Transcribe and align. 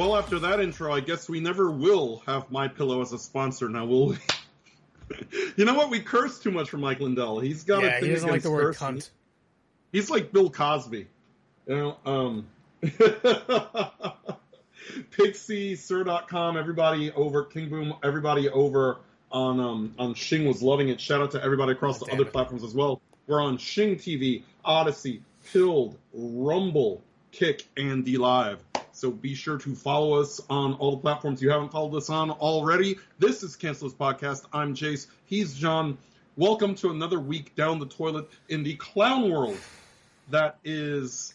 Well, 0.00 0.16
after 0.16 0.38
that 0.38 0.60
intro, 0.60 0.90
I 0.94 1.00
guess 1.00 1.28
we 1.28 1.40
never 1.40 1.70
will 1.70 2.22
have 2.24 2.50
My 2.50 2.68
Pillow 2.68 3.02
as 3.02 3.12
a 3.12 3.18
sponsor. 3.18 3.68
Now, 3.68 3.84
will 3.84 4.06
we? 4.06 4.16
you 5.58 5.66
know 5.66 5.74
what? 5.74 5.90
We 5.90 6.00
curse 6.00 6.38
too 6.38 6.50
much 6.50 6.70
for 6.70 6.78
Mike 6.78 7.00
Lindell. 7.00 7.38
He's 7.38 7.64
got 7.64 7.82
yeah, 7.82 7.88
a 7.88 8.00
thing 8.00 8.08
he 8.08 8.14
doesn't 8.14 8.30
like 8.30 8.40
the 8.40 8.50
word 8.50 8.76
cursing. 8.76 8.96
cunt. 8.96 9.10
He's 9.92 10.08
like 10.08 10.32
Bill 10.32 10.48
Cosby. 10.48 11.06
You 11.66 11.76
know, 11.76 11.98
um 12.06 12.46
Pixie, 15.10 15.76
Sir.com, 15.76 16.56
everybody 16.56 17.12
over 17.12 17.44
King 17.44 17.68
Boom, 17.68 17.92
everybody 18.02 18.48
over 18.48 19.00
on 19.30 19.60
um 19.60 19.94
on 19.98 20.14
Shing 20.14 20.46
was 20.46 20.62
loving 20.62 20.88
it. 20.88 20.98
Shout 20.98 21.20
out 21.20 21.32
to 21.32 21.44
everybody 21.44 21.72
across 21.72 22.02
Oh, 22.02 22.06
the 22.06 22.12
other 22.12 22.22
it. 22.22 22.32
platforms 22.32 22.64
as 22.64 22.72
well. 22.72 23.02
We're 23.26 23.42
on 23.42 23.58
Shing 23.58 23.96
TV, 23.96 24.44
Odysee, 24.64 25.20
Pilled, 25.52 25.98
Rumble, 26.14 27.02
Kick, 27.32 27.66
and 27.76 28.02
D 28.02 28.16
Live. 28.16 28.64
So 29.00 29.10
be 29.10 29.34
sure 29.34 29.56
to 29.56 29.74
follow 29.74 30.20
us 30.20 30.42
on 30.50 30.74
all 30.74 30.90
the 30.90 30.98
platforms 30.98 31.40
you 31.40 31.48
haven't 31.48 31.72
followed 31.72 31.96
us 31.96 32.10
on 32.10 32.30
already. 32.30 32.98
This 33.18 33.42
is 33.42 33.56
Cancel 33.56 33.88
This 33.88 33.96
Podcast. 33.96 34.44
I'm 34.52 34.74
Jace. 34.74 35.06
He's 35.24 35.54
John. 35.54 35.96
Welcome 36.36 36.74
to 36.74 36.90
another 36.90 37.18
week 37.18 37.56
down 37.56 37.78
the 37.78 37.86
toilet 37.86 38.28
in 38.50 38.62
the 38.62 38.74
clown 38.74 39.30
world 39.30 39.56
that 40.28 40.58
is 40.64 41.32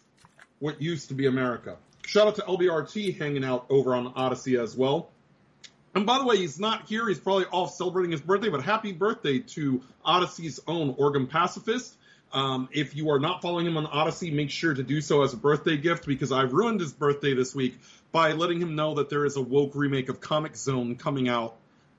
what 0.60 0.80
used 0.80 1.08
to 1.08 1.16
be 1.16 1.26
America. 1.26 1.78
Shout 2.06 2.28
out 2.28 2.36
to 2.36 2.44
LBRT 2.44 3.18
hanging 3.18 3.44
out 3.44 3.66
over 3.72 3.96
on 3.96 4.14
Odysee 4.16 4.58
as 4.58 4.78
well. 4.78 5.10
And 5.96 6.06
by 6.06 6.20
the 6.20 6.26
way, 6.26 6.38
he's 6.38 6.60
not 6.60 6.88
here. 6.88 7.08
He's 7.08 7.18
probably 7.18 7.46
off 7.46 7.74
celebrating 7.74 8.12
his 8.12 8.22
birthday, 8.22 8.50
but 8.50 8.62
happy 8.62 8.92
birthday 8.92 9.40
to 9.40 9.82
Odysee's 10.06 10.60
own 10.68 10.94
Organ 11.00 11.26
Pacifist. 11.26 11.96
Um, 12.36 12.68
if 12.74 12.96
you 12.98 13.12
are 13.12 13.20
not 13.20 13.42
following 13.42 13.66
him 13.66 13.78
on 13.78 13.86
Odysee, 13.88 14.30
make 14.30 14.50
sure 14.52 14.74
to 14.74 14.84
do 14.84 15.00
so 15.00 15.24
as 15.24 15.32
a 15.34 15.38
birthday 15.38 15.78
gift 15.78 16.06
because 16.06 16.34
I 16.34 16.42
ruined 16.42 16.82
his 16.82 16.92
birthday 16.92 17.34
this 17.34 17.56
week 17.56 17.80
by 18.12 18.34
letting 18.34 18.60
him 18.62 18.76
know 18.76 18.96
that 18.96 19.10
there 19.10 19.26
is 19.26 19.38
a 19.38 19.42
woke 19.42 19.72
remake 19.74 20.10
of 20.10 20.20
Comix 20.20 20.58
Zone 20.58 20.96
coming 20.98 21.30
out 21.30 21.56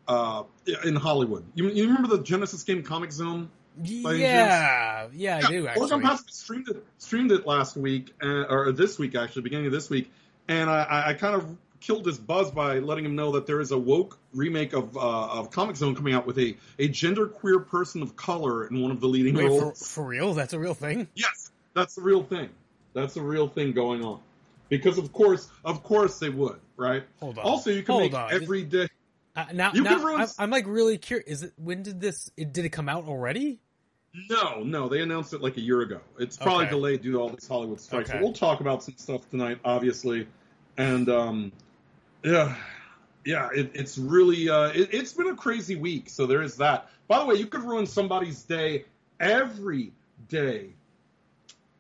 uh, 0.07 0.43
in 0.85 0.95
Hollywood. 0.95 1.45
You, 1.55 1.71
you 1.71 1.87
remember 1.87 2.09
the 2.17 2.23
Genesis 2.23 2.63
game 2.65 2.83
Comix 2.83 3.13
Zone? 3.13 3.49
Any 3.83 4.21
Yeah, 4.21 5.09
yeah, 5.15 5.41
I 5.43 5.51
do 5.51 5.67
actually. 5.69 5.83
Streamed 6.31 6.69
it 6.69 6.85
streamed 6.99 7.33
it 7.33 7.47
last 7.47 7.77
week, 7.77 8.13
uh, 8.23 8.27
or 8.49 8.73
this 8.73 8.99
week 8.99 9.15
actually, 9.15 9.43
beginning 9.43 9.67
of 9.67 9.73
this 9.73 9.89
week, 9.91 10.11
and 10.49 10.69
I- 10.71 10.83
I, 10.85 11.11
I 11.11 11.15
kind 11.15 11.35
of 11.35 11.57
killed 11.87 12.05
his 12.07 12.19
buzz 12.19 12.51
by 12.51 12.79
letting 12.81 13.05
him 13.05 13.15
know 13.15 13.33
that 13.33 13.47
there 13.47 13.61
is 13.61 13.71
a 13.71 13.79
woke 13.79 14.19
remake 14.35 14.73
of 14.73 14.97
uh, 14.97 15.01
of 15.01 15.51
Comix 15.51 15.77
Zone 15.77 15.95
coming 15.95 16.15
out 16.15 16.27
with 16.27 16.39
a 16.39 16.57
a 16.79 16.89
genderqueer 16.89 17.67
person 17.67 18.03
of 18.03 18.17
color 18.17 18.67
in 18.67 18.83
one 18.83 18.91
of 18.91 19.01
the 19.01 19.07
leading 19.07 19.35
Wait, 19.35 19.45
roles. 19.47 19.87
for 19.87 20.05
real? 20.05 20.35
That's 20.35 20.53
a 20.53 20.59
real 20.59 20.75
thing? 20.75 21.07
Yes, 21.15 21.51
that's 21.75 21.97
a 21.99 22.01
real 22.03 22.23
thing. 22.25 22.49
That's 22.93 23.17
a 23.17 23.23
real 23.23 23.47
thing 23.49 23.73
going 23.73 24.03
on. 24.05 24.21
Because 24.69 24.99
of 24.99 25.13
course, 25.13 25.49
of 25.65 25.83
course 25.85 26.19
they 26.19 26.29
would, 26.31 26.59
right? 26.77 27.05
Hold 27.21 27.39
on. 27.39 27.45
Also, 27.45 27.71
you 27.71 27.83
can 27.83 27.93
Hold 27.95 28.13
make 28.13 28.15
on. 28.21 28.33
every 28.33 28.65
day. 28.65 28.89
Uh, 29.37 29.45
now, 29.53 29.71
You 29.75 29.83
now 29.83 29.97
can 29.97 30.05
ruin- 30.07 30.21
I'm, 30.23 30.29
I'm 30.39 30.51
like 30.51 30.67
really 30.67 30.99
curious. 30.99 31.29
Is 31.29 31.43
it 31.45 31.53
when 31.57 31.83
did 31.83 32.01
this? 32.01 32.31
It, 32.37 32.53
did 32.53 32.65
it 32.65 32.71
come 32.71 32.89
out 32.89 33.05
already? 33.07 33.61
No, 34.31 34.63
no, 34.65 34.89
they 34.89 35.03
announced 35.03 35.35
it 35.35 35.43
like 35.43 35.59
a 35.59 35.61
year 35.61 35.83
ago. 35.83 36.01
It's 36.19 36.39
probably 36.39 36.65
Okay. 36.65 36.71
delayed 36.75 37.03
due 37.03 37.13
to 37.13 37.19
all 37.21 37.29
this 37.29 37.47
Hollywood 37.47 37.81
strikes. 37.81 38.09
Okay. 38.09 38.19
We'll 38.21 38.33
talk 38.33 38.61
about 38.61 38.83
some 38.83 38.95
stuff 38.97 39.29
tonight, 39.31 39.59
obviously, 39.63 40.27
and 40.79 41.07
um, 41.11 41.53
yeah, 42.27 42.55
yeah, 43.25 43.49
it, 43.55 43.71
it's 43.75 43.97
really 43.99 44.49
uh, 44.51 44.69
it, 44.69 44.91
it's 44.93 45.13
been 45.13 45.29
a 45.29 45.37
crazy 45.37 45.77
week. 45.77 46.09
So 46.11 46.27
there 46.27 46.43
is 46.43 46.57
that. 46.57 46.89
By 47.09 47.21
the 47.21 47.27
way, 47.27 47.37
you 47.37 47.47
could 47.47 47.63
ruin 47.63 47.87
somebody's 47.87 48.43
day 48.43 48.85
every 49.21 49.93
day 50.29 50.71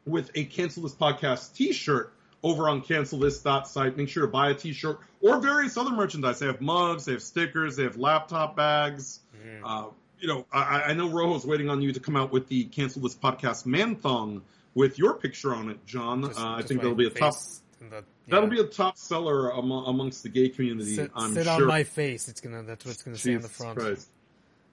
with 0.06 0.30
a 0.34 0.44
cancel 0.44 0.84
this 0.84 0.94
podcast 0.94 1.54
T-shirt 1.54 2.12
over 2.42 2.68
on 2.68 2.80
cancelthis.site. 2.82 3.96
Make 3.96 4.08
sure 4.08 4.22
to 4.24 4.30
buy 4.30 4.50
a 4.50 4.54
T-shirt 4.54 5.00
or 5.20 5.40
various 5.40 5.76
other 5.76 5.90
merchandise. 5.90 6.38
They 6.38 6.46
have 6.46 6.60
mugs, 6.60 7.06
they 7.06 7.12
have 7.12 7.22
stickers, 7.22 7.76
they 7.76 7.82
have 7.82 7.96
laptop 7.96 8.54
bags. 8.56 9.20
Uh, 9.64 9.86
you 10.20 10.28
know, 10.28 10.46
I, 10.52 10.82
I 10.82 10.92
know 10.94 11.08
Rojo's 11.08 11.44
waiting 11.44 11.68
on 11.68 11.82
you 11.82 11.92
to 11.92 12.00
come 12.00 12.16
out 12.16 12.32
with 12.32 12.48
the 12.48 12.64
cancel 12.64 13.02
this 13.02 13.14
podcast 13.14 13.66
man 13.66 13.96
thong 13.96 14.42
with 14.74 14.98
your 14.98 15.14
picture 15.14 15.54
on 15.54 15.70
it, 15.70 15.84
John. 15.86 16.22
Just- 16.22 16.38
uh, 16.38 16.54
I 16.54 16.62
think 16.62 16.80
that'll 16.82 16.94
be 16.94 17.06
a 17.06 17.10
face 17.10 17.20
in 17.20 17.65
the- 17.80 18.04
That'll 18.28 18.48
yeah. 18.48 18.62
be 18.62 18.68
a 18.68 18.70
top 18.70 18.96
seller 18.96 19.50
among, 19.50 19.86
amongst 19.86 20.22
the 20.22 20.28
gay 20.28 20.48
community. 20.48 20.96
sit, 20.96 21.10
I'm 21.14 21.32
sit 21.32 21.44
sure. 21.44 21.54
on 21.54 21.66
my 21.66 21.84
face. 21.84 22.28
It's 22.28 22.40
gonna. 22.40 22.62
That's 22.62 22.84
what 22.84 22.92
it's 22.92 23.02
gonna 23.02 23.16
say 23.16 23.34
on 23.34 23.42
the 23.42 23.48
front. 23.48 23.78
Christ. 23.78 24.08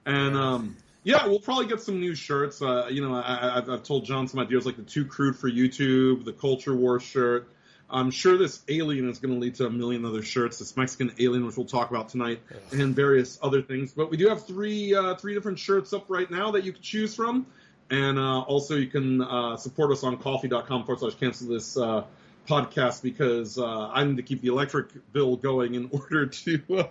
And 0.05 0.35
um, 0.35 0.75
yeah, 1.03 1.27
we'll 1.27 1.39
probably 1.39 1.67
get 1.67 1.81
some 1.81 1.99
new 1.99 2.15
shirts. 2.15 2.61
Uh, 2.61 2.87
you 2.89 3.07
know, 3.07 3.15
I, 3.15 3.21
I, 3.21 3.57
I've, 3.57 3.69
I've 3.69 3.83
told 3.83 4.05
John 4.05 4.27
some 4.27 4.39
ideas 4.39 4.65
like 4.65 4.77
the 4.77 4.83
Too 4.83 5.05
Crude 5.05 5.37
for 5.37 5.49
YouTube, 5.49 6.25
the 6.25 6.33
Culture 6.33 6.75
War 6.75 6.99
shirt. 6.99 7.49
I'm 7.89 8.09
sure 8.09 8.37
this 8.37 8.63
alien 8.69 9.07
is 9.07 9.19
going 9.19 9.35
to 9.35 9.39
lead 9.39 9.55
to 9.55 9.67
a 9.67 9.69
million 9.69 10.03
other 10.03 10.23
shirts. 10.23 10.57
This 10.57 10.75
Mexican 10.75 11.13
alien, 11.19 11.45
which 11.45 11.57
we'll 11.57 11.67
talk 11.67 11.91
about 11.91 12.09
tonight, 12.09 12.39
and 12.71 12.95
various 12.95 13.37
other 13.41 13.61
things. 13.61 13.91
But 13.91 14.09
we 14.09 14.17
do 14.17 14.29
have 14.29 14.47
three 14.47 14.95
uh, 14.95 15.15
three 15.15 15.35
different 15.35 15.59
shirts 15.59 15.93
up 15.93 16.05
right 16.09 16.29
now 16.29 16.51
that 16.51 16.63
you 16.63 16.73
can 16.73 16.81
choose 16.81 17.15
from, 17.15 17.45
and 17.91 18.17
uh, 18.17 18.41
also 18.41 18.75
you 18.75 18.87
can 18.87 19.21
uh, 19.21 19.57
support 19.57 19.91
us 19.91 20.03
on 20.03 20.17
Ko-fi.com 20.17 20.85
forward 20.85 20.99
slash 20.99 21.15
cancel 21.15 21.49
this 21.49 21.77
uh, 21.77 22.03
podcast 22.47 23.01
because 23.01 23.57
uh, 23.57 23.89
I 23.89 24.03
need 24.03 24.17
to 24.17 24.23
keep 24.23 24.41
the 24.41 24.49
electric 24.49 24.87
bill 25.11 25.35
going 25.37 25.75
in 25.75 25.89
order 25.91 26.27
to 26.27 26.61
uh, 26.77 26.83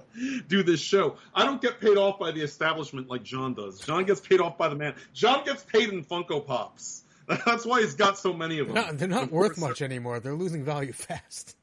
do 0.48 0.62
this 0.62 0.80
show. 0.80 1.16
I 1.34 1.44
don't 1.44 1.60
get 1.60 1.80
paid 1.80 1.96
off 1.96 2.18
by 2.18 2.30
the 2.32 2.42
establishment 2.42 3.08
like 3.08 3.22
John 3.22 3.54
does. 3.54 3.80
John 3.80 4.04
gets 4.04 4.20
paid 4.20 4.40
off 4.40 4.58
by 4.58 4.68
the 4.68 4.74
man. 4.76 4.94
John 5.12 5.44
gets 5.44 5.62
paid 5.62 5.90
in 5.90 6.04
Funko 6.04 6.46
Pops. 6.46 7.02
That's 7.46 7.64
why 7.64 7.80
he's 7.80 7.94
got 7.94 8.18
so 8.18 8.32
many 8.32 8.58
of 8.58 8.66
them. 8.66 8.74
They're 8.74 8.84
not, 8.84 8.98
they're 8.98 9.08
not 9.08 9.22
Of 9.24 9.32
worth 9.32 9.58
much 9.58 9.82
anymore. 9.82 10.20
They're 10.20 10.34
losing 10.34 10.64
value 10.64 10.92
fast. 10.92 11.56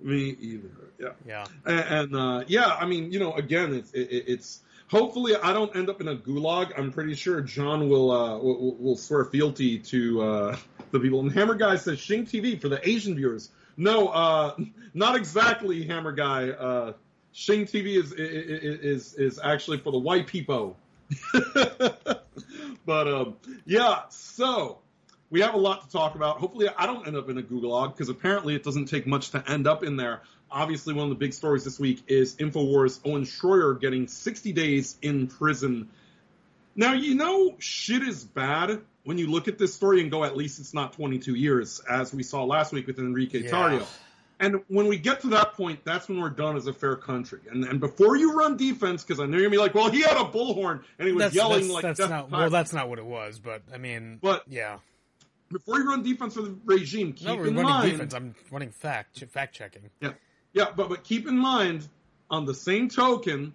Me 0.00 0.36
either. 0.40 0.68
Yeah. 0.98 1.08
Yeah. 1.26 1.44
And, 1.64 1.80
and 1.80 2.16
uh, 2.16 2.44
yeah, 2.48 2.66
I 2.66 2.86
mean, 2.86 3.12
you 3.12 3.20
know, 3.20 3.34
again, 3.34 3.74
it's 3.74 3.92
it, 3.92 4.24
it's 4.26 4.60
hopefully 4.92 5.34
I 5.34 5.54
don't 5.54 5.74
end 5.74 5.88
up 5.88 6.00
in 6.02 6.08
a 6.08 6.14
gulag. 6.14 6.78
I'm 6.78 6.92
pretty 6.92 7.14
sure 7.14 7.40
John 7.40 7.88
will 7.88 8.12
uh, 8.12 8.38
will, 8.38 8.76
will 8.76 8.96
swear 8.96 9.24
fealty 9.24 9.78
to 9.78 10.22
uh, 10.22 10.56
the 10.92 11.00
people. 11.00 11.20
And 11.20 11.32
Hammer 11.32 11.54
Guy 11.54 11.76
says 11.76 11.98
Shing 11.98 12.26
TV 12.26 12.60
for 12.60 12.68
the 12.68 12.86
Asian 12.86 13.16
viewers. 13.16 13.50
No, 13.76 14.08
uh, 14.08 14.54
not 14.92 15.16
exactly 15.16 15.84
Hammer 15.84 16.12
Guy. 16.12 16.50
Uh, 16.50 16.92
Shing 17.32 17.64
TV 17.64 17.98
is 17.98 18.12
is 18.12 19.14
is 19.14 19.40
actually 19.42 19.78
for 19.78 19.90
the 19.90 19.98
white 19.98 20.26
people. 20.26 20.76
but 22.86 23.08
um, 23.08 23.36
yeah, 23.64 24.02
so 24.10 24.78
we 25.30 25.40
have 25.40 25.54
a 25.54 25.58
lot 25.58 25.86
to 25.86 25.90
talk 25.90 26.14
about. 26.14 26.36
Hopefully, 26.36 26.68
I 26.76 26.84
don't 26.84 27.06
end 27.06 27.16
up 27.16 27.30
in 27.30 27.38
a 27.38 27.42
gulag 27.42 27.94
because 27.94 28.10
apparently 28.10 28.54
it 28.54 28.62
doesn't 28.62 28.86
take 28.86 29.06
much 29.06 29.30
to 29.30 29.42
end 29.50 29.66
up 29.66 29.82
in 29.82 29.96
there. 29.96 30.20
Obviously, 30.52 30.92
one 30.94 31.04
of 31.04 31.08
the 31.10 31.14
big 31.16 31.32
stories 31.32 31.64
this 31.64 31.78
week 31.80 32.02
is 32.08 32.36
Infowars 32.36 33.00
Owen 33.04 33.22
Shroyer 33.24 33.80
getting 33.80 34.06
60 34.06 34.52
days 34.52 34.96
in 35.02 35.26
prison. 35.26 35.88
Now, 36.76 36.92
you 36.92 37.14
know, 37.14 37.54
shit 37.58 38.02
is 38.02 38.22
bad 38.24 38.80
when 39.04 39.18
you 39.18 39.28
look 39.28 39.48
at 39.48 39.58
this 39.58 39.74
story 39.74 40.00
and 40.02 40.10
go, 40.10 40.24
at 40.24 40.36
least 40.36 40.60
it's 40.60 40.74
not 40.74 40.92
22 40.92 41.34
years, 41.34 41.80
as 41.90 42.12
we 42.14 42.22
saw 42.22 42.44
last 42.44 42.72
week 42.72 42.86
with 42.86 42.98
Enrique 42.98 43.42
Yeah. 43.44 43.50
Tarrio. 43.50 43.86
And 44.40 44.60
when 44.68 44.88
we 44.88 44.96
get 44.98 45.20
to 45.20 45.28
that 45.28 45.52
point, 45.54 45.84
that's 45.84 46.08
when 46.08 46.20
we're 46.20 46.30
done 46.30 46.56
as 46.56 46.66
a 46.66 46.72
fair 46.72 46.96
country. 46.96 47.40
And, 47.50 47.64
and 47.64 47.78
before 47.80 48.16
you 48.16 48.34
run 48.34 48.56
defense, 48.56 49.04
because 49.04 49.20
I 49.20 49.26
know 49.26 49.36
you're 49.38 49.42
gonna 49.46 49.50
be 49.50 49.58
like, 49.58 49.74
well, 49.74 49.90
he 49.90 50.02
had 50.02 50.16
a 50.16 50.24
bullhorn 50.24 50.82
and 50.98 51.06
he 51.06 51.12
was 51.14 51.22
That's, 51.24 51.34
yelling 51.34 51.60
that's, 51.62 51.72
like 51.72 51.82
that's 51.82 52.00
not 52.00 52.30
well. 52.30 52.50
That's 52.50 52.72
not 52.72 52.88
what 52.88 52.98
it 52.98 53.04
was. 53.06 53.38
But 53.38 53.62
I 53.72 53.78
mean, 53.78 54.18
But- 54.20 54.42
yeah. 54.48 54.78
before 55.50 55.78
you 55.78 55.88
run 55.88 56.02
defense 56.02 56.34
for 56.34 56.42
the 56.42 56.56
regime, 56.64 57.12
keep 57.12 57.28
No, 57.28 57.34
in 57.34 57.40
running 57.54 57.62
mind. 57.62 57.90
defense. 57.92 58.14
I'm 58.14 58.34
running 58.50 58.70
fact 58.70 59.22
fact 59.30 59.54
checking. 59.54 59.90
Yeah, 60.00 60.12
yeah, 60.52 60.66
but 60.74 60.88
but 60.88 61.04
keep 61.04 61.26
in 61.26 61.38
mind, 61.38 61.86
on 62.30 62.46
the 62.46 62.54
same 62.54 62.88
token, 62.88 63.54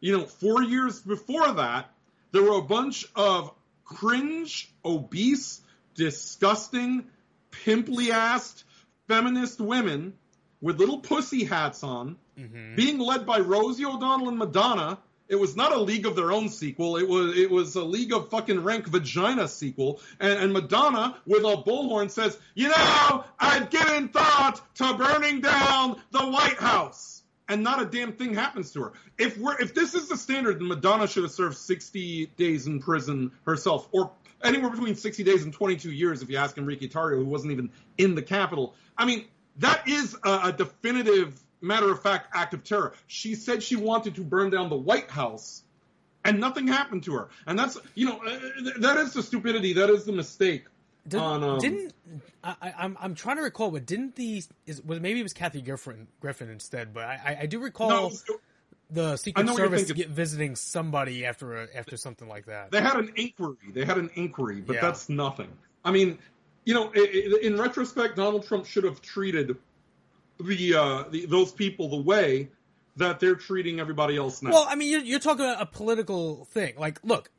you 0.00 0.16
know, 0.16 0.24
four 0.26 0.62
years 0.62 1.00
before 1.00 1.52
that, 1.54 1.90
there 2.32 2.42
were 2.42 2.58
a 2.58 2.62
bunch 2.62 3.06
of 3.14 3.52
cringe, 3.84 4.70
obese, 4.84 5.60
disgusting, 5.94 7.04
pimply-assed 7.50 8.64
feminist 9.08 9.60
women 9.60 10.14
with 10.60 10.78
little 10.78 10.98
pussy 11.00 11.44
hats 11.44 11.82
on, 11.82 12.16
Mm-hmm. 12.38 12.76
being 12.76 12.98
led 12.98 13.26
by 13.26 13.40
Rosie 13.40 13.84
O'Donnell 13.84 14.30
and 14.30 14.38
Madonna. 14.38 14.98
It 15.32 15.40
was 15.40 15.56
not 15.56 15.72
a 15.72 15.80
League 15.80 16.04
of 16.04 16.14
Their 16.14 16.30
Own 16.30 16.50
sequel. 16.50 16.98
It 16.98 17.08
was 17.08 17.38
it 17.38 17.50
was 17.50 17.74
a 17.74 17.82
League 17.82 18.12
of 18.12 18.28
fucking 18.28 18.62
Rank 18.62 18.86
Vagina 18.86 19.48
sequel. 19.48 20.02
And, 20.20 20.34
and 20.34 20.52
Madonna 20.52 21.16
with 21.24 21.42
a 21.42 21.56
bullhorn 21.56 22.10
says, 22.10 22.38
"You 22.54 22.68
know, 22.68 23.24
I've 23.40 23.70
given 23.70 24.10
thought 24.10 24.60
to 24.74 24.92
burning 24.92 25.40
down 25.40 25.96
the 26.10 26.26
White 26.26 26.58
House." 26.58 27.22
And 27.48 27.62
not 27.62 27.80
a 27.80 27.86
damn 27.86 28.12
thing 28.12 28.34
happens 28.34 28.72
to 28.72 28.82
her. 28.82 28.92
If 29.16 29.38
we're 29.38 29.58
if 29.58 29.72
this 29.72 29.94
is 29.94 30.08
the 30.08 30.18
standard, 30.18 30.60
then 30.60 30.68
Madonna 30.68 31.08
should 31.08 31.22
have 31.22 31.32
served 31.32 31.56
60 31.56 32.26
days 32.36 32.66
in 32.66 32.80
prison 32.80 33.32
herself, 33.46 33.88
or 33.90 34.10
anywhere 34.44 34.70
between 34.70 34.96
60 34.96 35.24
days 35.24 35.44
and 35.44 35.54
22 35.54 35.90
years 35.90 36.20
if 36.20 36.28
you 36.28 36.36
ask 36.36 36.58
Enrique 36.58 36.88
Tarrio, 36.88 37.16
who 37.16 37.24
wasn't 37.24 37.52
even 37.52 37.70
in 37.96 38.16
the 38.16 38.22
Capitol. 38.22 38.74
I 38.98 39.06
mean, 39.06 39.24
that 39.60 39.88
is 39.88 40.14
a, 40.24 40.40
a 40.44 40.52
definitive 40.52 41.42
matter 41.62 41.90
of 41.90 42.02
fact 42.02 42.28
act 42.34 42.52
of 42.54 42.64
terror. 42.64 42.92
She 43.06 43.34
said 43.34 43.62
she 43.62 43.76
wanted 43.76 44.14
to 44.16 44.22
burn 44.22 44.50
down 44.50 44.68
the 44.68 44.76
White 44.76 45.10
House, 45.10 45.62
and 46.24 46.38
nothing 46.40 46.66
happened 46.68 47.04
to 47.04 47.14
her. 47.14 47.28
And 47.46 47.58
that's, 47.58 47.78
you 47.94 48.06
know, 48.06 48.18
uh, 48.18 48.38
that 48.80 48.96
is 48.98 49.12
the 49.14 49.22
stupidity. 49.22 49.72
That 49.74 49.88
is 49.90 50.04
the 50.04 50.12
mistake. 50.12 50.64
Did, 51.08 51.18
on 51.18 51.42
um, 51.42 51.58
didn't 51.58 51.94
I, 52.44 52.54
I- 52.62 52.74
I'm 52.78 52.96
I'm 53.00 53.14
trying 53.16 53.36
to 53.36 53.42
recall, 53.42 53.70
but 53.72 53.86
didn't 53.86 54.14
the 54.14 54.44
is 54.66 54.82
was 54.82 55.00
maybe 55.00 55.18
it 55.18 55.24
was 55.24 55.32
Kathy 55.32 55.60
Griffin 55.60 56.06
Griffin 56.20 56.48
instead, 56.48 56.94
but 56.94 57.04
I 57.04 57.38
I, 57.42 57.46
do 57.46 57.58
recall 57.58 57.88
no, 57.88 58.00
it 58.00 58.10
was- 58.10 58.24
the 58.90 59.16
Secret 59.16 59.44
know 59.46 59.52
what 59.54 59.58
you're 59.58 59.78
Service 59.78 60.06
visiting 60.08 60.54
somebody 60.54 61.24
after 61.24 61.62
a, 61.62 61.68
after 61.74 61.96
something 61.96 62.28
like 62.28 62.44
that. 62.46 62.70
they 62.70 62.80
had 62.82 62.96
an 62.96 63.10
inquiry. 63.16 63.56
They 63.72 63.84
had 63.86 63.96
an 63.96 64.10
inquiry, 64.14 64.60
but 64.60 64.74
Yeah. 64.74 64.80
that's 64.82 65.08
nothing. 65.08 65.48
I 65.82 65.90
mean, 65.92 66.18
you 66.66 66.74
know, 66.74 66.92
in 66.92 67.58
retrospect, 67.58 68.16
Donald 68.16 68.46
Trump 68.46 68.66
should 68.66 68.84
have 68.84 69.00
treated 69.00 69.56
the, 70.42 70.74
uh, 70.74 71.04
the 71.10 71.26
those 71.26 71.52
people 71.52 71.88
the 71.88 71.96
way 72.02 72.48
that 72.96 73.20
they're 73.20 73.34
treating 73.36 73.80
everybody 73.80 74.16
else 74.16 74.42
now. 74.42 74.50
Well, 74.50 74.66
I 74.68 74.74
mean, 74.74 74.90
you're, 74.90 75.00
you're 75.00 75.18
talking 75.18 75.44
about 75.46 75.62
a 75.62 75.66
political 75.66 76.44
thing. 76.46 76.74
Like, 76.76 77.00
look, 77.02 77.30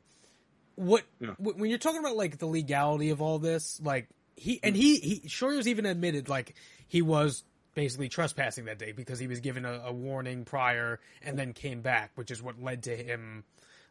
what 0.74 1.04
Yeah. 1.20 1.30
wh- 1.32 1.56
when 1.58 1.70
you're 1.70 1.78
talking 1.78 2.00
about 2.00 2.16
like 2.16 2.38
the 2.38 2.46
legality 2.46 3.10
of 3.10 3.22
all 3.22 3.38
this, 3.38 3.80
like 3.82 4.08
he 4.36 4.58
and 4.62 4.74
he 4.74 4.96
he 4.96 5.28
Shroyer's 5.28 5.68
even 5.68 5.86
admitted 5.86 6.28
like 6.28 6.54
he 6.88 7.02
was 7.02 7.44
basically 7.74 8.08
trespassing 8.08 8.64
that 8.66 8.78
day 8.78 8.92
because 8.92 9.18
he 9.18 9.26
was 9.26 9.40
given 9.40 9.64
a, 9.64 9.82
a 9.86 9.92
warning 9.92 10.44
prior 10.44 11.00
and 11.22 11.38
then 11.38 11.52
came 11.52 11.80
back, 11.82 12.10
which 12.14 12.30
is 12.30 12.42
what 12.42 12.60
led 12.62 12.84
to 12.84 12.96
him 12.96 13.44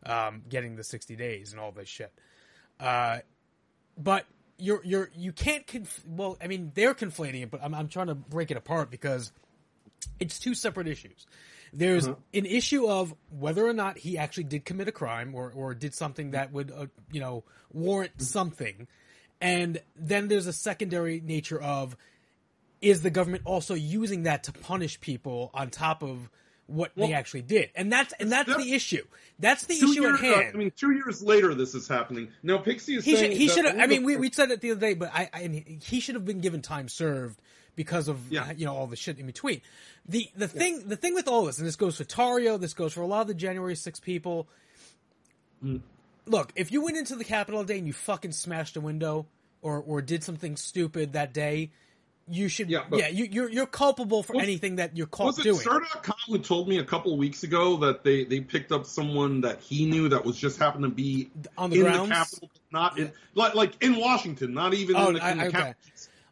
um, 0.05 0.41
getting 0.47 0.75
the 0.75 0.83
60 0.83 1.15
days 1.15 1.51
and 1.51 1.59
all 1.59 1.71
this 1.71 1.89
shit. 1.89 2.11
Uh, 2.79 3.19
but 3.97 4.25
you're 4.57 4.81
you're 4.83 5.09
you 5.15 5.31
can't 5.31 5.65
conf- 5.67 6.03
well, 6.07 6.37
I 6.41 6.47
mean, 6.47 6.71
they're 6.75 6.93
conflating 6.93 7.43
it, 7.43 7.51
but 7.51 7.61
I'm 7.63 7.73
I'm 7.73 7.87
trying 7.87 8.07
to 8.07 8.15
break 8.15 8.51
it 8.51 8.57
apart 8.57 8.91
because 8.91 9.31
it's 10.19 10.39
two 10.39 10.53
separate 10.55 10.87
issues. 10.87 11.25
There's 11.71 12.07
Uh-huh. 12.07 12.15
an 12.33 12.45
issue 12.45 12.87
of 12.87 13.15
whether 13.29 13.65
or 13.65 13.73
not 13.73 13.97
he 13.97 14.17
actually 14.17 14.43
did 14.43 14.63
commit 14.63 14.87
a 14.87 14.91
crime 14.91 15.33
or, 15.33 15.51
or 15.51 15.73
did 15.73 15.95
something 15.95 16.31
that 16.31 16.51
would, 16.51 16.71
uh, 16.71 16.85
you 17.11 17.19
know, 17.19 17.43
warrant 17.71 18.11
Mm-hmm. 18.17 18.23
something. 18.23 18.87
And 19.41 19.81
then 19.95 20.27
there's 20.27 20.45
a 20.47 20.53
secondary 20.53 21.19
nature 21.19 21.59
of 21.59 21.97
is 22.79 23.01
the 23.01 23.09
government 23.09 23.43
also 23.45 23.73
using 23.73 24.23
that 24.23 24.43
to 24.43 24.51
punish 24.51 24.99
people 25.01 25.49
on 25.53 25.69
top 25.69 26.03
of 26.03 26.29
what 26.67 26.91
they 26.95 27.13
actually 27.13 27.41
did? 27.41 27.69
And 27.75 27.91
that's 27.91 28.13
and 28.19 28.31
that's 28.31 28.49
that- 28.49 28.57
the 28.57 28.73
issue. 28.73 29.03
That's 29.39 29.65
the 29.65 29.73
issue 29.73 30.01
years, 30.01 30.19
at 30.19 30.25
hand. 30.25 30.35
uh, 30.35 30.49
I 30.53 30.57
mean, 30.57 30.71
two 30.77 30.91
years 30.91 31.21
later, 31.21 31.53
this 31.55 31.73
is 31.75 31.87
happening. 31.87 32.29
Now, 32.43 32.59
Pixie 32.59 32.95
is 32.95 33.03
He 33.03 33.15
saying 33.15 33.31
should. 33.31 33.37
He 33.37 33.47
should 33.49 33.65
have. 33.65 33.79
I 33.79 33.87
mean, 33.87 34.03
we, 34.03 34.15
we 34.15 34.31
said 34.31 34.51
it 34.51 34.61
the 34.61 34.71
other 34.71 34.79
day, 34.79 34.93
but 34.93 35.09
I, 35.13 35.29
I 35.33 35.41
and 35.41 35.55
he- 35.55 35.79
he 35.83 35.99
should 35.99 36.15
have 36.15 36.23
been 36.25 36.39
given 36.39 36.61
time 36.61 36.87
served 36.87 37.39
because 37.75 38.07
of 38.07 38.31
Yeah. 38.31 38.51
you 38.55 38.65
know 38.65 38.75
all 38.75 38.87
the 38.87 38.95
shit 38.95 39.17
in 39.19 39.25
between. 39.25 39.61
The 40.07 40.29
the 40.35 40.47
thing 40.47 40.87
the 40.87 40.95
thing 40.95 41.15
with 41.15 41.27
all 41.27 41.45
this, 41.45 41.57
and 41.57 41.67
this 41.67 41.75
goes 41.75 41.97
for 41.97 42.03
Tarrio, 42.05 42.59
this 42.59 42.73
goes 42.73 42.93
for 42.93 43.01
a 43.01 43.07
lot 43.07 43.21
of 43.21 43.27
the 43.27 43.33
January 43.33 43.75
6 43.75 43.99
people. 43.99 44.47
Mm. 45.63 45.81
Look, 46.25 46.53
if 46.55 46.71
you 46.71 46.81
went 46.83 46.97
into 46.97 47.15
the 47.15 47.23
Capitol 47.25 47.63
day 47.63 47.77
and 47.79 47.87
you 47.87 47.93
fucking 47.93 48.31
smashed 48.31 48.77
a 48.77 48.81
window 48.81 49.25
or 49.61 49.79
or 49.85 50.01
did 50.01 50.23
something 50.23 50.55
stupid 50.57 51.13
that 51.13 51.33
day, 51.33 51.71
you 52.29 52.47
should. 52.47 52.69
Yeah, 52.69 52.83
Yeah, 52.91 53.07
you, 53.09 53.25
you're 53.31 53.49
you're 53.49 53.65
culpable 53.65 54.23
for 54.23 54.33
Was- 54.33 54.43
anything 54.43 54.77
that 54.77 54.95
you're 54.95 55.07
caught 55.07 55.25
Was 55.27 55.39
it 55.39 55.43
doing. 55.43 55.59
Sir.com 55.59 56.15
who 56.27 56.39
told 56.39 56.67
me 56.69 56.77
a 56.77 56.83
couple 56.83 57.11
of 57.13 57.19
weeks 57.19 57.43
ago 57.43 57.77
that 57.77 58.03
they, 58.03 58.23
they 58.23 58.39
picked 58.39 58.71
up 58.71 58.85
someone 58.85 59.41
that 59.41 59.59
he 59.61 59.85
knew 59.85 60.09
that 60.09 60.23
was 60.25 60.37
just 60.37 60.57
happened 60.59 60.83
to 60.83 60.89
be 60.89 61.29
On 61.57 61.69
the 61.69 61.77
in 61.77 61.81
grounds? 61.83 62.09
the 62.09 62.15
Capitol, 62.15 62.51
not 62.71 62.97
in 62.97 63.11
like 63.35 63.55
like 63.55 63.83
in 63.83 63.97
Washington, 63.97 64.53
not 64.53 64.73
even 64.73 64.95
Oh, 64.95 65.09
in 65.09 65.13
the, 65.15 65.19
in 65.19 65.25
I- 65.25 65.33
the 65.43 65.49
okay. 65.49 65.51
Capitol. 65.57 65.75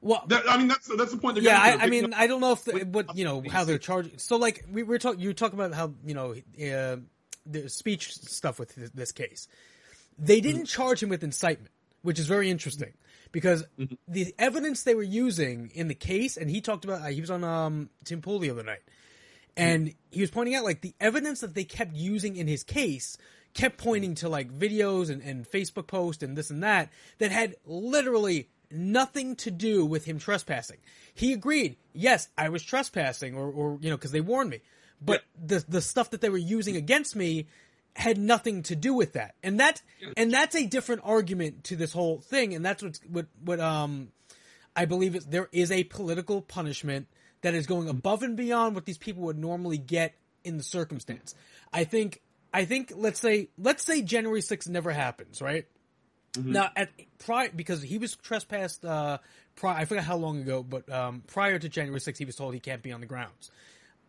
well, 0.01 0.23
That, 0.27 0.43
I 0.49 0.57
mean, 0.57 0.67
that's 0.69 0.89
that's 0.97 1.11
the 1.11 1.17
point. 1.17 1.41
Yeah. 1.41 1.59
I, 1.61 1.83
I 1.83 1.87
mean, 1.89 2.13
I 2.13 2.27
don't 2.27 2.41
know 2.41 2.53
if 2.53 2.63
the, 2.63 2.79
what 2.85 3.15
you 3.17 3.25
know 3.25 3.43
how 3.49 3.63
they're 3.65 3.77
charging. 3.77 4.17
So, 4.17 4.37
like 4.37 4.63
we 4.71 4.83
were 4.83 4.97
talking, 4.97 5.19
you 5.19 5.29
were 5.29 5.33
talking 5.33 5.59
about 5.59 5.73
how 5.73 5.93
you 6.05 6.13
know 6.13 6.31
uh, 6.33 6.97
the 7.45 7.67
speech 7.69 8.13
stuff 8.15 8.59
with 8.59 8.75
this, 8.75 8.89
this 8.91 9.11
case. 9.11 9.47
They 10.17 10.39
didn't 10.41 10.65
charge 10.65 11.01
him 11.03 11.09
with 11.09 11.23
incitement, 11.23 11.71
which 12.03 12.19
is 12.19 12.27
very 12.27 12.49
interesting 12.49 12.93
because 13.31 13.63
the 14.07 14.33
evidence 14.37 14.83
they 14.83 14.95
were 14.95 15.03
using 15.03 15.71
in 15.73 15.87
the 15.87 15.95
case, 15.95 16.37
and 16.37 16.49
he 16.49 16.61
talked 16.61 16.85
about, 16.85 17.01
uh, 17.01 17.05
he 17.07 17.21
was 17.21 17.31
on 17.31 17.43
um, 17.43 17.89
Tim 18.03 18.21
Pool 18.21 18.39
the 18.39 18.49
other 18.49 18.63
night, 18.63 18.81
and 19.55 19.93
he 20.11 20.21
was 20.21 20.31
pointing 20.31 20.55
out 20.55 20.63
like 20.63 20.81
the 20.81 20.93
evidence 20.99 21.41
that 21.41 21.53
they 21.53 21.63
kept 21.63 21.93
using 21.93 22.35
in 22.35 22.47
his 22.47 22.63
case 22.63 23.17
kept 23.53 23.77
pointing 23.77 24.15
to 24.15 24.29
like 24.29 24.49
videos 24.51 25.09
and, 25.09 25.21
and 25.21 25.49
Facebook 25.49 25.87
posts 25.87 26.23
and 26.23 26.37
this 26.37 26.49
and 26.49 26.63
that 26.63 26.89
that 27.17 27.31
had 27.31 27.55
literally 27.65 28.47
nothing 28.71 29.35
to 29.35 29.51
do 29.51 29.85
with 29.85 30.05
him 30.05 30.19
trespassing. 30.19 30.77
He 31.13 31.33
agreed, 31.33 31.75
yes, 31.93 32.29
I 32.37 32.49
was 32.49 32.63
trespassing, 32.63 33.35
or, 33.35 33.51
or 33.51 33.77
you 33.81 33.89
know, 33.89 33.97
because 33.97 34.11
they 34.11 34.21
warned 34.21 34.49
me, 34.49 34.61
but 35.01 35.23
the 35.43 35.63
the 35.67 35.81
stuff 35.81 36.11
that 36.11 36.21
they 36.21 36.29
were 36.29 36.37
using 36.37 36.75
against 36.75 37.15
me 37.15 37.47
had 37.95 38.17
nothing 38.17 38.63
to 38.63 38.75
do 38.75 38.93
with 38.93 39.13
that, 39.13 39.35
and 39.43 39.59
that 39.59 39.81
and 40.17 40.31
that's 40.31 40.55
a 40.55 40.65
different 40.65 41.01
argument 41.03 41.65
to 41.65 41.75
this 41.75 41.91
whole 41.91 42.19
thing, 42.19 42.53
and 42.55 42.65
that's 42.65 42.81
what's 42.83 42.99
what 43.07 43.27
what 43.43 43.59
um 43.59 44.11
I 44.75 44.85
believe 44.85 45.15
is 45.15 45.25
there 45.25 45.49
is 45.51 45.71
a 45.71 45.83
political 45.83 46.41
punishment 46.41 47.07
that 47.41 47.53
is 47.53 47.67
going 47.67 47.89
above 47.89 48.23
and 48.23 48.37
beyond 48.37 48.75
what 48.75 48.85
these 48.85 48.97
people 48.97 49.23
would 49.23 49.37
normally 49.37 49.77
get 49.77 50.13
in 50.43 50.57
the 50.57 50.63
circumstance. 50.63 51.35
I 51.73 51.83
think 51.83 52.21
I 52.53 52.65
think 52.65 52.93
let's 52.95 53.19
say 53.19 53.49
let's 53.57 53.83
say 53.83 54.01
January 54.01 54.41
6th 54.41 54.69
never 54.69 54.91
happens, 54.91 55.41
right? 55.41 55.65
Now 56.37 56.69
at 56.75 56.89
prior 57.19 57.49
because 57.53 57.81
he 57.81 57.97
was 57.97 58.15
trespassed 58.15 58.85
uh 58.85 59.17
prior 59.55 59.75
I 59.75 59.85
forgot 59.85 60.05
how 60.05 60.17
long 60.17 60.39
ago, 60.39 60.63
but 60.63 60.89
um 60.91 61.23
prior 61.27 61.59
to 61.59 61.67
January 61.69 61.99
6th 61.99 62.17
he 62.17 62.25
was 62.25 62.35
told 62.35 62.53
he 62.53 62.59
can't 62.59 62.81
be 62.81 62.91
on 62.91 63.01
the 63.01 63.07
grounds. 63.07 63.51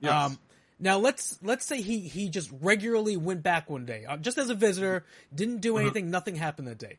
Yes. 0.00 0.12
Um 0.12 0.38
now 0.82 0.98
let's 0.98 1.38
let's 1.42 1.64
say 1.64 1.80
he 1.80 2.00
he 2.00 2.28
just 2.28 2.50
regularly 2.60 3.16
went 3.16 3.42
back 3.42 3.70
one 3.70 3.86
day, 3.86 4.04
uh, 4.04 4.16
just 4.16 4.36
as 4.36 4.50
a 4.50 4.54
visitor, 4.54 5.04
didn't 5.34 5.60
do 5.60 5.78
anything, 5.78 6.10
nothing 6.10 6.34
happened 6.34 6.66
that 6.66 6.78
day. 6.78 6.98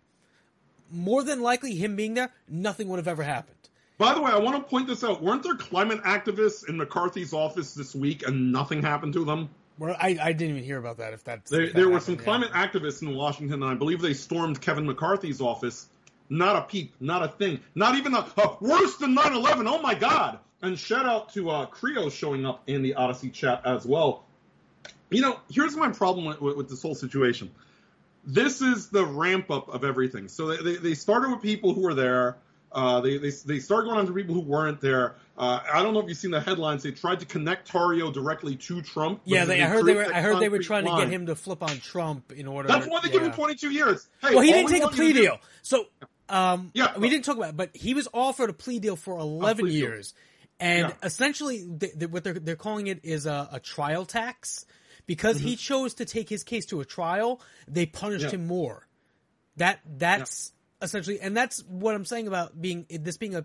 More 0.89 1.21
than 1.21 1.41
likely, 1.41 1.75
him 1.75 1.95
being 1.95 2.13
there, 2.13 2.31
nothing 2.47 2.87
would 2.87 2.97
have 2.97 3.07
ever 3.09 3.23
happened. 3.23 3.57
By 3.97 4.13
the 4.13 4.21
way, 4.21 4.31
I 4.31 4.37
want 4.37 4.55
to 4.57 4.63
point 4.63 4.87
this 4.87 5.03
out. 5.03 5.21
Weren't 5.21 5.43
there 5.43 5.55
climate 5.55 6.01
activists 6.03 6.67
in 6.67 6.77
McCarthy's 6.77 7.33
office 7.33 7.73
this 7.73 7.93
week 7.93 8.25
and 8.25 8.51
nothing 8.51 8.81
happened 8.81 9.13
to 9.13 9.25
them? 9.25 9.49
Well, 9.77 9.95
I, 9.99 10.17
I 10.21 10.31
didn't 10.33 10.51
even 10.51 10.63
hear 10.63 10.77
about 10.77 10.97
that. 10.97 11.13
If 11.13 11.23
that's 11.23 11.51
There, 11.51 11.63
if 11.63 11.73
that 11.73 11.79
there 11.79 11.89
were 11.89 11.99
some 11.99 12.15
yeah. 12.15 12.21
climate 12.21 12.51
activists 12.51 13.01
in 13.01 13.13
Washington, 13.15 13.63
and 13.63 13.71
I 13.71 13.75
believe 13.75 14.01
they 14.01 14.13
stormed 14.13 14.61
Kevin 14.61 14.85
McCarthy's 14.85 15.41
office. 15.41 15.87
Not 16.29 16.55
a 16.55 16.61
peep, 16.61 16.93
not 16.99 17.21
a 17.21 17.27
thing, 17.27 17.59
not 17.75 17.95
even 17.95 18.13
a, 18.13 18.25
a 18.37 18.57
worse 18.61 18.95
than 18.95 19.15
9/11. 19.15 19.67
Oh 19.67 19.81
my 19.81 19.93
God! 19.93 20.39
And 20.63 20.79
shout 20.79 21.05
out 21.05 21.33
to 21.33 21.49
uh, 21.49 21.65
Creo 21.67 22.09
showing 22.09 22.45
up 22.45 22.63
in 22.67 22.81
the 22.83 22.95
Odysee 22.95 23.29
chat 23.33 23.61
as 23.65 23.85
well. 23.85 24.23
You 25.09 25.21
know, 25.21 25.37
here's 25.51 25.75
my 25.75 25.89
problem 25.89 26.25
with, 26.25 26.41
with, 26.41 26.55
with 26.55 26.69
this 26.69 26.81
whole 26.81 26.95
situation. 26.95 27.51
This 28.25 28.61
is 28.61 28.87
the 28.87 29.05
ramp 29.05 29.51
up 29.51 29.67
of 29.67 29.83
everything. 29.83 30.29
So 30.29 30.47
they, 30.47 30.63
they, 30.63 30.75
they 30.77 30.93
started 30.93 31.31
with 31.31 31.41
people 31.41 31.73
who 31.73 31.81
were 31.81 31.93
there. 31.93 32.37
Uh, 32.71 33.01
they, 33.01 33.17
they 33.17 33.29
they 33.29 33.59
started 33.59 33.85
going 33.87 33.99
on 33.99 34.07
to 34.07 34.13
people 34.13 34.33
who 34.33 34.41
weren't 34.41 34.79
there. 34.81 35.15
Uh, 35.37 35.59
I 35.71 35.83
don't 35.83 35.93
know 35.93 35.99
if 35.99 36.07
you've 36.07 36.17
seen 36.17 36.31
the 36.31 36.41
headlines. 36.41 36.81
They 36.81 36.91
tried 36.91 37.19
to 37.19 37.25
connect 37.25 37.69
Tarrio 37.69 38.11
directly 38.11 38.55
to 38.55 38.81
Trump. 38.81 39.21
Yeah, 39.25 39.45
they, 39.45 39.61
I 39.61 39.67
heard 39.67 39.85
they 39.85 39.93
were. 39.93 40.11
I 40.11 40.21
heard 40.21 40.39
they 40.39 40.49
were 40.49 40.59
trying 40.59 40.85
to 40.85 40.95
get 40.97 41.09
him 41.09 41.27
to 41.27 41.35
flip 41.35 41.61
on 41.61 41.77
Trump 41.79 42.31
in 42.31 42.47
order. 42.47 42.69
That's 42.69 42.87
why 42.87 43.01
they 43.03 43.09
give 43.09 43.21
him 43.21 43.31
22 43.33 43.69
years. 43.69 44.07
Hey, 44.21 44.33
Well, 44.33 44.43
he 44.43 44.53
didn't 44.53 44.71
we 44.71 44.79
take 44.79 44.83
a 44.85 44.91
plea 44.91 45.13
deal. 45.13 45.39
So, 45.61 45.85
um, 46.29 46.71
Yeah, 46.73 46.93
we 46.95 47.01
but- 47.01 47.09
didn't 47.09 47.25
talk 47.25 47.37
about 47.37 47.49
it, 47.49 47.57
but 47.57 47.75
he 47.75 47.93
was 47.93 48.07
offered 48.11 48.49
a 48.49 48.53
plea 48.53 48.79
deal 48.79 48.95
for 48.95 49.19
11 49.19 49.67
years. 49.67 50.13
deal. 50.13 50.21
And 50.63 50.87
Yeah. 50.89 50.95
essentially, 51.09 51.57
th 51.81 51.99
th 51.99 52.09
what 52.13 52.23
they're, 52.23 52.39
they're 52.45 52.63
calling 52.67 52.87
it 52.87 52.99
is 53.03 53.25
a, 53.25 53.49
a 53.51 53.59
trial 53.59 54.05
tax. 54.05 54.65
Because 55.05 55.37
he 55.37 55.57
chose 55.57 55.95
to 55.95 56.05
take 56.05 56.29
his 56.29 56.43
case 56.45 56.65
to 56.67 56.79
a 56.79 56.85
trial, 56.85 57.41
they 57.67 57.85
punished 57.85 58.27
Mm-hmm. 58.27 58.35
Yeah. 58.35 58.41
him 58.41 58.47
more. 58.47 58.87
That 59.57 59.81
That's 59.85 60.53
essentially, 60.81 61.19
and 61.19 61.35
that's 61.35 61.61
what 61.67 61.93
I'm 61.93 62.05
saying 62.05 62.27
about 62.31 62.55
being, 62.59 62.85
this 62.89 63.17
being 63.17 63.35
a, 63.35 63.43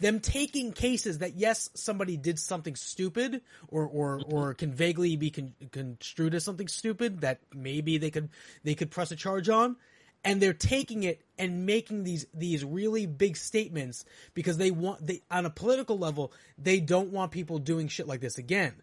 them 0.00 0.18
taking 0.18 0.72
cases 0.72 1.18
that 1.18 1.36
yes, 1.36 1.70
somebody 1.74 2.16
did 2.16 2.40
something 2.40 2.74
stupid, 2.74 3.40
or 3.68 3.86
or 3.86 4.20
or 4.26 4.54
can 4.54 4.72
vaguely 4.74 5.14
be 5.16 5.30
con- 5.30 5.54
construed 5.70 6.34
as 6.34 6.42
something 6.42 6.66
stupid 6.66 7.20
that 7.20 7.38
maybe 7.54 7.98
they 7.98 8.10
could 8.10 8.28
they 8.64 8.74
could 8.74 8.90
press 8.90 9.12
a 9.12 9.16
charge 9.16 9.48
on, 9.48 9.76
and 10.24 10.40
they're 10.40 10.52
taking 10.52 11.02
it 11.02 11.20
and 11.38 11.66
making 11.66 12.04
these 12.04 12.26
these 12.34 12.64
really 12.64 13.06
big 13.06 13.36
statements 13.36 14.04
because 14.34 14.56
they 14.56 14.70
want 14.70 15.06
they 15.06 15.22
on 15.30 15.46
a 15.46 15.50
political 15.50 15.98
level 15.98 16.32
they 16.58 16.80
don't 16.80 17.10
want 17.10 17.30
people 17.32 17.58
doing 17.58 17.88
shit 17.88 18.06
like 18.08 18.20
this 18.20 18.38
again. 18.38 18.74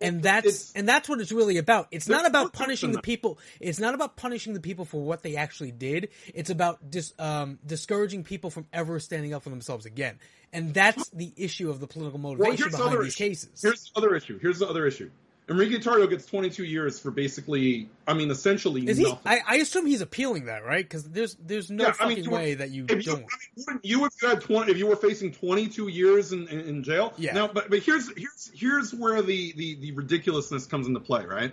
And 0.00 0.20
that's 0.20 0.46
it's- 0.46 0.72
and 0.74 0.88
that's 0.88 1.08
what 1.08 1.20
it's 1.20 1.30
really 1.30 1.58
about. 1.58 1.86
It's 1.92 2.08
not 2.08 2.26
about 2.26 2.40
more 2.40 2.48
to 2.50 2.56
it 2.56 2.58
punishing 2.58 2.90
the 2.90 3.00
people. 3.02 3.38
It's 3.60 3.78
not 3.78 3.94
about 3.94 4.16
punishing 4.16 4.52
the 4.52 4.60
people 4.60 4.84
for 4.84 5.00
what 5.00 5.22
they 5.22 5.36
actually 5.36 5.70
did. 5.70 6.08
It's 6.34 6.50
about 6.50 6.90
dis, 6.90 7.12
um, 7.20 7.60
discouraging 7.64 8.24
people 8.24 8.50
from 8.50 8.66
ever 8.72 8.98
standing 8.98 9.32
up 9.32 9.44
for 9.44 9.50
themselves 9.50 9.86
again. 9.86 10.18
And 10.52 10.74
that's 10.74 11.08
the 11.10 11.32
issue 11.36 11.70
of 11.70 11.78
the 11.78 11.86
political 11.86 12.18
Well, 12.18 12.32
motivation 12.36 12.72
the 12.72 12.76
behind 12.78 12.98
these 13.04 13.08
issue. 13.14 13.24
cases. 13.28 13.60
Here's 13.62 13.84
the 13.84 13.90
other 13.96 14.16
issue. 14.16 14.38
Here's 14.40 14.58
the 14.58 14.66
other 14.68 14.86
issue. 14.88 15.08
Enrique 15.48 15.78
Tarrio 15.78 16.08
gets 16.08 16.24
22 16.26 16.64
years 16.64 17.00
for 17.00 17.10
basically, 17.10 17.88
I 18.06 18.14
mean, 18.14 18.30
essentially 18.30 18.86
Is 18.88 18.96
he? 18.96 19.04
nothing. 19.04 19.18
I, 19.26 19.40
I 19.46 19.56
assume 19.56 19.86
he's 19.86 20.00
appealing 20.00 20.44
that, 20.46 20.64
right? 20.64 20.84
Because 20.84 21.04
there's 21.04 21.36
there's 21.44 21.70
no 21.70 21.84
Yeah, 21.84 21.90
I 21.90 21.92
fucking 21.92 22.20
mean, 22.22 22.30
way 22.30 22.54
that 22.54 22.70
you 22.70 22.86
if 22.88 23.04
you, 23.04 23.12
I 23.12 23.16
don't. 23.16 23.26
mean, 23.66 23.80
you 23.82 24.04
if 24.06 24.12
you 24.22 24.28
had 24.28 24.40
20, 24.40 24.70
if 24.70 24.78
you 24.78 24.86
were 24.86 24.96
facing 24.96 25.32
22 25.32 25.88
years 25.88 26.32
in, 26.32 26.46
in, 26.48 26.60
in 26.60 26.82
jail. 26.84 27.12
Yeah. 27.16 27.34
Now, 27.34 27.48
but 27.48 27.70
but 27.70 27.80
here's 27.80 28.08
here's 28.16 28.50
here's 28.54 28.94
where 28.94 29.20
the, 29.20 29.52
the 29.56 29.74
the 29.76 29.92
ridiculousness 29.92 30.66
comes 30.66 30.86
into 30.86 31.00
play, 31.00 31.24
right? 31.26 31.52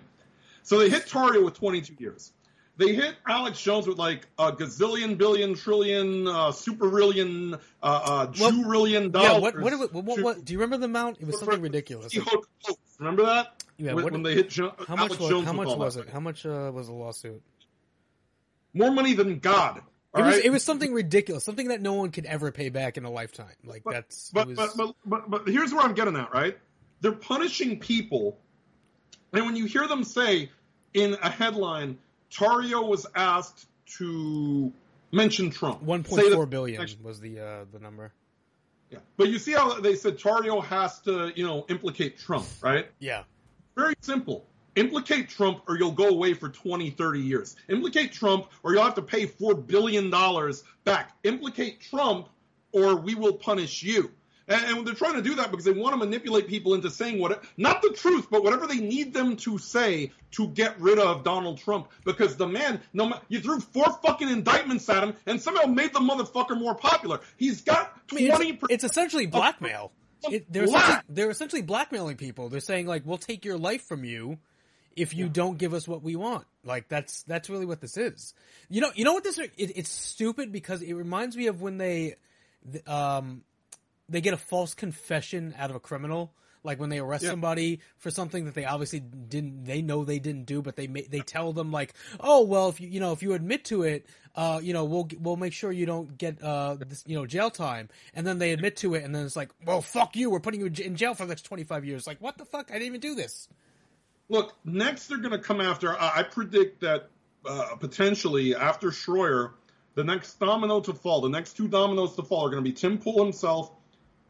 So 0.62 0.78
they 0.78 0.90
hit 0.90 1.06
Tarrio 1.08 1.44
with 1.44 1.56
22 1.56 1.96
years. 2.00 2.32
They 2.80 2.94
hit 2.96 3.16
Alex 3.28 3.62
Jones 3.62 3.86
with 3.88 3.98
like 3.98 4.26
a 4.40 4.52
gazillion, 4.54 5.18
billion, 5.18 5.54
trillion, 5.54 6.28
uh, 6.28 6.52
superillion, 6.52 7.60
uh, 7.84 7.86
uh, 7.86 8.28
jewrillion 8.28 9.12
dollars. 9.12 9.32
Yeah, 9.32 9.38
what, 9.40 9.60
what, 9.60 9.94
what, 9.94 10.04
what, 10.06 10.20
what, 10.22 10.46
do 10.46 10.54
you 10.54 10.60
remember 10.60 10.78
the 10.78 10.86
amount? 10.86 11.18
It 11.20 11.28
was 11.28 11.40
something 11.40 11.62
ridiculous. 11.62 12.18
Remember 12.98 13.26
that? 13.26 13.64
Yeah, 13.78 13.94
when, 13.94 14.04
what- 14.06 14.14
when 14.14 14.24
they 14.24 14.34
hit 14.36 14.50
jo- 14.50 14.74
How 14.88 14.96
much 14.96 15.20
was, 15.20 15.30
Jones 15.30 15.46
how 15.46 15.54
much 15.54 15.68
was 15.78 15.98
it? 15.98 16.10
How 16.10 16.20
much 16.20 16.46
uh, 16.46 16.72
was 16.74 16.88
the 16.88 16.94
lawsuit? 16.94 17.42
More 18.74 18.92
money 18.92 19.14
than 19.14 19.40
God. 19.40 19.82
It 20.16 20.22
was 20.22 20.36
right? 20.36 20.46
it 20.46 20.50
was 20.50 20.64
something 20.64 20.92
ridiculous, 20.94 21.44
something 21.44 21.68
that 21.68 21.82
no 21.82 21.94
one 21.94 22.12
could 22.12 22.26
ever 22.26 22.52
pay 22.52 22.70
back 22.70 22.98
in 22.98 23.06
a 23.06 23.12
lifetime. 23.12 23.54
Like 23.64 23.84
But- 23.84 23.94
that's 23.94 24.32
But, 24.32 24.48
was, 24.48 24.58
but, 24.58 24.72
but, 24.76 24.96
but, 25.06 25.30
but 25.30 25.48
here's 25.48 25.72
where 25.74 25.84
I'm 25.84 25.94
getting 25.94 26.16
at, 26.16 26.34
right? 26.34 26.58
They're 27.02 27.12
punishing 27.12 27.80
people. 27.80 28.40
And 29.34 29.46
when 29.46 29.56
you 29.56 29.66
hear 29.66 29.88
them 29.88 30.04
say 30.04 30.50
in 30.94 31.16
a 31.22 31.30
headline, 31.30 32.00
Tarrio 32.32 32.88
was 32.88 33.06
asked 33.16 33.68
to 33.98 34.72
mention 35.12 35.50
Trump. 35.50 35.82
One 35.82 36.04
point 36.04 36.32
four 36.34 36.46
billion 36.46 36.76
Say 36.76 36.78
point 36.78 36.90
that- 36.90 37.04
four 37.04 37.04
billion 37.04 37.04
was 37.04 37.20
the 37.20 37.40
uh, 37.40 37.66
the 37.72 37.80
number. 37.80 38.12
Yeah. 38.92 39.00
But 39.18 39.30
you 39.30 39.38
see 39.38 39.54
how 39.54 39.80
they 39.80 39.96
said 39.96 40.18
Tarrio 40.18 40.64
has 40.64 41.00
to, 41.02 41.32
you 41.36 41.46
know, 41.46 41.64
implicate 41.70 42.18
Trump, 42.18 42.48
right? 42.62 42.88
Yeah, 42.98 43.24
Very 43.76 43.94
simple. 44.02 44.46
Implicate 44.76 45.30
Trump 45.30 45.62
or 45.68 45.78
you'll 45.78 45.92
go 45.92 46.08
away 46.08 46.34
for 46.34 46.50
20, 46.50 46.90
30 46.90 47.20
years. 47.20 47.56
Implicate 47.70 48.12
Trump 48.14 48.48
or 48.64 48.74
you'll 48.74 48.84
have 48.84 48.96
to 48.96 49.02
pay 49.04 49.28
$4 49.28 49.68
billion 49.68 50.10
back. 50.86 51.12
Implicate 51.24 51.82
Trump 51.82 52.30
or 52.72 52.96
we 52.96 53.14
will 53.14 53.34
punish 53.34 53.84
you. 53.84 54.10
And, 54.50 54.78
and 54.78 54.88
they're 54.88 54.96
trying 54.96 55.14
to 55.14 55.22
do 55.22 55.36
that 55.36 55.52
because 55.52 55.66
they 55.66 55.72
want 55.72 55.94
to 55.94 55.98
manipulate 55.98 56.48
people 56.48 56.74
into 56.74 56.90
saying 56.90 57.20
what, 57.20 57.44
not 57.56 57.82
the 57.82 57.92
truth, 57.92 58.28
but 58.30 58.44
whatever 58.44 58.68
they 58.68 58.80
need 58.80 59.14
them 59.14 59.38
to 59.38 59.58
say 59.58 60.12
to 60.32 60.48
get 60.48 60.80
rid 60.82 61.00
of 61.00 61.24
Donald 61.24 61.60
Trump. 61.60 61.90
Because 62.04 62.36
the 62.36 62.48
man, 62.48 62.82
no, 62.94 63.14
you 63.30 63.40
threw 63.40 63.60
four 63.60 63.86
fucking 64.04 64.28
indictments 64.28 64.90
at 64.90 65.04
him 65.04 65.14
and 65.26 65.42
somehow 65.42 65.68
made 65.68 65.94
the 65.94 66.00
motherfucker 66.00 66.60
more 66.60 66.76
popular. 66.76 67.20
He's 67.38 67.62
got 67.62 67.94
I 68.12 68.16
mean, 68.16 68.28
20 68.30 68.50
it's, 68.50 68.64
it's 68.70 68.84
essentially 68.84 69.28
blackmail. 69.28 69.92
It, 70.24 70.52
they're 70.52 70.66
essentially, 70.66 70.98
they're 71.08 71.30
essentially 71.30 71.62
blackmailing 71.62 72.18
people. 72.18 72.50
They're 72.50 72.60
saying 72.60 72.88
like, 72.88 73.04
"We'll 73.06 73.18
take 73.18 73.46
your 73.46 73.58
life 73.58 73.84
from 73.84 74.04
you 74.04 74.38
if 74.96 75.14
you 75.14 75.30
don't 75.30 75.58
give 75.58 75.74
us 75.74 75.88
what 75.88 76.04
we 76.04 76.16
want." 76.16 76.46
Like 76.64 76.90
that's 76.90 77.24
that's 77.24 77.50
really 77.50 77.66
what 77.66 77.80
this 77.80 77.96
is. 77.96 78.34
You 78.70 78.82
know, 78.82 78.92
you 78.96 79.06
know 79.06 79.14
what 79.14 79.24
this? 79.24 79.38
It, 79.38 79.52
it's 79.58 79.90
stupid 79.90 80.52
because 80.52 80.82
it 80.82 80.94
reminds 80.94 81.38
me 81.38 81.48
of 81.48 81.62
when 81.62 81.78
they, 81.78 82.16
um, 82.86 83.44
they 84.10 84.22
get 84.22 84.34
a 84.34 84.38
false 84.38 84.74
confession 84.74 85.54
out 85.58 85.70
of 85.70 85.76
a 85.76 85.80
criminal. 85.80 86.34
Like 86.62 86.78
when 86.78 86.90
they 86.90 87.00
arrest 87.00 87.24
Yeah. 87.24 87.30
somebody 87.30 87.80
for 87.98 88.12
something 88.12 88.44
that 88.44 88.54
they 88.54 88.66
obviously 88.66 89.00
didn't, 89.00 89.64
they 89.64 89.82
know 89.82 90.04
they 90.04 90.20
didn't 90.20 90.44
do, 90.44 90.62
but 90.62 90.76
they 90.76 90.88
they 90.88 91.22
tell 91.22 91.54
them 91.54 91.72
like, 91.72 91.94
oh 92.20 92.44
well, 92.44 92.68
if 92.68 92.82
you 92.82 92.90
you 92.90 93.00
know 93.00 93.14
if 93.14 93.24
you 93.24 93.32
admit 93.34 93.64
to 93.66 93.84
it, 93.84 94.06
uh, 94.36 94.60
you 94.62 94.74
know 94.74 94.84
we'll 94.84 95.08
we'll 95.22 95.38
make 95.38 95.54
sure 95.54 95.72
you 95.72 95.86
don't 95.86 96.18
get 96.18 96.44
uh 96.44 96.76
this 96.76 97.04
you 97.08 97.16
know 97.16 97.26
jail 97.26 97.50
time, 97.50 97.88
and 98.14 98.28
then 98.28 98.40
they 98.40 98.52
admit 98.52 98.76
to 98.78 98.94
it, 98.96 99.06
and 99.06 99.16
then 99.16 99.26
it's 99.26 99.38
like, 99.38 99.52
well, 99.66 99.82
fuck 99.82 100.18
you, 100.18 100.30
we're 100.30 100.42
putting 100.42 100.60
you 100.60 100.66
in 100.66 100.98
jail 100.98 101.14
for 101.14 101.24
the 101.24 101.30
next 101.30 101.44
twenty 101.44 101.64
five 101.64 101.86
years. 101.86 102.06
Like 102.06 102.20
what 102.20 102.38
the 102.38 102.44
fuck? 102.46 102.72
I 102.72 102.74
didn't 102.74 102.88
even 102.88 103.00
do 103.00 103.16
this. 103.16 103.48
Look, 104.28 104.54
next 104.66 105.08
they're 105.08 105.18
going 105.18 105.32
to 105.32 105.40
come 105.40 105.62
after. 105.62 105.98
I, 105.98 106.18
I 106.18 106.24
predict 106.24 106.82
that 106.82 107.10
uh, 107.46 107.76
potentially 107.80 108.54
after 108.54 108.90
Shroyer, 108.90 109.52
the 109.96 110.04
next 110.04 110.40
domino 110.40 110.82
to 110.82 110.94
fall, 110.94 111.22
the 111.22 111.30
next 111.30 111.54
two 111.54 111.70
dominoes 111.70 112.16
to 112.18 112.24
fall 112.24 112.46
are 112.46 112.50
going 112.50 112.64
to 112.64 112.70
be 112.70 112.76
Tim 112.76 112.98
Pool 112.98 113.24
himself 113.24 113.72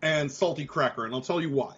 and 0.02 0.32
Salty 0.32 0.66
Cracker, 0.66 1.06
and 1.06 1.14
I'll 1.14 1.22
tell 1.22 1.42
you 1.42 1.50
why. 1.50 1.76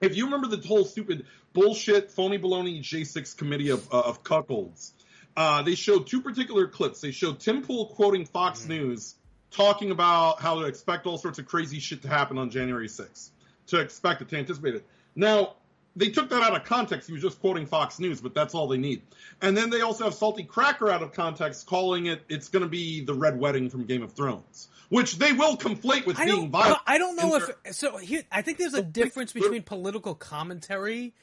If 0.00 0.16
you 0.16 0.24
remember 0.24 0.48
the 0.48 0.66
whole 0.66 0.84
stupid 0.84 1.26
bullshit, 1.52 2.10
phony 2.10 2.38
baloney 2.38 2.80
J6 2.80 3.36
committee 3.36 3.70
of, 3.70 3.92
uh, 3.92 4.00
of 4.00 4.22
cuckolds, 4.22 4.92
uh, 5.36 5.62
they 5.62 5.74
showed 5.74 6.06
two 6.06 6.20
particular 6.20 6.66
clips. 6.66 7.00
They 7.00 7.10
showed 7.10 7.40
Tim 7.40 7.62
Pool 7.62 7.86
quoting 7.86 8.24
Fox 8.24 8.66
News 8.66 9.14
talking 9.50 9.90
about 9.90 10.40
how 10.40 10.60
to 10.60 10.66
expect 10.66 11.06
all 11.06 11.18
sorts 11.18 11.38
of 11.38 11.46
crazy 11.46 11.78
shit 11.78 12.02
to 12.02 12.08
happen 12.08 12.38
on 12.38 12.50
January 12.50 12.88
6th, 12.88 13.30
to 13.68 13.80
expect 13.80 14.20
it, 14.20 14.28
to 14.28 14.36
anticipate 14.36 14.74
it. 14.74 14.86
Now, 15.14 15.54
they 15.96 16.08
took 16.08 16.28
that 16.30 16.42
out 16.42 16.56
of 16.56 16.64
context. 16.64 17.06
He 17.06 17.12
was 17.12 17.22
just 17.22 17.40
quoting 17.40 17.66
Fox 17.66 17.98
News, 18.00 18.20
but 18.20 18.34
that's 18.34 18.54
all 18.54 18.66
they 18.66 18.78
need. 18.78 19.02
And 19.42 19.56
then 19.56 19.70
they 19.70 19.80
also 19.80 20.04
have 20.04 20.14
Salty 20.14 20.42
Cracker 20.42 20.90
out 20.90 21.02
of 21.02 21.12
context, 21.12 21.66
calling 21.66 22.06
it 22.06 22.22
it's 22.28 22.48
going 22.48 22.62
to 22.62 22.68
be 22.68 23.04
the 23.04 23.14
Red 23.14 23.38
Wedding 23.38 23.70
from 23.70 23.84
Game 23.84 24.02
of 24.02 24.12
Thrones, 24.12 24.68
which 24.88 25.16
they 25.18 25.32
will 25.32 25.56
conflate 25.56 26.06
with 26.06 26.18
I 26.18 26.24
being 26.24 26.50
violent. 26.50 26.78
I 26.86 26.98
don't 26.98 27.16
know 27.16 27.36
if 27.36 27.74
so. 27.74 27.96
Here, 27.98 28.22
I 28.32 28.42
think 28.42 28.58
there's 28.58 28.74
a 28.74 28.82
difference 28.82 29.32
between 29.32 29.62
political 29.62 30.14
commentary 30.14 31.14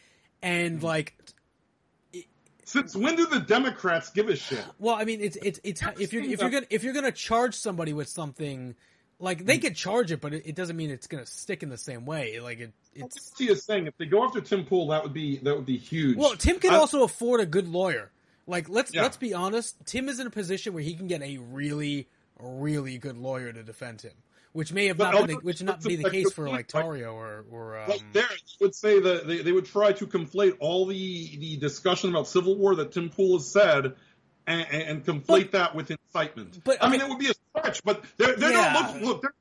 and 0.41 0.77
mm-hmm. 0.77 0.85
like 0.85 1.15
Since 2.63 2.95
when 2.95 3.17
do 3.17 3.25
the 3.25 3.39
Democrats 3.39 4.11
give 4.11 4.29
a 4.29 4.35
shit? 4.35 4.63
Well, 4.79 4.95
I 4.95 5.03
mean, 5.03 5.19
it's 5.19 5.37
it's 5.41 5.59
it's 5.63 5.81
if 5.99 6.13
you're 6.13 6.23
if 6.23 6.39
you're 6.39 6.49
gonna 6.49 6.67
if 6.69 6.83
you're 6.83 6.93
gonna 6.93 7.11
charge 7.11 7.55
somebody 7.55 7.91
with 7.91 8.07
something, 8.07 8.75
like 9.21 9.45
they 9.45 9.57
could 9.59 9.75
charge 9.75 10.11
it, 10.11 10.19
but 10.19 10.33
it, 10.33 10.43
it 10.47 10.55
doesn't 10.55 10.75
mean 10.75 10.89
it's 10.89 11.07
gonna 11.07 11.25
stick 11.25 11.63
in 11.63 11.69
the 11.69 11.77
same 11.77 12.05
way. 12.05 12.39
Like 12.39 12.59
it, 12.59 12.73
it's 12.95 13.37
He 13.37 13.49
is 13.49 13.63
saying 13.63 13.87
if 13.87 13.95
they 13.97 14.05
go 14.05 14.25
after 14.25 14.41
Tim 14.41 14.65
Pool, 14.65 14.87
that 14.87 15.03
would 15.03 15.13
be 15.13 15.37
that 15.39 15.55
would 15.55 15.65
be 15.65 15.77
huge. 15.77 16.17
well, 16.17 16.35
Tim 16.35 16.59
can 16.59 16.73
I- 16.73 16.77
also 16.77 17.03
afford 17.03 17.39
a 17.39 17.45
good 17.45 17.67
lawyer. 17.67 18.11
Like 18.47 18.67
let's 18.67 18.93
Yeah. 18.93 19.03
let's 19.03 19.17
be 19.17 19.33
honest, 19.33 19.75
Tim 19.85 20.09
is 20.09 20.19
in 20.19 20.27
a 20.27 20.31
position 20.31 20.73
where 20.73 20.83
he 20.83 20.95
can 20.95 21.07
get 21.07 21.21
a 21.21 21.37
really 21.37 22.07
really 22.39 22.97
good 22.97 23.17
lawyer 23.17 23.53
to 23.53 23.61
defend 23.61 24.01
him, 24.01 24.13
which 24.51 24.73
may 24.73 24.87
have 24.87 24.97
But 24.97 25.11
not 25.11 25.27
been 25.27 25.37
the, 25.37 25.43
which 25.43 25.61
not 25.61 25.83
be 25.83 25.95
the 25.95 26.09
case 26.09 26.31
for 26.31 26.49
like? 26.49 26.67
Tarrio 26.67 27.13
or 27.13 27.45
or 27.51 27.79
um, 27.79 27.93
there, 28.13 28.25
would 28.59 28.73
say 28.73 28.99
that 28.99 29.27
they, 29.27 29.43
they 29.43 29.51
would 29.51 29.65
try 29.65 29.91
to 29.93 30.07
conflate 30.07 30.57
all 30.59 30.87
the, 30.87 31.37
the 31.37 31.57
discussion 31.57 32.09
about 32.09 32.27
Civil 32.27 32.57
War 32.57 32.75
that 32.75 32.91
Tim 32.91 33.09
Pool 33.11 33.37
has 33.37 33.47
said 33.47 33.93
and, 34.47 34.67
and, 34.71 34.81
and 34.83 35.05
conflate 35.05 35.51
that 35.51 35.75
with 35.75 35.91
incitement. 36.13 36.63
but, 36.63 36.77
I 36.83 36.89
mean, 36.89 37.01
okay. 37.01 37.05
it 37.05 37.09
would 37.09 37.19
be 37.19 37.29
a 37.29 37.33
stretch, 37.59 37.83
but 37.83 38.03
they're, 38.17 38.35
they're 38.35 38.51
Yeah. 38.51 38.73
not 38.73 38.93
looking. 38.95 39.07
Look, 39.07 39.33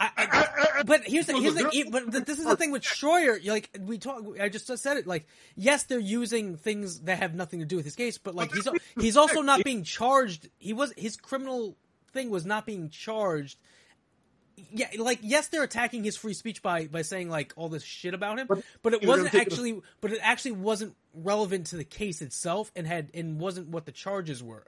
I, 0.00 0.10
I, 0.16 0.24
I- 0.26 0.78
I- 0.78 0.82
but 0.84 1.02
here's 1.04 1.26
the 1.26 1.32
here's 1.38 1.56
the 1.56 1.88
but 1.90 2.12
th- 2.12 2.24
this 2.24 2.38
is 2.38 2.44
the 2.44 2.56
thing 2.56 2.70
with 2.70 2.82
Shroyer. 2.82 3.44
Like 3.44 3.76
we 3.80 3.98
talk, 3.98 4.22
I 4.40 4.48
just 4.48 4.66
said 4.78 4.96
it. 4.96 5.06
Like 5.08 5.26
yes, 5.56 5.82
they're 5.84 5.98
using 5.98 6.56
things 6.56 7.00
that 7.00 7.18
have 7.18 7.34
nothing 7.34 7.58
to 7.60 7.66
do 7.66 7.74
with 7.76 7.84
his 7.84 7.96
case, 7.96 8.16
but 8.16 8.34
like 8.36 8.52
he's 8.54 8.68
he's 9.00 9.16
also 9.16 9.42
not 9.42 9.64
being 9.64 9.82
charged. 9.82 10.48
He 10.60 10.72
was 10.72 10.92
his 10.96 11.16
criminal 11.16 11.76
thing 12.12 12.30
was 12.30 12.46
not 12.46 12.64
being 12.64 12.90
charged. 12.90 13.58
Yeah, 14.72 14.86
like 14.98 15.18
yes, 15.22 15.48
they're 15.48 15.64
attacking 15.64 16.04
his 16.04 16.16
free 16.16 16.34
speech 16.34 16.62
by 16.62 16.86
by 16.86 17.02
saying 17.02 17.28
like 17.28 17.52
all 17.56 17.68
this 17.68 17.82
shit 17.82 18.14
about 18.14 18.38
him, 18.38 18.46
But 18.46 18.62
but 18.82 18.92
it 18.94 19.04
wasn't 19.04 19.34
actually, 19.34 19.80
but 20.00 20.12
it 20.12 20.20
actually 20.22 20.52
wasn't 20.52 20.94
relevant 21.12 21.66
to 21.68 21.76
the 21.76 21.84
case 21.84 22.22
itself, 22.22 22.70
and 22.76 22.86
had 22.86 23.10
and 23.14 23.40
wasn't 23.40 23.68
what 23.68 23.84
the 23.84 23.92
charges 23.92 24.44
were. 24.44 24.64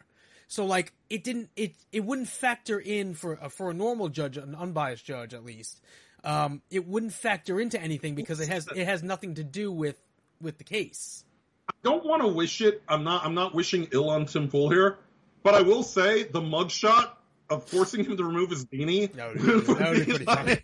So 0.50 0.66
like 0.66 0.92
it 1.09 1.23
didn't 1.23 1.49
it 1.54 1.76
it 1.92 2.04
wouldn't 2.04 2.26
factor 2.26 2.80
in 2.80 3.14
for 3.14 3.38
a, 3.40 3.49
for 3.49 3.71
a 3.71 3.75
normal 3.75 4.09
judge, 4.09 4.37
an 4.37 4.57
unbiased 4.57 5.04
judge 5.04 5.33
at 5.33 5.45
least. 5.45 5.80
Um, 6.25 6.61
it 6.73 6.88
wouldn't 6.88 7.12
factor 7.12 7.61
into 7.61 7.80
anything 7.80 8.16
because 8.16 8.40
it 8.40 8.49
has 8.49 8.66
it 8.75 8.85
has 8.85 9.04
nothing 9.04 9.37
to 9.37 9.45
do 9.45 9.71
with 9.71 9.97
with 10.42 10.59
the 10.59 10.64
case. 10.64 11.25
I 11.69 11.73
don't 11.85 12.04
want 12.04 12.23
to 12.23 12.28
wish 12.28 12.62
it. 12.62 12.83
I'm 12.88 13.04
not. 13.04 13.25
I'm 13.25 13.35
not 13.35 13.54
wishing 13.54 13.87
ill 13.92 14.11
on 14.11 14.26
Tim 14.26 14.49
Pool 14.49 14.71
here, 14.71 14.99
but 15.45 15.54
I 15.54 15.62
will 15.62 15.85
say 15.85 16.25
the 16.25 16.40
mugshot 16.40 17.11
of 17.49 17.69
forcing 17.69 18.04
him 18.04 18.16
to 18.16 18.25
remove 18.25 18.50
his 18.50 18.66
beanie. 18.66 19.14
That 19.14 19.28
would 19.28 19.38
be- 19.38 19.75
that 19.75 19.88
would 19.88 19.99
be 19.99 20.04
pretty 20.04 20.25
funny. 20.25 20.57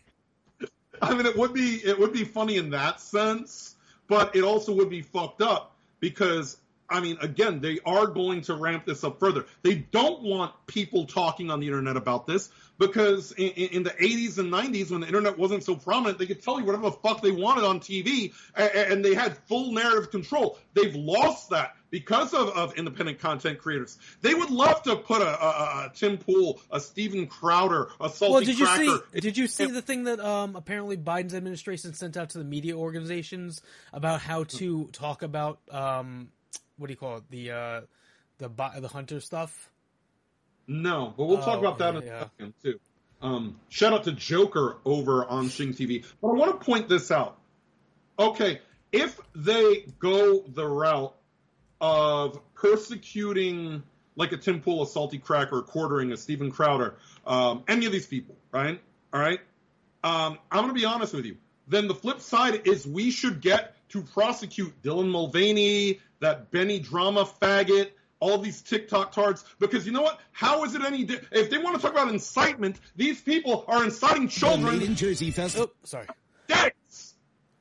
I 1.01 1.15
mean, 1.15 1.27
it 1.27 1.37
would 1.37 1.55
be 1.55 1.77
it 1.77 1.97
would 1.97 2.13
be 2.13 2.25
funny 2.25 2.57
in 2.57 2.71
that 2.71 3.01
sense, 3.01 3.77
but 4.09 4.35
it 4.35 4.43
also 4.43 4.75
would 4.75 4.91
be 4.91 5.03
fucked 5.03 5.43
up 5.43 5.77
because 6.01 6.57
I 6.89 7.01
mean, 7.01 7.19
again, 7.21 7.61
they 7.61 7.79
are 7.85 8.07
going 8.07 8.43
to 8.43 8.55
ramp 8.55 8.87
this 8.87 9.05
up 9.05 9.19
further. 9.19 9.47
They 9.63 9.75
don't 9.75 10.23
want 10.23 10.53
people 10.67 11.07
talking 11.07 11.51
on 11.51 11.61
the 11.61 11.67
internet 11.67 11.97
about 11.97 12.27
this 12.27 12.51
because 12.79 13.33
in, 13.33 13.51
in 13.51 13.83
the 13.83 13.91
80s 13.91 14.39
and 14.39 14.53
90s, 14.53 14.91
when 14.91 15.01
the 15.01 15.07
internet 15.07 15.39
wasn't 15.39 15.65
so 15.65 15.77
prominent, 15.77 16.19
they 16.19 16.27
could 16.27 16.43
tell 16.43 16.59
you 16.59 16.67
whatever 16.67 16.85
the 16.85 16.93
fuck 16.93 17.23
they 17.23 17.31
wanted 17.31 17.65
on 17.65 17.81
TV, 17.81 18.33
and, 18.55 18.71
and 18.71 19.05
they 19.05 19.15
had 19.15 19.37
full 19.49 19.73
narrative 19.73 20.11
control. 20.11 20.59
They've 20.75 20.95
lost 20.95 21.51
that 21.51 21.77
because 21.91 22.35
of, 22.35 22.49
of 22.51 22.75
independent 22.77 23.19
content 23.19 23.59
creators. 23.59 23.99
They 24.21 24.35
would 24.35 24.51
love 24.51 24.83
to 24.83 24.97
put 24.97 25.23
a, 25.23 25.45
a, 25.45 25.49
a 25.87 25.93
Tim 25.95 26.19
Pool, 26.19 26.61
a 26.71 26.81
Steven 26.81 27.27
Crowder, 27.27 27.89
a 28.01 28.11
Salty 28.11 28.33
Well, 28.33 28.41
did 28.43 28.59
you 28.59 28.67
Cracker. 28.67 29.05
see? 29.15 29.21
Did 29.21 29.37
you 29.37 29.47
see 29.47 29.67
the 29.67 29.83
thing 29.83 30.05
that 30.05 30.21
um, 30.21 30.57
apparently 30.57 30.97
Biden's 30.97 31.35
administration 31.35 31.95
sent 31.95 32.17
out 32.17 32.31
to 32.31 32.39
the 32.39 32.45
media 32.45 32.77
organizations 32.77 33.63
about 33.93 34.21
how 34.21 34.45
to 34.45 34.89
talk 34.93 35.23
about 35.23 35.61
um, 35.71 36.29
what 36.77 36.87
do 36.89 36.93
you 36.93 36.97
call 36.97 37.19
it 37.19 37.25
the 37.31 37.51
uh, 37.51 37.81
the 38.39 38.49
bi- 38.49 38.79
the 38.81 38.89
hunter 38.89 39.21
stuff? 39.21 39.71
No, 40.67 41.15
but 41.17 41.27
we'll 41.27 41.39
talk 41.39 41.57
Oh, 41.57 41.61
about 41.61 41.79
that 41.79 41.95
yeah, 41.95 42.01
in 42.01 42.07
a 42.09 42.21
second 42.21 42.55
too. 42.63 42.81
Um, 43.23 43.61
shout 43.69 43.93
out 43.93 44.05
to 44.05 44.13
Joker 44.13 44.77
over 44.85 45.25
on 45.25 45.49
Shing 45.49 45.73
TV. 45.73 46.05
But 46.21 46.29
I 46.29 46.33
want 46.33 46.61
to 46.61 46.65
point 46.65 46.89
this 46.89 47.11
out. 47.11 47.39
Okay, 48.19 48.61
if 48.93 49.19
they 49.35 49.87
go 49.99 50.41
the 50.47 50.67
route 50.67 51.15
of 51.81 52.41
persecuting 52.55 53.83
like 54.17 54.33
a 54.33 54.37
Tim 54.39 54.61
Pool, 54.61 54.83
a 54.83 54.87
Salty 54.87 55.19
Cracker, 55.19 55.59
a 55.59 55.63
quartering 55.63 56.13
a 56.13 56.17
Steven 56.17 56.51
Crowder, 56.51 56.97
um, 57.27 57.63
any 57.69 57.87
of 57.87 57.93
these 57.93 58.07
people, 58.07 58.35
right? 58.53 58.81
All 59.13 59.21
right. 59.21 59.41
Um, 60.03 60.39
I'm 60.51 60.63
going 60.63 60.69
to 60.69 60.75
be 60.75 60.85
honest 60.85 61.13
with 61.15 61.27
you. 61.27 61.37
Then 61.69 61.89
the 61.89 61.95
flip 61.95 62.21
side 62.21 62.67
is 62.67 62.87
we 62.87 63.11
should 63.11 63.41
get 63.41 63.75
to 63.91 64.03
prosecute 64.03 64.81
Dylan 64.83 65.11
Mulvaney, 65.11 66.01
that 66.21 66.51
Benny 66.51 66.79
drama 66.79 67.25
faggot, 67.41 67.91
all 68.21 68.39
these 68.39 68.63
TikTok 68.63 69.13
tards 69.13 69.45
because 69.59 69.87
you 69.87 69.93
know 69.93 70.03
what? 70.03 70.21
How 70.33 70.65
is 70.65 70.75
it 70.75 70.83
any? 70.83 71.05
Di- 71.05 71.21
if 71.33 71.51
they 71.51 71.59
want 71.59 71.77
to 71.77 71.83
talk 71.83 71.93
about 71.93 72.09
incitement, 72.09 72.81
these 72.97 73.21
people 73.21 73.65
are 73.69 73.85
inciting 73.85 74.29
children 74.29 74.81
in 74.81 74.95
Jersey 74.95 75.31
Festival. 75.31 75.69
Oh, 75.71 75.77
sorry. 75.85 76.07
dicks 76.49 77.15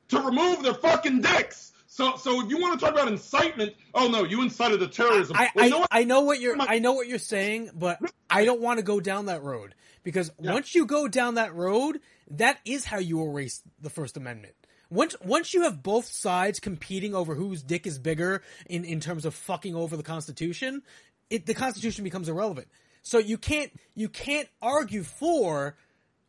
to 0.08 0.20
remove 0.20 0.62
their 0.62 0.74
fucking 0.74 1.20
dicks. 1.20 1.72
So, 1.88 2.16
so 2.16 2.42
if 2.44 2.50
you 2.50 2.58
want 2.58 2.78
to 2.78 2.84
talk 2.84 2.94
about 2.94 3.08
incitement, 3.08 3.74
oh 3.94 4.08
no, 4.08 4.24
you 4.24 4.42
incited 4.42 4.80
the 4.80 4.88
terrorism. 4.88 5.36
I, 5.38 5.50
Well, 5.54 5.64
I, 5.64 5.66
you 5.66 5.70
know 5.70 5.78
what? 5.80 5.88
I 5.90 6.04
know 6.04 6.20
what 6.22 6.40
you're 6.40 6.56
I 6.60 6.78
know 6.78 6.92
what 6.92 7.06
you're 7.08 7.18
saying, 7.18 7.70
but 7.74 7.98
I 8.28 8.44
don't 8.44 8.60
want 8.60 8.78
to 8.78 8.82
go 8.82 9.00
down 9.00 9.26
that 9.26 9.42
road 9.42 9.74
because 10.02 10.30
Yeah. 10.40 10.52
once 10.52 10.74
you 10.74 10.84
go 10.86 11.08
down 11.08 11.34
that 11.34 11.54
road, 11.54 12.00
that 12.30 12.58
is 12.64 12.84
how 12.86 12.98
you 12.98 13.22
erase 13.22 13.62
the 13.80 13.90
First 13.90 14.16
Amendment. 14.16 14.54
Once 14.90 15.16
once 15.24 15.52
you 15.52 15.62
have 15.62 15.82
both 15.82 16.06
sides 16.06 16.60
competing 16.60 17.14
over 17.14 17.34
whose 17.34 17.62
dick 17.62 17.86
is 17.86 17.98
bigger 17.98 18.42
in, 18.66 18.84
in 18.84 19.00
terms 19.00 19.24
of 19.24 19.34
fucking 19.34 19.74
over 19.74 19.96
the 19.96 20.02
Constitution, 20.02 20.82
it, 21.30 21.46
the 21.46 21.54
Constitution 21.54 22.04
becomes 22.04 22.28
irrelevant. 22.28 22.68
So 23.02 23.18
you 23.18 23.38
can't 23.38 23.72
you 23.94 24.08
can't 24.08 24.48
argue 24.62 25.02
for 25.02 25.76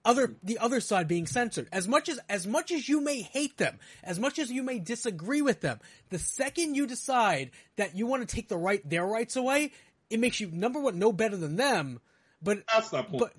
other 0.05 0.35
the 0.41 0.57
other 0.57 0.79
side 0.79 1.07
being 1.07 1.27
censored. 1.27 1.67
As 1.71 1.87
much 1.87 2.09
as 2.09 2.19
as 2.29 2.47
much 2.47 2.71
as 2.71 2.87
you 2.87 3.01
may 3.01 3.21
hate 3.21 3.57
them, 3.57 3.77
as 4.03 4.19
much 4.19 4.39
as 4.39 4.49
you 4.49 4.63
may 4.63 4.79
disagree 4.79 5.41
with 5.41 5.61
them, 5.61 5.79
the 6.09 6.19
second 6.19 6.75
you 6.75 6.87
decide 6.87 7.51
that 7.75 7.95
you 7.95 8.07
want 8.07 8.27
to 8.27 8.35
take 8.35 8.47
the 8.47 8.57
right 8.57 8.87
their 8.89 9.05
rights 9.05 9.35
away, 9.35 9.71
it 10.09 10.19
makes 10.19 10.39
you 10.39 10.49
number 10.51 10.79
one 10.79 10.97
no 10.97 11.11
better 11.11 11.35
than 11.35 11.57
them, 11.57 11.99
but 12.41 12.59
That's 12.73 12.91
not 12.91 13.09
point. 13.09 13.19
but 13.19 13.33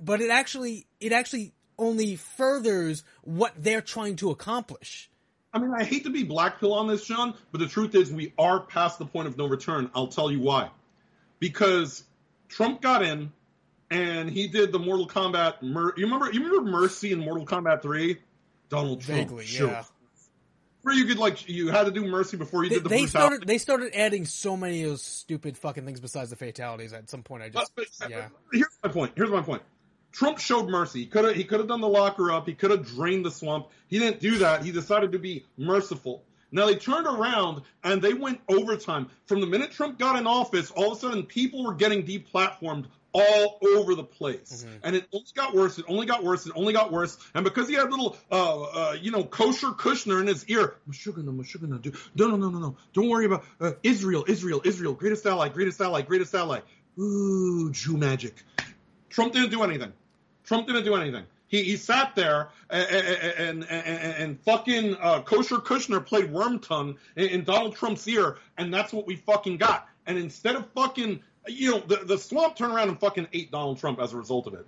but 0.00 0.20
it 0.20 0.30
actually 0.30 0.86
it 1.00 1.12
actually 1.12 1.52
only 1.80 2.16
furthers 2.16 3.02
what 3.22 3.52
they're 3.56 3.80
trying 3.80 4.16
to 4.16 4.30
accomplish. 4.30 5.10
I 5.52 5.58
mean, 5.58 5.72
I 5.76 5.82
hate 5.82 6.04
to 6.04 6.10
be 6.10 6.22
black 6.22 6.60
pill 6.60 6.72
on 6.74 6.86
this, 6.86 7.04
John, 7.04 7.34
but 7.50 7.58
the 7.58 7.66
truth 7.66 7.94
is 7.96 8.12
we 8.12 8.32
are 8.38 8.60
past 8.60 8.98
the 9.00 9.06
point 9.06 9.26
of 9.26 9.36
no 9.36 9.46
return. 9.48 9.90
I'll 9.94 10.06
tell 10.06 10.30
you 10.30 10.38
why. 10.40 10.70
Because 11.40 12.04
Trump 12.48 12.80
got 12.82 13.02
in 13.02 13.32
and 13.90 14.30
he 14.30 14.46
did 14.46 14.70
the 14.70 14.78
Mortal 14.78 15.08
Kombat. 15.08 15.62
Mer- 15.62 15.94
you 15.96 16.04
remember? 16.04 16.30
You 16.30 16.44
remember 16.44 16.70
Mercy 16.70 17.12
in 17.12 17.18
Mortal 17.20 17.46
Kombat 17.46 17.82
Three? 17.82 18.18
Donald 18.68 19.00
Trump. 19.00 19.22
Vaguely, 19.28 19.46
Sure. 19.46 19.68
yeah. 19.68 19.84
Where 20.82 20.94
you 20.94 21.04
could 21.06 21.18
like 21.18 21.48
you 21.48 21.68
had 21.68 21.84
to 21.86 21.90
do 21.90 22.06
Mercy 22.06 22.36
before 22.36 22.62
you 22.62 22.70
They, 22.70 22.76
did 22.76 22.84
the 22.84 22.88
they 22.88 23.00
brutality. 23.02 23.08
started 23.34 23.48
they 23.48 23.58
started 23.58 23.92
adding 23.94 24.24
so 24.26 24.56
many 24.56 24.82
of 24.84 24.90
those 24.90 25.02
stupid 25.02 25.58
fucking 25.58 25.84
things 25.84 25.98
besides 26.00 26.30
the 26.30 26.36
fatalities. 26.36 26.92
At 26.92 27.10
some 27.10 27.22
point, 27.24 27.42
I 27.42 27.48
just 27.48 27.74
But- 27.74 27.86
but- 27.98 28.10
yeah. 28.10 28.28
Here's 28.52 28.68
my 28.84 28.90
point. 28.90 29.12
Here's 29.16 29.30
my 29.30 29.42
point. 29.42 29.62
Trump 30.12 30.38
showed 30.38 30.68
mercy. 30.68 31.00
He 31.00 31.06
could 31.06 31.24
have 31.24 31.36
he 31.36 31.44
could 31.44 31.60
have 31.60 31.68
done 31.68 31.80
the 31.80 31.88
locker 31.88 32.30
up. 32.32 32.46
He 32.46 32.54
could 32.54 32.70
have 32.70 32.86
drained 32.86 33.24
the 33.24 33.30
swamp. 33.30 33.68
He 33.88 33.98
didn't 33.98 34.20
do 34.20 34.38
that. 34.38 34.64
He 34.64 34.72
decided 34.72 35.12
to 35.12 35.18
be 35.18 35.44
merciful. 35.56 36.24
Now 36.52 36.66
they 36.66 36.74
turned 36.74 37.06
around 37.06 37.62
and 37.84 38.02
they 38.02 38.14
went 38.14 38.40
overtime. 38.48 39.08
From 39.26 39.40
the 39.40 39.46
minute 39.46 39.70
Trump 39.72 39.98
got 39.98 40.18
in 40.18 40.26
office, 40.26 40.70
all 40.70 40.92
of 40.92 40.98
a 40.98 41.00
sudden 41.00 41.24
people 41.24 41.64
were 41.64 41.74
getting 41.74 42.04
deplatformed 42.04 42.86
all 43.12 43.58
over 43.62 43.94
the 43.94 44.04
place. 44.04 44.64
And 44.82 44.96
it 44.96 45.06
only 45.12 45.26
got 45.34 45.54
worse. 45.54 45.78
It 45.78 45.84
only 45.88 46.06
got 46.06 46.22
worse. 46.22 46.46
It 46.46 46.52
only 46.54 46.72
got 46.72 46.92
worse. 46.92 47.18
And 47.34 47.44
because 47.44 47.68
he 47.68 47.74
had 47.74 47.90
little, 47.90 48.16
uh, 48.30 48.62
uh, 48.62 48.96
you 49.00 49.10
know, 49.10 49.24
kosher 49.24 49.68
Kushner 49.68 50.20
in 50.20 50.26
his 50.26 50.44
ear, 50.46 50.74
Meshuggah, 50.88 51.24
Meshuggah, 51.24 51.82
do, 51.82 51.92
no, 52.14 52.28
no, 52.28 52.36
no, 52.36 52.50
no, 52.50 52.58
no. 52.58 52.76
Don't 52.92 53.08
worry 53.08 53.26
about 53.26 53.44
uh, 53.60 53.72
Israel, 53.82 54.24
Israel, 54.28 54.62
Israel, 54.64 54.94
greatest 54.94 55.26
ally, 55.26 55.48
greatest 55.48 55.80
ally, 55.80 56.02
greatest 56.02 56.34
ally. 56.34 56.60
Ooh, 56.98 57.70
Jew 57.70 57.96
magic. 57.96 58.34
Trump 59.10 59.32
didn't 59.32 59.50
do 59.50 59.62
anything. 59.62 59.92
Trump 60.44 60.66
didn't 60.66 60.84
do 60.84 60.94
anything. 60.94 61.24
He, 61.48 61.64
he 61.64 61.76
sat 61.76 62.14
there 62.14 62.48
and, 62.70 62.88
and, 62.88 63.64
and, 63.68 64.14
and 64.18 64.40
fucking 64.40 64.96
uh, 65.00 65.22
kosher 65.22 65.56
Kushner 65.56 66.04
played 66.04 66.32
Wormtongue 66.32 66.96
in, 67.16 67.26
in 67.26 67.44
Donald 67.44 67.74
Trump's 67.74 68.06
ear, 68.06 68.38
and 68.56 68.72
that's 68.72 68.92
what 68.92 69.06
we 69.06 69.16
fucking 69.16 69.56
got. 69.56 69.88
And 70.06 70.16
instead 70.16 70.54
of 70.54 70.70
fucking, 70.70 71.20
you 71.48 71.72
know, 71.72 71.80
the, 71.80 71.96
the 71.96 72.18
swamp 72.18 72.56
turned 72.56 72.72
around 72.72 72.88
and 72.88 73.00
fucking 73.00 73.26
ate 73.32 73.50
Donald 73.50 73.78
Trump 73.78 74.00
as 74.00 74.12
a 74.12 74.16
result 74.16 74.46
of 74.46 74.54
it. 74.54 74.64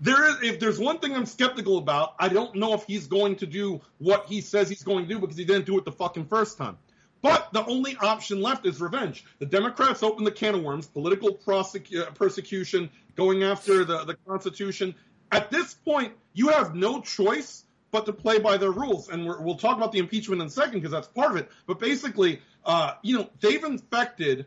There 0.00 0.28
is, 0.30 0.36
if 0.42 0.58
there's 0.58 0.78
one 0.78 0.98
thing 0.98 1.14
I'm 1.14 1.26
skeptical 1.26 1.76
about, 1.78 2.14
I 2.18 2.28
don't 2.28 2.56
know 2.56 2.72
if 2.72 2.84
he's 2.84 3.06
going 3.06 3.36
to 3.36 3.46
do 3.46 3.82
what 3.98 4.26
he 4.26 4.40
says 4.40 4.68
he's 4.68 4.82
going 4.82 5.06
to 5.06 5.14
do 5.14 5.20
because 5.20 5.36
he 5.36 5.44
didn't 5.44 5.66
do 5.66 5.78
it 5.78 5.84
the 5.84 5.92
fucking 5.92 6.26
first 6.26 6.56
time. 6.56 6.78
But 7.22 7.52
the 7.52 7.64
only 7.64 7.96
option 7.96 8.42
left 8.42 8.66
is 8.66 8.80
revenge. 8.80 9.24
The 9.38 9.46
Democrats 9.46 10.02
opened 10.02 10.26
the 10.26 10.32
can 10.32 10.56
of 10.56 10.62
worms, 10.62 10.86
political 10.86 11.34
prosecu- 11.34 12.12
persecution, 12.14 12.90
going 13.14 13.44
after 13.44 13.84
the, 13.84 14.04
the 14.04 14.16
Constitution. 14.26 14.94
At 15.30 15.50
this 15.50 15.72
point, 15.72 16.14
you 16.34 16.48
have 16.48 16.74
no 16.74 17.00
choice 17.00 17.64
but 17.92 18.06
to 18.06 18.12
play 18.12 18.38
by 18.38 18.56
their 18.56 18.72
rules. 18.72 19.08
And 19.08 19.24
we're, 19.24 19.40
we'll 19.40 19.56
talk 19.56 19.76
about 19.76 19.92
the 19.92 20.00
impeachment 20.00 20.40
in 20.42 20.48
a 20.48 20.50
second 20.50 20.74
because 20.74 20.90
that's 20.90 21.08
part 21.08 21.30
of 21.30 21.36
it. 21.36 21.48
But 21.66 21.78
basically, 21.78 22.40
uh, 22.64 22.94
you 23.02 23.18
know, 23.18 23.30
they've 23.40 23.62
infected 23.62 24.46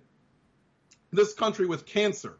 this 1.11 1.33
country 1.33 1.65
with 1.65 1.85
cancer. 1.85 2.37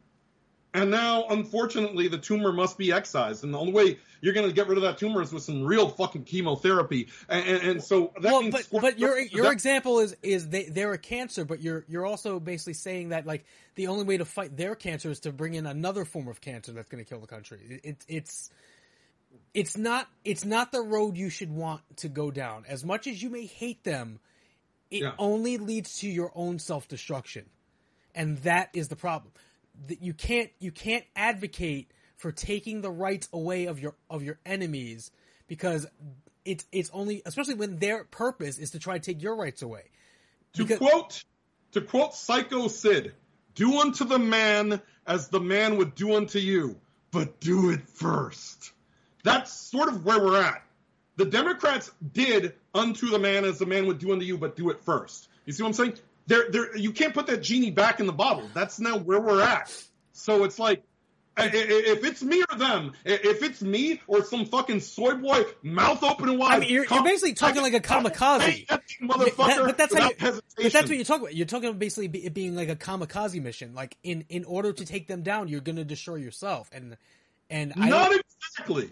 And 0.76 0.92
now, 0.92 1.26
unfortunately, 1.30 2.08
the 2.08 2.18
tumor 2.18 2.52
must 2.52 2.78
be 2.78 2.92
excised. 2.92 3.44
And 3.44 3.54
the 3.54 3.58
only 3.60 3.72
way 3.72 3.98
you're 4.22 4.34
going 4.34 4.48
to 4.48 4.54
get 4.54 4.68
rid 4.68 4.78
of 4.78 4.84
that 4.84 4.98
tumor 4.98 5.22
is 5.22 5.32
with 5.32 5.44
some 5.44 5.64
real 5.64 5.90
fucking 5.90 6.24
chemotherapy. 6.26 7.08
And, 7.30 7.48
and, 7.48 7.64
and 7.64 7.84
so 7.84 8.12
that 8.20 8.32
well, 8.32 8.42
means 8.42 8.68
but 8.72 8.82
but 8.82 9.00
your 9.00 9.20
your 9.20 9.46
that- 9.46 9.52
example 9.54 10.00
is 10.00 10.16
is 10.22 10.50
they 10.50 10.66
they're 10.66 10.94
a 10.94 10.98
cancer, 10.98 11.46
but 11.46 11.62
you're 11.62 11.86
you're 11.88 12.06
also 12.06 12.40
basically 12.40 12.74
saying 12.74 13.10
that 13.10 13.26
like 13.26 13.46
the 13.76 13.88
only 13.88 14.04
way 14.04 14.18
to 14.18 14.26
fight 14.26 14.56
their 14.58 14.76
cancer 14.76 15.10
is 15.10 15.22
to 15.22 15.32
bring 15.32 15.54
in 15.54 15.66
another 15.66 16.06
form 16.06 16.28
of 16.28 16.42
cancer 16.42 16.72
that's 16.72 16.90
going 16.90 17.04
to 17.04 17.08
kill 17.10 17.20
the 17.20 17.28
country. 17.28 17.60
It, 17.70 17.82
it, 17.84 18.06
it's 18.08 18.50
it's 19.54 19.78
not 19.78 20.08
it's 20.24 20.46
not 20.46 20.72
the 20.72 20.82
road 20.82 21.18
you 21.18 21.30
should 21.30 21.52
want 21.52 21.82
to 21.98 22.10
go 22.10 22.32
down. 22.32 22.66
As 22.68 22.84
much 22.84 23.08
as 23.08 23.22
you 23.22 23.30
may 23.30 23.46
hate 23.46 23.84
them, 23.84 24.20
it 24.92 25.02
Yeah. 25.02 25.14
only 25.18 25.58
leads 25.58 26.00
to 26.00 26.08
your 26.10 26.32
own 26.36 26.60
self 26.60 26.88
destruction, 26.88 27.46
and 28.14 28.38
that 28.40 28.70
is 28.74 28.88
the 28.88 28.96
problem. 28.96 29.32
That 29.88 30.02
you 30.02 30.14
can't 30.14 30.50
you 30.60 30.72
can't 30.72 31.06
advocate 31.16 31.92
for 32.16 32.32
taking 32.32 32.82
the 32.82 32.90
rights 32.90 33.28
away 33.34 33.66
of 33.66 33.80
your 33.80 33.96
of 34.10 34.24
your 34.24 34.40
enemies 34.46 35.12
because 35.48 35.86
it's 36.44 36.66
it's 36.72 36.90
only 36.94 37.22
especially 37.26 37.56
when 37.56 37.78
their 37.78 38.04
purpose 38.04 38.58
is 38.58 38.72
to 38.72 38.80
try 38.80 38.98
to 38.98 39.04
take 39.04 39.22
your 39.22 39.36
rights 39.36 39.62
away. 39.62 39.84
To 40.54 40.78
quote, 40.78 41.24
to 41.74 41.82
quote 41.82 42.16
Psycho 42.16 42.70
Sid, 42.70 43.14
do 43.56 43.80
unto 43.80 44.06
the 44.06 44.20
man 44.20 44.82
as 45.06 45.28
the 45.28 45.42
man 45.42 45.78
would 45.78 45.96
do 45.96 46.16
unto 46.16 46.40
you, 46.40 46.80
but 47.12 47.40
do 47.42 47.72
it 47.72 47.82
first. 47.90 48.72
That's 49.24 49.52
sort 49.52 49.90
of 49.90 50.06
where 50.06 50.20
we're 50.20 50.42
at. 50.42 50.64
The 51.18 51.26
Democrats 51.26 51.92
did 52.14 52.54
unto 52.74 53.08
the 53.08 53.20
man 53.20 53.44
as 53.44 53.60
the 53.60 53.66
man 53.66 53.88
would 53.88 54.00
do 54.00 54.14
unto 54.14 54.26
you, 54.26 54.38
but 54.38 54.56
do 54.56 54.70
it 54.70 54.82
first. 54.84 55.28
You 55.46 55.54
see 55.54 55.64
what 55.64 55.70
I'm 55.70 55.74
saying? 55.74 55.94
There, 56.28 56.50
there, 56.50 56.76
you 56.76 56.92
can't 56.92 57.14
put 57.14 57.28
that 57.28 57.44
genie 57.44 57.72
back 57.72 58.00
in 58.00 58.08
the 58.08 58.14
bottle. 58.14 58.50
That's 58.54 58.80
now 58.80 58.98
where 58.98 59.20
we're 59.20 59.42
at. 59.42 59.72
So 60.14 60.44
it's 60.44 60.58
like, 60.58 60.84
if 61.38 62.04
it's 62.04 62.24
me 62.24 62.44
or 62.50 62.58
them, 62.58 62.94
if 63.04 63.44
it's 63.44 63.62
me 63.62 64.02
or 64.08 64.24
some 64.24 64.46
fucking 64.46 64.80
soy 64.80 65.16
boy, 65.16 65.44
mouth 65.62 66.02
open 66.04 66.30
and 66.30 66.40
wide. 66.40 66.54
I 66.54 66.60
mean, 66.60 66.70
you're, 66.70 66.86
you're 66.86 67.04
basically 67.04 67.34
talking 67.34 67.62
like 67.62 67.74
a 67.74 67.82
kamikaze. 67.82 68.68
That 68.68 68.82
motherfucker 69.02 69.36
That- 69.48 69.66
but 69.66 69.78
that's 69.78 69.94
how 69.94 70.10
you, 70.10 70.16
but 70.18 70.72
that's 70.72 70.88
what 70.88 70.96
you're 70.96 71.04
talking 71.04 71.24
about. 71.24 71.36
You're 71.36 71.46
talking 71.46 71.70
about 71.70 71.80
basically 71.80 72.08
it 72.24 72.34
being 72.34 72.56
like 72.56 72.70
a 72.70 72.76
kamikaze 72.76 73.42
mission. 73.42 73.76
Like 73.76 73.98
in 74.04 74.26
in 74.30 74.46
order 74.46 74.72
to 74.72 74.86
take 74.86 75.08
them 75.08 75.24
down, 75.24 75.50
you're 75.50 75.62
going 75.62 75.76
to 75.76 75.84
destroy 75.84 76.16
yourself. 76.16 76.70
And 76.72 76.96
and 77.50 77.74
I 77.76 77.90
Not 77.90 78.12
don't, 78.12 78.24
exactly. 78.40 78.90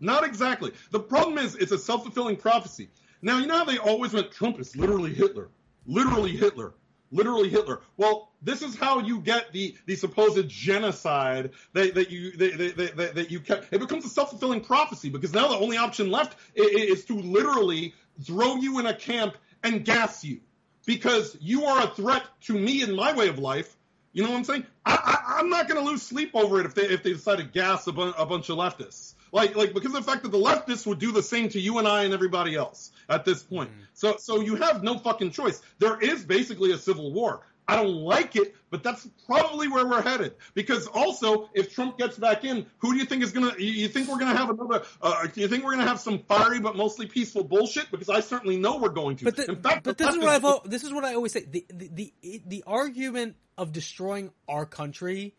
Not 0.00 0.24
exactly. 0.24 0.72
The 0.90 1.00
problem 1.00 1.38
is 1.38 1.54
it's 1.54 1.72
a 1.72 1.78
self 1.78 2.02
fulfilling 2.02 2.36
prophecy. 2.36 2.88
Now 3.22 3.38
you 3.38 3.46
know 3.46 3.58
how 3.58 3.64
they 3.64 3.78
always 3.78 4.12
went 4.12 4.32
Trump 4.32 4.58
is 4.58 4.74
literally 4.76 5.14
Hitler. 5.14 5.48
Literally 5.86 6.36
Hitler. 6.36 6.74
Literally 7.10 7.48
Hitler. 7.48 7.80
Well, 7.96 8.32
this 8.42 8.62
is 8.62 8.76
how 8.76 9.00
you 9.00 9.20
get 9.20 9.52
the, 9.52 9.76
the 9.86 9.94
supposed 9.94 10.48
genocide 10.48 11.50
that, 11.72 11.94
that 11.94 12.10
you 12.10 12.32
that, 12.36 12.76
that, 12.76 12.96
that, 12.96 13.14
that 13.14 13.30
you 13.30 13.40
kept. 13.40 13.72
It 13.72 13.78
becomes 13.78 14.04
a 14.04 14.08
self 14.08 14.30
fulfilling 14.30 14.62
prophecy 14.62 15.10
because 15.10 15.32
now 15.32 15.48
the 15.48 15.56
only 15.56 15.76
option 15.76 16.10
left 16.10 16.36
is, 16.54 16.98
is 16.98 17.04
to 17.06 17.14
literally 17.14 17.94
throw 18.22 18.56
you 18.56 18.80
in 18.80 18.86
a 18.86 18.94
camp 18.94 19.36
and 19.62 19.84
gas 19.84 20.24
you 20.24 20.40
because 20.86 21.36
you 21.40 21.64
are 21.64 21.84
a 21.84 21.86
threat 21.88 22.22
to 22.42 22.52
me 22.52 22.82
and 22.82 22.94
my 22.94 23.14
way 23.14 23.28
of 23.28 23.38
life. 23.38 23.76
You 24.12 24.22
know 24.22 24.30
what 24.30 24.38
I'm 24.38 24.44
saying? 24.44 24.66
I, 24.84 25.36
I'm 25.38 25.50
not 25.50 25.68
going 25.68 25.82
to 25.82 25.90
lose 25.90 26.02
sleep 26.02 26.32
over 26.34 26.60
it 26.60 26.66
if 26.66 26.74
they 26.74 26.82
if 26.82 27.02
they 27.02 27.12
decide 27.12 27.38
to 27.38 27.44
gas 27.44 27.86
a, 27.86 27.92
bu- 27.92 28.14
a 28.16 28.26
bunch 28.26 28.48
of 28.48 28.58
leftists. 28.58 29.13
Like 29.34 29.56
like 29.56 29.74
because 29.74 29.92
of 29.92 30.04
the 30.04 30.10
fact 30.10 30.22
that 30.22 30.30
the 30.30 30.38
leftists 30.38 30.86
would 30.86 31.00
do 31.00 31.10
the 31.10 31.22
same 31.22 31.48
to 31.50 31.60
you 31.60 31.78
and 31.78 31.88
I 31.88 32.04
and 32.04 32.14
everybody 32.14 32.54
else 32.54 32.92
at 33.08 33.24
this 33.24 33.42
point. 33.42 33.68
So 33.92 34.16
so 34.16 34.40
you 34.40 34.54
have 34.54 34.84
no 34.84 34.96
fucking 34.96 35.32
choice. 35.32 35.60
There 35.80 36.00
is 36.00 36.24
basically 36.24 36.70
a 36.70 36.78
civil 36.78 37.12
war. 37.12 37.42
I 37.66 37.74
don't 37.76 37.96
like 37.96 38.36
it, 38.36 38.54
but 38.70 38.84
that's 38.84 39.08
probably 39.26 39.66
where 39.68 39.86
we're 39.86 40.02
headed. 40.02 40.34
Because 40.52 40.86
also, 40.86 41.48
if 41.52 41.74
Trump 41.74 41.98
gets 41.98 42.16
back 42.16 42.44
in, 42.44 42.66
who 42.78 42.92
do 42.92 42.98
you 42.98 43.06
think 43.06 43.24
is 43.24 43.32
gonna? 43.32 43.54
You 43.58 43.72
you 43.72 43.88
think 43.88 44.08
we're 44.08 44.20
gonna 44.20 44.36
have 44.36 44.50
another? 44.50 44.84
Uh, 45.02 45.26
do 45.26 45.40
you 45.40 45.48
think 45.48 45.64
we're 45.64 45.72
gonna 45.72 45.88
have 45.88 45.98
some 45.98 46.20
fiery 46.20 46.60
but 46.60 46.76
mostly 46.76 47.06
peaceful 47.06 47.42
bullshit? 47.42 47.90
Because 47.90 48.08
I 48.08 48.20
certainly 48.20 48.56
know 48.56 48.76
we're 48.76 48.90
going 48.90 49.16
to. 49.16 49.24
But, 49.24 49.36
the, 49.36 49.46
in 49.46 49.56
fact, 49.56 49.82
but 49.82 49.98
this 49.98 50.14
is 50.14 50.18
what 50.18 50.28
I've 50.28 50.44
al- 50.44 50.62
this 50.64 50.84
is 50.84 50.92
what 50.92 51.04
I 51.04 51.14
always 51.14 51.32
say. 51.32 51.44
The, 51.44 51.66
the 51.72 52.12
the 52.22 52.42
the 52.46 52.64
argument 52.68 53.34
of 53.58 53.72
destroying 53.72 54.30
our 54.48 54.64
country 54.64 55.34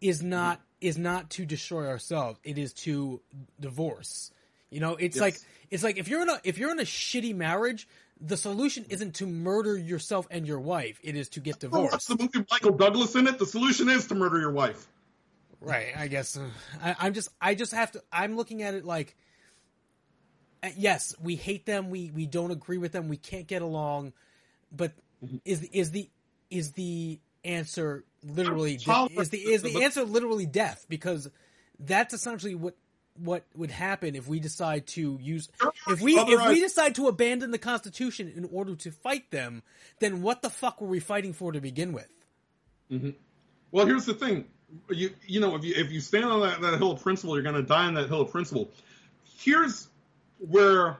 is 0.00 0.20
not 0.20 0.60
is 0.80 0.98
not 0.98 1.30
to 1.30 1.46
destroy 1.46 1.86
ourselves. 1.88 2.38
It 2.44 2.58
is 2.58 2.72
to 2.74 3.20
divorce. 3.60 4.30
You 4.70 4.80
know, 4.80 4.96
it's 4.96 5.16
Yes. 5.16 5.20
like 5.22 5.36
it's 5.70 5.82
like 5.82 5.96
if 5.96 6.08
you're 6.08 6.22
in 6.22 6.28
a 6.28 6.40
if 6.44 6.58
you're 6.58 6.70
in 6.72 6.80
a 6.80 6.84
shitty 6.84 7.34
marriage, 7.34 7.88
the 8.20 8.36
solution 8.36 8.84
isn't 8.88 9.14
to 9.16 9.26
murder 9.26 9.76
yourself 9.76 10.26
and 10.30 10.46
your 10.46 10.60
wife. 10.60 10.98
It 11.02 11.16
is 11.16 11.28
to 11.30 11.40
get 11.40 11.54
What's 11.54 11.60
divorced. 11.60 12.08
the 12.08 12.16
movie 12.16 12.46
Michael 12.50 12.72
Douglas 12.72 13.14
in 13.14 13.26
it? 13.26 13.38
The 13.38 13.46
solution 13.46 13.88
is 13.88 14.06
to 14.08 14.14
murder 14.14 14.38
your 14.40 14.52
wife. 14.52 14.86
Right. 15.60 15.96
I 15.96 16.08
guess 16.08 16.36
uh, 16.36 16.44
I, 16.82 16.96
I'm 16.98 17.14
just 17.14 17.30
I 17.40 17.54
just 17.54 17.72
have 17.72 17.92
to. 17.92 18.02
I'm 18.12 18.36
looking 18.36 18.62
at 18.62 18.74
it 18.74 18.84
like, 18.84 19.16
uh, 20.62 20.68
yes, 20.76 21.14
we 21.22 21.36
hate 21.36 21.66
them. 21.66 21.90
We 21.90 22.10
we 22.14 22.26
don't 22.26 22.50
agree 22.50 22.78
with 22.78 22.92
them. 22.92 23.08
We 23.08 23.16
can't 23.16 23.46
get 23.46 23.62
along. 23.62 24.12
But 24.72 24.92
is 25.44 25.62
is 25.62 25.90
the 25.92 26.10
is 26.50 26.72
the 26.72 27.20
answer 27.44 28.04
literally 28.26 28.76
Child- 28.76 29.12
is 29.12 29.30
the 29.30 29.38
is 29.38 29.62
the 29.62 29.84
answer 29.84 30.04
literally 30.04 30.46
death? 30.46 30.86
Because 30.88 31.30
that's 31.78 32.14
essentially 32.14 32.54
what 32.54 32.74
what 33.18 33.44
would 33.54 33.70
happen 33.70 34.14
if 34.14 34.28
we 34.28 34.40
decide 34.40 34.86
to 34.86 35.18
use 35.22 35.48
if 35.88 36.00
we 36.00 36.18
if 36.18 36.48
we 36.48 36.60
decide 36.60 36.94
to 36.96 37.08
abandon 37.08 37.50
the 37.50 37.58
Constitution 37.58 38.32
in 38.34 38.48
order 38.52 38.74
to 38.76 38.90
fight 38.90 39.30
them. 39.30 39.62
Then 40.00 40.22
what 40.22 40.42
the 40.42 40.50
fuck 40.50 40.80
were 40.80 40.88
we 40.88 41.00
fighting 41.00 41.32
for 41.32 41.52
to 41.52 41.60
begin 41.60 41.92
with? 41.92 42.08
Mm-hmm. 42.90 43.10
Well, 43.72 43.86
here's 43.86 44.04
the 44.04 44.14
thing. 44.14 44.46
You 44.90 45.10
you 45.26 45.40
know 45.40 45.54
if 45.54 45.64
you 45.64 45.74
if 45.76 45.90
you 45.90 46.00
stand 46.00 46.24
on 46.24 46.40
that, 46.40 46.60
that 46.60 46.78
hill 46.78 46.92
of 46.92 47.02
principle, 47.02 47.34
you're 47.34 47.42
going 47.42 47.54
to 47.54 47.62
die 47.62 47.86
on 47.86 47.94
that 47.94 48.08
hill 48.08 48.20
of 48.20 48.30
principle. 48.30 48.70
Here's 49.38 49.88
where 50.38 50.98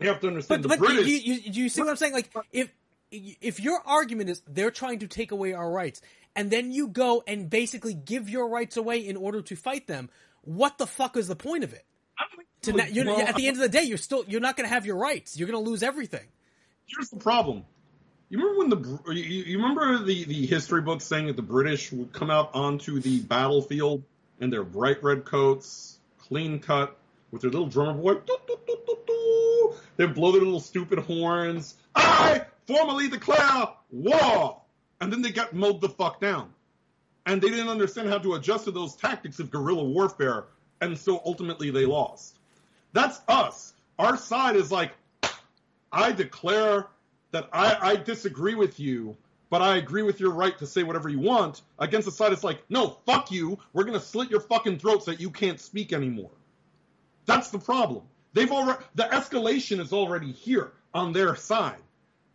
you 0.00 0.08
have 0.08 0.20
to 0.20 0.28
understand 0.28 0.62
But 0.62 0.68
the 0.68 0.76
but 0.76 0.86
British. 0.86 1.06
you, 1.06 1.34
you 1.34 1.40
you 1.64 1.68
see 1.68 1.80
what 1.80 1.90
I'm 1.90 1.96
saying? 1.96 2.12
Like 2.12 2.30
if 2.52 2.70
if 3.10 3.60
your 3.60 3.80
argument 3.86 4.30
is 4.30 4.42
they're 4.46 4.70
trying 4.70 5.00
to 5.00 5.08
take 5.08 5.32
away 5.32 5.52
our 5.54 5.70
rights, 5.70 6.02
and 6.36 6.50
then 6.50 6.72
you 6.72 6.88
go 6.88 7.22
and 7.26 7.48
basically 7.50 7.94
give 7.94 8.28
your 8.28 8.48
rights 8.48 8.76
away 8.76 8.98
in 8.98 9.16
order 9.16 9.42
to 9.42 9.56
fight 9.56 9.86
them, 9.86 10.10
what 10.42 10.78
the 10.78 10.86
fuck 10.86 11.16
is 11.16 11.28
the 11.28 11.36
point 11.36 11.64
of 11.64 11.72
it? 11.72 11.84
To 12.62 12.72
not, 12.72 12.88
Well, 12.92 13.20
at 13.20 13.36
the 13.36 13.46
end 13.46 13.56
of 13.56 13.62
the 13.62 13.68
day, 13.68 13.84
you're 13.84 13.98
still 13.98 14.24
you're 14.26 14.40
not 14.40 14.56
going 14.56 14.68
to 14.68 14.74
have 14.74 14.84
your 14.84 14.96
rights. 14.96 15.38
You're 15.38 15.48
going 15.48 15.62
to 15.62 15.70
lose 15.70 15.82
everything. 15.82 16.26
here's 16.86 17.10
the 17.10 17.18
problem. 17.18 17.64
You 18.30 18.38
remember 18.38 18.58
when 18.58 18.68
the 18.68 19.14
you, 19.14 19.44
you 19.44 19.58
remember 19.58 20.04
the 20.04 20.24
the 20.24 20.46
history 20.46 20.82
books 20.82 21.04
saying 21.04 21.28
that 21.28 21.36
the 21.36 21.42
British 21.42 21.92
would 21.92 22.12
come 22.12 22.30
out 22.30 22.50
onto 22.54 23.00
the 23.00 23.20
battlefield 23.20 24.02
in 24.40 24.50
their 24.50 24.64
bright 24.64 25.02
red 25.02 25.24
coats, 25.24 25.98
clean 26.18 26.58
cut, 26.58 26.96
with 27.30 27.42
their 27.42 27.50
little 27.50 27.68
drummer 27.68 27.94
boy. 27.94 28.14
doo, 28.14 28.36
doo, 28.46 28.56
doo. 28.66 29.74
They'd 29.96 30.14
blow 30.14 30.32
their 30.32 30.42
little 30.42 30.60
stupid 30.60 30.98
horns. 31.00 31.74
I 31.94 32.44
formally 32.66 33.08
declare 33.08 33.68
war, 33.90 34.60
and 35.00 35.12
then 35.12 35.22
they 35.22 35.30
got 35.30 35.54
mowed 35.54 35.80
the 35.80 35.88
fuck 35.88 36.20
down, 36.20 36.52
and 37.26 37.40
they 37.40 37.48
didn't 37.48 37.68
understand 37.68 38.08
how 38.08 38.18
to 38.18 38.34
adjust 38.34 38.64
to 38.64 38.70
those 38.70 38.94
tactics 38.96 39.38
of 39.38 39.50
guerrilla 39.50 39.84
warfare, 39.84 40.46
and 40.80 40.96
so 40.96 41.20
ultimately 41.24 41.70
they 41.70 41.86
lost. 41.86 42.38
That's 42.92 43.20
us. 43.28 43.74
Our 43.98 44.16
side 44.16 44.56
is 44.56 44.72
like, 44.72 44.92
I 45.92 46.12
declare 46.12 46.86
that 47.32 47.48
I, 47.52 47.76
I 47.80 47.96
disagree 47.96 48.54
with 48.54 48.78
you, 48.80 49.16
but 49.50 49.62
I 49.62 49.76
agree 49.76 50.02
with 50.02 50.20
your 50.20 50.32
right 50.32 50.56
to 50.58 50.66
say 50.66 50.82
whatever 50.82 51.08
you 51.08 51.20
want. 51.20 51.62
Against 51.78 52.06
the 52.06 52.12
side, 52.12 52.32
it's 52.32 52.44
like, 52.44 52.62
no, 52.68 52.98
fuck 53.06 53.30
you. 53.30 53.58
We're 53.72 53.84
gonna 53.84 54.00
slit 54.00 54.30
your 54.30 54.40
fucking 54.40 54.78
throat 54.78 55.04
so 55.04 55.10
that 55.10 55.20
you 55.20 55.30
can't 55.30 55.60
speak 55.60 55.92
anymore. 55.92 56.30
That's 57.26 57.50
the 57.50 57.58
problem. 57.58 58.04
They've 58.32 58.50
already 58.50 58.82
the 58.94 59.04
escalation 59.04 59.80
is 59.80 59.92
already 59.92 60.32
here 60.32 60.72
on 60.94 61.12
their 61.12 61.34
side. 61.34 61.80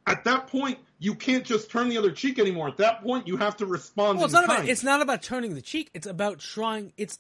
At 0.06 0.24
that 0.26 0.48
point, 0.48 0.80
you 1.04 1.16
can't 1.16 1.44
just 1.44 1.70
turn 1.70 1.90
the 1.90 1.98
other 1.98 2.12
cheek 2.12 2.40
anymore. 2.40 2.68
At 2.70 2.78
that 2.78 3.04
point, 3.04 3.28
you 3.28 3.36
have 3.38 3.58
to 3.58 3.66
respond. 3.66 4.18
Well, 4.18 4.26
it's 4.26 4.34
not 4.34 4.46
about 4.46 4.68
it's 4.68 4.84
not 4.84 5.02
about 5.02 5.22
turning 5.22 5.54
the 5.54 5.62
cheek. 5.62 5.90
It's 5.94 6.08
about 6.08 6.40
trying. 6.40 6.94
It's 6.98 7.20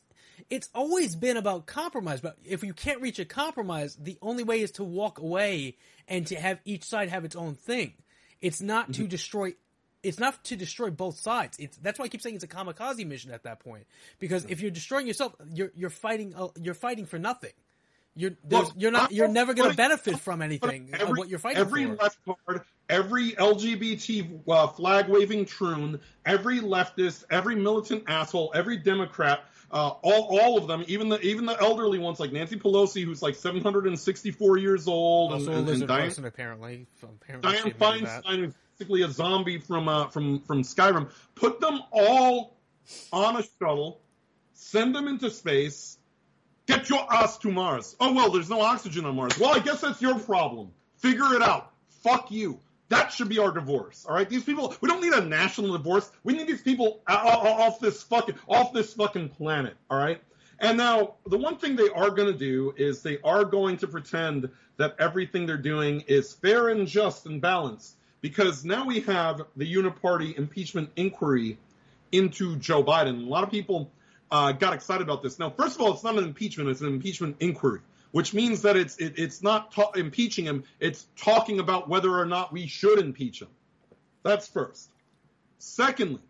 it's 0.50 0.70
always 0.74 1.16
been 1.16 1.38
about 1.38 1.66
compromise. 1.66 2.22
But 2.22 2.38
if 2.46 2.64
you 2.64 2.74
can't 2.74 3.02
reach 3.02 3.20
a 3.20 3.26
compromise, 3.26 3.96
the 3.96 4.18
only 4.22 4.44
way 4.44 4.62
is 4.62 4.72
to 4.74 4.84
walk 4.84 5.20
away 5.20 5.76
and 6.08 6.26
to 6.28 6.36
have 6.36 6.60
each 6.66 6.84
side 6.86 7.10
have 7.10 7.26
its 7.26 7.36
own 7.36 7.56
thing. 7.56 7.94
It's 8.42 8.62
not 8.62 8.86
Mm-hmm. 8.92 9.04
to 9.04 9.08
destroy. 9.10 9.54
It's 10.02 10.20
not 10.20 10.44
to 10.46 10.56
destroy 10.56 10.90
both 10.90 11.18
sides. 11.20 11.58
It's 11.60 11.78
that's 11.78 12.00
why 12.00 12.06
I 12.06 12.08
keep 12.10 12.22
saying 12.22 12.36
it's 12.36 12.44
a 12.44 12.48
kamikaze 12.48 13.06
mission 13.06 13.32
at 13.32 13.44
that 13.44 13.60
point. 13.60 13.86
Because 14.20 14.46
if 14.46 14.62
you're 14.62 14.72
destroying 14.72 15.08
yourself, 15.08 15.34
you're 15.54 15.72
you're 15.76 15.90
fighting. 15.90 16.34
uh, 16.36 16.48
You're 16.60 16.74
fighting 16.74 17.06
for 17.06 17.20
nothing. 17.20 17.52
You're 18.16 18.32
Look, 18.48 18.74
you're 18.78 18.92
not. 18.92 19.12
You're 19.12 19.28
never 19.28 19.54
going 19.56 19.72
to 19.72 19.76
benefit 19.78 20.20
from 20.20 20.42
anything 20.44 20.90
of 20.94 21.02
Every- 21.02 21.14
what 21.18 21.30
you're 21.30 21.40
fighting 21.40 21.62
every 21.62 21.86
for. 21.86 21.96
left 21.96 22.18
card, 22.26 22.62
every 22.94 23.32
LGBT 23.32 24.42
uh, 24.48 24.68
flag 24.68 25.10
waving 25.10 25.46
troon, 25.46 26.00
every 26.26 26.60
leftist, 26.60 27.26
every 27.32 27.56
militant 27.56 28.04
asshole, 28.08 28.52
every 28.54 28.78
Democrat, 28.78 29.44
uh, 29.72 29.90
all 30.04 30.40
all 30.40 30.58
of 30.60 30.68
them, 30.68 30.84
even 30.88 31.10
the 31.10 31.20
even 31.22 31.48
the 31.48 31.60
elderly 31.60 31.98
ones 31.98 32.20
like 32.20 32.32
Nancy 32.32 32.56
Pelosi, 32.56 33.04
who's 33.04 33.24
like 33.24 33.34
764 33.34 34.58
years 34.58 34.88
old, 34.88 35.34
also 35.34 35.52
and, 35.52 35.68
and, 35.68 35.70
and 35.70 35.88
Diane, 35.88 36.08
person, 36.10 36.26
apparently. 36.26 36.86
Apparently 37.02 37.72
Diane. 37.72 38.06
Feinstein, 38.06 38.38
who's 38.38 38.54
basically 38.78 39.02
a 39.02 39.10
zombie 39.10 39.58
from 39.58 39.88
uh, 39.88 40.08
from 40.10 40.42
from 40.42 40.62
Skyrim. 40.62 41.10
Put 41.34 41.60
them 41.60 41.82
all 41.92 42.56
on 43.12 43.38
a 43.38 43.44
shuttle, 43.60 44.02
send 44.54 44.94
them 44.94 45.08
into 45.08 45.32
space. 45.32 45.98
Get 46.68 46.90
your 46.90 47.12
ass 47.12 47.40
to 47.40 47.52
Mars. 47.52 47.96
Oh 48.00 48.14
well, 48.14 48.30
there's 48.30 48.50
no 48.52 48.62
oxygen 48.62 49.06
on 49.06 49.16
Mars. 49.16 49.38
Well, 49.40 49.56
I 49.56 49.60
guess 49.60 49.82
that's 49.82 50.02
your 50.02 50.20
problem. 50.20 50.72
Figure 51.00 51.34
it 51.34 51.42
out. 51.42 51.74
Fuck 52.04 52.30
you. 52.30 52.60
That 52.94 53.12
should 53.12 53.30
be 53.30 53.40
our 53.40 53.52
divorce. 53.52 54.06
All 54.08 54.14
right, 54.14 54.30
these 54.30 54.44
people. 54.44 54.76
We 54.80 54.88
don't 54.88 55.02
need 55.02 55.14
a 55.14 55.26
national 55.26 55.76
divorce. 55.76 56.12
We 56.24 56.34
need 56.34 56.48
these 56.48 56.62
people 56.62 57.02
off 57.08 57.80
this 57.80 58.04
fucking 58.04 58.36
off 58.48 58.72
this 58.72 58.94
fucking 58.94 59.30
planet. 59.30 59.76
All 59.90 59.98
right. 59.98 60.22
And 60.60 60.78
now 60.78 61.16
the 61.26 61.38
one 61.38 61.58
thing 61.58 61.76
they 61.76 61.90
are 61.90 62.12
going 62.12 62.32
to 62.32 62.38
do 62.38 62.74
is 62.78 63.02
they 63.02 63.18
are 63.24 63.44
going 63.46 63.78
to 63.78 63.88
pretend 63.88 64.50
that 64.78 64.96
everything 65.00 65.46
they're 65.46 65.58
doing 65.58 66.02
is 66.02 66.34
fair 66.34 66.70
and 66.70 66.88
just 66.88 67.26
and 67.26 67.42
balanced 67.42 67.96
because 68.22 68.64
now 68.64 68.86
we 68.86 69.02
have 69.02 69.42
the 69.58 69.72
uniparty 69.72 70.38
impeachment 70.38 70.90
inquiry 70.96 71.58
into 72.12 72.56
Joe 72.58 72.84
Biden. 72.84 73.26
A 73.26 73.30
lot 73.30 73.44
of 73.44 73.50
people 73.50 73.92
uh, 74.32 74.52
got 74.52 74.74
excited 74.74 75.02
about 75.02 75.24
this. 75.24 75.40
Now, 75.40 75.50
first 75.50 75.76
of 75.76 75.82
all, 75.82 75.94
it's 75.94 76.04
not 76.04 76.18
an 76.18 76.24
impeachment; 76.24 76.70
it's 76.70 76.82
an 76.82 76.88
impeachment 76.88 77.38
inquiry, 77.40 77.82
which 78.14 78.32
means 78.32 78.62
that 78.62 78.78
it's 78.78 78.96
it, 78.98 79.16
it's 79.18 79.42
not 79.42 79.72
ta- 79.72 79.92
impeaching 79.96 80.46
him; 80.46 80.64
it's 80.80 81.08
talking 81.18 81.60
about 81.60 81.90
whether 81.90 82.12
or 82.12 82.26
not 82.26 82.54
we 82.54 82.68
should 82.68 83.00
impeach 83.00 83.42
him. 83.42 83.48
That's 84.22 84.48
first. 84.48 84.90
Secondly, 85.58 86.22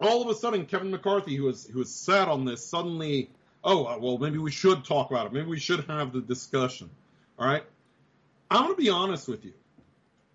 all 0.00 0.20
of 0.20 0.28
a 0.28 0.34
sudden, 0.34 0.66
Kevin 0.66 0.90
McCarthy, 0.90 1.34
who 1.34 1.44
was 1.44 1.66
who 1.66 1.78
was 1.78 1.92
sat 1.92 2.28
on 2.28 2.44
this, 2.44 2.64
suddenly, 2.64 3.30
oh 3.64 3.86
uh, 3.86 3.98
well, 3.98 4.18
maybe 4.18 4.36
we 4.36 4.50
should 4.50 4.84
talk 4.84 5.10
about 5.10 5.26
it. 5.26 5.32
Maybe 5.32 5.46
we 5.46 5.58
should 5.58 5.86
have 5.86 6.12
the 6.12 6.20
discussion. 6.20 6.90
All 7.38 7.46
right. 7.46 7.64
I'm 8.50 8.64
going 8.64 8.76
to 8.76 8.82
be 8.82 8.90
honest 8.90 9.28
with 9.28 9.44
you. 9.46 9.54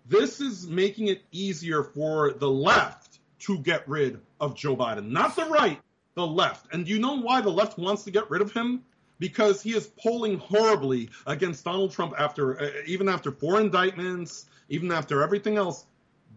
This 0.08 0.40
is 0.40 0.66
making 0.66 1.06
it 1.06 1.22
easier 1.30 1.84
for 1.84 2.32
the 2.32 2.50
left 2.50 3.18
to 3.40 3.58
get 3.58 3.88
rid 3.88 4.20
of 4.40 4.56
Joe 4.56 4.76
Biden, 4.76 5.10
not 5.10 5.36
the 5.36 5.44
right, 5.44 5.78
the 6.14 6.26
left. 6.26 6.72
And 6.72 6.84
do 6.86 6.92
you 6.92 6.98
know 6.98 7.20
why 7.20 7.42
the 7.42 7.50
left 7.50 7.78
wants 7.78 8.04
to 8.04 8.10
get 8.10 8.28
rid 8.28 8.40
of 8.40 8.52
him? 8.52 8.82
Because 9.18 9.62
he 9.62 9.70
is 9.74 9.86
polling 9.86 10.38
horribly 10.38 11.08
against 11.26 11.64
Donald 11.64 11.92
Trump 11.92 12.12
after, 12.18 12.60
uh, 12.60 12.70
even 12.86 13.08
after 13.08 13.32
four 13.32 13.60
indictments, 13.60 14.44
even 14.68 14.92
after 14.92 15.22
everything 15.22 15.56
else. 15.56 15.84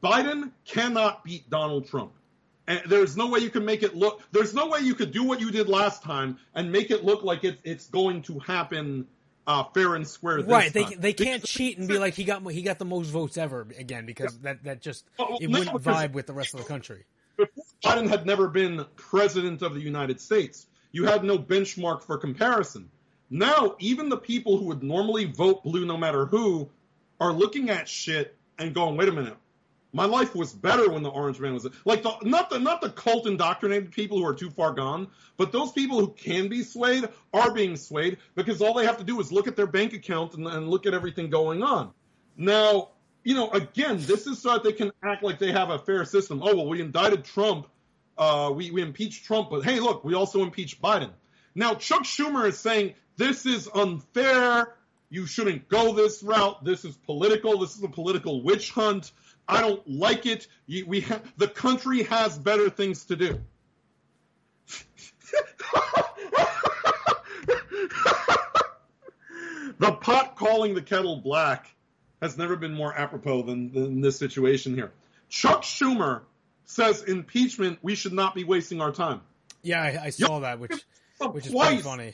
Biden 0.01 0.51
cannot 0.65 1.23
beat 1.25 1.49
Donald 1.49 1.87
Trump. 1.89 2.13
And 2.67 2.81
there's 2.87 3.17
no 3.17 3.27
way 3.27 3.39
you 3.39 3.49
can 3.49 3.65
make 3.65 3.83
it 3.83 3.95
look. 3.95 4.21
There's 4.31 4.53
no 4.53 4.67
way 4.67 4.79
you 4.79 4.93
could 4.95 5.11
do 5.11 5.23
what 5.23 5.41
you 5.41 5.51
did 5.51 5.67
last 5.67 6.03
time 6.03 6.37
and 6.53 6.71
make 6.71 6.89
it 6.91 7.03
look 7.03 7.23
like 7.23 7.43
it's 7.43 7.59
it's 7.65 7.87
going 7.87 8.21
to 8.23 8.39
happen 8.39 9.07
uh, 9.47 9.63
fair 9.73 9.95
and 9.95 10.07
square. 10.07 10.37
This 10.43 10.51
Right, 10.51 10.71
they 10.71 10.83
time. 10.83 10.93
they 10.99 11.13
can't 11.13 11.41
Because- 11.41 11.49
cheat 11.49 11.79
and 11.79 11.87
be 11.87 11.97
like 11.97 12.13
he 12.13 12.23
got 12.23 12.49
he 12.51 12.61
got 12.61 12.77
the 12.77 12.85
most 12.85 13.07
votes 13.09 13.37
ever 13.37 13.67
again 13.77 14.05
because 14.05 14.37
that 14.39 14.63
that 14.65 14.81
just 14.81 15.03
Well, 15.17 15.37
it 15.41 15.49
no, 15.49 15.59
wouldn't 15.59 15.83
vibe 15.83 16.11
with 16.13 16.27
the 16.27 16.33
rest 16.33 16.53
of 16.53 16.59
the 16.61 16.65
country. 16.67 17.03
Biden 17.83 18.07
had 18.07 18.25
never 18.25 18.47
been 18.47 18.85
president 18.95 19.61
of 19.63 19.73
the 19.73 19.81
United 19.81 20.21
States. 20.21 20.67
You 20.91 21.05
had 21.05 21.23
no 21.23 21.37
benchmark 21.37 22.01
for 22.03 22.17
comparison. 22.17 22.89
Now, 23.29 23.75
even 23.79 24.09
the 24.09 24.17
people 24.17 24.57
who 24.57 24.65
would 24.65 24.81
normally 24.81 25.25
vote 25.25 25.63
blue 25.63 25.85
no 25.85 25.97
matter 25.97 26.25
who 26.25 26.69
are 27.19 27.31
looking 27.31 27.69
at 27.69 27.87
shit 27.87 28.35
and 28.57 28.73
going, 28.73 28.97
wait 28.97 29.09
a 29.09 29.11
minute. 29.11 29.37
My 29.91 30.05
life 30.05 30.35
was 30.35 30.53
better 30.53 30.89
when 30.91 31.01
the 31.01 31.09
orange 31.09 31.39
man 31.39 31.53
was 31.55 31.67
like 31.83 32.03
the 32.03 32.15
not 32.21 32.51
the 32.51 32.59
not 32.59 32.79
the 32.79 32.91
cult 32.91 33.25
indoctrinated 33.25 33.91
people 33.91 34.19
who 34.19 34.25
are 34.25 34.35
too 34.35 34.51
far 34.51 34.71
gone, 34.71 35.07
but 35.35 35.51
those 35.51 35.71
people 35.71 35.99
who 35.99 36.09
can 36.09 36.47
be 36.47 36.61
swayed 36.61 37.09
are 37.33 37.51
being 37.51 37.75
swayed 37.75 38.17
because 38.35 38.61
all 38.61 38.75
they 38.75 38.85
have 38.85 38.97
to 38.99 39.03
do 39.03 39.19
is 39.19 39.31
look 39.31 39.47
at 39.47 39.55
their 39.55 39.65
bank 39.65 39.93
account 39.93 40.35
and, 40.35 40.45
and 40.45 40.69
look 40.69 40.85
at 40.85 40.93
everything 40.93 41.31
going 41.31 41.63
on. 41.63 41.91
Now, 42.37 42.89
you 43.23 43.33
know, 43.33 43.49
again, 43.49 43.97
this 44.01 44.27
is 44.27 44.39
so 44.39 44.53
that 44.53 44.63
they 44.63 44.73
can 44.73 44.91
act 45.01 45.23
like 45.23 45.39
they 45.39 45.51
have 45.51 45.71
a 45.71 45.79
fair 45.79 46.05
system. 46.05 46.39
Oh 46.43 46.55
well, 46.55 46.67
we 46.67 46.81
indicted 46.81 47.23
Trump, 47.23 47.67
uh, 48.19 48.51
we 48.51 48.69
we 48.69 48.81
impeached 48.81 49.25
Trump, 49.25 49.49
but 49.49 49.63
hey, 49.63 49.79
look, 49.79 50.03
we 50.03 50.13
also 50.13 50.43
impeached 50.43 50.81
Biden. 50.81 51.09
Now 51.55 51.73
Chuck 51.75 52.03
Schumer 52.03 52.47
is 52.47 52.59
saying 52.59 52.93
this 53.15 53.45
is 53.45 53.69
unfair. 53.73 54.75
You 55.09 55.25
shouldn't 55.25 55.69
go 55.69 55.93
this 55.93 56.21
route. 56.21 56.63
This 56.63 56.85
is 56.85 56.95
political. 56.97 57.57
This 57.59 57.75
is 57.75 57.83
a 57.83 57.87
political 57.87 58.43
witch 58.43 58.71
hunt. 58.71 59.11
I 59.47 59.61
don't 59.61 59.81
like 59.89 60.27
it. 60.27 60.47
You, 60.67 60.85
we 60.85 61.01
ha- 61.01 61.21
the 61.37 61.47
country 61.47 62.03
has 62.03 62.37
better 62.37 62.69
things 62.69 63.05
to 63.05 63.15
do. 63.15 63.39
the 69.79 69.91
pot 69.93 70.35
calling 70.35 70.75
the 70.75 70.81
kettle 70.83 71.15
black 71.15 71.73
has 72.21 72.37
never 72.37 72.55
been 72.55 72.73
more 72.73 72.93
apropos 72.93 73.43
than, 73.43 73.71
than 73.71 74.01
this 74.01 74.19
situation 74.19 74.75
here. 74.75 74.91
Chuck 75.29 75.63
Schumer 75.63 76.21
says 76.69 77.03
impeachment, 77.03 77.79
we 77.81 77.95
should 77.95 78.13
not 78.13 78.35
be 78.35 78.43
wasting 78.43 78.79
our 78.79 78.91
time. 78.91 79.21
Yeah, 79.63 79.81
I, 79.81 80.05
I 80.05 80.09
saw 80.11 80.39
that, 80.39 80.59
which 80.59 80.71
which 81.31 81.47
is 81.47 81.53
pretty 81.53 81.81
funny. 81.81 82.13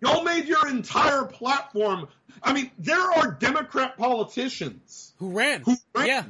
Y'all 0.00 0.24
made 0.24 0.46
your 0.46 0.68
entire 0.68 1.24
platform. 1.24 2.08
I 2.42 2.52
mean, 2.52 2.70
there 2.78 3.00
are 3.00 3.30
Democrat 3.30 3.96
politicians 3.96 5.12
who 5.18 5.30
ran. 5.30 5.62
Who 5.62 5.76
ran 5.94 6.06
yeah. 6.06 6.24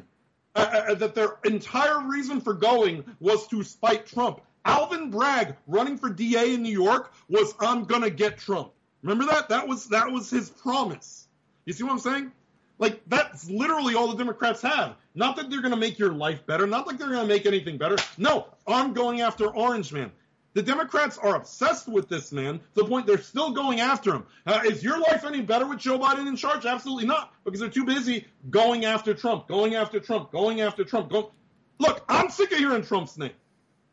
Uh, 0.54 0.58
uh, 0.90 0.94
that 0.96 1.14
their 1.14 1.38
entire 1.44 2.06
reason 2.06 2.42
for 2.42 2.52
going 2.52 3.04
was 3.18 3.46
to 3.48 3.64
spite 3.64 4.06
Trump. 4.06 4.42
Alvin 4.66 5.10
Bragg 5.10 5.56
running 5.66 5.96
for 5.96 6.10
DA 6.10 6.54
in 6.54 6.62
New 6.62 6.70
York 6.70 7.12
was 7.28 7.54
I'm 7.58 7.84
gonna 7.84 8.10
get 8.10 8.38
Trump. 8.38 8.72
Remember 9.02 9.32
that? 9.32 9.48
That 9.48 9.66
was 9.66 9.88
that 9.88 10.12
was 10.12 10.28
his 10.28 10.50
promise. 10.50 11.26
You 11.64 11.72
see 11.72 11.84
what 11.84 11.92
I'm 11.92 11.98
saying? 11.98 12.32
Like 12.78 13.02
that's 13.06 13.48
literally 13.48 13.94
all 13.94 14.08
the 14.08 14.16
Democrats 14.16 14.62
have. 14.62 14.96
Not 15.14 15.36
that 15.36 15.50
they're 15.50 15.62
gonna 15.62 15.76
make 15.76 15.98
your 15.98 16.12
life 16.12 16.44
better, 16.46 16.66
not 16.66 16.86
like 16.86 16.98
they're 16.98 17.10
gonna 17.10 17.26
make 17.26 17.46
anything 17.46 17.78
better. 17.78 17.96
No, 18.18 18.46
I'm 18.66 18.92
going 18.92 19.20
after 19.20 19.46
Orange 19.46 19.92
Man. 19.92 20.10
The 20.54 20.62
Democrats 20.62 21.16
are 21.16 21.36
obsessed 21.36 21.88
with 21.88 22.08
this 22.10 22.30
man 22.30 22.58
to 22.58 22.82
the 22.82 22.84
point 22.84 23.06
they're 23.06 23.16
still 23.22 23.52
going 23.52 23.80
after 23.80 24.14
him. 24.14 24.24
Uh, 24.46 24.60
is 24.66 24.82
your 24.84 24.98
life 25.00 25.24
any 25.24 25.40
better 25.40 25.66
with 25.66 25.78
Joe 25.78 25.98
Biden 25.98 26.26
in 26.26 26.36
charge? 26.36 26.66
Absolutely 26.66 27.06
not, 27.06 27.32
because 27.44 27.60
they're 27.60 27.70
too 27.70 27.86
busy 27.86 28.26
going 28.50 28.84
after 28.84 29.14
Trump, 29.14 29.48
going 29.48 29.76
after 29.76 29.98
Trump, 29.98 30.30
going 30.30 30.60
after 30.60 30.84
Trump. 30.84 31.10
Go- 31.10 31.32
Look, 31.78 32.04
I'm 32.08 32.28
sick 32.28 32.52
of 32.52 32.58
hearing 32.58 32.82
Trump's 32.82 33.16
name, 33.16 33.32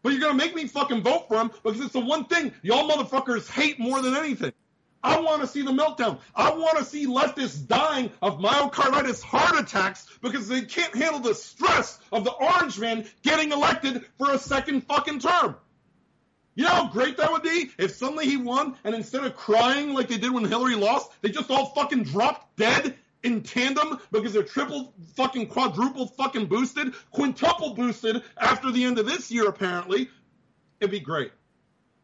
but 0.04 0.12
you're 0.12 0.22
gonna 0.22 0.34
make 0.34 0.54
me 0.54 0.68
fucking 0.68 1.02
vote 1.02 1.28
for 1.30 1.40
him 1.40 1.50
because 1.64 1.80
it's 1.80 1.94
the 1.94 2.02
one 2.02 2.26
thing 2.26 2.54
y'all 2.62 2.90
motherfuckers 2.90 3.50
hate 3.50 3.80
more 3.80 4.02
than 4.02 4.16
anything. 4.16 4.52
I 5.04 5.20
want 5.22 5.42
to 5.42 5.48
see 5.48 5.62
the 5.62 5.72
meltdown. 5.72 6.20
I 6.36 6.52
want 6.52 6.78
to 6.78 6.84
see 6.84 7.06
leftists 7.06 7.66
dying 7.66 8.12
of 8.22 8.40
myocarditis 8.40 9.22
heart 9.22 9.60
attacks 9.60 10.08
because 10.22 10.48
they 10.48 10.62
can't 10.62 10.96
handle 10.96 11.22
the 11.22 11.34
stress 11.34 12.00
of 12.12 12.26
the 12.26 12.32
orange 12.32 12.80
man 12.80 13.08
getting 13.24 13.52
elected 13.52 14.06
for 14.18 14.32
a 14.32 14.38
second 14.38 14.82
fucking 14.82 15.20
term. 15.20 15.56
You 16.56 16.66
know 16.66 16.72
how 16.72 16.90
great 16.90 17.16
that 17.18 17.32
would 17.32 17.44
be 17.44 17.72
if 17.78 17.92
suddenly 17.92 18.26
he 18.26 18.36
won 18.36 18.76
and 18.84 18.94
instead 18.94 19.24
of 19.24 19.38
crying 19.38 19.94
like 19.94 20.10
they 20.10 20.18
did 20.18 20.34
when 20.34 20.44
Hillary 20.44 20.76
lost, 20.76 21.12
they 21.22 21.30
just 21.30 21.50
all 21.50 21.68
fucking 21.68 22.04
dropped 22.04 22.58
dead 22.58 22.96
in 23.24 23.44
tandem 23.44 24.00
because 24.12 24.34
they're 24.34 24.44
triple 24.44 24.94
fucking 25.16 25.48
quadruple 25.48 26.08
fucking 26.08 26.48
boosted, 26.48 26.94
quintuple 27.12 27.76
boosted 27.76 28.24
after 28.38 28.72
the 28.72 28.84
end 28.84 29.00
of 29.00 29.06
this 29.06 29.32
year 29.32 29.48
apparently. 29.48 30.10
It'd 30.82 30.92
be 30.92 31.00
great. 31.00 31.32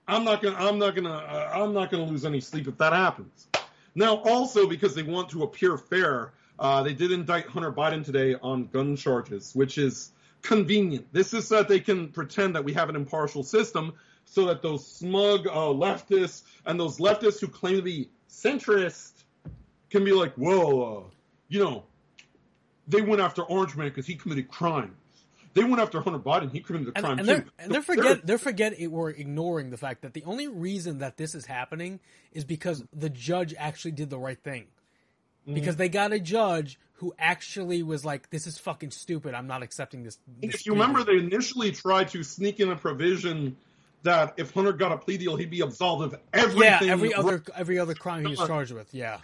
I'm 0.07 0.23
not 0.23 0.41
gonna 0.41 0.57
I'm 0.57 0.77
not 0.77 0.95
gonna 0.95 1.13
uh, 1.13 1.51
I'm 1.53 1.73
not 1.73 1.91
gonna 1.91 2.05
lose 2.05 2.25
any 2.25 2.39
sleep 2.39 2.67
if 2.67 2.77
that 2.77 2.93
happens. 2.93 3.47
Now 3.95 4.17
also 4.17 4.67
because 4.67 4.93
they 4.93 5.03
want 5.03 5.29
to 5.29 5.43
appear 5.43 5.77
fair, 5.77 6.33
uh, 6.59 6.83
they 6.83 6.93
did 6.93 7.11
indict 7.11 7.47
Hunter 7.47 7.71
Biden 7.71 8.03
today 8.03 8.35
on 8.41 8.67
gun 8.67 8.95
charges, 8.95 9.51
which 9.55 9.77
is 9.77 10.11
convenient. 10.41 11.07
This 11.11 11.33
is 11.33 11.47
so 11.47 11.57
that 11.57 11.67
they 11.67 11.79
can 11.79 12.09
pretend 12.09 12.55
that 12.55 12.63
we 12.63 12.73
have 12.73 12.89
an 12.89 12.95
impartial 12.95 13.43
system 13.43 13.93
so 14.25 14.45
that 14.45 14.61
those 14.61 14.85
smug 14.85 15.47
uh, 15.47 15.51
leftists 15.51 16.43
and 16.65 16.79
those 16.79 16.97
leftists 16.97 17.39
who 17.39 17.47
claim 17.47 17.77
to 17.77 17.81
be 17.81 18.09
centrist 18.29 19.11
can 19.89 20.03
be 20.03 20.11
like, 20.11 20.33
well, 20.37 20.83
uh, 20.83 21.09
you 21.47 21.63
know, 21.63 21.83
they 22.87 23.01
went 23.01 23.21
after 23.21 23.43
Orange 23.43 23.75
Man 23.75 23.87
because 23.87 24.05
he 24.05 24.15
committed 24.15 24.47
crimes. 24.47 24.93
They 25.55 25.63
went 25.63 25.79
after 25.79 26.01
Hunter 26.01 26.19
Biden. 26.19 26.51
He 26.51 26.59
committed 26.59 26.89
a 26.89 26.91
crime 26.91 27.11
and, 27.11 27.19
and 27.21 27.29
they're, 27.29 27.41
too. 27.41 27.49
And 27.57 27.71
they're 27.71 27.81
forget 27.81 28.27
they're 28.27 28.37
forget 28.37 28.73
we're 28.91 29.09
ignoring 29.09 29.69
the 29.69 29.77
fact 29.77 30.01
that 30.01 30.13
the 30.13 30.23
only 30.25 30.49
reason 30.49 30.99
that 30.99 31.15
this 31.15 31.33
is 31.33 31.45
happening 31.45 32.01
is 32.33 32.43
because 32.43 32.83
the 32.93 33.09
judge 33.09 33.55
actually 33.57 33.91
did 33.91 34.09
the 34.09 34.19
right 34.19 34.37
thing. 34.37 34.63
Mm-hmm. 35.43 35.53
Because 35.53 35.77
they 35.77 35.87
got 35.87 36.11
a 36.11 36.19
judge 36.19 36.77
who 36.95 37.13
actually 37.17 37.83
was 37.83 38.03
like, 38.03 38.29
"This 38.31 38.47
is 38.47 38.57
fucking 38.57 38.91
stupid. 38.91 39.33
I'm 39.33 39.47
not 39.47 39.63
accepting 39.63 40.03
this." 40.03 40.17
this 40.41 40.55
if 40.55 40.65
you 40.65 40.73
remember, 40.73 41.03
they 41.05 41.17
initially 41.17 41.71
tried 41.71 42.09
to 42.09 42.23
sneak 42.23 42.59
in 42.59 42.69
a 42.69 42.75
provision 42.75 43.55
that 44.05 44.35
if 44.37 44.51
Hunter 44.53 44.71
got 44.71 44.91
a 44.91 44.97
plea 44.97 45.17
deal, 45.17 45.35
he'd 45.35 45.49
be 45.49 45.61
absolved 45.61 46.13
of 46.13 46.19
everything. 46.33 46.61
Yeah, 46.61 46.93
every 46.93 47.13
other 47.13 47.43
every 47.55 47.77
other 47.77 47.93
crime 47.93 48.23
he 48.23 48.31
was 48.31 48.39
charged 48.39 48.71
with. 48.71 48.93
Yeah, 48.93 49.19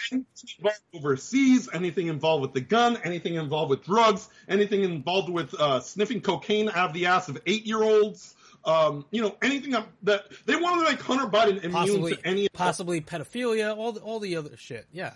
overseas, 0.93 1.69
anything 1.73 2.07
involved 2.07 2.41
with 2.41 2.53
the 2.53 2.61
gun, 2.61 2.97
anything 3.03 3.35
involved 3.35 3.69
with 3.69 3.83
drugs, 3.83 4.27
anything 4.49 4.83
involved 4.83 5.29
with 5.29 5.53
uh, 5.53 5.79
sniffing 5.79 6.21
cocaine 6.21 6.69
out 6.69 6.89
of 6.89 6.93
the 6.93 7.05
ass 7.05 7.29
of 7.29 7.39
eight 7.45 7.65
year 7.65 7.81
olds. 7.81 8.35
Um, 8.63 9.05
you 9.09 9.23
know, 9.23 9.35
anything 9.41 9.71
that, 9.71 9.87
that 10.03 10.25
they 10.45 10.55
wanted 10.55 10.85
to 10.85 10.91
make 10.91 11.01
Hunter 11.01 11.25
Biden 11.25 11.63
immune 11.63 11.71
possibly, 11.71 12.15
to 12.15 12.27
any 12.27 12.49
possibly 12.49 13.01
pedophilia, 13.01 13.75
all 13.75 13.91
the, 13.91 14.01
all 14.01 14.19
the 14.19 14.35
other 14.35 14.55
shit. 14.55 14.85
Yeah, 14.91 15.13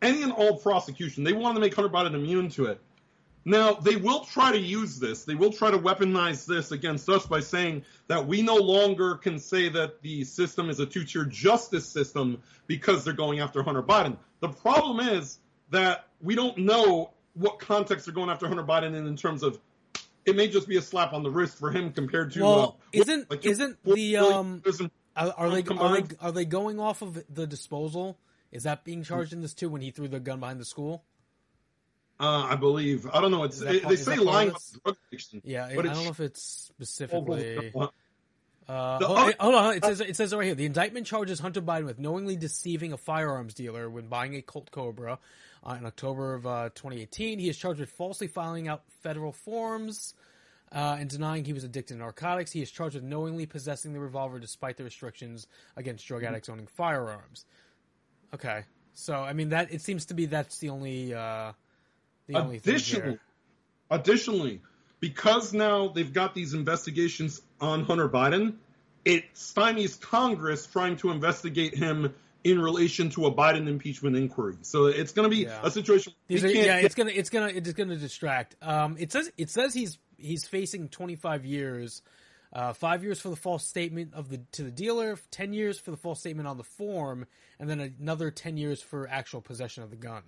any 0.00 0.22
and 0.22 0.32
all 0.32 0.56
prosecution. 0.56 1.24
They 1.24 1.32
wanted 1.32 1.54
to 1.56 1.60
make 1.60 1.74
Hunter 1.74 1.90
Biden 1.90 2.14
immune 2.14 2.48
to 2.50 2.66
it. 2.66 2.80
Now, 3.48 3.72
they 3.72 3.96
will 3.96 4.26
try 4.26 4.52
to 4.52 4.58
use 4.58 4.98
this. 4.98 5.24
They 5.24 5.34
will 5.34 5.52
try 5.52 5.70
to 5.70 5.78
weaponize 5.78 6.44
this 6.44 6.70
against 6.70 7.08
us 7.08 7.24
by 7.24 7.40
saying 7.40 7.86
that 8.06 8.26
we 8.26 8.42
no 8.42 8.56
longer 8.56 9.14
can 9.14 9.38
say 9.38 9.70
that 9.70 10.02
the 10.02 10.24
system 10.24 10.68
is 10.68 10.80
a 10.80 10.86
two 10.86 11.02
tier 11.04 11.24
justice 11.24 11.88
system 11.88 12.42
because 12.66 13.04
they're 13.04 13.14
going 13.14 13.40
after 13.40 13.62
Hunter 13.62 13.82
Biden. 13.82 14.18
The 14.40 14.50
problem 14.50 15.00
is 15.00 15.38
that 15.70 16.08
we 16.20 16.34
don't 16.34 16.58
know 16.58 17.14
what 17.32 17.58
context 17.58 18.04
they're 18.04 18.14
going 18.14 18.28
after 18.28 18.48
Hunter 18.48 18.64
Biden 18.64 18.94
in, 18.94 19.06
in 19.06 19.16
terms 19.16 19.42
of 19.42 19.58
it 20.26 20.36
may 20.36 20.48
just 20.48 20.68
be 20.68 20.76
a 20.76 20.82
slap 20.82 21.14
on 21.14 21.22
the 21.22 21.30
wrist 21.30 21.58
for 21.58 21.70
him 21.70 21.90
compared 21.90 22.32
to. 22.32 22.42
Well, 22.42 22.76
uh, 22.78 22.88
isn't 22.92 23.30
like, 23.30 23.46
isn't 23.46 23.82
the 23.82 24.18
um 24.18 24.62
are, 25.16 25.32
are 25.34 25.48
they 25.48 25.62
are 25.62 26.02
they 26.02 26.16
are 26.20 26.32
they 26.32 26.44
going 26.44 26.78
off 26.78 27.00
of 27.00 27.24
the 27.32 27.46
disposal? 27.46 28.18
Is 28.52 28.64
that 28.64 28.84
being 28.84 29.04
charged 29.04 29.32
in 29.32 29.40
this 29.40 29.54
too 29.54 29.70
when 29.70 29.80
he 29.80 29.90
threw 29.90 30.06
the 30.06 30.20
gun 30.20 30.40
behind 30.40 30.60
the 30.60 30.66
school? 30.66 31.02
Uh, 32.20 32.48
I 32.50 32.56
believe. 32.56 33.08
I 33.12 33.20
don't 33.20 33.30
know. 33.30 33.44
It's 33.44 33.60
it, 33.60 33.86
they 33.86 33.96
say 33.96 34.16
lying 34.16 34.50
about 34.50 34.62
drug 34.84 34.96
addiction. 35.08 35.42
Yeah, 35.44 35.70
but 35.74 35.86
I 35.86 35.94
don't 35.94 36.04
know 36.04 36.10
if 36.10 36.20
it's 36.20 36.42
specifically. 36.42 37.72
Uh, 38.68 38.98
hold, 39.02 39.34
hold, 39.40 39.54
on, 39.54 39.76
it 39.76 39.84
says 39.84 40.00
it 40.00 40.14
says 40.16 40.34
right 40.34 40.44
here. 40.44 40.54
The 40.54 40.66
indictment 40.66 41.06
charges 41.06 41.40
Hunter 41.40 41.62
Biden 41.62 41.86
with 41.86 41.98
knowingly 41.98 42.36
deceiving 42.36 42.92
a 42.92 42.98
firearms 42.98 43.54
dealer 43.54 43.88
when 43.88 44.08
buying 44.08 44.34
a 44.34 44.42
Colt 44.42 44.70
Cobra 44.70 45.18
uh, 45.66 45.76
in 45.78 45.86
October 45.86 46.34
of 46.34 46.46
uh, 46.46 46.68
2018. 46.74 47.38
He 47.38 47.48
is 47.48 47.56
charged 47.56 47.80
with 47.80 47.90
falsely 47.90 48.26
filing 48.26 48.68
out 48.68 48.82
federal 49.02 49.32
forms 49.32 50.12
uh, 50.72 50.96
and 50.98 51.08
denying 51.08 51.44
he 51.44 51.52
was 51.52 51.64
addicted 51.64 51.94
to 51.94 52.00
narcotics. 52.00 52.52
He 52.52 52.60
is 52.60 52.70
charged 52.70 52.94
with 52.94 53.04
knowingly 53.04 53.46
possessing 53.46 53.92
the 53.92 54.00
revolver 54.00 54.38
despite 54.38 54.76
the 54.76 54.84
restrictions 54.84 55.46
against 55.76 56.06
drug 56.06 56.22
mm-hmm. 56.22 56.30
addicts 56.30 56.48
owning 56.48 56.66
firearms. 56.66 57.44
Okay, 58.34 58.64
so 58.92 59.14
I 59.14 59.32
mean 59.32 59.50
that 59.50 59.72
it 59.72 59.80
seems 59.80 60.06
to 60.06 60.14
be 60.14 60.26
that's 60.26 60.58
the 60.58 60.68
only 60.68 61.14
uh, 61.14 61.52
the 62.28 62.36
only 62.36 62.56
additionally, 62.58 63.18
additionally, 63.90 64.60
because 65.00 65.52
now 65.52 65.88
they've 65.88 66.12
got 66.12 66.34
these 66.34 66.54
investigations 66.54 67.40
on 67.60 67.84
Hunter 67.84 68.08
Biden, 68.08 68.56
it 69.04 69.34
stymies 69.34 70.00
Congress 70.00 70.66
trying 70.66 70.96
to 70.98 71.10
investigate 71.10 71.74
him 71.74 72.14
in 72.44 72.60
relation 72.60 73.10
to 73.10 73.26
a 73.26 73.34
Biden 73.34 73.66
impeachment 73.66 74.16
inquiry. 74.16 74.56
So 74.62 74.86
it's 74.86 75.12
going 75.12 75.28
to 75.28 75.34
be 75.34 75.42
yeah. 75.42 75.60
a 75.62 75.70
situation. 75.70 76.12
Are, 76.30 76.34
yeah, 76.34 76.76
it's 76.76 76.94
going 76.94 77.08
to 77.08 77.14
it's 77.14 77.30
going 77.30 77.48
to 77.48 77.56
it's 77.56 77.72
going 77.72 77.88
to 77.88 77.96
distract. 77.96 78.56
Um, 78.62 78.96
it 78.98 79.12
says 79.12 79.30
it 79.36 79.50
says 79.50 79.74
he's 79.74 79.98
he's 80.16 80.46
facing 80.46 80.88
25 80.88 81.44
years. 81.44 82.02
Uh, 82.50 82.72
five 82.72 83.04
years 83.04 83.20
for 83.20 83.28
the 83.28 83.36
false 83.36 83.68
statement 83.68 84.14
of 84.14 84.30
the 84.30 84.38
to 84.52 84.62
the 84.62 84.70
dealer, 84.70 85.18
ten 85.30 85.52
years 85.52 85.78
for 85.78 85.90
the 85.90 85.98
false 85.98 86.18
statement 86.20 86.48
on 86.48 86.56
the 86.56 86.64
form, 86.64 87.26
and 87.60 87.68
then 87.68 87.94
another 88.00 88.30
ten 88.30 88.56
years 88.56 88.80
for 88.80 89.06
actual 89.06 89.42
possession 89.42 89.82
of 89.82 89.90
the 89.90 89.96
gun. 89.96 90.22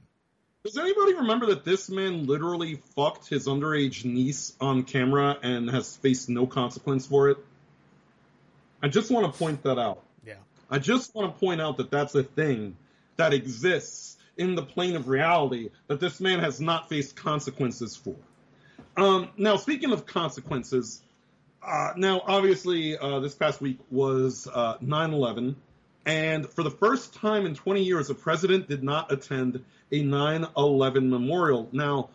Does 0.63 0.77
anybody 0.77 1.15
remember 1.15 1.47
that 1.47 1.65
this 1.65 1.89
man 1.89 2.27
literally 2.27 2.75
fucked 2.95 3.29
his 3.29 3.47
underage 3.47 4.05
niece 4.05 4.55
on 4.61 4.83
camera 4.83 5.39
and 5.43 5.71
has 5.71 5.97
faced 5.97 6.29
no 6.29 6.47
consequence 6.47 7.07
for 7.07 7.31
it? 7.31 7.39
I 8.83 8.89
just 8.89 9.11
want 9.11 9.33
to 9.33 9.39
point 9.39 9.63
that 9.63 9.79
out. 9.79 10.03
Yeah. 10.27 10.35
I 10.71 10.79
just 10.79 11.15
want 11.15 11.33
to 11.33 11.41
point 11.41 11.63
out 11.63 11.79
that 11.79 11.91
that's 11.91 12.15
a 12.15 12.23
thing 12.23 12.77
that 13.17 13.33
exists 13.33 14.19
in 14.37 14.55
the 14.55 14.63
plane 14.63 14.97
of 14.97 15.09
reality 15.09 15.71
that 15.87 15.99
this 15.99 16.21
man 16.21 16.41
has 16.41 16.61
not 16.61 16.91
faced 16.91 17.17
consequences 17.17 17.97
for. 17.97 18.17
Um, 18.99 19.31
now, 19.39 19.57
speaking 19.57 19.93
of 19.93 20.05
consequences, 20.05 21.01
uh, 21.63 21.93
now 21.97 22.21
obviously 22.27 22.99
uh, 22.99 23.21
this 23.21 23.35
past 23.35 23.63
week 23.63 23.79
was 23.91 24.47
uh, 24.53 24.77
9/11, 24.79 25.55
and 26.05 26.47
for 26.51 26.63
the 26.63 26.71
first 26.71 27.15
time 27.15 27.47
in 27.47 27.55
20 27.55 27.83
years, 27.83 28.11
a 28.11 28.15
president 28.15 28.69
did 28.69 28.83
not 28.83 29.11
attend 29.11 29.65
a 29.93 30.03
9/11 30.03 31.09
memorial. 31.09 31.69
Now, 31.73 32.11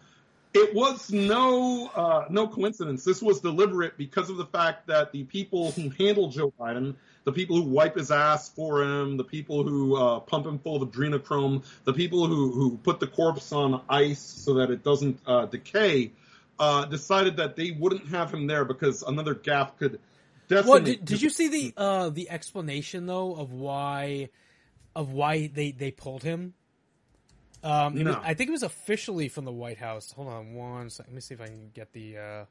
it 0.55 0.73
was 0.73 1.11
no 1.11 1.88
uh, 1.93 2.25
no 2.29 2.47
coincidence. 2.47 3.03
This 3.03 3.21
was 3.21 3.41
deliberate 3.41 3.97
because 3.97 4.29
of 4.29 4.38
the 4.38 4.45
fact 4.45 4.88
that 4.88 5.11
the 5.11 5.25
people 5.25 5.71
who 5.71 5.89
handle 5.89 6.29
Joe 6.29 6.53
Biden, 6.57 6.95
the 7.25 7.33
people 7.33 7.57
who 7.57 7.63
wipe 7.63 7.95
his 7.95 8.09
ass 8.09 8.49
for 8.49 8.81
him, 8.81 9.17
the 9.17 9.23
people 9.25 9.63
who 9.63 9.97
uh, 9.97 10.21
pump 10.21 10.45
him 10.45 10.59
full 10.59 10.81
of 10.81 10.89
adrenochrome, 10.89 11.63
the 11.83 11.93
people 11.93 12.27
who 12.27 12.51
who 12.51 12.77
put 12.77 13.01
the 13.01 13.07
corpse 13.07 13.51
on 13.51 13.81
ice 13.89 14.21
so 14.21 14.55
that 14.55 14.71
it 14.71 14.81
doesn't 14.81 15.19
uh, 15.27 15.45
decay, 15.45 16.11
uh, 16.57 16.85
decided 16.85 17.38
that 17.38 17.57
they 17.57 17.71
wouldn't 17.71 18.07
have 18.07 18.33
him 18.33 18.47
there 18.47 18.63
because 18.63 19.03
another 19.03 19.35
gaffe 19.35 19.77
could. 19.77 19.99
Definitely 20.47 20.71
well, 20.71 20.79
did, 20.83 21.05
did 21.05 21.21
you 21.21 21.31
see 21.31 21.47
the 21.49 21.73
uh, 21.75 22.09
the 22.09 22.29
explanation 22.29 23.07
though 23.07 23.35
of 23.35 23.51
why 23.51 24.29
of 24.95 25.11
why 25.11 25.47
they 25.47 25.71
they 25.71 25.91
pulled 25.91 26.23
him? 26.23 26.53
Um, 27.65 27.97
it 27.97 28.06
was- 28.06 28.15
I 28.21 28.34
think 28.36 28.49
it 28.49 28.51
was 28.51 28.63
officially 28.63 29.28
from 29.28 29.45
the 29.45 29.51
White 29.51 29.78
House. 29.80 30.12
Hold 30.12 30.28
on 30.28 30.54
one 30.54 30.89
second. 30.89 31.12
Let 31.12 31.15
me 31.15 31.21
see 31.21 31.34
if 31.34 31.41
I 31.41 31.47
can 31.47 31.71
get 31.73 31.91
the 31.93 32.17
uh, 32.17 32.45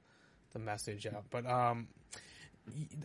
the 0.53 0.59
message 0.59 1.07
out. 1.07 1.25
But 1.31 1.47
um, 1.47 1.89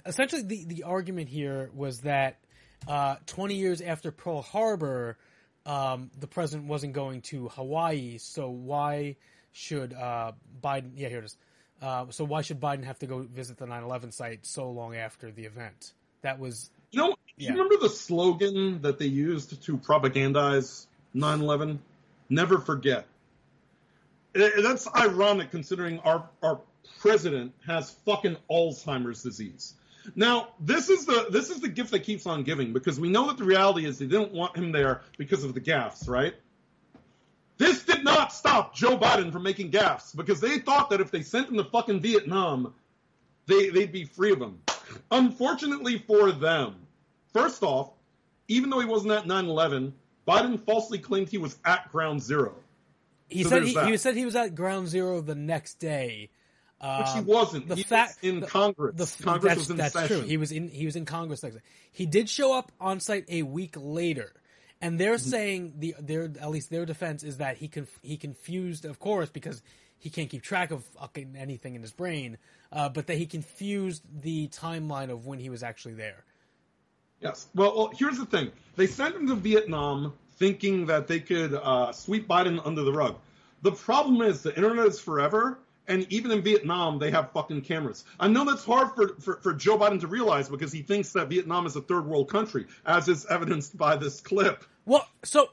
essentially, 0.06 0.42
the 0.42 0.66
the 0.66 0.84
argument 0.84 1.30
here 1.30 1.70
was 1.74 2.02
that 2.02 2.40
uh, 2.88 3.18
20 3.28 3.56
years 3.56 3.82
after 3.82 4.12
Pearl 4.12 4.42
Harbor, 4.42 5.18
um, 5.66 6.10
the 6.20 6.28
president 6.28 6.68
wasn't 6.68 6.94
going 6.94 7.22
to 7.24 7.50
Hawaii. 7.50 8.18
So 8.18 8.50
why 8.50 9.16
should 9.52 9.94
uh, 9.94 10.32
Biden? 10.64 10.92
Yeah, 10.96 11.10
here 11.10 11.20
it 11.20 11.26
is. 11.26 11.38
Uh, 11.82 12.06
so 12.10 12.24
why 12.26 12.42
should 12.42 12.60
Biden 12.60 12.84
have 12.86 13.00
to 13.00 13.08
go 13.08 13.20
visit 13.22 13.58
the 13.58 13.66
9/11 13.66 14.14
site 14.14 14.46
so 14.46 14.70
long 14.72 14.96
after 14.96 15.32
the 15.32 15.46
event? 15.46 15.94
That 16.22 16.40
was 16.40 16.72
You 16.92 17.00
know, 17.02 17.16
Yeah. 17.38 17.52
you 17.52 17.56
remember 17.62 17.78
the 17.78 17.90
slogan 17.94 18.82
that 18.82 18.98
they 18.98 19.06
used 19.06 19.62
to 19.64 19.78
propagandize 19.78 20.88
9/11? 21.16 21.80
Never 22.30 22.60
forget. 22.60 23.06
That's 24.34 24.88
ironic 24.96 25.52
considering 25.52 26.00
our 26.00 26.30
our 26.44 26.62
president 27.00 27.54
has 27.66 27.90
fucking 28.06 28.38
Alzheimer's 28.50 29.24
disease. 29.24 29.74
Now, 30.16 30.50
this 30.60 30.90
is 30.90 31.06
the 31.06 31.28
this 31.32 31.50
is 31.50 31.60
the 31.60 31.68
gift 31.68 31.92
that 31.92 32.04
keeps 32.04 32.26
on 32.26 32.44
giving 32.44 32.74
because 32.74 33.00
we 33.00 33.10
know 33.10 33.28
that 33.28 33.38
the 33.38 33.44
reality 33.44 33.86
is 33.86 33.98
they 33.98 34.06
didn't 34.06 34.32
want 34.32 34.56
him 34.56 34.72
there 34.72 35.02
because 35.18 35.44
of 35.44 35.54
the 35.54 35.62
gaffes, 35.62 36.08
right? 36.08 36.36
This 37.58 37.84
did 37.84 38.04
not 38.04 38.32
stop 38.32 38.74
Joe 38.74 38.98
Biden 38.98 39.32
from 39.32 39.44
making 39.44 39.72
gaffes 39.72 40.16
because 40.16 40.40
they 40.40 40.60
thought 40.60 40.92
that 40.92 41.02
if 41.02 41.12
they 41.12 41.24
sent 41.24 41.50
him 41.50 41.58
to 41.58 41.64
fucking 41.66 42.00
Vietnam, 42.00 42.74
they 43.48 43.70
they'd 43.70 43.92
be 43.92 44.06
free 44.06 44.32
of 44.32 44.42
him. 44.42 44.62
Unfortunately 45.12 45.98
for 45.98 46.32
them, 46.32 46.76
first 47.34 47.64
off, 47.64 47.92
even 48.48 48.70
though 48.70 48.80
he 48.80 48.86
wasn't 48.86 49.12
at 49.12 49.26
9/11, 49.26 49.92
Biden 50.30 50.64
falsely 50.66 51.00
claimed 51.00 51.30
he 51.30 51.38
was 51.38 51.58
at 51.66 51.92
Ground 51.92 52.22
Zero, 52.22 52.56
he 53.28 53.44
So 53.44 53.50
said 53.50 53.64
he, 53.64 53.74
he 53.92 53.98
said 53.98 54.16
he 54.16 54.26
was 54.26 54.36
at 54.36 54.56
Ground 54.56 54.88
Zero 54.88 55.22
the 55.22 55.36
next 55.36 55.76
day. 55.80 56.30
which 56.82 57.10
he 57.14 57.20
Um, 57.20 57.26
wasn't. 57.26 57.68
the 57.68 57.76
he 57.76 57.84
fact- 57.84 58.22
was 58.22 58.30
in 58.30 58.40
the- 58.40 58.48
Congress. 58.48 58.96
The, 59.16 59.24
Congress 59.24 59.44
that's 59.52 59.60
was 59.60 59.70
in 59.70 59.78
that's 59.78 59.94
session. 59.94 60.20
true. 60.20 60.28
He 60.28 60.38
was 60.38 60.52
in 60.52 60.70
he 60.70 60.86
was 60.86 60.96
in 60.96 61.06
Congress 61.06 61.44
next 61.44 61.56
day. 61.56 61.62
He 61.92 62.06
did 62.06 62.30
show 62.30 62.58
up 62.58 62.72
on 62.80 63.00
site 63.02 63.26
a 63.28 63.44
week 63.44 63.76
later, 63.78 64.32
and 64.82 64.98
they're 65.00 65.16
Mm-hmm. 65.16 65.30
saying 65.30 65.74
the 65.80 65.96
their 66.00 66.24
at 66.40 66.50
least 66.50 66.70
their 66.70 66.86
defense 66.86 67.22
is 67.24 67.38
that 67.38 67.58
he 67.58 67.68
conf, 67.68 68.00
he 68.02 68.16
confused, 68.18 68.86
of 68.86 68.98
course, 69.00 69.30
because 69.30 69.62
he 69.98 70.10
can't 70.10 70.30
keep 70.30 70.42
track 70.42 70.72
of 70.72 70.86
fucking 70.86 71.36
anything 71.38 71.76
in 71.76 71.82
his 71.82 71.92
brain, 71.92 72.38
uh, 72.72 72.88
but 72.88 73.08
that 73.08 73.18
he 73.18 73.26
confused 73.26 74.02
the 74.22 74.48
timeline 74.48 75.10
of 75.12 75.26
when 75.26 75.40
he 75.40 75.50
was 75.50 75.62
actually 75.64 75.96
there. 75.96 76.24
Yes. 77.22 77.48
Well, 77.56 77.76
well, 77.76 77.92
here's 77.96 78.18
the 78.18 78.26
thing. 78.26 78.52
They 78.76 78.88
sent 78.88 79.16
him 79.16 79.28
to 79.28 79.36
Vietnam 79.36 80.14
thinking 80.38 80.86
that 80.86 81.08
they 81.08 81.20
could 81.20 81.54
uh, 81.54 81.92
sweep 81.92 82.28
Biden 82.28 82.66
under 82.66 82.84
the 82.84 82.94
rug. 82.94 83.18
The 83.62 83.74
problem 83.74 84.22
is 84.22 84.42
the 84.42 84.56
internet 84.56 84.86
is 84.86 85.00
forever, 85.00 85.60
and 85.88 86.06
even 86.10 86.32
in 86.32 86.42
Vietnam, 86.42 86.98
they 86.98 87.12
have 87.12 87.32
fucking 87.32 87.62
cameras. 87.62 88.06
I 88.20 88.30
know 88.30 88.46
that's 88.46 88.64
hard 88.64 88.96
for, 88.96 89.16
for, 89.20 89.36
for 89.42 89.54
Joe 89.54 89.78
Biden 89.78 90.00
to 90.00 90.08
realize 90.08 90.48
because 90.48 90.72
he 90.72 90.82
thinks 90.82 91.12
that 91.14 91.28
Vietnam 91.28 91.66
is 91.66 91.76
a 91.76 91.82
third 91.82 92.06
world 92.06 92.30
country, 92.30 92.68
as 92.86 93.10
is 93.10 93.26
evidenced 93.26 93.78
by 93.78 93.98
this 93.98 94.22
clip. 94.22 94.64
Well, 94.86 95.06
so 95.24 95.50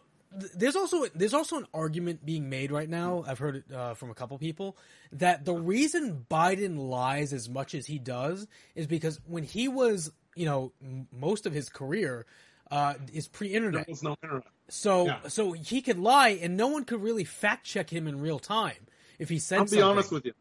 there's 0.55 0.77
also 0.77 1.07
there's 1.15 1.35
also 1.35 1.57
an 1.57 1.67
argument 1.73 2.25
being 2.25 2.49
made 2.49 2.71
right 2.71 2.89
now. 2.89 3.25
I've 3.27 3.39
heard 3.39 3.57
it 3.57 3.73
uh, 3.75 3.95
from 3.95 4.11
a 4.11 4.15
couple 4.15 4.37
people 4.39 4.77
that 5.13 5.45
the 5.45 5.55
reason 5.55 6.27
Biden 6.31 6.79
lies 6.79 7.33
as 7.33 7.49
much 7.49 7.75
as 7.75 7.87
he 7.87 7.99
does 7.99 8.47
is 8.75 8.87
because 8.87 9.19
when 9.27 9.45
he 9.45 9.69
was, 9.69 10.13
you 10.37 10.45
know, 10.47 10.73
most 11.11 11.47
of 11.47 11.53
his 11.53 11.69
career 11.69 12.27
uh, 12.71 12.95
is 13.13 13.27
pre-internet, 13.27 13.89
no 14.03 14.17
internet. 14.23 14.45
so 14.69 15.07
Yeah. 15.07 15.29
so 15.29 15.53
he 15.53 15.81
could 15.81 15.99
lie 15.99 16.31
and 16.31 16.57
no 16.57 16.69
one 16.69 16.85
could 16.85 17.03
really 17.03 17.25
fact 17.25 17.65
check 17.65 17.91
him 17.91 18.07
in 18.07 18.21
real 18.21 18.39
time 18.39 18.87
if 19.19 19.29
he 19.29 19.39
said 19.39 19.59
I'll 19.59 19.65
be 19.65 19.71
something. 19.71 19.85
honest 19.85 20.13
with 20.13 20.27
you. 20.27 20.33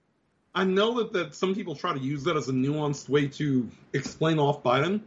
I 0.53 0.63
know 0.63 0.95
that, 0.99 1.13
that 1.13 1.35
some 1.35 1.53
people 1.53 1.75
try 1.75 1.93
to 1.93 1.99
use 1.99 2.23
that 2.23 2.37
as 2.37 2.47
a 2.49 2.53
nuanced 2.53 3.09
way 3.09 3.27
to 3.27 3.69
explain 3.93 4.39
off 4.39 4.63
Biden, 4.63 5.01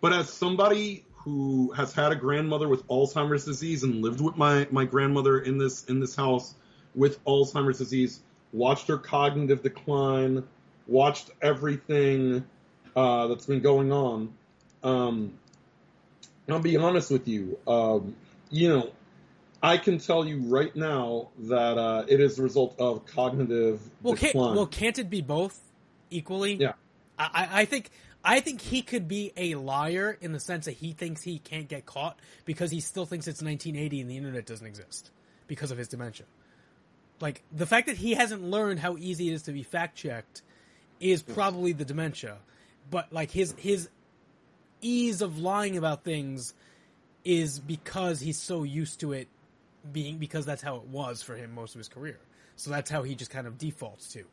but 0.00 0.12
as 0.12 0.28
somebody 0.28 1.04
who 1.12 1.72
has 1.72 1.92
had 1.92 2.10
a 2.10 2.16
grandmother 2.16 2.68
with 2.68 2.86
Alzheimer's 2.88 3.44
disease 3.44 3.84
and 3.84 4.02
lived 4.02 4.20
with 4.20 4.36
my, 4.36 4.66
my 4.72 4.84
grandmother 4.84 5.38
in 5.40 5.56
this 5.56 5.84
in 5.84 6.00
this 6.00 6.16
house 6.16 6.54
with 6.94 7.24
Alzheimer's 7.24 7.78
disease, 7.78 8.20
watched 8.52 8.88
her 8.88 8.98
cognitive 8.98 9.62
decline, 9.62 10.42
watched 10.88 11.30
everything 11.40 12.44
uh, 12.96 13.26
that's 13.28 13.46
been 13.46 13.60
going 13.60 13.92
on. 13.92 14.32
Um, 14.82 15.34
I'll 16.48 16.58
be 16.58 16.76
honest 16.76 17.10
with 17.10 17.28
you. 17.28 17.58
Um, 17.66 18.16
you 18.50 18.68
know, 18.68 18.90
I 19.62 19.78
can 19.78 19.98
tell 19.98 20.26
you 20.26 20.40
right 20.42 20.74
now 20.74 21.28
that 21.38 21.78
uh, 21.78 22.04
it 22.08 22.20
is 22.20 22.36
the 22.36 22.42
result 22.42 22.74
of 22.78 23.06
cognitive 23.06 23.80
Well, 24.02 24.14
can't, 24.14 24.32
decline. 24.32 24.56
well, 24.56 24.66
can't 24.66 24.98
it 24.98 25.08
be 25.08 25.20
both 25.22 25.58
equally? 26.10 26.54
Yeah. 26.54 26.72
I, 27.18 27.30
I 27.32 27.60
I 27.60 27.64
think 27.64 27.90
I 28.24 28.40
think 28.40 28.60
he 28.60 28.82
could 28.82 29.08
be 29.08 29.32
a 29.36 29.54
liar 29.54 30.16
in 30.20 30.32
the 30.32 30.40
sense 30.40 30.66
that 30.66 30.72
he 30.72 30.92
thinks 30.92 31.22
he 31.22 31.38
can't 31.38 31.68
get 31.68 31.86
caught 31.86 32.18
because 32.44 32.70
he 32.70 32.80
still 32.80 33.06
thinks 33.06 33.26
it's 33.26 33.42
1980 33.42 34.00
and 34.00 34.10
the 34.10 34.16
internet 34.16 34.46
doesn't 34.46 34.66
exist 34.66 35.10
because 35.46 35.70
of 35.70 35.78
his 35.78 35.88
dementia. 35.88 36.26
Like 37.20 37.42
the 37.52 37.66
fact 37.66 37.86
that 37.86 37.96
he 37.96 38.14
hasn't 38.14 38.42
learned 38.42 38.80
how 38.80 38.96
easy 38.96 39.30
it 39.30 39.34
is 39.34 39.42
to 39.42 39.52
be 39.52 39.62
fact 39.62 39.96
checked 39.96 40.42
is 41.00 41.22
probably 41.22 41.72
the 41.72 41.84
dementia, 41.84 42.38
but 42.90 43.12
like 43.12 43.30
his 43.30 43.54
his 43.58 43.88
ease 44.80 45.22
of 45.22 45.38
lying 45.38 45.76
about 45.76 46.04
things 46.04 46.54
is 47.24 47.58
because 47.58 48.20
he's 48.20 48.38
so 48.38 48.62
used 48.64 49.00
to 49.00 49.12
it 49.12 49.28
being 49.92 50.18
because 50.18 50.44
that's 50.44 50.62
how 50.62 50.76
it 50.76 50.84
was 50.84 51.22
for 51.22 51.34
him 51.36 51.54
most 51.54 51.74
of 51.74 51.78
his 51.78 51.88
career. 51.88 52.18
So 52.56 52.70
that's 52.70 52.90
how 52.90 53.02
he 53.02 53.14
just 53.14 53.30
kind 53.30 53.46
of 53.46 53.58
defaults 53.58 54.12
to. 54.12 54.24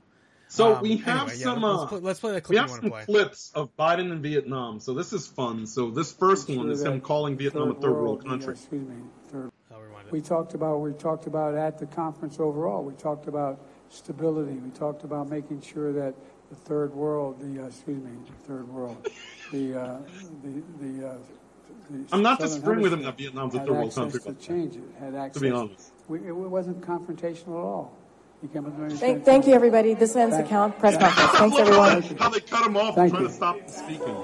so 0.47 0.75
Um, 0.75 0.81
we 0.81 0.97
have 0.97 1.29
anyway, 1.29 1.37
yeah, 1.37 1.43
some. 1.43 1.61
let's, 1.61 1.81
uh, 1.83 1.87
play, 1.87 1.99
let's 1.99 2.19
play 2.19 2.31
that 2.33 2.49
we 2.49 2.55
clip 2.55 2.59
have 2.61 2.69
you 2.69 2.75
some 2.81 2.89
play. 2.89 3.05
clips 3.05 3.51
of 3.55 3.75
Biden 3.77 4.11
in 4.11 4.21
Vietnam, 4.21 4.79
so 4.79 4.93
this 4.93 5.13
is 5.13 5.27
fun. 5.27 5.67
So 5.67 5.91
this 5.91 6.11
first 6.11 6.47
Sure 6.47 6.57
one 6.57 6.71
is 6.71 6.83
him 6.83 6.99
calling 7.01 7.37
Vietnam 7.37 7.71
a 7.71 7.75
third 7.75 7.93
world 7.93 8.21
yeah, 8.25 8.31
country. 8.31 8.53
excuse 8.53 8.87
me, 8.87 8.95
third. 9.31 9.51
I'll 9.71 9.81
rewind 9.81 10.07
it. 10.07 10.11
We 10.11 10.21
talked 10.21 10.53
about, 10.55 10.79
we 10.79 10.93
talked 10.93 11.27
about 11.27 11.55
at 11.55 11.77
the 11.77 11.85
conference 11.85 12.39
overall, 12.39 12.83
we 12.83 12.93
talked 12.93 13.27
about 13.27 13.59
stability, 13.89 14.53
we 14.53 14.71
talked 14.71 15.03
about 15.03 15.29
making 15.29 15.61
sure 15.61 15.93
that 15.93 16.13
the 16.49 16.55
third 16.55 16.93
world, 16.93 17.39
the, 17.39 17.63
uh, 17.63 17.67
excuse 17.67 18.01
me, 18.03 18.11
the 18.25 18.47
third 18.47 18.67
world, 18.69 19.07
the, 19.51 19.79
uh, 19.79 19.97
the, 20.43 20.63
the, 20.81 21.07
uh, 21.09 21.15
the 21.89 22.05
I'm 22.11 22.21
not 22.21 22.39
disagreeing 22.39 22.81
with 22.81 22.93
him 22.93 22.99
Hemisphere 23.03 23.11
that 23.11 23.17
Vietnam's 23.17 23.55
a 23.55 23.59
third 23.59 23.69
world 23.69 23.93
country, 23.95 24.19
To 24.19 24.33
change 24.33 24.75
it, 24.75 24.83
had 24.99 25.15
access. 25.15 25.41
be 25.41 25.51
honest. 25.51 25.91
We, 26.07 26.19
it 26.27 26.35
wasn't 26.35 26.81
confrontational 26.81 27.59
at 27.59 27.63
all. 27.65 27.93
He 28.41 28.47
came 28.47 28.65
up 28.65 28.73
to 28.73 28.79
me 28.81 28.85
and 28.91 28.99
Thank, 28.99 29.25
thank 29.25 29.47
you, 29.47 29.53
everybody. 29.53 29.93
This 29.95 30.15
ends 30.15 30.37
the 30.37 30.43
count 30.43 30.79
press 30.79 30.97
conference. 30.97 31.31
Thanks, 31.31 31.55
Look 31.57 31.67
everyone. 31.67 32.01
How, 32.01 32.23
how 32.25 32.29
they 32.29 32.39
cut 32.39 32.65
him 32.65 32.77
off 32.77 32.95
Thank 32.95 33.13
and 33.13 33.13
try 33.13 33.21
you. 33.21 33.27
to 33.27 33.33
stop 33.33 33.59
him 33.59 33.67
speaking. 33.67 34.23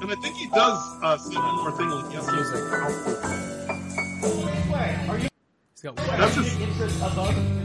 And 0.00 0.12
I 0.12 0.14
think 0.22 0.36
he 0.36 0.46
does 0.48 0.78
uh, 1.02 1.16
say 1.18 1.34
one 1.34 1.56
more 1.56 1.72
thing. 1.72 1.88
Like, 1.88 2.12
yes, 2.12 2.30
Music. 2.30 2.60
He's 5.74 5.82
got 5.82 5.96
That's 5.96 6.34
just 6.36 7.63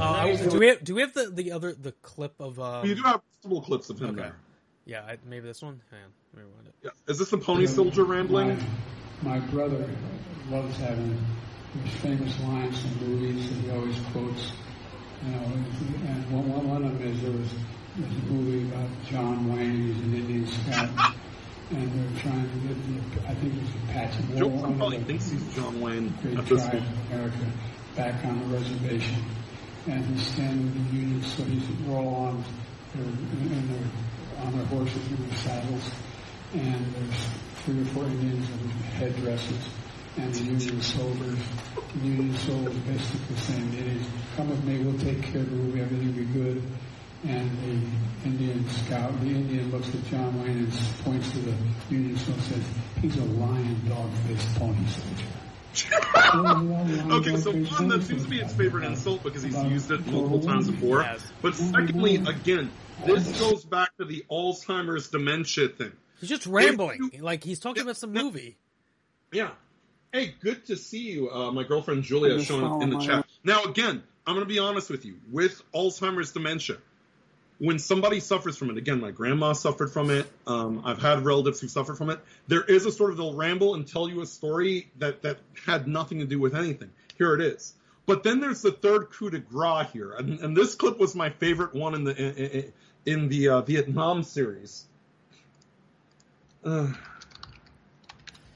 Uh, 0.00 0.12
I- 0.12 0.36
do 0.36 0.58
we 0.58 0.66
have, 0.68 0.82
do 0.84 0.94
we 0.94 1.02
have 1.02 1.12
the, 1.14 1.30
the 1.30 1.52
other 1.52 1.72
the 1.72 1.92
clip 1.92 2.34
of 2.40 2.58
um, 2.58 2.86
you 2.86 2.94
do 2.94 3.02
have 3.02 3.20
multiple 3.44 3.60
clips 3.62 3.90
of 3.90 4.00
him 4.00 4.10
okay 4.10 4.20
there. 4.22 4.36
yeah 4.86 5.02
I, 5.02 5.18
maybe 5.28 5.46
this 5.46 5.60
one 5.62 5.80
hang 5.90 6.00
on 6.02 6.10
let 6.34 6.42
me 6.44 6.48
rewind 6.50 6.68
it 6.68 6.74
Yeah. 6.82 6.90
Is 7.12 7.18
this 7.18 7.30
the 7.30 7.38
Pony 7.38 7.66
Soldier 7.66 8.04
rambling? 8.04 8.58
My, 9.22 9.38
my 9.38 9.46
brother 9.48 9.88
loves 10.50 10.76
having 10.78 11.18
those 11.74 11.92
famous 12.02 12.40
lines 12.40 12.80
from 12.80 13.06
movies 13.08 13.48
that 13.50 13.56
he 13.56 13.70
always 13.70 13.98
quotes. 14.12 14.52
You 15.24 15.32
know, 15.32 15.42
and 16.08 16.32
one, 16.32 16.48
one, 16.50 16.68
one 16.68 16.84
of 16.84 16.98
them 16.98 17.06
is 17.06 17.20
there 17.20 17.30
was, 17.30 17.50
there 17.96 18.08
was 18.08 18.16
a 18.16 18.22
movie 18.32 18.68
about 18.72 18.88
John 19.06 19.52
Wayne, 19.54 19.92
he's 19.92 19.98
an 20.02 20.14
Indian 20.14 20.46
scout, 20.46 21.14
and 21.70 21.92
they're 21.92 22.22
trying 22.22 22.48
to 22.48 22.56
get 22.66 22.76
the, 22.88 23.28
I 23.28 23.34
think 23.34 23.54
it 23.54 23.60
was 23.60 23.70
the 23.70 23.78
Apache 23.90 24.38
Joe 24.38 24.46
War, 24.46 24.62
one 24.62 24.76
probably 24.78 24.98
thinks 25.00 25.28
he's 25.30 25.54
John 25.54 25.78
Wayne 25.82 26.08
great 26.22 26.38
at 26.38 26.46
this 26.46 26.62
tribes 26.66 26.86
point. 26.86 27.12
America 27.12 27.36
back 27.96 28.24
on 28.24 28.38
the 28.50 28.56
reservation. 28.56 29.22
And 29.86 30.04
he's 30.04 30.26
standing 30.26 30.66
with 30.66 30.90
the 30.90 30.96
Union, 30.96 31.22
so 31.22 31.42
he's 31.44 31.64
all 31.88 32.14
on, 32.14 32.44
they're 32.94 34.44
on 34.44 34.52
their 34.56 34.66
horses 34.66 35.06
in 35.10 35.28
their 35.28 35.36
saddles, 35.38 35.90
and 36.52 36.94
there's 36.94 37.26
three 37.64 37.80
or 37.80 37.84
four 37.86 38.04
Indians 38.04 38.48
in 38.50 38.68
headdresses, 38.68 39.68
and 40.16 40.34
the 40.34 40.44
Union 40.44 40.82
soldiers, 40.82 41.38
the 41.94 42.06
Union 42.06 42.36
soldiers 42.36 42.76
basically 42.76 43.36
saying, 43.36 43.72
Indians, 43.74 44.06
come 44.36 44.50
with 44.50 44.64
me, 44.64 44.78
we'll 44.84 44.98
take 44.98 45.22
care 45.22 45.40
of 45.40 45.50
movie, 45.50 45.80
everything 45.80 46.08
will 46.08 46.14
be 46.14 46.24
good. 46.26 46.62
And 47.22 47.50
the 47.62 48.28
Indian 48.28 48.68
scout, 48.70 49.18
the 49.20 49.28
Indian 49.28 49.70
looks 49.70 49.94
at 49.94 50.04
John 50.06 50.42
Wayne 50.42 50.58
and 50.58 50.72
points 51.04 51.30
to 51.32 51.38
the 51.38 51.54
Union 51.90 52.16
soldier 52.16 52.32
and 52.32 52.42
says, 52.42 52.64
he's 53.02 53.16
a 53.16 53.24
lion 53.24 53.88
dog-faced 53.88 54.54
pony 54.56 54.86
soldier. 54.86 55.39
Okay, 57.10 57.36
so 57.36 57.52
one, 57.52 57.88
that 57.88 58.02
seems 58.04 58.24
to 58.24 58.28
be 58.28 58.38
his 58.38 58.52
favorite 58.52 58.84
insult 58.84 59.22
because 59.22 59.42
he's 59.42 59.56
used 59.64 59.90
it 59.90 60.04
multiple 60.06 60.40
times 60.40 60.70
before. 60.70 61.04
But 61.42 61.54
secondly, 61.54 62.16
again, 62.16 62.70
this 63.04 63.38
goes 63.40 63.64
back 63.64 63.96
to 63.98 64.04
the 64.04 64.24
Alzheimer's 64.30 65.08
dementia 65.08 65.68
thing. 65.68 65.92
he's 66.20 66.28
just 66.28 66.46
rambling 66.46 67.10
you- 67.12 67.22
like 67.22 67.42
he's 67.44 67.58
talking 67.60 67.82
about 67.82 67.96
some 67.96 68.12
movie 68.12 68.56
Yeah. 69.32 69.50
Hey, 70.12 70.34
good 70.40 70.66
to 70.66 70.76
see 70.76 71.10
you. 71.12 71.30
Uh, 71.30 71.52
my 71.52 71.62
girlfriend 71.62 72.02
Julia 72.02 72.34
just 72.36 72.48
showing 72.48 72.62
follow 72.62 72.80
in 72.82 72.90
the 72.90 72.98
chat. 72.98 73.24
Now, 73.44 73.62
again, 73.64 74.02
I'm 74.26 74.34
going 74.34 74.44
to 74.46 74.52
be 74.52 74.58
honest 74.58 74.90
with 74.90 75.04
you. 75.04 75.14
With 75.30 75.62
Alzheimer's 75.72 76.32
dementia, 76.32 76.78
when 77.60 77.78
somebody 77.78 78.20
suffers 78.20 78.56
from 78.56 78.70
it, 78.70 78.78
again, 78.78 79.00
my 79.00 79.10
grandma 79.10 79.52
suffered 79.52 79.92
from 79.92 80.08
it. 80.08 80.26
Um, 80.46 80.80
I've 80.82 81.00
had 81.00 81.26
relatives 81.26 81.60
who 81.60 81.68
suffer 81.68 81.94
from 81.94 82.08
it. 82.08 82.18
There 82.48 82.64
is 82.64 82.86
a 82.86 82.90
sort 82.90 83.10
of 83.10 83.18
they'll 83.18 83.34
ramble 83.34 83.74
and 83.74 83.86
tell 83.86 84.08
you 84.08 84.22
a 84.22 84.26
story 84.26 84.90
that 84.98 85.22
that 85.22 85.38
had 85.66 85.86
nothing 85.86 86.20
to 86.20 86.24
do 86.24 86.40
with 86.40 86.56
anything. 86.56 86.90
Here 87.18 87.34
it 87.34 87.42
is. 87.42 87.74
But 88.06 88.22
then 88.22 88.40
there's 88.40 88.62
the 88.62 88.72
third 88.72 89.10
coup 89.10 89.28
de 89.28 89.38
grace 89.38 89.88
here, 89.92 90.14
and, 90.14 90.40
and 90.40 90.56
this 90.56 90.74
clip 90.74 90.98
was 90.98 91.14
my 91.14 91.28
favorite 91.28 91.74
one 91.74 91.94
in 91.94 92.04
the 92.04 92.16
in, 92.16 92.72
in, 93.04 93.28
the 93.28 93.50
uh, 93.50 93.60
Vietnam 93.60 94.22
series. 94.22 94.86
Uh, 96.64 96.88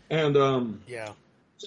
and 0.09 0.37
um, 0.39 0.81
yeah, 0.89 1.11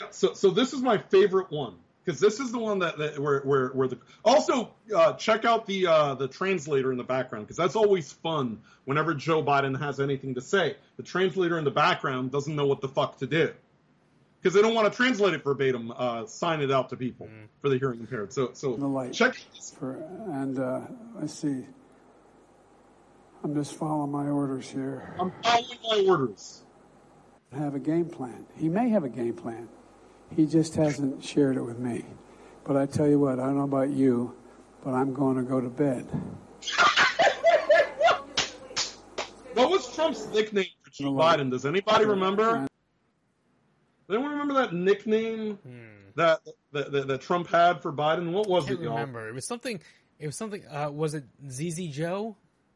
so 0.10 0.34
so 0.34 0.50
this 0.50 0.74
is 0.74 0.82
my 0.82 0.98
favorite 0.98 1.52
one 1.52 1.76
because 2.08 2.22
this 2.22 2.40
is 2.40 2.54
the 2.54 2.58
one 2.58 2.80
that, 2.80 2.98
that 2.98 3.20
where 3.20 3.42
where 3.42 3.68
where 3.70 3.88
the 3.90 3.98
also 4.24 4.74
uh, 4.96 5.12
check 5.14 5.44
out 5.44 5.66
the 5.66 5.86
uh, 5.88 6.16
the 6.16 6.28
translator 6.28 6.92
in 6.94 6.98
the 6.98 7.04
background 7.04 7.46
because 7.46 7.58
that's 7.58 7.76
always 7.76 8.14
fun 8.14 8.62
whenever 8.86 9.14
Joe 9.14 9.44
Biden 9.44 9.78
has 9.78 10.00
anything 10.00 10.34
to 10.36 10.42
say. 10.42 10.78
The 10.96 11.04
translator 11.04 11.58
in 11.58 11.66
the 11.66 11.72
background 11.72 12.32
doesn't 12.32 12.56
know 12.56 12.66
what 12.66 12.80
the 12.80 12.88
fuck 12.88 13.18
to 13.18 13.28
do 13.28 13.52
because 14.40 14.54
they 14.54 14.62
don't 14.62 14.74
want 14.74 14.90
to 14.92 14.96
translate 14.96 15.34
it 15.34 15.44
verbatim, 15.44 15.92
uh, 15.94 16.26
sign 16.26 16.62
it 16.62 16.72
out 16.72 16.90
to 16.90 16.96
people 16.96 17.28
for 17.60 17.68
the 17.68 17.78
hearing 17.78 18.00
impaired. 18.00 18.32
So 18.32 18.52
so 18.54 18.78
The 18.78 18.88
light. 18.88 19.12
check. 19.12 19.36
For, 19.78 19.96
and 20.32 20.58
uh, 20.58 20.82
let's 21.20 21.34
see. 21.34 21.66
I'm 23.44 23.54
just 23.54 23.76
following 23.76 24.12
my 24.12 24.30
orders 24.30 24.70
here. 24.70 25.14
I'm 25.20 25.34
following 25.44 25.78
my 25.84 26.06
orders. 26.10 26.64
Have 27.52 27.76
a 27.76 27.80
game 27.80 28.06
plan. 28.10 28.46
He 28.58 28.70
may 28.70 28.90
have 28.90 29.04
a 29.04 29.10
game 29.10 29.34
plan. 29.34 29.68
He 30.36 30.46
just 30.46 30.76
hasn't 30.76 31.24
shared 31.24 31.58
it 31.58 31.64
with 31.64 31.80
me. 31.80 32.06
But 32.64 32.76
I 32.78 32.86
tell 32.86 33.08
you 33.08 33.20
what, 33.20 33.40
I 33.40 33.46
don't 33.46 33.58
know 33.58 33.64
about 33.64 33.90
you, 33.90 34.36
but 34.84 34.94
I'm 34.94 35.14
going 35.14 35.38
to 35.38 35.44
go 35.44 35.62
to 35.62 35.70
bed. 35.70 36.06
What 39.54 39.72
was 39.72 39.96
Trump's 39.96 40.28
nickname 40.28 40.68
for 40.84 40.92
Joe 40.92 41.14
Biden? 41.14 41.50
Does 41.50 41.66
anybody 41.66 42.06
remember? 42.06 42.68
Does 44.08 44.16
anyone 44.16 44.32
remember 44.32 44.54
that 44.56 44.74
nickname 44.74 45.58
that, 46.16 46.42
that, 46.74 46.92
that 46.92 47.08
that 47.08 47.22
Trump 47.22 47.48
had 47.48 47.82
for 47.82 47.92
Biden? 47.92 48.32
What 48.32 48.48
was 48.48 48.66
I 48.66 48.70
can't 48.70 48.82
it, 48.82 48.84
y'all? 48.84 48.94
remember. 48.94 49.28
It 49.28 49.34
was 49.34 49.48
something. 49.48 49.82
It 50.20 50.28
was 50.28 50.36
something. 50.36 50.64
Uh, 50.68 50.92
was 50.92 51.16
it 51.16 51.24
ZZ 51.50 51.88
Joe? 51.88 52.36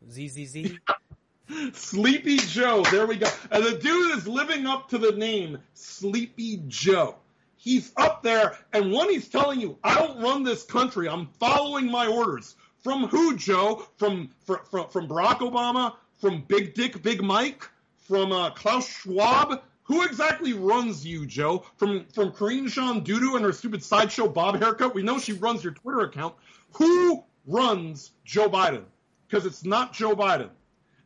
ZZZ? 0.10 0.72
Sleepy 1.74 2.38
Joe. 2.38 2.84
There 2.90 3.06
we 3.06 3.18
go. 3.18 3.28
And 3.52 3.64
the 3.64 3.78
dude 3.78 4.18
is 4.18 4.28
living 4.28 4.66
up 4.66 4.90
to 4.90 4.98
the 4.98 5.12
name 5.12 5.60
Sleepy 5.74 6.64
Joe. 6.68 7.18
He's 7.64 7.92
up 7.96 8.24
there, 8.24 8.58
and 8.74 8.92
when 8.92 9.12
he's 9.12 9.28
telling 9.28 9.62
you, 9.62 9.78
"I 9.84 9.94
don't 9.94 10.20
run 10.20 10.44
this 10.44 10.64
country. 10.64 11.08
I'm 11.08 11.28
following 11.40 11.92
my 11.92 12.08
orders." 12.08 12.56
From 12.84 13.08
who, 13.08 13.36
Joe? 13.36 13.86
From 13.98 14.30
from 14.46 14.88
from, 14.90 15.08
Barack 15.08 15.38
Obama? 15.40 15.94
From 16.20 16.42
Big 16.42 16.74
Dick 16.74 17.04
Big 17.04 17.22
Mike? 17.22 17.70
From 18.08 18.32
uh, 18.32 18.50
Klaus 18.50 18.90
Schwab? 18.90 19.62
Who 19.84 20.04
exactly 20.04 20.54
runs 20.54 21.06
you, 21.06 21.28
Joe? 21.28 21.64
From 21.78 22.06
from 22.16 22.32
Karine 22.32 22.68
Jean 22.68 23.04
Dudu 23.04 23.36
and 23.36 23.46
her 23.46 23.54
stupid 23.54 23.84
sideshow 23.84 24.28
Bob 24.28 24.60
haircut? 24.60 24.96
We 24.96 25.04
know 25.04 25.20
she 25.20 25.34
runs 25.34 25.64
your 25.64 25.74
Twitter 25.74 26.02
account. 26.02 26.34
Who 26.74 27.24
runs 27.46 28.12
Joe 28.26 28.50
Biden? 28.50 28.86
Because 29.28 29.46
it's 29.46 29.64
not 29.64 29.94
Joe 29.94 30.16
Biden. 30.16 30.50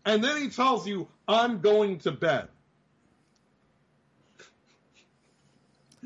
And 0.05 0.23
then 0.23 0.41
he 0.41 0.49
tells 0.49 0.87
you, 0.87 1.09
I'm 1.27 1.59
going 1.59 1.99
to 1.99 2.11
bed. 2.11 2.47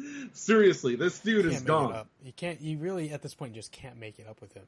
Seriously, 0.34 0.96
this 0.96 1.20
dude 1.20 1.46
is 1.46 1.62
gone. 1.62 2.06
You 2.24 2.34
can't. 2.34 2.62
You 2.62 2.78
really 2.78 3.12
at 3.12 3.22
this 3.22 3.34
point 3.34 3.54
just 3.54 3.72
can't 3.72 3.98
make 3.98 4.20
it 4.20 4.28
up 4.28 4.42
with 4.42 4.54
him. 4.54 4.66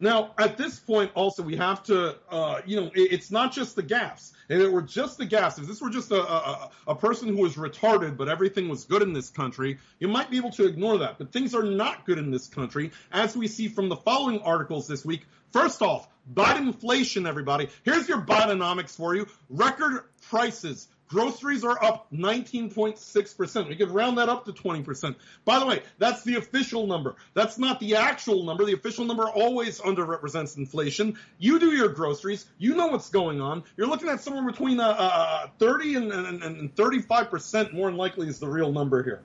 Now, 0.00 0.30
at 0.38 0.56
this 0.56 0.78
point, 0.78 1.10
also, 1.14 1.42
we 1.42 1.56
have 1.56 1.82
to, 1.84 2.16
uh, 2.30 2.60
you 2.64 2.80
know, 2.80 2.86
it, 2.94 3.12
it's 3.12 3.32
not 3.32 3.52
just 3.52 3.74
the 3.74 3.82
gaffes. 3.82 4.30
If 4.48 4.60
it 4.60 4.70
were 4.70 4.82
just 4.82 5.18
the 5.18 5.26
gaffes, 5.26 5.58
if 5.58 5.66
this 5.66 5.80
were 5.80 5.90
just 5.90 6.12
a, 6.12 6.22
a, 6.22 6.70
a 6.88 6.94
person 6.94 7.28
who 7.28 7.42
was 7.42 7.56
retarded, 7.56 8.16
but 8.16 8.28
everything 8.28 8.68
was 8.68 8.84
good 8.84 9.02
in 9.02 9.12
this 9.12 9.28
country, 9.28 9.78
you 9.98 10.06
might 10.06 10.30
be 10.30 10.36
able 10.36 10.52
to 10.52 10.66
ignore 10.66 10.98
that. 10.98 11.18
But 11.18 11.32
things 11.32 11.52
are 11.52 11.64
not 11.64 12.06
good 12.06 12.18
in 12.18 12.30
this 12.30 12.46
country, 12.46 12.92
as 13.10 13.36
we 13.36 13.48
see 13.48 13.66
from 13.66 13.88
the 13.88 13.96
following 13.96 14.40
articles 14.42 14.86
this 14.86 15.04
week. 15.04 15.26
First 15.52 15.82
off, 15.82 16.06
Biden 16.32 16.68
inflation, 16.68 17.26
everybody. 17.26 17.68
Here's 17.82 18.08
your 18.08 18.20
Bidenomics 18.20 18.94
for 18.94 19.16
you. 19.16 19.26
Record 19.48 20.04
prices. 20.28 20.86
Groceries 21.08 21.64
are 21.64 21.82
up 21.82 22.06
19.6%. 22.12 23.68
We 23.68 23.76
could 23.76 23.90
round 23.90 24.18
that 24.18 24.28
up 24.28 24.44
to 24.44 24.52
20%. 24.52 25.14
By 25.44 25.58
the 25.58 25.66
way, 25.66 25.82
that's 25.98 26.22
the 26.22 26.36
official 26.36 26.86
number. 26.86 27.16
That's 27.34 27.58
not 27.58 27.80
the 27.80 27.96
actual 27.96 28.44
number. 28.44 28.64
The 28.64 28.74
official 28.74 29.04
number 29.06 29.28
always 29.28 29.80
underrepresents 29.80 30.58
inflation. 30.58 31.18
You 31.38 31.58
do 31.58 31.72
your 31.72 31.88
groceries. 31.88 32.46
You 32.58 32.74
know 32.76 32.88
what's 32.88 33.08
going 33.08 33.40
on. 33.40 33.64
You're 33.76 33.86
looking 33.86 34.08
at 34.08 34.20
somewhere 34.20 34.44
between 34.44 34.80
uh, 34.80 34.94
uh, 34.98 35.46
30 35.58 35.94
and, 35.94 36.12
and, 36.12 36.42
and 36.42 36.74
35% 36.74 37.72
more 37.72 37.88
than 37.88 37.96
likely 37.96 38.28
is 38.28 38.38
the 38.38 38.48
real 38.48 38.70
number 38.70 39.02
here. 39.02 39.22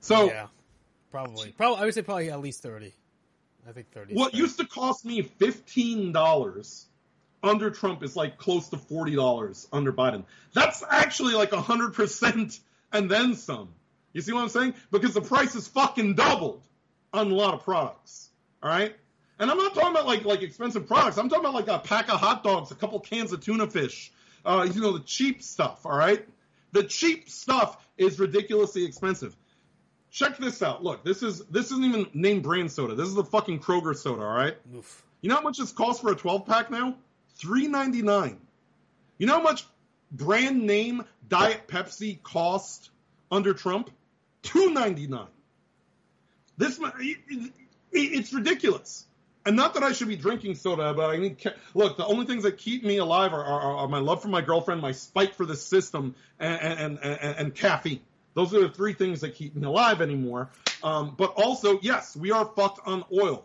So 0.00 0.26
yeah, 0.26 0.48
probably. 1.10 1.52
Probably. 1.52 1.80
I 1.80 1.84
would 1.86 1.94
say 1.94 2.02
probably 2.02 2.30
at 2.30 2.40
least 2.40 2.62
thirty. 2.62 2.92
I 3.66 3.72
think 3.72 3.90
thirty. 3.90 4.12
is 4.12 4.18
what 4.18 4.32
fair. 4.32 4.40
used 4.42 4.58
to 4.58 4.66
cost 4.66 5.06
me 5.06 5.22
$15 5.22 6.84
under 7.44 7.70
Trump 7.70 8.02
is 8.02 8.16
like 8.16 8.38
close 8.38 8.68
to 8.70 8.76
$40 8.76 9.66
under 9.72 9.92
Biden. 9.92 10.24
That's 10.52 10.82
actually 10.88 11.34
like 11.34 11.50
100% 11.50 12.60
and 12.92 13.10
then 13.10 13.34
some. 13.34 13.68
You 14.12 14.22
see 14.22 14.32
what 14.32 14.42
I'm 14.42 14.48
saying? 14.48 14.74
Because 14.90 15.14
the 15.14 15.20
price 15.20 15.54
is 15.54 15.68
fucking 15.68 16.14
doubled 16.14 16.62
on 17.12 17.30
a 17.30 17.34
lot 17.34 17.54
of 17.54 17.64
products. 17.64 18.30
All 18.62 18.70
right? 18.70 18.94
And 19.38 19.50
I'm 19.50 19.58
not 19.58 19.74
talking 19.74 19.90
about 19.90 20.06
like 20.06 20.24
like 20.24 20.42
expensive 20.42 20.86
products. 20.86 21.18
I'm 21.18 21.28
talking 21.28 21.44
about 21.44 21.54
like 21.54 21.68
a 21.68 21.78
pack 21.80 22.08
of 22.08 22.20
hot 22.20 22.44
dogs, 22.44 22.70
a 22.70 22.74
couple 22.74 23.00
cans 23.00 23.32
of 23.32 23.40
tuna 23.40 23.66
fish, 23.66 24.12
uh, 24.44 24.68
you 24.72 24.80
know, 24.80 24.92
the 24.92 25.04
cheap 25.04 25.42
stuff, 25.42 25.84
all 25.84 25.96
right? 25.96 26.24
The 26.72 26.84
cheap 26.84 27.28
stuff 27.28 27.84
is 27.98 28.18
ridiculously 28.20 28.84
expensive. 28.84 29.36
Check 30.10 30.38
this 30.38 30.62
out. 30.62 30.84
Look, 30.84 31.04
this 31.04 31.24
is 31.24 31.40
this 31.46 31.66
isn't 31.72 31.84
even 31.84 32.06
name 32.14 32.40
brand 32.42 32.70
soda. 32.70 32.94
This 32.94 33.08
is 33.08 33.14
the 33.14 33.24
fucking 33.24 33.58
Kroger 33.58 33.96
soda, 33.96 34.22
all 34.22 34.36
right? 34.36 34.56
Oof. 34.76 35.02
You 35.20 35.30
know 35.30 35.36
how 35.36 35.42
much 35.42 35.58
this 35.58 35.72
costs 35.72 36.00
for 36.00 36.12
a 36.12 36.14
12 36.14 36.46
pack 36.46 36.70
now? 36.70 36.96
Three 37.36 37.68
ninety 37.68 38.02
nine. 38.02 38.38
You 39.18 39.26
know 39.26 39.34
how 39.34 39.42
much 39.42 39.64
brand 40.10 40.62
name 40.66 41.04
Diet 41.28 41.66
Pepsi 41.68 42.22
cost 42.22 42.90
under 43.30 43.54
Trump? 43.54 43.90
Two 44.42 44.70
ninety 44.70 45.06
nine. 45.06 45.28
This 46.56 46.78
it- 46.78 47.18
it- 47.28 47.52
it's 47.92 48.32
ridiculous. 48.32 49.06
And 49.46 49.56
not 49.56 49.74
that 49.74 49.82
I 49.82 49.92
should 49.92 50.08
be 50.08 50.16
drinking 50.16 50.54
soda, 50.54 50.94
but 50.94 51.10
I 51.10 51.16
need. 51.18 51.36
Look, 51.74 51.98
the 51.98 52.06
only 52.06 52.24
things 52.24 52.44
that 52.44 52.56
keep 52.56 52.82
me 52.82 52.96
alive 52.96 53.34
are, 53.34 53.44
are, 53.44 53.76
are 53.78 53.88
my 53.88 53.98
love 53.98 54.22
for 54.22 54.28
my 54.28 54.40
girlfriend, 54.40 54.80
my 54.80 54.92
spite 54.92 55.34
for 55.34 55.44
the 55.44 55.54
system, 55.56 56.14
and 56.40 56.60
and, 56.60 56.98
and, 57.02 57.36
and 57.38 57.54
caffeine. 57.54 58.00
Those 58.32 58.54
are 58.54 58.60
the 58.60 58.70
three 58.70 58.94
things 58.94 59.20
that 59.20 59.34
keep 59.34 59.54
me 59.54 59.66
alive 59.66 60.00
anymore. 60.00 60.50
Um, 60.82 61.14
but 61.16 61.34
also, 61.34 61.78
yes, 61.80 62.16
we 62.16 62.32
are 62.32 62.44
fucked 62.56 62.86
on 62.86 63.04
oil. 63.12 63.44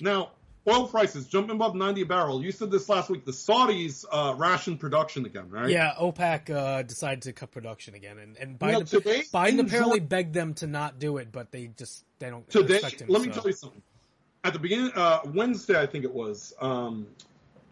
Now, 0.00 0.30
oil 0.68 0.86
prices 0.86 1.26
jumping 1.26 1.56
above 1.56 1.74
90 1.74 2.02
a 2.02 2.06
barrel. 2.06 2.42
You 2.42 2.52
said 2.52 2.70
this 2.70 2.88
last 2.88 3.10
week. 3.10 3.24
The 3.24 3.32
Saudis 3.32 4.04
uh, 4.10 4.34
rationed 4.36 4.80
production 4.80 5.24
again, 5.26 5.50
right? 5.50 5.70
Yeah, 5.70 5.94
OPEC 5.98 6.50
uh, 6.50 6.82
decided 6.82 7.22
to 7.22 7.32
cut 7.32 7.50
production 7.50 7.94
again, 7.94 8.18
and 8.18 8.36
and 8.36 8.58
Biden, 8.58 8.88
today, 8.88 9.22
Biden 9.32 9.60
apparently 9.60 9.98
Georgia- 10.00 10.06
begged 10.08 10.34
them 10.34 10.54
to 10.54 10.66
not 10.66 10.98
do 10.98 11.16
it, 11.16 11.32
but 11.32 11.50
they 11.50 11.68
just 11.68 12.04
they 12.18 12.30
don't 12.30 12.48
Today, 12.50 12.80
him. 12.80 13.08
let 13.08 13.22
me 13.22 13.28
so. 13.28 13.34
tell 13.40 13.46
you 13.46 13.52
something. 13.52 13.82
At 14.44 14.52
the 14.52 14.58
beginning, 14.58 14.92
uh, 14.94 15.20
Wednesday, 15.26 15.80
I 15.80 15.86
think 15.86 16.04
it 16.04 16.14
was, 16.14 16.54
um, 16.60 17.08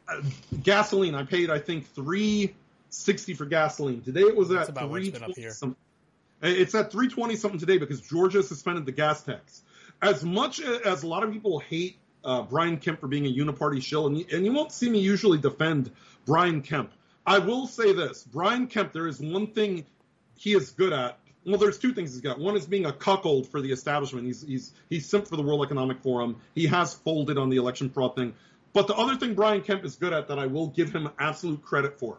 uh, 0.08 0.20
gasoline. 0.62 1.14
I 1.14 1.22
paid, 1.22 1.48
I 1.50 1.58
think, 1.58 1.86
three 1.94 2.54
sixty 2.90 3.34
for 3.34 3.44
gasoline. 3.44 4.02
Today 4.02 4.22
it 4.22 4.36
was 4.36 4.48
That's 4.48 4.68
at 4.68 4.78
three 4.78 5.08
it's 5.08 5.18
been 5.18 5.22
up 5.28 5.34
twenty 5.34 5.50
something. 5.50 5.76
It's 6.42 6.74
at 6.74 6.92
three 6.92 7.08
twenty 7.08 7.36
something 7.36 7.60
today 7.60 7.78
because 7.78 8.00
Georgia 8.00 8.42
suspended 8.42 8.86
the 8.86 8.92
gas 8.92 9.22
tax. 9.22 9.62
As 10.02 10.22
much 10.24 10.60
as 10.60 11.02
a 11.02 11.06
lot 11.06 11.22
of 11.22 11.32
people 11.32 11.58
hate 11.58 11.98
uh, 12.26 12.42
Brian 12.42 12.76
Kemp 12.76 13.00
for 13.00 13.08
being 13.08 13.24
a 13.24 13.32
uniparty 13.32 13.82
shill, 13.82 14.06
and 14.06 14.18
you, 14.18 14.26
and 14.32 14.44
you 14.44 14.52
won't 14.52 14.72
see 14.72 14.90
me 14.90 14.98
usually 14.98 15.38
defend 15.38 15.90
Brian 16.26 16.60
Kemp. 16.60 16.92
I 17.24 17.38
will 17.38 17.66
say 17.66 17.92
this: 17.92 18.24
Brian 18.24 18.66
Kemp. 18.66 18.92
There 18.92 19.06
is 19.06 19.20
one 19.20 19.46
thing 19.46 19.86
he 20.36 20.54
is 20.54 20.70
good 20.70 20.92
at. 20.92 21.18
Well, 21.46 21.58
there's 21.58 21.78
two 21.78 21.94
things 21.94 22.12
he's 22.12 22.20
got. 22.20 22.40
One 22.40 22.56
is 22.56 22.66
being 22.66 22.86
a 22.86 22.92
cuckold 22.92 23.48
for 23.48 23.60
the 23.60 23.70
establishment. 23.70 24.26
He's 24.26 24.42
he's 24.42 24.72
he's 24.90 25.10
simped 25.10 25.28
for 25.28 25.36
the 25.36 25.42
World 25.42 25.64
Economic 25.64 26.00
Forum. 26.00 26.36
He 26.54 26.66
has 26.66 26.92
folded 26.92 27.38
on 27.38 27.48
the 27.48 27.56
election 27.56 27.88
fraud 27.88 28.16
thing. 28.16 28.34
But 28.72 28.88
the 28.88 28.94
other 28.94 29.16
thing 29.16 29.34
Brian 29.34 29.62
Kemp 29.62 29.84
is 29.84 29.96
good 29.96 30.12
at 30.12 30.28
that 30.28 30.38
I 30.38 30.46
will 30.46 30.66
give 30.66 30.92
him 30.92 31.08
absolute 31.18 31.62
credit 31.62 31.98
for 31.98 32.18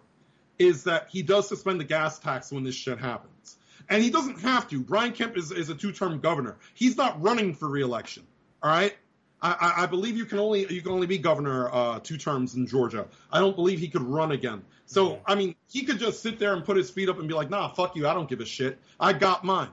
is 0.57 0.85
that 0.85 1.09
he 1.11 1.21
does 1.21 1.47
suspend 1.47 1.79
the 1.79 1.83
gas 1.83 2.17
tax 2.17 2.51
when 2.51 2.63
this 2.63 2.73
shit 2.73 2.97
happens. 2.97 3.57
And 3.89 4.01
he 4.01 4.09
doesn't 4.09 4.41
have 4.41 4.67
to. 4.69 4.79
Brian 4.79 5.13
Kemp 5.13 5.37
is, 5.37 5.51
is 5.51 5.69
a 5.69 5.75
two-term 5.75 6.19
governor. 6.19 6.57
He's 6.73 6.97
not 6.97 7.21
running 7.21 7.53
for 7.53 7.69
reelection. 7.69 8.25
All 8.63 8.71
right? 8.71 8.95
I, 9.41 9.83
I, 9.83 9.85
believe 9.85 10.17
you 10.17 10.25
can 10.25 10.39
only 10.39 10.71
you 10.73 10.81
can 10.81 10.91
only 10.91 11.05
be 11.05 11.19
governor 11.19 11.69
uh, 11.71 11.99
two 11.99 12.17
terms 12.17 12.55
in 12.55 12.65
Georgia. 12.65 13.05
I 13.31 13.39
don't 13.39 13.55
believe 13.55 13.79
he 13.79 13.87
could 13.87 14.01
run 14.01 14.31
again. 14.31 14.63
So 14.87 15.11
Yeah. 15.11 15.17
I 15.27 15.35
mean, 15.35 15.55
he 15.69 15.83
could 15.83 15.99
just 15.99 16.23
sit 16.23 16.39
there 16.39 16.53
and 16.53 16.65
put 16.65 16.75
his 16.75 16.89
feet 16.89 17.07
up 17.07 17.19
and 17.19 17.27
be 17.27 17.35
like, 17.35 17.49
"Nah, 17.49 17.69
fuck 17.69 17.95
you. 17.95 18.07
I 18.07 18.15
don't 18.15 18.27
give 18.27 18.41
a 18.41 18.45
shit. 18.45 18.79
I 18.99 19.13
got 19.13 19.43
mine." 19.43 19.69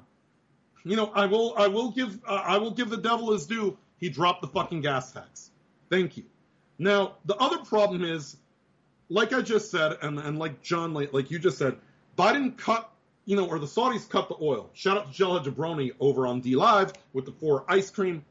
You 0.84 0.96
know, 0.96 1.10
I 1.14 1.24
will 1.26 1.54
I 1.56 1.68
will 1.68 1.90
give 1.92 2.20
uh, 2.26 2.42
I 2.44 2.58
will 2.58 2.72
give 2.72 2.90
the 2.90 2.98
devil 2.98 3.32
his 3.32 3.46
due. 3.46 3.78
He 3.98 4.10
dropped 4.10 4.42
the 4.42 4.48
fucking 4.48 4.82
gas 4.82 5.12
tax. 5.12 5.50
Thank 5.88 6.18
you. 6.18 6.24
Now 6.78 7.14
the 7.24 7.36
other 7.36 7.58
problem 7.58 8.04
is, 8.04 8.36
like 9.08 9.32
I 9.32 9.40
just 9.40 9.70
said, 9.70 9.96
and 10.02 10.18
and 10.18 10.38
like 10.38 10.60
John, 10.60 10.92
like, 10.92 11.14
like 11.14 11.30
you 11.30 11.38
just 11.38 11.56
said, 11.56 11.76
Biden 12.18 12.56
cut. 12.56 12.90
You 13.26 13.36
know, 13.36 13.48
or 13.48 13.58
the 13.58 13.66
Saudis 13.66 14.06
cut 14.06 14.28
the 14.28 14.36
oil. 14.42 14.68
Shout 14.74 14.98
out 14.98 15.06
to 15.06 15.12
Jella 15.14 15.42
Jabroni 15.42 15.92
over 15.98 16.26
on 16.26 16.42
DLive 16.42 16.94
with 17.14 17.24
the 17.24 17.32
four 17.32 17.64
ice 17.68 17.90
cream. 17.90 18.22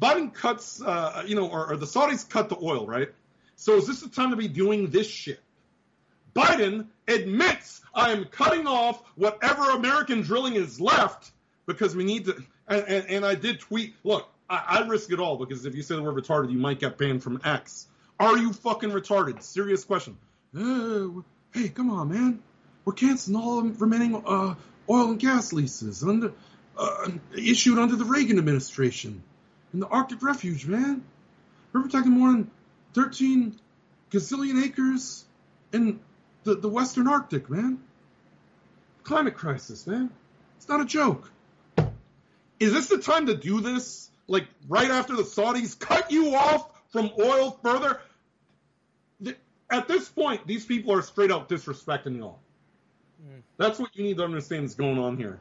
Biden 0.00 0.32
cuts, 0.32 0.82
uh, 0.82 1.24
you 1.26 1.34
know, 1.34 1.48
or, 1.48 1.72
or 1.72 1.76
the 1.76 1.86
Saudis 1.86 2.28
cut 2.28 2.48
the 2.48 2.56
oil, 2.62 2.86
right? 2.86 3.08
So 3.56 3.76
is 3.76 3.86
this 3.86 4.00
the 4.00 4.08
time 4.08 4.30
to 4.30 4.36
be 4.36 4.48
doing 4.48 4.90
this 4.90 5.08
shit? 5.08 5.40
Biden 6.34 6.88
admits 7.08 7.80
I 7.94 8.12
am 8.12 8.26
cutting 8.26 8.66
off 8.66 9.02
whatever 9.14 9.70
American 9.70 10.20
drilling 10.20 10.54
is 10.54 10.78
left 10.78 11.30
because 11.64 11.96
we 11.96 12.04
need 12.04 12.26
to. 12.26 12.36
And, 12.68 12.84
and, 12.86 13.10
and 13.10 13.24
I 13.24 13.36
did 13.36 13.60
tweet, 13.60 13.94
look, 14.04 14.28
I, 14.50 14.80
I 14.80 14.86
risk 14.86 15.10
it 15.12 15.18
all 15.18 15.38
because 15.38 15.64
if 15.64 15.74
you 15.74 15.82
say 15.82 15.96
the 15.96 16.02
word 16.02 16.22
retarded, 16.22 16.52
you 16.52 16.58
might 16.58 16.78
get 16.78 16.98
banned 16.98 17.22
from 17.22 17.40
X. 17.42 17.86
Are 18.20 18.36
you 18.36 18.52
fucking 18.52 18.90
retarded? 18.90 19.42
Serious 19.42 19.84
question. 19.84 20.18
Uh, 20.54 21.22
hey, 21.54 21.70
come 21.70 21.90
on, 21.90 22.10
man. 22.10 22.42
We're 22.84 22.92
canceling 22.92 23.36
all 23.36 23.62
remaining 23.62 24.22
uh, 24.26 24.54
oil 24.90 25.10
and 25.10 25.18
gas 25.18 25.52
leases 25.52 26.02
under 26.02 26.32
uh, 26.76 27.10
issued 27.36 27.78
under 27.78 27.96
the 27.96 28.04
Reagan 28.04 28.38
administration 28.38 29.22
in 29.72 29.80
the 29.80 29.86
Arctic 29.86 30.22
Refuge, 30.22 30.66
man. 30.66 31.04
We're 31.72 31.82
protecting 31.82 32.12
more 32.12 32.32
than 32.32 32.50
13 32.94 33.58
gazillion 34.10 34.64
acres 34.64 35.24
in 35.72 36.00
the, 36.44 36.54
the 36.54 36.68
Western 36.68 37.08
Arctic, 37.08 37.50
man. 37.50 37.78
Climate 39.02 39.34
crisis, 39.34 39.86
man. 39.86 40.10
It's 40.56 40.68
not 40.68 40.80
a 40.80 40.84
joke. 40.84 41.30
Is 42.58 42.72
this 42.72 42.86
the 42.88 42.98
time 42.98 43.26
to 43.26 43.36
do 43.36 43.60
this? 43.60 44.10
Like 44.28 44.46
right 44.68 44.90
after 44.90 45.14
the 45.14 45.22
Saudis 45.22 45.78
cut 45.78 46.10
you 46.10 46.34
off 46.34 46.68
from 46.90 47.10
oil 47.18 47.58
further? 47.62 48.00
At 49.70 49.88
this 49.88 50.08
point, 50.08 50.46
these 50.46 50.64
people 50.64 50.92
are 50.92 51.02
straight 51.02 51.30
out 51.30 51.48
disrespecting 51.48 52.16
y'all. 52.16 52.38
Mm. 53.22 53.42
That's 53.56 53.78
what 53.78 53.94
you 53.96 54.04
need 54.04 54.16
to 54.18 54.24
understand 54.24 54.64
is 54.64 54.74
going 54.74 54.98
on 54.98 55.16
here. 55.16 55.38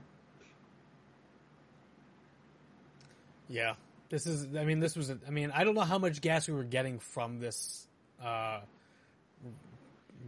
Yeah, 3.47 3.75
this 4.09 4.25
is. 4.27 4.55
I 4.55 4.63
mean, 4.65 4.79
this 4.79 4.95
was. 4.95 5.09
a- 5.09 5.19
I 5.27 5.29
mean, 5.31 5.51
I 5.53 5.63
don't 5.63 5.75
know 5.75 5.81
how 5.81 5.97
much 5.97 6.21
gas 6.21 6.47
we 6.47 6.53
were 6.53 6.63
getting 6.63 6.99
from 6.99 7.39
this. 7.39 7.87
uh 8.23 8.59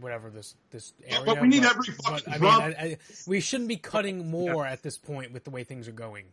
Whatever 0.00 0.30
this 0.30 0.54
this 0.70 0.92
area, 1.04 1.24
but 1.26 1.40
we 1.42 1.48
need 1.48 1.64
every 1.64 1.86
fucking 2.04 2.32
I 2.32 2.38
mean. 2.38 2.50
I, 2.52 2.66
I, 2.66 2.98
we 3.26 3.40
shouldn't 3.40 3.68
be 3.68 3.76
cutting 3.78 4.30
more 4.30 4.64
at 4.64 4.80
this 4.84 4.96
point 4.96 5.32
with 5.32 5.42
the 5.42 5.50
way 5.50 5.64
things 5.64 5.88
are 5.88 5.92
going. 5.92 6.26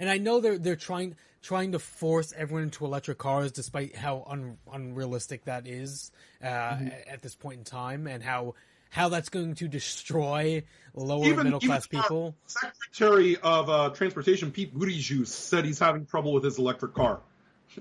And 0.00 0.10
I 0.10 0.18
know 0.18 0.40
they're 0.40 0.58
they're 0.58 0.74
trying 0.74 1.14
trying 1.40 1.72
to 1.72 1.78
force 1.78 2.32
everyone 2.36 2.64
into 2.64 2.84
electric 2.84 3.18
cars, 3.18 3.52
despite 3.52 3.94
how 3.94 4.24
un, 4.26 4.58
unrealistic 4.72 5.44
that 5.44 5.68
is 5.68 6.10
uh, 6.42 6.46
Mm-hmm. 6.46 6.88
at 7.08 7.22
this 7.22 7.36
point 7.36 7.58
in 7.58 7.64
time, 7.64 8.08
and 8.08 8.20
how 8.20 8.54
how 8.94 9.08
that's 9.08 9.28
going 9.28 9.56
to 9.56 9.66
destroy 9.66 10.62
lower 10.94 11.26
Even- 11.26 11.44
middle 11.44 11.58
class 11.58 11.84
uh, 11.86 12.00
people. 12.00 12.36
Secretary 12.46 13.36
of 13.36 13.68
uh, 13.68 13.90
Transportation 13.90 14.52
Pete 14.52 14.72
Buttigieg 14.72 15.26
said 15.26 15.64
he's 15.64 15.80
having 15.80 16.06
trouble 16.06 16.32
with 16.32 16.44
his 16.44 16.58
electric 16.58 16.94
car. 16.94 17.20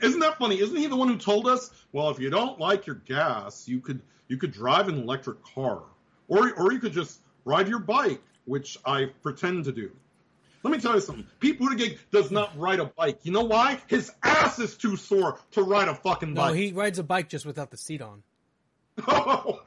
Isn't 0.02 0.22
that 0.22 0.40
funny? 0.40 0.60
Isn't 0.60 0.76
he 0.76 0.88
the 0.88 0.96
one 0.96 1.08
who 1.08 1.18
told 1.18 1.48
us? 1.48 1.70
Well, 1.92 2.10
if 2.10 2.20
you 2.20 2.32
don't 2.32 2.60
like 2.60 2.88
your 2.88 2.96
gas, 2.96 3.68
you 3.68 3.80
could 3.80 4.02
you 4.28 4.38
could 4.38 4.52
drive 4.52 4.88
an 4.88 4.98
electric 4.98 5.44
car, 5.44 5.84
or 6.28 6.52
or 6.54 6.74
you 6.74 6.80
could 6.80 6.94
just 6.94 7.20
ride 7.46 7.68
your 7.68 7.78
bike, 7.78 8.22
which 8.46 8.80
I 8.84 9.12
pretend 9.22 9.66
to 9.66 9.72
do. 9.72 9.92
Let 10.64 10.72
me 10.72 10.80
tell 10.80 10.96
you 10.96 11.02
something. 11.02 11.28
Pete 11.40 11.60
Buttigieg 11.60 12.00
does 12.10 12.32
not 12.32 12.58
ride 12.58 12.80
a 12.80 12.86
bike. 12.86 13.20
You 13.22 13.34
know 13.34 13.44
why? 13.44 13.80
His 13.86 14.12
ass 14.24 14.58
is 14.58 14.76
too 14.76 14.96
sore 14.96 15.38
to 15.52 15.62
ride 15.62 15.90
a 15.90 15.94
fucking 15.94 16.34
bike. 16.34 16.48
No, 16.48 16.54
he 16.54 16.72
rides 16.72 16.98
a 16.98 17.04
bike 17.04 17.30
just 17.30 17.46
without 17.46 17.70
the 17.70 17.78
seat 17.78 18.02
on. 18.02 18.24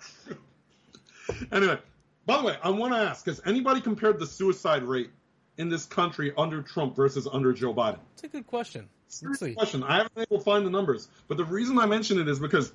anyway, 1.52 1.78
by 2.26 2.38
the 2.38 2.44
way, 2.44 2.56
I 2.62 2.70
want 2.70 2.92
to 2.94 2.98
ask: 2.98 3.26
Has 3.26 3.40
anybody 3.44 3.80
compared 3.80 4.18
the 4.18 4.26
suicide 4.26 4.82
rate 4.82 5.10
in 5.58 5.68
this 5.68 5.84
country 5.86 6.32
under 6.36 6.62
Trump 6.62 6.96
versus 6.96 7.26
under 7.30 7.52
Joe 7.52 7.74
Biden? 7.74 7.98
It's 8.14 8.24
a 8.24 8.28
good 8.28 8.46
question. 8.46 8.88
Serious 9.08 9.54
question. 9.54 9.82
I 9.82 9.98
haven't 9.98 10.14
been 10.14 10.26
able 10.28 10.38
to 10.38 10.44
find 10.44 10.66
the 10.66 10.70
numbers, 10.70 11.08
but 11.28 11.36
the 11.36 11.44
reason 11.44 11.78
I 11.78 11.86
mention 11.86 12.20
it 12.20 12.28
is 12.28 12.38
because 12.38 12.72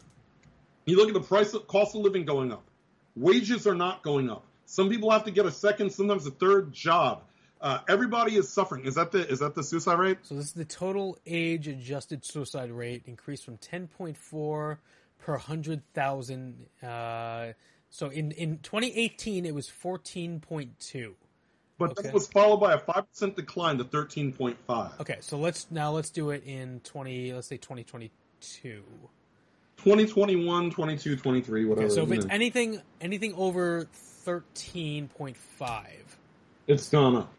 you 0.86 0.97
look 0.97 1.09
at 1.09 1.14
the 1.14 1.20
price, 1.20 1.53
of, 1.53 1.68
cost 1.68 1.95
of 1.95 2.01
living 2.01 2.26
going 2.26 2.51
up, 2.51 2.64
wages 3.16 3.68
are 3.68 3.76
not 3.76 4.01
going 4.01 4.30
up. 4.30 4.45
Some 4.66 4.89
people 4.89 5.12
have 5.12 5.26
to 5.26 5.32
get 5.32 5.45
a 5.45 5.51
second, 5.51 5.91
sometimes 5.91 6.26
a 6.26 6.32
third 6.32 6.72
job. 6.72 7.24
Uh, 7.59 7.80
everybody 7.88 8.36
is 8.36 8.49
suffering. 8.49 8.86
Is 8.86 8.95
that 8.95 9.12
the 9.12 9.28
is 9.28 9.39
that 9.39 9.53
the 9.53 9.64
suicide 9.64 9.99
rate? 9.99 10.18
So 10.24 10.36
this 10.36 10.45
is 10.45 10.53
the 10.53 10.66
total 10.66 11.20
age 11.28 11.68
adjusted 11.68 12.26
suicide 12.26 12.72
rate 12.72 13.03
increased 13.05 13.45
from 13.45 13.57
10.4 13.57 14.78
per 15.20 15.34
100,000. 15.34 16.66
Uh, 16.82 17.51
so 17.92 18.10
in, 18.10 18.32
in 18.32 18.58
2018, 18.60 19.46
it 19.46 19.54
was 19.54 19.70
14.2. 19.70 21.14
But 21.78 21.92
Okay. 21.92 22.04
that 22.04 22.14
was 22.14 22.28
followed 22.28 22.58
by 22.58 22.74
a 22.74 22.80
five 22.80 23.10
percent 23.10 23.36
decline 23.36 23.78
to 23.80 23.84
thirteen 23.84 24.32
point 24.32 24.56
five. 24.68 24.92
Okay, 25.00 25.18
so 25.20 25.38
let's 25.38 25.66
now 25.72 25.92
let's 25.92 26.12
do 26.12 26.30
it 26.30 26.44
in 26.46 26.80
20, 26.84 27.34
let's 27.34 27.48
say 27.48 27.58
2022. 27.58 28.84
2021, 29.78 30.70
22, 30.70 31.16
23, 31.16 31.66
whatever. 31.66 31.86
Okay, 31.88 31.96
so 31.96 32.04
if 32.04 32.12
it's 32.12 32.26
know. 32.26 32.34
anything 32.34 32.82
anything 33.02 33.34
over 33.34 33.88
13.5. 34.26 35.36
it's 36.68 36.89
gone 36.89 37.16
up. 37.16 37.34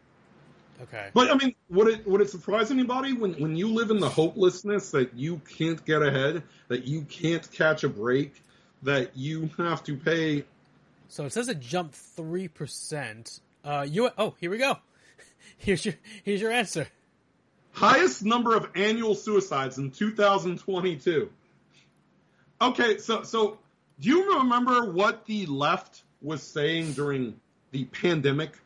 Okay. 0.82 1.10
But 1.14 1.30
I 1.30 1.34
mean, 1.36 1.54
would 1.70 1.86
it 1.86 2.04
would 2.06 2.20
it 2.20 2.28
surprise 2.28 2.72
anybody 2.72 3.12
when 3.12 3.34
when 3.34 3.54
you 3.54 3.68
live 3.72 3.90
in 3.92 4.00
the 4.00 4.08
hopelessness 4.08 4.90
that 4.90 5.14
you 5.14 5.40
can't 5.56 5.84
get 5.84 6.02
ahead, 6.02 6.42
that 6.66 6.84
you 6.84 7.02
can't 7.02 7.48
catch 7.52 7.84
a 7.84 7.88
break, 7.88 8.42
that 8.82 9.16
you 9.16 9.50
have 9.56 9.82
to 9.84 9.96
pay? 9.96 10.44
So 11.08 11.24
it 11.26 11.32
says 11.32 11.48
it 11.48 11.60
jumped 11.60 11.94
3%. 12.16 13.40
Uh 13.64 13.86
you 13.88 14.10
Oh, 14.18 14.34
here 14.40 14.50
we 14.50 14.58
go. 14.58 14.78
Here's 15.56 15.84
your 15.84 15.94
here's 16.24 16.40
your 16.40 16.50
answer. 16.50 16.88
Highest 17.72 18.24
number 18.24 18.56
of 18.56 18.68
annual 18.74 19.14
suicides 19.14 19.78
in 19.78 19.90
2022. 19.90 21.30
Okay, 22.60 22.98
so 22.98 23.22
so 23.22 23.58
do 24.00 24.08
you 24.08 24.38
remember 24.38 24.90
what 24.90 25.24
the 25.26 25.46
left 25.46 26.02
was 26.20 26.42
saying 26.42 26.92
during 26.92 27.40
the 27.70 27.84
pandemic? 27.84 28.58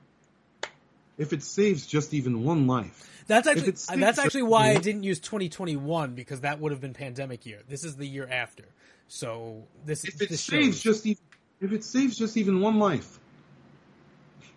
If 1.18 1.32
it 1.32 1.42
saves 1.42 1.86
just 1.86 2.12
even 2.12 2.44
one 2.44 2.66
life, 2.66 3.08
That's 3.26 3.46
actually 3.46 3.72
that's 3.96 4.18
actually 4.18 4.42
why 4.42 4.70
I 4.70 4.76
didn't 4.76 5.02
use 5.02 5.18
2021 5.20 6.14
because 6.14 6.42
that 6.42 6.60
would 6.60 6.72
have 6.72 6.80
been 6.80 6.92
pandemic 6.92 7.46
year. 7.46 7.60
This 7.68 7.84
is 7.84 7.96
the 7.96 8.06
year 8.06 8.28
after. 8.30 8.64
So 9.08 9.64
this 9.84 10.04
if 10.04 10.20
it 10.20 10.28
this 10.30 10.40
saves 10.40 10.76
shows. 10.80 10.82
just 10.82 11.06
even, 11.06 11.22
if 11.60 11.72
it 11.72 11.84
saves 11.84 12.16
just 12.18 12.36
even 12.36 12.60
one 12.60 12.78
life, 12.78 13.18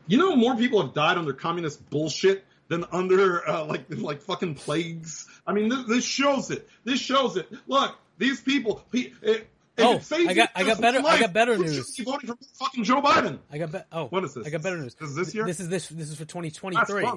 you 0.08 0.18
know 0.18 0.36
more 0.36 0.56
people 0.56 0.82
have 0.82 0.94
died 0.94 1.18
under 1.18 1.34
communist 1.34 1.88
bullshit 1.90 2.46
than 2.68 2.86
under 2.92 3.48
uh, 3.48 3.66
like 3.66 3.86
like 3.90 4.22
fucking 4.22 4.56
plagues. 4.56 5.28
I 5.46 5.54
mean, 5.54 5.70
this, 5.70 5.86
this 5.88 6.04
shows 6.04 6.52
it. 6.52 6.68
This 6.84 7.00
shows 7.00 7.38
it. 7.38 7.48
Look, 7.68 7.96
these 8.18 8.42
people. 8.42 8.84
It, 8.94 9.48
Oh, 9.82 10.02
I 10.12 10.34
got- 10.34 10.50
I 10.56 10.64
got 10.66 10.82
better- 10.82 11.02
one 11.02 11.14
I 11.14 11.20
got 11.20 11.32
better 11.32 11.58
news. 11.58 11.96
shouldn't 11.96 12.06
voting 12.10 12.28
for 12.28 12.38
fucking 12.66 12.84
Joe 12.84 13.02
Biden. 13.02 13.40
I 13.50 13.58
got 13.60 13.72
be- 13.72 13.80
oh 13.94 14.08
What 14.08 14.26
is 14.26 14.34
this? 14.34 14.46
I 14.46 14.50
got 14.50 14.62
better 14.62 14.78
news. 14.78 14.94
Is 15.00 15.16
this 15.16 15.34
year? 15.34 15.46
This 15.46 15.62
is 15.62 15.70
this 15.70 15.88
this 15.88 16.10
is 16.10 16.16
for 16.18 16.26
2023. 16.26 17.10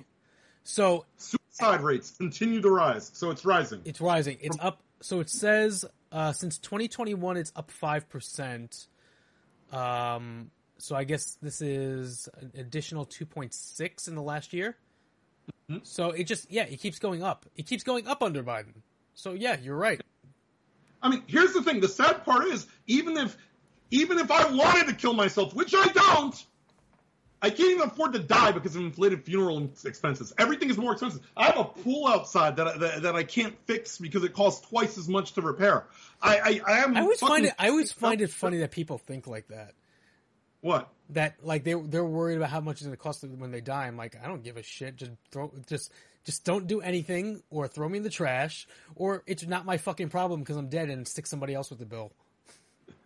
So 0.62 1.04
Suicide 1.16 1.80
rates 1.80 2.12
continue 2.16 2.60
to 2.60 2.70
rise, 2.70 3.10
so 3.14 3.32
it's 3.32 3.44
rising. 3.44 3.80
it's 3.84 4.00
rising. 4.00 4.38
It's 4.40 4.56
up. 4.60 4.80
So 5.02 5.20
it 5.20 5.28
says 5.28 5.84
uh, 6.10 6.32
since 6.32 6.58
2021, 6.58 7.36
it's 7.36 7.52
up 7.54 7.70
five 7.70 8.08
percent. 8.08 8.86
Um. 9.70 10.50
So 10.78 10.96
I 10.96 11.04
guess 11.04 11.36
this 11.40 11.62
is 11.62 12.28
an 12.40 12.50
additional 12.56 13.06
2.6 13.06 14.08
in 14.08 14.16
the 14.16 14.22
last 14.22 14.52
year. 14.52 14.76
Mm-hmm. 15.70 15.84
So 15.84 16.10
it 16.10 16.24
just 16.24 16.50
yeah, 16.50 16.64
it 16.64 16.80
keeps 16.80 16.98
going 16.98 17.22
up. 17.22 17.46
It 17.56 17.66
keeps 17.66 17.84
going 17.84 18.08
up 18.08 18.22
under 18.22 18.42
Biden. 18.42 18.82
So 19.14 19.32
yeah, 19.32 19.56
you're 19.62 19.76
right. 19.76 20.00
I 21.02 21.08
mean, 21.08 21.22
here's 21.26 21.52
the 21.52 21.62
thing. 21.62 21.80
The 21.80 21.88
sad 21.88 22.24
part 22.24 22.46
is, 22.46 22.66
even 22.86 23.16
if, 23.16 23.36
even 23.90 24.18
if 24.18 24.30
I 24.30 24.50
wanted 24.52 24.88
to 24.88 24.94
kill 24.94 25.14
myself, 25.14 25.54
which 25.54 25.74
I 25.76 25.86
don't, 25.86 26.46
I 27.42 27.50
can't 27.50 27.70
even 27.70 27.82
afford 27.82 28.12
to 28.12 28.20
die 28.20 28.52
because 28.52 28.76
of 28.76 28.82
inflated 28.82 29.24
funeral 29.24 29.68
expenses. 29.84 30.32
Everything 30.38 30.70
is 30.70 30.78
more 30.78 30.92
expensive. 30.92 31.20
I 31.36 31.46
have 31.46 31.58
a 31.58 31.64
pool 31.64 32.06
outside 32.06 32.56
that 32.56 32.68
I, 32.68 32.78
that, 32.78 33.02
that 33.02 33.16
I 33.16 33.24
can't 33.24 33.54
fix 33.66 33.98
because 33.98 34.22
it 34.22 34.32
costs 34.32 34.66
twice 34.68 34.96
as 34.96 35.08
much 35.08 35.32
to 35.32 35.42
repair. 35.42 35.86
I 36.22 36.38
I, 36.38 36.72
I 36.72 36.78
am. 36.84 36.96
I 36.96 37.00
always 37.00 37.18
find 37.18 37.44
it. 37.44 37.54
I 37.58 37.68
always 37.70 37.90
find 37.90 38.20
it 38.20 38.30
funny 38.30 38.58
that 38.58 38.70
people 38.70 38.96
think 38.98 39.26
like 39.26 39.48
that. 39.48 39.74
What? 40.60 40.88
That 41.10 41.34
like 41.42 41.64
they 41.64 41.74
they're 41.74 42.04
worried 42.04 42.36
about 42.36 42.50
how 42.50 42.60
much 42.60 42.76
it's 42.76 42.84
going 42.84 42.96
to 42.96 43.02
cost 43.02 43.22
them 43.22 43.40
when 43.40 43.50
they 43.50 43.60
die. 43.60 43.88
I'm 43.88 43.96
like, 43.96 44.16
I 44.22 44.28
don't 44.28 44.44
give 44.44 44.56
a 44.56 44.62
shit. 44.62 44.94
Just 44.94 45.10
throw, 45.32 45.52
just 45.66 45.92
Just 46.24 46.44
don't 46.44 46.68
do 46.68 46.80
anything, 46.80 47.42
or 47.50 47.66
throw 47.66 47.88
me 47.88 47.98
in 47.98 48.04
the 48.04 48.10
trash, 48.10 48.68
or 48.94 49.24
it's 49.26 49.44
not 49.44 49.66
my 49.66 49.76
fucking 49.76 50.08
problem 50.08 50.40
because 50.40 50.56
I'm 50.56 50.68
dead 50.68 50.88
and 50.88 51.06
stick 51.08 51.26
somebody 51.26 51.54
else 51.54 51.70
with 51.70 51.80
the 51.80 51.86
bill. 51.86 52.12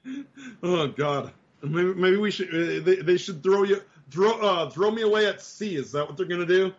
Oh 0.63 0.87
God, 0.87 1.33
maybe, 1.63 1.95
maybe 1.95 2.17
we 2.17 2.31
should. 2.31 2.49
Uh, 2.49 2.85
they, 2.85 2.97
they 2.97 3.17
should 3.17 3.43
throw 3.43 3.65
you 3.65 3.81
throw 4.11 4.33
uh, 4.41 4.71
throw 4.71 4.91
me 4.91 5.03
away 5.03 5.27
at 5.27 5.43
sea. 5.43 5.77
Is 5.77 5.93
that 5.93 6.07
what 6.07 6.17
they're 6.17 6.27
gonna 6.27 6.47
do? 6.47 6.73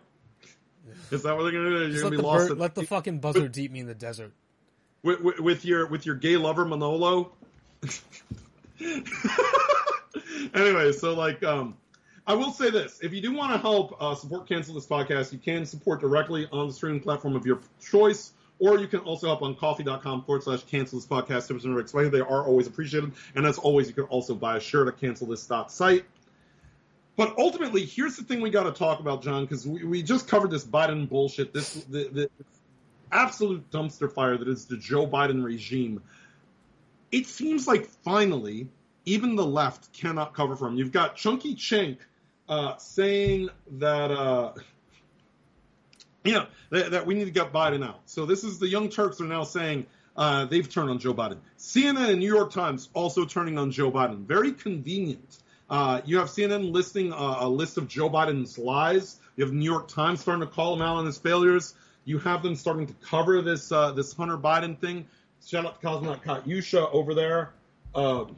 Is 1.10 1.22
that 1.22 1.36
what 1.36 1.42
they're 1.44 1.52
gonna 1.52 1.70
do? 1.70 1.78
You're 1.78 1.88
Just 1.90 2.02
gonna 2.02 2.04
let 2.04 2.10
be 2.10 2.16
the, 2.16 2.22
lost 2.22 2.48
bird, 2.48 2.58
let 2.58 2.74
the 2.74 2.84
fucking 2.84 3.18
buzzards 3.20 3.58
eat 3.58 3.70
me 3.70 3.80
in 3.80 3.86
the 3.86 3.94
desert. 3.94 4.32
with, 5.02 5.20
with, 5.20 5.40
with 5.40 5.64
your 5.64 5.86
with 5.86 6.06
your 6.06 6.14
gay 6.14 6.36
lover 6.36 6.64
Manolo. 6.64 7.32
anyway, 10.54 10.92
so 10.92 11.14
like, 11.14 11.42
um, 11.44 11.76
I 12.26 12.34
will 12.34 12.52
say 12.52 12.70
this: 12.70 13.00
if 13.02 13.12
you 13.12 13.20
do 13.20 13.32
want 13.32 13.52
to 13.52 13.58
help 13.58 13.96
uh, 14.00 14.14
support 14.14 14.48
cancel 14.48 14.74
this 14.74 14.86
podcast, 14.86 15.32
you 15.32 15.38
can 15.38 15.66
support 15.66 16.00
directly 16.00 16.48
on 16.52 16.68
the 16.68 16.72
streaming 16.72 17.00
platform 17.00 17.36
of 17.36 17.46
your 17.46 17.60
choice. 17.80 18.32
Or 18.60 18.76
you 18.76 18.88
can 18.88 18.98
also 19.00 19.28
help 19.28 19.42
on 19.42 19.54
Ko-fi.com 19.54 20.24
forward 20.24 20.42
slash 20.42 20.64
cancel 20.64 20.98
this 20.98 21.06
podcast. 21.06 21.46
Tips 21.46 21.62
and 21.62 21.74
tricks. 21.74 21.92
They 21.92 22.18
are 22.18 22.44
always 22.44 22.66
appreciated. 22.66 23.12
And 23.36 23.46
as 23.46 23.56
always, 23.56 23.86
you 23.86 23.94
can 23.94 24.02
also 24.04 24.34
buy 24.34 24.56
a 24.56 24.60
shirt 24.60 24.88
at 24.88 24.98
cancel 24.98 25.28
this 25.28 25.48
site. 25.68 26.04
But 27.18 27.36
ultimately, 27.36 27.84
here's 27.84 28.16
the 28.16 28.22
thing 28.22 28.40
we 28.40 28.48
got 28.48 28.62
to 28.62 28.70
talk 28.70 29.00
about, 29.00 29.24
John, 29.24 29.42
because 29.44 29.66
we, 29.66 29.82
we 29.82 30.02
just 30.04 30.28
covered 30.28 30.52
this 30.52 30.64
Biden 30.64 31.08
bullshit, 31.08 31.52
this 31.52 31.74
the, 31.90 32.08
the 32.12 32.30
absolute 33.10 33.68
dumpster 33.72 34.10
fire 34.10 34.38
that 34.38 34.46
is 34.46 34.66
the 34.66 34.76
Joe 34.76 35.04
Biden 35.04 35.42
regime. 35.42 36.00
It 37.10 37.26
seems 37.26 37.66
like 37.66 37.86
finally, 37.86 38.68
even 39.04 39.34
the 39.34 39.44
left 39.44 39.92
cannot 39.92 40.32
cover 40.32 40.54
for 40.54 40.68
him. 40.68 40.76
You've 40.76 40.92
got 40.92 41.16
Chunky 41.16 41.56
Chink 41.56 41.98
uh, 42.48 42.76
saying 42.76 43.48
that, 43.78 44.12
uh, 44.12 44.52
you 46.22 46.34
know, 46.34 46.46
that, 46.70 46.92
that, 46.92 47.06
we 47.06 47.16
need 47.16 47.24
to 47.24 47.32
get 47.32 47.52
Biden 47.52 47.84
out. 47.84 48.02
So 48.04 48.26
this 48.26 48.44
is 48.44 48.60
the 48.60 48.68
Young 48.68 48.90
Turks 48.90 49.20
are 49.20 49.24
now 49.24 49.42
saying 49.42 49.86
uh, 50.16 50.44
they've 50.44 50.70
turned 50.70 50.88
on 50.88 51.00
Joe 51.00 51.14
Biden. 51.14 51.38
CNN 51.58 52.10
and 52.10 52.20
New 52.20 52.32
York 52.32 52.52
Times 52.52 52.90
also 52.94 53.24
turning 53.24 53.58
on 53.58 53.72
Joe 53.72 53.90
Biden. 53.90 54.18
Very 54.24 54.52
convenient. 54.52 55.38
Uh, 55.70 56.00
you 56.04 56.18
have 56.18 56.28
CNN 56.28 56.72
listing 56.72 57.12
a, 57.12 57.36
a, 57.40 57.48
list 57.48 57.76
of 57.76 57.88
Joe 57.88 58.08
Biden's 58.08 58.56
lies. 58.56 59.18
You 59.36 59.44
have 59.44 59.52
New 59.52 59.64
York 59.64 59.88
Times 59.88 60.20
starting 60.20 60.46
to 60.46 60.52
call 60.52 60.74
him 60.74 60.82
out 60.82 60.96
on 60.96 61.06
his 61.06 61.18
failures. 61.18 61.74
You 62.04 62.18
have 62.20 62.42
them 62.42 62.56
starting 62.56 62.86
to 62.86 62.94
cover 63.04 63.42
this 63.42 63.70
uh, 63.70 63.92
this 63.92 64.14
Hunter 64.14 64.38
Biden 64.38 64.78
thing. 64.78 65.06
Shout 65.46 65.66
out 65.66 65.80
to 65.80 65.86
Cosmonaut 65.86 66.24
Katyusha 66.24 66.90
over 66.92 67.14
there. 67.14 67.52
Um, 67.94 68.36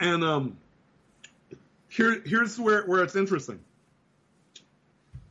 and 0.00 0.24
um, 0.24 0.56
here 1.88 2.22
here's 2.24 2.58
where, 2.58 2.84
where 2.84 3.02
it's 3.02 3.16
interesting. 3.16 3.60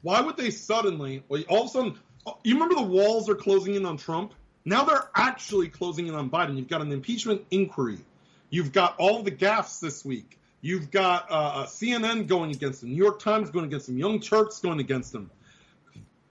Why 0.03 0.21
would 0.21 0.37
they 0.37 0.49
suddenly, 0.49 1.23
all 1.47 1.61
of 1.61 1.65
a 1.65 1.69
sudden, 1.69 1.99
you 2.43 2.53
remember 2.55 2.75
the 2.75 2.81
walls 2.81 3.29
are 3.29 3.35
closing 3.35 3.75
in 3.75 3.85
on 3.85 3.97
Trump? 3.97 4.33
Now 4.65 4.83
they're 4.83 5.09
actually 5.15 5.69
closing 5.69 6.07
in 6.07 6.15
on 6.15 6.29
Biden. 6.29 6.57
You've 6.57 6.69
got 6.69 6.81
an 6.81 6.91
impeachment 6.91 7.45
inquiry. 7.51 7.99
You've 8.49 8.71
got 8.71 8.95
all 8.99 9.23
the 9.23 9.31
gaffes 9.31 9.79
this 9.79 10.03
week. 10.05 10.39
You've 10.61 10.91
got 10.91 11.25
uh, 11.29 11.65
CNN 11.65 12.27
going 12.27 12.51
against 12.51 12.83
him, 12.83 12.89
New 12.89 12.95
York 12.95 13.19
Times 13.19 13.49
going 13.49 13.65
against 13.65 13.89
him, 13.89 13.97
Young 13.97 14.19
Turks 14.19 14.59
going 14.59 14.79
against 14.79 15.13
him. 15.13 15.31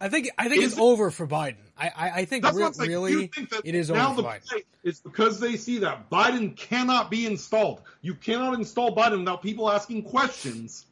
I 0.01 0.09
think 0.09 0.31
I 0.39 0.49
think 0.49 0.62
is 0.62 0.72
it's 0.72 0.81
it, 0.81 0.83
over 0.83 1.11
for 1.11 1.26
Biden. 1.26 1.57
I 1.76 1.89
I, 1.95 2.11
I 2.11 2.24
think 2.24 2.51
re- 2.51 2.70
really 2.78 3.26
think 3.26 3.53
it 3.64 3.74
is 3.74 3.91
now 3.91 4.12
over 4.12 4.22
for 4.22 4.28
Biden. 4.28 4.62
It's 4.83 5.01
because 5.01 5.41
they 5.41 5.57
see 5.57 5.78
that 5.78 6.09
Biden 6.09 6.57
cannot 6.57 7.11
be 7.11 7.26
installed. 7.26 7.83
You 8.01 8.14
cannot 8.14 8.55
install 8.55 8.97
Biden 8.97 9.18
without 9.18 9.43
people 9.43 9.70
asking 9.70 10.05
questions. 10.05 10.87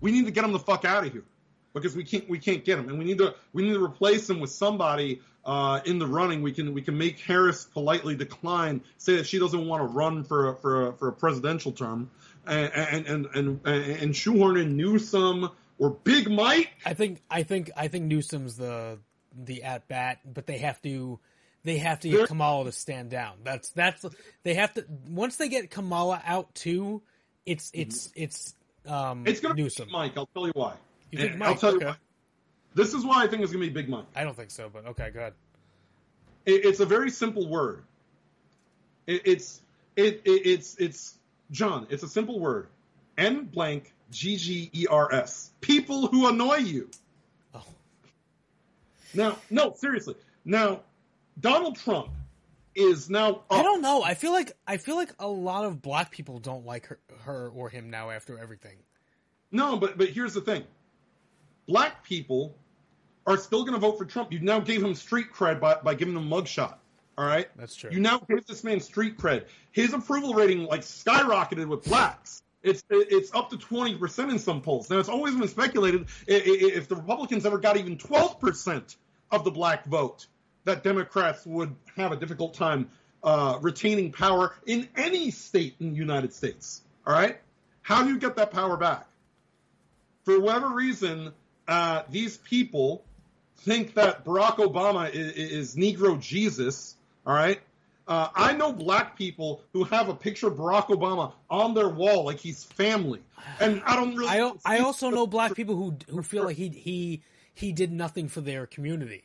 We 0.00 0.10
need 0.10 0.24
to 0.24 0.32
get 0.32 0.44
him 0.44 0.52
the 0.52 0.58
fuck 0.58 0.84
out 0.84 1.06
of 1.06 1.12
here 1.12 1.24
because 1.72 1.94
we 1.94 2.04
can't 2.04 2.28
we 2.28 2.38
can't 2.38 2.64
get 2.64 2.78
him, 2.78 2.88
and 2.88 2.98
we 2.98 3.04
need 3.04 3.18
to 3.18 3.34
we 3.52 3.62
need 3.62 3.74
to 3.74 3.84
replace 3.84 4.28
him 4.28 4.40
with 4.40 4.50
somebody 4.50 5.20
uh, 5.44 5.80
in 5.84 5.98
the 5.98 6.06
running. 6.06 6.42
We 6.42 6.52
can 6.52 6.74
we 6.74 6.82
can 6.82 6.98
make 6.98 7.20
Harris 7.20 7.64
politely 7.64 8.16
decline, 8.16 8.82
say 8.96 9.16
that 9.16 9.26
she 9.26 9.38
doesn't 9.38 9.66
want 9.66 9.82
to 9.82 9.86
run 9.86 10.24
for 10.24 10.48
a, 10.48 10.56
for 10.56 10.88
a, 10.88 10.92
for 10.94 11.08
a 11.08 11.12
presidential 11.12 11.72
term, 11.72 12.10
and 12.48 13.06
and 13.06 13.26
and 13.26 13.60
and, 13.64 13.66
and 13.66 14.16
shoehorn 14.16 14.56
in 14.56 14.76
Newsom 14.76 15.50
or 15.78 15.90
Big 15.90 16.30
Mike. 16.30 16.70
I 16.84 16.94
think 16.94 17.22
I 17.30 17.42
think 17.42 17.70
I 17.76 17.88
think 17.88 18.06
Newsom's 18.06 18.56
the 18.56 18.98
the 19.36 19.62
at 19.62 19.88
bat, 19.88 20.20
but 20.24 20.46
they 20.46 20.58
have 20.58 20.80
to 20.82 21.20
they 21.64 21.78
have 21.78 22.00
to 22.00 22.08
get 22.08 22.16
They're, 22.16 22.26
Kamala 22.26 22.64
to 22.64 22.72
stand 22.72 23.10
down. 23.10 23.38
That's 23.44 23.70
that's 23.70 24.04
they 24.42 24.54
have 24.54 24.74
to 24.74 24.84
once 25.08 25.36
they 25.36 25.48
get 25.48 25.70
Kamala 25.70 26.22
out 26.24 26.54
too. 26.54 27.02
It's 27.46 27.70
it's 27.74 28.10
it's 28.14 28.54
um 28.86 29.24
it's 29.26 29.40
gonna 29.40 29.54
Newsom. 29.54 29.86
be 29.86 29.92
Mike. 29.92 30.12
I'll 30.16 30.26
tell 30.26 30.46
you 30.46 30.52
why. 30.54 30.74
You 31.10 31.18
think 31.18 31.36
Mike? 31.36 31.48
I'll 31.48 31.56
tell 31.56 31.74
okay. 31.74 31.84
you 31.84 31.90
why. 31.90 31.96
This 32.74 32.94
is 32.94 33.04
why 33.04 33.24
I 33.24 33.26
think 33.26 33.42
it's 33.42 33.52
gonna 33.52 33.64
be 33.64 33.70
Big 33.70 33.88
Mike. 33.88 34.06
I 34.14 34.24
don't 34.24 34.36
think 34.36 34.50
so, 34.50 34.70
but 34.72 34.86
okay, 34.88 35.10
good. 35.10 35.32
It, 36.46 36.64
it's 36.64 36.80
a 36.80 36.86
very 36.86 37.10
simple 37.10 37.48
word. 37.48 37.84
It, 39.06 39.22
it's 39.24 39.60
it, 39.96 40.22
it 40.24 40.46
it's 40.46 40.76
it's 40.76 41.17
John. 41.50 41.86
It's 41.90 42.02
a 42.02 42.08
simple 42.08 42.38
word. 42.38 42.68
N 43.16 43.44
blank 43.44 43.92
G 44.10 44.36
G 44.36 44.70
E 44.72 44.86
R 44.88 45.12
S. 45.12 45.50
People 45.60 46.06
who 46.06 46.28
annoy 46.28 46.56
you. 46.56 46.90
Oh. 47.54 47.64
Now, 49.14 49.38
no, 49.50 49.74
seriously. 49.76 50.14
Now, 50.44 50.80
Donald 51.40 51.76
Trump 51.76 52.10
is 52.74 53.10
now. 53.10 53.30
Up. 53.30 53.46
I 53.50 53.62
don't 53.62 53.82
know. 53.82 54.02
I 54.02 54.14
feel 54.14 54.32
like 54.32 54.52
I 54.66 54.76
feel 54.76 54.96
like 54.96 55.12
a 55.18 55.28
lot 55.28 55.64
of 55.64 55.82
black 55.82 56.10
people 56.10 56.38
don't 56.38 56.64
like 56.64 56.86
her, 56.86 56.98
her 57.22 57.48
or 57.48 57.68
him 57.68 57.90
now 57.90 58.10
after 58.10 58.38
everything. 58.38 58.76
No, 59.50 59.76
but 59.76 59.98
but 59.98 60.10
here's 60.10 60.34
the 60.34 60.40
thing. 60.40 60.64
Black 61.66 62.04
people 62.04 62.56
are 63.26 63.36
still 63.36 63.62
going 63.62 63.74
to 63.74 63.78
vote 63.78 63.98
for 63.98 64.06
Trump. 64.06 64.32
You 64.32 64.40
now 64.40 64.58
gave 64.58 64.82
him 64.82 64.94
street 64.94 65.26
cred 65.34 65.60
by, 65.60 65.74
by 65.74 65.94
giving 65.94 66.16
him 66.16 66.32
a 66.32 66.36
mugshot. 66.36 66.76
All 67.18 67.26
right, 67.26 67.48
that's 67.56 67.74
true. 67.74 67.90
You 67.92 67.98
now 67.98 68.18
gave 68.18 68.46
this 68.46 68.62
man 68.62 68.78
street 68.78 69.18
cred. 69.18 69.46
His 69.72 69.92
approval 69.92 70.34
rating 70.34 70.66
like 70.66 70.82
skyrocketed 70.82 71.66
with 71.66 71.82
blacks. 71.82 72.44
It's 72.62 72.84
it's 72.90 73.34
up 73.34 73.50
to 73.50 73.56
twenty 73.56 73.96
percent 73.96 74.30
in 74.30 74.38
some 74.38 74.62
polls. 74.62 74.88
Now 74.88 75.00
it's 75.00 75.08
always 75.08 75.34
been 75.34 75.48
speculated 75.48 76.06
if 76.28 76.86
the 76.86 76.94
Republicans 76.94 77.44
ever 77.44 77.58
got 77.58 77.76
even 77.76 77.98
twelve 77.98 78.38
percent 78.38 78.96
of 79.32 79.42
the 79.42 79.50
black 79.50 79.84
vote, 79.86 80.28
that 80.62 80.84
Democrats 80.84 81.44
would 81.44 81.74
have 81.96 82.12
a 82.12 82.16
difficult 82.16 82.54
time 82.54 82.88
uh, 83.24 83.58
retaining 83.62 84.12
power 84.12 84.54
in 84.64 84.88
any 84.96 85.32
state 85.32 85.74
in 85.80 85.90
the 85.90 85.96
United 85.96 86.32
States. 86.32 86.82
All 87.04 87.12
right, 87.12 87.40
how 87.82 88.04
do 88.04 88.10
you 88.10 88.18
get 88.20 88.36
that 88.36 88.52
power 88.52 88.76
back? 88.76 89.08
For 90.22 90.38
whatever 90.38 90.68
reason, 90.68 91.32
uh, 91.66 92.02
these 92.10 92.36
people 92.36 93.02
think 93.56 93.94
that 93.94 94.24
Barack 94.24 94.58
Obama 94.58 95.12
is, 95.12 95.32
is 95.32 95.74
Negro 95.74 96.20
Jesus. 96.20 96.94
All 97.28 97.34
right, 97.34 97.60
uh, 98.06 98.28
I 98.34 98.54
know 98.54 98.72
black 98.72 99.14
people 99.14 99.62
who 99.74 99.84
have 99.84 100.08
a 100.08 100.14
picture 100.14 100.46
of 100.46 100.54
Barack 100.54 100.86
Obama 100.86 101.34
on 101.50 101.74
their 101.74 101.90
wall 101.90 102.24
like 102.24 102.38
he's 102.38 102.64
family, 102.64 103.20
and 103.60 103.82
I 103.84 103.96
don't 103.96 104.16
really. 104.16 104.30
I, 104.30 104.50
I 104.64 104.78
also 104.78 105.10
know 105.10 105.26
black 105.26 105.54
people 105.54 105.76
who 105.76 105.98
who 106.08 106.22
feel 106.22 106.44
like 106.44 106.56
he 106.56 106.70
he 106.70 107.22
he 107.52 107.72
did 107.72 107.92
nothing 107.92 108.28
for 108.28 108.40
their 108.40 108.66
community. 108.66 109.24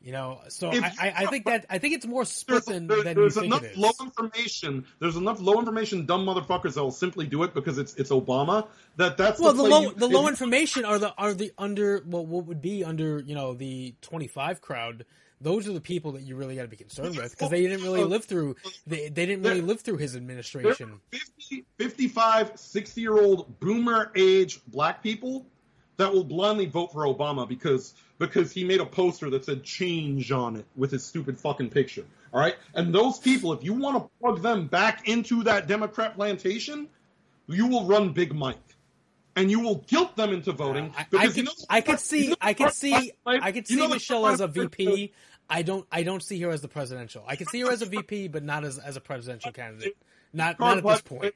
You 0.00 0.12
know, 0.12 0.42
so 0.48 0.70
I, 0.70 0.92
I, 1.00 1.14
I, 1.16 1.26
think 1.26 1.46
that 1.46 1.64
I 1.70 1.78
think 1.78 1.94
it's 1.94 2.04
more 2.04 2.26
split 2.26 2.66
than, 2.66 2.86
there, 2.86 3.02
than 3.02 3.16
there's 3.16 3.36
you 3.36 3.44
enough 3.44 3.64
it 3.64 3.72
is. 3.72 3.78
low 3.78 3.90
information. 4.02 4.84
There's 5.00 5.16
enough 5.16 5.40
low 5.40 5.58
information 5.58 6.04
dumb 6.04 6.26
motherfuckers 6.26 6.74
that 6.74 6.82
will 6.84 6.90
simply 6.92 7.26
do 7.26 7.42
it 7.42 7.54
because 7.54 7.78
it's 7.78 7.94
it's 7.94 8.10
Obama. 8.10 8.68
That 8.96 9.16
that's 9.16 9.40
well 9.40 9.54
the, 9.54 9.62
the 9.62 9.68
low 9.68 9.80
you, 9.80 9.94
the 9.94 10.06
low 10.06 10.28
information 10.28 10.84
are 10.84 11.00
the 11.00 11.12
are 11.18 11.34
the 11.34 11.52
under 11.58 12.04
well, 12.06 12.26
what 12.26 12.44
would 12.44 12.60
be 12.60 12.84
under 12.84 13.18
you 13.26 13.34
know 13.34 13.54
the 13.54 13.94
25 14.02 14.60
crowd 14.60 15.04
those 15.44 15.68
are 15.68 15.72
the 15.72 15.80
people 15.80 16.12
that 16.12 16.22
you 16.22 16.34
really 16.34 16.56
got 16.56 16.62
to 16.62 16.68
be 16.68 16.76
concerned 16.76 17.16
with 17.16 17.30
because 17.30 17.50
they 17.50 17.60
didn't 17.60 17.82
really 17.82 18.02
live 18.02 18.24
through 18.24 18.56
they, 18.86 19.08
they 19.08 19.26
didn't 19.26 19.44
really 19.44 19.60
live 19.60 19.80
through 19.80 19.98
his 19.98 20.16
administration 20.16 21.00
50, 21.12 21.64
55 21.78 22.52
60 22.58 23.00
year 23.00 23.16
old 23.16 23.60
boomer 23.60 24.10
age 24.16 24.60
black 24.68 25.02
people 25.02 25.46
that 25.96 26.12
will 26.12 26.24
blindly 26.24 26.66
vote 26.66 26.92
for 26.92 27.04
obama 27.04 27.48
because 27.48 27.94
because 28.18 28.50
he 28.50 28.64
made 28.64 28.80
a 28.80 28.86
poster 28.86 29.30
that 29.30 29.44
said 29.44 29.62
change 29.62 30.32
on 30.32 30.56
it 30.56 30.64
with 30.76 30.90
his 30.90 31.04
stupid 31.04 31.38
fucking 31.38 31.70
picture 31.70 32.04
all 32.32 32.40
right 32.40 32.56
and 32.74 32.94
those 32.94 33.18
people 33.18 33.52
if 33.52 33.62
you 33.62 33.74
want 33.74 33.96
to 33.96 34.10
plug 34.20 34.42
them 34.42 34.66
back 34.66 35.06
into 35.08 35.44
that 35.44 35.68
democrat 35.68 36.16
plantation 36.16 36.88
you 37.46 37.66
will 37.66 37.84
run 37.84 38.12
big 38.12 38.34
mike 38.34 38.58
and 39.36 39.50
you 39.50 39.60
will 39.60 39.76
guilt 39.86 40.16
them 40.16 40.32
into 40.32 40.52
voting. 40.52 40.92
I, 40.96 41.06
I 41.16 41.26
could, 41.26 41.36
you 41.36 41.42
know, 41.44 41.52
I 41.68 41.80
could 41.80 42.00
see, 42.00 42.24
you 42.24 42.30
know, 42.30 42.36
I 42.40 42.54
could 42.54 42.72
see, 42.72 43.12
I 43.26 43.52
could 43.52 43.66
see 43.66 43.86
Michelle 43.86 44.26
as 44.26 44.40
a 44.40 44.48
VP. 44.48 45.12
I 45.48 45.62
don't, 45.62 45.86
I 45.92 46.02
don't 46.02 46.22
see 46.22 46.40
her 46.40 46.50
as 46.50 46.62
the 46.62 46.68
presidential. 46.68 47.24
I 47.26 47.36
can 47.36 47.46
see 47.46 47.60
her 47.60 47.70
as 47.70 47.82
a 47.82 47.86
VP, 47.86 48.28
but 48.28 48.42
not 48.42 48.64
as 48.64 48.78
as 48.78 48.96
a 48.96 49.00
presidential 49.00 49.52
candidate. 49.52 49.96
Not, 50.32 50.58
not 50.58 50.78
at 50.78 50.84
this 50.84 51.02
point. 51.02 51.34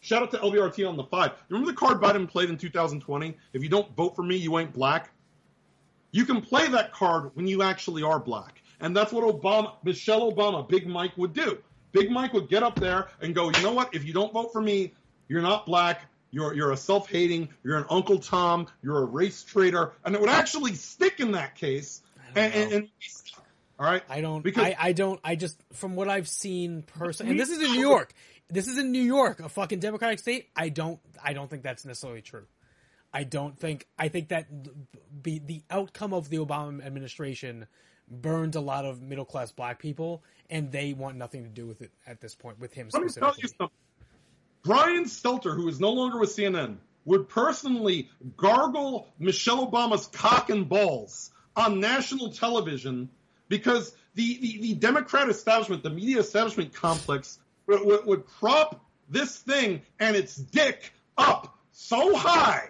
Shout 0.00 0.22
out 0.22 0.30
to 0.32 0.38
LBRT 0.38 0.88
on 0.88 0.96
the 0.96 1.04
five. 1.04 1.32
Remember 1.48 1.70
the 1.70 1.76
card 1.76 2.00
Biden 2.00 2.28
played 2.28 2.50
in 2.50 2.56
2020? 2.56 3.36
If 3.52 3.62
you 3.62 3.68
don't 3.68 3.94
vote 3.94 4.16
for 4.16 4.22
me, 4.22 4.36
you 4.36 4.58
ain't 4.58 4.72
black. 4.72 5.12
You 6.10 6.24
can 6.24 6.40
play 6.40 6.66
that 6.68 6.92
card 6.92 7.30
when 7.34 7.46
you 7.46 7.62
actually 7.62 8.02
are 8.02 8.18
black, 8.18 8.62
and 8.80 8.96
that's 8.96 9.12
what 9.12 9.24
Obama, 9.24 9.74
Michelle 9.84 10.32
Obama, 10.32 10.68
Big 10.68 10.86
Mike 10.86 11.16
would 11.16 11.32
do. 11.32 11.58
Big 11.92 12.10
Mike 12.10 12.32
would 12.32 12.48
get 12.48 12.62
up 12.62 12.78
there 12.78 13.08
and 13.20 13.34
go, 13.34 13.50
you 13.50 13.62
know 13.62 13.72
what? 13.72 13.94
If 13.94 14.04
you 14.04 14.12
don't 14.12 14.32
vote 14.32 14.52
for 14.52 14.60
me, 14.60 14.92
you're 15.28 15.42
not 15.42 15.66
black. 15.66 16.06
You're 16.30 16.54
you're 16.54 16.72
a 16.72 16.76
self-hating. 16.76 17.50
You're 17.62 17.78
an 17.78 17.84
Uncle 17.88 18.18
Tom. 18.18 18.66
You're 18.82 19.02
a 19.02 19.04
race 19.04 19.42
traitor, 19.42 19.92
and 20.04 20.14
it 20.14 20.20
would 20.20 20.30
actually 20.30 20.74
stick 20.74 21.20
in 21.20 21.32
that 21.32 21.54
case. 21.54 22.01
And, 22.36 22.54
and, 22.54 22.72
and 22.72 22.88
all 23.78 23.86
right. 23.86 24.02
I 24.08 24.20
don't. 24.20 24.42
Because- 24.42 24.64
I, 24.64 24.76
I 24.78 24.92
don't. 24.92 25.20
I 25.24 25.34
just 25.34 25.60
from 25.72 25.96
what 25.96 26.08
I've 26.08 26.28
seen 26.28 26.82
personally, 26.82 27.32
and 27.32 27.40
this 27.40 27.50
is 27.50 27.60
in 27.60 27.72
New 27.72 27.80
York. 27.80 28.14
This 28.48 28.68
is 28.68 28.78
in 28.78 28.92
New 28.92 29.02
York, 29.02 29.40
a 29.40 29.48
fucking 29.48 29.80
Democratic 29.80 30.18
state. 30.18 30.50
I 30.54 30.68
don't. 30.68 31.00
I 31.22 31.32
don't 31.32 31.48
think 31.48 31.62
that's 31.62 31.84
necessarily 31.84 32.20
true. 32.22 32.44
I 33.12 33.24
don't 33.24 33.58
think. 33.58 33.86
I 33.98 34.08
think 34.08 34.28
that 34.28 34.46
be 35.22 35.38
the 35.38 35.62
outcome 35.70 36.12
of 36.12 36.28
the 36.28 36.36
Obama 36.38 36.84
administration 36.84 37.66
burned 38.08 38.54
a 38.54 38.60
lot 38.60 38.84
of 38.84 39.00
middle 39.00 39.24
class 39.24 39.52
black 39.52 39.78
people, 39.78 40.22
and 40.50 40.70
they 40.70 40.92
want 40.92 41.16
nothing 41.16 41.44
to 41.44 41.48
do 41.48 41.66
with 41.66 41.82
it 41.82 41.92
at 42.06 42.20
this 42.20 42.34
point. 42.34 42.58
With 42.60 42.72
him 42.72 42.88
Let 42.92 43.02
me 43.02 43.08
tell 43.08 43.34
you 43.38 43.48
something. 43.48 43.70
Brian 44.62 45.04
Stelter, 45.04 45.56
who 45.56 45.66
is 45.68 45.80
no 45.80 45.90
longer 45.90 46.18
with 46.18 46.30
CNN, 46.30 46.76
would 47.04 47.28
personally 47.28 48.10
gargle 48.36 49.08
Michelle 49.18 49.70
Obama's 49.70 50.06
cock 50.06 50.50
and 50.50 50.68
balls 50.68 51.32
on 51.56 51.80
national 51.80 52.30
television 52.30 53.08
because 53.48 53.94
the, 54.14 54.38
the, 54.38 54.60
the 54.60 54.74
Democrat 54.74 55.28
establishment, 55.28 55.82
the 55.82 55.90
media 55.90 56.18
establishment 56.18 56.72
complex, 56.72 57.38
would, 57.66 57.84
would, 57.84 58.06
would 58.06 58.26
prop 58.26 58.84
this 59.08 59.38
thing 59.38 59.82
and 60.00 60.16
its 60.16 60.36
dick 60.36 60.92
up 61.16 61.56
so 61.72 62.14
high 62.14 62.68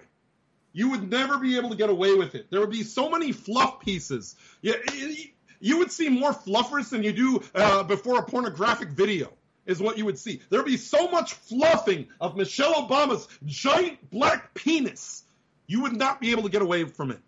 you 0.73 0.91
would 0.91 1.11
never 1.11 1.39
be 1.39 1.57
able 1.57 1.71
to 1.71 1.77
get 1.77 1.91
away 1.91 2.15
with 2.15 2.35
it. 2.35 2.51
There 2.51 2.61
would 2.61 2.71
be 2.71 2.83
so 2.83 3.11
many 3.11 3.33
fluff 3.33 3.81
pieces. 3.81 4.37
You, 4.63 4.75
you 5.61 5.79
would 5.79 5.93
see 5.93 6.09
more 6.09 6.33
fluffers 6.33 6.91
than 6.91 7.03
you 7.03 7.13
do 7.13 7.43
uh, 7.55 7.83
before 7.85 8.19
a 8.19 8.23
pornographic 8.23 8.91
video. 8.91 9.33
Is 9.65 9.81
what 9.81 9.97
you 9.97 10.05
would 10.07 10.19
see. 10.19 10.43
There 10.51 10.59
would 10.59 10.67
be 10.67 10.77
so 10.77 11.09
much 11.09 11.35
fluffing 11.35 12.09
of 12.21 12.37
Michelle 12.37 12.75
Obama's 12.75 13.29
giant 13.45 14.11
black 14.11 14.55
penis, 14.55 15.23
you 15.69 15.83
would 15.83 15.97
not 15.97 16.21
be 16.21 16.33
able 16.33 16.43
to 16.43 16.49
get 16.49 16.63
away 16.63 16.83
from 16.85 17.13
it. 17.13 17.21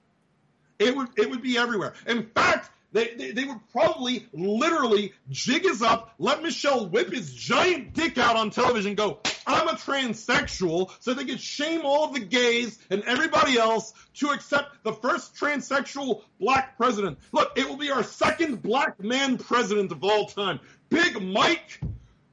It 0.79 0.97
would 0.97 1.09
it 1.17 1.31
would 1.31 1.43
be 1.43 1.57
everywhere. 1.59 1.95
In 2.07 2.27
fact, 2.27 2.71
they, 2.95 3.13
they, 3.15 3.33
they 3.33 3.45
would 3.45 3.59
probably 3.73 4.29
literally 4.33 5.13
jig 5.29 5.67
us 5.67 5.83
up, 5.83 6.15
let 6.19 6.43
Michelle 6.43 6.87
whip 6.89 7.13
his 7.13 7.35
giant 7.35 7.93
dick 7.93 8.19
out 8.19 8.37
on 8.37 8.51
television, 8.51 8.95
go, 8.95 9.19
I'm 9.49 9.67
a 9.67 9.73
transsexual, 9.73 10.93
so 11.01 11.13
they 11.13 11.25
could 11.25 11.41
shame 11.41 11.83
all 11.85 12.13
the 12.13 12.21
gays 12.21 12.79
and 12.91 13.03
everybody 13.03 13.59
else 13.59 13.93
to 14.15 14.31
accept 14.31 14.85
the 14.85 14.93
first 14.93 15.35
transsexual 15.35 16.23
black 16.39 16.77
president. 16.77 17.19
Look, 17.33 17.59
it 17.59 17.69
will 17.69 17.77
be 17.77 17.91
our 17.91 18.05
second 18.05 18.63
black 18.63 19.03
man 19.03 19.39
president 19.39 19.91
of 19.91 20.05
all 20.05 20.27
time. 20.27 20.61
Big 20.89 21.21
Mike. 21.21 21.81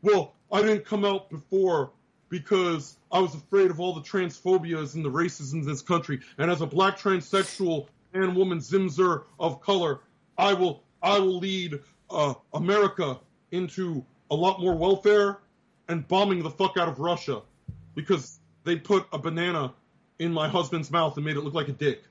Well, 0.04 0.36
I 0.52 0.62
didn't 0.62 0.86
come 0.86 1.04
out 1.06 1.32
before 1.32 1.92
because 2.30 2.96
I 3.12 3.20
was 3.20 3.34
afraid 3.34 3.72
of 3.72 3.80
all 3.80 3.96
the 3.96 4.02
transphobias 4.02 4.94
and 4.94 5.04
the 5.04 5.12
racism 5.12 5.56
in 5.56 5.66
this 5.66 5.82
country. 5.82 6.22
And 6.38 6.52
as 6.52 6.62
a 6.62 6.68
black 6.68 7.00
transsexual 7.00 7.88
man, 8.14 8.36
woman, 8.36 8.60
zimzer 8.60 9.24
of 9.40 9.62
color, 9.62 10.00
I 10.38 10.54
will 10.54 10.84
I 11.02 11.20
will 11.20 11.40
lead 11.40 11.80
uh, 12.10 12.34
America 12.54 13.20
into 13.52 14.06
a 14.30 14.36
lot 14.36 14.60
more 14.60 14.76
welfare 14.76 15.40
and 15.88 16.08
bombing 16.08 16.44
the 16.44 16.50
fuck 16.50 16.78
out 16.78 16.88
of 16.88 17.00
Russia 17.00 17.42
because 17.96 18.40
they 18.64 18.76
put 18.76 19.08
a 19.12 19.18
banana 19.18 19.74
in 20.20 20.32
my 20.32 20.48
husband's 20.48 20.92
mouth 20.92 21.16
and 21.18 21.26
made 21.26 21.36
it 21.36 21.42
look 21.42 21.54
like 21.54 21.68
a 21.68 21.74
dick. 21.74 22.04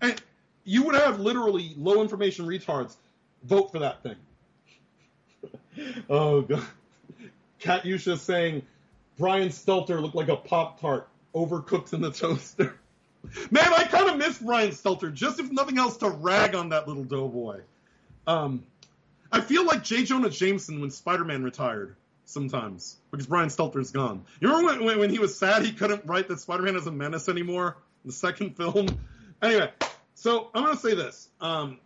And 0.00 0.20
you 0.64 0.84
would 0.84 0.94
have 0.94 1.20
literally 1.20 1.74
low 1.76 2.00
information 2.00 2.46
retards 2.46 2.96
vote 3.42 3.72
for 3.72 3.80
that 3.80 4.02
thing. 4.02 4.16
oh 6.10 6.42
god. 6.42 6.66
Katyusha 7.60 8.18
saying 8.18 8.62
Brian 9.18 9.48
Stelter 9.48 10.00
looked 10.00 10.14
like 10.14 10.28
a 10.28 10.36
Pop 10.36 10.80
Tart 10.80 11.08
overcooked 11.34 11.92
in 11.92 12.00
the 12.00 12.10
toaster. 12.10 12.78
Man, 13.50 13.72
I 13.74 13.84
kind 13.84 14.08
of 14.08 14.16
miss 14.16 14.38
Brian 14.38 14.70
Stelter, 14.70 15.12
just 15.12 15.40
if 15.40 15.50
nothing 15.50 15.78
else 15.78 15.96
to 15.98 16.08
rag 16.08 16.54
on 16.54 16.70
that 16.70 16.88
little 16.88 17.04
doughboy. 17.04 17.60
Um, 18.26 18.64
I 19.30 19.40
feel 19.40 19.64
like 19.64 19.82
J. 19.82 20.04
Jonah 20.04 20.30
Jameson 20.30 20.80
when 20.80 20.90
Spider-Man 20.90 21.42
retired 21.42 21.96
sometimes 22.24 22.96
because 23.10 23.26
Brian 23.26 23.48
Stelter's 23.48 23.90
gone. 23.90 24.24
You 24.40 24.48
remember 24.54 24.84
when, 24.84 24.98
when 24.98 25.10
he 25.10 25.18
was 25.18 25.36
sad 25.36 25.64
he 25.64 25.72
couldn't 25.72 26.04
write 26.06 26.28
that 26.28 26.40
Spider-Man 26.40 26.76
is 26.76 26.86
a 26.86 26.92
menace 26.92 27.28
anymore? 27.28 27.76
In 28.04 28.08
the 28.10 28.12
second 28.12 28.56
film. 28.56 28.86
Anyway, 29.42 29.70
so 30.14 30.50
I'm 30.54 30.64
gonna 30.64 30.76
say 30.76 30.94
this. 30.94 31.28
Um, 31.40 31.78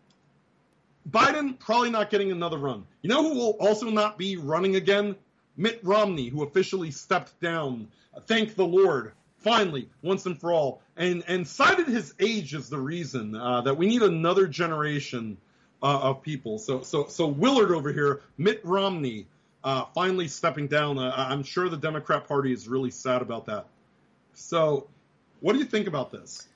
Biden 1.08 1.58
probably 1.58 1.90
not 1.90 2.10
getting 2.10 2.30
another 2.30 2.58
run. 2.58 2.86
You 3.02 3.08
know 3.08 3.22
who 3.22 3.38
will 3.38 3.56
also 3.60 3.90
not 3.90 4.18
be 4.18 4.36
running 4.36 4.76
again? 4.76 5.16
Mitt 5.56 5.80
Romney, 5.82 6.28
who 6.28 6.42
officially 6.42 6.90
stepped 6.90 7.38
down. 7.40 7.88
Thank 8.26 8.54
the 8.54 8.64
Lord, 8.64 9.12
finally, 9.40 9.88
once 10.02 10.26
and 10.26 10.38
for 10.40 10.52
all, 10.52 10.80
and 10.96 11.22
and 11.28 11.46
cited 11.46 11.88
his 11.88 12.14
age 12.20 12.54
as 12.54 12.68
the 12.70 12.78
reason 12.78 13.34
uh, 13.34 13.62
that 13.62 13.76
we 13.76 13.86
need 13.86 14.02
another 14.02 14.46
generation 14.46 15.36
uh, 15.82 16.00
of 16.00 16.22
people. 16.22 16.58
So 16.58 16.82
so 16.82 17.06
so 17.08 17.26
Willard 17.26 17.72
over 17.72 17.92
here, 17.92 18.20
Mitt 18.38 18.60
Romney, 18.64 19.26
uh, 19.64 19.84
finally 19.94 20.28
stepping 20.28 20.66
down. 20.68 20.98
Uh, 20.98 21.12
I'm 21.16 21.42
sure 21.42 21.68
the 21.68 21.76
Democrat 21.76 22.26
Party 22.28 22.52
is 22.52 22.68
really 22.68 22.90
sad 22.90 23.22
about 23.22 23.46
that. 23.46 23.66
So, 24.34 24.86
what 25.40 25.52
do 25.54 25.58
you 25.58 25.64
think 25.64 25.86
about 25.86 26.10
this? 26.12 26.46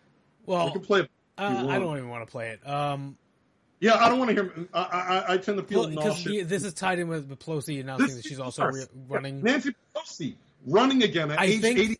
Well, 0.46 0.66
we 0.66 0.72
can 0.72 0.80
play. 0.82 1.00
It 1.00 1.10
if 1.38 1.50
you 1.50 1.68
uh, 1.68 1.68
I 1.68 1.78
don't 1.78 1.96
even 1.96 2.08
want 2.08 2.24
to 2.26 2.30
play 2.30 2.50
it. 2.50 2.68
Um, 2.68 3.16
Yeah, 3.80 3.94
I 3.96 4.08
don't 4.08 4.18
want 4.18 4.30
to 4.30 4.34
hear. 4.34 4.68
I, 4.72 4.80
I, 4.80 5.32
I 5.34 5.36
tend 5.38 5.58
to 5.58 5.64
feel 5.64 5.88
because 5.88 6.24
nauseous. 6.24 6.46
this 6.48 6.62
is 6.64 6.72
tied 6.74 7.00
in 7.00 7.08
with, 7.08 7.26
with 7.28 7.40
Pelosi 7.40 7.80
announcing 7.80 8.06
This 8.06 8.16
that 8.16 8.24
she's 8.26 8.38
also 8.38 8.64
re- 8.66 8.84
running. 9.08 9.42
Nancy 9.42 9.74
Pelosi 9.94 10.36
running 10.66 11.02
again 11.02 11.30
at 11.32 11.40
I 11.40 11.46
age 11.46 11.60
think- 11.60 11.78
80. 11.78 11.98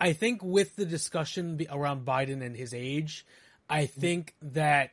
I 0.00 0.14
think 0.14 0.42
with 0.42 0.76
the 0.76 0.86
discussion 0.86 1.60
around 1.70 2.06
Biden 2.06 2.42
and 2.42 2.56
his 2.56 2.72
age, 2.72 3.26
I 3.68 3.86
think 3.86 4.34
that 4.40 4.92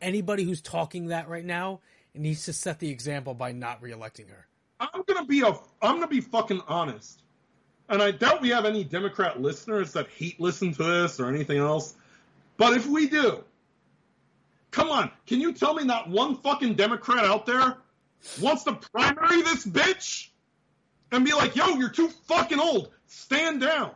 anybody 0.00 0.44
who's 0.44 0.62
talking 0.62 1.08
that 1.08 1.28
right 1.28 1.44
now 1.44 1.80
needs 2.14 2.46
to 2.46 2.52
set 2.52 2.78
the 2.78 2.90
example 2.90 3.34
by 3.34 3.52
not 3.52 3.82
reelecting 3.82 4.28
her. 4.30 4.46
I'm 4.80 5.02
gonna 5.06 5.24
be 5.24 5.40
a. 5.40 5.48
I'm 5.82 5.96
gonna 5.96 6.06
be 6.06 6.20
fucking 6.20 6.62
honest, 6.66 7.22
and 7.88 8.02
I 8.02 8.10
doubt 8.10 8.42
we 8.42 8.50
have 8.50 8.64
any 8.64 8.84
Democrat 8.84 9.40
listeners 9.40 9.92
that 9.92 10.08
hate 10.08 10.40
listen 10.40 10.74
to 10.74 10.82
this 10.82 11.20
or 11.20 11.28
anything 11.28 11.58
else. 11.58 11.94
But 12.56 12.74
if 12.74 12.86
we 12.86 13.08
do, 13.08 13.44
come 14.70 14.90
on, 14.90 15.10
can 15.26 15.40
you 15.40 15.52
tell 15.52 15.74
me 15.74 15.84
not 15.84 16.08
one 16.10 16.36
fucking 16.36 16.74
Democrat 16.74 17.24
out 17.24 17.46
there 17.46 17.76
wants 18.40 18.64
to 18.64 18.72
primary 18.92 19.42
this 19.42 19.64
bitch 19.64 20.28
and 21.12 21.24
be 21.24 21.32
like, 21.32 21.56
"Yo, 21.56 21.76
you're 21.76 21.88
too 21.88 22.08
fucking 22.26 22.60
old. 22.60 22.90
Stand 23.06 23.60
down." 23.60 23.92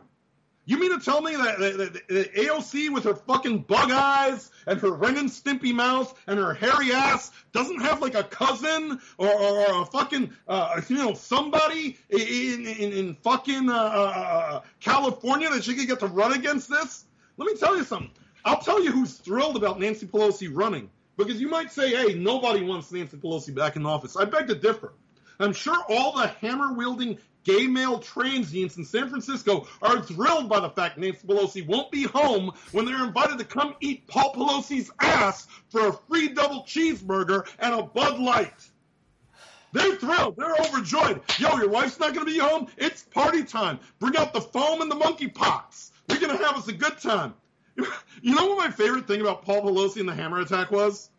You 0.65 0.79
mean 0.79 0.97
to 0.97 1.03
tell 1.03 1.21
me 1.21 1.35
that, 1.35 1.59
that 1.59 2.33
AOC 2.35 2.93
with 2.93 3.05
her 3.05 3.15
fucking 3.15 3.63
bug 3.63 3.89
eyes 3.91 4.51
and 4.67 4.79
her 4.79 4.91
Ren 4.91 5.17
and 5.17 5.29
Stimpy 5.29 5.73
mouth 5.73 6.17
and 6.27 6.37
her 6.37 6.53
hairy 6.53 6.93
ass 6.93 7.31
doesn't 7.51 7.81
have 7.81 7.99
like 8.01 8.13
a 8.13 8.23
cousin 8.23 9.01
or, 9.17 9.27
or, 9.27 9.67
or 9.67 9.81
a 9.81 9.85
fucking 9.85 10.31
uh, 10.47 10.79
you 10.87 10.97
know 10.97 11.13
somebody 11.15 11.97
in 12.09 12.67
in, 12.67 12.93
in 12.93 13.15
fucking 13.15 13.69
uh, 13.69 13.73
uh, 13.73 14.61
California 14.79 15.49
that 15.49 15.63
she 15.63 15.75
could 15.75 15.87
get 15.87 15.99
to 15.99 16.07
run 16.07 16.33
against 16.33 16.69
this? 16.69 17.05
Let 17.37 17.47
me 17.51 17.59
tell 17.59 17.75
you 17.75 17.83
something. 17.83 18.11
I'll 18.45 18.61
tell 18.61 18.83
you 18.83 18.91
who's 18.91 19.15
thrilled 19.15 19.57
about 19.57 19.79
Nancy 19.79 20.05
Pelosi 20.05 20.47
running 20.51 20.91
because 21.17 21.41
you 21.41 21.49
might 21.49 21.71
say, 21.71 21.89
"Hey, 21.89 22.13
nobody 22.13 22.63
wants 22.63 22.91
Nancy 22.91 23.17
Pelosi 23.17 23.53
back 23.53 23.77
in 23.77 23.85
office." 23.87 24.15
I 24.15 24.25
beg 24.25 24.47
to 24.47 24.55
differ. 24.55 24.93
I'm 25.39 25.53
sure 25.53 25.77
all 25.89 26.13
the 26.13 26.27
hammer 26.27 26.73
wielding 26.73 27.17
gay 27.43 27.67
male 27.67 27.99
transients 27.99 28.77
in 28.77 28.85
San 28.85 29.09
Francisco 29.09 29.67
are 29.81 30.01
thrilled 30.01 30.49
by 30.49 30.59
the 30.59 30.69
fact 30.69 30.97
Nancy 30.97 31.25
Pelosi 31.27 31.65
won't 31.65 31.91
be 31.91 32.03
home 32.03 32.51
when 32.71 32.85
they're 32.85 33.03
invited 33.03 33.39
to 33.39 33.45
come 33.45 33.75
eat 33.79 34.07
Paul 34.07 34.33
Pelosi's 34.33 34.91
ass 34.99 35.47
for 35.69 35.87
a 35.87 35.93
free 35.93 36.29
double 36.29 36.63
cheeseburger 36.63 37.47
and 37.59 37.73
a 37.73 37.83
Bud 37.83 38.19
Light. 38.19 38.69
They're 39.73 39.95
thrilled. 39.95 40.35
They're 40.35 40.55
overjoyed. 40.55 41.21
Yo, 41.39 41.57
your 41.57 41.69
wife's 41.69 41.99
not 41.99 42.13
going 42.13 42.25
to 42.25 42.31
be 42.31 42.39
home? 42.39 42.67
It's 42.77 43.03
party 43.03 43.43
time. 43.43 43.79
Bring 43.99 44.17
out 44.17 44.33
the 44.33 44.41
foam 44.41 44.81
and 44.81 44.91
the 44.91 44.95
monkey 44.95 45.27
pots. 45.27 45.91
We're 46.09 46.19
going 46.19 46.37
to 46.37 46.43
have 46.43 46.57
us 46.57 46.67
a 46.67 46.73
good 46.73 46.97
time. 46.99 47.33
You 48.23 48.35
know 48.35 48.45
what 48.45 48.57
my 48.59 48.69
favorite 48.69 49.07
thing 49.07 49.21
about 49.21 49.45
Paul 49.45 49.63
Pelosi 49.63 49.99
and 49.99 50.07
the 50.07 50.13
hammer 50.13 50.39
attack 50.39 50.69
was? 50.69 51.09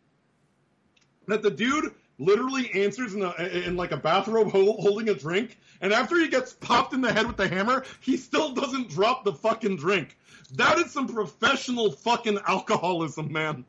That 1.27 1.43
the 1.43 1.51
dude 1.51 1.93
literally 2.19 2.71
answers 2.75 3.15
in, 3.15 3.23
a, 3.23 3.33
in 3.67 3.77
like 3.77 3.93
a 3.93 3.97
bathrobe 3.97 4.51
holding 4.51 5.09
a 5.09 5.15
drink, 5.15 5.59
and 5.81 5.93
after 5.93 6.17
he 6.17 6.29
gets 6.29 6.53
popped 6.53 6.93
in 6.93 7.01
the 7.01 7.13
head 7.13 7.27
with 7.27 7.37
the 7.37 7.49
hammer, 7.49 7.85
he 8.01 8.17
still 8.17 8.53
doesn't 8.53 8.91
drop 8.91 9.25
the 9.25 9.33
fucking 9.33 9.77
drink. 9.77 10.17
That 10.55 10.79
is 10.79 10.91
some 10.93 11.09
professional 11.09 11.93
fucking 11.93 12.39
alcoholism, 12.47 13.33
man. 13.33 13.65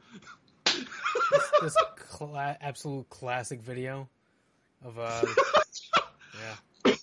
This 1.61 1.75
cla- 1.95 2.57
absolute 2.61 3.09
classic 3.09 3.61
video 3.61 4.09
of 4.83 4.99
uh, 4.99 5.21
yeah. 6.85 6.95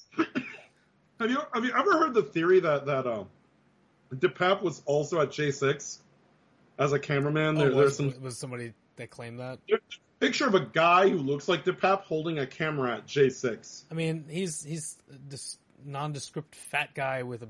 Have 1.18 1.30
you 1.30 1.38
have 1.52 1.64
you 1.64 1.72
ever 1.76 1.98
heard 1.98 2.14
the 2.14 2.22
theory 2.22 2.60
that 2.60 2.86
that 2.86 3.06
um, 3.06 3.28
DePape 4.14 4.62
was 4.62 4.82
also 4.86 5.20
at 5.20 5.30
J6 5.30 5.98
as 6.78 6.92
a 6.92 6.98
cameraman? 6.98 7.56
Oh, 7.56 7.60
There, 7.60 7.74
there's 7.74 7.96
some 7.96 8.14
was 8.22 8.38
somebody 8.38 8.72
that 8.96 9.10
claimed 9.10 9.40
that? 9.40 9.58
Picture 10.20 10.46
of 10.46 10.54
a 10.54 10.60
guy 10.60 11.08
who 11.08 11.16
looks 11.16 11.48
like 11.48 11.64
DePape 11.64 12.02
holding 12.02 12.38
a 12.38 12.46
camera 12.46 12.96
at 12.96 13.06
J6. 13.06 13.84
I 13.90 13.94
mean, 13.94 14.26
he's 14.28 14.62
he's 14.62 14.98
this 15.28 15.56
nondescript 15.84 16.54
fat 16.54 16.90
guy 16.94 17.22
with 17.22 17.42
a 17.42 17.48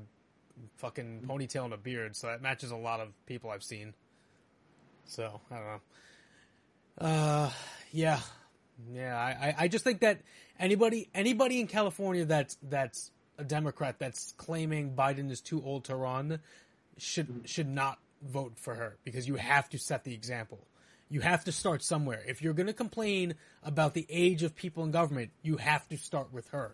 fucking 0.77 1.23
ponytail 1.27 1.65
and 1.65 1.73
a 1.73 1.77
beard, 1.77 2.15
so 2.15 2.27
that 2.27 2.41
matches 2.41 2.71
a 2.71 2.77
lot 2.77 3.01
of 3.01 3.09
people 3.25 3.49
I've 3.49 3.63
seen. 3.63 3.93
So 5.05 5.41
I 5.51 5.55
don't 5.55 5.65
know. 5.65 5.81
Uh, 6.97 7.51
yeah, 7.91 8.19
yeah. 8.93 9.17
I, 9.17 9.47
I, 9.47 9.55
I 9.59 9.67
just 9.67 9.83
think 9.83 9.99
that 9.99 10.21
anybody 10.57 11.09
anybody 11.13 11.59
in 11.59 11.67
California 11.67 12.23
that's 12.23 12.57
that's 12.63 13.11
a 13.37 13.43
Democrat 13.43 13.97
that's 13.99 14.33
claiming 14.37 14.95
Biden 14.95 15.29
is 15.29 15.41
too 15.41 15.61
old 15.63 15.85
to 15.85 15.95
run 15.95 16.39
should 16.97 17.41
should 17.45 17.67
not 17.67 17.99
vote 18.21 18.53
for 18.55 18.75
her 18.75 18.97
because 19.03 19.27
you 19.27 19.35
have 19.35 19.69
to 19.69 19.77
set 19.77 20.03
the 20.03 20.13
example. 20.13 20.59
You 21.11 21.19
have 21.19 21.43
to 21.43 21.51
start 21.51 21.83
somewhere. 21.83 22.23
If 22.25 22.41
you're 22.41 22.53
going 22.53 22.67
to 22.67 22.73
complain 22.73 23.35
about 23.63 23.93
the 23.93 24.07
age 24.09 24.43
of 24.43 24.55
people 24.55 24.85
in 24.85 24.91
government, 24.91 25.31
you 25.43 25.57
have 25.57 25.85
to 25.89 25.97
start 25.97 26.31
with 26.31 26.47
her. 26.49 26.71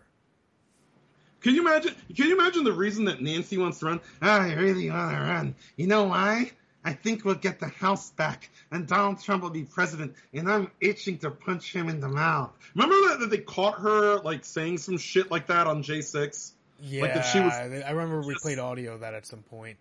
Can 1.40 1.54
you 1.56 1.60
imagine? 1.62 1.94
Can 2.14 2.28
you 2.28 2.38
imagine 2.38 2.62
the 2.62 2.72
reason 2.72 3.06
that 3.06 3.20
Nancy 3.20 3.58
wants 3.58 3.80
to 3.80 3.86
run? 3.86 4.00
Ah, 4.22 4.42
I 4.42 4.54
really 4.54 4.88
want 4.90 5.10
to 5.12 5.20
run. 5.20 5.54
You 5.76 5.88
know 5.88 6.04
why? 6.04 6.52
I 6.84 6.92
think 6.92 7.24
we'll 7.24 7.34
get 7.34 7.58
the 7.58 7.66
House 7.68 8.10
back, 8.12 8.48
and 8.70 8.86
Donald 8.86 9.20
Trump 9.20 9.42
will 9.42 9.50
be 9.50 9.64
president, 9.64 10.14
and 10.32 10.48
I'm 10.50 10.70
itching 10.80 11.18
to 11.18 11.30
punch 11.32 11.72
him 11.74 11.88
in 11.88 11.98
the 12.00 12.08
mouth. 12.08 12.52
Remember 12.76 12.94
that, 13.08 13.20
that 13.20 13.30
they 13.30 13.38
caught 13.38 13.80
her 13.80 14.18
like 14.20 14.44
saying 14.44 14.78
some 14.78 14.98
shit 14.98 15.32
like 15.32 15.48
that 15.48 15.66
on 15.66 15.82
J6? 15.82 16.52
Yeah, 16.80 17.02
Like 17.02 17.14
that 17.14 17.22
she 17.22 17.40
was- 17.40 17.52
I 17.52 17.90
remember 17.90 18.20
we 18.22 18.36
played 18.40 18.60
audio 18.60 18.94
of 18.94 19.00
that 19.00 19.14
at 19.14 19.26
some 19.26 19.42
point. 19.42 19.78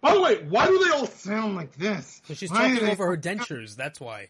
By 0.00 0.14
the 0.14 0.20
way, 0.20 0.36
why 0.48 0.66
do 0.66 0.78
they 0.84 0.90
all 0.90 1.06
sound 1.06 1.56
like 1.56 1.72
this? 1.76 2.22
So 2.26 2.34
she's 2.34 2.50
Why 2.50 2.70
talking 2.72 2.88
over 2.88 3.06
her 3.06 3.16
dentures. 3.16 3.74
That's 3.76 4.00
why. 4.00 4.28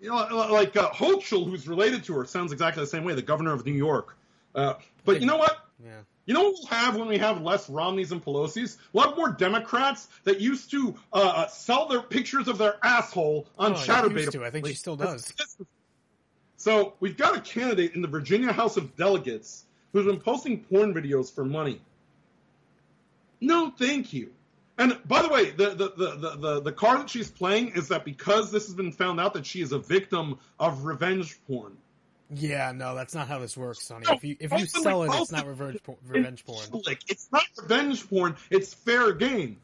You 0.00 0.10
know, 0.10 0.48
like 0.52 0.76
uh, 0.76 0.90
Hochul, 0.90 1.48
who's 1.48 1.66
related 1.68 2.04
to 2.04 2.14
her, 2.14 2.24
sounds 2.24 2.52
exactly 2.52 2.82
the 2.82 2.86
same 2.86 3.04
way. 3.04 3.14
The 3.14 3.22
governor 3.22 3.52
of 3.52 3.64
New 3.64 3.72
York. 3.72 4.16
Uh, 4.54 4.74
but 5.04 5.20
you 5.20 5.26
know 5.26 5.36
what? 5.36 5.56
Yeah. 5.82 5.90
You 6.26 6.34
know 6.34 6.42
what 6.44 6.54
we'll 6.58 6.66
have 6.66 6.96
when 6.96 7.08
we 7.08 7.18
have 7.18 7.40
less 7.40 7.68
Romneys 7.68 8.12
and 8.12 8.24
Pelosi's? 8.24 8.78
We'll 8.92 9.08
have 9.08 9.16
more 9.16 9.30
Democrats 9.30 10.06
that 10.24 10.40
used 10.40 10.70
to 10.70 10.94
uh, 11.12 11.16
uh, 11.16 11.46
sell 11.48 11.88
their 11.88 12.02
pictures 12.02 12.46
of 12.46 12.56
their 12.58 12.76
asshole 12.82 13.46
on 13.58 13.72
Oh, 13.72 13.74
Chaturbate. 13.76 14.18
used 14.20 14.32
to. 14.32 14.44
I 14.44 14.50
think 14.50 14.66
she 14.66 14.74
still 14.74 14.96
does. 14.96 15.32
So 16.56 16.94
we've 17.00 17.16
got 17.16 17.36
a 17.36 17.40
candidate 17.40 17.94
in 17.94 18.02
the 18.02 18.08
Virginia 18.08 18.52
House 18.52 18.76
of 18.76 18.96
Delegates 18.96 19.64
who's 19.92 20.06
been 20.06 20.20
posting 20.20 20.60
porn 20.64 20.94
videos 20.94 21.34
for 21.34 21.44
money. 21.44 21.80
No, 23.40 23.70
thank 23.70 24.12
you. 24.12 24.30
And 24.80 24.96
by 25.06 25.20
the 25.20 25.28
way, 25.28 25.50
the 25.50 25.74
the, 25.74 25.92
the, 25.94 26.36
the, 26.36 26.60
the, 26.62 26.72
card 26.72 27.00
that 27.00 27.10
she's 27.10 27.30
playing 27.30 27.72
is 27.76 27.88
that 27.88 28.02
because 28.02 28.50
this 28.50 28.64
has 28.64 28.74
been 28.74 28.92
found 28.92 29.20
out 29.20 29.34
that 29.34 29.44
she 29.44 29.60
is 29.60 29.72
a 29.72 29.78
victim 29.78 30.38
of 30.58 30.86
revenge 30.86 31.38
porn. 31.46 31.76
Yeah, 32.34 32.72
no, 32.72 32.94
that's 32.94 33.14
not 33.14 33.28
how 33.28 33.40
this 33.40 33.58
works, 33.58 33.82
Sonny. 33.82 34.06
No, 34.08 34.14
If 34.14 34.24
you 34.24 34.36
if 34.40 34.52
you 34.52 34.64
sell 34.64 35.02
it, 35.02 35.10
it's 35.12 35.30
not 35.30 35.46
revenge 35.46 35.82
por- 35.82 35.98
revenge 36.06 36.46
porn. 36.46 36.64
It's 37.08 37.28
not 37.30 37.42
revenge 37.60 38.08
porn. 38.08 38.36
It's 38.48 38.72
fair 38.72 39.12
game. 39.12 39.58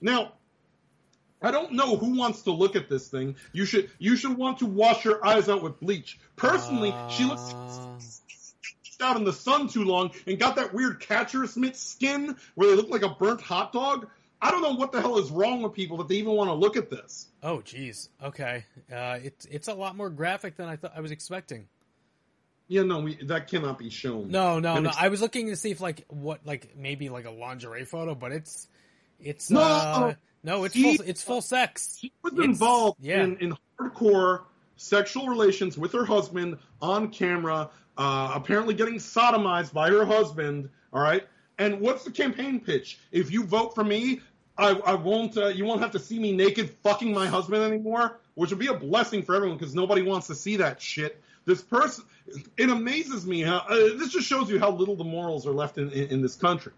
Now, 0.00 0.34
I 1.42 1.50
don't 1.50 1.72
know 1.72 1.96
who 1.96 2.16
wants 2.16 2.42
to 2.42 2.52
look 2.52 2.76
at 2.76 2.88
this 2.88 3.08
thing. 3.08 3.34
You 3.52 3.64
should 3.64 3.90
you 3.98 4.14
should 4.14 4.36
want 4.36 4.58
to 4.58 4.66
wash 4.66 5.04
your 5.04 5.26
eyes 5.26 5.48
out 5.48 5.60
with 5.60 5.80
bleach. 5.80 6.20
Personally, 6.36 6.94
she 7.10 7.24
looks 7.24 7.52
Uh, 7.52 7.98
out 9.04 9.16
in 9.16 9.24
the 9.24 9.32
sun 9.32 9.68
too 9.68 9.84
long 9.84 10.10
and 10.26 10.38
got 10.38 10.56
that 10.56 10.72
weird 10.72 11.00
catcher's 11.00 11.56
mitt 11.56 11.76
skin 11.76 12.36
where 12.54 12.70
they 12.70 12.76
look 12.76 12.88
like 12.88 13.02
a 13.02 13.10
burnt 13.10 13.40
hot 13.40 13.72
dog. 13.72 14.08
I 14.40 14.50
don't 14.50 14.62
know 14.62 14.74
what 14.74 14.92
the 14.92 15.00
hell 15.00 15.18
is 15.18 15.30
wrong 15.30 15.62
with 15.62 15.72
people 15.72 15.96
that 15.98 16.08
they 16.08 16.16
even 16.16 16.32
want 16.32 16.48
to 16.50 16.54
look 16.54 16.76
at 16.76 16.90
this. 16.90 17.28
Oh, 17.42 17.58
jeez. 17.58 18.08
Okay. 18.22 18.64
Uh, 18.92 19.18
it's 19.22 19.46
it's 19.46 19.68
a 19.68 19.74
lot 19.74 19.96
more 19.96 20.10
graphic 20.10 20.56
than 20.56 20.68
I 20.68 20.76
thought 20.76 20.92
I 20.96 21.00
was 21.00 21.10
expecting. 21.10 21.68
Yeah, 22.68 22.82
no, 22.82 23.00
we, 23.00 23.14
that 23.26 23.48
cannot 23.48 23.78
be 23.78 23.90
shown. 23.90 24.30
No, 24.30 24.58
no, 24.58 24.80
no. 24.80 24.90
I 24.98 25.08
was 25.08 25.20
looking 25.22 25.48
to 25.48 25.56
see 25.56 25.70
if 25.70 25.80
like 25.80 26.04
what 26.08 26.44
like 26.44 26.76
maybe 26.76 27.08
like 27.08 27.24
a 27.24 27.30
lingerie 27.30 27.84
photo, 27.84 28.14
but 28.14 28.32
it's 28.32 28.68
it's 29.20 29.50
No! 29.50 29.60
uh, 29.60 30.14
no, 30.42 30.64
it's 30.64 30.74
He- 30.74 30.96
full 30.96 31.06
it's 31.06 31.22
full 31.22 31.40
sex. 31.42 31.96
She 32.00 32.12
was 32.22 32.32
It's- 32.34 32.44
involved 32.46 32.98
yeah. 33.00 33.22
in, 33.22 33.36
in 33.38 33.56
hardcore 33.80 34.42
sexual 34.76 35.28
relations 35.28 35.78
with 35.78 35.92
her 35.92 36.04
husband 36.04 36.58
on 36.82 37.08
camera, 37.10 37.70
uh, 37.96 38.32
apparently 38.34 38.74
getting 38.74 38.96
sodomized 38.96 39.72
by 39.72 39.88
her 39.90 40.04
husband. 40.04 40.68
All 40.92 41.00
right. 41.00 41.24
And 41.58 41.80
what's 41.80 42.04
the 42.04 42.10
campaign 42.10 42.60
pitch? 42.60 42.98
If 43.12 43.30
you 43.30 43.44
vote 43.44 43.74
for 43.74 43.84
me, 43.84 44.20
I, 44.58 44.70
I 44.70 44.94
won't. 44.94 45.36
Uh, 45.36 45.48
you 45.48 45.64
won't 45.64 45.80
have 45.80 45.92
to 45.92 45.98
see 45.98 46.18
me 46.18 46.32
naked 46.32 46.70
fucking 46.82 47.12
my 47.12 47.26
husband 47.26 47.62
anymore, 47.62 48.18
which 48.34 48.50
would 48.50 48.58
be 48.58 48.66
a 48.68 48.74
blessing 48.74 49.22
for 49.22 49.34
everyone 49.34 49.58
because 49.58 49.74
nobody 49.74 50.02
wants 50.02 50.26
to 50.28 50.34
see 50.34 50.56
that 50.56 50.80
shit. 50.80 51.20
This 51.44 51.62
person, 51.62 52.04
it 52.56 52.68
amazes 52.68 53.26
me 53.26 53.42
how 53.42 53.58
uh, 53.58 53.74
this 53.96 54.10
just 54.10 54.26
shows 54.26 54.50
you 54.50 54.58
how 54.58 54.70
little 54.72 54.96
the 54.96 55.04
morals 55.04 55.46
are 55.46 55.52
left 55.52 55.78
in, 55.78 55.90
in, 55.92 56.08
in 56.08 56.22
this 56.22 56.34
country. 56.34 56.72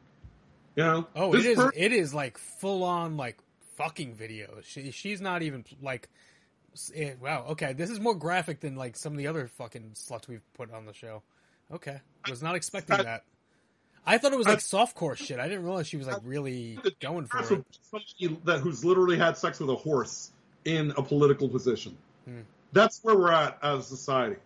You 0.76 0.84
know? 0.84 1.06
Oh, 1.16 1.32
This 1.32 1.44
it 1.44 1.48
is 1.50 1.56
per- 1.56 1.72
it 1.74 1.92
is 1.92 2.14
like 2.14 2.38
full 2.38 2.84
on 2.84 3.16
like 3.16 3.38
fucking 3.76 4.14
videos. 4.14 4.64
She 4.64 4.90
she's 4.90 5.20
not 5.20 5.42
even 5.42 5.64
like 5.80 6.08
eh, 6.94 7.14
wow, 7.20 7.46
okay. 7.50 7.72
This 7.72 7.90
is 7.90 7.98
more 7.98 8.14
graphic 8.14 8.60
than 8.60 8.76
like 8.76 8.96
some 8.96 9.12
of 9.12 9.18
the 9.18 9.26
other 9.26 9.48
fucking 9.48 9.92
sluts 9.94 10.28
we've 10.28 10.44
put 10.54 10.72
on 10.72 10.84
the 10.86 10.92
show. 10.94 11.22
Okay. 11.72 12.00
I 12.24 12.30
was 12.30 12.42
not 12.42 12.54
expecting 12.54 12.96
I- 12.96 13.02
that. 13.02 13.24
I 14.06 14.18
thought 14.18 14.32
it 14.32 14.38
was 14.38 14.46
I- 14.46 14.50
like 14.50 14.58
softcore 14.60 15.16
shit. 15.16 15.38
I 15.38 15.48
didn't 15.48 15.64
realize 15.64 15.86
she 15.86 15.96
was 15.96 16.06
like 16.06 16.20
really 16.24 16.78
going 17.00 17.26
for 17.26 17.38
it. 17.40 17.46
somebody 17.90 18.40
that 18.44 18.60
who's 18.60 18.84
literally 18.84 19.18
had 19.18 19.36
sex 19.36 19.60
with 19.60 19.70
a 19.70 19.76
horse 19.76 20.32
in 20.64 20.92
a 20.96 21.02
political 21.02 21.48
position. 21.48 21.96
Hmm. 22.24 22.40
That's 22.72 23.00
where 23.02 23.16
we're 23.16 23.32
at 23.32 23.58
as 23.62 23.80
a 23.80 23.96
society. 23.96 24.36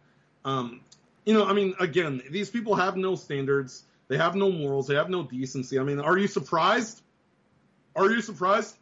Um, 0.44 0.80
you 1.24 1.34
know, 1.34 1.44
I 1.46 1.53
mean, 1.53 1.74
again, 1.80 2.22
these 2.30 2.50
people 2.50 2.74
have 2.74 2.96
no 2.96 3.14
standards. 3.14 3.84
They 4.09 4.16
have 4.16 4.34
no 4.34 4.50
morals. 4.50 4.86
They 4.86 4.94
have 4.94 5.09
no 5.09 5.22
decency. 5.22 5.78
I 5.78 5.82
mean, 5.82 6.00
are 6.00 6.18
you 6.18 6.26
surprised? 6.26 7.03
Are 7.94 8.11
you 8.11 8.20
surprised? 8.20 8.76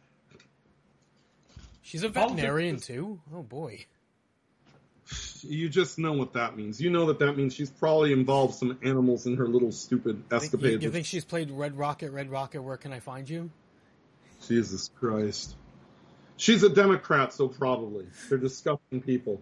She's 1.81 2.03
a 2.03 2.09
veterinarian 2.09 2.79
too. 2.79 3.19
Oh 3.33 3.43
boy. 3.43 3.85
You 5.43 5.69
just 5.69 5.97
know 5.99 6.13
what 6.13 6.33
that 6.33 6.55
means. 6.57 6.79
You 6.81 6.89
know 6.89 7.07
that 7.07 7.19
that 7.19 7.37
means 7.37 7.53
she's 7.53 7.69
probably 7.69 8.13
involved 8.13 8.55
some 8.55 8.77
animals 8.83 9.25
in 9.25 9.37
her 9.37 9.47
little 9.47 9.71
stupid 9.71 10.23
Think- 10.29 10.31
you, 10.31 10.37
escapades. 10.37 10.83
you 10.83 10.91
think 10.91 11.05
she's 11.05 11.25
played 11.25 11.51
Red 11.51 11.77
Rocket? 11.77 12.11
Red 12.11 12.29
Rocket. 12.29 12.61
Where 12.61 12.77
can 12.77 12.93
I 12.93 12.99
find 12.99 13.29
you? 13.29 13.49
Jesus 14.47 14.89
Christ. 14.99 15.55
She's 16.37 16.63
a 16.63 16.69
Democrat, 16.69 17.33
so 17.33 17.47
probably. 17.47 18.07
They're 18.29 18.37
disgusting 18.37 19.01
people. 19.01 19.39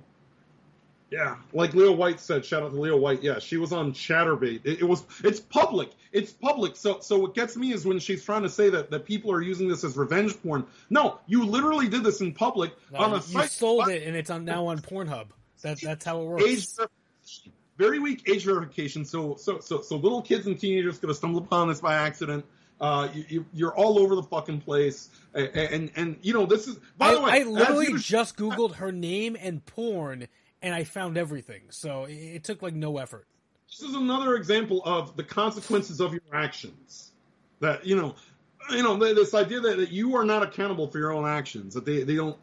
Yeah, 1.12 1.38
like 1.54 1.74
Leo 1.74 1.92
White 1.94 2.20
said, 2.20 2.46
shout 2.46 2.62
out 2.62 2.72
to 2.72 2.80
Leo 2.80 2.96
White. 2.96 3.24
Yeah, 3.24 3.40
she 3.40 3.58
was 3.58 3.74
on 3.74 3.94
Chaturbate. 3.94 4.62
It, 4.64 4.82
it 4.82 4.84
was, 4.84 5.04
it's 5.24 5.40
public. 5.40 5.90
It's 6.12 6.32
public. 6.32 6.76
So, 6.76 7.00
so 7.00 7.18
what 7.18 7.34
gets 7.34 7.56
me 7.58 7.74
is 7.74 7.84
when 7.84 7.98
she's 7.98 8.24
trying 8.24 8.44
to 8.44 8.50
say 8.50 8.70
that, 8.70 8.92
that 8.92 9.06
people 9.06 9.32
are 9.32 9.42
using 9.42 9.68
this 9.68 9.84
as 9.84 9.98
revenge 9.98 10.40
porn. 10.44 10.68
No, 10.92 11.18
you 11.26 11.46
literally 11.46 11.88
did 11.88 12.04
this 12.04 12.22
in 12.22 12.34
public 12.34 12.74
No, 12.92 13.00
on 13.00 13.12
a 13.14 13.16
you 13.16 13.22
site. 13.22 13.50
sold 13.50 13.88
it, 13.90 14.04
and 14.04 14.16
it's 14.16 14.30
on 14.30 14.46
now 14.46 14.68
on 14.68 14.78
Pornhub. 14.80 15.28
That 15.62 15.80
that's 15.82 16.06
how 16.06 16.22
it 16.22 16.26
works. 16.26 16.44
Age 16.46 16.88
very 17.80 17.98
weak 17.98 18.30
age 18.30 18.44
verification. 18.44 19.06
So, 19.06 19.36
so, 19.38 19.60
so, 19.60 19.82
so 19.82 19.96
little 19.96 20.22
kids 20.22 20.46
and 20.46 20.60
teenagers 20.60 21.00
going 21.00 21.12
to 21.12 21.16
stumble 21.16 21.40
upon 21.40 21.70
this 21.70 21.80
by 21.80 21.96
accident. 21.96 22.46
Uh, 22.80 23.08
you, 23.14 23.26
you, 23.28 23.46
you're 23.54 23.76
all 23.76 23.98
over 24.00 24.16
the 24.16 24.24
fucking 24.24 24.62
place, 24.62 25.10
and 25.34 25.50
and, 25.56 25.92
and 25.96 26.18
you 26.22 26.34
know 26.34 26.46
this 26.46 26.68
is. 26.68 26.78
By 26.98 27.08
I, 27.08 27.16
the 27.16 27.22
way, 27.22 27.32
I 27.32 27.44
literally 27.44 27.98
just 27.98 28.38
Googled 28.38 28.76
her 28.76 28.92
name 28.92 29.36
and 29.40 29.66
porn, 29.66 30.28
and 30.62 30.76
I 30.76 30.84
found 30.84 31.18
everything. 31.18 31.64
So 31.72 32.06
it, 32.06 32.14
it 32.14 32.44
took 32.44 32.62
like 32.62 32.74
no 32.74 32.98
effort. 32.98 33.28
this 33.70 33.82
is 33.82 33.96
another 33.96 34.36
example 34.36 34.82
of 34.86 35.18
the 35.18 35.24
consequences 35.24 36.00
of 36.00 36.14
your 36.14 36.22
actions. 36.32 37.12
That 37.60 37.86
you 37.86 37.98
know, 37.98 38.16
you 38.72 38.84
know 38.84 38.96
this 38.98 39.34
idea 39.34 39.60
that, 39.60 39.78
that 39.78 39.92
you 39.92 40.16
are 40.16 40.24
not 40.24 40.44
accountable 40.44 40.88
for 40.88 41.00
your 41.00 41.12
own 41.12 41.28
actions. 41.28 41.74
That 41.74 41.84
they 41.84 42.04
they 42.04 42.16
don't. 42.16 42.38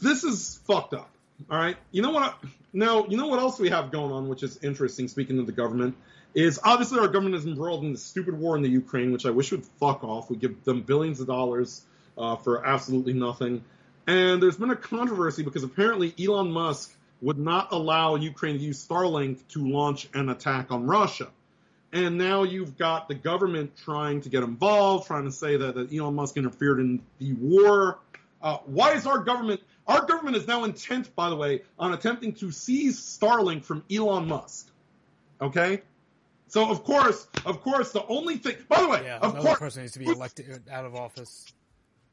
This 0.00 0.24
is 0.24 0.60
fucked 0.64 0.94
up. 0.94 1.10
All 1.50 1.58
right. 1.58 1.76
You 1.92 2.02
know 2.02 2.10
what? 2.10 2.38
Now 2.72 3.06
you 3.06 3.16
know 3.16 3.28
what 3.28 3.38
else 3.38 3.58
we 3.58 3.70
have 3.70 3.90
going 3.90 4.12
on, 4.12 4.28
which 4.28 4.42
is 4.42 4.58
interesting. 4.62 5.08
Speaking 5.08 5.38
of 5.38 5.46
the 5.46 5.52
government, 5.52 5.96
is 6.34 6.60
obviously 6.62 6.98
our 6.98 7.08
government 7.08 7.36
is 7.36 7.46
embroiled 7.46 7.84
in 7.84 7.92
the 7.92 7.98
stupid 7.98 8.38
war 8.38 8.56
in 8.56 8.62
the 8.62 8.68
Ukraine, 8.68 9.12
which 9.12 9.26
I 9.26 9.30
wish 9.30 9.50
would 9.50 9.64
fuck 9.80 10.04
off. 10.04 10.30
We 10.30 10.36
give 10.36 10.64
them 10.64 10.82
billions 10.82 11.20
of 11.20 11.26
dollars 11.26 11.82
uh, 12.16 12.36
for 12.36 12.66
absolutely 12.66 13.14
nothing. 13.14 13.64
And 14.06 14.42
there's 14.42 14.56
been 14.56 14.70
a 14.70 14.76
controversy 14.76 15.42
because 15.42 15.64
apparently 15.64 16.14
Elon 16.18 16.50
Musk 16.50 16.94
would 17.20 17.38
not 17.38 17.72
allow 17.72 18.14
Ukraine 18.14 18.58
to 18.58 18.64
use 18.64 18.86
Starlink 18.86 19.46
to 19.48 19.68
launch 19.68 20.08
an 20.14 20.28
attack 20.28 20.70
on 20.70 20.86
Russia. 20.86 21.28
And 21.92 22.18
now 22.18 22.42
you've 22.42 22.76
got 22.76 23.08
the 23.08 23.14
government 23.14 23.76
trying 23.76 24.20
to 24.22 24.28
get 24.28 24.42
involved, 24.42 25.06
trying 25.06 25.24
to 25.24 25.32
say 25.32 25.56
that, 25.56 25.74
that 25.74 25.92
Elon 25.92 26.14
Musk 26.14 26.36
interfered 26.36 26.80
in 26.80 27.02
the 27.18 27.32
war. 27.32 27.98
Uh, 28.42 28.58
why 28.66 28.92
is 28.92 29.06
our 29.06 29.18
government? 29.18 29.60
Our 29.88 30.04
government 30.04 30.36
is 30.36 30.46
now 30.46 30.64
intent, 30.64 31.14
by 31.16 31.30
the 31.30 31.36
way, 31.36 31.62
on 31.78 31.94
attempting 31.94 32.34
to 32.34 32.50
seize 32.50 33.00
Starlink 33.00 33.64
from 33.64 33.82
Elon 33.90 34.28
Musk. 34.28 34.68
Okay, 35.40 35.80
so 36.48 36.68
of 36.70 36.84
course, 36.84 37.26
of 37.46 37.62
course, 37.62 37.92
the 37.92 38.04
only 38.06 38.36
thing. 38.36 38.56
By 38.68 38.82
the 38.82 38.88
way, 38.88 39.02
Yeah, 39.04 39.18
of 39.18 39.36
course, 39.38 39.58
person 39.58 39.82
needs 39.82 39.92
to 39.94 39.98
be 40.00 40.06
elected 40.06 40.62
uh, 40.70 40.74
out 40.74 40.84
of 40.84 40.94
office. 40.94 41.46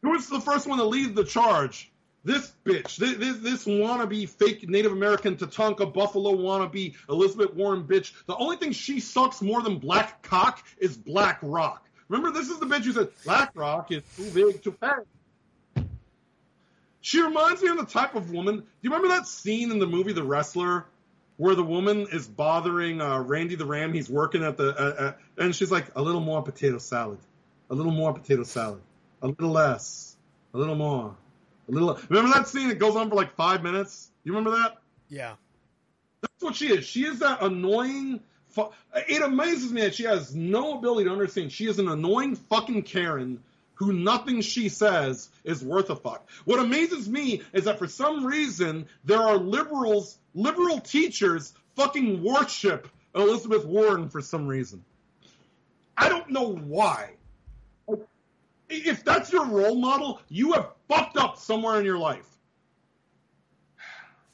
who 0.02 0.12
was 0.12 0.30
the 0.30 0.40
first 0.40 0.68
one 0.68 0.78
to 0.78 0.86
lead 0.86 1.16
the 1.16 1.24
charge? 1.26 1.92
This 2.24 2.54
bitch, 2.66 2.96
this, 2.98 3.18
this, 3.18 3.38
this 3.38 3.66
wannabe 3.66 4.28
fake 4.28 4.68
Native 4.68 4.92
American 4.94 5.36
Tatanka 5.36 5.94
Buffalo 5.94 6.34
wannabe 6.36 6.96
Elizabeth 7.10 7.54
Warren 7.54 7.84
bitch. 7.84 8.14
The 8.26 8.36
only 8.36 8.58
thing 8.58 8.72
she 8.72 9.00
sucks 9.00 9.42
more 9.42 9.62
than 9.62 9.78
black 9.78 10.24
cock 10.24 10.66
is 10.80 10.98
BlackRock. 10.98 11.86
Remember, 12.10 12.32
this 12.32 12.50
is 12.50 12.60
the 12.60 12.66
bitch 12.66 12.84
who 12.84 12.94
said 12.94 13.10
BlackRock 13.26 13.92
is 13.92 14.04
too 14.16 14.30
big 14.32 14.64
to 14.64 14.72
pay. 14.72 14.88
She 17.06 17.22
reminds 17.22 17.62
me 17.62 17.70
of 17.70 17.78
the 17.78 17.86
type 17.86 18.16
of 18.16 18.32
woman. 18.32 18.56
Do 18.56 18.66
you 18.82 18.90
remember 18.90 19.10
that 19.10 19.28
scene 19.28 19.70
in 19.70 19.78
the 19.78 19.86
movie 19.86 20.12
The 20.12 20.24
Wrestler 20.24 20.88
where 21.38 21.54
the 21.54 21.64
woman 21.64 22.08
is 22.12 22.28
bothering 22.28 23.00
uh, 23.00 23.20
Randy 23.20 23.54
the 23.54 23.66
Ram? 23.68 23.94
He's 23.94 24.10
working 24.10 24.44
at 24.44 24.58
the, 24.58 24.70
uh, 24.70 25.04
uh, 25.04 25.14
and 25.38 25.56
she's 25.56 25.70
like, 25.70 25.86
a 25.96 26.02
little 26.02 26.20
more 26.20 26.42
potato 26.42 26.80
salad, 26.80 27.20
a 27.70 27.76
little 27.76 27.92
more 27.92 28.12
potato 28.12 28.42
salad, 28.42 28.82
a 29.22 29.28
little 29.28 29.52
less, 29.52 30.18
a 30.56 30.58
little 30.58 30.74
more, 30.74 31.16
a 31.70 31.72
little. 31.72 32.00
Remember 32.10 32.40
that 32.40 32.48
scene? 32.48 32.72
It 32.72 32.80
goes 32.80 32.96
on 32.96 33.08
for 33.12 33.16
like 33.16 33.36
five 33.36 33.62
minutes. 33.62 34.10
You 34.24 34.36
remember 34.36 34.58
that? 34.58 34.78
Yeah. 35.08 35.34
That's 36.22 36.42
what 36.42 36.56
she 36.56 36.70
is. 36.70 36.88
She 36.88 37.06
is 37.06 37.20
that 37.20 37.44
annoying. 37.44 38.20
Fu- 38.48 38.72
it 38.96 39.22
amazes 39.22 39.72
me 39.72 39.82
that 39.82 39.94
she 39.94 40.06
has 40.06 40.34
no 40.34 40.80
ability 40.80 41.04
to 41.06 41.12
understand. 41.12 41.52
She 41.52 41.68
is 41.68 41.78
an 41.78 41.88
annoying 41.88 42.36
fucking 42.36 42.82
Karen 42.82 43.44
who 43.76 43.94
nothing 43.94 44.42
she 44.42 44.70
says 44.70 45.30
is 45.44 45.64
worth 45.64 45.90
a 45.90 45.96
fuck. 45.96 46.28
What 46.46 46.60
amazes 46.60 47.08
me 47.08 47.42
is 47.54 47.66
that 47.66 47.80
for 47.80 47.88
some 47.88 48.26
reason 48.26 48.88
there 49.04 49.22
are 49.22 49.38
liberals, 49.38 50.18
liberal 50.34 50.80
teachers 50.80 51.54
fucking 51.76 52.24
worship 52.24 52.88
Elizabeth 53.14 53.66
Warren 53.66 54.10
for 54.10 54.22
some 54.22 54.48
reason. 54.48 54.84
I 55.98 56.10
don't 56.10 56.30
know 56.30 56.56
why. 56.56 57.12
If 58.68 59.04
that's 59.04 59.32
your 59.32 59.46
role 59.46 59.76
model, 59.76 60.20
you 60.28 60.54
have 60.54 60.72
fucked 60.88 61.18
up 61.18 61.38
somewhere 61.38 61.80
in 61.80 61.86
your 61.86 62.00
life. 62.00 62.28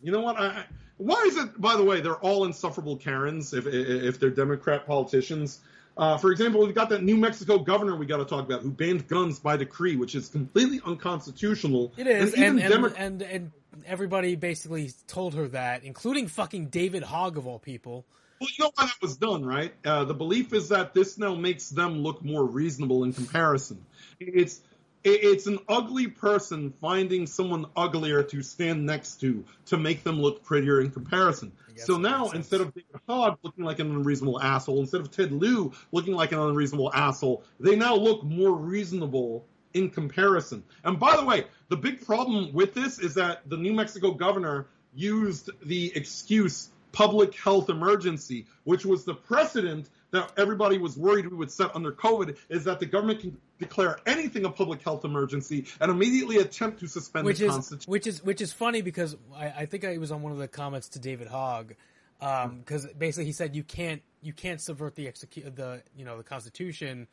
You 0.02 0.12
know 0.12 0.22
what? 0.22 0.40
I, 0.40 0.66
why 0.98 1.24
is 1.28 1.38
it? 1.38 1.60
By 1.60 1.76
the 1.76 1.84
way, 1.84 2.02
they're 2.02 2.16
all 2.16 2.46
insufferable 2.46 2.98
Karens 2.98 3.54
if 3.54 3.68
if 3.68 4.20
they're 4.20 4.30
Democrat 4.30 4.88
politicians. 4.88 5.60
Uh, 5.98 6.18
for 6.18 6.32
example, 6.32 6.62
we've 6.66 6.74
got 6.76 6.90
that 6.90 7.04
New 7.04 7.18
Mexico 7.18 7.60
governor 7.60 7.96
we 7.96 8.06
got 8.06 8.18
to 8.18 8.26
talk 8.26 8.46
about 8.46 8.62
who 8.62 8.72
banned 8.72 9.08
guns 9.08 9.40
by 9.40 9.58
decree, 9.58 9.96
which 9.96 10.16
is 10.16 10.30
completely 10.30 10.80
unconstitutional. 10.86 11.92
It 11.98 12.08
is, 12.08 12.34
and 12.34 12.60
and, 12.60 12.70
Demo- 12.72 12.94
and 12.98 13.22
and 13.22 13.52
everybody 13.86 14.36
basically 14.36 14.92
told 15.08 15.36
her 15.36 15.48
that, 15.50 15.84
including 15.84 16.28
fucking 16.28 16.68
David 16.68 17.04
Hogg 17.04 17.38
of 17.38 17.48
all 17.48 17.60
people. 17.60 18.06
Well, 18.40 18.50
you 18.58 18.64
know 18.66 18.72
why 18.76 18.86
that 18.86 18.96
was 19.02 19.18
done, 19.18 19.46
right? 19.46 19.72
Uh, 19.86 20.04
the 20.06 20.16
belief 20.16 20.52
is 20.54 20.70
that 20.70 20.96
this 20.96 21.18
now 21.20 21.36
makes 21.36 21.70
them 21.70 22.00
look 22.00 22.24
more 22.24 22.44
reasonable 22.44 23.04
in 23.04 23.14
comparison. 23.14 23.86
It's 24.20 24.56
it- 24.56 24.62
it's 25.04 25.48
an 25.48 25.60
ugly 25.68 26.08
person 26.08 26.74
finding 26.80 27.26
someone 27.26 27.66
uglier 27.76 28.24
to 28.24 28.42
stand 28.42 28.86
next 28.86 29.20
to 29.22 29.44
to 29.66 29.78
make 29.78 30.04
them 30.04 30.22
look 30.22 30.44
prettier 30.44 30.82
in 30.82 30.92
comparison. 30.92 31.52
So 31.78 31.98
now, 31.98 32.30
instead 32.30 32.62
of 32.62 32.74
David 32.74 33.02
Hogg 33.08 33.40
looking 33.42 33.64
like 33.64 33.80
an 33.80 33.90
unreasonable 33.90 34.40
asshole, 34.40 34.80
instead 34.82 35.02
of 35.02 35.10
Ted 35.10 35.32
Lieu 35.32 35.72
looking 35.92 36.14
like 36.14 36.32
an 36.32 36.40
unreasonable 36.40 36.92
asshole, 36.94 37.44
they 37.60 37.76
now 37.76 37.96
look 37.96 38.24
more 38.24 38.54
reasonable 38.54 39.46
in 39.74 39.90
comparison. 39.90 40.64
And 40.84 41.00
by 41.00 41.16
the 41.16 41.26
way, 41.26 41.46
the 41.70 41.78
big 41.78 42.06
problem 42.06 42.54
with 42.54 42.74
this 42.74 43.00
is 43.00 43.16
that 43.16 43.50
the 43.50 43.58
New 43.58 43.74
Mexico 43.74 44.12
governor 44.12 44.68
used 44.94 45.50
the 45.64 45.92
excuse 45.96 46.70
public 46.92 47.34
health 47.36 47.70
emergency, 47.70 48.46
which 48.66 48.86
was 48.86 49.06
the 49.06 49.14
precedent 49.14 49.90
that 50.12 50.32
everybody 50.38 50.78
was 50.78 50.98
worried 50.98 51.28
we 51.28 51.38
would 51.38 51.52
set 51.52 51.76
under 51.76 51.92
COVID, 51.92 52.38
is 52.50 52.64
that 52.66 52.80
the 52.80 52.86
government 52.86 53.22
can 53.22 53.38
declare 53.60 54.00
anything 54.06 54.46
a 54.46 54.50
public 54.50 54.82
health 54.82 55.06
emergency 55.06 55.66
and 55.80 55.90
immediately 55.92 56.38
attempt 56.38 56.80
to 56.82 56.88
suspend 56.88 57.26
which 57.26 57.40
the 57.40 57.46
is 57.46 57.52
Constitution. 57.52 57.92
which 57.92 58.08
is 58.08 58.24
which 58.24 58.42
is 58.42 58.52
funny 58.54 58.82
because 58.82 59.16
I, 59.36 59.48
I 59.50 59.66
think 59.66 59.86
I 59.86 59.98
was 59.98 60.12
on 60.12 60.22
one 60.22 60.32
of 60.32 60.38
the 60.38 60.48
comments 60.48 60.90
to 60.90 61.00
David 61.00 61.28
Hogg 61.28 61.76
because 62.20 62.86
basically 62.98 63.26
he 63.26 63.32
said 63.32 63.56
you 63.56 63.64
can't 63.64 64.02
you 64.22 64.34
can't 64.34 64.62
subvert 64.62 64.96
the 64.96 65.08
execu- 65.08 65.56
the 65.56 65.82
you 65.96 66.06
know 66.06 66.18
the 66.18 66.24
Constitution 66.24 67.08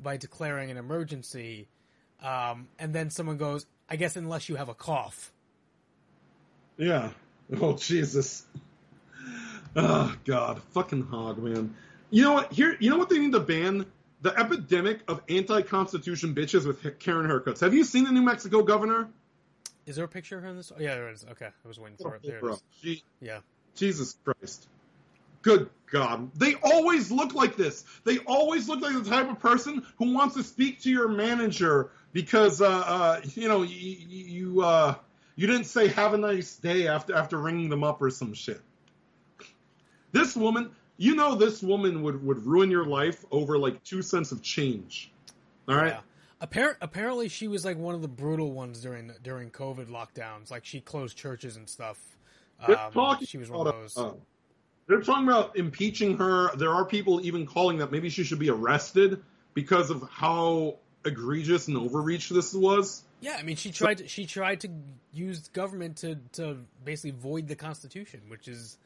by 0.00 0.16
declaring 0.16 0.70
an 0.70 0.76
emergency, 0.76 1.68
um, 2.22 2.68
and 2.78 2.94
then 2.94 3.10
someone 3.10 3.36
goes, 3.36 3.66
I 3.88 3.96
guess 3.96 4.16
unless 4.16 4.48
you 4.48 4.56
have 4.56 4.68
a 4.68 4.74
cough. 4.74 5.32
Yeah. 6.76 7.10
Oh 7.60 7.76
Jesus. 7.76 8.46
Oh 9.76 10.14
God, 10.24 10.62
fucking 10.70 11.02
Hogg, 11.02 11.36
man. 11.42 11.74
You 12.12 12.22
know 12.24 12.32
what? 12.34 12.52
Here, 12.52 12.76
you 12.78 12.90
know 12.90 12.98
what 12.98 13.08
they 13.08 13.18
need 13.18 13.32
to 13.32 13.40
ban? 13.40 13.86
The 14.20 14.38
epidemic 14.38 15.00
of 15.08 15.20
anti-constitution 15.28 16.34
bitches 16.34 16.64
with 16.66 16.98
Karen 17.00 17.26
haircuts. 17.28 17.60
Have 17.60 17.74
you 17.74 17.82
seen 17.82 18.04
the 18.04 18.12
New 18.12 18.22
Mexico 18.22 18.62
governor? 18.62 19.08
Is 19.86 19.96
there 19.96 20.04
a 20.04 20.08
picture 20.08 20.36
of 20.36 20.44
her 20.44 20.50
in 20.50 20.56
this? 20.56 20.70
Oh, 20.70 20.78
yeah, 20.80 20.94
there 20.94 21.10
is. 21.10 21.24
Okay, 21.32 21.46
I 21.46 21.68
was 21.68 21.80
waiting 21.80 21.96
for 21.96 22.14
it. 22.14 22.22
There 22.22 22.38
it 22.38 22.52
is. 22.52 22.62
she- 22.80 23.02
Yeah. 23.20 23.38
Jesus 23.74 24.16
Christ. 24.24 24.68
Good 25.40 25.70
God. 25.90 26.30
They 26.36 26.54
always 26.62 27.10
look 27.10 27.34
like 27.34 27.56
this. 27.56 27.84
They 28.04 28.18
always 28.18 28.68
look 28.68 28.80
like 28.80 28.92
the 29.02 29.08
type 29.10 29.28
of 29.28 29.40
person 29.40 29.84
who 29.98 30.12
wants 30.14 30.36
to 30.36 30.44
speak 30.44 30.82
to 30.82 30.90
your 30.90 31.08
manager 31.08 31.90
because, 32.12 32.60
uh, 32.60 32.68
uh, 32.68 33.20
you 33.34 33.48
know, 33.48 33.62
you, 33.62 33.74
you, 33.74 34.60
uh, 34.62 34.94
you 35.34 35.46
didn't 35.48 35.64
say 35.64 35.88
have 35.88 36.12
a 36.14 36.18
nice 36.18 36.54
day 36.56 36.86
after, 36.86 37.14
after 37.16 37.38
ringing 37.38 37.70
them 37.70 37.82
up 37.82 38.00
or 38.02 38.10
some 38.10 38.34
shit. 38.34 38.60
This 40.12 40.36
woman, 40.36 40.70
you 41.02 41.16
know, 41.16 41.34
this 41.34 41.60
woman 41.60 42.02
would, 42.02 42.24
would 42.24 42.46
ruin 42.46 42.70
your 42.70 42.84
life 42.84 43.24
over 43.32 43.58
like 43.58 43.82
two 43.82 44.02
cents 44.02 44.30
of 44.30 44.40
change. 44.40 45.10
All 45.68 45.74
right. 45.74 45.94
Yeah. 45.94 46.46
Appar- 46.46 46.76
apparently, 46.80 47.28
she 47.28 47.48
was 47.48 47.64
like 47.64 47.76
one 47.76 47.96
of 47.96 48.02
the 48.02 48.08
brutal 48.08 48.52
ones 48.52 48.80
during 48.80 49.10
during 49.22 49.50
COVID 49.50 49.88
lockdowns. 49.88 50.50
Like 50.52 50.64
she 50.64 50.80
closed 50.80 51.16
churches 51.16 51.56
and 51.56 51.68
stuff. 51.68 51.98
They're 52.66 52.78
Um, 52.78 52.92
talking 52.92 53.26
she 53.26 53.38
was 53.38 53.50
one 53.50 53.66
of 53.66 53.66
about, 53.66 53.80
those. 53.80 53.98
uh, 53.98 54.12
they're 54.86 55.00
talking 55.00 55.24
about 55.24 55.56
impeaching 55.56 56.18
her. 56.18 56.54
There 56.56 56.70
are 56.70 56.84
people 56.84 57.24
even 57.26 57.46
calling 57.46 57.78
that 57.78 57.90
maybe 57.90 58.08
she 58.08 58.22
should 58.22 58.38
be 58.38 58.50
arrested 58.50 59.22
because 59.54 59.90
of 59.90 60.08
how 60.08 60.76
egregious 61.04 61.66
and 61.66 61.76
overreach 61.76 62.28
this 62.28 62.54
was. 62.54 63.02
Yeah, 63.20 63.36
I 63.38 63.42
mean, 63.42 63.56
she 63.56 63.72
tried 63.72 63.98
to, 63.98 64.08
she 64.08 64.26
tried 64.26 64.60
to 64.60 64.68
use 65.12 65.48
government 65.48 65.96
to 65.98 66.16
to 66.34 66.58
basically 66.84 67.12
void 67.12 67.48
the 67.48 67.56
Constitution, 67.56 68.20
which 68.28 68.46
is 68.46 68.78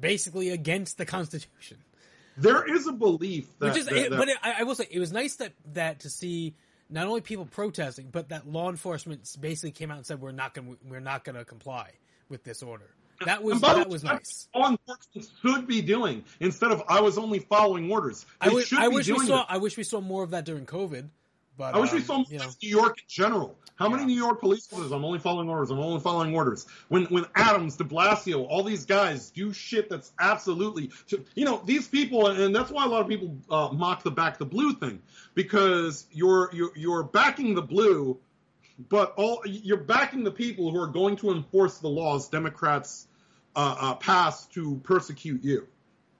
basically 0.00 0.50
against 0.50 0.98
the 0.98 1.04
Constitution. 1.06 1.78
There 2.36 2.72
is 2.72 2.86
a 2.86 2.92
belief 2.92 3.46
that, 3.58 3.66
Which 3.72 3.76
is, 3.78 3.86
that- 3.86 3.96
it, 3.96 4.10
that- 4.10 4.16
but 4.18 4.28
it, 4.28 4.36
I, 4.42 4.62
will 4.62 4.74
say, 4.74 4.86
it 4.90 4.98
was 5.00 5.12
nice 5.12 5.36
that 5.36 5.54
that 5.74 6.00
to 6.00 6.10
see 6.10 6.54
not 6.88 7.06
only 7.06 7.20
people 7.20 7.44
protesting, 7.46 8.08
but 8.10 8.28
that 8.30 8.48
law 8.48 8.70
enforcement 8.70 9.28
basically 9.40 9.72
came 9.72 9.90
out 9.90 9.96
and 9.98 10.06
said 10.06 10.20
we're 10.20 10.32
not 10.32 10.54
going 10.54 10.76
we're 10.88 11.00
not 11.00 11.24
going 11.24 11.36
to 11.36 11.44
comply 11.44 11.90
with 12.28 12.44
this 12.44 12.62
order. 12.62 12.88
That 13.26 13.42
was 13.42 13.54
and 13.54 13.60
by 13.60 13.72
the 13.74 13.80
that 13.80 13.88
was 13.88 14.04
nice. 14.04 14.48
Law 14.54 14.70
enforcement 14.70 15.28
should 15.42 15.66
be 15.66 15.82
doing 15.82 16.24
instead 16.38 16.70
of 16.70 16.82
I 16.88 17.00
was 17.00 17.18
only 17.18 17.40
following 17.40 17.90
orders. 17.90 18.24
I 18.40 18.50
wish, 18.50 18.68
should 18.68 18.78
I 18.78 18.88
be 18.88 18.94
wish 18.94 19.08
we 19.08 19.14
doing 19.16 19.26
saw 19.26 19.40
it. 19.40 19.46
I 19.48 19.56
wish 19.58 19.76
we 19.76 19.82
saw 19.82 20.00
more 20.00 20.22
of 20.22 20.30
that 20.30 20.44
during 20.44 20.66
COVID. 20.66 21.08
But 21.58 21.74
I 21.74 21.80
wish 21.80 21.90
we 21.90 21.98
um, 21.98 22.04
saw 22.04 22.16
more 22.18 22.26
you 22.30 22.38
know, 22.38 22.50
New 22.62 22.68
York 22.68 22.98
in 22.98 23.04
general. 23.08 23.58
How 23.74 23.88
many 23.88 24.04
New 24.04 24.16
York 24.16 24.40
police 24.40 24.68
officers? 24.72 24.92
I'm 24.92 25.04
only 25.04 25.18
following 25.18 25.48
orders. 25.48 25.70
I'm 25.70 25.80
only 25.80 26.00
following 26.00 26.34
orders. 26.34 26.66
When 26.86 27.06
when 27.06 27.26
Adams, 27.34 27.76
De 27.76 27.84
Blasio, 27.84 28.46
all 28.48 28.62
these 28.62 28.86
guys 28.86 29.30
do 29.30 29.52
shit 29.52 29.90
that's 29.90 30.12
absolutely, 30.20 30.90
you 31.34 31.44
know, 31.44 31.60
these 31.64 31.88
people, 31.88 32.28
and 32.28 32.54
that's 32.54 32.70
why 32.70 32.84
a 32.84 32.88
lot 32.88 33.02
of 33.02 33.08
people 33.08 33.36
uh, 33.50 33.70
mock 33.72 34.04
the 34.04 34.10
back 34.12 34.38
the 34.38 34.46
blue 34.46 34.74
thing 34.74 35.02
because 35.34 36.06
you're 36.12 36.48
you're 36.52 36.72
you're 36.76 37.02
backing 37.02 37.56
the 37.56 37.62
blue, 37.62 38.18
but 38.88 39.14
all 39.16 39.42
you're 39.44 39.78
backing 39.78 40.22
the 40.22 40.30
people 40.30 40.70
who 40.70 40.80
are 40.80 40.86
going 40.86 41.16
to 41.16 41.32
enforce 41.32 41.78
the 41.78 41.88
laws 41.88 42.28
Democrats 42.28 43.08
uh, 43.56 43.76
uh, 43.80 43.94
pass 43.96 44.46
to 44.46 44.80
persecute 44.84 45.42
you. 45.42 45.66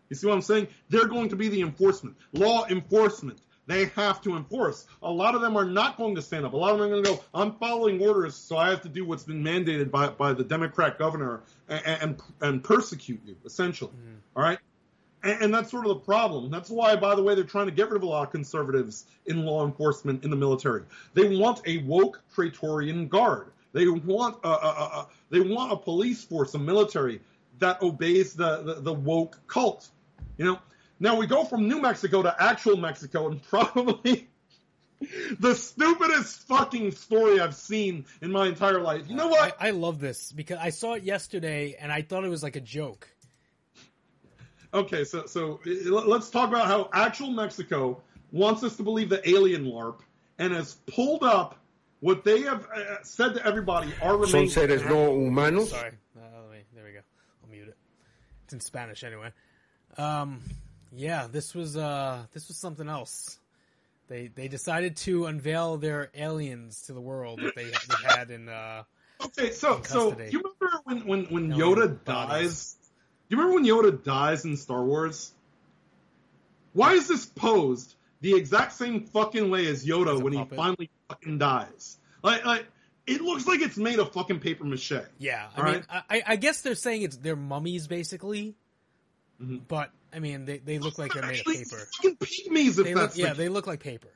You 0.08 0.16
see 0.16 0.26
what 0.26 0.34
I'm 0.34 0.42
saying? 0.42 0.68
They're 0.88 1.06
going 1.06 1.28
to 1.28 1.36
be 1.36 1.48
the 1.48 1.60
enforcement, 1.60 2.16
law 2.32 2.66
enforcement. 2.66 3.38
They 3.68 3.84
have 3.96 4.22
to 4.22 4.34
enforce. 4.34 4.86
A 5.02 5.12
lot 5.12 5.34
of 5.34 5.42
them 5.42 5.54
are 5.54 5.64
not 5.66 5.98
going 5.98 6.14
to 6.14 6.22
stand 6.22 6.46
up. 6.46 6.54
A 6.54 6.56
lot 6.56 6.72
of 6.72 6.78
them 6.78 6.86
are 6.86 6.90
going 6.90 7.04
to 7.04 7.10
go, 7.10 7.24
I'm 7.34 7.52
following 7.56 8.00
orders, 8.00 8.34
so 8.34 8.56
I 8.56 8.70
have 8.70 8.80
to 8.80 8.88
do 8.88 9.04
what's 9.04 9.24
been 9.24 9.44
mandated 9.44 9.90
by, 9.90 10.08
by 10.08 10.32
the 10.32 10.42
Democrat 10.42 10.98
governor 10.98 11.42
and, 11.68 11.82
and, 11.86 12.22
and 12.40 12.64
persecute 12.64 13.20
you, 13.26 13.36
essentially. 13.44 13.90
Mm-hmm. 13.90 14.14
All 14.36 14.42
right? 14.42 14.58
And, 15.22 15.42
and 15.42 15.54
that's 15.54 15.70
sort 15.70 15.84
of 15.84 15.90
the 15.90 16.00
problem. 16.00 16.50
That's 16.50 16.70
why, 16.70 16.96
by 16.96 17.14
the 17.14 17.22
way, 17.22 17.34
they're 17.34 17.44
trying 17.44 17.66
to 17.66 17.72
get 17.72 17.90
rid 17.90 17.96
of 17.96 18.04
a 18.04 18.06
lot 18.06 18.26
of 18.26 18.32
conservatives 18.32 19.04
in 19.26 19.44
law 19.44 19.66
enforcement, 19.66 20.24
in 20.24 20.30
the 20.30 20.36
military. 20.36 20.84
They 21.12 21.36
want 21.36 21.60
a 21.66 21.78
woke 21.82 22.22
Praetorian 22.32 23.06
guard. 23.06 23.52
They 23.74 23.86
want 23.86 24.38
a, 24.44 24.48
a, 24.48 24.52
a, 24.52 24.54
a 24.54 25.08
they 25.28 25.40
want 25.40 25.72
a 25.72 25.76
police 25.76 26.24
force, 26.24 26.54
a 26.54 26.58
military 26.58 27.20
that 27.58 27.82
obeys 27.82 28.32
the, 28.32 28.62
the, 28.62 28.74
the 28.80 28.94
woke 28.94 29.38
cult. 29.46 29.90
You 30.38 30.46
know. 30.46 30.58
Now 31.00 31.16
we 31.16 31.26
go 31.26 31.44
from 31.44 31.68
New 31.68 31.80
Mexico 31.80 32.22
to 32.22 32.34
actual 32.38 32.76
Mexico, 32.76 33.28
and 33.28 33.42
probably 33.48 34.28
the 35.38 35.54
stupidest 35.54 36.46
fucking 36.48 36.92
story 36.92 37.40
I've 37.40 37.54
seen 37.54 38.04
in 38.20 38.32
my 38.32 38.48
entire 38.48 38.80
life. 38.80 39.08
You 39.08 39.16
know 39.16 39.28
what? 39.28 39.56
I, 39.60 39.68
I 39.68 39.70
love 39.70 40.00
this 40.00 40.32
because 40.32 40.58
I 40.60 40.70
saw 40.70 40.94
it 40.94 41.04
yesterday 41.04 41.76
and 41.78 41.92
I 41.92 42.02
thought 42.02 42.24
it 42.24 42.28
was 42.28 42.42
like 42.42 42.56
a 42.56 42.60
joke. 42.60 43.08
Okay, 44.74 45.04
so 45.04 45.24
so 45.26 45.60
let's 45.64 46.30
talk 46.30 46.48
about 46.48 46.66
how 46.66 46.90
actual 46.92 47.30
Mexico 47.30 48.02
wants 48.32 48.62
us 48.62 48.76
to 48.76 48.82
believe 48.82 49.08
the 49.08 49.26
alien 49.28 49.64
LARP 49.64 50.00
and 50.38 50.52
has 50.52 50.74
pulled 50.86 51.22
up 51.22 51.58
what 52.00 52.22
they 52.22 52.42
have 52.42 52.66
uh, 52.66 53.02
said 53.02 53.34
to 53.34 53.46
everybody 53.46 53.92
are 54.02 54.26
Son 54.26 54.48
seres 54.48 54.84
no 54.84 55.18
humanos. 55.18 55.70
Sorry, 55.70 55.92
uh, 56.16 56.20
let 56.42 56.50
me, 56.50 56.58
there 56.74 56.84
we 56.84 56.92
go. 56.92 57.00
I'll 57.42 57.50
mute 57.50 57.68
it. 57.68 57.76
It's 58.44 58.52
in 58.52 58.60
Spanish 58.60 59.04
anyway. 59.04 59.32
Um, 59.96 60.42
yeah, 60.94 61.26
this 61.30 61.54
was 61.54 61.76
uh, 61.76 62.24
this 62.32 62.48
was 62.48 62.56
something 62.56 62.88
else. 62.88 63.38
They 64.08 64.28
they 64.28 64.48
decided 64.48 64.96
to 64.98 65.26
unveil 65.26 65.76
their 65.76 66.10
aliens 66.14 66.82
to 66.82 66.92
the 66.92 67.00
world 67.00 67.40
that 67.42 67.54
they 67.54 67.64
they 67.64 68.08
had 68.14 68.30
in 68.30 68.48
uh, 68.48 68.84
Okay, 69.20 69.52
so 69.52 69.80
so 69.84 70.16
you 70.18 70.40
remember 70.60 70.80
when 70.84 71.06
when 71.06 71.24
when 71.26 71.52
Alien 71.52 71.76
Yoda 71.76 72.04
dies? 72.04 72.76
Do 73.28 73.36
you 73.36 73.42
remember 73.42 73.60
when 73.60 73.66
Yoda 73.66 74.04
dies 74.04 74.44
in 74.44 74.56
Star 74.56 74.84
Wars? 74.84 75.32
Why 76.72 76.92
is 76.92 77.08
this 77.08 77.26
posed 77.26 77.96
the 78.20 78.34
exact 78.34 78.72
same 78.72 79.04
fucking 79.06 79.50
way 79.50 79.66
as 79.66 79.84
Yoda 79.84 80.14
As 80.14 80.22
when 80.22 80.32
he 80.32 80.44
finally 80.44 80.90
fucking 81.08 81.38
dies? 81.38 81.98
Like 82.22 82.44
like 82.44 82.66
it 83.06 83.20
looks 83.20 83.46
like 83.46 83.60
it's 83.60 83.76
made 83.76 83.98
of 83.98 84.12
fucking 84.12 84.38
paper 84.40 84.64
mache. 84.64 84.92
Yeah, 85.18 85.48
I 85.56 85.62
mean, 85.62 85.84
right. 85.90 86.02
I, 86.08 86.22
I 86.26 86.36
guess 86.36 86.60
they're 86.60 86.74
saying 86.74 87.02
it's 87.02 87.16
they're 87.16 87.36
mummies 87.36 87.88
basically, 87.88 88.54
Mhm. 89.42 89.62
but 89.68 89.90
I 90.12 90.18
mean, 90.20 90.44
they, 90.46 90.58
they 90.58 90.78
look 90.78 90.98
like 90.98 91.12
they're 91.12 91.22
made 91.22 91.40
of 91.40 91.46
paper. 91.46 91.86
Fucking 91.96 92.16
pygmies 92.16 92.78
if 92.78 92.84
They 92.84 92.94
look, 92.94 93.16
yeah, 93.16 93.30
the 93.30 93.34
they 93.34 93.48
look 93.48 93.66
like 93.66 93.80
paper. 93.80 94.08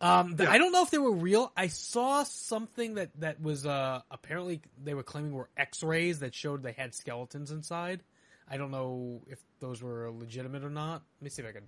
Um, 0.00 0.36
the- 0.36 0.44
Yeah. 0.44 0.50
I 0.50 0.58
don't 0.58 0.72
know 0.72 0.82
if 0.82 0.90
they 0.90 0.98
were 0.98 1.12
real. 1.12 1.52
I 1.56 1.68
saw 1.68 2.22
something 2.24 2.94
that 2.94 3.10
that 3.20 3.40
was 3.40 3.66
uh 3.66 4.02
apparently 4.10 4.60
they 4.82 4.94
were 4.94 5.02
claiming 5.02 5.32
were 5.32 5.48
X-rays 5.56 6.20
that 6.20 6.34
showed 6.34 6.62
they 6.62 6.72
had 6.72 6.94
skeletons 6.94 7.50
inside. 7.50 8.02
I 8.48 8.56
don't 8.56 8.70
know 8.70 9.22
if 9.28 9.38
those 9.60 9.82
were 9.82 10.10
legitimate 10.12 10.64
or 10.64 10.70
not. 10.70 11.02
Let 11.20 11.22
me 11.22 11.30
see 11.30 11.42
if 11.42 11.48
I 11.48 11.52
can. 11.52 11.62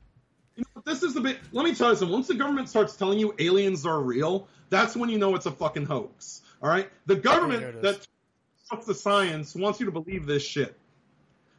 You 0.56 0.64
know, 0.76 0.82
this 0.84 1.02
is 1.02 1.14
the 1.14 1.20
bit. 1.20 1.38
Let 1.52 1.64
me 1.64 1.74
tell 1.74 1.90
you 1.90 1.96
something. 1.96 2.12
Once 2.12 2.28
the 2.28 2.34
government 2.34 2.68
starts 2.68 2.94
telling 2.96 3.18
you 3.18 3.34
aliens 3.38 3.86
are 3.86 4.00
real, 4.00 4.46
that's 4.68 4.94
when 4.96 5.08
you 5.10 5.18
know 5.18 5.34
it's 5.34 5.46
a 5.46 5.50
fucking 5.50 5.86
hoax. 5.86 6.42
All 6.62 6.68
right, 6.68 6.88
the 7.06 7.16
government 7.16 7.82
that 7.82 8.06
trusts 8.68 8.86
the 8.86 8.94
science 8.94 9.54
wants 9.54 9.80
you 9.80 9.86
to 9.86 9.92
believe 9.92 10.26
this 10.26 10.44
shit. 10.44 10.76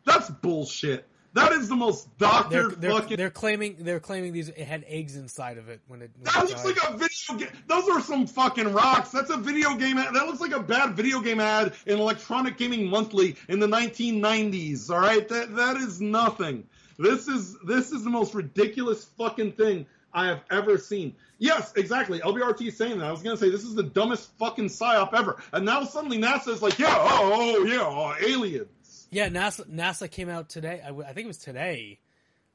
That's 0.05 0.29
bullshit. 0.29 1.05
That 1.35 1.51
is 1.51 1.67
the 1.67 1.75
most 1.75 2.07
They're 2.17 2.69
they're, 2.69 2.91
fucking. 2.91 3.17
they're 3.17 3.29
claiming 3.29 3.75
they're 3.79 3.99
claiming 3.99 4.31
these 4.31 4.47
it 4.47 4.57
had 4.57 4.85
eggs 4.87 5.17
inside 5.17 5.57
of 5.57 5.67
it 5.67 5.81
when 5.87 6.01
it. 6.01 6.11
When 6.15 6.23
that 6.23 6.35
it 6.45 6.49
looks 6.49 6.63
died. 6.63 6.77
like 6.77 6.89
a 6.89 6.97
video 6.97 7.45
game. 7.45 7.61
Those 7.67 7.89
are 7.89 7.99
some 7.99 8.25
fucking 8.25 8.71
rocks. 8.71 9.09
That's 9.09 9.29
a 9.29 9.35
video 9.35 9.75
game. 9.75 9.97
Ad. 9.97 10.15
That 10.15 10.27
looks 10.27 10.39
like 10.39 10.53
a 10.53 10.61
bad 10.61 10.95
video 10.95 11.19
game 11.19 11.41
ad 11.41 11.73
in 11.85 11.99
Electronic 11.99 12.57
Gaming 12.57 12.89
Monthly 12.89 13.35
in 13.49 13.59
the 13.59 13.67
1990s. 13.67 14.89
All 14.89 14.99
right, 14.99 15.27
that 15.27 15.57
that 15.57 15.75
is 15.75 15.99
nothing. 15.99 16.67
This 16.97 17.27
is 17.27 17.57
this 17.65 17.91
is 17.91 18.05
the 18.05 18.09
most 18.09 18.33
ridiculous 18.33 19.03
fucking 19.17 19.51
thing 19.51 19.87
I 20.13 20.27
have 20.27 20.41
ever 20.49 20.77
seen. 20.77 21.15
Yes, 21.37 21.73
exactly. 21.75 22.19
LBRT 22.19 22.65
is 22.65 22.77
saying 22.77 22.99
that. 22.99 23.07
I 23.07 23.11
was 23.11 23.21
gonna 23.21 23.35
say 23.35 23.49
this 23.49 23.65
is 23.65 23.75
the 23.75 23.83
dumbest 23.83 24.29
fucking 24.39 24.69
psyop 24.69 25.13
ever, 25.13 25.43
and 25.51 25.65
now 25.65 25.83
suddenly 25.83 26.17
NASA 26.17 26.47
is 26.47 26.61
like, 26.61 26.79
yeah, 26.79 26.95
oh, 26.97 27.57
oh 27.59 27.65
yeah, 27.65 27.81
oh, 27.81 28.15
aliens. 28.25 28.69
Yeah, 29.11 29.29
NASA 29.29 29.65
NASA 29.69 30.09
came 30.09 30.29
out 30.29 30.49
today. 30.49 30.81
I, 30.83 30.87
w- 30.87 31.03
I 31.07 31.13
think 31.13 31.25
it 31.25 31.27
was 31.27 31.37
today, 31.37 31.99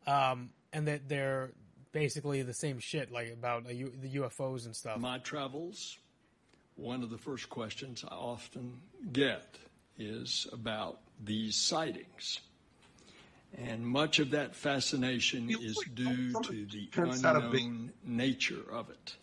um, 0.07 0.51
and 0.73 0.87
that 0.89 1.09
they're 1.09 1.53
basically 1.93 2.43
the 2.43 2.55
same 2.55 2.79
shit, 2.79 3.11
like 3.11 3.33
about 3.33 3.67
uh, 3.67 3.71
U- 3.71 3.93
the 4.01 4.09
UFOs 4.17 4.67
and 4.67 4.75
stuff. 4.77 4.99
my 4.99 5.19
travels, 5.19 5.99
one 6.77 7.03
of 7.03 7.11
the 7.11 7.19
first 7.19 7.49
questions 7.49 8.05
I 8.09 8.15
often 8.15 8.81
get 9.13 9.57
is 9.99 10.47
about 10.53 11.01
these 11.25 11.57
sightings. 11.57 12.41
And 13.59 13.85
much 13.85 14.21
of 14.21 14.31
that 14.31 14.55
fascination 14.55 15.51
is 15.51 15.77
due 15.95 16.33
to 16.43 16.67
the 16.67 16.87
parents 16.87 17.21
had 17.23 17.35
a 17.37 17.41
big- 17.51 17.63
unknown 17.65 17.93
nature 18.05 18.63
of 18.71 18.91
it. 18.91 19.17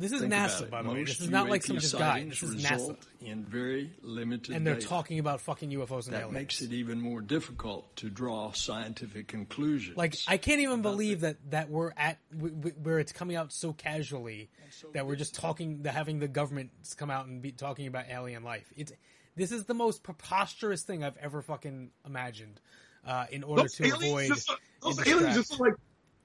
This 0.00 0.12
is 0.12 0.20
Think 0.22 0.32
NASA, 0.32 0.70
by 0.70 0.82
the 0.82 0.90
way. 0.90 1.04
This 1.04 1.20
is 1.20 1.28
not 1.30 1.48
like 1.48 1.62
some 1.62 1.78
just 1.78 1.92
guy. 1.92 2.14
sightings 2.14 2.40
This 2.40 2.50
is 2.50 2.64
NASA, 2.64 2.96
in 3.20 3.44
very 3.44 3.90
limited 4.02 4.54
and 4.56 4.66
they're 4.66 4.74
data. 4.74 4.86
talking 4.86 5.18
about 5.18 5.40
fucking 5.42 5.70
UFOs 5.70 6.06
and 6.06 6.14
That 6.14 6.20
aliens. 6.22 6.32
makes 6.32 6.62
it 6.62 6.72
even 6.72 7.00
more 7.00 7.20
difficult 7.20 7.94
to 7.96 8.08
draw 8.08 8.52
scientific 8.52 9.28
conclusions. 9.28 9.96
Like 9.96 10.16
I 10.26 10.38
can't 10.38 10.60
even 10.60 10.82
believe 10.82 11.20
that 11.20 11.36
that 11.50 11.68
we're 11.70 11.92
at 11.96 12.18
w- 12.32 12.54
w- 12.54 12.74
where 12.82 12.98
it's 12.98 13.12
coming 13.12 13.36
out 13.36 13.52
so 13.52 13.72
casually 13.74 14.48
that 14.94 15.06
we're 15.06 15.16
just 15.16 15.34
talking, 15.34 15.82
that 15.82 15.94
having 15.94 16.18
the 16.18 16.28
government 16.28 16.70
come 16.96 17.10
out 17.10 17.26
and 17.26 17.42
be 17.42 17.52
talking 17.52 17.86
about 17.86 18.06
alien 18.08 18.42
life. 18.42 18.72
It's 18.76 18.92
this 19.36 19.52
is 19.52 19.64
the 19.66 19.74
most 19.74 20.02
preposterous 20.02 20.82
thing 20.82 21.04
I've 21.04 21.16
ever 21.18 21.42
fucking 21.42 21.90
imagined. 22.06 22.60
Uh, 23.06 23.26
in 23.30 23.42
order 23.42 23.62
Those 23.62 23.74
to 23.76 23.84
aliens 23.86 24.04
avoid 24.04 24.28
just 24.28 24.52
those 24.82 25.06
aliens 25.08 25.34
just 25.36 25.58
like 25.60 25.72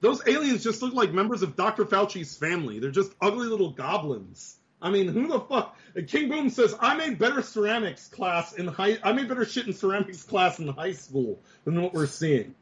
those 0.00 0.26
aliens 0.26 0.62
just 0.62 0.82
look 0.82 0.94
like 0.94 1.12
members 1.12 1.42
of 1.42 1.56
Dr. 1.56 1.84
Fauci's 1.84 2.36
family. 2.36 2.78
They're 2.78 2.90
just 2.90 3.12
ugly 3.20 3.46
little 3.46 3.70
goblins. 3.70 4.56
I 4.80 4.90
mean, 4.90 5.08
who 5.08 5.28
the 5.28 5.40
fuck? 5.40 5.76
King 6.06 6.28
Boom 6.28 6.50
says 6.50 6.74
I 6.78 6.94
made 6.96 7.18
better 7.18 7.42
ceramics 7.42 8.08
class 8.08 8.52
in 8.52 8.66
high. 8.66 8.98
I 9.02 9.12
made 9.12 9.28
better 9.28 9.44
shit 9.44 9.66
in 9.66 9.72
ceramics 9.72 10.22
class 10.22 10.58
in 10.58 10.68
high 10.68 10.92
school 10.92 11.40
than 11.64 11.80
what 11.80 11.94
we're 11.94 12.06
seeing. 12.06 12.54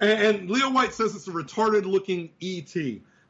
And, 0.00 0.22
and 0.22 0.50
Leo 0.50 0.70
White 0.70 0.94
says 0.94 1.16
it's 1.16 1.26
a 1.26 1.32
retarded 1.32 1.84
looking 1.84 2.30
ET. 2.40 2.74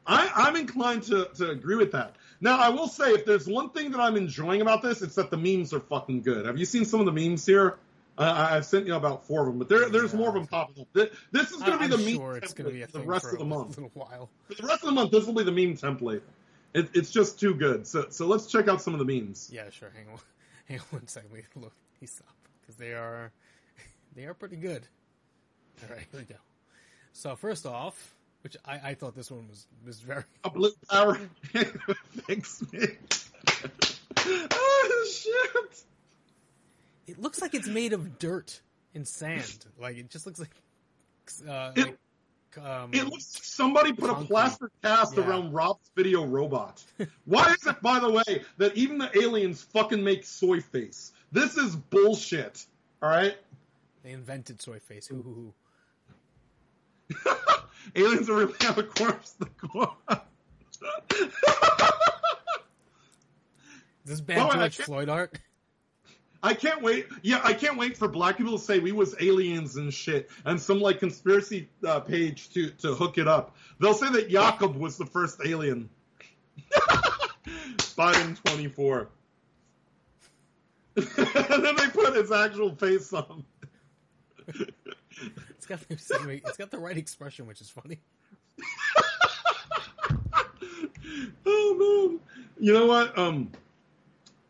I, 0.05 0.31
I'm 0.35 0.55
inclined 0.55 1.03
to, 1.03 1.29
to 1.35 1.49
agree 1.49 1.75
with 1.75 1.91
that. 1.93 2.15
Now, 2.39 2.57
I 2.59 2.69
will 2.69 2.87
say, 2.87 3.11
if 3.11 3.25
there's 3.25 3.47
one 3.47 3.69
thing 3.69 3.91
that 3.91 3.99
I'm 3.99 4.15
enjoying 4.15 4.61
about 4.61 4.81
this, 4.81 5.01
it's 5.01 5.15
that 5.15 5.29
the 5.29 5.37
memes 5.37 5.73
are 5.73 5.79
fucking 5.79 6.21
good. 6.21 6.45
Have 6.47 6.57
you 6.57 6.65
seen 6.65 6.85
some 6.85 6.99
of 6.99 7.05
the 7.05 7.11
memes 7.11 7.45
here? 7.45 7.77
Uh, 8.17 8.47
I've 8.51 8.65
sent 8.65 8.85
you 8.87 8.95
about 8.95 9.25
four 9.25 9.41
of 9.41 9.47
them, 9.47 9.57
but 9.57 9.69
there, 9.69 9.89
there's 9.89 10.13
more 10.13 10.27
of 10.29 10.35
them 10.35 10.45
popping 10.45 10.81
up. 10.81 10.87
Th- 10.93 11.11
This 11.31 11.51
is 11.51 11.61
going 11.63 11.73
to 11.73 11.77
be 11.79 11.87
the 11.87 11.97
meme 11.97 12.15
sure 12.15 12.37
it's 12.37 12.53
going 12.53 12.67
to 12.69 12.73
be 12.77 12.83
for 12.83 12.91
the 12.99 13.05
rest 13.05 13.25
of 13.25 13.39
the 13.39 13.45
month. 13.45 13.77
little 13.77 13.89
while. 13.93 14.29
For 14.47 14.55
the 14.55 14.67
rest 14.67 14.83
of 14.83 14.87
the 14.89 14.95
month, 14.95 15.11
this 15.11 15.25
will 15.25 15.33
be 15.33 15.43
the 15.43 15.51
meme 15.51 15.75
template. 15.77 16.21
It, 16.73 16.89
it's 16.93 17.09
just 17.11 17.39
too 17.39 17.53
good. 17.55 17.87
So, 17.87 18.07
so 18.09 18.27
let's 18.27 18.47
check 18.47 18.67
out 18.67 18.81
some 18.81 18.93
of 18.93 18.99
the 18.99 19.05
memes. 19.05 19.49
Yeah, 19.51 19.69
sure. 19.71 19.91
Hang 19.95 20.07
on, 20.13 20.19
hang 20.67 20.79
on 20.79 20.85
one 20.91 21.07
second. 21.07 21.31
We 21.31 21.43
look 21.59 21.73
these 21.99 22.21
up 22.27 22.35
because 22.61 22.75
they 22.75 22.93
are 22.93 23.31
they 24.15 24.25
are 24.25 24.33
pretty 24.33 24.57
good. 24.57 24.83
All 25.83 25.95
right, 25.95 26.05
here 26.11 26.19
we 26.19 26.25
go. 26.25 26.39
So 27.13 27.35
first 27.35 27.65
off, 27.65 28.13
which 28.43 28.55
I, 28.65 28.91
I 28.91 28.93
thought 28.93 29.15
this 29.15 29.31
one 29.31 29.47
was 29.49 29.67
was 29.85 29.99
very 29.99 30.23
A 30.43 30.49
blue 30.49 30.71
power. 30.89 31.17
Thanks, 32.27 32.61
me. 32.71 32.87
oh 34.25 35.07
shit! 35.11 35.83
It 37.07 37.19
looks 37.19 37.41
like 37.41 37.53
it's 37.53 37.67
made 37.67 37.93
of 37.93 38.19
dirt 38.19 38.61
and 38.95 39.07
sand. 39.07 39.65
Like 39.79 39.97
it 39.97 40.09
just 40.09 40.25
looks 40.25 40.39
like. 40.39 40.51
Uh, 41.47 41.71
It- 41.75 41.85
like 42.55 42.65
um, 42.65 42.93
It 42.93 43.05
looks 43.05 43.33
like 43.35 43.43
somebody 43.43 43.93
put 43.93 44.09
a 44.09 44.15
plaster 44.15 44.69
cast 44.83 45.15
Yeah. 45.15 45.25
around 45.25 45.53
Rob's 45.53 45.89
video 45.95 46.25
robot. 46.25 46.83
Why 47.25 47.53
is 47.53 47.65
it, 47.65 47.81
by 47.81 47.99
the 47.99 48.09
way, 48.11 48.43
that 48.57 48.75
even 48.75 48.97
the 48.97 49.09
aliens 49.17 49.63
fucking 49.63 50.03
make 50.03 50.25
soy 50.25 50.59
face? 50.59 51.13
This 51.31 51.55
is 51.55 51.75
bullshit. 51.77 52.65
All 53.01 53.09
right, 53.09 53.37
they 54.03 54.11
invented 54.11 54.61
soy 54.61 54.79
face. 54.79 55.07
Hoo 55.07 55.21
hoo 55.23 55.53
hoo. 57.15 57.23
aliens 57.95 58.29
are 58.29 58.35
really 58.35 58.53
have 58.61 58.77
a 58.77 58.83
corpse. 58.83 59.31
The 59.39 59.45
corpse. 59.45 60.19
This 64.05 64.19
bad 64.21 64.39
Oh, 64.39 64.51
George 64.53 64.77
Floyd 64.77 65.09
art. 65.09 65.39
I 66.43 66.53
can't 66.53 66.81
wait. 66.81 67.07
Yeah, 67.21 67.39
I 67.43 67.53
can't 67.53 67.77
wait 67.77 67.97
for 67.97 68.07
black 68.07 68.37
people 68.37 68.57
to 68.57 68.63
say 68.63 68.79
we 68.79 68.91
was 68.91 69.15
aliens 69.19 69.75
and 69.75 69.93
shit, 69.93 70.29
and 70.45 70.59
some 70.59 70.79
like 70.79 70.99
conspiracy 70.99 71.69
uh, 71.85 71.99
page 71.99 72.49
to 72.53 72.69
to 72.69 72.95
hook 72.95 73.17
it 73.17 73.27
up. 73.27 73.55
They'll 73.79 73.93
say 73.93 74.09
that 74.11 74.31
Yakub 74.31 74.75
was 74.75 74.97
the 74.97 75.05
first 75.05 75.39
alien. 75.45 75.89
Biden 77.77 78.41
twenty 78.43 78.67
four. 78.67 79.09
and 80.95 81.63
then 81.63 81.75
they 81.75 81.87
put 81.87 82.15
his 82.15 82.31
actual 82.31 82.75
face 82.75 83.13
on. 83.13 83.43
It's 85.57 85.67
got 85.67 85.87
the 85.87 86.41
it's 86.43 86.57
got 86.57 86.71
the 86.71 86.79
right 86.79 86.97
expression, 86.97 87.45
which 87.45 87.61
is 87.61 87.69
funny. 87.69 87.99
oh 91.45 92.09
man! 92.09 92.19
You 92.59 92.73
know 92.73 92.87
what? 92.87 93.15
Um, 93.17 93.51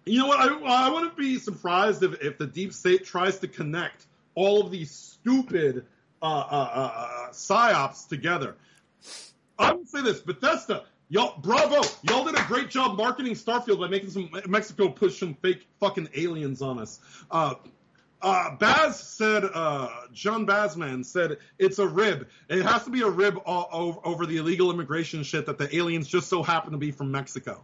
you 0.05 0.19
know 0.19 0.27
what? 0.27 0.39
I 0.39 0.87
I 0.87 0.89
wouldn't 0.89 1.17
be 1.17 1.37
surprised 1.37 2.03
if 2.03 2.21
if 2.21 2.37
the 2.37 2.47
deep 2.47 2.73
state 2.73 3.05
tries 3.05 3.39
to 3.39 3.47
connect 3.47 4.05
all 4.35 4.65
of 4.65 4.71
these 4.71 4.91
stupid 4.91 5.85
uh, 6.21 6.25
uh, 6.25 6.69
uh, 6.73 6.91
uh, 6.95 7.29
psyops 7.31 8.07
together. 8.07 8.55
I 9.59 9.73
would 9.73 9.87
say 9.87 10.01
this: 10.01 10.19
Bethesda, 10.19 10.85
y'all, 11.09 11.39
bravo! 11.39 11.81
Y'all 12.03 12.25
did 12.25 12.35
a 12.35 12.43
great 12.47 12.69
job 12.69 12.97
marketing 12.97 13.33
Starfield 13.33 13.79
by 13.79 13.87
making 13.87 14.09
some 14.09 14.29
Mexico 14.47 14.89
push 14.89 15.19
some 15.19 15.35
fake 15.35 15.67
fucking 15.79 16.09
aliens 16.15 16.61
on 16.61 16.79
us. 16.79 16.99
Uh, 17.29 17.55
uh, 18.21 18.55
Baz 18.55 18.99
said, 18.99 19.43
uh, 19.43 19.89
John 20.13 20.45
Bazman 20.45 21.03
said, 21.03 21.37
it's 21.57 21.79
a 21.79 21.87
rib. 21.87 22.27
It 22.49 22.61
has 22.61 22.83
to 22.83 22.91
be 22.91 23.01
a 23.01 23.09
rib 23.09 23.41
all, 23.45 23.67
over, 23.71 23.99
over 24.03 24.25
the 24.27 24.37
illegal 24.37 24.71
immigration 24.71 25.23
shit 25.23 25.47
that 25.47 25.57
the 25.57 25.75
aliens 25.75 26.07
just 26.07 26.27
so 26.27 26.43
happen 26.43 26.71
to 26.71 26.77
be 26.77 26.91
from 26.91 27.11
Mexico. 27.11 27.63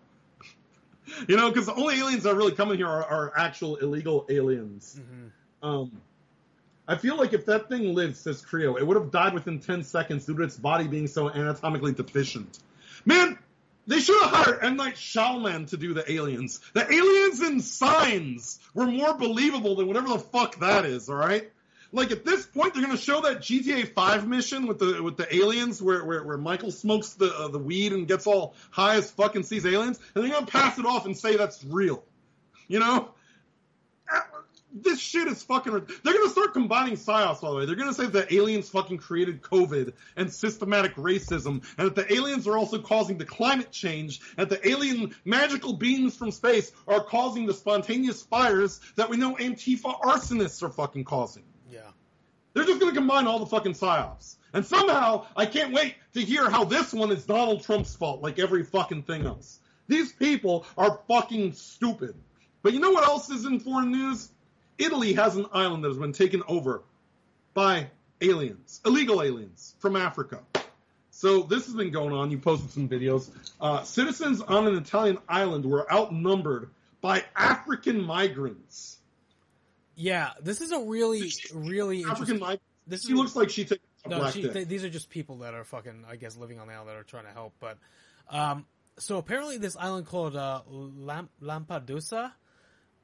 You 1.28 1.38
know, 1.38 1.50
because 1.50 1.66
the 1.66 1.76
only 1.76 2.00
aliens 2.00 2.24
that 2.24 2.34
are 2.34 2.36
really 2.36 2.54
coming 2.54 2.78
here 2.78 2.88
are, 2.88 3.04
are 3.04 3.34
actual 3.38 3.78
illegal 3.78 4.26
aliens. 4.30 5.00
Um, 5.64 6.02
I 6.88 6.96
feel 6.98 7.18
like 7.18 7.34
if 7.34 7.46
that 7.48 7.68
thing 7.70 7.94
lived, 7.94 8.16
says 8.16 8.42
Creo, 8.42 8.80
it 8.80 8.86
would 8.86 8.96
have 8.98 9.12
died 9.12 9.34
within 9.34 9.60
10 9.60 9.84
seconds 9.84 10.26
due 10.26 10.36
to 10.38 10.44
its 10.44 10.58
body 10.58 10.88
being 10.88 11.08
so 11.08 11.30
anatomically 11.30 11.94
deficient. 11.94 12.60
Man, 13.06 13.38
they 13.88 14.00
should 14.00 14.22
have 14.22 14.32
hired 14.32 14.64
M. 14.64 14.78
Night 14.78 14.96
Shyamalan 14.96 15.70
to 15.70 15.78
do 15.78 15.94
the 15.94 16.10
aliens. 16.12 16.60
The 16.74 16.86
aliens 16.86 17.42
in 17.42 17.60
Signs 17.62 18.60
were 18.74 18.88
more 18.88 19.18
believable 19.18 19.76
than 19.76 19.88
whatever 19.88 20.10
the 20.10 20.20
fuck 20.20 20.60
that 20.60 20.86
is, 20.86 21.10
alright? 21.10 21.52
Like 21.92 22.12
at 22.12 22.26
this 22.26 22.46
point, 22.46 22.74
they're 22.74 22.84
gonna 22.84 22.98
show 22.98 23.22
that 23.22 23.40
GTA 23.40 23.94
5 23.94 24.28
mission 24.28 24.68
with 24.68 24.80
the 24.80 25.02
with 25.02 25.18
the 25.18 25.34
aliens, 25.34 25.82
where 25.82 26.04
where, 26.04 26.24
where 26.24 26.38
Michael 26.38 26.72
smokes 26.72 27.14
the 27.14 27.34
uh, 27.34 27.48
the 27.48 27.60
weed 27.60 27.94
and 27.94 28.08
gets 28.08 28.28
all 28.28 28.56
high 28.72 28.96
as 28.96 29.10
fuck 29.10 29.36
and 29.36 29.46
sees 29.46 29.66
aliens, 29.66 30.00
and 30.14 30.24
they're 30.24 30.32
gonna 30.32 30.46
pass 30.46 30.78
it 30.78 30.86
off 30.86 31.06
and 31.06 31.18
say 31.18 31.38
that's 31.38 31.64
real. 31.64 32.04
You 32.68 32.80
know, 32.80 33.10
this 34.74 35.00
shit 35.00 35.28
is 35.28 35.42
fucking. 35.44 35.72
They're 35.72 36.14
gonna 36.14 36.30
start 36.30 36.54
combining 36.54 36.96
psyops. 36.96 37.42
all 37.42 37.54
the 37.54 37.60
way, 37.60 37.66
they're 37.66 37.76
gonna 37.76 37.94
say 37.94 38.08
that 38.08 38.34
aliens 38.34 38.70
fucking 38.70 38.98
created 38.98 39.42
COVID 39.42 39.94
and 40.18 40.32
systematic 40.32 40.96
racism, 40.96 41.64
and 41.78 41.88
that 41.88 41.96
the 41.96 42.14
aliens 42.14 42.48
are 42.48 42.58
also 42.58 42.80
causing 42.80 43.18
the 43.18 43.26
climate 43.26 43.72
change, 43.72 44.20
and 44.38 44.50
that 44.50 44.62
the 44.62 44.70
alien 44.70 45.16
magical 45.24 45.74
beings 45.74 46.18
from 46.18 46.32
space 46.32 46.72
are 46.86 47.02
causing 47.02 47.46
the 47.46 47.54
spontaneous 47.54 48.22
fires 48.24 48.82
that 48.96 49.10
we 49.10 49.16
know 49.16 49.36
Antifa 49.36 50.02
arsonists 50.02 50.62
are 50.64 50.70
fucking 50.70 51.06
causing. 51.06 51.44
Yeah. 51.72 51.80
They're 52.54 52.66
just 52.66 52.80
gonna 52.80 52.94
combine 52.94 53.28
all 53.28 53.40
the 53.40 53.46
fucking 53.46 53.74
psyops. 53.74 54.36
And 54.54 54.66
somehow, 54.66 55.28
I 55.36 55.46
can't 55.46 55.74
wait 55.74 55.96
to 56.14 56.22
hear 56.22 56.50
how 56.50 56.64
this 56.64 56.94
one 56.94 57.12
is 57.12 57.26
Donald 57.26 57.64
Trump's 57.64 57.96
fault, 57.96 58.22
like 58.22 58.40
every 58.40 58.64
fucking 58.64 59.04
thing 59.04 59.26
else. 59.26 59.60
These 59.88 60.14
people 60.14 60.66
are 60.78 61.00
fucking 61.08 61.54
stupid. 61.54 62.16
But 62.64 62.74
you 62.74 62.80
know 62.80 62.92
what 62.92 63.08
else 63.08 63.30
is 63.30 63.46
in 63.46 63.60
foreign 63.60 63.92
news? 63.92 64.30
Italy 64.78 65.14
has 65.14 65.36
an 65.36 65.46
island 65.54 65.84
that 65.84 65.90
has 65.90 65.98
been 65.98 66.14
taken 66.14 66.44
over 66.48 66.82
by 67.54 67.90
aliens, 68.22 68.82
illegal 68.86 69.22
aliens 69.22 69.76
from 69.80 69.96
Africa. 69.96 70.42
So 71.12 71.42
this 71.42 71.66
has 71.66 71.74
been 71.74 71.92
going 71.92 72.14
on. 72.14 72.30
You 72.30 72.38
posted 72.38 72.70
some 72.70 72.88
videos. 72.88 73.30
Uh, 73.60 73.84
citizens 73.84 74.42
on 74.42 74.68
an 74.68 74.78
Italian 74.78 75.18
island 75.28 75.66
were 75.66 75.92
outnumbered 75.92 76.70
by 77.02 77.24
African 77.36 78.02
migrants. 78.02 78.97
Yeah, 80.00 80.32
this 80.42 80.62
is 80.62 80.72
a 80.72 80.80
really, 80.80 81.32
really 81.54 82.02
African 82.04 82.36
interesting. 82.36 82.40
migrants. 82.40 82.64
This 82.86 83.02
is 83.02 83.08
She 83.08 83.14
looks 83.16 83.36
like 83.36 83.50
she 83.50 83.66
takes 83.66 83.82
no, 84.08 84.20
black 84.20 84.34
she, 84.34 84.44
th- 84.48 84.68
these 84.68 84.84
are 84.86 84.90
just 84.90 85.10
people 85.10 85.40
that 85.40 85.54
are 85.56 85.64
fucking, 85.64 86.06
I 86.08 86.16
guess, 86.16 86.38
living 86.38 86.60
on 86.60 86.68
the 86.68 86.74
island 86.74 86.90
that 86.90 86.96
are 86.96 87.04
trying 87.04 87.26
to 87.26 87.32
help. 87.32 87.54
But, 87.60 87.78
um, 88.30 88.66
so 89.00 89.18
apparently 89.18 89.58
this 89.58 89.76
island 89.76 90.06
called 90.06 90.36
uh, 90.36 90.62
Lamp- 90.70 91.32
Lampedusa, 91.42 92.32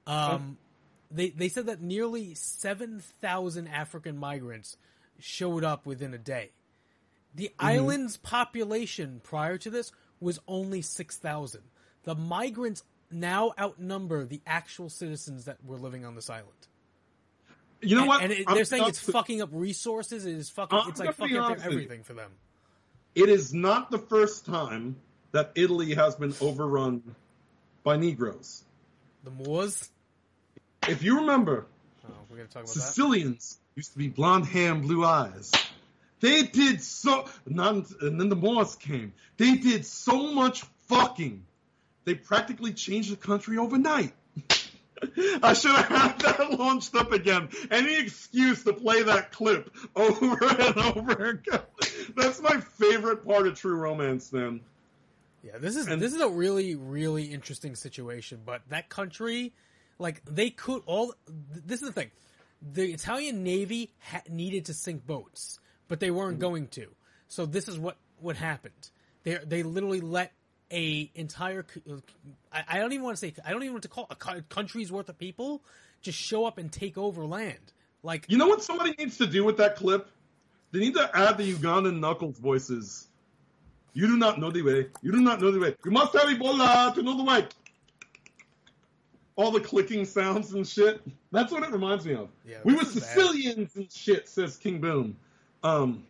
um, 0.07 0.57
they 1.11 1.29
they 1.31 1.49
said 1.49 1.65
that 1.65 1.81
nearly 1.81 2.35
seven 2.35 3.01
thousand 3.21 3.67
African 3.67 4.17
migrants 4.17 4.77
showed 5.19 5.63
up 5.63 5.85
within 5.85 6.13
a 6.13 6.17
day. 6.19 6.51
The 7.35 7.49
Mm-hmm. 7.49 7.65
island's 7.65 8.17
population 8.17 9.19
prior 9.23 9.57
to 9.57 9.69
this 9.71 9.91
was 10.19 10.39
only 10.47 10.81
six 10.83 11.17
thousand. 11.17 11.63
The 12.03 12.15
migrants 12.15 12.83
now 13.11 13.53
outnumber 13.59 14.25
the 14.25 14.41
actual 14.45 14.89
citizens 14.89 15.45
that 15.45 15.57
were 15.65 15.77
living 15.77 16.05
on 16.05 16.15
this 16.15 16.29
island. 16.29 16.67
You 17.83 17.95
know 17.95 18.01
And- 18.03 18.07
what? 18.07 18.23
And 18.23 18.31
it, 18.31 18.47
they're 18.47 18.65
saying 18.65 18.85
it's 18.87 18.99
fucking 18.99 19.41
up 19.41 19.49
resources. 19.51 20.25
It 20.25 20.35
is 20.35 20.49
fucking. 20.49 20.77
I'm 20.77 20.89
It's 20.89 20.99
like 20.99 21.13
fucking 21.15 21.37
up 21.37 21.45
honest 21.45 21.65
with 21.65 21.73
you. 21.73 21.79
everything 21.81 22.03
for 22.03 22.13
them. 22.13 22.31
It 23.15 23.29
is 23.29 23.53
not 23.53 23.91
the 23.91 23.99
first 23.99 24.45
time 24.45 24.95
that 25.31 25.51
Italy 25.55 25.93
has 25.93 26.15
been 26.15 26.33
overrun 26.41 27.15
by 27.83 27.97
Negroes. 27.97 28.63
The 29.23 29.31
Moors. 29.31 29.89
If 30.87 31.03
you 31.03 31.19
remember, 31.19 31.65
Oh, 32.05 32.11
about 32.33 32.49
that. 32.51 32.67
Sicilians 32.67 33.59
used 33.75 33.93
to 33.93 33.97
be 33.97 34.09
blonde 34.09 34.45
hair 34.45 34.71
and 34.71 34.81
blue 34.81 35.05
eyes. 35.05 35.51
They 36.19 36.43
did 36.43 36.81
so, 36.81 37.25
not, 37.45 37.89
and 38.01 38.19
then 38.19 38.29
the 38.29 38.35
Moors 38.35 38.75
came. 38.75 39.13
They 39.37 39.55
did 39.55 39.85
so 39.85 40.33
much 40.33 40.63
fucking. 40.87 41.45
They 42.05 42.15
practically 42.15 42.73
changed 42.73 43.11
the 43.11 43.15
country 43.17 43.57
overnight. 43.57 44.13
I 45.43 45.53
should 45.53 45.71
have 45.71 45.87
had 45.87 46.19
that 46.19 46.59
launched 46.59 46.95
up 46.95 47.11
again. 47.11 47.49
Any 47.71 47.95
excuse 47.95 48.63
to 48.63 48.73
play 48.73 49.03
that 49.03 49.31
clip 49.31 49.75
over 49.95 50.45
and 50.59 50.77
over 50.77 51.29
again. 51.29 51.61
That's 52.15 52.41
my 52.41 52.59
favorite 52.59 53.25
part 53.25 53.47
of 53.47 53.59
True 53.59 53.75
Romance, 53.75 54.29
then. 54.29 54.61
Yeah, 55.43 55.57
this 55.59 55.75
is 55.75 55.87
And- 55.87 56.01
this 56.01 56.13
is 56.13 56.21
a 56.21 56.29
really 56.29 56.75
really 56.75 57.25
interesting 57.25 57.75
situation. 57.75 58.41
But 58.45 58.61
that 58.69 58.89
country, 58.89 59.53
like 59.99 60.23
they 60.25 60.49
could 60.49 60.83
all. 60.85 61.13
This 61.27 61.81
is 61.81 61.87
the 61.89 61.93
thing: 61.93 62.11
the 62.61 62.91
Italian 62.91 63.43
Navy 63.43 63.93
ha- 63.99 64.21
needed 64.29 64.65
to 64.65 64.73
sink 64.73 65.05
boats, 65.05 65.59
but 65.87 65.99
they 65.99 66.11
weren't 66.11 66.35
mm-hmm. 66.35 66.41
going 66.41 66.67
to. 66.69 66.87
So 67.27 67.45
this 67.45 67.67
is 67.67 67.77
what 67.77 67.97
what 68.19 68.37
happened. 68.37 68.89
They 69.23 69.37
they 69.45 69.63
literally 69.63 70.01
let 70.01 70.31
a 70.71 71.11
entire. 71.15 71.65
uh, 71.89 71.95
I, 72.51 72.79
don't 72.79 72.93
even 72.93 73.03
want 73.03 73.17
to 73.17 73.19
say. 73.19 73.33
I 73.45 73.51
don't 73.51 73.63
even 73.63 73.73
want 73.73 73.83
to 73.83 73.89
call 73.89 74.07
a 74.09 74.41
country's 74.41 74.91
worth 74.91 75.09
of 75.09 75.17
people 75.17 75.63
just 76.03 76.19
show 76.19 76.45
up 76.45 76.57
and 76.59 76.71
take 76.71 76.97
over 76.97 77.25
land. 77.25 77.73
Like 78.03 78.25
You 78.27 78.37
know 78.37 78.47
what 78.47 78.61
somebody 78.61 78.93
needs 78.99 79.17
to 79.17 79.25
do 79.25 79.43
with 79.43 79.57
that 79.57 79.77
clip? 79.77 80.09
They 80.71 80.79
need 80.79 80.95
to 80.95 81.09
add 81.13 81.37
the 81.37 81.53
Ugandan 81.53 81.99
Knuckles 81.99 82.37
voices. 82.37 83.07
You 83.93 84.07
do 84.07 84.17
not 84.17 84.39
know 84.39 84.51
the 84.51 84.61
way. 84.61 84.87
You 85.01 85.11
do 85.11 85.21
not 85.21 85.41
know 85.41 85.51
the 85.51 85.59
way. 85.59 85.75
You 85.85 85.91
must 85.91 86.13
have 86.13 86.23
Ebola 86.23 86.93
to 86.95 87.01
know 87.01 87.15
the 87.17 87.23
way. 87.23 87.47
All 89.35 89.51
the 89.51 89.59
clicking 89.59 90.05
sounds 90.05 90.53
and 90.53 90.67
shit. 90.67 91.01
That's 91.31 91.51
what 91.51 91.63
it 91.63 91.71
reminds 91.71 92.05
me 92.05 92.15
of. 92.15 92.29
Yeah, 92.45 92.57
we 92.63 92.73
were 92.73 92.81
is 92.81 92.93
bad. 92.93 93.03
Sicilians 93.03 93.75
and 93.75 93.91
shit, 93.91 94.27
says 94.27 94.57
King 94.57 94.79
Boom. 94.79 95.15
Um, 95.63 96.03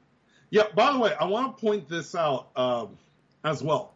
yeah, 0.49 0.63
by 0.75 0.91
the 0.91 0.99
way, 0.99 1.13
I 1.19 1.25
want 1.25 1.55
to 1.55 1.61
point 1.61 1.87
this 1.87 2.15
out 2.15 2.49
um, 2.55 2.97
as 3.43 3.61
well. 3.61 3.92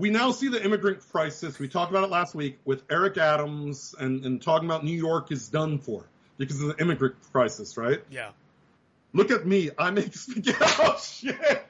We 0.00 0.08
now 0.08 0.30
see 0.30 0.48
the 0.48 0.64
immigrant 0.64 1.06
crisis. 1.12 1.58
We 1.58 1.68
talked 1.68 1.90
about 1.90 2.04
it 2.04 2.10
last 2.10 2.34
week 2.34 2.58
with 2.64 2.84
Eric 2.90 3.18
Adams 3.18 3.94
and, 3.98 4.24
and 4.24 4.40
talking 4.40 4.66
about 4.66 4.82
New 4.82 4.96
York 4.96 5.30
is 5.30 5.50
done 5.50 5.78
for 5.78 6.06
because 6.38 6.58
of 6.62 6.68
the 6.68 6.82
immigrant 6.82 7.16
crisis, 7.32 7.76
right? 7.76 8.02
yeah, 8.08 8.30
Look 9.12 9.30
at 9.30 9.46
me. 9.46 9.68
I 9.78 9.90
make 9.90 10.14
spaghetti. 10.16 10.58
Oh, 10.58 10.98
shit. 10.98 11.62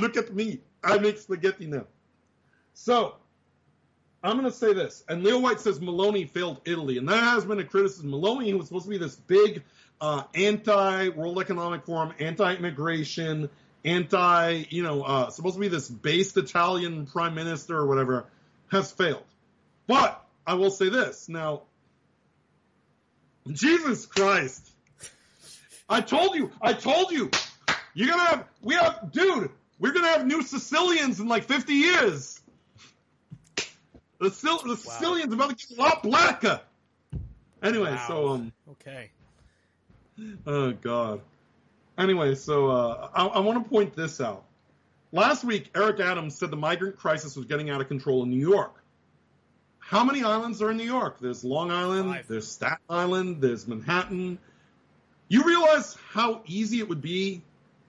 Look 0.00 0.16
at 0.16 0.34
me. 0.34 0.60
I 0.82 0.96
make 0.96 1.18
spaghetti 1.18 1.66
now. 1.66 1.84
So, 2.72 3.16
I'm 4.22 4.38
going 4.38 4.50
to 4.50 4.56
say 4.56 4.72
this. 4.72 5.04
And 5.06 5.22
Leo 5.22 5.38
White 5.38 5.60
says 5.60 5.78
Meloni 5.78 6.26
failed 6.26 6.62
Italy. 6.64 6.96
And 6.96 7.06
that 7.10 7.22
has 7.22 7.44
been 7.44 7.58
a 7.58 7.64
criticism. 7.64 8.10
Meloni 8.10 8.56
was 8.56 8.68
supposed 8.68 8.86
to 8.86 8.90
be 8.92 8.96
this 8.96 9.16
big 9.16 9.62
uh, 10.00 10.22
anti 10.34 11.10
World 11.10 11.38
Economic 11.38 11.84
Forum, 11.84 12.14
anti 12.18 12.54
immigration, 12.54 13.50
anti, 13.84 14.64
you 14.70 14.82
know, 14.82 15.02
uh, 15.02 15.30
supposed 15.30 15.54
to 15.56 15.60
be 15.60 15.68
this 15.68 15.88
based 15.88 16.36
Italian 16.36 17.06
prime 17.06 17.34
minister 17.34 17.76
or 17.76 17.86
whatever, 17.86 18.26
has 18.70 18.90
failed. 18.92 19.24
But 19.86 20.24
I 20.46 20.54
will 20.54 20.70
say 20.70 20.88
this. 20.88 21.28
Now, 21.28 21.62
Jesus 23.50 24.06
Christ. 24.06 24.70
I 25.88 26.00
told 26.00 26.34
you. 26.34 26.50
I 26.62 26.72
told 26.72 27.12
you. 27.12 27.30
You're 27.92 28.08
gonna 28.08 28.24
have. 28.24 28.48
We 28.62 28.74
have, 28.74 29.12
dude. 29.12 29.50
We're 29.78 29.92
gonna 29.92 30.08
have 30.08 30.26
new 30.26 30.42
Sicilians 30.42 31.20
in 31.20 31.28
like 31.28 31.44
50 31.44 31.74
years. 31.74 32.40
The, 34.18 34.30
Sil- 34.32 34.64
the 34.64 34.76
Sicilians 34.76 35.32
are 35.32 35.36
about 35.36 35.50
to 35.50 35.66
get 35.66 35.76
a 35.76 35.80
lot 35.82 36.02
blacker. 36.02 36.60
Anyway, 37.62 37.90
Wow. 37.90 38.04
so 38.08 38.28
um. 38.28 38.52
okay. 38.70 39.10
Oh 40.46 40.72
God. 40.72 41.20
Anyway, 41.96 42.34
so 42.34 42.68
uh, 42.68 43.08
I, 43.14 43.26
I 43.26 43.38
want 43.40 43.62
to 43.62 43.68
point 43.68 43.94
this 43.94 44.20
out. 44.20 44.44
Last 45.12 45.44
week, 45.44 45.70
Eric 45.76 46.00
Adams 46.00 46.36
said 46.36 46.50
the 46.50 46.56
migrant 46.56 46.96
crisis 46.96 47.36
was 47.36 47.46
getting 47.46 47.70
out 47.70 47.80
of 47.80 47.86
control 47.86 48.24
in 48.24 48.30
New 48.30 48.48
York. 48.50 48.82
How 49.78 50.02
many 50.02 50.24
islands 50.24 50.60
are 50.60 50.70
in 50.70 50.76
New 50.76 50.84
York? 50.84 51.18
There's 51.20 51.44
Long 51.44 51.70
Island, 51.70 52.10
Five. 52.10 52.26
there's 52.26 52.50
Staten 52.50 52.78
Island, 52.88 53.40
there's 53.40 53.68
Manhattan. 53.68 54.38
You 55.28 55.44
realize 55.44 55.96
how 56.10 56.42
easy 56.46 56.80
it 56.80 56.88
would 56.88 57.02
be? 57.02 57.42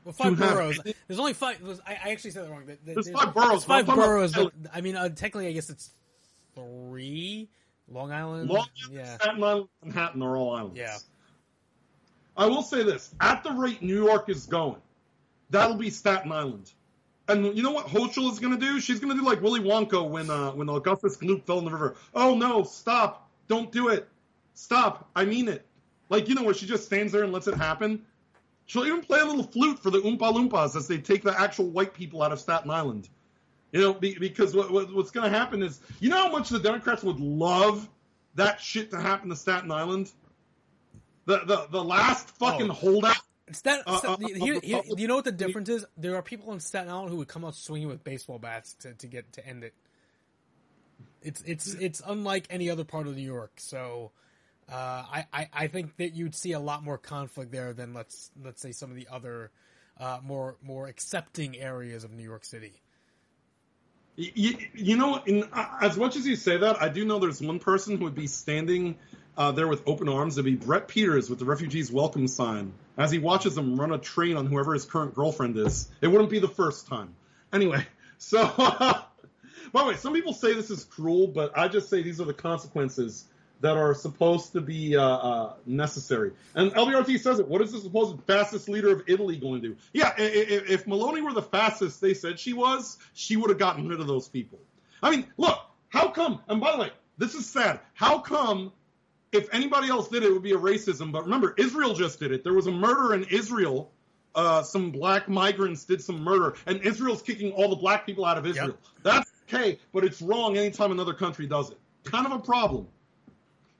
Well, 0.03 0.13
five 0.13 0.37
to 0.37 0.43
have- 0.43 0.53
boroughs. 0.53 0.79
There's 1.07 1.19
only 1.19 1.33
five. 1.33 1.57
I, 1.87 2.11
actually 2.11 2.31
said 2.31 2.45
that 2.45 2.51
wrong. 2.51 2.65
There- 2.65 2.77
There's 2.85 3.09
five 3.09 3.33
boroughs, 3.33 3.65
There's 3.65 3.85
five 3.85 3.85
boroughs. 3.87 4.33
But, 4.33 4.53
I 4.73 4.81
mean, 4.81 4.95
uh, 4.95 5.09
technically, 5.09 5.47
I 5.47 5.53
guess 5.53 5.69
it's 5.69 5.89
three. 6.53 7.49
Long 7.87 8.11
Island. 8.11 8.49
Long 8.49 8.67
yeah. 8.91 9.01
Island, 9.01 9.21
Staten 9.21 9.43
Island, 9.43 9.69
Manhattan 9.83 10.21
are 10.21 10.37
all 10.37 10.55
islands. 10.55 10.77
Yeah. 10.77 10.97
I 12.37 12.47
will 12.47 12.61
say 12.61 12.83
this: 12.83 13.13
at 13.19 13.43
the 13.43 13.51
rate 13.51 13.81
New 13.81 14.05
York 14.05 14.29
is 14.29 14.45
going, 14.45 14.81
that'll 15.49 15.77
be 15.77 15.89
Staten 15.89 16.31
Island. 16.31 16.71
And 17.27 17.57
you 17.57 17.63
know 17.63 17.71
what 17.71 17.87
Hochul 17.87 18.31
is 18.31 18.39
going 18.39 18.53
to 18.53 18.59
do? 18.59 18.79
She's 18.79 18.99
going 18.99 19.15
to 19.15 19.19
do 19.19 19.27
like 19.27 19.41
Willy 19.41 19.61
Wonka 19.61 20.07
when 20.07 20.29
uh, 20.29 20.51
when 20.51 20.69
Augustus 20.69 21.17
Gloop 21.17 21.45
fell 21.45 21.59
in 21.59 21.65
the 21.65 21.71
river. 21.71 21.95
Oh 22.13 22.35
no! 22.35 22.63
Stop! 22.63 23.29
Don't 23.47 23.71
do 23.71 23.89
it! 23.89 24.07
Stop! 24.53 25.09
I 25.15 25.25
mean 25.25 25.47
it. 25.47 25.65
Like 26.09 26.29
you 26.29 26.35
know 26.35 26.43
where 26.43 26.53
she 26.53 26.67
just 26.67 26.85
stands 26.85 27.11
there 27.11 27.23
and 27.23 27.33
lets 27.33 27.47
it 27.47 27.55
happen. 27.55 28.03
She'll 28.67 28.85
even 28.85 29.01
play 29.01 29.19
a 29.19 29.25
little 29.25 29.43
flute 29.43 29.79
for 29.79 29.91
the 29.91 29.99
Oompa 29.99 30.33
Loompas 30.33 30.75
as 30.75 30.87
they 30.87 30.97
take 30.97 31.23
the 31.23 31.39
actual 31.39 31.67
white 31.67 31.93
people 31.93 32.23
out 32.23 32.31
of 32.31 32.39
Staten 32.39 32.71
Island. 32.71 33.07
You 33.71 33.81
know, 33.81 33.93
be, 33.93 34.17
because 34.17 34.55
what, 34.55 34.71
what, 34.71 34.93
what's 34.93 35.11
going 35.11 35.29
to 35.29 35.37
happen 35.37 35.61
is, 35.61 35.79
you 35.99 36.09
know 36.09 36.23
how 36.23 36.31
much 36.31 36.49
the 36.49 36.59
Democrats 36.59 37.03
would 37.03 37.19
love 37.19 37.87
that 38.35 38.59
shit 38.59 38.91
to 38.91 38.99
happen 38.99 39.29
to 39.29 39.35
Staten 39.35 39.71
Island. 39.71 40.11
The 41.25 41.39
the 41.45 41.67
the 41.71 41.83
last 41.83 42.29
fucking 42.37 42.69
Oh. 42.69 42.73
holdout. 42.73 43.17
Stat, 43.51 43.83
Uh, 43.85 43.97
Stat- 43.99 44.09
uh, 44.09 44.13
uh, 44.13 44.17
here, 44.27 44.59
here, 44.61 44.77
Republic- 44.77 44.99
you 44.99 45.07
know 45.07 45.15
what 45.15 45.25
the 45.25 45.31
difference 45.31 45.69
is? 45.69 45.85
There 45.97 46.15
are 46.15 46.23
people 46.23 46.51
in 46.53 46.59
Staten 46.59 46.89
Island 46.89 47.09
who 47.11 47.17
would 47.17 47.27
come 47.27 47.45
out 47.45 47.53
swinging 47.55 47.87
with 47.87 48.03
baseball 48.03 48.39
bats 48.39 48.73
to, 48.81 48.93
to 48.95 49.07
get 49.07 49.31
to 49.33 49.45
end 49.47 49.63
it. 49.63 49.73
It's 51.21 51.41
it's 51.45 51.73
it's 51.75 52.01
unlike 52.05 52.47
any 52.49 52.69
other 52.69 52.83
part 52.83 53.07
of 53.07 53.15
New 53.15 53.21
York. 53.21 53.51
So, 53.57 54.11
uh, 54.69 54.73
I, 54.75 55.25
I 55.33 55.49
I 55.53 55.67
think 55.67 55.95
that 55.97 56.15
you'd 56.15 56.35
see 56.35 56.53
a 56.53 56.59
lot 56.59 56.83
more 56.83 56.97
conflict 56.97 57.51
there 57.51 57.73
than 57.73 57.93
let's 57.93 58.31
let's 58.43 58.61
say 58.61 58.71
some 58.71 58.89
of 58.89 58.95
the 58.95 59.07
other 59.11 59.51
uh, 59.99 60.19
more 60.23 60.57
more 60.63 60.87
accepting 60.87 61.57
areas 61.57 62.03
of 62.03 62.11
New 62.11 62.23
York 62.23 62.45
City. 62.45 62.81
You, 64.17 64.57
you 64.73 64.95
know, 64.95 65.21
in, 65.25 65.43
uh, 65.51 65.77
as 65.81 65.97
much 65.97 66.15
as 66.15 66.25
you 66.25 66.37
say 66.37 66.55
that, 66.57 66.81
I 66.81 66.87
do 66.87 67.03
know 67.03 67.19
there's 67.19 67.41
one 67.41 67.59
person 67.59 67.97
who 67.97 68.05
would 68.05 68.15
be 68.15 68.27
standing 68.27 68.95
uh, 69.37 69.51
there 69.51 69.67
with 69.67 69.83
open 69.87 70.09
arms. 70.09 70.37
It'd 70.37 70.45
be 70.45 70.55
Brett 70.55 70.87
Peters 70.87 71.29
with 71.29 71.39
the 71.39 71.45
refugees 71.45 71.91
welcome 71.91 72.27
sign 72.27 72.73
as 72.97 73.11
he 73.11 73.19
watches 73.19 73.55
them 73.55 73.79
run 73.79 73.91
a 73.91 73.97
train 73.97 74.37
on 74.37 74.45
whoever 74.45 74.73
his 74.73 74.85
current 74.85 75.13
girlfriend 75.13 75.57
is. 75.57 75.89
It 76.01 76.07
wouldn't 76.07 76.29
be 76.29 76.39
the 76.39 76.47
first 76.47 76.87
time. 76.87 77.15
Anyway, 77.51 77.85
so 78.17 78.45
by 78.57 79.03
the 79.73 79.85
way, 79.85 79.95
some 79.95 80.13
people 80.13 80.33
say 80.33 80.53
this 80.53 80.69
is 80.69 80.83
cruel, 80.83 81.27
but 81.27 81.57
I 81.57 81.67
just 81.67 81.89
say 81.89 82.01
these 82.01 82.21
are 82.21 82.25
the 82.25 82.33
consequences 82.33 83.25
that 83.61 83.77
are 83.77 83.93
supposed 83.93 84.53
to 84.53 84.61
be 84.61 84.95
uh, 84.95 85.01
uh, 85.01 85.53
necessary. 85.65 86.31
And 86.53 86.71
LBRT 86.71 87.19
says 87.19 87.39
it. 87.39 87.47
What 87.47 87.61
is 87.61 87.71
the 87.71 87.79
supposed 87.79 88.21
fastest 88.27 88.67
leader 88.67 88.91
of 88.91 89.03
Italy 89.07 89.37
going 89.37 89.61
to 89.61 89.69
do? 89.69 89.75
Yeah, 89.93 90.13
if, 90.17 90.69
if 90.69 90.85
Meloni 90.85 91.23
were 91.23 91.33
the 91.33 91.41
fastest 91.41 92.01
they 92.01 92.13
said 92.13 92.39
she 92.39 92.53
was, 92.53 92.97
she 93.13 93.37
would 93.37 93.49
have 93.49 93.59
gotten 93.59 93.87
rid 93.87 93.99
of 93.99 94.07
those 94.07 94.27
people. 94.27 94.59
I 95.01 95.11
mean, 95.11 95.25
look, 95.37 95.59
how 95.89 96.09
come? 96.09 96.41
And 96.47 96.59
by 96.59 96.73
the 96.73 96.77
way, 96.79 96.91
this 97.17 97.33
is 97.33 97.49
sad. 97.49 97.79
How 97.93 98.19
come? 98.19 98.71
If 99.35 99.53
anybody 99.53 99.89
else 99.89 100.07
did 100.07 100.23
it, 100.23 100.27
it 100.27 100.33
would 100.33 100.43
be 100.43 100.53
a 100.53 100.57
racism. 100.57 101.11
But 101.11 101.23
remember, 101.25 101.53
Israel 101.57 101.93
just 101.93 102.19
did 102.19 102.31
it. 102.31 102.43
There 102.43 102.53
was 102.53 102.67
a 102.67 102.71
murder 102.71 103.13
in 103.13 103.25
Israel. 103.25 103.91
Uh, 104.33 104.63
some 104.63 104.91
black 104.91 105.29
migrants 105.29 105.85
did 105.85 106.01
some 106.01 106.21
murder, 106.21 106.55
and 106.65 106.81
Israel's 106.81 107.21
kicking 107.21 107.53
all 107.53 107.69
the 107.69 107.75
black 107.75 108.05
people 108.05 108.25
out 108.25 108.37
of 108.37 108.45
Israel. 108.45 108.67
Yep. 108.67 108.77
That's 109.03 109.31
okay, 109.47 109.79
but 109.93 110.03
it's 110.03 110.21
wrong 110.21 110.57
anytime 110.57 110.91
another 110.91 111.13
country 111.13 111.47
does 111.47 111.71
it. 111.71 111.77
Kind 112.03 112.25
of 112.25 112.33
a 112.33 112.39
problem. 112.39 112.87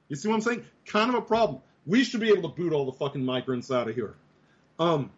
You 0.08 0.16
see 0.16 0.30
what 0.30 0.36
I'm 0.36 0.42
saying? 0.42 0.66
Kind 0.86 1.10
of 1.10 1.16
a 1.16 1.22
problem. 1.22 1.62
We 1.86 2.04
should 2.04 2.22
be 2.22 2.30
able 2.30 2.50
to 2.50 2.56
boot 2.56 2.72
all 2.72 2.86
the 2.86 2.94
fucking 2.94 3.24
migrants 3.24 3.70
out 3.72 3.90
of 3.90 3.96
here. 3.96 4.16
Um. 4.80 5.12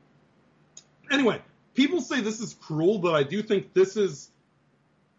Anyway, 1.12 1.42
people 1.76 2.02
say 2.02 2.20
this 2.22 2.42
is 2.42 2.56
cruel, 2.56 2.98
but 2.98 3.14
I 3.14 3.24
do 3.24 3.42
think 3.44 3.74
this 3.74 3.96
is 3.96 4.32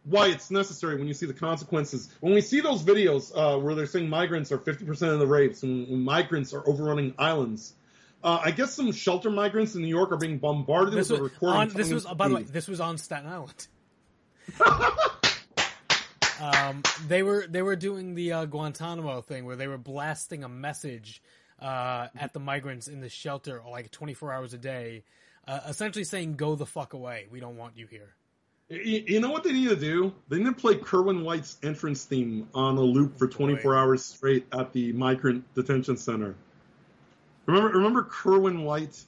why 0.09 0.28
it's 0.28 0.51
necessary 0.51 0.97
when 0.97 1.06
you 1.06 1.14
see 1.14 1.26
the 1.26 1.35
consequences. 1.35 2.09
When 2.20 2.35
we 2.35 2.40
see 2.40 2.60
those 2.60 2.82
videos 2.82 3.32
uh, 3.35 3.59
where 3.59 3.74
they're 3.74 3.86
saying 3.86 4.09
migrants 4.09 4.52
are 4.52 4.59
50% 4.59 5.12
of 5.12 5.18
the 5.18 5.26
rapes 5.26 5.62
and 5.62 6.05
migrants 6.05 6.55
are 6.55 6.66
overrunning 6.68 7.14
islands, 7.18 7.74
uh, 8.22 8.40
I 8.44 8.51
guess 8.51 8.74
some 8.74 8.93
shelter 8.93 9.30
migrants 9.30 9.74
in 9.74 9.82
New 9.82 9.89
York 9.89 10.12
are 10.12 10.16
being 10.16 10.39
bombarded 10.39 10.94
this 10.94 11.10
with 11.10 11.20
was, 11.20 11.30
a 11.30 11.35
recording. 11.35 11.60
On, 11.60 11.68
this 11.68 11.93
was, 11.93 12.05
by 12.05 12.28
the 12.28 12.35
way, 12.35 12.43
this 12.43 12.68
was 12.68 12.80
on 12.80 12.98
Staten 12.98 13.28
Island. 13.28 13.68
Um, 16.40 16.82
they 17.06 17.22
were 17.22 17.47
they 17.48 17.62
were 17.62 17.76
doing 17.76 18.14
the 18.14 18.32
uh, 18.32 18.44
Guantanamo 18.44 19.20
thing 19.22 19.44
where 19.44 19.56
they 19.56 19.66
were 19.66 19.78
blasting 19.78 20.44
a 20.44 20.48
message 20.48 21.22
uh, 21.60 22.09
at 22.16 22.32
the 22.32 22.39
migrants 22.39 22.86
in 22.86 23.01
the 23.01 23.09
shelter 23.09 23.60
like 23.68 23.90
24 23.90 24.32
hours 24.32 24.55
a 24.55 24.59
day, 24.59 25.05
uh, 25.47 25.60
essentially 25.68 26.05
saying 26.05 26.36
"Go 26.36 26.55
the 26.55 26.66
fuck 26.66 26.93
away. 26.93 27.26
We 27.30 27.40
don't 27.40 27.56
want 27.56 27.76
you 27.76 27.86
here." 27.86 28.14
You 28.70 29.20
know 29.20 29.31
what 29.31 29.45
they 29.45 29.53
need 29.53 29.70
to 29.70 29.77
do? 29.77 30.12
They 30.28 30.36
need 30.36 30.45
to 30.45 30.53
play 30.53 30.77
Kerwin 30.77 31.24
White's 31.24 31.57
entrance 31.62 32.05
theme 32.05 32.49
on 32.53 32.77
a 32.77 32.82
loop 32.82 33.19
for 33.19 33.27
24 33.27 33.74
hours 33.74 34.05
straight 34.05 34.47
at 34.53 34.74
the 34.74 34.93
migrant 34.93 35.55
detention 35.55 35.97
center. 35.97 36.35
Remember, 37.47 37.70
remember 37.70 38.03
Kerwin 38.05 38.65
White, 38.65 39.03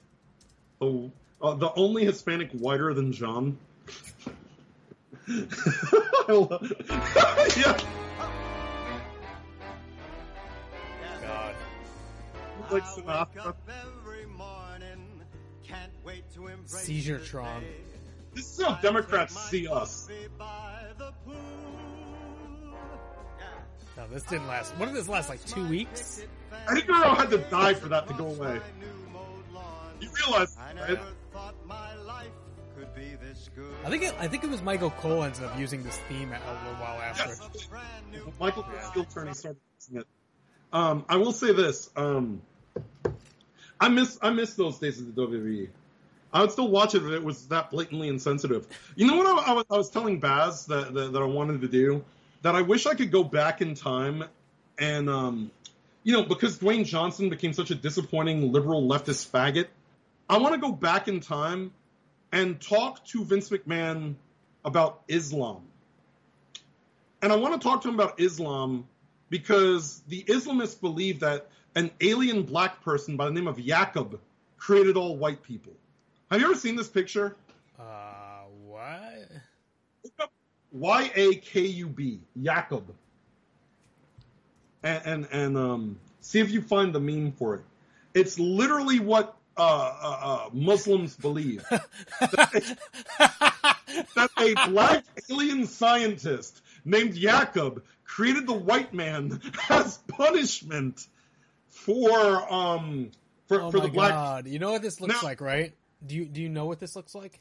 the 0.80 1.10
uh, 1.42 1.54
the 1.54 1.70
only 1.74 2.06
Hispanic 2.06 2.50
whiter 2.52 2.94
than 2.94 3.12
John. 3.12 3.58
yeah. 5.28 5.46
God. 11.20 11.54
Like 12.70 12.84
Sinatra. 12.84 13.54
Seizure 16.66 17.18
Tron. 17.18 17.62
This 18.34 18.58
is 18.58 18.64
how 18.64 18.74
Democrats 18.76 19.38
see 19.50 19.66
us. 19.68 20.08
No, 23.96 24.06
this 24.08 24.22
didn't 24.24 24.46
last. 24.46 24.70
What 24.76 24.86
did 24.86 24.94
this 24.94 25.08
last? 25.08 25.28
Like 25.28 25.44
two 25.44 25.66
weeks? 25.68 26.24
Eddie 26.70 26.82
Guerrero 26.82 27.14
had 27.14 27.30
to 27.30 27.38
die 27.38 27.74
for 27.74 27.88
that 27.88 28.06
to 28.08 28.14
go 28.14 28.26
away. 28.26 28.60
You 30.00 30.08
realize, 30.26 30.56
right? 30.58 30.98
I 33.84 33.90
think 33.90 34.02
it, 34.02 34.14
I 34.18 34.28
think 34.28 34.44
it 34.44 34.50
was 34.50 34.62
Michael 34.62 34.90
Cole 34.90 35.22
ended 35.22 35.42
up 35.42 35.58
using 35.58 35.82
this 35.82 35.96
theme 36.08 36.32
a 36.32 36.64
little 36.64 36.80
while 36.80 37.00
after. 37.00 37.28
Yes. 37.28 37.68
Michael 38.38 38.62
Cole 38.62 38.90
still 38.90 39.04
turning 39.04 39.34
started 39.34 39.60
using 39.78 40.00
it. 40.00 40.06
Um, 40.72 41.04
I 41.08 41.16
will 41.16 41.32
say 41.32 41.52
this. 41.52 41.90
Um, 41.96 42.42
I 43.80 43.88
miss 43.88 44.18
I 44.22 44.30
miss 44.30 44.54
those 44.54 44.78
days 44.78 45.00
of 45.00 45.14
the 45.14 45.22
WWE. 45.26 45.68
I 46.32 46.40
would 46.40 46.52
still 46.52 46.68
watch 46.68 46.94
it 46.94 47.02
if 47.04 47.10
it 47.10 47.22
was 47.22 47.48
that 47.48 47.70
blatantly 47.70 48.08
insensitive. 48.08 48.66
You 48.94 49.06
know 49.06 49.16
what 49.16 49.26
I, 49.26 49.50
I, 49.50 49.54
was, 49.54 49.64
I 49.70 49.76
was, 49.76 49.90
telling 49.90 50.20
Baz 50.20 50.66
that, 50.66 50.94
that, 50.94 51.12
that 51.12 51.22
I 51.22 51.26
wanted 51.26 51.60
to 51.62 51.68
do? 51.68 52.04
That 52.42 52.54
I 52.54 52.62
wish 52.62 52.86
I 52.86 52.94
could 52.94 53.10
go 53.10 53.24
back 53.24 53.60
in 53.60 53.74
time 53.74 54.24
and 54.78 55.10
um, 55.10 55.50
you 56.02 56.12
know 56.12 56.22
because 56.22 56.58
Dwayne 56.58 56.84
Johnson 56.84 57.28
became 57.28 57.52
such 57.52 57.70
a 57.70 57.74
disappointing 57.74 58.52
liberal 58.52 58.82
leftist 58.82 59.30
faggot. 59.30 59.66
I 60.28 60.38
want 60.38 60.54
to 60.54 60.60
go 60.60 60.72
back 60.72 61.08
in 61.08 61.20
time 61.20 61.72
and 62.32 62.60
talk 62.60 63.04
to 63.06 63.24
Vince 63.24 63.50
McMahon 63.50 64.14
about 64.64 65.02
Islam. 65.08 65.62
And 67.22 67.32
I 67.32 67.36
want 67.36 67.60
to 67.60 67.68
talk 67.68 67.82
to 67.82 67.88
him 67.88 67.94
about 67.94 68.20
Islam 68.20 68.86
because 69.28 70.00
the 70.08 70.22
Islamists 70.24 70.80
believe 70.80 71.20
that 71.20 71.48
an 71.74 71.90
alien 72.00 72.44
black 72.44 72.82
person 72.82 73.16
by 73.16 73.26
the 73.26 73.32
name 73.32 73.46
of 73.46 73.58
Yakub 73.58 74.18
created 74.56 74.96
all 74.96 75.16
white 75.16 75.42
people. 75.42 75.72
Have 76.30 76.40
you 76.40 76.46
ever 76.46 76.54
seen 76.54 76.76
this 76.76 76.88
picture? 76.88 77.36
Uh, 77.78 78.42
what? 78.66 79.28
Y 80.72 81.10
A 81.14 81.34
K 81.36 81.60
U 81.66 81.88
B, 81.88 82.20
Yakub. 82.36 82.94
And, 84.82 85.02
and, 85.04 85.28
and 85.32 85.58
um, 85.58 85.98
see 86.20 86.40
if 86.40 86.50
you 86.50 86.62
find 86.62 86.94
the 86.94 87.00
meme 87.00 87.32
for 87.32 87.56
it. 87.56 87.62
It's 88.14 88.38
literally 88.38 89.00
what 89.00 89.36
uh, 89.56 89.62
uh, 89.62 90.18
uh, 90.22 90.50
Muslims 90.52 91.16
believe 91.16 91.64
that, 92.20 92.76
that 93.18 94.30
a 94.38 94.54
black 94.70 95.04
alien 95.28 95.66
scientist 95.66 96.62
named 96.84 97.14
Yakub 97.14 97.82
created 98.04 98.46
the 98.46 98.54
white 98.54 98.94
man 98.94 99.40
as 99.68 99.98
punishment 100.08 101.06
for 101.66 102.52
um 102.52 103.10
for, 103.48 103.60
oh 103.62 103.70
for 103.70 103.78
my 103.78 103.86
the 103.86 103.90
black. 103.92 104.10
God. 104.12 104.46
You 104.46 104.58
know 104.60 104.72
what 104.72 104.82
this 104.82 105.00
looks 105.00 105.14
Now- 105.20 105.28
like, 105.28 105.40
right? 105.40 105.74
Do 106.06 106.14
you 106.16 106.24
do 106.26 106.40
you 106.40 106.48
know 106.48 106.66
what 106.66 106.80
this 106.80 106.96
looks 106.96 107.14
like? 107.14 107.40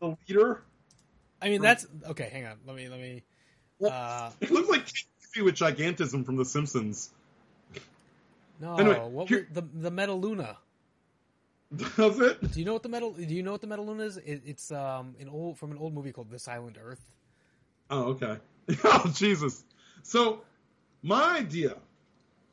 The 0.00 0.16
leader. 0.28 0.62
I 1.42 1.48
mean, 1.50 1.62
that's 1.62 1.86
okay. 2.10 2.28
Hang 2.32 2.46
on. 2.46 2.56
Let 2.66 2.76
me 2.76 2.88
let 2.88 3.00
me. 3.00 3.22
Uh, 3.84 4.30
It 4.40 4.50
looks 4.50 4.68
like 4.68 4.86
Casey 4.86 5.42
with 5.42 5.54
gigantism 5.54 6.24
from 6.24 6.36
The 6.36 6.44
Simpsons. 6.44 7.10
no, 8.60 8.76
Anyway, 8.76 8.98
what 9.10 9.28
here- 9.28 9.46
were, 9.54 9.60
the 9.60 9.68
the 9.74 9.90
Metaluna? 9.90 10.56
Does 11.96 12.18
it? 12.20 12.40
Do 12.52 12.58
you 12.58 12.64
know 12.64 12.72
what 12.72 12.82
the 12.82 12.88
metal? 12.88 13.12
Do 13.12 13.22
you 13.22 13.42
know 13.42 13.52
what 13.52 13.60
the 13.60 13.66
Metaluna 13.66 14.00
is? 14.02 14.16
It, 14.16 14.42
it's 14.46 14.70
um 14.72 15.14
an 15.20 15.28
old 15.28 15.58
from 15.58 15.70
an 15.72 15.78
old 15.78 15.92
movie 15.94 16.12
called 16.12 16.30
This 16.30 16.48
Island 16.48 16.78
Earth. 16.82 17.00
Oh, 17.90 18.04
okay. 18.10 18.38
oh, 18.84 19.10
Jesus. 19.14 19.64
So, 20.02 20.42
my 21.02 21.38
idea 21.38 21.76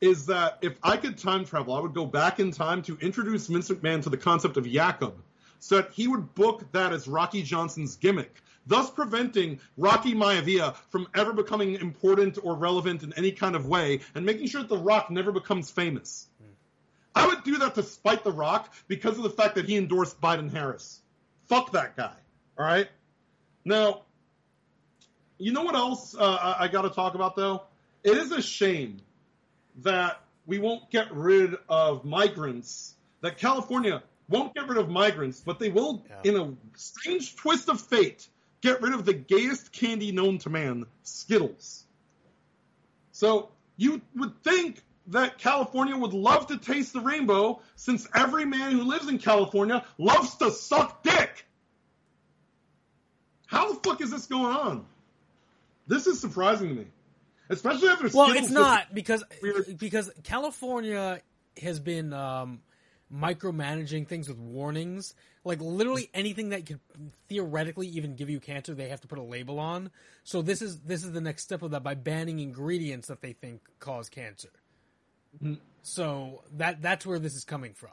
is 0.00 0.26
that 0.26 0.58
if 0.62 0.78
I 0.82 0.96
could 0.98 1.16
time 1.18 1.44
travel, 1.44 1.74
I 1.74 1.80
would 1.80 1.94
go 1.94 2.04
back 2.04 2.40
in 2.40 2.50
time 2.50 2.82
to 2.82 2.96
introduce 3.00 3.46
Vince 3.46 3.68
McMahon 3.70 4.02
to 4.02 4.10
the 4.10 4.16
concept 4.18 4.56
of 4.58 4.66
Yakub, 4.66 5.14
so 5.58 5.76
that 5.76 5.92
he 5.92 6.08
would 6.08 6.34
book 6.34 6.70
that 6.72 6.92
as 6.92 7.08
Rocky 7.08 7.42
Johnson's 7.42 7.96
gimmick, 7.96 8.42
thus 8.66 8.90
preventing 8.90 9.60
Rocky 9.76 10.14
Maivia 10.14 10.74
from 10.90 11.08
ever 11.14 11.32
becoming 11.32 11.74
important 11.74 12.38
or 12.42 12.54
relevant 12.54 13.02
in 13.02 13.12
any 13.14 13.32
kind 13.32 13.54
of 13.54 13.66
way, 13.66 14.00
and 14.14 14.26
making 14.26 14.48
sure 14.48 14.62
that 14.62 14.68
The 14.68 14.78
Rock 14.78 15.10
never 15.10 15.32
becomes 15.32 15.70
famous. 15.70 16.28
I 17.14 17.26
would 17.26 17.44
do 17.44 17.58
that 17.58 17.74
to 17.76 17.82
spite 17.82 18.24
The 18.24 18.32
Rock 18.32 18.72
because 18.88 19.16
of 19.16 19.22
the 19.22 19.30
fact 19.30 19.54
that 19.54 19.64
he 19.64 19.76
endorsed 19.76 20.20
Biden 20.20 20.52
Harris. 20.52 21.00
Fuck 21.46 21.72
that 21.72 21.96
guy. 21.96 22.12
All 22.58 22.66
right? 22.66 22.88
Now, 23.64 24.02
you 25.38 25.52
know 25.52 25.62
what 25.62 25.74
else 25.74 26.14
uh, 26.14 26.56
I, 26.58 26.64
I 26.64 26.68
got 26.68 26.82
to 26.82 26.90
talk 26.90 27.14
about 27.14 27.36
though? 27.36 27.62
It 28.04 28.16
is 28.16 28.32
a 28.32 28.42
shame 28.42 29.00
that 29.82 30.20
we 30.46 30.58
won't 30.58 30.90
get 30.90 31.12
rid 31.12 31.56
of 31.68 32.04
migrants. 32.04 32.94
That 33.22 33.38
California 33.38 34.02
won't 34.28 34.54
get 34.54 34.66
rid 34.68 34.78
of 34.78 34.88
migrants, 34.88 35.40
but 35.40 35.58
they 35.58 35.68
will, 35.70 36.04
Yeah. 36.08 36.30
in 36.30 36.36
a 36.36 36.54
strange 36.78 37.36
twist 37.36 37.68
of 37.68 37.80
fate, 37.80 38.28
get 38.60 38.82
rid 38.82 38.92
of 38.94 39.04
the 39.04 39.14
gayest 39.14 39.72
candy 39.72 40.12
known 40.12 40.38
to 40.38 40.50
man, 40.50 40.84
Skittles. 41.02 41.84
So 43.12 43.50
you 43.76 44.02
would 44.16 44.42
think 44.42 44.82
that 45.08 45.38
California 45.38 45.96
would 45.96 46.12
love 46.12 46.48
to 46.48 46.58
taste 46.58 46.92
the 46.92 47.00
rainbow, 47.00 47.60
since 47.76 48.08
every 48.14 48.44
man 48.44 48.72
who 48.72 48.82
lives 48.82 49.06
in 49.08 49.18
California 49.18 49.84
loves 49.98 50.34
to 50.36 50.50
suck 50.50 51.02
dick. 51.04 51.46
How 53.46 53.72
the 53.72 53.78
fuck 53.80 54.00
is 54.00 54.10
this 54.10 54.26
going 54.26 54.56
on? 54.56 54.86
This 55.86 56.08
is 56.08 56.20
surprising 56.20 56.70
to 56.70 56.74
me, 56.74 56.86
especially 57.48 57.88
after. 57.88 58.08
Well, 58.12 58.26
Skittles 58.30 58.46
it's 58.46 58.50
not 58.50 58.92
because 58.92 59.22
weird- 59.40 59.78
because 59.78 60.10
California 60.24 61.20
has 61.62 61.78
been 61.78 62.12
um, 62.12 62.60
micromanaging 63.12 64.06
things 64.08 64.28
with 64.28 64.38
warnings. 64.38 65.14
Like 65.44 65.60
literally 65.60 66.10
anything 66.12 66.48
that 66.50 66.66
could 66.66 66.80
theoretically 67.28 67.86
even 67.88 68.16
give 68.16 68.28
you 68.28 68.40
cancer, 68.40 68.74
they 68.74 68.88
have 68.88 69.00
to 69.02 69.08
put 69.08 69.18
a 69.18 69.22
label 69.22 69.60
on. 69.60 69.90
So 70.24 70.42
this 70.42 70.60
is 70.60 70.80
this 70.80 71.04
is 71.04 71.12
the 71.12 71.20
next 71.20 71.44
step 71.44 71.62
of 71.62 71.70
that 71.70 71.82
by 71.82 71.94
banning 71.94 72.40
ingredients 72.40 73.08
that 73.08 73.22
they 73.22 73.32
think 73.32 73.62
cause 73.78 74.08
cancer. 74.08 74.50
Mm-hmm. 75.36 75.54
So 75.82 76.42
that 76.56 76.82
that's 76.82 77.06
where 77.06 77.18
this 77.18 77.34
is 77.34 77.44
coming 77.44 77.74
from. 77.74 77.92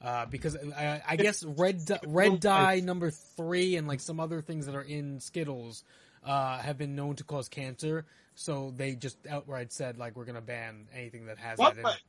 Uh, 0.00 0.26
because 0.26 0.56
I, 0.76 1.02
I 1.06 1.16
guess 1.16 1.42
red 1.42 1.84
Di- 1.84 1.98
red 2.06 2.40
dye 2.40 2.80
number 2.80 3.10
three 3.10 3.76
and 3.76 3.88
like 3.88 4.00
some 4.00 4.20
other 4.20 4.42
things 4.42 4.66
that 4.66 4.74
are 4.74 4.82
in 4.82 5.20
Skittles 5.20 5.84
uh, 6.24 6.58
have 6.58 6.76
been 6.76 6.94
known 6.94 7.16
to 7.16 7.24
cause 7.24 7.48
cancer. 7.48 8.04
So 8.34 8.72
they 8.76 8.94
just 8.94 9.16
outright 9.26 9.72
said 9.72 9.98
like 9.98 10.16
we're 10.16 10.26
gonna 10.26 10.42
ban 10.42 10.88
anything 10.94 11.26
that 11.26 11.38
has 11.38 11.58
What 11.58 11.74
that 11.76 11.80
in 11.80 11.86
it. 11.86 12.02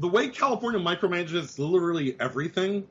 The 0.00 0.08
way 0.08 0.28
California 0.28 0.80
micromanages 0.80 1.58
literally 1.58 2.16
everything 2.18 2.86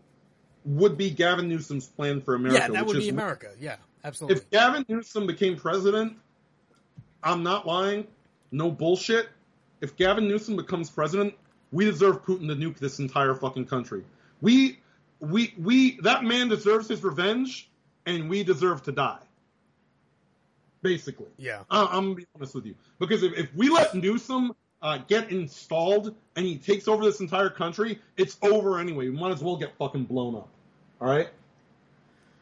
would 0.63 0.97
be 0.97 1.09
Gavin 1.09 1.49
Newsom's 1.49 1.87
plan 1.87 2.21
for 2.21 2.35
America. 2.35 2.59
Yeah, 2.61 2.67
that 2.69 2.85
would 2.85 2.97
be 2.97 3.09
America. 3.09 3.49
Yeah, 3.59 3.77
absolutely. 4.03 4.37
If 4.41 4.49
Gavin 4.51 4.85
Newsom 4.87 5.25
became 5.27 5.57
president, 5.57 6.15
I'm 7.23 7.41
not 7.43 7.65
lying, 7.65 8.07
no 8.51 8.69
bullshit. 8.69 9.27
If 9.81 9.95
Gavin 9.97 10.27
Newsom 10.27 10.55
becomes 10.55 10.89
president, 10.89 11.33
we 11.71 11.85
deserve 11.85 12.23
Putin 12.23 12.47
to 12.47 12.55
nuke 12.55 12.77
this 12.77 12.99
entire 12.99 13.33
fucking 13.33 13.65
country. 13.65 14.03
We, 14.41 14.79
we, 15.19 15.53
we, 15.57 15.99
that 16.01 16.23
man 16.23 16.47
deserves 16.47 16.87
his 16.89 17.03
revenge, 17.03 17.69
and 18.05 18.29
we 18.29 18.43
deserve 18.43 18.83
to 18.83 18.91
die. 18.91 19.19
Basically. 20.81 21.27
yeah, 21.37 21.63
I- 21.69 21.85
I'm 21.85 22.03
gonna 22.05 22.15
be 22.15 22.25
honest 22.35 22.55
with 22.55 22.65
you 22.65 22.75
because 22.99 23.21
if, 23.23 23.33
if 23.37 23.53
we 23.53 23.69
let 23.69 23.93
Newsom 23.95 24.53
uh, 24.81 24.99
get 25.07 25.31
installed 25.31 26.15
and 26.35 26.45
he 26.45 26.57
takes 26.57 26.87
over 26.87 27.03
this 27.03 27.19
entire 27.19 27.49
country, 27.49 27.99
it's 28.17 28.37
over 28.41 28.79
anyway. 28.79 29.09
We 29.09 29.17
might 29.17 29.31
as 29.31 29.43
well 29.43 29.57
get 29.57 29.75
fucking 29.77 30.05
blown 30.05 30.35
up. 30.35 30.49
All 31.01 31.09
right. 31.09 31.29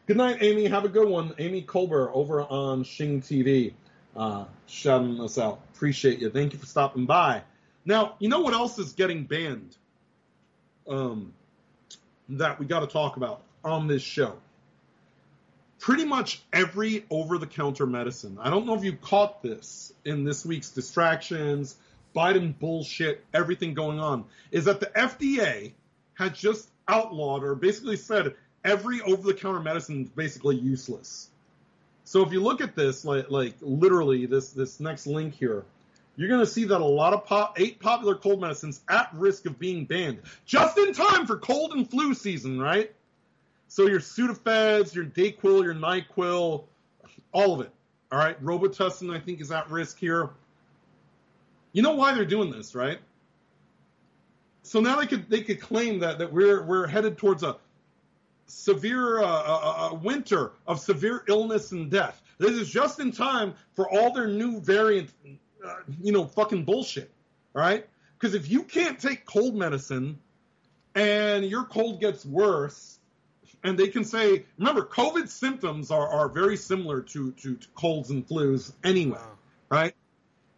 Good 0.06 0.16
night, 0.16 0.38
Amy. 0.40 0.66
Have 0.66 0.84
a 0.84 0.88
good 0.88 1.08
one. 1.08 1.34
Amy 1.38 1.62
Colbert 1.62 2.10
over 2.14 2.42
on 2.42 2.84
Shing 2.84 3.20
TV, 3.20 3.74
uh, 4.16 4.46
shouting 4.66 5.20
us 5.20 5.36
out. 5.36 5.60
Appreciate 5.74 6.18
you. 6.20 6.30
Thank 6.30 6.52
you 6.54 6.58
for 6.58 6.66
stopping 6.66 7.04
by. 7.04 7.42
Now, 7.84 8.14
you 8.18 8.28
know 8.28 8.40
what 8.40 8.54
else 8.54 8.78
is 8.78 8.92
getting 8.92 9.24
banned? 9.24 9.76
Um, 10.88 11.34
that 12.30 12.58
we 12.58 12.66
got 12.66 12.80
to 12.80 12.86
talk 12.86 13.16
about 13.16 13.42
on 13.64 13.86
this 13.86 14.02
show 14.02 14.38
pretty 15.78 16.04
much 16.04 16.42
every 16.52 17.04
over-the-counter 17.10 17.86
medicine. 17.86 18.38
I 18.40 18.50
don't 18.50 18.66
know 18.66 18.74
if 18.74 18.84
you 18.84 18.94
caught 18.94 19.42
this 19.42 19.92
in 20.04 20.24
this 20.24 20.44
week's 20.44 20.70
distractions, 20.70 21.76
Biden 22.18 22.58
bullshit, 22.58 23.24
everything 23.32 23.74
going 23.74 24.00
on, 24.00 24.24
is 24.50 24.64
that 24.64 24.80
the 24.80 24.86
FDA 24.86 25.70
has 26.14 26.32
just 26.32 26.68
outlawed 26.88 27.44
or 27.44 27.54
basically 27.54 27.96
said 27.96 28.34
every 28.64 29.00
over-the-counter 29.02 29.60
medicine 29.60 30.02
is 30.02 30.08
basically 30.08 30.56
useless. 30.56 31.30
So 32.02 32.24
if 32.24 32.32
you 32.32 32.42
look 32.42 32.60
at 32.60 32.74
this, 32.74 33.04
like, 33.04 33.30
like 33.30 33.54
literally 33.60 34.26
this 34.26 34.50
this 34.50 34.80
next 34.80 35.06
link 35.06 35.34
here, 35.34 35.64
you're 36.16 36.28
going 36.28 36.40
to 36.40 36.50
see 36.50 36.64
that 36.64 36.80
a 36.80 36.84
lot 36.84 37.12
of 37.12 37.24
pop, 37.24 37.60
eight 37.60 37.78
popular 37.78 38.16
cold 38.16 38.40
medicines 38.40 38.80
at 38.88 39.10
risk 39.14 39.46
of 39.46 39.56
being 39.60 39.84
banned 39.84 40.18
just 40.44 40.76
in 40.76 40.92
time 40.92 41.24
for 41.24 41.36
cold 41.36 41.72
and 41.72 41.88
flu 41.88 42.14
season, 42.14 42.58
right? 42.58 42.92
So 43.68 43.86
your 43.86 44.00
Sudafeds, 44.00 44.92
your 44.92 45.04
Dayquil, 45.04 45.62
your 45.62 45.74
Nyquil, 45.74 46.64
all 47.30 47.54
of 47.54 47.60
it. 47.60 47.70
All 48.10 48.18
right, 48.18 48.42
Robitussin 48.42 49.14
I 49.14 49.20
think 49.20 49.40
is 49.40 49.52
at 49.52 49.70
risk 49.70 49.98
here. 49.98 50.30
You 51.78 51.82
know 51.82 51.94
why 51.94 52.12
they're 52.12 52.24
doing 52.24 52.50
this, 52.50 52.74
right? 52.74 52.98
So 54.64 54.80
now 54.80 54.96
they 54.96 55.06
could 55.06 55.30
they 55.30 55.42
could 55.42 55.60
claim 55.60 56.00
that 56.00 56.18
that 56.18 56.32
we're 56.32 56.60
we're 56.60 56.88
headed 56.88 57.18
towards 57.18 57.44
a 57.44 57.56
severe 58.46 59.22
uh, 59.22 59.24
a, 59.24 59.88
a 59.92 59.94
winter 59.94 60.50
of 60.66 60.80
severe 60.80 61.22
illness 61.28 61.70
and 61.70 61.88
death. 61.88 62.20
This 62.38 62.50
is 62.50 62.68
just 62.68 62.98
in 62.98 63.12
time 63.12 63.54
for 63.76 63.88
all 63.88 64.12
their 64.12 64.26
new 64.26 64.60
variant, 64.60 65.10
uh, 65.64 65.76
you 66.02 66.10
know, 66.10 66.24
fucking 66.24 66.64
bullshit. 66.64 67.12
All 67.54 67.62
right, 67.62 67.86
because 68.18 68.34
if 68.34 68.50
you 68.50 68.64
can't 68.64 68.98
take 68.98 69.24
cold 69.24 69.54
medicine 69.54 70.18
and 70.96 71.44
your 71.44 71.62
cold 71.62 72.00
gets 72.00 72.26
worse, 72.26 72.98
and 73.62 73.78
they 73.78 73.86
can 73.86 74.02
say, 74.02 74.46
remember, 74.58 74.82
COVID 74.82 75.28
symptoms 75.28 75.92
are, 75.92 76.08
are 76.08 76.28
very 76.28 76.56
similar 76.56 77.02
to, 77.02 77.30
to, 77.30 77.54
to 77.54 77.68
colds 77.76 78.10
and 78.10 78.26
flus 78.26 78.72
anyway, 78.82 79.20
right? 79.70 79.94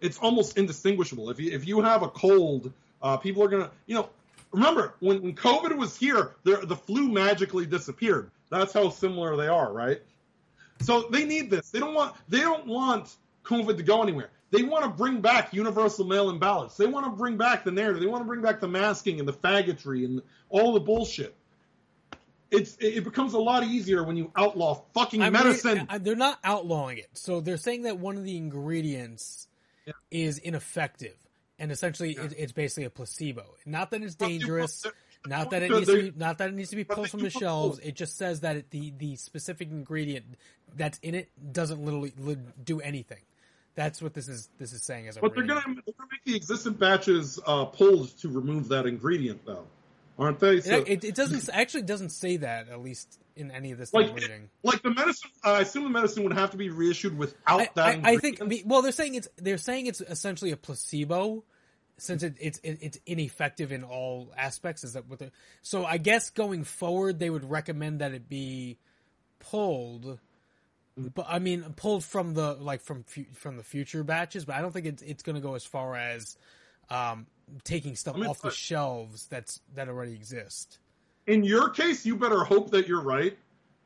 It's 0.01 0.18
almost 0.18 0.56
indistinguishable. 0.56 1.31
If 1.31 1.40
you, 1.40 1.52
if 1.52 1.66
you 1.66 1.81
have 1.81 2.02
a 2.02 2.09
cold, 2.09 2.72
uh, 3.02 3.16
people 3.16 3.43
are 3.43 3.48
going 3.48 3.64
to, 3.64 3.70
you 3.86 3.94
know, 3.94 4.09
remember, 4.52 4.94
when, 5.01 5.22
when 5.22 5.35
COVID 5.35 5.77
was 5.77 5.97
here, 5.97 6.32
the, 6.44 6.56
the 6.59 6.77
flu 6.77 7.09
magically 7.09 7.66
disappeared. 7.66 8.31
That's 8.48 8.72
how 8.72 8.90
similar 8.90 9.36
they 9.36 9.48
are, 9.48 9.72
right? 9.72 10.01
So 10.81 11.02
they 11.10 11.24
need 11.24 11.51
this. 11.51 11.70
They 11.70 11.78
don't 11.78 11.94
want, 11.94 12.16
they 12.28 12.40
don't 12.40 12.66
want 12.66 13.16
COVID 13.44 13.77
to 13.77 13.82
go 13.82 14.02
anywhere. 14.02 14.31
They 14.51 14.62
want 14.62 14.85
to 14.85 14.90
bring 14.90 15.20
back 15.20 15.52
universal 15.52 16.05
mail-in 16.05 16.39
ballots. 16.39 16.77
They 16.77 16.86
want 16.86 17.06
to 17.06 17.12
bring 17.12 17.36
back 17.36 17.64
the 17.64 17.70
narrative. 17.70 18.01
They 18.01 18.09
want 18.09 18.22
to 18.22 18.27
bring 18.27 18.43
back 18.43 18.60
the 18.60 18.68
masking 18.68 19.20
and 19.20 19.28
the 19.28 19.32
faggotry 19.32 20.05
and 20.05 20.22
all 20.48 20.72
the 20.72 20.81
bullshit 20.81 21.36
it's 22.51 22.77
it 22.81 23.05
becomes 23.05 23.35
a 23.35 23.39
lot 23.39 23.64
easier 23.64 24.02
when 24.02 24.16
you 24.16 24.31
outlaw 24.36 24.82
fucking 24.94 25.22
I 25.22 25.31
mean, 25.31 25.44
medicine. 25.44 25.86
They're 26.01 26.16
not 26.16 26.39
outlawing 26.44 26.98
it, 26.98 27.09
so 27.12 27.40
they're 27.40 27.56
saying 27.56 27.82
that 27.82 27.98
one 27.98 28.16
of 28.16 28.24
the 28.24 28.36
ingredients 28.36 29.47
Yeah. 29.86 29.93
is 30.11 30.39
ineffective, 30.39 31.16
and 31.59 31.73
essentially 31.73 32.12
it, 32.12 32.35
it's 32.36 32.52
basically 32.52 32.85
a 32.85 32.90
placebo. 32.90 33.44
Not 33.65 33.90
that 33.90 34.02
it's 34.02 34.15
But 34.15 34.28
dangerous, 34.28 34.85
not 35.27 35.51
that 35.51 35.62
it 35.62 35.70
needs 35.70 35.86
to 35.86 36.02
be, 36.02 36.12
not 36.16 36.39
that 36.39 36.51
it 36.51 36.55
needs 36.55 36.70
to 36.70 36.77
be 36.77 36.85
pulled 36.85 37.11
from 37.11 37.20
the 37.20 37.31
shelves. 37.31 37.78
It 37.78 37.94
just 37.94 38.16
says 38.16 38.40
that 38.40 38.57
it, 38.57 38.70
the 38.70 38.93
the 38.97 39.16
specific 39.16 39.69
ingredient 39.70 40.24
that's 40.77 40.98
in 40.98 41.15
it 41.15 41.31
doesn't 41.52 41.85
literally 41.85 42.12
li- 42.19 42.36
do 42.62 42.81
anything. 42.81 43.20
That's 43.74 44.02
what 44.02 44.15
this 44.15 44.28
is. 44.28 44.48
This 44.59 44.73
is 44.73 44.82
saying 44.82 45.09
as 45.09 45.16
a. 45.16 45.20
but 45.20 45.35
they're 45.35 45.44
gonna, 45.44 45.62
they're 45.65 45.94
gonna 45.98 46.11
make 46.11 46.24
the 46.24 46.35
existing 46.35 46.74
batches 46.74 47.39
uh, 47.47 47.66
pulled 47.66 48.16
to 48.19 48.28
remove 48.28 48.69
that 48.69 48.86
ingredient, 48.86 49.44
though, 49.47 49.66
aren't 50.19 50.40
they? 50.40 50.61
So, 50.61 50.77
It, 50.78 50.89
it, 50.89 51.05
it 51.05 51.15
doesn't 51.15 51.48
actually 51.52 51.82
doesn't 51.82 52.11
say 52.11 52.39
that 52.39 52.69
at 52.69 52.82
least 52.82 53.19
in 53.40 53.50
any 53.50 53.72
of 53.72 53.78
this 53.78 53.92
like, 53.92 54.10
like 54.62 54.82
the 54.82 54.90
medicine, 54.90 55.30
uh, 55.44 55.52
I 55.52 55.60
assume 55.60 55.84
the 55.84 55.90
medicine 55.90 56.22
would 56.24 56.34
have 56.34 56.50
to 56.52 56.56
be 56.56 56.68
reissued 56.68 57.16
without 57.16 57.60
I, 57.60 57.70
that. 57.74 58.00
I, 58.04 58.12
I 58.12 58.16
think. 58.18 58.40
Well, 58.64 58.82
they're 58.82 58.92
saying 58.92 59.14
it's 59.14 59.28
they're 59.36 59.58
saying 59.58 59.86
it's 59.86 60.00
essentially 60.00 60.52
a 60.52 60.56
placebo, 60.56 61.42
since 61.96 62.22
it, 62.22 62.36
it's 62.40 62.58
it, 62.58 62.78
it's 62.80 62.98
ineffective 63.06 63.72
in 63.72 63.82
all 63.82 64.32
aspects. 64.36 64.84
Is 64.84 64.92
that 64.92 65.08
what? 65.08 65.18
they're- 65.18 65.32
So 65.62 65.84
I 65.84 65.98
guess 65.98 66.30
going 66.30 66.64
forward, 66.64 67.18
they 67.18 67.30
would 67.30 67.48
recommend 67.48 68.00
that 68.00 68.12
it 68.12 68.28
be 68.28 68.78
pulled. 69.38 70.18
But 70.96 71.26
I 71.28 71.38
mean, 71.38 71.62
pulled 71.76 72.04
from 72.04 72.34
the 72.34 72.54
like 72.54 72.82
from 72.82 73.04
from 73.32 73.56
the 73.56 73.62
future 73.62 74.04
batches. 74.04 74.44
But 74.44 74.56
I 74.56 74.60
don't 74.60 74.72
think 74.72 74.86
it's 74.86 75.02
it's 75.02 75.22
going 75.22 75.36
to 75.36 75.42
go 75.42 75.54
as 75.54 75.64
far 75.64 75.96
as 75.96 76.36
um, 76.90 77.26
taking 77.64 77.96
stuff 77.96 78.16
I 78.16 78.20
mean, 78.20 78.28
off 78.28 78.42
the 78.42 78.50
shelves 78.50 79.26
that's 79.28 79.60
that 79.74 79.88
already 79.88 80.12
exist. 80.12 80.78
In 81.31 81.44
your 81.44 81.70
case, 81.70 82.05
you 82.05 82.16
better 82.16 82.43
hope 82.43 82.73
that 82.73 82.89
you're 82.89 83.01
right 83.01 83.39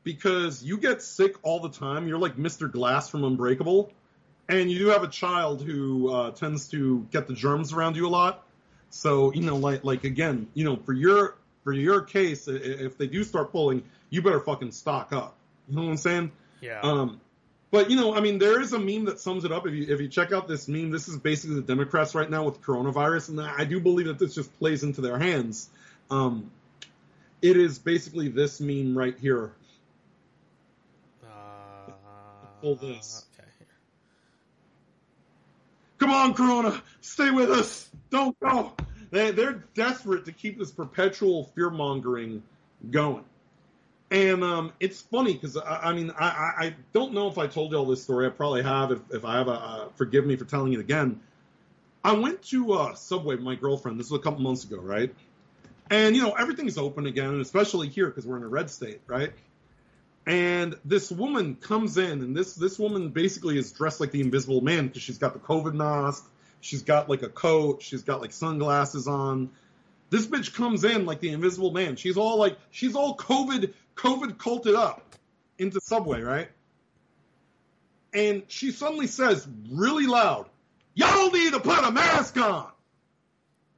because 0.03 0.63
you 0.63 0.77
get 0.77 1.03
sick 1.03 1.35
all 1.43 1.59
the 1.59 1.69
time. 1.69 2.07
You're 2.07 2.17
like 2.17 2.37
Mr. 2.37 2.71
Glass 2.71 3.07
from 3.07 3.23
Unbreakable, 3.23 3.93
and 4.49 4.71
you 4.71 4.79
do 4.79 4.87
have 4.87 5.03
a 5.03 5.07
child 5.07 5.61
who 5.61 6.11
uh, 6.11 6.31
tends 6.31 6.69
to 6.69 7.05
get 7.11 7.27
the 7.27 7.35
germs 7.35 7.71
around 7.71 7.97
you 7.97 8.07
a 8.07 8.09
lot. 8.09 8.43
So 8.89 9.31
you 9.31 9.41
know, 9.41 9.57
like 9.57 9.83
like 9.83 10.05
again, 10.05 10.47
you 10.55 10.65
know, 10.65 10.75
for 10.75 10.93
your 10.93 11.35
for 11.63 11.71
your 11.71 12.01
case, 12.01 12.47
if 12.47 12.97
they 12.97 13.05
do 13.05 13.23
start 13.23 13.51
pulling, 13.51 13.83
you 14.09 14.23
better 14.23 14.39
fucking 14.39 14.71
stock 14.71 15.13
up. 15.13 15.35
You 15.69 15.75
know 15.75 15.83
what 15.83 15.91
I'm 15.91 15.97
saying? 15.97 16.31
Yeah. 16.61 16.79
Um, 16.81 17.21
but 17.69 17.91
you 17.91 17.95
know, 17.95 18.15
I 18.15 18.21
mean, 18.21 18.39
there 18.39 18.59
is 18.59 18.73
a 18.73 18.79
meme 18.79 19.05
that 19.05 19.19
sums 19.19 19.45
it 19.45 19.51
up. 19.51 19.67
If 19.67 19.73
you 19.75 19.85
if 19.93 20.01
you 20.01 20.07
check 20.07 20.31
out 20.31 20.47
this 20.47 20.67
meme, 20.67 20.89
this 20.89 21.07
is 21.07 21.17
basically 21.17 21.57
the 21.57 21.61
Democrats 21.61 22.15
right 22.15 22.29
now 22.29 22.43
with 22.43 22.63
coronavirus, 22.63 23.29
and 23.29 23.41
I 23.41 23.65
do 23.65 23.79
believe 23.79 24.07
that 24.07 24.17
this 24.17 24.33
just 24.33 24.57
plays 24.57 24.81
into 24.81 25.01
their 25.01 25.19
hands. 25.19 25.69
Um, 26.09 26.51
it 27.41 27.57
is 27.57 27.79
basically 27.79 28.29
this 28.29 28.59
meme 28.59 28.97
right 28.97 29.17
here. 29.19 29.53
Uh, 31.23 31.91
Pull 32.61 32.75
this. 32.75 33.25
Okay. 33.33 33.45
Come 35.97 36.11
on, 36.11 36.33
Corona, 36.33 36.81
stay 37.01 37.31
with 37.31 37.49
us. 37.49 37.89
Don't 38.09 38.37
go. 38.39 38.73
They, 39.11 39.31
they're 39.31 39.63
desperate 39.73 40.25
to 40.25 40.31
keep 40.31 40.59
this 40.59 40.71
perpetual 40.71 41.45
fear 41.55 41.69
mongering 41.69 42.43
going. 42.91 43.23
And 44.11 44.43
um, 44.43 44.73
it's 44.79 45.01
funny 45.01 45.33
because 45.33 45.57
I, 45.57 45.89
I 45.89 45.93
mean 45.93 46.11
I, 46.11 46.25
I, 46.25 46.65
I 46.65 46.75
don't 46.93 47.13
know 47.13 47.27
if 47.27 47.37
I 47.37 47.47
told 47.47 47.71
you 47.71 47.77
all 47.77 47.85
this 47.85 48.03
story. 48.03 48.27
I 48.27 48.29
probably 48.29 48.63
have. 48.63 48.91
If, 48.91 48.99
if 49.11 49.25
I 49.25 49.37
have, 49.37 49.47
uh, 49.47 49.87
forgive 49.95 50.25
me 50.25 50.35
for 50.35 50.45
telling 50.45 50.73
it 50.73 50.79
again. 50.79 51.21
I 52.03 52.13
went 52.13 52.43
to 52.49 52.73
uh, 52.73 52.93
Subway 52.93 53.35
with 53.35 53.43
my 53.43 53.55
girlfriend. 53.55 53.99
This 53.99 54.11
was 54.11 54.19
a 54.19 54.23
couple 54.23 54.41
months 54.41 54.63
ago, 54.63 54.77
right? 54.77 55.13
And 55.89 56.15
you 56.15 56.21
know 56.21 56.31
everything's 56.31 56.77
open 56.77 57.05
again, 57.05 57.39
especially 57.41 57.89
here 57.89 58.07
because 58.07 58.25
we're 58.25 58.37
in 58.37 58.43
a 58.43 58.47
red 58.47 58.69
state, 58.69 59.01
right? 59.07 59.31
And 60.25 60.75
this 60.83 61.11
woman 61.11 61.55
comes 61.55 61.97
in, 61.97 62.21
and 62.21 62.35
this 62.35 62.55
this 62.55 62.79
woman 62.79 63.09
basically 63.09 63.57
is 63.57 63.71
dressed 63.71 63.99
like 63.99 64.11
the 64.11 64.21
Invisible 64.21 64.61
Man 64.61 64.87
because 64.87 65.03
she's 65.03 65.19
got 65.19 65.33
the 65.33 65.39
COVID 65.39 65.73
mask, 65.73 66.27
she's 66.61 66.81
got 66.81 67.09
like 67.09 67.21
a 67.21 67.29
coat, 67.29 67.83
she's 67.83 68.01
got 68.03 68.21
like 68.21 68.31
sunglasses 68.33 69.07
on, 69.07 69.51
This 70.09 70.27
bitch 70.27 70.53
comes 70.53 70.83
in 70.83 71.05
like 71.05 71.19
the 71.19 71.29
invisible 71.29 71.71
man. 71.71 71.95
She's 71.95 72.17
all 72.17 72.37
like, 72.37 72.57
she's 72.71 72.95
all 72.95 73.17
COVID, 73.17 73.73
COVID 73.95 74.37
culted 74.37 74.75
up 74.75 75.15
into 75.57 75.79
Subway, 75.81 76.21
right? 76.21 76.49
And 78.13 78.43
she 78.47 78.71
suddenly 78.71 79.07
says 79.07 79.47
really 79.69 80.05
loud, 80.05 80.47
y'all 80.93 81.31
need 81.31 81.53
to 81.53 81.59
put 81.59 81.83
a 81.83 81.91
mask 81.91 82.37
on. 82.37 82.71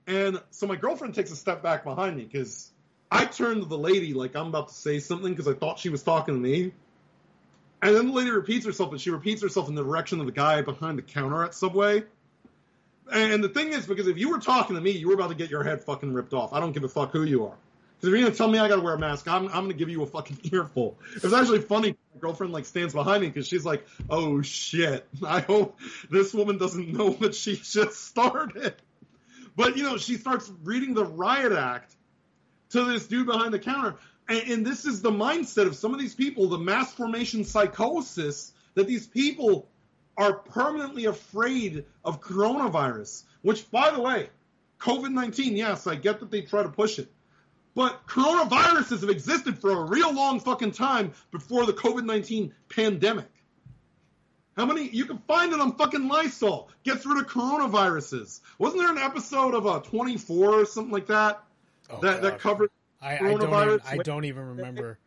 And 0.07 0.41
so 0.51 0.65
my 0.65 0.77
girlfriend 0.77 1.13
takes 1.13 1.31
a 1.31 1.35
step 1.35 1.61
back 1.61 1.83
behind 1.83 2.15
me 2.15 2.23
because 2.23 2.71
I 3.11 3.25
turned 3.25 3.61
to 3.61 3.67
the 3.67 3.77
lady 3.77 4.13
like 4.13 4.35
I'm 4.35 4.47
about 4.47 4.69
to 4.69 4.73
say 4.73 4.99
something 4.99 5.33
because 5.33 5.47
I 5.47 5.53
thought 5.53 5.79
she 5.79 5.89
was 5.89 6.01
talking 6.01 6.33
to 6.33 6.39
me. 6.39 6.71
And 7.81 7.95
then 7.95 8.07
the 8.07 8.13
lady 8.13 8.31
repeats 8.31 8.65
herself, 8.65 8.91
and 8.91 8.99
she 8.99 9.11
repeats 9.11 9.43
herself 9.43 9.69
in 9.69 9.75
the 9.75 9.83
direction 9.83 10.19
of 10.19 10.25
the 10.25 10.31
guy 10.31 10.63
behind 10.63 10.97
the 10.97 11.03
counter 11.03 11.43
at 11.43 11.53
Subway. 11.53 12.03
And 13.13 13.43
the 13.43 13.49
thing 13.49 13.71
is, 13.71 13.85
because 13.85 14.07
if 14.07 14.17
you 14.17 14.29
were 14.29 14.39
talking 14.39 14.75
to 14.75 14.81
me, 14.81 14.91
you 14.91 15.09
were 15.09 15.13
about 15.13 15.29
to 15.29 15.35
get 15.35 15.51
your 15.51 15.63
head 15.63 15.83
fucking 15.83 16.11
ripped 16.11 16.33
off. 16.33 16.53
I 16.53 16.59
don't 16.59 16.71
give 16.71 16.83
a 16.83 16.89
fuck 16.89 17.11
who 17.11 17.23
you 17.23 17.45
are. 17.45 17.55
Because 17.95 18.09
if 18.09 18.19
you're 18.19 18.27
gonna 18.27 18.35
tell 18.35 18.47
me 18.47 18.59
I 18.59 18.67
gotta 18.67 18.81
wear 18.81 18.95
a 18.95 18.99
mask, 18.99 19.27
I'm, 19.27 19.45
I'm 19.47 19.63
gonna 19.63 19.73
give 19.73 19.89
you 19.89 20.01
a 20.03 20.05
fucking 20.07 20.39
earful. 20.51 20.97
It 21.15 21.23
was 21.23 21.33
actually 21.33 21.61
funny. 21.61 21.95
My 22.15 22.19
girlfriend 22.19 22.51
like 22.51 22.65
stands 22.65 22.93
behind 22.93 23.21
me 23.21 23.27
because 23.27 23.47
she's 23.47 23.65
like, 23.65 23.85
"Oh 24.09 24.41
shit! 24.41 25.07
I 25.25 25.41
hope 25.41 25.79
this 26.09 26.33
woman 26.33 26.57
doesn't 26.57 26.91
know 26.91 27.11
what 27.11 27.35
she 27.35 27.55
just 27.63 28.05
started." 28.05 28.75
But 29.57 29.75
you 29.75 29.83
know, 29.83 29.97
she 29.97 30.15
starts 30.15 30.49
reading 30.63 30.93
the 30.93 31.03
riot 31.03 31.51
act 31.51 31.95
to 32.69 32.85
this 32.85 33.07
dude 33.07 33.25
behind 33.25 33.53
the 33.53 33.59
counter, 33.59 33.95
and, 34.29 34.51
and 34.51 34.65
this 34.65 34.85
is 34.85 35.01
the 35.01 35.11
mindset 35.11 35.65
of 35.65 35.75
some 35.75 35.93
of 35.93 35.99
these 35.99 36.15
people, 36.15 36.47
the 36.47 36.59
mass 36.59 36.93
formation 36.93 37.43
psychosis 37.43 38.53
that 38.75 38.87
these 38.87 39.07
people 39.07 39.67
are 40.15 40.33
permanently 40.33 41.05
afraid 41.05 41.85
of 42.05 42.21
coronavirus. 42.21 43.23
Which, 43.41 43.69
by 43.71 43.91
the 43.91 43.99
way, 43.99 44.29
COVID 44.79 45.11
19, 45.11 45.57
yes, 45.57 45.87
I 45.87 45.95
get 45.95 46.19
that 46.19 46.29
they 46.29 46.41
try 46.41 46.61
to 46.61 46.69
push 46.69 46.99
it. 46.99 47.11
But 47.73 48.05
coronaviruses 48.07 49.01
have 49.01 49.09
existed 49.09 49.59
for 49.59 49.71
a 49.71 49.85
real 49.85 50.13
long 50.13 50.39
fucking 50.39 50.71
time 50.71 51.13
before 51.31 51.65
the 51.65 51.73
COVID 51.73 52.05
19 52.05 52.53
pandemic. 52.69 53.29
How 54.57 54.65
many 54.65 54.89
you 54.89 55.05
can 55.05 55.19
find 55.27 55.53
it 55.53 55.61
on 55.61 55.75
fucking 55.75 56.07
Lysol? 56.07 56.69
Gets 56.83 57.05
rid 57.05 57.19
of 57.19 57.27
coronaviruses. 57.27 58.41
Wasn't 58.57 58.81
there 58.81 58.91
an 58.91 58.97
episode 58.97 59.53
of 59.53 59.67
uh, 59.67 59.79
24 59.79 60.61
or 60.61 60.65
something 60.65 60.91
like 60.91 61.07
that 61.07 61.43
Oh, 61.89 61.99
that 62.01 62.21
that 62.21 62.39
covered 62.39 62.69
I, 63.01 63.15
I 63.15 63.19
don't. 63.19 63.43
Even. 63.43 63.79
I 63.85 63.97
don't 63.97 64.25
even 64.25 64.43
remember. 64.43 64.99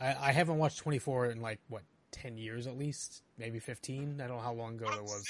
I, 0.00 0.16
I 0.20 0.32
haven't 0.32 0.58
watched 0.58 0.78
24 0.78 1.26
in 1.26 1.42
like 1.42 1.60
what 1.68 1.82
10 2.12 2.38
years 2.38 2.66
at 2.66 2.78
least, 2.78 3.22
maybe 3.38 3.58
15. 3.58 4.20
I 4.20 4.26
don't 4.26 4.36
know 4.36 4.42
how 4.42 4.52
long 4.52 4.74
ago 4.74 4.86
it 4.86 5.02
was. 5.02 5.24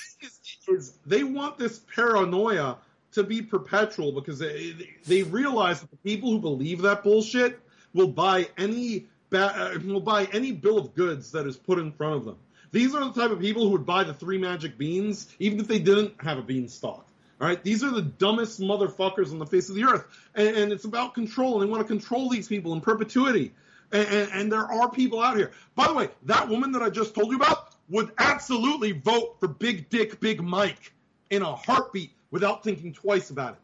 is, 0.69 0.93
they 1.05 1.25
want 1.25 1.59
this 1.59 1.81
paranoia 1.81 2.79
to 3.13 3.23
be 3.23 3.43
perpetual 3.43 4.13
because 4.13 4.39
they, 4.39 4.75
they 5.07 5.23
realize 5.25 5.81
that 5.81 5.91
the 5.91 5.97
people 5.99 6.31
who 6.31 6.39
believe 6.39 6.83
that 6.83 7.03
bullshit 7.03 7.61
will 7.93 8.09
buy 8.09 8.49
any 8.57 9.07
ba- 9.31 9.75
uh, 9.75 9.79
will 9.85 10.01
buy 10.01 10.27
any 10.33 10.53
bill 10.53 10.79
of 10.79 10.95
goods 10.95 11.33
that 11.33 11.47
is 11.47 11.57
put 11.57 11.79
in 11.79 11.93
front 11.93 12.15
of 12.15 12.25
them. 12.25 12.37
These 12.75 12.93
are 12.93 13.05
the 13.05 13.13
type 13.13 13.31
of 13.31 13.39
people 13.39 13.63
who 13.63 13.71
would 13.71 13.87
buy 13.87 14.03
the 14.03 14.13
three 14.13 14.37
magic 14.37 14.77
beans 14.77 15.33
even 15.39 15.61
if 15.61 15.69
they 15.69 15.79
didn't 15.79 16.21
have 16.21 16.39
a 16.39 16.43
beanstalk. 16.43 17.07
All 17.41 17.47
right, 17.47 17.63
these 17.63 17.85
are 17.85 17.91
the 17.93 18.03
dumbest 18.03 18.61
motherfuckers 18.61 19.31
on 19.31 19.39
the 19.39 19.47
face 19.47 19.69
of 19.69 19.77
the 19.77 19.85
earth, 19.85 20.05
and, 20.35 20.49
and 20.57 20.73
it's 20.73 20.85
about 20.85 21.15
control, 21.15 21.55
and 21.55 21.63
they 21.63 21.71
want 21.71 21.87
to 21.87 21.87
control 21.87 22.29
these 22.29 22.49
people 22.49 22.73
in 22.73 22.81
perpetuity. 22.81 23.53
And, 23.93 24.09
and, 24.09 24.33
and 24.33 24.53
there 24.53 24.65
are 24.65 24.91
people 24.91 25.21
out 25.21 25.37
here. 25.37 25.53
By 25.77 25.87
the 25.87 25.95
way, 25.95 26.09
that 26.25 26.49
woman 26.49 26.73
that 26.73 26.83
I 26.83 26.91
just 26.91 27.15
told 27.15 27.31
you 27.31 27.37
about 27.37 27.77
would 27.91 28.11
absolutely 28.19 28.91
vote 28.91 29.37
for 29.39 29.47
Big 29.47 29.89
Dick 29.89 30.19
Big 30.19 30.43
Mike 30.43 30.93
in 31.31 31.43
a 31.43 31.55
heartbeat 31.55 32.11
without 32.33 32.65
thinking 32.65 32.93
twice 32.93 33.31
about 33.31 33.53
it. 33.53 33.61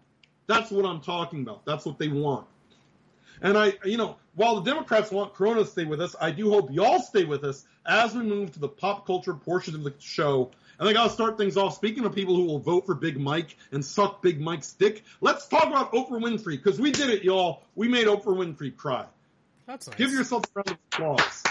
That's 0.46 0.70
what 0.70 0.86
I'm 0.86 1.00
talking 1.00 1.42
about. 1.42 1.64
That's 1.66 1.84
what 1.84 1.98
they 1.98 2.08
want. 2.08 2.46
And 3.42 3.58
I, 3.58 3.72
you 3.84 3.96
know, 3.96 4.18
while 4.36 4.60
the 4.60 4.70
Democrats 4.70 5.10
want 5.10 5.34
Corona 5.34 5.60
to 5.60 5.66
stay 5.66 5.84
with 5.84 6.00
us, 6.00 6.14
I 6.20 6.30
do 6.30 6.50
hope 6.50 6.70
y'all 6.70 7.00
stay 7.00 7.24
with 7.24 7.42
us 7.42 7.64
as 7.90 8.14
we 8.14 8.22
move 8.22 8.52
to 8.52 8.60
the 8.60 8.68
pop 8.68 9.04
culture 9.04 9.34
portion 9.34 9.74
of 9.74 9.82
the 9.82 9.92
show. 9.98 10.50
And 10.78 10.88
I 10.88 10.92
gotta 10.92 11.10
start 11.10 11.36
things 11.36 11.56
off. 11.56 11.74
Speaking 11.74 12.04
of 12.04 12.14
people 12.14 12.36
who 12.36 12.44
will 12.44 12.60
vote 12.60 12.86
for 12.86 12.94
Big 12.94 13.18
Mike 13.18 13.56
and 13.72 13.84
suck 13.84 14.22
Big 14.22 14.40
Mike's 14.40 14.72
dick, 14.72 15.02
let's 15.20 15.48
talk 15.48 15.66
about 15.66 15.92
Oprah 15.92 16.22
Winfrey 16.22 16.52
because 16.52 16.80
we 16.80 16.92
did 16.92 17.10
it, 17.10 17.24
y'all. 17.24 17.64
We 17.74 17.88
made 17.88 18.06
Oprah 18.06 18.26
Winfrey 18.26 18.74
cry. 18.74 19.06
That's 19.66 19.88
nice. 19.88 19.96
Give 19.96 20.12
yourself 20.12 20.44
a 20.44 20.48
round 20.54 20.70
of 20.70 20.78
applause 20.92 21.42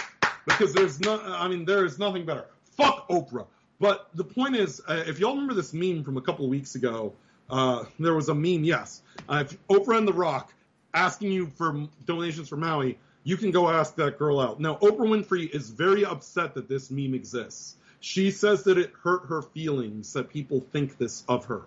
because 0.46 0.72
there's 0.72 0.98
no, 0.98 1.20
I 1.20 1.46
mean, 1.48 1.66
there 1.66 1.84
is 1.84 1.98
nothing 1.98 2.24
better. 2.24 2.46
Fuck 2.76 3.08
Oprah. 3.08 3.46
But 3.78 4.08
the 4.14 4.24
point 4.24 4.56
is, 4.56 4.80
uh, 4.88 5.04
if 5.06 5.20
y'all 5.20 5.32
remember 5.32 5.54
this 5.54 5.72
meme 5.72 6.04
from 6.04 6.16
a 6.16 6.22
couple 6.22 6.46
of 6.46 6.50
weeks 6.50 6.74
ago, 6.74 7.12
uh, 7.50 7.84
there 7.98 8.14
was 8.14 8.30
a 8.30 8.34
meme, 8.34 8.64
yes. 8.64 9.02
Uh, 9.28 9.44
if 9.46 9.66
Oprah 9.68 9.98
and 9.98 10.08
The 10.08 10.12
Rock 10.12 10.52
asking 10.92 11.32
you 11.32 11.46
for 11.56 11.86
donations 12.06 12.48
for 12.48 12.56
Maui, 12.56 12.98
you 13.24 13.36
can 13.36 13.50
go 13.50 13.68
ask 13.68 13.96
that 13.96 14.18
girl 14.18 14.40
out. 14.40 14.60
Now, 14.60 14.76
Oprah 14.76 14.98
Winfrey 14.98 15.50
is 15.50 15.70
very 15.70 16.04
upset 16.04 16.54
that 16.54 16.68
this 16.68 16.90
meme 16.90 17.14
exists. 17.14 17.76
She 18.00 18.30
says 18.30 18.64
that 18.64 18.78
it 18.78 18.92
hurt 19.02 19.26
her 19.26 19.42
feelings 19.42 20.14
that 20.14 20.30
people 20.30 20.64
think 20.72 20.96
this 20.96 21.22
of 21.28 21.46
her. 21.46 21.62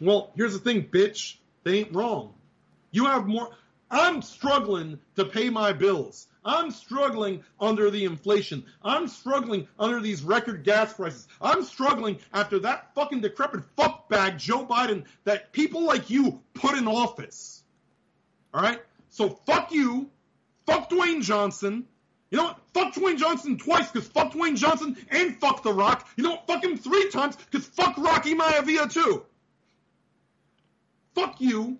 Well, 0.00 0.30
here's 0.36 0.54
the 0.54 0.58
thing, 0.58 0.84
bitch. 0.84 1.36
They 1.64 1.80
ain't 1.80 1.94
wrong. 1.94 2.32
You 2.90 3.06
have 3.06 3.26
more. 3.26 3.50
I'm 3.90 4.22
struggling 4.22 4.98
to 5.16 5.24
pay 5.24 5.50
my 5.50 5.72
bills. 5.72 6.26
I'm 6.42 6.70
struggling 6.70 7.44
under 7.60 7.90
the 7.90 8.04
inflation. 8.04 8.64
I'm 8.82 9.08
struggling 9.08 9.68
under 9.78 10.00
these 10.00 10.22
record 10.22 10.64
gas 10.64 10.94
prices. 10.94 11.28
I'm 11.42 11.62
struggling 11.64 12.18
after 12.32 12.60
that 12.60 12.94
fucking 12.94 13.20
decrepit 13.20 13.62
fuckbag 13.76 14.38
Joe 14.38 14.64
Biden 14.64 15.04
that 15.24 15.52
people 15.52 15.84
like 15.84 16.08
you 16.08 16.40
put 16.54 16.78
in 16.78 16.88
office. 16.88 17.62
All 18.54 18.62
right? 18.62 18.80
So 19.10 19.28
fuck 19.46 19.72
you. 19.72 20.10
Fuck 20.66 20.90
Dwayne 20.90 21.22
Johnson. 21.22 21.86
You 22.30 22.38
know 22.38 22.44
what? 22.44 22.60
Fuck 22.72 22.94
Dwayne 22.94 23.18
Johnson 23.18 23.58
twice 23.58 23.90
because 23.90 24.08
fuck 24.08 24.32
Dwayne 24.32 24.56
Johnson 24.56 24.96
and 25.10 25.36
fuck 25.40 25.62
The 25.62 25.72
Rock. 25.72 26.08
You 26.16 26.24
know 26.24 26.30
what? 26.30 26.46
Fuck 26.46 26.64
him 26.64 26.78
three 26.78 27.10
times 27.10 27.36
because 27.36 27.66
fuck 27.66 27.98
Rocky 27.98 28.34
Maivia 28.34 28.90
too. 28.90 29.24
Fuck 31.14 31.40
you. 31.40 31.78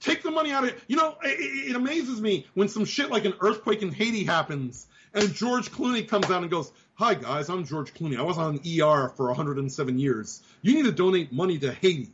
Take 0.00 0.22
the 0.22 0.30
money 0.30 0.52
out 0.52 0.64
of 0.64 0.70
it. 0.70 0.80
You 0.86 0.96
know, 0.96 1.16
it, 1.22 1.70
it 1.70 1.76
amazes 1.76 2.20
me 2.20 2.46
when 2.54 2.68
some 2.68 2.84
shit 2.84 3.10
like 3.10 3.24
an 3.24 3.34
earthquake 3.40 3.82
in 3.82 3.92
Haiti 3.92 4.24
happens 4.24 4.86
and 5.14 5.32
George 5.32 5.70
Clooney 5.70 6.06
comes 6.06 6.30
out 6.30 6.42
and 6.42 6.50
goes, 6.50 6.72
Hi 6.94 7.14
guys, 7.14 7.48
I'm 7.48 7.64
George 7.64 7.94
Clooney. 7.94 8.18
I 8.18 8.22
was 8.22 8.38
on 8.38 8.56
ER 8.58 9.10
for 9.16 9.26
107 9.26 9.98
years. 9.98 10.42
You 10.62 10.74
need 10.74 10.84
to 10.84 10.92
donate 10.92 11.32
money 11.32 11.58
to 11.58 11.72
Haiti. 11.72 12.10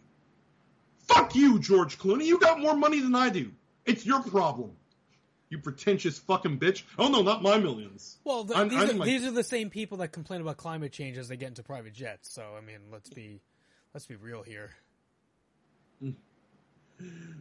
Fuck 1.08 1.34
you, 1.34 1.58
George 1.58 1.98
Clooney. 1.98 2.24
You 2.24 2.38
got 2.38 2.60
more 2.60 2.76
money 2.76 3.00
than 3.00 3.14
I 3.14 3.30
do. 3.30 3.50
It's 3.86 4.04
your 4.06 4.22
problem. 4.22 4.72
You 5.50 5.58
pretentious 5.58 6.18
fucking 6.18 6.58
bitch. 6.58 6.82
Oh 6.98 7.08
no, 7.08 7.22
not 7.22 7.42
my 7.42 7.58
millions. 7.58 8.18
Well, 8.24 8.44
the, 8.44 8.56
I'm- 8.56 8.68
these, 8.68 8.82
I'm 8.82 8.90
are, 8.90 8.92
like- 8.94 9.06
these 9.06 9.24
are 9.24 9.30
the 9.30 9.44
same 9.44 9.70
people 9.70 9.98
that 9.98 10.08
complain 10.08 10.40
about 10.40 10.56
climate 10.56 10.92
change 10.92 11.18
as 11.18 11.28
they 11.28 11.36
get 11.36 11.48
into 11.48 11.62
private 11.62 11.92
jets. 11.92 12.32
So 12.32 12.44
I 12.56 12.60
mean, 12.60 12.78
let's 12.90 13.10
be 13.10 13.40
let's 13.92 14.06
be 14.06 14.16
real 14.16 14.42
here. 14.42 14.70
Mm. 16.02 16.14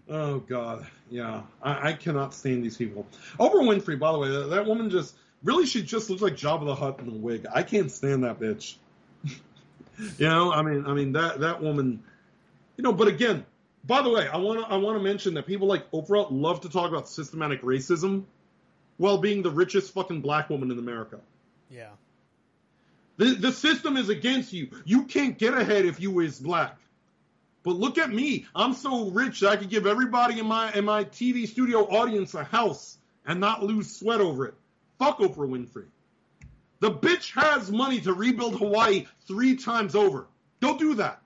Oh 0.09 0.39
God, 0.39 0.85
yeah, 1.09 1.41
I, 1.61 1.89
I 1.89 1.93
cannot 1.93 2.33
stand 2.33 2.63
these 2.63 2.77
people. 2.77 3.07
Oprah 3.39 3.61
Winfrey, 3.61 3.97
by 3.97 4.11
the 4.11 4.17
way, 4.19 4.29
that, 4.29 4.49
that 4.49 4.65
woman 4.65 4.89
just 4.89 5.15
really 5.43 5.65
she 5.65 5.81
just 5.81 6.09
looks 6.09 6.21
like 6.21 6.33
Jabba 6.33 6.65
the 6.65 6.75
Hutt 6.75 6.99
in 6.99 7.07
a 7.07 7.11
wig. 7.11 7.45
I 7.53 7.63
can't 7.63 7.91
stand 7.91 8.23
that 8.25 8.39
bitch. 8.39 8.75
you 9.25 10.27
know, 10.27 10.51
I 10.51 10.61
mean, 10.61 10.85
I 10.85 10.93
mean 10.93 11.13
that 11.13 11.39
that 11.39 11.61
woman, 11.61 12.03
you 12.77 12.83
know. 12.83 12.93
But 12.93 13.07
again, 13.07 13.45
by 13.85 14.01
the 14.01 14.09
way, 14.09 14.27
I 14.27 14.37
want 14.37 14.61
to 14.61 14.71
I 14.71 14.77
want 14.77 14.97
to 14.97 15.03
mention 15.03 15.33
that 15.35 15.45
people 15.45 15.67
like 15.67 15.91
Oprah 15.91 16.27
love 16.31 16.61
to 16.61 16.69
talk 16.69 16.89
about 16.89 17.09
systematic 17.09 17.61
racism 17.61 18.23
while 18.97 19.17
being 19.17 19.41
the 19.41 19.51
richest 19.51 19.93
fucking 19.93 20.21
black 20.21 20.49
woman 20.49 20.71
in 20.71 20.79
America. 20.79 21.19
Yeah. 21.69 21.89
The, 23.17 23.35
the 23.35 23.51
system 23.51 23.97
is 23.97 24.09
against 24.09 24.53
you. 24.53 24.69
You 24.85 25.03
can't 25.03 25.37
get 25.37 25.53
ahead 25.53 25.85
if 25.85 25.99
you 25.99 26.19
is 26.21 26.39
black. 26.39 26.77
But 27.63 27.75
look 27.75 27.97
at 27.97 28.11
me. 28.11 28.45
I'm 28.55 28.73
so 28.73 29.09
rich 29.09 29.41
that 29.41 29.49
I 29.49 29.55
could 29.55 29.69
give 29.69 29.85
everybody 29.85 30.39
in 30.39 30.45
my 30.45 30.71
in 30.73 30.85
my 30.85 31.03
TV 31.05 31.47
studio 31.47 31.79
audience 31.81 32.33
a 32.33 32.43
house 32.43 32.97
and 33.25 33.39
not 33.39 33.63
lose 33.63 33.95
sweat 33.95 34.21
over 34.21 34.47
it. 34.47 34.53
Fuck 34.99 35.19
Oprah 35.19 35.47
Winfrey. 35.49 35.85
The 36.79 36.91
bitch 36.91 37.31
has 37.33 37.71
money 37.71 38.01
to 38.01 38.13
rebuild 38.13 38.57
Hawaii 38.57 39.05
three 39.27 39.55
times 39.55 39.95
over. 39.95 40.27
Don't 40.59 40.79
do 40.79 40.95
that. 40.95 41.21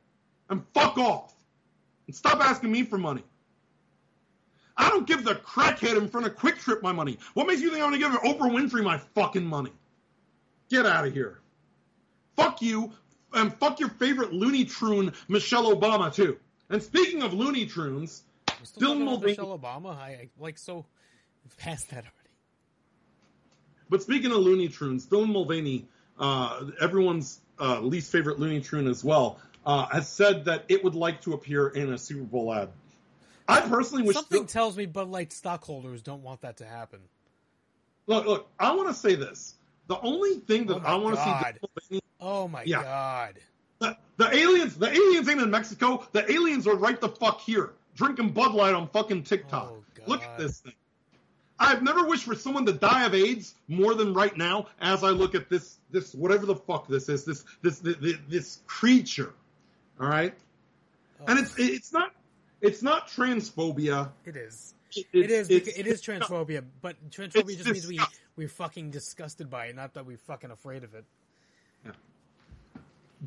And 0.49 0.63
fuck 0.73 0.97
off. 0.97 1.34
And 2.07 2.15
stop 2.15 2.39
asking 2.39 2.71
me 2.71 2.84
for 2.84 2.97
money. 2.97 3.23
I 4.77 4.89
don't 4.89 5.07
give 5.07 5.23
the 5.23 5.35
crackhead 5.35 5.97
in 5.97 6.07
front 6.07 6.27
of 6.27 6.35
QuikTrip 6.35 6.81
my 6.84 6.91
money. 6.91 7.17
What 7.34 7.47
makes 7.47 7.61
you 7.61 7.71
think 7.71 7.84
I'm 7.84 7.91
gonna 7.91 7.97
give 7.97 8.11
Oprah 8.21 8.51
Winfrey 8.51 8.84
my 8.84 8.97
fucking 9.15 9.45
money? 9.45 9.71
Get 10.69 10.85
out 10.85 11.05
of 11.07 11.13
here. 11.13 11.39
Fuck 12.35 12.61
you, 12.61 12.91
and 13.34 13.53
fuck 13.55 13.79
your 13.79 13.89
favorite 13.89 14.34
Looney 14.34 14.65
Trune, 14.65 15.13
Michelle 15.27 15.75
Obama, 15.75 16.13
too. 16.13 16.38
And 16.69 16.84
speaking 16.84 17.23
of 17.23 17.34
Looney 17.34 17.65
Tunes, 17.65 18.23
still 18.63 18.93
Dylan 18.95 19.03
Mulvaney- 19.05 19.31
Michelle 19.31 19.57
Obama. 19.57 19.97
I, 19.97 20.07
I 20.09 20.29
like 20.38 20.57
so 20.57 20.85
past 21.57 21.89
that 21.89 21.99
already. 21.99 22.13
but 23.89 24.01
speaking 24.03 24.31
of 24.31 24.38
Looney 24.38 24.67
Tunes, 24.69 25.07
Dylan 25.07 25.31
Mulvaney, 25.31 25.88
uh, 26.19 26.65
everyone's 26.79 27.39
uh, 27.59 27.79
least 27.79 28.11
favorite 28.11 28.39
Looney 28.39 28.61
Tune 28.61 28.88
as 28.88 29.03
well, 29.03 29.39
uh, 29.68 29.85
has 29.88 30.07
said 30.07 30.45
that 30.45 30.64
it 30.69 30.81
would 30.84 30.95
like 30.95 31.22
to 31.22 31.34
appear 31.34 31.68
in 31.68 31.91
a 31.91 31.98
Super 31.98 32.23
Bowl 32.23 32.53
ad. 32.53 32.69
I 33.49 33.61
personally 33.61 34.03
wish. 34.03 34.15
Something 34.15 34.48
tells 34.48 34.77
me 34.77 34.85
Bud 34.85 35.10
Light 35.10 35.31
stockholders 35.34 36.02
don't 36.02 36.23
want 36.23 36.41
that 36.41 36.57
to 36.57 36.65
happen. 36.65 36.99
look, 38.07 38.26
look. 38.26 38.49
I 38.60 38.73
want 38.73 38.88
to 38.88 38.94
say 38.94 39.15
this. 39.15 39.56
The 39.88 39.99
only 39.99 40.39
thing 40.39 40.68
that 40.68 40.77
Oh 40.77 40.85
I 40.85 40.95
want 40.95 41.18
to 41.18 41.81
see. 41.89 42.02
Oh 42.19 42.48
my 42.48 42.64
Yeah. 42.64 42.81
god. 42.81 43.35
The, 43.80 43.98
the 44.15 44.34
aliens, 44.35 44.77
the 44.77 44.89
aliens 44.89 45.30
ain't 45.30 45.41
in 45.41 45.52
Mexico. 45.52 46.07
The 46.14 46.30
aliens 46.31 46.65
are 46.65 46.76
right 46.76 46.99
the 46.99 47.10
fuck 47.10 47.41
here, 47.41 47.73
drinking 47.95 48.31
Bud 48.31 48.53
Light 48.53 48.73
on 48.73 48.88
fucking 48.88 49.23
TikTok. 49.23 49.73
Oh. 49.73 49.84
Look 50.07 50.23
at 50.23 50.38
this 50.38 50.61
thing. 50.61 50.73
I've 51.60 51.84
never 51.84 52.06
wished 52.06 52.23
for 52.23 52.35
someone 52.35 52.65
to 52.68 52.73
die 52.73 53.06
of 53.06 53.14
AIDS 53.14 53.56
more 53.68 53.94
than 53.95 54.14
right 54.14 54.35
now. 54.38 54.68
As 54.80 55.03
I 55.03 55.10
look 55.10 55.35
at 55.35 55.49
this, 55.49 55.77
this 55.91 56.14
whatever 56.14 56.45
the 56.45 56.56
fuck 56.56 56.88
this 56.88 57.10
is, 57.10 57.26
this 57.26 57.44
this 57.61 57.80
this, 57.80 58.18
this 58.30 58.60
creature. 58.65 59.34
All 59.99 60.07
right, 60.07 60.34
and 61.28 61.40
it's 61.40 61.57
it's 61.57 61.91
not 61.94 62.11
it's 62.61 62.82
not 62.84 63.07
transphobia. 63.07 64.11
It 64.26 64.36
is. 64.36 64.74
It- 64.95 65.06
It 65.14 65.32
is. 65.32 65.49
it's- 65.49 65.78
It 65.78 65.86
is 65.86 66.02
transphobia, 66.02 66.64
but 66.82 66.95
transphobia 67.11 67.49
It's 67.49 67.56
just 67.64 67.69
means 67.72 67.88
we 67.88 67.99
we're 68.36 68.48
fucking 68.48 68.91
disgusted 68.91 69.49
by 69.49 69.65
it, 69.68 69.76
not 69.76 69.94
that 69.95 70.06
we're 70.06 70.18
fucking 70.18 70.49
afraid 70.52 70.84
of 70.84 70.94
it. 70.95 71.06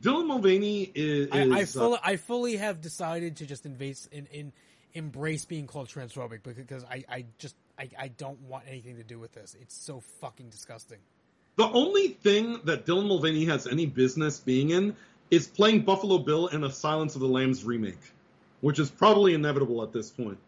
Dylan 0.01 0.27
Mulvaney 0.27 0.91
is. 0.95 1.29
I, 1.33 1.39
I 1.41 1.59
is, 1.61 1.77
uh, 1.77 1.81
fully, 1.81 1.99
I 2.03 2.17
fully 2.17 2.57
have 2.57 2.81
decided 2.81 3.37
to 3.39 3.47
just 3.47 3.65
invase 3.65 4.09
in, 4.13 4.27
in 4.33 4.53
embrace 4.95 5.45
being 5.45 5.67
called 5.67 5.89
transphobic 5.89 6.43
because 6.45 6.85
I, 6.85 7.05
I 7.09 7.25
just 7.39 7.57
I, 7.79 7.91
I 7.99 8.09
don't 8.09 8.41
want 8.43 8.65
anything 8.69 8.97
to 8.97 9.03
do 9.05 9.19
with 9.19 9.33
this. 9.33 9.57
It's 9.61 9.77
so 9.77 10.01
fucking 10.21 10.49
disgusting. 10.51 10.99
The 11.57 11.67
only 11.67 12.09
thing 12.09 12.61
that 12.65 12.87
Dylan 12.87 13.09
Mulvaney 13.09 13.47
has 13.47 13.67
any 13.67 13.87
business 13.87 14.39
being 14.39 14.71
in 14.71 14.97
is 15.31 15.47
playing 15.47 15.83
Buffalo 15.83 16.19
Bill 16.19 16.49
in 16.49 16.65
a 16.65 16.71
Silence 16.71 17.15
of 17.15 17.21
the 17.21 17.29
Lambs 17.29 17.65
remake, 17.65 18.01
which 18.61 18.79
is 18.79 18.91
probably 18.91 19.35
inevitable 19.35 19.83
at 19.83 19.93
this 19.93 20.11
point. 20.11 20.39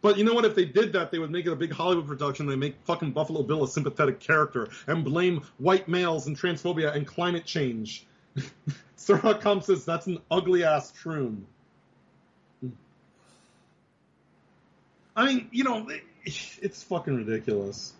But 0.00 0.16
you 0.16 0.24
know 0.24 0.34
what? 0.34 0.44
If 0.44 0.54
they 0.54 0.64
did 0.64 0.92
that, 0.92 1.10
they 1.10 1.18
would 1.18 1.30
make 1.30 1.46
it 1.46 1.52
a 1.52 1.56
big 1.56 1.72
Hollywood 1.72 2.06
production. 2.06 2.46
They 2.46 2.56
make 2.56 2.76
fucking 2.84 3.12
Buffalo 3.12 3.42
Bill 3.42 3.64
a 3.64 3.68
sympathetic 3.68 4.20
character 4.20 4.68
and 4.86 5.04
blame 5.04 5.42
white 5.58 5.88
males 5.88 6.26
and 6.26 6.38
transphobia 6.38 6.94
and 6.94 7.06
climate 7.06 7.44
change. 7.44 8.06
Sir.com 8.96 9.62
says 9.62 9.84
that's 9.84 10.06
an 10.06 10.20
ugly 10.30 10.64
ass 10.64 10.92
troom. 11.02 11.42
I 15.16 15.24
mean, 15.24 15.48
you 15.50 15.64
know, 15.64 15.88
it's 16.24 16.82
fucking 16.84 17.16
ridiculous. 17.16 17.92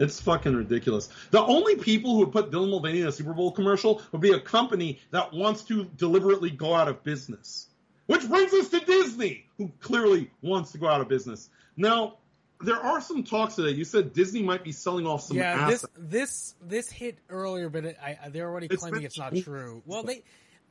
It's 0.00 0.18
fucking 0.20 0.56
ridiculous. 0.56 1.10
The 1.30 1.42
only 1.42 1.76
people 1.76 2.14
who 2.14 2.20
would 2.20 2.32
put 2.32 2.50
Dylan 2.50 2.70
Mulvaney 2.70 3.02
in 3.02 3.06
a 3.06 3.12
Super 3.12 3.34
Bowl 3.34 3.52
commercial 3.52 4.00
would 4.12 4.22
be 4.22 4.32
a 4.32 4.40
company 4.40 4.98
that 5.10 5.32
wants 5.34 5.62
to 5.64 5.84
deliberately 5.84 6.50
go 6.50 6.74
out 6.74 6.88
of 6.88 7.04
business. 7.04 7.68
Which 8.06 8.26
brings 8.26 8.52
us 8.54 8.70
to 8.70 8.80
Disney, 8.80 9.44
who 9.58 9.70
clearly 9.80 10.30
wants 10.42 10.72
to 10.72 10.78
go 10.78 10.88
out 10.88 11.00
of 11.02 11.08
business. 11.08 11.50
Now, 11.76 12.16
there 12.62 12.78
are 12.78 13.00
some 13.00 13.24
talks 13.24 13.54
today. 13.56 13.70
You 13.70 13.84
said 13.84 14.12
Disney 14.12 14.42
might 14.42 14.64
be 14.64 14.72
selling 14.72 15.06
off 15.06 15.22
some 15.22 15.36
yeah, 15.36 15.52
assets. 15.52 15.86
this 15.96 16.54
this 16.62 16.88
this 16.88 16.90
hit 16.90 17.18
earlier, 17.28 17.68
but 17.68 17.84
it, 17.84 17.98
I, 18.02 18.30
they're 18.30 18.48
already 18.48 18.66
It's 18.66 18.82
claiming 18.82 19.02
it's 19.02 19.18
not 19.18 19.36
true. 19.36 19.82
Well, 19.86 20.02
they. 20.02 20.22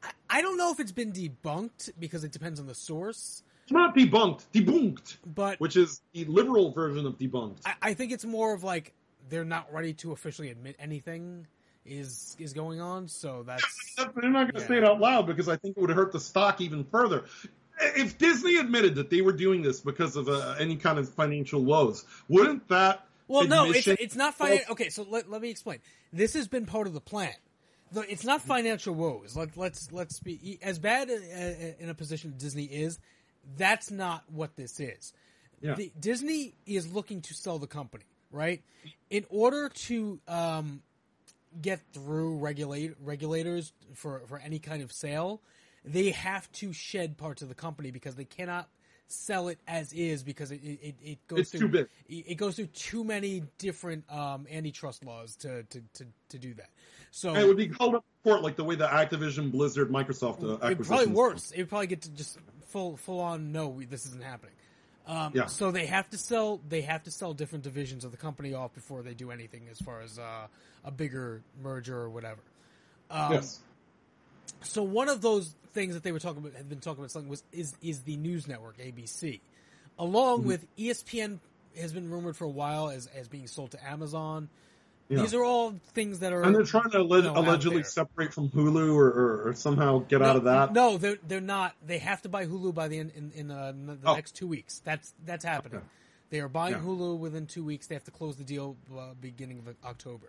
I, 0.03 0.09
I 0.29 0.41
don't 0.41 0.57
know 0.57 0.71
if 0.71 0.79
it's 0.79 0.91
been 0.91 1.11
debunked 1.11 1.91
because 1.99 2.23
it 2.23 2.31
depends 2.31 2.59
on 2.59 2.67
the 2.67 2.75
source, 2.75 3.43
It's 3.63 3.71
not 3.71 3.95
debunked, 3.95 4.43
debunked, 4.53 5.17
but 5.25 5.59
which 5.59 5.77
is 5.77 6.01
the 6.13 6.25
liberal 6.25 6.71
version 6.71 7.05
of 7.05 7.17
debunked. 7.17 7.59
I, 7.65 7.73
I 7.81 7.93
think 7.93 8.11
it's 8.11 8.25
more 8.25 8.53
of 8.53 8.63
like 8.63 8.93
they're 9.29 9.45
not 9.45 9.71
ready 9.73 9.93
to 9.93 10.11
officially 10.11 10.49
admit 10.49 10.75
anything 10.79 11.47
is 11.85 12.35
is 12.39 12.53
going 12.53 12.81
on. 12.81 13.07
So 13.07 13.43
that's 13.43 13.63
They're 13.95 14.29
not 14.29 14.51
going 14.51 14.53
to 14.53 14.61
Yeah. 14.61 14.67
say 14.67 14.77
it 14.77 14.83
out 14.83 14.99
loud 14.99 15.27
because 15.27 15.49
I 15.49 15.55
think 15.57 15.77
it 15.77 15.81
would 15.81 15.89
hurt 15.89 16.11
the 16.11 16.19
stock 16.19 16.61
even 16.61 16.83
further. 16.83 17.25
If 17.81 18.17
Disney 18.17 18.57
admitted 18.57 18.95
that 18.95 19.09
they 19.09 19.21
were 19.21 19.31
doing 19.31 19.61
this 19.61 19.79
because 19.79 20.15
of 20.17 20.27
uh, 20.27 20.55
any 20.59 20.75
kind 20.75 20.99
of 20.99 21.07
financial 21.13 21.63
woes, 21.63 22.03
wouldn't 22.27 22.67
that? 22.67 23.05
Well, 23.27 23.47
no, 23.47 23.71
it's 23.71 23.87
it's 23.87 24.15
not 24.15 24.35
financial. 24.35 24.73
Okay, 24.73 24.89
so 24.89 25.05
let, 25.09 25.29
let 25.29 25.41
me 25.41 25.49
explain. 25.49 25.79
This 26.11 26.33
has 26.33 26.47
been 26.47 26.65
part 26.65 26.87
of 26.87 26.93
the 26.93 27.01
plan. 27.01 27.33
Though 27.91 28.01
It's 28.01 28.25
not 28.25 28.41
financial 28.41 28.93
woes. 28.93 29.35
Let, 29.35 29.57
let's 29.57 29.91
let's 29.91 30.19
be 30.19 30.59
as 30.61 30.77
bad 30.77 31.09
in 31.09 31.89
a 31.89 31.93
position 31.93 32.35
Disney 32.37 32.65
is. 32.65 32.99
That's 33.57 33.89
not 33.89 34.23
what 34.29 34.55
this 34.55 34.79
is. 34.79 35.13
Yeah. 35.61 35.75
The, 35.75 35.91
Disney 35.99 36.55
is 36.65 36.91
looking 36.91 37.21
to 37.21 37.33
sell 37.33 37.57
the 37.59 37.67
company, 37.67 38.05
right? 38.31 38.61
In 39.09 39.25
order 39.29 39.69
to 39.69 40.19
um, 40.27 40.81
get 41.61 41.81
through 41.93 42.37
regulate 42.37 42.93
regulators 43.01 43.73
for 43.93 44.21
for 44.27 44.39
any 44.39 44.59
kind 44.59 44.81
of 44.81 44.91
sale, 44.91 45.41
they 45.83 46.11
have 46.11 46.51
to 46.53 46.73
shed 46.73 47.17
parts 47.17 47.41
of 47.41 47.49
the 47.49 47.55
company 47.55 47.91
because 47.91 48.15
they 48.15 48.25
cannot 48.25 48.69
sell 49.07 49.47
it 49.47 49.59
as 49.67 49.91
is 49.91 50.23
because 50.23 50.51
it 50.51 50.61
it, 50.63 50.95
it 51.03 51.27
goes 51.27 51.39
It's 51.39 51.51
through 51.51 51.73
it 51.73 51.89
it 52.07 52.35
goes 52.35 52.55
through 52.55 52.67
too 52.67 53.03
many 53.03 53.43
different 53.57 54.05
um, 54.11 54.45
antitrust 54.51 55.03
laws 55.03 55.35
to, 55.37 55.63
to, 55.63 55.81
to, 55.95 56.05
to 56.29 56.37
do 56.37 56.53
that. 56.55 56.69
So 57.11 57.29
And 57.29 57.39
it 57.39 57.47
would 57.47 57.57
be 57.57 57.67
called 57.67 57.95
up 57.95 58.05
in 58.25 58.31
court 58.31 58.43
like 58.43 58.55
the 58.55 58.63
way 58.63 58.75
the 58.75 58.87
Activision, 58.87 59.51
Blizzard, 59.51 59.89
Microsoft 59.89 60.43
uh, 60.43 60.63
it'd 60.67 60.85
probably 60.85 61.07
worse. 61.07 61.51
It 61.51 61.59
would 61.59 61.69
probably 61.69 61.87
get 61.87 62.03
to 62.03 62.11
just 62.11 62.37
full 62.67 62.97
full 62.97 63.19
on 63.19 63.51
no, 63.51 63.81
this 63.89 64.05
isn't 64.05 64.23
happening. 64.23 64.53
Um, 65.09 65.31
Yeah. 65.33 65.47
So 65.47 65.71
they 65.71 65.87
have 65.87 66.09
to 66.11 66.17
sell 66.17 66.61
they 66.69 66.81
have 66.81 67.03
to 67.03 67.11
sell 67.11 67.33
different 67.33 67.63
divisions 67.63 68.05
of 68.05 68.11
the 68.11 68.17
company 68.17 68.53
off 68.53 68.73
before 68.75 69.01
they 69.01 69.13
do 69.15 69.31
anything 69.31 69.67
as 69.71 69.79
far 69.79 70.01
as 70.01 70.19
uh, 70.19 70.47
a 70.85 70.91
bigger 70.91 71.41
merger 71.61 71.97
or 71.97 72.09
whatever. 72.09 72.41
Um, 73.09 73.33
Yes. 73.33 73.59
So 74.61 74.83
one 74.83 75.09
of 75.09 75.21
those 75.21 75.55
things 75.73 75.93
that 75.95 76.03
they 76.03 76.11
were 76.11 76.19
talking 76.19 76.39
about 76.43 76.53
had 76.55 76.69
been 76.69 76.79
talking 76.79 76.99
about 76.99 77.11
something 77.11 77.29
was 77.29 77.43
is 77.51 77.73
is 77.81 78.01
the 78.03 78.17
news 78.17 78.47
network 78.47 78.77
ABC, 78.77 79.39
along 79.97 80.39
Mm-hmm. 80.39 80.47
with 80.47 80.65
ESPN 80.77 81.39
has 81.79 81.91
been 81.93 82.09
rumored 82.09 82.35
for 82.35 82.45
a 82.45 82.49
while 82.49 82.89
as 82.89 83.07
as 83.07 83.27
being 83.27 83.47
sold 83.47 83.71
to 83.71 83.83
Amazon. 83.89 84.47
Yeah. 85.09 85.21
These 85.21 85.33
are 85.33 85.43
all 85.43 85.73
things 85.93 86.19
that 86.19 86.31
are 86.33 86.43
And 86.43 86.53
they're 86.53 86.63
trying 86.63 86.91
to 86.91 86.99
alleg- 86.99 87.23
you 87.23 87.33
know, 87.33 87.37
allegedly 87.39 87.81
separate 87.81 88.31
from 88.31 88.49
Hulu 88.49 88.93
or, 88.93 89.07
or, 89.07 89.47
or 89.49 89.53
somehow 89.55 89.99
get 90.07 90.21
out 90.21 90.35
of 90.35 90.43
that. 90.43 90.71
No, 90.71 90.97
they're 90.99 91.17
they're 91.27 91.41
not. 91.41 91.73
They 91.85 91.97
have 91.97 92.21
to 92.21 92.29
buy 92.29 92.45
Hulu 92.45 92.75
by 92.75 92.87
the 92.89 92.99
end 92.99 93.11
in, 93.15 93.31
in 93.33 93.49
uh, 93.51 93.73
the 93.75 93.97
Oh. 94.05 94.13
next 94.13 94.35
two 94.35 94.45
weeks. 94.47 94.81
That's 94.85 95.11
that's 95.25 95.43
happening. 95.43 95.77
Okay. 95.79 95.85
They 96.29 96.39
are 96.41 96.47
buying 96.47 96.75
Yeah. 96.75 96.81
Hulu 96.81 97.17
within 97.17 97.47
two 97.47 97.63
weeks. 97.63 97.87
They 97.87 97.95
have 97.95 98.03
to 98.03 98.11
close 98.11 98.35
the 98.35 98.43
deal 98.43 98.77
uh, 98.95 99.15
beginning 99.19 99.63
of 99.65 99.75
October. 99.83 100.27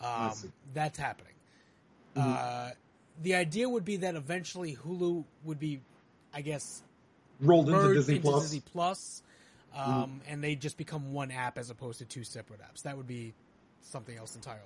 Um. 0.00 0.06
Mm-hmm. 0.08 0.48
that's 0.74 0.98
happening. 0.98 1.32
Uh, 2.16 2.70
the 3.22 3.34
idea 3.34 3.68
would 3.68 3.84
be 3.84 3.96
that 3.98 4.14
eventually 4.14 4.76
Hulu 4.76 5.24
would 5.44 5.58
be, 5.58 5.80
I 6.32 6.40
guess, 6.40 6.82
Rolled 7.40 7.68
into 7.68 7.94
Disney 7.94 8.16
into 8.16 8.28
Plus. 8.28 8.42
Disney 8.44 8.60
Plus, 8.72 9.22
um, 9.74 9.84
Mm-hmm. 9.94 10.18
and 10.32 10.44
they 10.44 10.54
just 10.54 10.76
become 10.76 11.12
one 11.12 11.32
app 11.32 11.58
as 11.58 11.70
opposed 11.70 11.98
to 11.98 12.04
two 12.04 12.22
separate 12.22 12.60
apps. 12.60 12.82
That 12.82 12.96
would 12.96 13.08
be 13.08 13.34
something 13.84 14.16
else 14.16 14.34
entirely. 14.34 14.60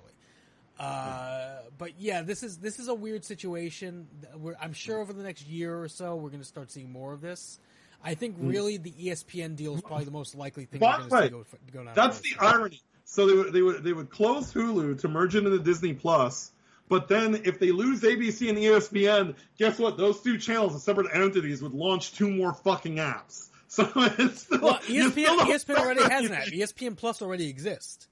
Uh, 0.79 1.59
but 1.77 1.91
yeah, 1.99 2.21
this 2.21 2.41
is 2.41 2.57
this 2.57 2.79
is 2.79 2.87
a 2.87 2.93
weird 2.93 3.25
situation. 3.25 4.07
We're, 4.37 4.55
I'm 4.61 4.73
sure 4.73 4.99
over 4.99 5.11
the 5.11 5.23
next 5.23 5.45
year 5.47 5.81
or 5.81 5.89
so, 5.89 6.15
we're 6.15 6.29
going 6.29 6.41
to 6.41 6.47
start 6.47 6.71
seeing 6.71 6.91
more 6.91 7.13
of 7.13 7.21
this. 7.21 7.59
I 8.01 8.13
think 8.13 8.37
really 8.39 8.77
the 8.77 8.91
ESPN 8.91 9.57
deal 9.57 9.75
is 9.75 9.81
probably 9.81 10.05
the 10.05 10.11
most 10.11 10.35
likely 10.35 10.63
thing. 10.65 10.79
We're 10.79 10.97
going 10.97 11.09
to 11.09 11.23
see 11.23 11.29
go, 11.29 11.45
go 11.73 11.83
down. 11.83 11.93
That's 11.95 12.19
the 12.21 12.31
irony. 12.39 12.81
So 13.03 13.27
they 13.27 13.33
would, 13.33 13.53
they 13.53 13.61
would 13.61 13.83
they 13.83 13.91
would 13.93 14.09
close 14.09 14.53
Hulu 14.53 15.01
to 15.01 15.07
merge 15.09 15.35
it 15.35 15.45
into 15.45 15.59
Disney 15.59 15.93
Plus, 15.93 16.51
but 16.87 17.07
then 17.07 17.41
if 17.43 17.59
they 17.59 17.71
lose 17.71 18.01
ABC 18.01 18.49
and 18.49 18.57
ESPN, 18.57 19.35
guess 19.57 19.79
what? 19.79 19.97
Those 19.97 20.21
two 20.21 20.37
channels 20.37 20.75
as 20.75 20.83
separate 20.83 21.13
entities 21.13 21.61
would 21.61 21.73
launch 21.73 22.13
two 22.13 22.29
more 22.29 22.53
fucking 22.53 22.95
apps. 22.95 23.47
So 23.69 23.87
it's 23.95 24.41
still, 24.41 24.61
Well, 24.61 24.79
ESPN, 24.79 25.27
ESPN 25.41 25.75
already 25.75 26.01
has 26.01 26.25
an 26.25 26.33
app. 26.33 26.47
ESPN 26.47 26.97
Plus 26.97 27.21
already 27.21 27.49
exists. 27.49 28.07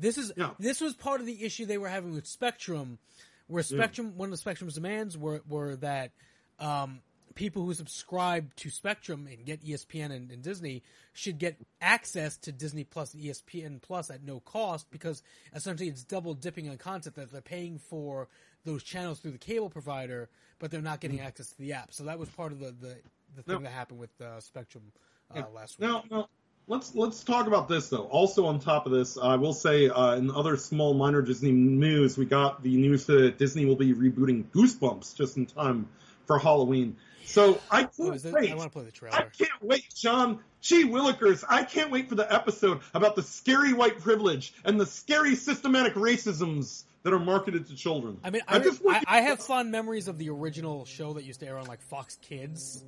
This 0.00 0.18
is 0.18 0.32
Yeah. 0.36 0.54
this 0.58 0.80
was 0.80 0.94
part 0.94 1.20
of 1.20 1.26
the 1.26 1.44
issue 1.44 1.66
they 1.66 1.78
were 1.78 1.88
having 1.88 2.12
with 2.14 2.26
Spectrum, 2.26 2.98
where 3.46 3.62
Spectrum 3.62 4.16
one 4.16 4.28
of 4.28 4.30
the 4.32 4.36
Spectrum's 4.38 4.74
demands 4.74 5.16
were 5.18 5.42
were 5.48 5.76
that 5.76 6.12
um, 6.58 7.00
people 7.34 7.64
who 7.64 7.72
subscribe 7.74 8.54
to 8.56 8.68
Spectrum 8.70 9.28
and 9.30 9.44
get 9.44 9.64
ESPN 9.64 10.10
and, 10.10 10.30
and 10.30 10.42
Disney 10.42 10.82
should 11.12 11.38
get 11.38 11.56
access 11.80 12.36
to 12.38 12.52
Disney 12.52 12.84
Plus 12.84 13.14
and 13.14 13.22
ESPN 13.22 13.80
Plus 13.80 14.10
at 14.10 14.24
no 14.24 14.40
cost 14.40 14.90
because 14.90 15.22
essentially 15.54 15.88
it's 15.88 16.02
double 16.04 16.34
dipping 16.34 16.68
on 16.68 16.76
content 16.78 17.14
that 17.16 17.30
they're 17.30 17.40
paying 17.40 17.78
for 17.78 18.28
those 18.64 18.82
channels 18.82 19.20
through 19.20 19.30
the 19.30 19.38
cable 19.38 19.70
provider, 19.70 20.28
but 20.58 20.70
they're 20.70 20.82
not 20.82 21.00
getting 21.00 21.20
access 21.20 21.50
to 21.50 21.58
the 21.58 21.72
app. 21.72 21.92
So 21.92 22.04
that 22.04 22.18
was 22.18 22.28
part 22.30 22.50
of 22.52 22.58
the 22.58 22.72
the, 22.72 22.96
the 23.36 23.42
thing. 23.42 23.56
No. 23.56 23.60
that 23.60 23.70
happened 23.70 24.00
with 24.00 24.20
uh, 24.20 24.40
Spectrum 24.40 24.92
uh, 25.34 25.42
last 25.54 25.78
week. 25.78 25.88
Now, 25.88 26.04
now 26.10 26.28
let's 26.68 26.94
let's 26.94 27.24
talk 27.24 27.46
about 27.46 27.68
this 27.68 27.88
though. 27.88 28.04
Also, 28.04 28.46
on 28.46 28.60
top 28.60 28.86
of 28.86 28.92
this, 28.92 29.18
I 29.18 29.36
will 29.36 29.52
say 29.54 29.88
uh, 29.88 30.14
in 30.16 30.30
other 30.30 30.56
small 30.56 30.94
minor 30.94 31.22
Disney 31.22 31.52
news, 31.52 32.16
we 32.16 32.26
got 32.26 32.62
the 32.62 32.76
news 32.76 33.06
that 33.06 33.38
Disney 33.38 33.64
will 33.64 33.76
be 33.76 33.94
rebooting 33.94 34.44
Goosebumps 34.44 35.16
just 35.16 35.36
in 35.36 35.46
time 35.46 35.88
for 36.26 36.38
Halloween. 36.38 36.96
So 37.24 37.60
I 37.70 37.84
can't 37.84 38.24
Oh, 38.24 38.30
wait. 38.32 38.52
I 38.52 38.54
want 38.54 38.70
to 38.72 38.78
play 38.78 38.84
the 38.84 38.92
trailer. 38.92 39.16
I 39.16 39.22
can't 39.24 39.62
wait, 39.62 39.84
John. 39.94 40.38
Gee 40.60 40.84
willikers, 40.84 41.44
I 41.48 41.64
can't 41.64 41.90
wait 41.90 42.08
for 42.08 42.14
the 42.14 42.32
episode 42.32 42.80
about 42.94 43.16
the 43.16 43.22
scary 43.22 43.72
white 43.74 44.00
privilege 44.00 44.52
and 44.64 44.80
the 44.80 44.86
scary 44.86 45.36
systematic 45.36 45.94
racisms 45.94 46.84
that 47.04 47.12
are 47.12 47.18
marketed 47.18 47.66
to 47.68 47.76
children. 47.76 48.18
I 48.24 48.30
mean, 48.30 48.42
I, 48.48 48.58
just 48.58 48.82
I, 48.88 49.02
I 49.06 49.20
have 49.20 49.40
fond 49.40 49.70
memories 49.70 50.08
of 50.08 50.18
the 50.18 50.30
original 50.30 50.84
show 50.84 51.12
that 51.12 51.24
used 51.24 51.40
to 51.40 51.46
air 51.46 51.58
on 51.58 51.66
like 51.66 51.80
Fox 51.82 52.16
Kids. 52.22 52.82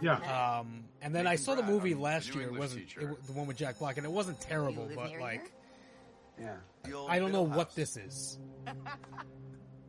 Yeah. 0.00 0.58
Um, 0.60 0.84
and 1.02 1.14
then 1.14 1.26
I 1.26 1.36
saw 1.36 1.54
the 1.54 1.62
movie 1.62 1.94
last 1.94 2.34
year. 2.34 2.44
It 2.44 2.54
wasn't 2.58 2.82
it, 2.96 3.26
the 3.26 3.32
one 3.32 3.46
with 3.46 3.56
Jack 3.56 3.78
Black, 3.78 3.96
and 3.96 4.06
it 4.06 4.12
wasn't 4.12 4.40
terrible, 4.40 4.88
but 4.94 5.18
like 5.20 5.50
Yeah. 6.40 6.56
I 7.08 7.18
don't 7.18 7.32
know 7.32 7.42
what 7.42 7.74
this 7.74 7.96
is. 7.96 8.38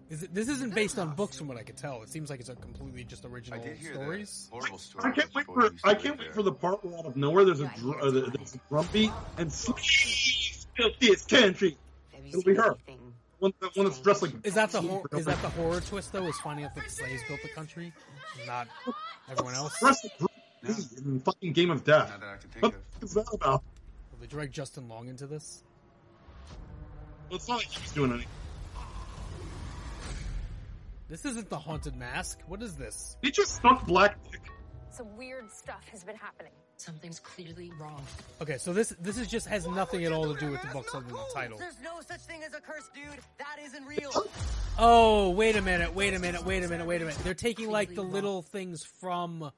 Is 0.09 0.23
it, 0.23 0.33
this 0.33 0.49
isn't 0.49 0.75
based 0.75 0.99
on 0.99 1.15
books, 1.15 1.37
from 1.37 1.47
what 1.47 1.55
I 1.57 1.63
can 1.63 1.75
tell. 1.77 2.01
It 2.03 2.09
seems 2.09 2.29
like 2.29 2.41
it's 2.41 2.49
a 2.49 2.55
completely 2.55 3.05
just 3.05 3.23
I 3.25 3.29
original 3.29 3.63
did 3.63 3.77
hear 3.77 3.93
stories. 3.93 4.49
horrible 4.51 4.77
story. 4.77 5.05
I 5.05 5.11
can't 5.15 5.33
wait 5.33 5.45
for 5.45 5.53
who 5.55 5.63
used 5.71 5.83
to 5.85 5.89
I 5.89 5.93
can't 5.93 6.17
wait 6.19 6.25
there. 6.25 6.33
for 6.33 6.43
the 6.43 6.51
part 6.51 6.83
where 6.83 6.97
out 6.97 7.05
of 7.05 7.15
nowhere 7.15 7.45
there's 7.45 7.61
a 7.61 7.63
Yeah, 7.63 7.73
dr- 7.79 8.01
uh, 8.01 8.11
there's 8.11 8.55
a 8.55 8.59
drum 8.67 8.89
beat 8.91 9.11
and 9.37 9.49
slaves 9.53 10.67
built 10.75 10.99
this 10.99 11.23
country. 11.25 11.77
It'll 12.27 12.43
be 12.43 12.55
her. 12.55 12.75
anything? 12.87 13.10
One, 13.41 13.53
one 13.73 13.85
that's 13.87 13.99
dressed 13.99 14.21
like 14.21 14.33
Is 14.43 14.53
that 14.53 14.69
the 14.69 14.81
hor- 14.81 15.07
is 15.13 15.25
that 15.25 15.41
the 15.41 15.49
horror 15.49 15.81
twist 15.81 16.11
though? 16.13 16.25
Is 16.27 16.37
finding 16.41 16.63
out 16.63 16.75
that 16.75 16.83
the 16.83 16.89
slaves 16.91 17.23
built 17.27 17.41
the 17.41 17.49
country, 17.49 17.91
not 18.45 18.67
everyone 19.31 19.55
else? 19.55 19.73
dressed 19.79 20.03
like 20.05 20.29
Bruce 20.61 20.91
Lee 21.03 21.11
in 21.13 21.19
fucking 21.21 21.53
Game 21.53 21.71
of 21.71 21.83
Death. 21.83 22.11
Not 22.11 22.19
that 22.19 22.29
I 22.29 22.37
can 22.37 22.49
think 22.51 22.61
What 22.63 22.73
of. 22.75 22.79
the 22.81 22.91
fuck 22.93 23.03
is 23.03 23.13
that 23.15 23.33
about? 23.33 23.63
Will 24.11 24.19
they 24.21 24.27
drag 24.27 24.51
Justin 24.51 24.87
Long 24.87 25.07
into 25.07 25.25
this? 25.25 25.63
Well, 27.29 27.37
it's 27.37 27.47
not 27.47 27.55
like 27.57 27.65
he 27.65 27.81
was 27.81 27.91
doing 27.93 28.11
anything. 28.11 28.27
This 31.09 31.25
isn't 31.25 31.49
the 31.49 31.57
haunted 31.57 31.95
mask. 31.95 32.41
What 32.47 32.61
is 32.61 32.75
this? 32.75 33.17
He 33.23 33.31
just 33.31 33.55
stuck 33.55 33.87
black 33.87 34.17
dick. 34.31 34.41
Some 34.91 35.15
weird 35.17 35.49
stuff 35.51 35.87
has 35.91 36.03
been 36.03 36.15
happening. 36.15 36.51
Something's 36.77 37.19
clearly 37.19 37.71
wrong. 37.79 38.03
Okay, 38.41 38.57
so 38.57 38.73
this 38.73 38.89
this 38.99 39.17
is 39.17 39.27
just 39.27 39.47
has 39.47 39.67
nothing 39.67 40.03
at 40.03 40.11
all 40.11 40.33
to 40.33 40.39
do 40.39 40.51
with 40.51 40.61
the 40.61 40.67
books 40.69 40.93
other 40.93 41.05
than 41.05 41.13
the 41.13 41.25
title. 41.33 41.57
There's 41.57 41.79
no 41.83 42.01
such 42.01 42.21
thing 42.21 42.41
as 42.43 42.53
a 42.53 42.59
curse, 42.59 42.89
dude. 42.93 43.19
That 43.37 43.57
isn't 43.63 43.85
real. 43.85 44.11
Oh, 44.77 45.29
wait 45.29 45.55
a 45.55 45.61
minute, 45.61 45.93
wait 45.93 46.13
a 46.13 46.19
minute, 46.19 46.43
wait 46.43 46.63
a 46.63 46.67
minute, 46.67 46.85
wait 46.87 47.01
a 47.01 47.05
minute. 47.05 47.19
They're 47.23 47.33
taking 47.33 47.69
like 47.69 47.93
the 47.93 48.01
little 48.01 48.41
things 48.41 48.83
from 48.83 49.51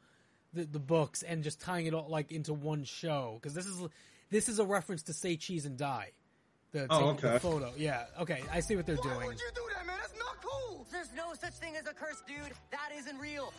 the, 0.53 0.65
the 0.65 0.79
books 0.79 1.23
and 1.23 1.43
just 1.43 1.61
tying 1.61 1.85
it 1.87 1.93
all 1.93 2.07
like 2.09 2.31
into 2.31 2.53
one 2.53 2.83
show 2.83 3.39
because 3.41 3.53
this 3.55 3.65
is 3.65 3.81
this 4.29 4.49
is 4.49 4.59
a 4.59 4.65
reference 4.65 5.03
to 5.03 5.13
say 5.13 5.35
cheese 5.37 5.65
and 5.65 5.77
die. 5.77 6.11
The, 6.73 6.87
Oh, 6.89 7.13
taking 7.13 7.31
the 7.31 7.39
photo. 7.39 7.71
Yeah, 7.77 8.05
okay, 8.21 8.43
I 8.51 8.59
see 8.59 8.75
what 8.75 8.85
they're 8.85 8.95
Why 8.97 9.13
doing. 9.13 9.27
would 9.27 9.39
you 9.39 9.51
do 9.55 9.61
that, 9.75 9.85
man? 9.87 9.95
That's 9.99 10.13
not 10.17 10.41
cool. 10.43 10.85
There's 10.91 11.13
no 11.15 11.33
such 11.39 11.53
thing 11.53 11.75
as 11.75 11.87
a 11.87 11.93
curse, 11.93 12.21
dude. 12.27 12.53
That 12.71 12.89
isn't 12.97 13.17
real. 13.19 13.53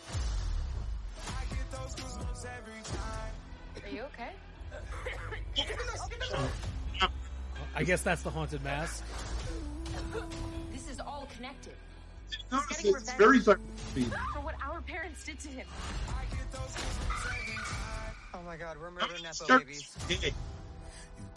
Are 3.84 3.88
you 3.88 4.02
okay? 4.02 4.30
I 7.76 7.82
guess 7.84 8.02
that's 8.02 8.22
the 8.22 8.30
haunted 8.30 8.62
mask. 8.62 9.04
This 10.72 10.88
is 10.88 11.00
all 11.00 11.28
connected 11.36 11.74
Notice 12.50 12.84
it's 12.84 13.12
very 13.14 13.40
for 13.40 13.54
what 14.42 14.54
our 14.62 14.80
parents 14.82 15.24
did 15.24 15.38
to 15.40 15.48
him. 15.48 15.66
Oh 18.34 18.42
my 18.44 18.56
god, 18.56 18.76
we're 18.80 18.90
murdering 18.90 19.22
Nepo 19.22 19.32
Start- 19.32 19.66
babies. 19.66 19.96
Hey. 20.08 20.32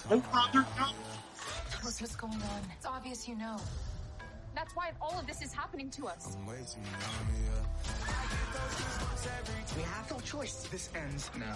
Oh, 0.10 0.20
brother, 0.20 0.66
no. 0.78 0.88
What's 1.82 2.02
what's 2.02 2.16
going 2.16 2.34
on? 2.34 2.62
It's 2.76 2.86
obvious 2.86 3.28
you 3.28 3.36
know. 3.36 3.58
That's 4.56 4.76
why 4.76 4.92
all 5.02 5.18
of 5.20 5.28
this 5.28 5.42
is 5.42 5.54
happening 5.54 5.90
to 5.92 6.08
us. 6.08 6.36
We 9.76 9.84
have 9.84 10.10
no 10.12 10.20
choice. 10.22 10.68
This 10.72 10.90
ends 10.96 11.30
now. 11.38 11.56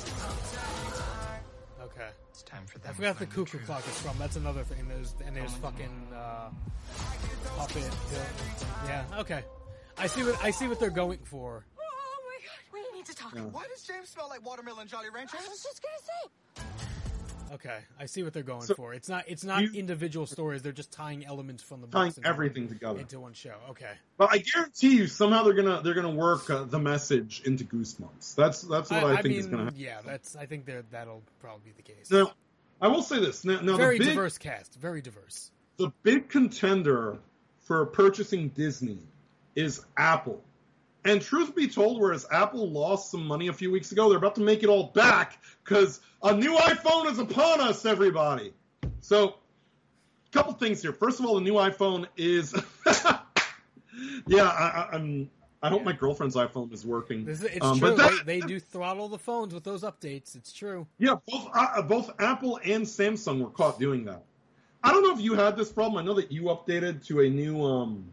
Okay, 1.81 2.07
It's 2.29 2.43
time 2.43 2.65
for 2.65 2.79
that. 2.79 2.89
I 2.89 2.93
forgot 2.93 3.19
the 3.19 3.25
cuckoo 3.25 3.59
clock 3.59 3.85
is 3.87 3.99
from. 4.01 4.17
That's 4.17 4.35
another 4.35 4.63
thing. 4.63 4.87
There's 4.87 5.13
and 5.25 5.35
there's 5.35 5.53
fucking 5.55 6.07
uh, 6.13 6.49
puppet. 7.57 7.83
uh, 7.83 8.87
Yeah, 8.87 9.03
okay. 9.19 9.43
I 9.97 10.07
see 10.07 10.23
what 10.23 10.43
I 10.43 10.51
see 10.51 10.67
what 10.67 10.79
they're 10.79 10.89
going 10.89 11.19
for. 11.23 11.65
Oh 11.79 12.23
my 12.25 12.37
god, 12.45 12.59
we 12.73 12.97
need 12.97 13.05
to 13.05 13.13
talk. 13.15 13.31
Why 13.53 13.65
does 13.73 13.83
James 13.83 14.09
smell 14.09 14.27
like 14.29 14.45
watermelon 14.45 14.87
Jolly 14.87 15.09
Ranchers? 15.13 15.39
I 15.45 15.49
was 15.49 15.63
just 15.63 15.81
gonna 15.81 16.01
say. 16.01 16.94
Okay, 17.53 17.77
I 17.99 18.05
see 18.05 18.23
what 18.23 18.33
they're 18.33 18.43
going 18.43 18.61
So, 18.61 18.73
for. 18.73 18.93
It's 18.93 19.07
not 19.07 19.25
it's 19.27 19.43
not 19.43 19.61
you- 19.61 19.71
individual 19.79 20.25
stories. 20.25 20.61
They're 20.61 20.71
just 20.71 20.91
tying 20.91 21.25
elements 21.25 21.63
from 21.63 21.81
the 21.81 21.87
Tying 21.87 22.13
everything 22.23 22.67
together. 22.67 22.99
into 22.99 23.19
one 23.19 23.33
show. 23.33 23.55
Okay. 23.69 23.91
But 24.17 24.29
I 24.33 24.39
guarantee 24.39 24.97
you, 24.97 25.07
somehow 25.07 25.43
they're 25.43 25.53
gonna 25.53 25.81
they're 25.81 25.93
gonna 25.93 26.09
work 26.09 26.49
uh, 26.49 26.63
the 26.63 26.79
message 26.79 27.41
into 27.45 27.63
Goosebumps. 27.63 28.35
That's 28.35 28.61
that's 28.61 28.89
what 28.89 29.03
I, 29.03 29.11
I, 29.13 29.15
think 29.21 29.25
mean, 29.27 29.39
is 29.39 29.45
gonna 29.47 29.63
happen. 29.65 29.79
yeah, 29.79 30.01
that's 30.05 30.35
I 30.35 30.45
think 30.45 30.65
that 30.65 30.91
that'll 30.91 31.23
probably 31.39 31.61
be 31.65 31.73
the 31.77 31.83
case. 31.83 32.11
Now, 32.11 32.33
I 32.81 32.87
will 32.89 33.03
say 33.03 33.19
this. 33.19 33.45
Now, 33.45 33.61
now 33.61 33.77
very 33.77 33.99
big 33.99 34.09
diverse 34.09 34.37
cast, 34.37 34.75
very 34.75 35.01
diverse. 35.01 35.51
the 35.77 35.91
big 36.03 36.29
contender 36.29 37.19
for 37.61 37.85
purchasing 37.85 38.49
Disney 38.49 38.99
is 39.55 39.85
Apple. 39.97 40.43
And 41.05 41.21
truth 41.21 41.55
be 41.55 41.67
told, 41.67 42.01
whereas 42.01 42.25
Apple 42.31 42.67
lost 42.69 43.11
some 43.11 43.25
money 43.27 43.47
a 43.47 43.53
few 43.53 43.71
weeks 43.71 43.91
ago, 43.91 44.09
they're 44.09 44.17
about 44.17 44.35
to 44.35 44.41
make 44.41 44.63
it 44.63 44.69
all 44.69 44.85
back 44.87 45.39
because 45.63 46.01
a 46.23 46.33
new 46.35 46.55
iPhone 46.57 47.09
is 47.11 47.19
upon 47.19 47.61
us, 47.61 47.85
everybody. 47.85 48.53
So, 49.01 49.29
a 49.29 50.31
couple 50.31 50.53
things 50.53 50.81
here. 50.81 50.93
First 50.93 51.19
of 51.19 51.27
all, 51.27 51.35
the 51.35 51.41
new 51.41 51.53
iPhone 51.53 52.07
is, 52.17 52.55
yeah, 54.27 54.43
I, 54.47 54.89
I'm. 54.93 55.29
I 55.63 55.69
hope 55.69 55.83
my 55.83 55.93
girlfriend's 55.93 56.35
iPhone 56.35 56.71
is 56.73 56.85
working. 56.85 57.27
Is, 57.27 57.41
it's 57.43 57.65
Um, 57.65 57.79
true. 57.79 57.89
but 57.89 57.97
that- 57.97 58.25
they, 58.27 58.39
they 58.39 58.45
do 58.47 58.59
throttle 58.59 59.07
the 59.07 59.17
phones 59.17 59.51
with 59.51 59.63
those 59.63 59.81
updates. 59.81 60.35
It's 60.35 60.53
true. 60.53 60.85
Yeah, 60.99 61.15
both 61.27 61.49
uh, 61.55 61.81
both 61.81 62.11
Apple 62.19 62.59
and 62.63 62.83
Samsung 62.83 63.41
were 63.41 63.49
caught 63.49 63.79
doing 63.79 64.05
that. 64.05 64.23
I 64.83 64.91
don't 64.91 65.01
know 65.01 65.13
if 65.13 65.21
you 65.21 65.33
had 65.33 65.57
this 65.57 65.71
problem. 65.71 65.97
I 65.97 66.03
know 66.05 66.13
that 66.15 66.31
you 66.31 66.43
updated 66.43 67.03
to 67.07 67.21
a 67.21 67.29
new 67.29 67.63
um 67.63 68.05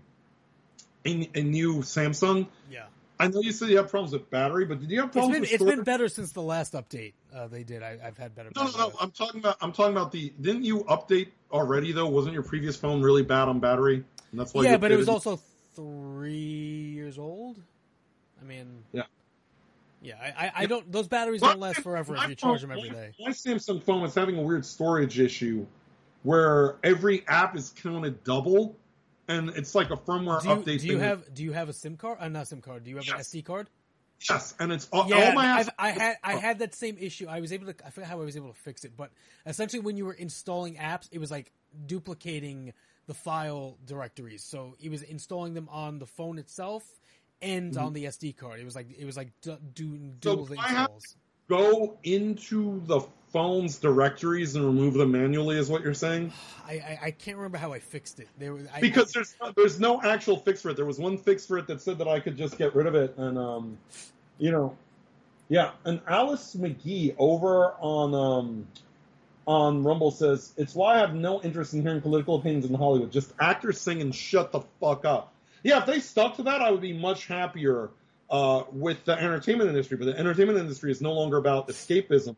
a, 1.07 1.31
a 1.35 1.43
new 1.43 1.77
Samsung. 1.79 2.47
Yeah. 2.71 2.85
I 3.21 3.29
know 3.29 3.41
you 3.41 3.53
said 3.53 3.69
you 3.69 3.77
have 3.77 3.89
problems 3.89 4.13
with 4.13 4.29
battery, 4.31 4.65
but 4.65 4.81
did 4.81 4.91
you 4.91 4.99
have 5.01 5.09
It's 5.09 5.13
problems 5.15 5.35
been 5.35 5.43
with 5.43 5.53
it's 5.53 5.63
been 5.65 5.85
better 5.85 6.09
since 6.09 6.33
the 6.33 6.43
last 6.43 6.73
update 6.73 7.13
uh, 7.35 7.47
they 7.47 7.63
did. 7.63 7.83
I, 7.83 7.99
I've 8.05 8.19
had 8.19 8.35
better. 8.35 8.51
no, 8.57 8.65
no, 8.65 8.71
no. 8.77 8.93
I'm 9.01 9.13
talking 9.13 9.41
about 9.41 9.57
I'm 9.61 9.73
talking 9.73 9.93
about 9.93 10.11
the. 10.11 10.33
Didn't 10.41 10.65
you 10.65 10.81
update 10.85 11.29
already 11.53 11.93
though? 11.93 12.09
Wasn't 12.09 12.35
your 12.35 12.43
previous 12.43 12.75
phone 12.77 13.01
really 13.01 13.23
bad 13.23 13.49
on 13.49 13.61
battery? 13.61 14.03
And 14.33 14.41
that's 14.41 14.53
why. 14.55 14.65
yeah, 14.65 14.77
but 14.77 14.91
it 14.91 14.97
was 14.97 15.09
also 15.09 15.39
three 15.75 16.33
years 16.33 17.19
old. 17.19 17.61
I 18.41 18.45
mean, 18.45 18.83
Yeah. 18.93 19.03
yeah. 20.03 20.15
I, 20.21 20.47
I, 20.47 20.53
I 20.57 20.67
don't. 20.67 20.91
Those 20.91 21.07
batteries 21.07 21.43
don't 21.43 21.61
last 21.61 21.81
forever 21.81 22.17
if 22.17 22.29
you 22.29 22.35
charge 22.35 22.61
them 22.63 22.73
every 22.73 22.91
my- 22.91 23.13
My 23.21 23.31
Samsung 23.31 23.83
phone 23.83 24.05
is 24.05 24.15
having 24.15 24.37
a 24.37 24.43
weird 24.43 24.67
storage 24.67 25.21
issue 25.21 25.67
where 26.25 26.77
every 26.83 27.27
app 27.29 27.57
is 27.57 27.71
counted 27.83 28.25
double, 28.25 28.77
and 29.29 29.51
it's 29.51 29.75
like 29.75 29.91
a 29.91 29.97
firmware 29.97 30.43
Do 30.43 30.49
you, 30.49 30.55
update. 30.57 30.65
do 30.65 30.73
you 30.73 30.79
thing 30.79 30.99
that- 30.99 31.05
have 31.09 31.35
do 31.35 31.43
you 31.43 31.53
have 31.53 31.69
a 31.69 31.73
SIM 31.73 31.97
card? 31.97 32.19
Uh, 32.21 32.29
not 32.29 32.49
SIM 32.49 32.61
card. 32.61 32.85
Do 32.85 32.91
you 32.91 32.97
have 32.97 33.09
an 33.09 33.15
SD 33.21 33.45
card? 33.45 33.69
Yes, 34.31 34.55
and 34.61 34.71
it's 34.71 34.89
all, 34.93 35.09
Yeah, 35.09 35.29
all 35.31 35.33
my. 35.35 35.53
I've, 35.55 35.71
I 35.79 35.91
had 35.91 36.17
I 36.23 36.35
had 36.37 36.59
that 36.61 36.75
same 36.77 36.97
issue. 37.01 37.27
I 37.29 37.41
was 37.41 37.53
able 37.53 37.73
to. 37.73 37.87
I 37.87 37.91
forget 37.91 38.09
how 38.09 38.21
I 38.21 38.25
was 38.25 38.37
able 38.37 38.49
to 38.53 38.55
fix 38.61 38.85
it, 38.85 38.93
but 38.97 39.11
essentially, 39.47 39.81
when 39.81 39.97
you 39.97 40.05
were 40.07 40.13
installing 40.13 40.77
apps, 40.77 41.09
it 41.11 41.19
was 41.19 41.31
like 41.31 41.51
duplicating 41.87 42.73
the 43.07 43.15
file 43.15 43.79
directories. 43.85 44.45
So 44.45 44.77
it 44.81 44.91
was 44.91 45.03
installing 45.03 45.55
them 45.55 45.69
on 45.71 45.99
the 45.99 46.07
phone 46.07 46.39
itself 46.39 46.85
and 47.41 47.77
on 47.77 47.93
the 47.95 48.05
SD 48.05 48.37
card. 48.37 48.61
It 48.61 48.65
was 48.65 48.77
like 48.77 48.87
it 48.97 49.05
was 49.05 49.17
like 49.17 49.31
So 49.43 49.59
dual 49.75 50.47
have- 50.57 50.91
installs. 50.91 51.17
go 51.49 51.99
into 52.05 52.81
the 52.87 53.01
phone's 53.33 53.79
directories 53.79 54.55
and 54.55 54.65
remove 54.65 54.95
them 54.95 55.13
manually 55.13 55.57
is 55.57 55.69
what 55.69 55.83
you're 55.83 55.95
saying? 55.95 56.33
I, 56.67 56.73
I 56.73 56.99
I 57.05 57.11
can't 57.11 57.37
remember 57.37 57.59
how 57.59 57.73
I 57.73 57.79
fixed 57.79 58.21
it. 58.21 58.29
There 58.39 58.53
was 58.55 58.67
I, 58.73 58.81
because 58.81 59.13
there's 59.13 59.35
there's 59.57 59.81
no 59.81 60.01
actual 60.03 60.37
fix 60.37 60.63
for 60.63 60.71
it. 60.71 60.77
There 60.77 60.85
was 60.85 60.99
one 60.99 61.19
fix 61.19 61.47
for 61.47 61.59
it 61.59 61.67
that 61.67 61.81
said 61.81 61.99
that 61.99 62.09
i 62.09 62.21
could 62.21 62.37
just 62.37 62.59
get 62.59 62.75
rid 62.75 62.87
of 62.87 62.95
it 62.95 63.17
and 63.17 63.39
um 63.39 63.79
you 64.39 64.51
know 64.51 64.77
yeah. 65.49 65.73
And 65.85 66.01
alice 66.07 66.55
mcgee 66.55 67.15
over 67.19 67.73
on 67.81 68.15
um 68.15 68.67
on 69.47 69.83
rumble 69.83 70.13
says 70.13 70.53
it's 70.57 70.75
why 70.75 70.97
i 70.97 70.99
have 70.99 71.15
no 71.15 71.43
interest 71.43 71.75
in 71.75 71.83
hearing 71.83 72.01
political 72.01 72.37
opinions 72.37 72.65
in 72.65 72.75
hollywood. 72.75 73.11
Just 73.11 73.33
actors 73.41 73.81
sing 73.81 74.01
and 74.01 74.15
shut 74.15 74.53
the 74.53 74.61
fuck 74.81 75.05
up. 75.05 75.33
Yeah 75.63 75.79
if 75.79 75.87
they 75.87 76.01
stuck 76.01 76.37
to 76.37 76.45
that 76.45 76.61
i 76.61 76.71
would 76.71 76.81
be 76.81 76.93
much 76.93 77.27
happier 77.27 77.91
uh, 78.33 78.65
with 78.73 79.05
the 79.05 79.13
entertainment 79.13 79.69
industry, 79.69 79.99
but 79.99 80.07
the 80.07 80.19
entertainment 80.19 80.59
industry 80.59 80.91
is 80.91 81.03
no 81.03 81.13
longer 81.13 81.37
about 81.37 81.69
escapism. 81.69 82.35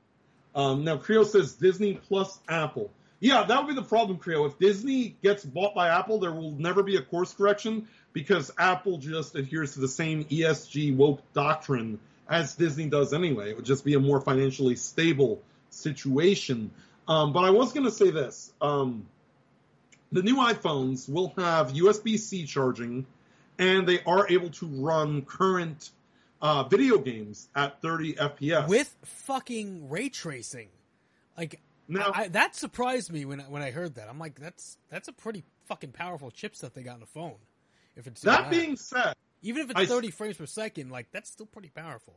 Um, 0.54 0.84
now, 0.84 0.96
Creo 0.96 1.26
says 1.26 1.54
Disney 1.54 1.94
plus 1.94 2.38
Apple. 2.48 2.90
Yeah, 3.20 3.44
that 3.44 3.58
would 3.58 3.68
be 3.68 3.74
the 3.74 3.86
problem, 3.86 4.18
Creo. 4.18 4.46
If 4.46 4.58
Disney 4.58 5.16
gets 5.22 5.44
bought 5.44 5.74
by 5.74 5.88
Apple, 5.88 6.18
there 6.18 6.32
will 6.32 6.52
never 6.52 6.82
be 6.82 6.96
a 6.96 7.02
course 7.02 7.32
correction 7.32 7.88
because 8.12 8.50
Apple 8.58 8.98
just 8.98 9.34
adheres 9.34 9.74
to 9.74 9.80
the 9.80 9.88
same 9.88 10.24
ESG 10.24 10.94
woke 10.94 11.20
doctrine 11.32 11.98
as 12.28 12.54
Disney 12.54 12.88
does 12.88 13.12
anyway. 13.12 13.50
It 13.50 13.56
would 13.56 13.64
just 13.64 13.84
be 13.84 13.94
a 13.94 14.00
more 14.00 14.20
financially 14.20 14.76
stable 14.76 15.42
situation. 15.70 16.70
Um, 17.08 17.32
but 17.32 17.44
I 17.44 17.50
was 17.50 17.72
going 17.72 17.84
to 17.84 17.90
say 17.90 18.10
this. 18.10 18.52
Um, 18.60 19.06
the 20.12 20.22
new 20.22 20.36
iPhones 20.36 21.08
will 21.08 21.32
have 21.36 21.72
USB-C 21.72 22.46
charging, 22.46 23.06
and 23.58 23.86
they 23.86 24.02
are 24.04 24.28
able 24.28 24.50
to 24.50 24.66
run 24.66 25.22
current 25.22 25.90
uh, 26.44 26.62
video 26.64 26.98
games 26.98 27.48
at 27.56 27.80
30 27.80 28.14
FPS. 28.14 28.68
with 28.68 28.94
fucking 29.02 29.88
ray 29.88 30.08
tracing. 30.10 30.68
Like 31.38 31.60
Now- 31.88 32.12
I, 32.14 32.28
that 32.28 32.54
surprised 32.54 33.10
me 33.10 33.24
when 33.24 33.40
I- 33.40 33.44
when 33.44 33.62
I 33.62 33.70
heard 33.70 33.94
that. 33.96 34.08
I'm 34.08 34.18
like, 34.18 34.38
that's 34.38 34.76
that's 34.90 35.08
a 35.08 35.12
pretty 35.12 35.42
fucking 35.64 35.92
powerful 35.92 36.30
chipset 36.30 36.74
they 36.74 36.82
got 36.82 36.94
in 36.94 37.00
the 37.00 37.06
phone. 37.06 37.36
If 37.96 38.06
it's 38.06 38.20
That 38.20 38.50
being 38.50 38.76
said, 38.76 39.14
even 39.42 39.62
if 39.62 39.70
it's 39.70 39.80
I- 39.80 39.86
30 39.86 40.10
frames 40.10 40.36
per 40.36 40.46
second, 40.46 40.90
like 40.90 41.10
that's 41.12 41.30
still 41.30 41.46
pretty 41.46 41.70
powerful. 41.70 42.14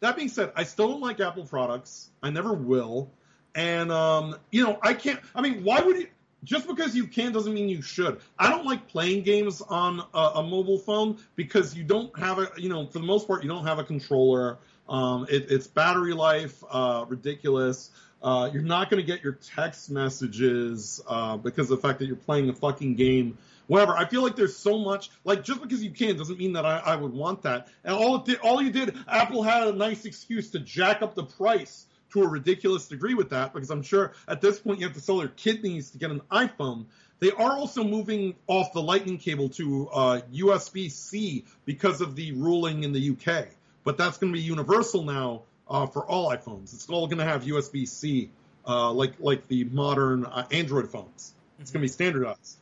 that 0.00 0.16
being 0.16 0.28
said, 0.28 0.52
I 0.56 0.64
still 0.64 0.88
don't 0.88 1.00
like 1.00 1.20
Apple 1.20 1.44
products. 1.46 2.10
I 2.22 2.30
never 2.30 2.52
will. 2.52 3.12
And 3.54 3.92
um, 3.92 4.34
you 4.50 4.64
know, 4.64 4.78
I 4.82 4.94
can't. 4.94 5.20
I 5.36 5.40
mean, 5.40 5.62
why 5.62 5.80
would 5.82 5.96
you? 5.98 6.08
Just 6.44 6.66
because 6.66 6.96
you 6.96 7.06
can 7.06 7.32
doesn't 7.32 7.54
mean 7.54 7.68
you 7.68 7.82
should. 7.82 8.20
I 8.38 8.50
don't 8.50 8.64
like 8.64 8.88
playing 8.88 9.22
games 9.22 9.60
on 9.60 10.02
a, 10.12 10.18
a 10.18 10.42
mobile 10.42 10.78
phone 10.78 11.18
because 11.36 11.76
you 11.76 11.84
don't 11.84 12.16
have 12.18 12.38
a. 12.38 12.50
You 12.56 12.68
know, 12.68 12.86
for 12.86 12.98
the 12.98 13.06
most 13.06 13.28
part, 13.28 13.42
you 13.42 13.48
don't 13.48 13.66
have 13.66 13.78
a 13.78 13.84
controller. 13.84 14.58
Um, 14.88 15.26
it, 15.30 15.50
it's 15.50 15.68
battery 15.68 16.14
life 16.14 16.62
uh, 16.68 17.04
ridiculous. 17.08 17.90
Uh, 18.22 18.50
you're 18.52 18.62
not 18.62 18.90
going 18.90 19.00
to 19.00 19.06
get 19.06 19.22
your 19.22 19.32
text 19.32 19.90
messages 19.90 21.00
uh, 21.08 21.36
because 21.36 21.70
of 21.70 21.80
the 21.80 21.88
fact 21.88 21.98
that 22.00 22.06
you're 22.06 22.16
playing 22.16 22.48
a 22.48 22.54
fucking 22.54 22.94
game. 22.94 23.38
Whatever. 23.68 23.96
I 23.96 24.06
feel 24.06 24.22
like 24.22 24.36
there's 24.36 24.56
so 24.56 24.78
much. 24.78 25.10
Like 25.24 25.44
just 25.44 25.62
because 25.62 25.82
you 25.82 25.90
can 25.90 26.16
doesn't 26.16 26.38
mean 26.38 26.54
that 26.54 26.66
I, 26.66 26.78
I 26.78 26.96
would 26.96 27.12
want 27.12 27.42
that. 27.42 27.68
And 27.84 27.94
all 27.94 28.16
it 28.16 28.24
did, 28.24 28.38
all 28.40 28.60
you 28.60 28.70
did, 28.70 28.96
Apple 29.08 29.42
had 29.42 29.68
a 29.68 29.72
nice 29.72 30.04
excuse 30.04 30.50
to 30.50 30.58
jack 30.58 31.02
up 31.02 31.14
the 31.14 31.24
price 31.24 31.86
to 32.12 32.22
a 32.22 32.28
ridiculous 32.28 32.88
degree 32.88 33.14
with 33.14 33.30
that 33.30 33.52
because 33.52 33.70
I'm 33.70 33.82
sure 33.82 34.12
at 34.28 34.40
this 34.40 34.58
point 34.58 34.80
you 34.80 34.86
have 34.86 34.94
to 34.94 35.00
sell 35.00 35.18
your 35.18 35.28
kidneys 35.28 35.90
to 35.90 35.98
get 35.98 36.10
an 36.10 36.20
iPhone. 36.30 36.86
They 37.20 37.30
are 37.30 37.52
also 37.52 37.84
moving 37.84 38.34
off 38.46 38.72
the 38.72 38.82
Lightning 38.82 39.18
cable 39.18 39.48
to 39.50 39.88
uh, 39.88 40.20
USB 40.32 40.90
C 40.90 41.44
because 41.64 42.00
of 42.00 42.16
the 42.16 42.32
ruling 42.32 42.84
in 42.84 42.92
the 42.92 43.10
UK. 43.10 43.46
But 43.84 43.96
that's 43.96 44.18
going 44.18 44.32
to 44.32 44.36
be 44.36 44.42
universal 44.42 45.04
now 45.04 45.42
uh, 45.68 45.86
for 45.86 46.04
all 46.04 46.30
iPhones. 46.30 46.74
It's 46.74 46.88
all 46.88 47.06
going 47.06 47.18
to 47.18 47.24
have 47.24 47.44
USB 47.44 47.86
C, 47.86 48.30
uh, 48.66 48.92
like 48.92 49.14
like 49.18 49.48
the 49.48 49.64
modern 49.64 50.24
uh, 50.24 50.46
Android 50.50 50.90
phones. 50.90 51.32
It's 51.60 51.70
going 51.70 51.80
to 51.80 51.84
be 51.84 51.92
standardized. 51.92 52.56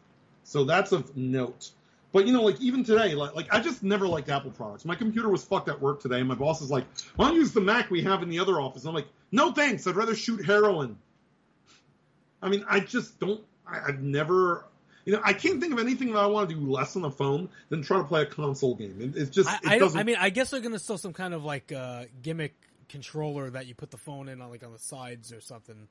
So 0.44 0.64
that's 0.64 0.92
of 0.92 1.16
note. 1.16 1.70
But 2.12 2.26
you 2.26 2.32
know, 2.32 2.42
like 2.42 2.60
even 2.60 2.84
today, 2.84 3.14
like, 3.14 3.34
like 3.34 3.52
I 3.52 3.60
just 3.60 3.82
never 3.82 4.08
liked 4.08 4.28
Apple 4.28 4.50
products. 4.50 4.84
My 4.84 4.94
computer 4.94 5.28
was 5.28 5.44
fucked 5.44 5.68
at 5.68 5.80
work 5.80 6.00
today, 6.00 6.18
and 6.18 6.28
my 6.28 6.34
boss 6.34 6.60
is 6.60 6.70
like, 6.70 6.84
"Why 7.16 7.26
don't 7.26 7.34
you 7.34 7.40
use 7.40 7.52
the 7.52 7.60
Mac 7.60 7.90
we 7.90 8.02
have 8.02 8.22
in 8.22 8.28
the 8.28 8.40
other 8.40 8.60
office?" 8.60 8.84
I'm 8.84 8.94
like, 8.94 9.06
"No 9.32 9.52
thanks. 9.52 9.86
I'd 9.86 9.96
rather 9.96 10.14
shoot 10.14 10.44
heroin." 10.44 10.96
I 12.42 12.48
mean, 12.48 12.64
I 12.68 12.80
just 12.80 13.18
don't. 13.20 13.40
I, 13.66 13.88
I've 13.88 14.02
never. 14.02 14.64
You 15.04 15.14
know, 15.14 15.20
I 15.24 15.32
can't 15.32 15.60
think 15.60 15.72
of 15.72 15.78
anything 15.78 16.12
that 16.12 16.18
I 16.18 16.26
want 16.26 16.50
to 16.50 16.54
do 16.54 16.60
less 16.70 16.94
on 16.94 17.02
the 17.02 17.10
phone 17.10 17.48
than 17.70 17.82
try 17.82 17.98
to 17.98 18.04
play 18.04 18.22
a 18.22 18.26
console 18.26 18.74
game. 18.74 18.96
It, 19.00 19.16
it's 19.16 19.30
just. 19.30 19.48
I, 19.48 19.54
it 19.54 19.60
I, 19.64 19.70
don't, 19.70 19.80
doesn't- 19.88 20.00
I 20.00 20.02
mean, 20.04 20.16
I 20.18 20.30
guess 20.30 20.50
they're 20.50 20.60
gonna 20.60 20.78
sell 20.78 20.98
some 20.98 21.12
kind 21.12 21.34
of 21.34 21.44
like 21.44 21.72
uh, 21.72 22.04
gimmick 22.22 22.54
controller 22.88 23.50
that 23.50 23.66
you 23.66 23.74
put 23.74 23.90
the 23.90 23.96
phone 23.96 24.28
in 24.28 24.40
on 24.40 24.50
like 24.50 24.64
on 24.64 24.72
the 24.72 24.78
sides 24.78 25.32
or 25.32 25.40
something. 25.40 25.88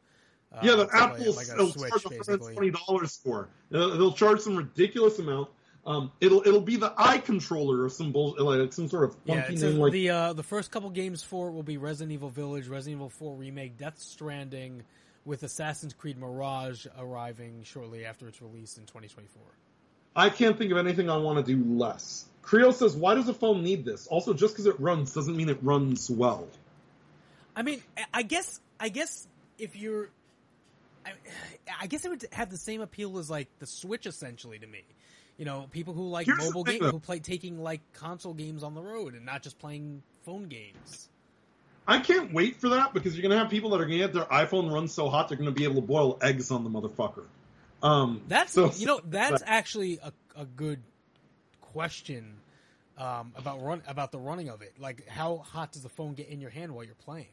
Uh, 0.52 0.60
yeah, 0.64 0.76
the 0.76 0.90
Apple 0.94 1.24
it 1.24 1.36
like 1.36 1.48
a 1.52 1.56
will 1.58 1.72
Switch, 1.72 1.90
charge 1.92 2.04
basically. 2.10 2.72
$120 2.72 3.24
for. 3.24 3.50
They'll, 3.70 3.98
they'll 3.98 4.12
charge 4.14 4.40
some 4.42 4.56
ridiculous 4.56 5.20
amount. 5.20 5.50
Um, 5.90 6.12
it'll 6.22 6.42
it'll 6.48 6.62
be 6.62 6.76
the 6.76 6.94
eye 6.96 7.18
controller 7.18 7.84
or 7.84 7.90
some 7.90 8.12
bull, 8.12 8.36
like 8.38 8.72
some 8.74 8.88
sort 8.88 9.06
of 9.06 9.16
Yeah, 9.26 9.42
funky 9.42 9.58
says 9.58 9.74
name 9.74 9.82
like 9.82 9.92
the 9.92 10.10
uh, 10.12 10.34
the 10.34 10.44
first 10.44 10.70
couple 10.70 10.92
games 10.92 11.24
for 11.24 11.48
it 11.48 11.52
will 11.54 11.64
be 11.64 11.78
Resident 11.78 12.12
Evil 12.12 12.30
Village, 12.30 12.68
Resident 12.68 12.98
Evil 13.00 13.10
4 13.10 13.36
remake, 13.36 13.76
Death 13.76 13.98
Stranding, 13.98 14.84
with 15.26 15.42
Assassin's 15.42 15.94
Creed 15.94 16.20
Mirage 16.20 16.86
arriving 17.00 17.64
shortly 17.64 18.06
after 18.06 18.28
its 18.28 18.40
release 18.40 18.78
in 18.78 18.84
2024. 18.84 19.42
I 20.16 20.30
can't 20.30 20.60
think 20.60 20.72
of 20.72 20.78
anything 20.78 21.10
I 21.10 21.18
want 21.18 21.44
to 21.44 21.56
do 21.56 21.64
less. 21.76 22.26
Creo 22.44 22.72
says, 22.72 22.96
why 22.96 23.16
does 23.16 23.28
a 23.28 23.34
phone 23.34 23.64
need 23.64 23.84
this? 23.84 24.06
Also, 24.08 24.34
just 24.34 24.54
because 24.54 24.68
it 24.68 24.80
runs 24.80 25.14
doesn't 25.14 25.36
mean 25.36 25.50
it 25.50 25.60
runs 25.64 26.08
well. 26.10 26.48
I 27.56 27.64
mean, 27.64 27.82
I- 27.98 28.06
I 28.14 28.22
guess, 28.24 28.60
I 28.80 28.90
guess 28.90 29.28
if 29.58 29.76
you're, 29.76 30.10
I, 31.06 31.14
I 31.82 31.88
guess 31.88 32.06
it 32.06 32.10
would 32.10 32.26
have 32.32 32.50
the 32.52 32.58
same 32.58 32.82
appeal 32.82 33.18
as 33.18 33.30
like 33.30 33.48
the 33.60 33.66
Switch, 33.68 34.06
essentially, 34.06 34.60
to 34.60 34.68
me. 34.68 34.84
You 35.40 35.46
know, 35.46 35.68
people 35.72 35.94
who 35.94 36.10
like 36.10 36.26
Here's 36.26 36.38
mobile 36.38 36.66
games, 36.66 36.86
who 36.86 37.00
play 37.00 37.20
taking 37.20 37.64
like 37.64 37.80
console 37.94 38.34
games 38.34 38.62
on 38.62 38.76
the 38.76 38.82
road 38.82 39.16
and 39.16 39.26
not 39.26 39.42
just 39.42 39.58
playing 39.58 40.04
phone 40.26 40.50
games. 40.50 41.08
I 41.88 42.00
can't 42.00 42.34
wait 42.34 42.58
for 42.58 42.70
that 42.70 42.94
because 42.94 43.16
you're 43.16 43.22
going 43.22 43.32
to 43.32 43.38
have 43.38 43.50
people 43.50 43.70
that 43.70 43.78
are 43.78 43.86
going 43.86 44.00
to 44.00 44.06
get 44.06 44.14
their 44.14 44.26
iPhone 44.26 44.70
run 44.70 44.90
so 44.90 45.10
hot 45.10 45.30
they're 45.30 45.38
going 45.38 45.50
to 45.50 45.56
be 45.56 45.64
able 45.64 45.76
to 45.76 45.82
boil 45.82 46.20
eggs 46.22 46.52
on 46.52 46.66
the 46.66 46.70
motherfucker. 46.70 47.24
Um, 47.82 48.22
That's 48.28 48.52
so- 48.52 48.74
you 48.76 48.86
know 48.86 49.00
that's 49.06 49.42
actually 49.46 50.00
a, 50.04 50.12
a 50.36 50.46
good 50.46 50.82
question 51.62 52.36
um, 52.98 53.32
about 53.38 53.64
run 53.64 53.82
about 53.88 54.12
the 54.12 54.20
running 54.20 54.50
of 54.50 54.62
it. 54.62 54.74
Like, 54.78 55.08
how 55.08 55.38
hot 55.38 55.72
does 55.72 55.84
the 55.84 55.90
phone 55.90 56.16
get 56.16 56.28
in 56.28 56.42
your 56.42 56.50
hand 56.50 56.74
while 56.74 56.84
you're 56.84 56.96
playing? 56.96 57.28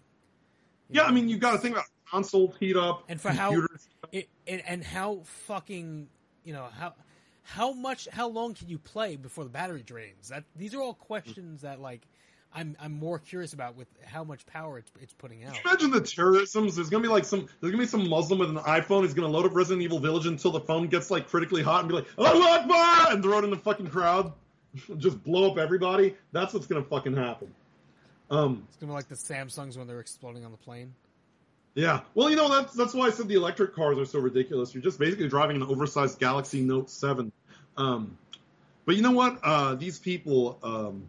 You 0.90 1.00
yeah, 1.00 1.02
know? 1.02 1.08
I 1.08 1.10
mean, 1.10 1.28
you've 1.28 1.40
got 1.40 1.52
to 1.52 1.58
think 1.58 1.74
about 1.74 1.86
console 2.08 2.54
heat 2.60 2.76
up, 2.76 3.02
and 3.08 3.20
for 3.20 3.30
how 3.30 3.66
it, 4.12 4.28
and, 4.46 4.62
and 4.64 4.84
how 4.84 5.22
fucking 5.24 6.06
you 6.44 6.52
know 6.52 6.68
how 6.78 6.94
how 7.46 7.72
much 7.72 8.08
how 8.10 8.28
long 8.28 8.54
can 8.54 8.68
you 8.68 8.78
play 8.78 9.14
before 9.16 9.44
the 9.44 9.50
battery 9.50 9.82
drains? 9.82 10.28
That 10.28 10.44
these 10.56 10.74
are 10.74 10.82
all 10.82 10.94
questions 10.94 11.62
that 11.62 11.80
like 11.80 12.02
I'm 12.52 12.76
I'm 12.80 12.92
more 12.92 13.18
curious 13.20 13.52
about 13.52 13.76
with 13.76 13.86
how 14.04 14.24
much 14.24 14.44
power 14.46 14.78
it's 14.78 14.90
it's 15.00 15.12
putting 15.12 15.44
out. 15.44 15.56
Imagine 15.64 15.90
the 15.92 16.00
terrorisms. 16.00 16.74
There's 16.74 16.90
gonna 16.90 17.02
be 17.02 17.08
like 17.08 17.24
some. 17.24 17.46
There's 17.60 17.70
gonna 17.70 17.82
be 17.82 17.86
some 17.86 18.08
Muslim 18.08 18.40
with 18.40 18.50
an 18.50 18.56
iPhone. 18.56 19.02
He's 19.02 19.14
gonna 19.14 19.28
load 19.28 19.46
up 19.46 19.54
Resident 19.54 19.82
Evil 19.82 20.00
Village 20.00 20.26
until 20.26 20.50
the 20.50 20.60
phone 20.60 20.88
gets 20.88 21.10
like 21.10 21.28
critically 21.28 21.62
hot 21.62 21.80
and 21.80 21.88
be 21.88 21.94
like, 21.94 22.06
"Allah 22.18 22.60
Akbar!" 22.60 23.12
and 23.12 23.22
throw 23.22 23.38
it 23.38 23.44
in 23.44 23.50
the 23.50 23.56
fucking 23.56 23.88
crowd, 23.88 24.32
just 24.96 25.22
blow 25.22 25.50
up 25.52 25.58
everybody. 25.58 26.16
That's 26.32 26.52
what's 26.52 26.66
gonna 26.66 26.82
fucking 26.84 27.14
happen. 27.14 27.54
Um, 28.28 28.64
It's 28.68 28.76
gonna 28.78 28.90
be 28.90 28.94
like 28.94 29.08
the 29.08 29.14
Samsungs 29.14 29.76
when 29.76 29.86
they're 29.86 30.00
exploding 30.00 30.44
on 30.44 30.50
the 30.50 30.58
plane. 30.58 30.94
Yeah. 31.76 32.00
Well, 32.14 32.30
you 32.30 32.36
know 32.36 32.48
that's 32.48 32.74
that's 32.74 32.94
why 32.94 33.06
I 33.06 33.10
said 33.10 33.28
the 33.28 33.34
electric 33.34 33.74
cars 33.74 33.98
are 33.98 34.06
so 34.06 34.18
ridiculous. 34.18 34.74
You're 34.74 34.82
just 34.82 34.98
basically 34.98 35.28
driving 35.28 35.56
an 35.56 35.62
oversized 35.62 36.18
Galaxy 36.18 36.62
Note 36.62 36.88
Seven. 36.88 37.30
Um, 37.76 38.16
but 38.86 38.96
you 38.96 39.02
know 39.02 39.12
what? 39.12 39.38
Uh, 39.42 39.74
these 39.74 39.98
people. 39.98 40.58
Um, 40.62 41.08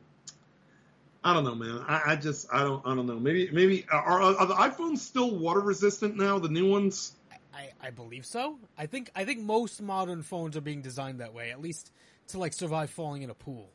I 1.23 1.33
don't 1.33 1.45
know, 1.45 1.55
man. 1.55 1.83
I, 1.87 2.01
I 2.07 2.15
just 2.17 2.47
I 2.53 2.63
don't 2.63 2.85
I 2.85 2.93
don't 2.93 3.05
know. 3.05 3.17
Maybe 3.17 3.49
maybe 3.51 3.85
are, 3.91 4.21
are 4.21 4.45
the 4.45 4.53
iPhones 4.53 4.99
still 4.99 5.37
water 5.37 5.61
resistant 5.61 6.17
now? 6.17 6.37
The 6.37 6.49
new 6.49 6.69
ones. 6.69 7.15
I, 7.53 7.71
I 7.81 7.89
believe 7.89 8.25
so. 8.25 8.59
I 8.77 8.85
think 8.87 9.09
I 9.15 9.23
think 9.23 9.39
most 9.39 9.81
modern 9.81 10.21
phones 10.21 10.57
are 10.57 10.61
being 10.61 10.81
designed 10.81 11.21
that 11.21 11.33
way, 11.33 11.49
at 11.51 11.61
least 11.61 11.91
to 12.27 12.39
like 12.39 12.51
survive 12.51 12.89
falling 12.89 13.21
in 13.21 13.29
a 13.29 13.33
pool. 13.33 13.71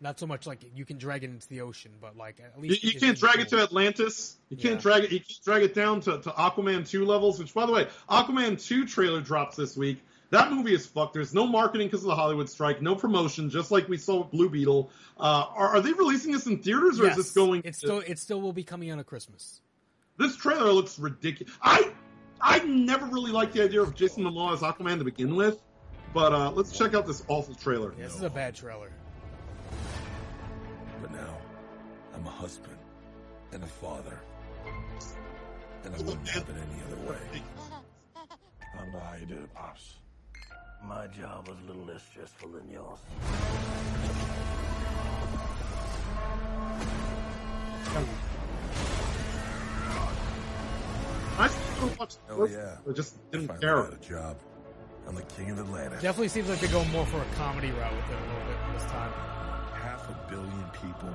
Not 0.00 0.20
so 0.20 0.26
much 0.28 0.46
like 0.46 0.64
you 0.76 0.84
can 0.84 0.96
drag 0.96 1.24
it 1.24 1.30
into 1.30 1.48
the 1.48 1.62
ocean, 1.62 1.90
but 2.00 2.16
like 2.16 2.40
at 2.40 2.60
least 2.60 2.84
you 2.84 2.92
get 2.92 3.02
can't 3.02 3.18
drag 3.18 3.40
it 3.40 3.48
to 3.48 3.60
Atlantis. 3.60 4.36
You 4.48 4.56
can't 4.56 4.80
drag 4.80 5.04
it. 5.04 5.10
You 5.10 5.18
can't 5.18 5.44
drag 5.44 5.62
it 5.64 5.74
down 5.74 6.00
to, 6.02 6.20
to 6.20 6.30
Aquaman 6.30 6.88
two 6.88 7.04
levels. 7.04 7.38
Which, 7.40 7.52
by 7.52 7.66
the 7.66 7.72
way, 7.72 7.88
Aquaman 8.08 8.64
two 8.64 8.86
trailer 8.86 9.20
drops 9.20 9.56
this 9.56 9.76
week. 9.76 9.98
That 10.30 10.52
movie 10.52 10.74
is 10.74 10.86
fucked. 10.86 11.14
There's 11.14 11.34
no 11.34 11.46
marketing 11.46 11.88
because 11.88 12.02
of 12.02 12.08
the 12.08 12.14
Hollywood 12.14 12.48
strike. 12.48 12.80
No 12.80 12.94
promotion, 12.94 13.50
just 13.50 13.70
like 13.70 13.88
we 13.88 13.96
saw 13.96 14.18
with 14.18 14.30
Blue 14.30 14.48
Beetle. 14.48 14.90
Uh, 15.18 15.46
are, 15.54 15.68
are 15.76 15.80
they 15.80 15.92
releasing 15.92 16.32
this 16.32 16.46
in 16.46 16.58
theaters 16.58 17.00
or 17.00 17.04
Yes, 17.04 17.16
is 17.16 17.24
this 17.24 17.34
going? 17.34 17.62
It 17.64 17.74
still 17.74 17.98
it 17.98 18.18
still 18.18 18.40
will 18.40 18.52
be 18.52 18.62
coming 18.62 18.90
out 18.90 18.98
at 19.00 19.06
Christmas. 19.06 19.60
This 20.16 20.36
trailer 20.36 20.72
looks 20.72 20.98
ridiculous. 20.98 21.52
I 21.60 21.90
I 22.40 22.60
never 22.60 23.06
really 23.06 23.32
liked 23.32 23.54
the 23.54 23.64
idea 23.64 23.82
of 23.82 23.96
Jason 23.96 24.22
Momoa 24.22 24.52
as 24.52 24.60
Aquaman 24.60 24.98
to 24.98 25.04
begin 25.04 25.34
with, 25.34 25.60
but 26.14 26.32
uh, 26.32 26.52
let's 26.52 26.76
check 26.76 26.94
out 26.94 27.06
this 27.06 27.24
awful 27.26 27.56
trailer. 27.56 27.92
Yeah, 27.98 28.04
this 28.04 28.14
is 28.14 28.22
a 28.22 28.30
bad 28.30 28.54
trailer. 28.54 28.92
I'm 32.18 32.26
a 32.26 32.30
husband 32.30 32.76
and 33.52 33.62
a 33.62 33.66
father. 33.66 34.18
And 35.84 35.94
I 35.94 35.98
wouldn't 35.98 36.28
have 36.28 36.48
it 36.48 36.56
any 36.56 36.82
other 36.86 37.10
way. 37.12 37.42
I 38.16 38.78
don't 38.82 38.92
know 38.92 38.98
how 38.98 39.14
you 39.14 39.26
did 39.26 39.38
it, 39.38 39.54
Pops. 39.54 39.94
My 40.84 41.06
job 41.06 41.46
was 41.48 41.56
a 41.62 41.66
little 41.68 41.84
less 41.84 42.02
stressful 42.02 42.48
than 42.50 42.68
yours. 42.70 42.98
I 51.38 51.48
still 51.48 51.90
watched 51.98 52.26
the 52.26 52.34
Oh, 52.34 52.38
first 52.38 52.52
yeah. 52.54 52.74
one, 52.82 52.82
I 52.88 52.92
just 52.96 53.30
didn't 53.30 53.46
Finally 53.48 53.64
care. 53.66 53.82
got 53.82 53.92
a 53.92 54.08
job. 54.08 54.36
I'm 55.06 55.14
the 55.14 55.22
king 55.22 55.50
of 55.50 55.58
Atlantis. 55.60 56.02
Definitely 56.02 56.28
seems 56.28 56.48
like 56.48 56.60
they're 56.60 56.70
going 56.70 56.90
more 56.90 57.06
for 57.06 57.18
a 57.22 57.24
comedy 57.36 57.70
route 57.70 57.94
with 57.94 58.10
it 58.10 58.18
a 58.18 58.26
little 58.26 58.46
bit 58.48 58.58
this 58.74 58.84
time. 58.90 59.12
Half 59.72 60.08
a 60.10 60.30
billion 60.30 60.64
people 60.82 61.14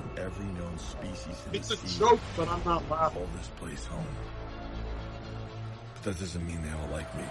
from 0.00 0.10
every 0.24 0.46
known 0.46 0.78
species 0.78 1.36
in 1.50 1.54
It's 1.56 1.68
the 1.68 1.74
a 1.74 1.98
joke, 1.98 2.20
but 2.36 2.48
I'm 2.48 2.62
not 2.64 2.88
laughing. 2.90 3.18
call 3.22 3.28
this 3.36 3.48
place 3.56 3.84
home. 3.86 4.06
But 5.94 6.02
that 6.04 6.18
doesn't 6.20 6.46
mean 6.46 6.62
they 6.62 6.70
all 6.70 6.88
like 6.92 7.12
me. 7.16 7.24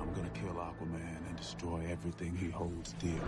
I'm 0.00 0.12
gonna 0.14 0.28
kill 0.30 0.54
Aquaman 0.54 1.26
and 1.28 1.36
destroy 1.36 1.80
everything 1.90 2.36
he 2.36 2.50
holds 2.50 2.92
dear. 3.00 3.20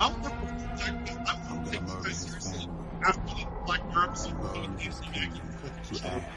I'm 0.00 0.20
gonna 0.22 0.34
protect 0.74 1.08
him. 1.08 1.18
I'm 1.26 1.26
I'm 1.28 1.56
gonna 1.64 1.70
take 1.70 1.86
gonna 1.86 2.02
this 2.02 2.26
murder 2.28 2.36
his 2.36 2.52
family. 2.64 2.68
After 3.06 3.34
the 3.34 3.46
Black 3.66 3.88
Mirror 3.88 4.04
episode, 4.04 4.80
his 4.80 5.00
kingdom. 5.00 5.40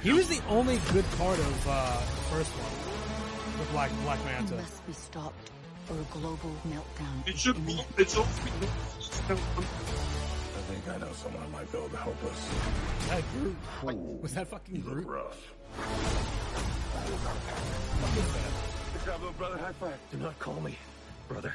He 0.03 0.13
was 0.13 0.27
the 0.27 0.41
only 0.49 0.77
good 0.91 1.05
part 1.17 1.39
of 1.39 1.67
uh, 1.67 1.97
the 1.99 2.21
first 2.35 2.51
one, 2.51 3.57
the 3.65 3.71
Black 3.71 3.91
Black 4.03 4.19
It 4.19 4.25
Manta. 4.25 4.55
must 4.55 4.85
be 4.85 4.93
stopped, 4.93 5.49
or 5.89 5.95
a 5.99 6.03
global 6.19 6.51
meltdown. 6.67 7.27
it 7.27 7.35
is 7.35 7.39
should 7.39 7.65
be. 7.65 7.79
It's 7.97 8.13
supposed 8.13 8.37
to. 8.37 9.33
I 9.33 9.35
think 10.69 10.87
I 10.89 10.97
know 10.97 11.11
someone 11.13 11.43
who 11.43 11.49
might 11.49 11.71
be 11.71 11.77
able 11.77 11.89
to 11.89 11.97
help 11.97 12.23
us. 12.25 12.49
Was 12.99 13.07
that 13.09 13.23
Groot? 13.81 14.21
Was 14.21 14.33
that 14.33 14.47
fucking 14.49 14.75
You 14.75 14.83
look 14.83 14.93
Groot? 14.93 15.07
rough. 15.07 15.53
Good 18.93 19.05
job, 19.05 19.19
little 19.19 19.33
brother. 19.33 19.57
High 19.57 19.71
five. 19.73 19.97
Do 20.11 20.17
not 20.17 20.37
call 20.39 20.59
me 20.61 20.77
Brother. 21.27 21.53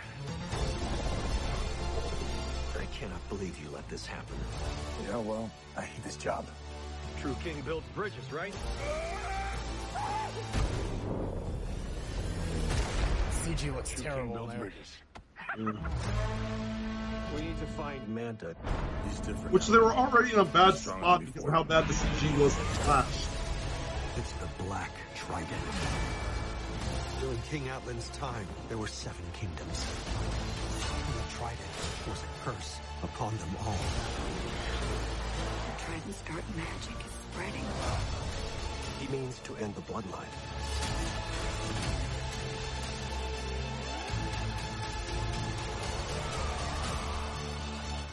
I 2.79 2.85
cannot 2.99 3.27
believe 3.29 3.59
you 3.63 3.71
let 3.71 3.89
this 3.89 4.07
happen. 4.07 4.37
Yeah, 5.09 5.17
well, 5.19 5.51
I 5.77 5.83
hate 5.83 6.05
this 6.05 6.17
job. 6.17 6.47
True 7.21 7.37
king 7.45 7.61
builds 7.63 7.87
bridges, 7.95 8.33
right? 8.33 8.55
CG 13.43 13.75
looks 13.75 13.91
True 13.91 14.05
terrible 14.05 14.23
king 14.23 14.31
in 14.31 14.35
builds 14.35 14.53
there. 14.53 14.61
bridges. 14.61 14.97
Mm. 15.59 15.79
We 17.35 17.41
need 17.43 17.59
to 17.59 17.67
find 17.67 18.09
Manta. 18.09 18.55
He's 19.09 19.19
different. 19.21 19.53
Which 19.53 19.67
they 19.67 19.79
were 19.79 19.93
already 19.93 20.33
in 20.33 20.39
a 20.39 20.45
bad 20.45 20.77
spot 20.77 21.25
because 21.25 21.45
of 21.45 21.51
how 21.51 21.65
bad 21.65 21.89
the 21.89 21.95
CG 21.95 22.39
was 22.39 22.57
in 22.57 22.65
Flash. 22.85 23.27
It's 24.17 24.33
the 24.33 24.49
Black 24.65 24.91
Trident. 25.15 25.49
During 27.21 27.39
King 27.51 27.69
Atlan's 27.71 28.09
time, 28.11 28.47
there 28.69 28.79
were 28.79 28.87
seven 28.87 29.25
kingdoms. 29.33 29.87
And 31.07 31.15
the 31.15 31.37
Trident 31.37 31.73
was 32.09 32.19
a 32.23 32.45
curse 32.45 32.81
upon 33.03 33.37
them 33.39 33.57
all. 33.67 33.77
The 35.67 35.85
Trident's 35.85 36.23
dark 36.23 36.45
magic 36.57 36.99
is 37.07 37.13
spreading. 37.33 37.65
He 39.01 39.09
means 39.09 39.39
to 39.41 39.57
end 39.57 39.75
the 39.75 39.83
bloodline. 39.83 40.33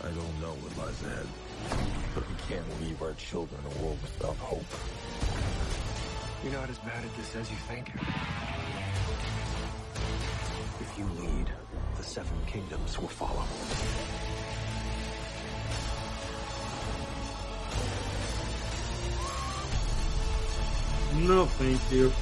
I 0.01 0.07
don't 0.07 0.41
know 0.41 0.55
what 0.63 0.77
lies 0.77 1.01
ahead, 1.03 1.27
but 2.15 2.23
we 2.27 2.35
can't 2.47 2.81
leave 2.81 3.01
our 3.01 3.13
children 3.13 3.59
a 3.65 3.83
world 3.83 3.97
without 4.01 4.37
hope. 4.37 4.63
You're 6.41 6.53
not 6.53 6.69
as 6.69 6.77
bad 6.79 7.03
at 7.03 7.15
this 7.17 7.35
as 7.35 7.51
you 7.51 7.57
think. 7.67 7.91
If 10.79 10.97
you 10.97 11.05
lead, 11.21 11.51
the 11.97 12.03
seven 12.03 12.37
kingdoms 12.47 12.97
will 12.97 13.09
follow. 13.09 13.43
No, 21.27 21.45
thank 21.45 21.91
you. 21.91 22.13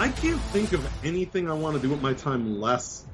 I 0.00 0.08
can't 0.08 0.40
think 0.50 0.72
of 0.72 1.04
anything 1.04 1.48
I 1.48 1.54
want 1.54 1.76
to 1.76 1.82
do 1.82 1.90
with 1.90 2.02
my 2.02 2.14
time 2.14 2.60
less. 2.60 3.04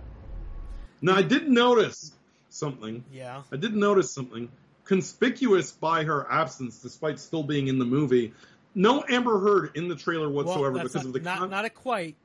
Now, 1.05 1.16
I 1.16 1.22
did 1.22 1.51
notice 1.51 2.12
something. 2.48 3.05
Yeah. 3.12 3.43
I 3.52 3.56
did 3.56 3.76
notice 3.76 4.10
something. 4.10 4.48
Conspicuous 4.86 5.70
by 5.70 6.02
her 6.05 6.26
absence, 6.32 6.78
despite 6.78 7.20
still 7.20 7.43
being 7.43 7.68
in 7.68 7.78
the 7.78 7.85
movie, 7.85 8.32
no 8.74 9.05
Amber 9.06 9.39
Heard 9.39 9.76
in 9.76 9.89
the 9.89 9.97
trailer 9.97 10.31
whatsoever 10.31 10.72
well, 10.72 10.82
because 10.82 10.94
not, 10.94 11.05
of 11.05 11.12
the 11.12 11.20
not, 11.20 11.39
con- 11.40 11.51
not 11.51 11.66
a 11.66 11.70
quite. 11.70 12.16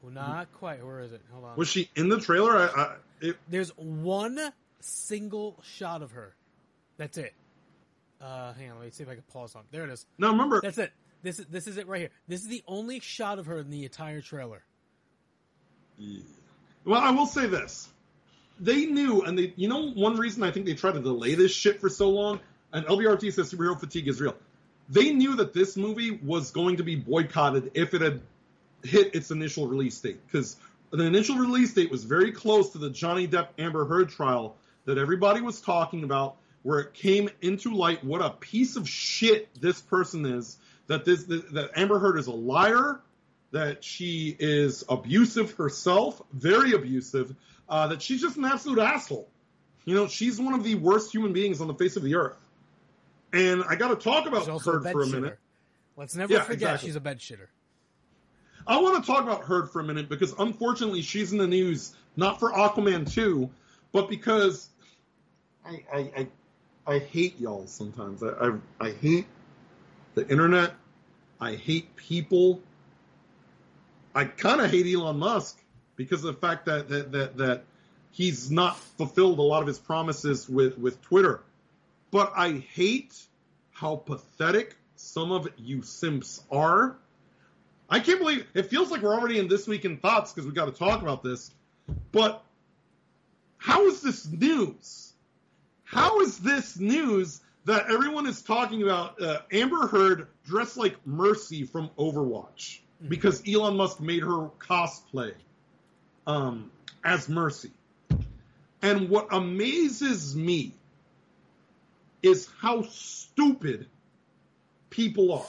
Well, 0.00 0.12
not 0.12 0.50
quite. 0.54 0.82
Where 0.82 1.00
is 1.00 1.12
it? 1.12 1.20
Hold 1.30 1.44
on. 1.44 1.56
Was 1.58 1.68
she 1.68 1.90
in 1.96 2.08
the 2.08 2.18
trailer? 2.18 2.56
I, 2.56 2.66
I, 2.66 2.94
it, 3.20 3.36
There's 3.46 3.76
one 3.76 4.40
single 4.80 5.62
shot 5.76 6.00
of 6.00 6.12
her. 6.12 6.34
That's 6.96 7.18
it. 7.18 7.34
Uh, 8.22 8.54
hang 8.54 8.70
on, 8.70 8.78
let 8.78 8.86
me 8.86 8.90
see 8.90 9.02
if 9.02 9.10
I 9.10 9.14
can 9.16 9.24
pause 9.34 9.54
on. 9.54 9.64
There 9.70 9.84
it 9.84 9.90
is. 9.90 10.06
No, 10.16 10.30
remember, 10.30 10.62
That's 10.62 10.78
it. 10.78 10.92
This 11.22 11.40
is 11.40 11.46
this 11.46 11.66
is 11.66 11.76
it 11.76 11.86
right 11.86 12.00
here. 12.00 12.10
This 12.26 12.40
is 12.40 12.48
the 12.48 12.62
only 12.66 13.00
shot 13.00 13.38
of 13.38 13.46
her 13.46 13.58
in 13.58 13.68
the 13.68 13.84
entire 13.84 14.22
trailer. 14.22 14.62
Well, 16.86 17.00
I 17.02 17.10
will 17.10 17.26
say 17.26 17.46
this. 17.46 17.90
They 18.60 18.86
knew, 18.86 19.22
and 19.22 19.38
they, 19.38 19.52
you 19.56 19.68
know, 19.68 19.90
one 19.90 20.16
reason 20.16 20.42
I 20.42 20.50
think 20.50 20.66
they 20.66 20.74
tried 20.74 20.94
to 20.94 21.00
delay 21.00 21.34
this 21.34 21.52
shit 21.52 21.80
for 21.80 21.88
so 21.88 22.10
long, 22.10 22.40
and 22.72 22.84
LBRT 22.86 23.32
says 23.32 23.52
superhero 23.52 23.78
fatigue 23.78 24.08
is 24.08 24.20
real. 24.20 24.34
They 24.88 25.12
knew 25.12 25.36
that 25.36 25.52
this 25.52 25.76
movie 25.76 26.18
was 26.22 26.50
going 26.50 26.78
to 26.78 26.82
be 26.82 26.96
boycotted 26.96 27.72
if 27.74 27.94
it 27.94 28.00
had 28.00 28.20
hit 28.82 29.14
its 29.14 29.30
initial 29.30 29.68
release 29.68 29.98
date, 30.00 30.20
because 30.26 30.56
the 30.90 31.04
initial 31.04 31.36
release 31.36 31.74
date 31.74 31.90
was 31.90 32.04
very 32.04 32.32
close 32.32 32.70
to 32.70 32.78
the 32.78 32.90
Johnny 32.90 33.28
Depp 33.28 33.48
Amber 33.58 33.84
Heard 33.84 34.08
trial 34.08 34.56
that 34.86 34.98
everybody 34.98 35.40
was 35.40 35.60
talking 35.60 36.04
about, 36.04 36.36
where 36.62 36.80
it 36.80 36.94
came 36.94 37.28
into 37.42 37.74
light 37.74 38.02
what 38.02 38.22
a 38.22 38.30
piece 38.30 38.76
of 38.76 38.88
shit 38.88 39.48
this 39.60 39.80
person 39.80 40.26
is. 40.26 40.56
That 40.86 41.04
this 41.04 41.24
that 41.24 41.70
Amber 41.76 41.98
Heard 41.98 42.18
is 42.18 42.26
a 42.26 42.32
liar, 42.32 43.00
that 43.50 43.84
she 43.84 44.34
is 44.38 44.84
abusive 44.88 45.52
herself, 45.52 46.22
very 46.32 46.72
abusive, 46.72 47.34
uh, 47.68 47.86
that 47.88 48.02
she's 48.02 48.20
just 48.20 48.36
an 48.36 48.44
absolute 48.44 48.78
asshole. 48.78 49.28
You 49.84 49.94
know, 49.94 50.06
she's 50.08 50.40
one 50.40 50.54
of 50.54 50.64
the 50.64 50.74
worst 50.74 51.12
human 51.12 51.32
beings 51.32 51.60
on 51.60 51.66
the 51.68 51.74
face 51.74 51.96
of 51.96 52.02
the 52.02 52.14
earth. 52.14 52.36
And 53.32 53.62
I 53.68 53.74
got 53.76 53.88
to 53.88 53.96
talk 53.96 54.26
about 54.26 54.40
She's 54.40 54.48
also 54.48 54.70
a 54.72 54.74
Heard 54.80 54.92
for 54.92 55.02
a 55.02 55.06
shitter. 55.06 55.12
minute. 55.12 55.38
Let's 55.96 56.14
never 56.14 56.32
Yeah, 56.32 56.40
forget 56.40 56.54
exactly. 56.74 56.88
she's 56.88 56.96
a 56.96 57.00
bed 57.00 57.18
shitter. 57.18 57.48
I 58.66 58.78
want 58.80 59.02
to 59.02 59.10
talk 59.10 59.22
about 59.22 59.42
Heard 59.44 59.70
for 59.70 59.80
a 59.80 59.84
minute 59.84 60.08
because 60.08 60.34
unfortunately 60.38 61.02
she's 61.02 61.32
in 61.32 61.38
the 61.38 61.46
news 61.46 61.94
not 62.16 62.38
for 62.38 62.52
Aquaman 62.52 63.10
2, 63.10 63.48
but 63.92 64.08
because 64.08 64.68
I 65.64 65.82
I, 65.92 65.98
I, 65.98 66.28
I 66.94 66.98
hate 66.98 67.38
y'all 67.40 67.66
sometimes. 67.66 68.22
I, 68.22 68.28
I 68.28 68.52
I 68.80 68.90
hate 68.92 69.26
the 70.14 70.28
internet. 70.28 70.74
I 71.40 71.54
hate 71.54 71.94
people. 71.96 72.60
I 74.14 74.24
kind 74.24 74.60
of 74.60 74.70
hate 74.70 74.86
Elon 74.92 75.18
Musk 75.18 75.62
because 75.98 76.24
of 76.24 76.34
the 76.34 76.40
fact 76.40 76.64
that, 76.64 76.88
that 76.88 77.12
that 77.12 77.36
that 77.36 77.64
he's 78.10 78.50
not 78.50 78.78
fulfilled 78.78 79.38
a 79.38 79.42
lot 79.42 79.60
of 79.60 79.66
his 79.66 79.78
promises 79.78 80.48
with 80.48 80.78
with 80.78 81.02
Twitter. 81.02 81.42
But 82.10 82.32
I 82.34 82.64
hate 82.72 83.14
how 83.72 83.96
pathetic 83.96 84.76
some 84.96 85.30
of 85.30 85.46
you 85.58 85.82
simps 85.82 86.42
are. 86.50 86.96
I 87.90 88.00
can't 88.00 88.18
believe 88.18 88.46
it 88.54 88.66
feels 88.66 88.90
like 88.90 89.02
we're 89.02 89.14
already 89.14 89.38
in 89.38 89.48
this 89.48 89.66
week 89.66 89.84
in 89.84 89.98
thoughts 89.98 90.32
because 90.32 90.46
we 90.46 90.54
got 90.54 90.66
to 90.66 90.72
talk 90.72 91.02
about 91.02 91.22
this. 91.22 91.50
But 92.12 92.42
how 93.58 93.86
is 93.86 94.00
this 94.00 94.26
news? 94.26 95.12
How 95.84 96.20
is 96.20 96.38
this 96.38 96.78
news 96.78 97.40
that 97.64 97.90
everyone 97.90 98.26
is 98.26 98.42
talking 98.42 98.82
about 98.82 99.20
uh, 99.20 99.40
Amber 99.52 99.86
Heard 99.86 100.28
dressed 100.46 100.76
like 100.76 100.94
Mercy 101.06 101.64
from 101.64 101.90
Overwatch 101.98 102.80
because 103.08 103.42
Elon 103.48 103.76
Musk 103.76 104.00
made 104.00 104.22
her 104.22 104.48
cosplay 104.58 105.32
um, 106.28 106.70
as 107.02 107.28
Mercy? 107.28 107.72
And 108.80 109.08
what 109.08 109.28
amazes 109.32 110.36
me 110.36 110.72
is 112.22 112.48
how 112.60 112.82
stupid 112.82 113.86
people 114.90 115.32
are 115.32 115.46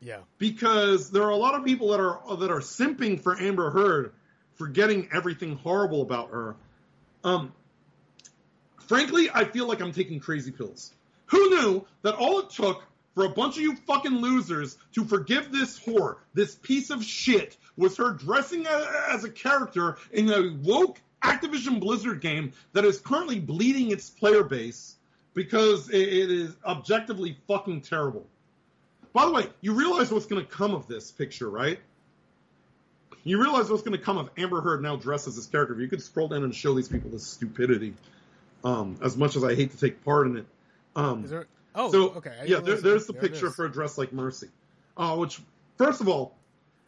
Yeah. 0.00 0.20
because 0.38 1.10
there 1.10 1.24
are 1.24 1.30
a 1.30 1.36
lot 1.36 1.54
of 1.56 1.64
people 1.64 1.88
that 1.88 1.98
are 2.00 2.36
that 2.36 2.50
are 2.50 2.60
simping 2.60 3.20
for 3.20 3.36
Amber 3.36 3.70
Heard 3.70 4.12
for 4.54 4.68
getting 4.68 5.08
everything 5.12 5.56
horrible 5.56 6.02
about 6.02 6.30
her. 6.30 6.54
Um, 7.24 7.52
frankly, 8.86 9.28
I 9.32 9.44
feel 9.44 9.66
like 9.66 9.80
I'm 9.80 9.92
taking 9.92 10.20
crazy 10.20 10.52
pills. 10.52 10.92
Who 11.26 11.50
knew 11.50 11.86
that 12.02 12.14
all 12.14 12.40
it 12.40 12.50
took 12.50 12.84
for 13.14 13.24
a 13.24 13.28
bunch 13.28 13.56
of 13.56 13.62
you 13.62 13.76
fucking 13.76 14.16
losers 14.18 14.78
to 14.94 15.04
forgive 15.04 15.50
this 15.50 15.78
whore, 15.78 16.16
this 16.34 16.54
piece 16.54 16.90
of 16.90 17.04
shit, 17.04 17.56
was 17.76 17.96
her 17.96 18.10
dressing 18.10 18.66
as 18.66 19.24
a 19.24 19.30
character 19.30 19.98
in 20.12 20.30
a 20.30 20.56
woke 20.62 21.00
Activision 21.22 21.80
Blizzard 21.80 22.20
game 22.20 22.52
that 22.72 22.84
is 22.84 22.98
currently 22.98 23.40
bleeding 23.40 23.90
its 23.90 24.08
player 24.08 24.42
base 24.42 24.96
because 25.34 25.90
it- 25.90 26.08
is 26.30 26.56
objectively 26.64 27.36
fucking 27.46 27.82
terrible. 27.82 28.26
By 29.12 29.26
the 29.26 29.32
way, 29.32 29.46
you 29.60 29.74
realize 29.74 30.10
what's 30.10 30.26
going 30.26 30.44
to 30.44 30.50
come 30.50 30.72
of 30.72 30.86
this 30.86 31.10
picture, 31.10 31.50
right? 31.50 31.78
You 33.24 33.38
realize 33.40 33.68
what's 33.68 33.82
going 33.82 33.98
to 33.98 34.02
come 34.02 34.16
of 34.16 34.30
Amber 34.38 34.60
Heard 34.60 34.82
now 34.82 34.96
dressed 34.96 35.26
as 35.28 35.36
this 35.36 35.46
character. 35.46 35.74
If 35.74 35.80
you 35.80 35.88
could 35.88 36.02
scroll 36.02 36.28
down 36.28 36.42
and 36.42 36.54
show 36.54 36.74
these 36.74 36.88
people 36.88 37.10
this 37.10 37.26
stupidity, 37.26 37.94
um, 38.64 38.96
as 39.02 39.16
much 39.16 39.36
as 39.36 39.44
I 39.44 39.54
hate 39.54 39.72
to 39.72 39.76
take 39.76 40.04
part 40.04 40.26
in 40.26 40.38
it. 40.38 40.46
Um, 40.96 41.24
Is 41.24 41.30
there? 41.30 41.46
Oh, 41.74 41.90
so, 41.90 42.10
okay. 42.10 42.32
I 42.40 42.44
yeah, 42.44 42.60
there, 42.60 42.76
there's 42.76 43.06
the 43.06 43.12
there 43.12 43.22
picture 43.22 43.46
is. 43.46 43.54
for 43.54 43.64
a 43.64 43.72
dress 43.72 43.98
like 43.98 44.12
Mercy. 44.12 44.48
Uh, 44.96 45.16
which, 45.16 45.40
first 45.78 46.00
of 46.00 46.08
all, 46.08 46.34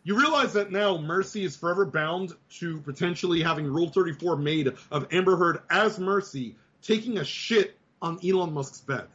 you 0.04 0.18
realize 0.18 0.52
that 0.54 0.72
now 0.72 0.98
Mercy 0.98 1.44
is 1.44 1.56
forever 1.56 1.84
bound 1.84 2.34
to 2.58 2.80
potentially 2.80 3.42
having 3.42 3.66
Rule 3.66 3.88
34 3.88 4.36
made 4.36 4.72
of 4.90 5.06
Amber 5.12 5.36
Heard 5.36 5.60
as 5.70 5.98
Mercy 5.98 6.56
taking 6.82 7.18
a 7.18 7.24
shit 7.24 7.76
on 8.00 8.18
Elon 8.24 8.52
Musk's 8.52 8.80
bed. 8.80 9.06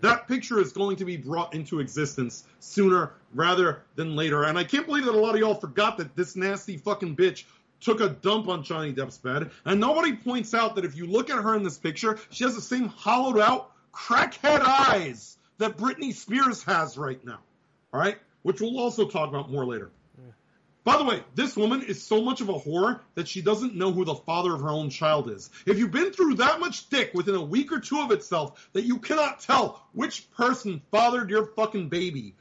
That 0.00 0.28
picture 0.28 0.58
is 0.60 0.72
going 0.72 0.96
to 0.96 1.04
be 1.04 1.16
brought 1.16 1.54
into 1.54 1.80
existence 1.80 2.44
sooner 2.58 3.12
rather 3.34 3.82
than 3.96 4.16
later. 4.16 4.44
And 4.44 4.58
I 4.58 4.64
can't 4.64 4.86
believe 4.86 5.04
that 5.04 5.14
a 5.14 5.20
lot 5.20 5.34
of 5.34 5.40
y'all 5.40 5.54
forgot 5.54 5.98
that 5.98 6.16
this 6.16 6.36
nasty 6.36 6.78
fucking 6.78 7.16
bitch 7.16 7.44
took 7.80 8.00
a 8.00 8.08
dump 8.08 8.48
on 8.48 8.62
Johnny 8.62 8.92
Depp's 8.92 9.18
bed. 9.18 9.50
And 9.64 9.80
nobody 9.80 10.14
points 10.14 10.54
out 10.54 10.74
that 10.76 10.84
if 10.84 10.96
you 10.96 11.06
look 11.06 11.30
at 11.30 11.42
her 11.42 11.54
in 11.54 11.62
this 11.62 11.78
picture, 11.78 12.18
she 12.30 12.44
has 12.44 12.54
the 12.54 12.60
same 12.60 12.88
hollowed 12.88 13.38
out 13.38 13.69
crackhead 13.92 14.60
eyes 14.60 15.36
that 15.58 15.76
Britney 15.76 16.14
Spears 16.14 16.62
has 16.64 16.96
right 16.96 17.24
now. 17.24 17.40
All 17.92 18.00
right? 18.00 18.18
Which 18.42 18.60
we'll 18.60 18.78
also 18.78 19.06
talk 19.08 19.28
about 19.28 19.50
more 19.50 19.66
later. 19.66 19.90
By 20.82 20.96
the 20.96 21.04
way, 21.04 21.22
this 21.34 21.56
woman 21.56 21.82
is 21.82 22.02
so 22.02 22.22
much 22.22 22.40
of 22.40 22.48
a 22.48 22.54
whore 22.54 23.00
that 23.14 23.28
she 23.28 23.42
doesn't 23.42 23.74
know 23.74 23.92
who 23.92 24.06
the 24.06 24.14
father 24.14 24.54
of 24.54 24.62
her 24.62 24.70
own 24.70 24.88
child 24.88 25.30
is. 25.30 25.50
If 25.66 25.78
you've 25.78 25.90
been 25.90 26.10
through 26.12 26.36
that 26.36 26.58
much 26.58 26.88
dick 26.88 27.12
within 27.12 27.34
a 27.34 27.42
week 27.42 27.70
or 27.70 27.80
two 27.80 28.00
of 28.00 28.10
itself 28.12 28.70
that 28.72 28.84
you 28.84 28.98
cannot 28.98 29.40
tell 29.40 29.86
which 29.92 30.30
person 30.30 30.80
fathered 30.90 31.28
your 31.28 31.46
fucking 31.46 31.90
baby, 31.90 32.34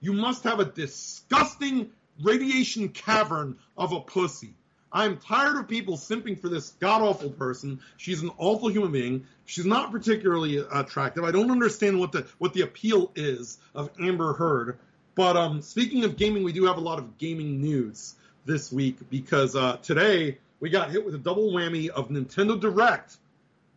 you 0.00 0.12
must 0.12 0.44
have 0.44 0.60
a 0.60 0.64
disgusting, 0.64 1.90
radiation 2.22 2.90
cavern 2.90 3.58
of 3.76 3.92
a 3.92 4.00
pussy. 4.00 4.54
I'm 4.92 5.18
tired 5.18 5.56
of 5.56 5.68
people 5.68 5.96
simping 5.96 6.40
for 6.40 6.48
this 6.48 6.70
god 6.80 7.02
awful 7.02 7.30
person. 7.30 7.80
She's 7.96 8.22
an 8.22 8.30
awful 8.38 8.68
human 8.68 8.92
being. 8.92 9.26
She's 9.46 9.66
not 9.66 9.92
particularly 9.92 10.58
attractive. 10.58 11.24
I 11.24 11.30
don't 11.30 11.50
understand 11.50 12.00
what 12.00 12.12
the 12.12 12.26
what 12.38 12.54
the 12.54 12.62
appeal 12.62 13.12
is 13.14 13.58
of 13.74 13.90
Amber 14.00 14.32
Heard. 14.32 14.78
But 15.14 15.36
um, 15.36 15.62
speaking 15.62 16.04
of 16.04 16.16
gaming, 16.16 16.44
we 16.44 16.52
do 16.52 16.66
have 16.66 16.76
a 16.76 16.80
lot 16.80 16.98
of 16.98 17.18
gaming 17.18 17.60
news 17.60 18.14
this 18.46 18.72
week 18.72 18.96
because 19.10 19.54
uh, 19.54 19.76
today 19.82 20.38
we 20.60 20.70
got 20.70 20.90
hit 20.90 21.04
with 21.04 21.14
a 21.14 21.18
double 21.18 21.52
whammy 21.52 21.88
of 21.88 22.08
Nintendo 22.08 22.58
Direct 22.58 23.16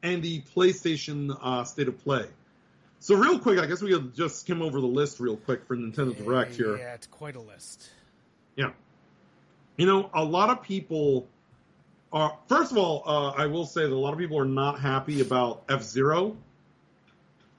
and 0.02 0.22
the 0.22 0.42
PlayStation 0.56 1.36
uh, 1.42 1.64
State 1.64 1.88
of 1.88 2.02
Play. 2.04 2.26
So 3.00 3.16
real 3.16 3.40
quick, 3.40 3.60
I 3.60 3.66
guess 3.66 3.82
we 3.82 3.92
could 3.92 4.16
just 4.16 4.40
skim 4.40 4.62
over 4.62 4.80
the 4.80 4.88
list 4.88 5.20
real 5.20 5.36
quick 5.36 5.66
for 5.66 5.76
Nintendo 5.76 6.16
Direct 6.16 6.56
here. 6.56 6.78
Yeah, 6.78 6.94
it's 6.94 7.08
quite 7.08 7.36
a 7.36 7.42
list. 7.42 7.90
Yeah. 8.56 8.72
You 9.78 9.86
know, 9.88 10.10
a 10.14 10.24
lot 10.24 10.50
of 10.50 10.62
people 10.64 11.28
are. 12.12 12.38
First 12.48 12.72
of 12.72 12.78
all, 12.78 13.04
uh, 13.06 13.32
I 13.32 13.48
will 13.48 13.66
say 13.66 13.82
that 13.82 13.92
a 13.92 13.96
lot 13.96 14.14
of 14.14 14.20
people 14.20 14.38
are 14.38 14.46
not 14.46 14.80
happy 14.80 15.22
about 15.22 15.64
F 15.70 15.82
Zero. 15.84 16.38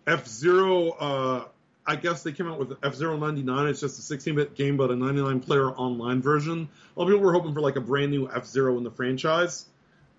F 0.07 0.27
Zero, 0.27 0.91
uh, 0.91 1.45
I 1.87 1.97
guess 1.97 2.23
they 2.23 2.33
came 2.33 2.47
out 2.49 2.59
with 2.59 2.77
F 2.83 2.95
Zero 2.95 3.17
99. 3.17 3.67
It's 3.69 3.81
just 3.81 3.99
a 3.99 4.03
16 4.03 4.35
bit 4.37 4.55
game, 4.55 4.77
but 4.77 4.91
a 4.91 4.97
99 4.97 5.41
player 5.41 5.71
online 5.71 6.23
version. 6.23 6.69
A 6.97 7.01
lot 7.01 7.07
of 7.09 7.13
people 7.15 7.25
were 7.27 7.33
hoping 7.33 7.55
for 7.55 7.61
like 7.61 7.77
a 7.77 7.81
brand 7.81 8.11
new 8.11 8.31
F 8.31 8.47
Zero 8.47 8.77
in 8.79 8.85
the 8.85 8.91
franchise. 8.91 9.67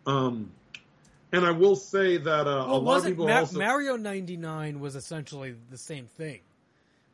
Um, 0.05 0.51
and 1.31 1.45
I 1.45 1.51
will 1.51 1.75
say 1.75 2.17
that 2.17 2.47
uh, 2.47 2.65
Well, 2.67 2.75
a 2.75 2.77
lot 2.77 2.97
of 2.99 3.05
people 3.05 3.27
Ma- 3.27 3.39
also. 3.39 3.57
Mario 3.59 3.95
99 3.97 4.79
was 4.79 4.95
essentially 4.95 5.55
the 5.69 5.77
same 5.77 6.07
thing. 6.07 6.41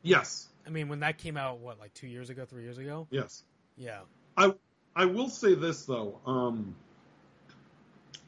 yes, 0.01 0.47
I 0.65 0.69
mean, 0.69 0.89
when 0.89 0.99
that 0.99 1.17
came 1.17 1.37
out, 1.37 1.59
what, 1.59 1.79
like 1.79 1.93
two 1.93 2.07
years 2.07 2.29
ago, 2.29 2.45
three 2.45 2.63
years 2.63 2.77
ago? 2.77 3.07
yes. 3.09 3.43
Yeah. 3.77 3.99
I 4.37 4.53
I 4.95 5.05
will 5.05 5.29
say 5.29 5.55
this 5.55 5.85
though. 5.85 6.19
Um, 6.25 6.75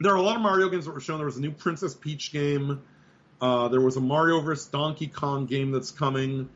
there 0.00 0.12
are 0.12 0.16
a 0.16 0.22
lot 0.22 0.36
of 0.36 0.42
Mario 0.42 0.68
games 0.68 0.86
that 0.86 0.92
were 0.92 1.00
shown. 1.00 1.18
There 1.18 1.26
was 1.26 1.36
a 1.36 1.40
new 1.40 1.52
Princess 1.52 1.94
Peach 1.94 2.32
game. 2.32 2.82
Uh, 3.40 3.68
there 3.68 3.80
was 3.80 3.96
a 3.96 4.00
Mario 4.00 4.40
vs 4.40 4.66
Donkey 4.66 5.06
Kong 5.06 5.46
game 5.46 5.70
that's 5.70 5.90
coming, 5.90 6.48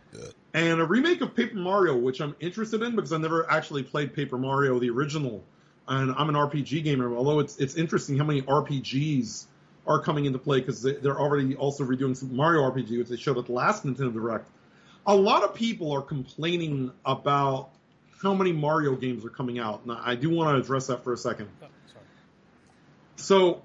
and 0.54 0.80
a 0.80 0.84
remake 0.84 1.20
of 1.20 1.34
Paper 1.34 1.56
Mario, 1.56 1.96
which 1.96 2.20
I'm 2.20 2.34
interested 2.40 2.82
in 2.82 2.94
because 2.94 3.12
I 3.12 3.18
never 3.18 3.50
actually 3.50 3.82
played 3.82 4.14
Paper 4.14 4.38
Mario 4.38 4.78
the 4.78 4.88
original, 4.90 5.44
and 5.86 6.12
I'm 6.16 6.28
an 6.28 6.34
RPG 6.34 6.84
gamer. 6.84 7.14
Although 7.14 7.40
it's 7.40 7.58
it's 7.58 7.74
interesting 7.74 8.16
how 8.16 8.24
many 8.24 8.42
RPGs 8.42 9.46
are 9.86 10.00
coming 10.00 10.26
into 10.26 10.38
play 10.38 10.60
because 10.60 10.82
they, 10.82 10.92
they're 10.92 11.18
already 11.18 11.56
also 11.56 11.84
redoing 11.84 12.16
some 12.16 12.34
Mario 12.34 12.62
RPG, 12.70 12.98
which 12.98 13.08
they 13.08 13.16
showed 13.16 13.38
at 13.38 13.46
the 13.46 13.52
last 13.52 13.84
Nintendo 13.84 14.12
Direct. 14.12 14.48
A 15.06 15.14
lot 15.14 15.42
of 15.42 15.54
people 15.54 15.92
are 15.92 16.02
complaining 16.02 16.92
about 17.04 17.70
how 18.22 18.34
many 18.34 18.52
Mario 18.52 18.94
games 18.96 19.24
are 19.24 19.30
coming 19.30 19.58
out. 19.58 19.82
And 19.84 19.92
I 19.92 20.14
do 20.14 20.30
want 20.30 20.56
to 20.56 20.62
address 20.62 20.88
that 20.88 21.04
for 21.04 21.12
a 21.12 21.16
second. 21.16 21.48
Oh, 21.62 21.66
sorry. 21.92 22.04
So, 23.16 23.62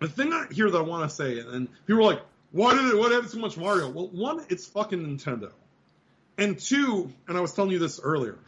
the 0.00 0.08
thing 0.08 0.32
I, 0.32 0.46
here 0.50 0.70
that 0.70 0.78
I 0.78 0.82
want 0.82 1.08
to 1.08 1.14
say, 1.14 1.38
and 1.40 1.68
people 1.86 2.02
are 2.02 2.12
like, 2.12 2.22
why 2.52 2.74
did 2.74 2.86
it, 2.86 2.98
why 2.98 3.08
did 3.10 3.24
it 3.24 3.30
so 3.30 3.38
much 3.38 3.56
Mario? 3.56 3.90
Well, 3.90 4.08
one, 4.08 4.44
it's 4.48 4.66
fucking 4.66 5.00
Nintendo. 5.00 5.50
And 6.38 6.58
two, 6.58 7.12
and 7.26 7.36
I 7.36 7.40
was 7.40 7.52
telling 7.52 7.72
you 7.72 7.78
this 7.78 8.00
earlier, 8.00 8.38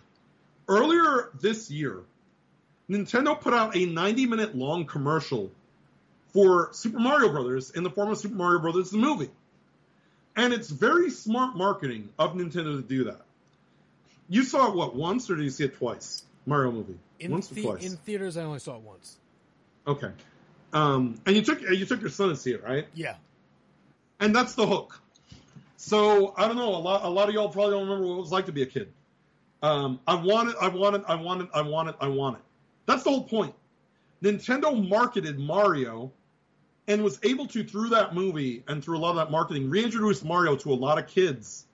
earlier 0.69 1.31
this 1.41 1.71
year, 1.71 2.01
Nintendo 2.89 3.39
put 3.39 3.53
out 3.53 3.77
a 3.77 3.87
90 3.87 4.27
minute 4.27 4.57
long 4.57 4.87
commercial 4.87 5.51
for 6.33 6.71
Super 6.73 7.01
Mario 7.01 7.31
Brothers 7.31 7.71
in 7.71 7.83
the 7.83 7.91
form 7.91 8.11
of 8.11 8.19
Super 8.19 8.37
Mario 8.37 8.61
Brothers 8.61 8.91
the 8.91 8.99
movie. 8.99 9.31
And 10.37 10.53
it's 10.53 10.71
very 10.71 11.11
smart 11.11 11.57
marketing 11.57 12.09
of 12.19 12.35
Nintendo 12.35 12.77
to 12.77 12.83
do 12.83 13.05
that. 13.05 13.23
You 14.31 14.45
saw 14.45 14.69
it 14.69 14.77
what 14.77 14.95
once, 14.95 15.29
or 15.29 15.35
did 15.37 15.43
you 15.43 15.51
see 15.51 15.65
it 15.65 15.77
twice? 15.77 16.23
Mario 16.47 16.71
movie, 16.71 16.99
In, 17.19 17.33
once 17.33 17.49
the- 17.49 17.61
or 17.67 17.77
twice? 17.77 17.85
in 17.91 17.97
theaters, 17.99 18.37
I 18.37 18.45
only 18.45 18.61
saw 18.61 18.77
it 18.77 18.83
once. 18.83 19.19
Okay, 19.87 20.11
um, 20.73 21.21
and 21.27 21.37
you 21.37 21.43
took 21.43 21.61
you 21.61 21.85
took 21.85 22.01
your 22.01 22.11
son 22.11 22.29
to 22.31 22.37
see 22.37 22.53
it, 22.53 22.63
right? 22.63 22.87
Yeah. 22.95 23.17
And 24.21 24.35
that's 24.35 24.55
the 24.55 24.67
hook. 24.67 25.01
So 25.77 26.35
I 26.37 26.47
don't 26.47 26.57
know. 26.57 26.75
A 26.75 26.77
lot 26.77 27.05
a 27.05 27.09
lot 27.09 27.29
of 27.29 27.35
y'all 27.35 27.49
probably 27.49 27.73
don't 27.73 27.83
remember 27.89 28.07
what 28.07 28.15
it 28.15 28.21
was 28.21 28.31
like 28.33 28.47
to 28.47 28.53
be 28.53 28.63
a 28.63 28.67
kid. 28.67 28.93
Um, 29.63 30.01
I 30.07 30.15
wanted, 30.15 30.55
I 30.61 30.69
wanted, 30.69 31.03
I 31.07 31.17
wanted, 31.17 31.49
I 31.53 31.63
wanted, 31.63 31.95
I 32.01 32.09
wanted. 32.09 32.41
That's 32.87 33.03
the 33.03 33.11
whole 33.11 33.25
point. 33.25 33.55
Nintendo 34.23 34.89
marketed 34.89 35.39
Mario 35.39 36.13
and 36.89 37.03
was 37.03 37.19
able 37.23 37.47
to, 37.49 37.63
through 37.65 37.91
that 37.91 38.15
movie 38.15 38.63
and 38.69 38.83
through 38.83 38.97
a 38.97 39.01
lot 39.01 39.11
of 39.11 39.17
that 39.17 39.31
marketing, 39.31 39.69
reintroduce 39.69 40.23
Mario 40.25 40.57
to 40.57 40.73
a 40.73 40.75
lot 40.75 40.99
of 40.99 41.07
kids. 41.07 41.67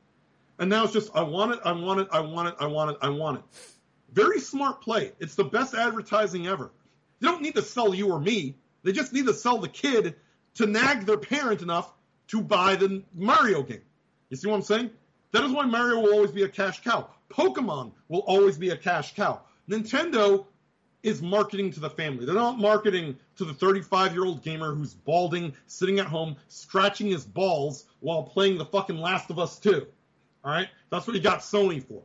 And 0.59 0.71
now 0.71 0.85
it's 0.85 0.93
just, 0.93 1.11
I 1.15 1.23
want 1.23 1.53
it, 1.53 1.61
I 1.65 1.73
want 1.73 2.01
it, 2.01 2.09
I 2.11 2.21
want 2.21 2.49
it, 2.49 2.55
I 2.59 2.67
want 2.67 2.91
it, 2.91 2.97
I 3.03 3.09
want 3.11 3.39
it. 3.39 3.45
Very 4.13 4.41
smart 4.41 4.81
play. 4.81 5.13
It's 5.21 5.35
the 5.35 5.45
best 5.45 5.75
advertising 5.75 6.47
ever. 6.47 6.71
They 7.21 7.29
don't 7.29 7.43
need 7.43 7.55
to 7.57 7.63
sell 7.63 7.95
you 7.95 8.11
or 8.11 8.21
me. 8.21 8.57
They 8.83 8.93
just 8.93 9.13
need 9.13 9.27
to 9.27 9.35
sell 9.35 9.59
the 9.59 9.69
kid 9.69 10.17
to 10.55 10.67
nag 10.67 11.05
their 11.07 11.19
parent 11.19 11.63
enough 11.63 11.93
to 12.29 12.41
buy 12.41 12.77
the 12.77 13.03
Mario 13.15 13.63
game. 13.63 13.83
You 14.31 14.37
see 14.37 14.49
what 14.49 14.57
I'm 14.57 14.63
saying? 14.63 14.91
That 15.33 15.45
is 15.45 15.53
why 15.53 15.67
Mario 15.67 16.01
will 16.01 16.13
always 16.13 16.31
be 16.31 16.45
a 16.45 16.49
cash 16.49 16.83
cow. 16.83 17.09
Pokemon 17.29 17.93
will 18.09 18.21
always 18.21 18.57
be 18.57 18.71
a 18.71 18.77
cash 18.77 19.15
cow. 19.15 19.43
Nintendo 19.69 20.47
is 21.03 21.21
marketing 21.23 21.73
to 21.73 21.81
the 21.81 21.91
family. 21.91 22.25
They're 22.25 22.35
not 22.35 22.59
marketing 22.59 23.19
to 23.37 23.45
the 23.45 23.55
35 23.55 24.13
year 24.13 24.25
old 24.25 24.43
gamer 24.43 24.75
who's 24.75 24.95
balding, 24.95 25.55
sitting 25.67 25.99
at 25.99 26.07
home, 26.07 26.37
scratching 26.49 27.09
his 27.09 27.25
balls 27.25 27.85
while 28.01 28.25
playing 28.25 28.59
the 28.59 28.65
fucking 28.65 28.97
Last 28.97 29.31
of 29.31 29.39
Us 29.39 29.59
2. 29.59 29.87
All 30.47 30.53
right? 30.53 30.69
That's 30.91 31.07
what 31.07 31.17
you 31.17 31.23
got 31.23 31.41
Sony 31.41 31.83
for. 31.83 32.03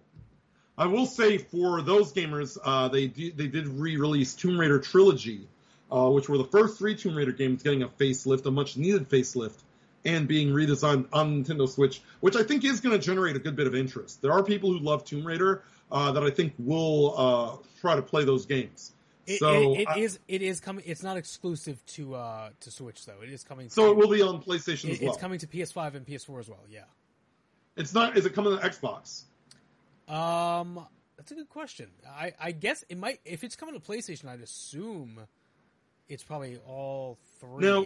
I 0.77 0.88
will 0.88 1.05
say 1.05 1.38
for 1.38 1.81
those 1.84 2.11
gamers, 2.11 2.57
uh, 2.63 2.88
they 2.88 3.05
do, 3.07 3.31
they 3.31 3.47
did 3.47 3.68
re-release 3.68 4.34
Tomb 4.34 4.59
Raider 4.59 4.80
Trilogy, 4.80 5.47
uh, 5.91 6.09
which 6.09 6.27
were 6.27 6.39
the 6.39 6.45
first 6.45 6.80
three 6.80 6.95
Tomb 6.95 7.15
Raider 7.15 7.34
games 7.34 7.61
getting 7.61 7.84
a 7.84 7.88
facelift, 7.88 8.45
a 8.47 8.51
much 8.51 8.77
needed 8.77 9.07
facelift, 9.07 9.59
and 10.05 10.27
being 10.27 10.49
redesigned 10.49 11.07
on 11.13 11.43
Nintendo 11.43 11.69
Switch, 11.69 12.01
which 12.22 12.35
I 12.35 12.41
think 12.41 12.65
is 12.65 12.81
going 12.81 12.99
to 12.99 13.05
generate 13.05 13.35
a 13.35 13.39
good 13.39 13.55
bit 13.55 13.68
of 13.68 13.76
interest. 13.76 14.23
There 14.23 14.31
are 14.31 14.41
people 14.43 14.72
who 14.72 14.80
love 14.80 15.05
Tomb 15.05 15.26
Raider 15.26 15.63
uh, 15.91 16.11
that 16.13 16.23
I 16.23 16.31
think 16.31 16.53
will 16.57 17.13
uh, 17.15 17.57
try 17.80 17.95
to 17.95 18.01
play 18.01 18.23
those 18.23 18.47
games. 18.47 18.93
It, 19.27 19.38
so 19.38 19.76
it, 19.76 19.81
it 19.81 19.88
I- 19.88 19.99
is 19.99 20.19
it 20.27 20.41
is 20.41 20.59
coming. 20.59 20.84
It's 20.88 21.03
not 21.03 21.15
exclusive 21.15 21.85
to 21.88 22.15
uh 22.15 22.49
to 22.61 22.72
Switch 22.72 23.05
though. 23.05 23.22
It 23.22 23.30
is 23.30 23.43
coming. 23.43 23.69
So 23.69 23.85
to, 23.85 23.91
it 23.91 23.97
will 23.97 24.09
be 24.09 24.23
on 24.23 24.41
PlayStation 24.41 24.85
it- 24.89 24.93
as 24.93 24.99
well. 25.01 25.09
It's 25.11 25.22
coming 25.22 25.38
to 25.39 25.47
PS5 25.47 25.93
and 25.93 26.07
PS4 26.07 26.39
as 26.39 26.49
well. 26.49 26.63
Yeah. 26.68 26.81
It's 27.76 27.93
not. 27.93 28.18
Is 28.18 28.26
it 28.26 28.34
coming 28.34 28.57
to 28.57 28.64
Xbox? 28.64 29.23
Um, 30.07 30.85
that's 31.18 31.31
a 31.31 31.35
good 31.35 31.49
question. 31.49 31.88
I 32.07 32.34
I 32.39 32.52
guess 32.52 32.84
it 32.89 32.98
might. 32.98 33.19
If 33.26 33.43
it's 33.43 33.56
coming 33.56 33.80
to 33.80 33.81
PlayStation, 33.81 34.27
I'd 34.27 34.41
assume 34.41 35.19
it's 36.10 36.23
probably 36.23 36.57
all 36.68 37.18
three. 37.39 37.65
Now, 37.65 37.85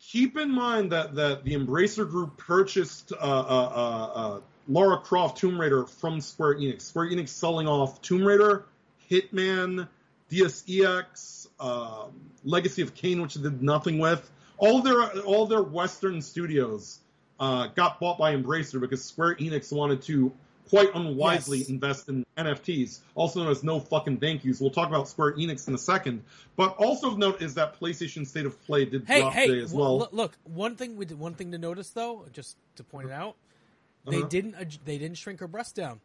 keep 0.00 0.36
in 0.36 0.50
mind 0.50 0.92
that 0.92 1.14
that 1.14 1.44
the 1.44 1.54
Embracer 1.54 2.08
Group 2.08 2.36
purchased 2.36 3.12
uh, 3.12 3.16
uh, 3.16 3.18
uh, 3.20 4.12
uh, 4.14 4.40
Lara 4.68 4.98
Croft 4.98 5.38
Tomb 5.38 5.60
Raider 5.60 5.86
from 5.86 6.20
Square 6.20 6.56
Enix. 6.56 6.82
Square 6.82 7.10
Enix 7.10 7.28
selling 7.28 7.66
off 7.66 8.02
Tomb 8.02 8.22
Raider, 8.24 8.66
Hitman, 9.10 9.88
Deus 10.28 10.64
Ex, 10.68 11.48
um, 11.58 12.12
Legacy 12.44 12.82
of 12.82 12.94
Kain, 12.94 13.22
which 13.22 13.34
they 13.34 13.42
did 13.42 13.62
nothing 13.62 13.98
with. 13.98 14.30
All 14.58 14.82
their 14.82 15.02
all 15.20 15.46
their 15.46 15.62
Western 15.62 16.20
studios 16.20 16.98
uh, 17.40 17.68
got 17.68 18.00
bought 18.00 18.18
by 18.18 18.34
Embracer 18.34 18.80
because 18.80 19.04
Square 19.04 19.36
Enix 19.36 19.72
wanted 19.72 20.02
to 20.02 20.32
quite 20.68 20.88
unwisely 20.94 21.58
Yes. 21.58 21.68
invest 21.68 22.08
in 22.08 22.24
NFTs, 22.36 22.98
also 23.14 23.40
known 23.42 23.52
as 23.52 23.62
no 23.62 23.78
fucking 23.78 24.16
thank 24.18 24.44
yous. 24.44 24.60
We'll 24.60 24.70
talk 24.70 24.88
about 24.88 25.08
Square 25.08 25.34
Enix 25.36 25.68
in 25.68 25.74
a 25.74 25.78
second. 25.78 26.24
But 26.56 26.76
also 26.76 27.10
of 27.12 27.18
note 27.18 27.40
is 27.40 27.54
that 27.54 27.78
PlayStation 27.78 28.26
State 28.26 28.46
of 28.46 28.60
Play 28.66 28.84
did 28.84 29.04
Hey, 29.06 29.20
drop 29.20 29.32
hey! 29.32 29.46
today 29.46 29.62
as 29.62 29.72
well. 29.72 29.98
look, 29.98 30.12
look, 30.12 30.32
one 30.44 30.74
thing 30.74 30.96
we 30.96 31.04
did, 31.04 31.18
one 31.18 31.34
thing 31.34 31.52
to 31.52 31.58
notice 31.58 31.90
though, 31.90 32.24
just 32.32 32.56
to 32.76 32.84
point 32.84 33.06
it 33.08 33.12
out, 33.12 33.36
they 34.08 34.18
Uh-huh. 34.18 34.26
didn't 34.28 34.84
they 34.84 34.98
didn't 34.98 35.18
shrink 35.18 35.38
her 35.40 35.46
breast 35.48 35.76
down. 35.76 36.00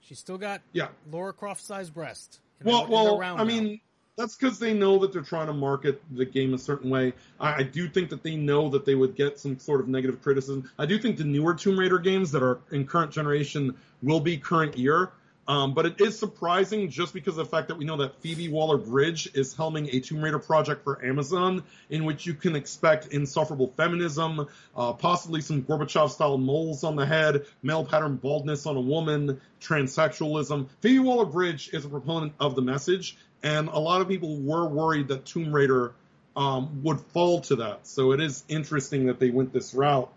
She's 0.00 0.18
still 0.18 0.38
got 0.38 0.60
Yeah. 0.72 0.88
Laura 1.10 1.32
Croft 1.32 1.62
size 1.62 1.88
breast. 1.90 2.40
Well, 2.62 2.78
they're- 2.78 2.84
and 2.96 3.06
they're 3.06 3.16
well, 3.16 3.38
I 3.38 3.44
mean, 3.44 3.80
that's 4.18 4.34
because 4.34 4.58
they 4.58 4.74
know 4.74 4.98
that 4.98 5.12
they're 5.12 5.22
trying 5.22 5.46
to 5.46 5.52
market 5.52 6.02
the 6.10 6.24
game 6.24 6.52
a 6.52 6.58
certain 6.58 6.90
way. 6.90 7.12
I, 7.38 7.54
I 7.54 7.62
do 7.62 7.88
think 7.88 8.10
that 8.10 8.24
they 8.24 8.34
know 8.34 8.68
that 8.70 8.84
they 8.84 8.96
would 8.96 9.14
get 9.14 9.38
some 9.38 9.58
sort 9.60 9.80
of 9.80 9.86
negative 9.86 10.20
criticism. 10.20 10.68
I 10.76 10.86
do 10.86 10.98
think 10.98 11.16
the 11.16 11.24
newer 11.24 11.54
Tomb 11.54 11.78
Raider 11.78 12.00
games 12.00 12.32
that 12.32 12.42
are 12.42 12.58
in 12.72 12.84
current 12.84 13.12
generation 13.12 13.76
will 14.02 14.20
be 14.20 14.36
current 14.36 14.76
year. 14.76 15.12
Um, 15.46 15.72
but 15.72 15.86
it 15.86 15.98
is 15.98 16.18
surprising 16.18 16.90
just 16.90 17.14
because 17.14 17.38
of 17.38 17.46
the 17.46 17.50
fact 17.50 17.68
that 17.68 17.78
we 17.78 17.86
know 17.86 17.96
that 17.96 18.20
Phoebe 18.20 18.50
Waller 18.50 18.76
Bridge 18.76 19.30
is 19.32 19.54
helming 19.54 19.88
a 19.94 20.00
Tomb 20.00 20.20
Raider 20.20 20.38
project 20.38 20.84
for 20.84 21.02
Amazon, 21.02 21.64
in 21.88 22.04
which 22.04 22.26
you 22.26 22.34
can 22.34 22.54
expect 22.54 23.06
insufferable 23.06 23.72
feminism, 23.74 24.46
uh, 24.76 24.92
possibly 24.92 25.40
some 25.40 25.62
Gorbachev 25.62 26.10
style 26.10 26.36
moles 26.36 26.84
on 26.84 26.96
the 26.96 27.06
head, 27.06 27.46
male 27.62 27.82
pattern 27.82 28.16
baldness 28.16 28.66
on 28.66 28.76
a 28.76 28.80
woman, 28.80 29.40
transsexualism. 29.62 30.68
Phoebe 30.80 30.98
Waller 30.98 31.24
Bridge 31.24 31.70
is 31.72 31.86
a 31.86 31.88
proponent 31.88 32.34
of 32.38 32.54
the 32.54 32.62
message, 32.62 33.16
and 33.42 33.68
a 33.68 33.78
lot 33.78 34.00
of 34.00 34.08
people 34.08 34.36
were 34.36 34.66
worried 34.66 35.08
that 35.08 35.24
Tomb 35.24 35.52
Raider 35.52 35.92
um, 36.36 36.82
would 36.82 37.00
fall 37.00 37.40
to 37.42 37.56
that. 37.56 37.86
So 37.86 38.12
it 38.12 38.20
is 38.20 38.44
interesting 38.48 39.06
that 39.06 39.18
they 39.18 39.30
went 39.30 39.52
this 39.52 39.74
route. 39.74 40.10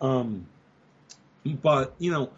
Um, 0.00 0.46
but, 1.44 1.94
you 1.98 2.10
know, 2.12 2.30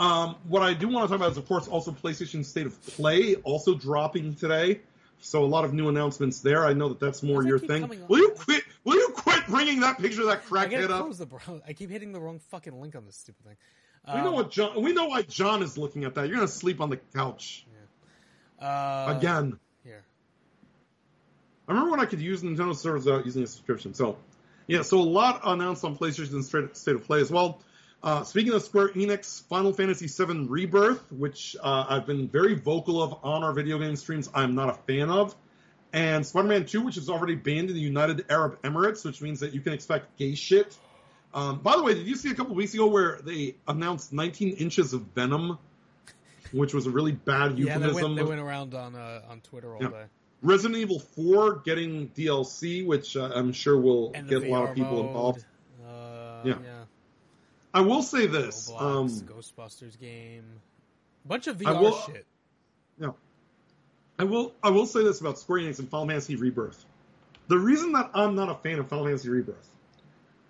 Um, 0.00 0.34
what 0.48 0.62
I 0.62 0.74
do 0.74 0.88
want 0.88 1.04
to 1.04 1.08
talk 1.08 1.16
about 1.16 1.30
is, 1.32 1.38
of 1.38 1.46
course, 1.46 1.68
also 1.68 1.92
PlayStation 1.92 2.44
State 2.44 2.66
of 2.66 2.86
Play 2.86 3.36
also 3.36 3.74
dropping 3.74 4.34
today. 4.34 4.80
So 5.20 5.44
a 5.44 5.46
lot 5.46 5.64
of 5.64 5.72
new 5.72 5.88
announcements 5.88 6.40
there. 6.40 6.66
I 6.66 6.72
know 6.72 6.88
that 6.88 6.98
that's 6.98 7.22
more 7.22 7.44
your 7.44 7.60
thing. 7.60 7.88
Will 8.08 8.18
you 8.18 8.30
quit? 8.30 8.64
Will 8.82 8.96
you 8.96 9.10
quit 9.14 9.46
bringing 9.46 9.78
that 9.80 9.98
picture 9.98 10.22
of 10.22 10.26
that 10.26 10.44
crackhead 10.44 10.90
up? 10.90 11.16
the 11.16 11.26
bro. 11.26 11.38
I 11.68 11.72
keep 11.74 11.90
hitting 11.90 12.10
the 12.10 12.20
wrong 12.20 12.40
fucking 12.50 12.80
link 12.80 12.96
on 12.96 13.06
this 13.06 13.16
stupid 13.16 13.44
thing. 13.44 13.56
we 14.12 14.20
know 14.22 14.28
Um, 14.30 14.34
what 14.34 14.50
John. 14.50 14.82
We 14.82 14.92
know 14.92 15.04
why 15.06 15.22
John 15.22 15.62
is 15.62 15.78
looking 15.78 16.02
at 16.04 16.16
that. 16.16 16.26
You're 16.26 16.36
gonna 16.38 16.48
sleep 16.48 16.80
on 16.80 16.90
the 16.90 16.96
couch 17.14 17.64
uh, 18.60 19.14
again. 19.16 19.60
I 21.68 21.72
remember 21.72 21.90
when 21.92 22.00
I 22.00 22.06
could 22.06 22.20
use 22.20 22.42
Nintendo 22.42 22.74
servers 22.74 23.04
without 23.04 23.24
using 23.24 23.42
a 23.42 23.46
subscription. 23.46 23.94
So, 23.94 24.16
yeah, 24.66 24.82
so 24.82 24.98
a 24.98 25.02
lot 25.02 25.40
announced 25.44 25.84
on 25.84 25.96
PlayStation 25.96 26.42
State 26.42 26.76
State 26.76 26.94
of 26.96 27.04
Play 27.04 27.20
as 27.20 27.30
well. 27.30 27.60
Uh, 28.02 28.24
speaking 28.24 28.52
of 28.52 28.62
Square 28.62 28.88
Enix, 28.90 29.42
Final 29.44 29.72
Fantasy 29.72 30.08
VII 30.08 30.46
Rebirth, 30.48 31.00
which 31.12 31.54
uh, 31.62 31.86
I've 31.88 32.04
been 32.06 32.26
very 32.28 32.54
vocal 32.54 33.00
of 33.00 33.16
on 33.22 33.44
our 33.44 33.52
video 33.52 33.78
game 33.78 33.94
streams, 33.94 34.28
I'm 34.34 34.56
not 34.56 34.70
a 34.70 34.74
fan 34.74 35.08
of. 35.08 35.36
And 35.92 36.26
Spider-Man 36.26 36.64
2, 36.66 36.80
which 36.80 36.96
is 36.96 37.08
already 37.08 37.36
banned 37.36 37.68
in 37.68 37.76
the 37.76 37.80
United 37.82 38.24
Arab 38.28 38.60
Emirates, 38.62 39.04
which 39.04 39.22
means 39.22 39.40
that 39.40 39.52
you 39.54 39.60
can 39.60 39.72
expect 39.72 40.16
gay 40.16 40.34
shit. 40.34 40.76
Um, 41.32 41.60
by 41.60 41.76
the 41.76 41.82
way, 41.82 41.94
did 41.94 42.06
you 42.06 42.16
see 42.16 42.30
a 42.30 42.34
couple 42.34 42.54
weeks 42.56 42.74
ago 42.74 42.86
where 42.88 43.20
they 43.22 43.54
announced 43.68 44.12
19 44.12 44.54
inches 44.56 44.94
of 44.94 45.02
Venom, 45.14 45.58
which 46.50 46.74
was 46.74 46.86
a 46.86 46.90
really 46.90 47.12
bad 47.12 47.56
Yeah, 47.58 47.78
they 47.78 47.86
euphemism? 47.86 48.02
went, 48.02 48.16
they 48.16 48.22
went 48.24 48.40
around 48.40 48.74
on 48.74 48.94
uh, 48.96 49.22
on 49.28 49.40
Twitter 49.42 49.76
all 49.76 49.82
Yeah. 49.82 49.90
day. 49.90 50.04
Resident 50.42 50.76
Evil 50.80 50.98
4 50.98 51.56
getting 51.60 52.08
DLC, 52.10 52.84
which 52.84 53.16
uh, 53.16 53.30
I'm 53.34 53.52
sure 53.52 53.78
will 53.78 54.10
get 54.10 54.42
a 54.44 54.48
lot 54.50 54.68
of 54.68 54.74
people 54.74 54.96
mode. 54.96 55.06
involved. 55.06 55.44
Uh, 55.86 56.42
Yeah. 56.44 56.54
yeah. 56.64 56.84
I 57.74 57.80
will 57.80 58.02
say 58.02 58.26
this. 58.26 58.70
Roblox, 58.70 58.80
Um, 58.82 59.08
Ghostbusters 59.28 59.98
game, 59.98 60.44
bunch 61.24 61.46
of 61.46 61.56
VR 61.58 61.80
will- 61.80 61.96
shit. 62.06 62.26
no. 62.98 63.14
I 64.18 64.24
will 64.24 64.52
I 64.62 64.70
will 64.70 64.86
say 64.86 65.02
this 65.02 65.20
about 65.20 65.38
Square 65.38 65.60
Enix 65.62 65.78
and 65.78 65.88
Final 65.88 66.06
Fantasy 66.08 66.36
Rebirth. 66.36 66.84
The 67.48 67.58
reason 67.58 67.92
that 67.92 68.10
I'm 68.14 68.34
not 68.34 68.50
a 68.50 68.54
fan 68.56 68.78
of 68.78 68.88
Final 68.88 69.06
Fantasy 69.06 69.28
Rebirth, 69.30 69.68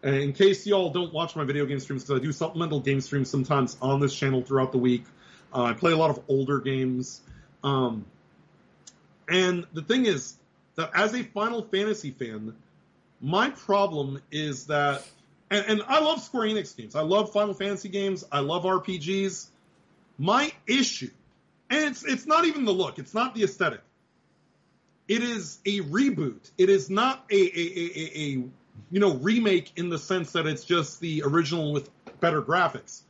and 0.03 0.15
in 0.17 0.33
case 0.33 0.67
y'all 0.67 0.91
don't 0.91 1.13
watch 1.13 1.37
my 1.37 1.45
video 1.45 1.65
game 1.65 1.79
streams, 1.81 2.03
because 2.05 2.21
I 2.21 2.23
do 2.25 2.33
supplemental 2.33 2.81
game 2.81 3.01
streams 3.01 3.31
sometimes 3.31 3.77
on 3.81 4.01
this 4.01 4.15
channel 4.15 4.43
throughout 4.43 4.73
the 4.73 4.79
week. 4.79 5.05
Uh, 5.55 5.63
I 5.63 5.73
play 5.75 5.93
a 5.93 5.97
lot 5.97 6.11
of 6.11 6.21
older 6.29 6.59
games. 6.61 7.21
Um, 7.63 8.05
and 9.33 9.67
the 9.73 9.83
thing 9.83 10.07
is 10.07 10.37
that 10.77 10.91
as 10.95 11.15
a 11.15 11.23
Final 11.23 11.63
Fantasy 11.63 12.11
fan, 12.11 12.55
my 13.21 13.51
problem 13.51 14.21
is 14.31 14.67
that, 14.67 15.07
and, 15.51 15.65
and 15.67 15.83
I 15.87 16.01
love 16.01 16.21
Square 16.21 16.49
Enix 16.49 16.77
games. 16.77 16.95
I 16.95 17.03
love 17.03 17.33
Final 17.33 17.55
Fantasy 17.55 17.89
games. 17.89 18.25
I 18.31 18.41
love 18.41 18.65
RPGs. 18.65 19.49
My 20.19 20.53
issue, 20.67 21.11
and 21.71 21.85
it's 21.85 22.05
it's 22.05 22.27
not 22.27 22.45
even 22.45 22.65
the 22.65 22.73
look. 22.73 22.99
It's 22.99 23.15
not 23.15 23.35
the 23.35 23.45
aesthetic. 23.45 23.81
It 25.09 25.23
is 25.23 25.59
a 25.65 25.81
reboot. 25.81 26.51
It 26.59 26.69
is 26.69 26.91
not 26.91 27.25
a 27.31 27.35
a, 27.35 27.41
a, 27.41 27.91
a, 27.97 28.19
a 28.19 28.29
you 28.91 29.01
know 29.01 29.15
remake 29.15 29.73
in 29.77 29.89
the 29.89 29.99
sense 29.99 30.33
that 30.33 30.47
it's 30.47 30.65
just 30.65 31.01
the 31.01 31.23
original 31.25 31.73
with 31.73 31.89
better 32.21 32.43
graphics. 32.43 33.01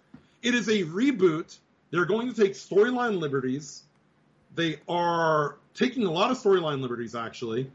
It 0.42 0.54
is 0.54 0.68
a 0.68 0.84
reboot. 0.84 1.58
They're 1.90 2.06
going 2.06 2.32
to 2.32 2.40
take 2.40 2.52
storyline 2.52 3.18
liberties. 3.18 3.82
They 4.54 4.78
are 4.88 5.56
taking 5.74 6.04
a 6.04 6.10
lot 6.10 6.30
of 6.30 6.38
storyline 6.38 6.80
liberties 6.80 7.14
actually, 7.14 7.70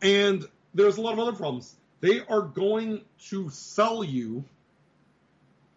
and 0.00 0.44
there's 0.74 0.96
a 0.96 1.00
lot 1.00 1.12
of 1.12 1.18
other 1.18 1.32
problems. 1.32 1.74
They 2.00 2.20
are 2.20 2.42
going 2.42 3.02
to 3.28 3.50
sell 3.50 4.02
you 4.02 4.44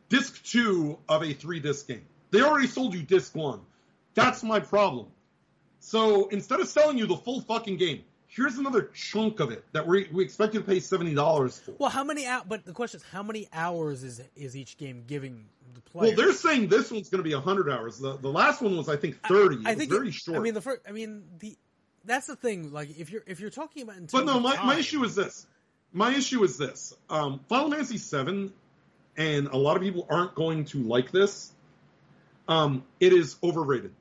disc 0.10 0.44
two 0.44 0.98
of 1.08 1.24
a 1.24 1.34
three 1.34 1.60
disc 1.60 1.88
game. 1.88 2.06
They 2.32 2.42
already 2.42 2.68
sold 2.68 2.94
you 2.94 3.04
disc 3.04 3.36
one. 3.36 3.62
That's 4.14 4.44
my 4.44 4.60
problem. 4.60 5.08
So 5.80 6.30
instead 6.30 6.60
of 6.60 6.68
selling 6.68 6.98
you 6.98 7.06
the 7.06 7.18
full 7.18 7.42
fucking 7.42 7.78
game, 7.78 8.04
here's 8.36 8.58
another 8.58 8.90
chunk 8.94 9.40
of 9.40 9.52
it 9.52 9.64
that 9.72 9.88
we 9.88 10.08
we 10.12 10.24
expect 10.24 10.54
you 10.54 10.60
to 10.60 10.66
pay 10.66 10.80
seventy 10.80 11.14
dollars 11.16 11.58
for. 11.58 11.72
Well, 11.78 11.90
how 11.90 12.04
many 12.04 12.26
out? 12.26 12.48
But 12.50 12.66
the 12.66 12.74
question 12.74 13.00
is, 13.00 13.06
how 13.12 13.24
many 13.24 13.48
hours 13.54 14.04
is 14.04 14.22
is 14.36 14.56
each 14.56 14.78
game 14.78 15.04
giving 15.08 15.46
the 15.74 15.82
player? 15.82 16.10
Well, 16.10 16.18
they're 16.18 16.34
saying 16.34 16.68
this 16.68 16.92
one's 16.92 17.10
going 17.10 17.24
to 17.24 17.30
be 17.30 17.34
hundred 17.36 17.70
hours. 17.70 17.98
The 17.98 18.18
the 18.18 18.32
last 18.32 18.62
one 18.62 18.78
was 18.78 18.90
I 18.90 18.98
think 18.98 19.22
thirty. 19.28 19.58
I 19.66 19.72
it 19.72 19.74
was 19.74 19.78
think 19.78 19.92
very 19.92 20.08
it- 20.10 20.14
short. 20.14 20.38
I 20.38 20.42
mean, 20.42 20.54
the 20.54 20.62
first. 20.62 20.82
I 20.88 20.92
mean, 20.92 21.24
the 21.40 21.58
that's 22.04 22.28
the 22.28 22.36
thing. 22.36 22.72
Like, 22.72 22.98
if 23.00 23.10
you're 23.10 23.24
if 23.26 23.40
you're 23.40 23.50
talking 23.50 23.84
about, 23.84 23.96
But 24.12 24.26
no, 24.26 24.40
my, 24.40 24.56
my 24.64 24.78
issue 24.78 25.04
is 25.04 25.16
this. 25.16 25.48
My 25.92 26.14
issue 26.14 26.44
is 26.44 26.58
this. 26.58 26.94
Um, 27.10 27.40
Final 27.48 27.72
Fantasy 27.72 27.98
VII, 27.98 28.52
and 29.16 29.48
a 29.48 29.56
lot 29.58 29.78
of 29.78 29.82
people 29.82 30.06
aren't 30.10 30.36
going 30.36 30.66
to 30.66 30.84
like 30.84 31.12
this. 31.12 31.52
Um, 32.48 32.84
it 33.00 33.14
is 33.14 33.38
overrated. 33.42 33.94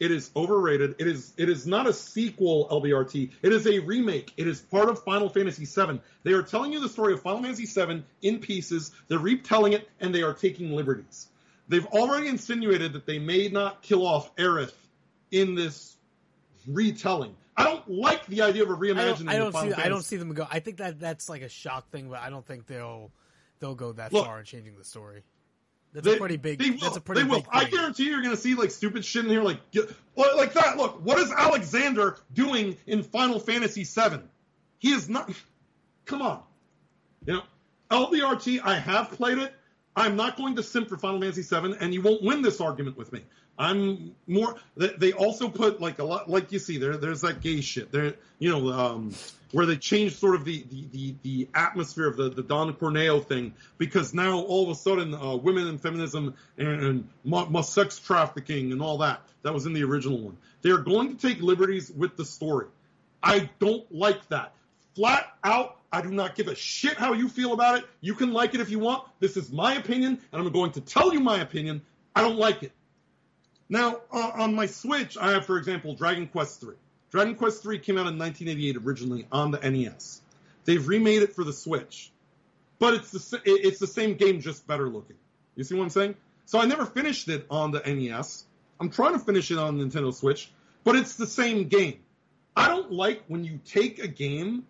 It 0.00 0.10
is 0.10 0.30
overrated. 0.34 0.96
It 0.98 1.06
is 1.06 1.34
it 1.36 1.50
is 1.50 1.66
not 1.66 1.86
a 1.86 1.92
sequel, 1.92 2.66
LBRT. 2.70 3.30
It 3.42 3.52
is 3.52 3.66
a 3.66 3.78
remake. 3.80 4.32
It 4.38 4.48
is 4.48 4.62
part 4.62 4.88
of 4.88 5.04
Final 5.04 5.28
Fantasy 5.28 5.66
VII. 5.66 6.00
They 6.22 6.32
are 6.32 6.42
telling 6.42 6.72
you 6.72 6.80
the 6.80 6.88
story 6.88 7.12
of 7.12 7.20
Final 7.20 7.42
Fantasy 7.42 7.66
VII 7.66 8.02
in 8.22 8.38
pieces. 8.38 8.92
They're 9.08 9.18
retelling 9.18 9.74
it, 9.74 9.90
and 10.00 10.14
they 10.14 10.22
are 10.22 10.32
taking 10.32 10.74
liberties. 10.74 11.28
They've 11.68 11.86
already 11.86 12.28
insinuated 12.28 12.94
that 12.94 13.04
they 13.04 13.18
may 13.18 13.48
not 13.48 13.82
kill 13.82 14.06
off 14.06 14.34
Aerith 14.36 14.72
in 15.30 15.54
this 15.54 15.96
retelling. 16.66 17.36
I 17.56 17.64
don't 17.64 17.86
like 17.90 18.24
the 18.26 18.40
idea 18.40 18.62
of 18.62 18.70
a 18.70 18.74
reimagining. 18.74 19.18
don't, 19.18 19.28
I 19.28 19.36
don't 19.36 19.46
of 19.48 19.52
Final 19.52 19.74
see. 19.74 19.82
I 19.82 19.88
don't 19.88 20.02
see 20.02 20.16
them 20.16 20.32
go. 20.32 20.46
I 20.50 20.60
think 20.60 20.78
that 20.78 20.98
that's 20.98 21.28
like 21.28 21.42
a 21.42 21.48
shock 21.50 21.90
thing, 21.90 22.08
but 22.08 22.20
I 22.20 22.30
don't 22.30 22.46
think 22.46 22.66
they'll 22.66 23.10
they'll 23.58 23.74
go 23.74 23.92
that 23.92 24.14
Look, 24.14 24.24
far 24.24 24.38
in 24.38 24.46
changing 24.46 24.78
the 24.78 24.84
story. 24.84 25.24
That's 25.92 26.06
They- 26.06 26.14
a 26.14 26.18
pretty 26.18 26.36
big. 26.36 26.58
They 26.58 26.70
will. 26.70 26.78
that's 26.78 26.96
a 26.96 27.00
pretty 27.00 27.22
they 27.22 27.28
will. 27.28 27.40
big. 27.40 27.48
I 27.50 27.64
guarantee 27.64 28.04
you're 28.04 28.22
going 28.22 28.34
to 28.34 28.40
see 28.40 28.54
like 28.54 28.70
stupid 28.70 29.04
shit 29.04 29.24
in 29.24 29.30
here, 29.30 29.42
like 29.42 29.58
like 30.16 30.52
that. 30.54 30.76
Look, 30.76 31.04
what 31.04 31.18
is 31.18 31.32
Alexander 31.32 32.16
doing 32.32 32.76
in 32.86 33.02
Final 33.02 33.40
Fantasy 33.40 33.84
VII? 33.84 34.20
He 34.78 34.92
is 34.92 35.08
not. 35.08 35.30
Come 36.06 36.22
on, 36.22 36.42
you 37.26 37.34
know, 37.34 37.42
LBRT. 37.90 38.60
I 38.64 38.76
have 38.78 39.10
played 39.12 39.38
it. 39.38 39.52
I'm 39.96 40.16
not 40.16 40.36
going 40.36 40.56
to 40.56 40.62
simp 40.62 40.88
for 40.88 40.96
Final 40.96 41.20
Fantasy 41.20 41.42
VII, 41.42 41.74
and 41.80 41.92
you 41.92 42.02
won't 42.02 42.22
win 42.22 42.42
this 42.42 42.60
argument 42.60 42.96
with 42.96 43.12
me. 43.12 43.22
I'm 43.60 44.16
more. 44.26 44.56
They, 44.74 45.12
also 45.12 45.50
put 45.50 45.82
like 45.82 45.98
a 45.98 46.04
lot, 46.04 46.30
like 46.30 46.50
you 46.50 46.58
see 46.58 46.78
there. 46.78 46.96
There's 46.96 47.20
that 47.20 47.42
gay 47.42 47.60
shit 47.60 47.92
there. 47.92 48.14
You 48.38 48.50
know, 48.58 48.72
um, 48.72 49.14
where 49.52 49.66
they 49.66 49.76
changed 49.76 50.16
sort 50.16 50.34
of 50.34 50.46
the 50.46 50.64
the 50.70 50.86
the, 50.92 51.14
the 51.22 51.48
atmosphere 51.54 52.08
of 52.08 52.16
the 52.16 52.30
the 52.30 52.42
Don 52.42 52.72
Corneo 52.72 53.22
thing 53.22 53.52
because 53.76 54.14
now 54.14 54.40
all 54.40 54.64
of 54.64 54.70
a 54.70 54.74
sudden 54.74 55.12
uh, 55.12 55.36
women 55.36 55.68
and 55.68 55.78
feminism 55.78 56.34
and, 56.56 57.06
and 57.26 57.64
sex 57.66 57.98
trafficking 57.98 58.72
and 58.72 58.80
all 58.80 58.96
that 58.98 59.20
that 59.42 59.52
was 59.52 59.66
in 59.66 59.74
the 59.74 59.84
original 59.84 60.18
one. 60.18 60.38
They 60.62 60.70
are 60.70 60.78
going 60.78 61.14
to 61.14 61.28
take 61.28 61.42
liberties 61.42 61.90
with 61.90 62.16
the 62.16 62.24
story. 62.24 62.66
I 63.22 63.50
don't 63.58 63.84
like 63.94 64.26
that. 64.30 64.54
Flat 64.94 65.26
out, 65.44 65.76
I 65.92 66.00
do 66.00 66.10
not 66.10 66.34
give 66.34 66.48
a 66.48 66.54
shit 66.54 66.96
how 66.96 67.12
you 67.12 67.28
feel 67.28 67.52
about 67.52 67.78
it. 67.78 67.84
You 68.00 68.14
can 68.14 68.32
like 68.32 68.54
it 68.54 68.60
if 68.60 68.70
you 68.70 68.78
want. 68.78 69.04
This 69.20 69.36
is 69.36 69.52
my 69.52 69.74
opinion, 69.74 70.18
and 70.32 70.42
I'm 70.42 70.50
going 70.50 70.72
to 70.72 70.80
tell 70.80 71.12
you 71.12 71.20
my 71.20 71.40
opinion. 71.40 71.82
I 72.16 72.22
don't 72.22 72.38
like 72.38 72.62
it. 72.62 72.72
Now, 73.70 74.00
uh, 74.12 74.32
on 74.34 74.56
my 74.56 74.66
Switch, 74.66 75.16
I 75.16 75.30
have, 75.30 75.46
for 75.46 75.56
example, 75.56 75.94
Dragon 75.94 76.26
Quest 76.26 76.62
III. 76.62 76.74
Dragon 77.12 77.36
Quest 77.36 77.64
III 77.64 77.78
came 77.78 77.96
out 77.96 78.08
in 78.08 78.18
1988 78.18 78.76
originally 78.84 79.26
on 79.30 79.52
the 79.52 79.58
NES. 79.58 80.20
They've 80.64 80.86
remade 80.86 81.22
it 81.22 81.34
for 81.34 81.44
the 81.44 81.52
Switch, 81.52 82.10
but 82.80 82.94
it's 82.94 83.12
the 83.12 83.40
it's 83.44 83.78
the 83.78 83.86
same 83.86 84.14
game, 84.14 84.40
just 84.40 84.66
better 84.66 84.88
looking. 84.88 85.16
You 85.54 85.62
see 85.62 85.76
what 85.76 85.84
I'm 85.84 85.90
saying? 85.90 86.16
So 86.46 86.58
I 86.58 86.66
never 86.66 86.84
finished 86.84 87.28
it 87.28 87.46
on 87.48 87.70
the 87.70 87.80
NES. 87.80 88.44
I'm 88.80 88.90
trying 88.90 89.12
to 89.12 89.20
finish 89.20 89.52
it 89.52 89.58
on 89.58 89.78
the 89.78 89.84
Nintendo 89.84 90.12
Switch, 90.12 90.50
but 90.82 90.96
it's 90.96 91.14
the 91.14 91.26
same 91.26 91.68
game. 91.68 92.00
I 92.56 92.66
don't 92.66 92.90
like 92.90 93.22
when 93.28 93.44
you 93.44 93.60
take 93.64 94.00
a 94.00 94.08
game 94.08 94.66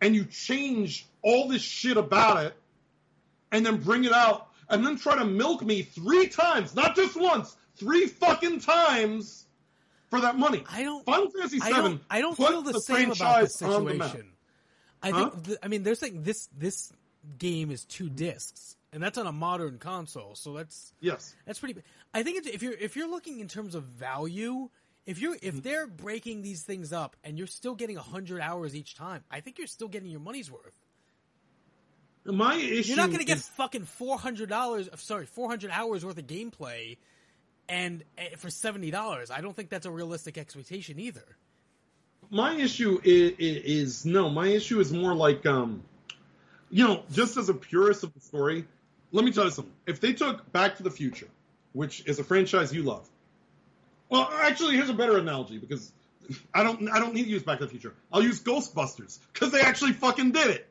and 0.00 0.14
you 0.14 0.24
change 0.24 1.06
all 1.20 1.48
this 1.48 1.62
shit 1.62 1.98
about 1.98 2.46
it 2.46 2.54
and 3.50 3.64
then 3.64 3.76
bring 3.76 4.04
it 4.04 4.12
out 4.12 4.48
and 4.70 4.86
then 4.86 4.96
try 4.96 5.16
to 5.16 5.24
milk 5.24 5.62
me 5.62 5.82
three 5.82 6.28
times, 6.28 6.74
not 6.74 6.96
just 6.96 7.14
once, 7.14 7.54
three 7.76 8.06
fucking 8.06 8.60
times 8.60 9.46
for 10.10 10.20
that 10.20 10.36
money. 10.38 10.64
I 10.70 10.82
don't. 10.82 11.04
Final 11.04 11.30
Fantasy 11.30 11.58
VII. 11.58 11.64
I 11.64 11.70
don't. 11.70 12.02
I 12.10 12.20
don't 12.20 12.36
feel 12.36 12.62
the, 12.62 12.72
same 12.80 13.10
about 13.12 13.40
this 13.42 13.56
the 13.56 13.66
situation. 13.68 14.28
I 15.02 15.10
Huh? 15.10 15.30
think. 15.30 15.44
th- 15.46 15.58
I 15.62 15.68
mean, 15.68 15.82
they're 15.82 15.94
saying 15.94 16.22
this 16.22 16.48
this 16.56 16.92
game 17.38 17.70
is 17.70 17.84
two 17.84 18.08
discs, 18.08 18.76
and 18.92 19.02
that's 19.02 19.18
on 19.18 19.26
a 19.26 19.32
modern 19.32 19.78
console. 19.78 20.34
So 20.34 20.52
that's 20.54 20.92
Yes. 21.00 21.34
that's 21.46 21.58
pretty. 21.58 21.80
I 22.14 22.22
think 22.22 22.46
if 22.46 22.62
you're 22.62 22.72
if 22.74 22.94
you're 22.96 23.08
looking 23.08 23.40
in 23.40 23.48
terms 23.48 23.74
of 23.74 23.84
value, 23.84 24.68
if 25.06 25.18
you're 25.20 25.34
Mm-hmm. 25.36 25.46
if 25.58 25.62
they're 25.62 25.86
breaking 25.86 26.42
these 26.42 26.62
things 26.62 26.92
up 26.92 27.16
and 27.24 27.36
you're 27.38 27.46
still 27.46 27.74
getting 27.74 27.96
hundred 27.96 28.40
hours 28.40 28.76
each 28.76 28.94
time, 28.94 29.24
I 29.30 29.40
think 29.40 29.58
you're 29.58 29.66
still 29.66 29.88
getting 29.88 30.10
your 30.10 30.20
money's 30.20 30.50
worth. 30.50 30.76
My 32.24 32.54
issue 32.54 32.88
You're 32.90 32.96
not 32.98 33.08
going 33.08 33.18
to 33.18 33.24
get 33.24 33.38
is- 33.38 33.48
fucking 33.48 33.84
four 33.84 34.18
hundred 34.18 34.48
dollars. 34.48 34.88
Sorry, 34.96 35.26
four 35.26 35.48
hundred 35.48 35.72
hours 35.72 36.04
worth 36.04 36.18
of 36.18 36.26
gameplay, 36.28 36.96
and 37.68 38.04
uh, 38.18 38.36
for 38.36 38.50
seventy 38.50 38.90
dollars, 38.90 39.30
I 39.30 39.40
don't 39.40 39.54
think 39.54 39.68
that's 39.70 39.86
a 39.86 39.90
realistic 39.90 40.38
expectation 40.38 40.98
either. 40.98 41.24
my 42.30 42.54
issue 42.54 43.00
is, 43.04 43.32
is 43.38 44.06
no. 44.06 44.28
My 44.28 44.48
issue 44.48 44.80
is 44.80 44.92
more 44.92 45.14
like, 45.14 45.44
um, 45.46 45.82
you 46.70 46.86
know, 46.86 47.02
just 47.12 47.36
as 47.36 47.48
a 47.48 47.54
purist 47.54 48.04
of 48.04 48.12
the 48.14 48.20
story. 48.20 48.66
Let 49.12 49.24
me 49.24 49.32
tell 49.32 49.44
you 49.44 49.50
something. 49.50 49.74
If 49.86 50.00
they 50.00 50.14
took 50.14 50.50
Back 50.52 50.76
to 50.78 50.82
the 50.82 50.90
Future 50.90 51.28
which 51.72 52.04
is 52.06 52.18
a 52.18 52.24
franchise 52.24 52.72
you 52.72 52.82
love. 52.82 53.08
Well, 54.10 54.28
actually, 54.40 54.74
here's 54.74 54.90
a 54.90 54.94
better 54.94 55.16
analogy 55.16 55.56
because 55.58 55.90
I 56.52 56.62
don't 56.62 56.88
I 56.90 56.98
don't 56.98 57.14
need 57.14 57.24
to 57.24 57.30
use 57.30 57.42
Back 57.42 57.58
to 57.58 57.64
the 57.64 57.70
Future. 57.70 57.94
I'll 58.12 58.22
use 58.22 58.42
Ghostbusters 58.42 59.18
because 59.32 59.52
they 59.52 59.60
actually 59.60 59.92
fucking 59.92 60.32
did 60.32 60.48
it. 60.48 60.68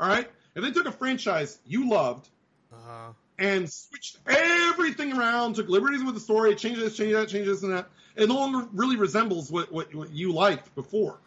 All 0.00 0.08
right, 0.08 0.28
if 0.54 0.62
they 0.62 0.70
took 0.70 0.86
a 0.86 0.92
franchise 0.92 1.58
you 1.66 1.88
loved 1.90 2.28
Uh, 2.72 3.12
and 3.38 3.70
switched 3.70 4.18
everything 4.26 5.12
around, 5.12 5.54
took 5.54 5.68
liberties 5.68 6.02
with 6.02 6.14
the 6.14 6.20
story, 6.20 6.54
changed 6.54 6.80
this, 6.80 6.96
changed 6.96 7.14
that, 7.14 7.28
changed 7.28 7.48
this 7.50 7.62
and 7.62 7.72
that, 7.72 7.88
it 8.16 8.28
no 8.28 8.34
longer 8.34 8.66
really 8.72 8.96
resembles 8.96 9.50
what, 9.50 9.70
what, 9.72 9.94
what 9.94 10.10
you 10.10 10.32
liked 10.32 10.74
before. 10.74 11.18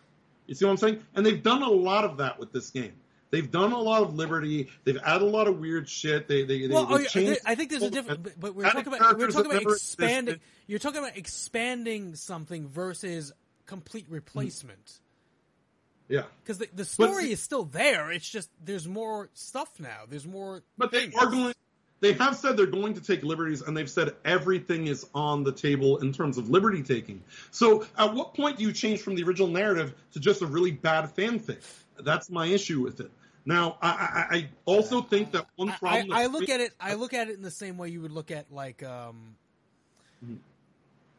You 0.48 0.56
see 0.56 0.66
what 0.66 0.72
I'm 0.72 0.78
saying? 0.78 1.04
And 1.16 1.26
they've 1.26 1.42
done 1.42 1.64
a 1.64 1.70
lot 1.70 2.04
of 2.04 2.18
that 2.18 2.40
with 2.40 2.52
this 2.52 2.70
game. 2.70 2.94
They've 3.30 3.50
done 3.50 3.72
a 3.72 3.80
lot 3.80 4.04
of 4.04 4.16
liberty. 4.16 4.70
They've 4.84 4.98
added 4.98 5.22
a 5.22 5.26
lot 5.26 5.48
of 5.48 5.58
weird 5.58 5.88
shit. 5.88 6.28
They 6.28 6.44
they, 6.44 6.68
well, 6.68 6.86
they, 6.86 7.06
oh, 7.06 7.08
they. 7.14 7.38
I 7.46 7.56
think 7.56 7.70
there's 7.70 7.82
a 7.82 7.90
difference, 7.90 8.20
but, 8.22 8.38
but 8.38 8.56
we're 8.56 8.70
talking 8.70 8.94
about 8.94 9.18
we're 9.18 9.30
talking 9.30 9.52
about 9.52 9.62
expanding. 9.62 10.34
existed. 10.34 10.42
You're 10.68 10.80
talking 10.80 11.00
about 11.00 11.16
expanding 11.16 12.16
something 12.16 12.68
versus 12.68 13.32
complete 13.68 14.06
replacement. 14.10 15.00
Yeah, 16.10 16.24
Because 16.44 16.58
the, 16.58 16.68
the 16.76 16.84
story 16.84 17.28
see- 17.28 17.32
is 17.32 17.42
still 17.42 17.64
there. 17.64 18.12
It's 18.12 18.30
just 18.30 18.50
there's 18.62 18.86
more 18.86 19.30
stuff 19.34 19.70
now. 19.80 20.02
There's 20.10 20.28
more. 20.28 20.62
But 20.78 20.92
they 20.92 21.10
are 21.18 21.28
going. 21.28 21.54
They 22.02 22.14
have 22.14 22.36
said 22.36 22.58
they're 22.58 22.66
going 22.66 22.96
to 22.96 23.02
take 23.02 23.24
liberties, 23.24 23.62
and 23.62 23.78
they've 23.78 23.90
said 23.90 24.16
everything 24.26 24.88
is 24.88 25.06
on 25.16 25.44
the 25.44 25.52
table 25.52 25.98
in 25.98 26.12
terms 26.12 26.38
of 26.38 26.50
liberty 26.50 26.84
taking. 26.84 27.24
So, 27.52 27.86
at 27.98 28.14
what 28.14 28.34
point 28.34 28.58
do 28.58 28.64
you 28.64 28.74
change 28.74 29.02
from 29.02 29.16
the 29.16 29.24
original 29.24 29.48
narrative 29.48 29.94
to 30.14 30.20
just 30.20 30.42
a 30.42 30.46
really 30.48 30.72
bad 30.72 31.16
fanfic? 31.16 31.60
That's 32.00 32.30
my 32.30 32.48
issue 32.48 32.82
with 32.82 33.00
it. 33.00 33.12
Now, 33.46 33.78
I, 33.82 33.90
I, 33.90 34.36
I 34.36 34.50
also 34.66 35.02
think 35.02 35.32
that 35.32 35.46
one 35.56 35.70
I, 35.70 35.78
problem. 35.78 36.14
I 36.14 36.26
look 36.26 36.50
at 36.50 36.60
it. 36.60 36.74
I 36.80 36.96
look 36.96 37.14
at 37.14 37.30
it 37.30 37.36
in 37.36 37.42
the 37.42 37.52
same 37.52 37.78
way 37.78 37.90
you 37.90 38.02
would 38.02 38.12
look 38.12 38.32
at 38.32 38.52
like 38.52 38.84
um, 38.84 39.36
Mhm. 40.26 40.38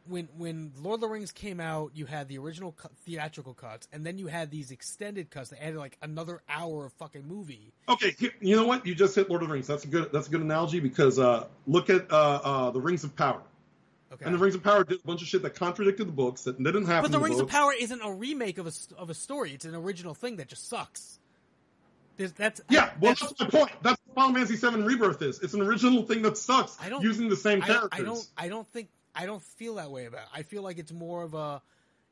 When 0.07 0.27
when 0.37 0.71
Lord 0.81 0.95
of 0.95 1.01
the 1.01 1.07
Rings 1.07 1.31
came 1.31 1.59
out. 1.59 1.91
You 1.93 2.05
had 2.05 2.27
the 2.27 2.37
original 2.37 2.71
cut, 2.71 2.91
theatrical 3.05 3.53
cuts, 3.53 3.87
and 3.91 4.05
then 4.05 4.17
you 4.17 4.27
had 4.27 4.51
these 4.51 4.71
extended 4.71 5.29
cuts 5.29 5.49
that 5.49 5.63
added 5.63 5.77
like 5.77 5.97
another 6.01 6.41
hour 6.49 6.85
of 6.85 6.93
fucking 6.93 7.27
movie. 7.27 7.73
Okay, 7.89 8.15
here- 8.17 8.33
you 8.41 8.55
know 8.55 8.65
what? 8.65 8.85
You 8.85 8.95
just 8.95 9.15
hit 9.15 9.29
Lord 9.29 9.41
of 9.41 9.49
the 9.49 9.53
Rings. 9.53 9.67
That's 9.67 9.85
a 9.85 9.87
good. 9.87 10.11
That's 10.11 10.27
a 10.27 10.31
good 10.31 10.41
analogy 10.41 10.79
because 10.79 11.19
uh, 11.19 11.47
look 11.67 11.89
at 11.89 12.11
uh, 12.11 12.39
uh, 12.43 12.71
the 12.71 12.81
Rings 12.81 13.03
of 13.03 13.15
Power. 13.15 13.41
Okay. 14.13 14.25
And 14.25 14.33
the 14.35 14.39
Rings 14.39 14.53
of 14.53 14.63
Power 14.63 14.83
did 14.83 14.99
a 14.99 15.07
bunch 15.07 15.21
of 15.23 15.27
shit 15.27 15.41
that 15.41 15.55
contradicted 15.55 16.07
the 16.07 16.11
books 16.11 16.43
that 16.43 16.61
didn't 16.61 16.85
happen. 16.85 17.03
But 17.03 17.11
the 17.11 17.17
in 17.17 17.23
Rings 17.23 17.39
of. 17.39 17.47
Power 17.47 17.73
isn't 17.73 18.01
a 18.01 18.11
remake 18.11 18.57
of 18.59 18.67
a 18.67 18.71
of 18.97 19.09
a 19.09 19.13
story. 19.13 19.53
It's 19.53 19.65
an 19.65 19.73
original 19.75 20.13
thing 20.13 20.35
that 20.37 20.47
just 20.47 20.69
sucks. 20.69 21.19
There's, 22.17 22.31
that's 22.33 22.61
Yeah, 22.69 22.91
well, 23.01 23.13
that's- 23.13 23.33
that's 23.39 23.53
my 23.53 23.59
point. 23.59 23.71
That's 23.81 23.99
what 24.05 24.15
Final 24.15 24.35
Fantasy 24.35 24.55
VII 24.55 24.83
Rebirth 24.83 25.21
is. 25.23 25.39
It's 25.39 25.55
an 25.55 25.61
original 25.61 26.03
thing 26.03 26.21
that 26.23 26.37
sucks. 26.37 26.77
I 26.79 26.89
don't 26.89 27.01
using 27.01 27.27
the 27.29 27.35
same 27.35 27.63
I, 27.63 27.65
characters. 27.65 27.89
I 27.99 28.03
don't. 28.03 28.27
I 28.37 28.49
don't 28.49 28.67
think. 28.67 28.89
I 29.15 29.25
don't 29.25 29.43
feel 29.43 29.75
that 29.75 29.91
way 29.91 30.05
about. 30.05 30.21
it. 30.23 30.27
I 30.33 30.43
feel 30.43 30.63
like 30.63 30.77
it's 30.77 30.91
more 30.91 31.23
of 31.23 31.33
a. 31.33 31.61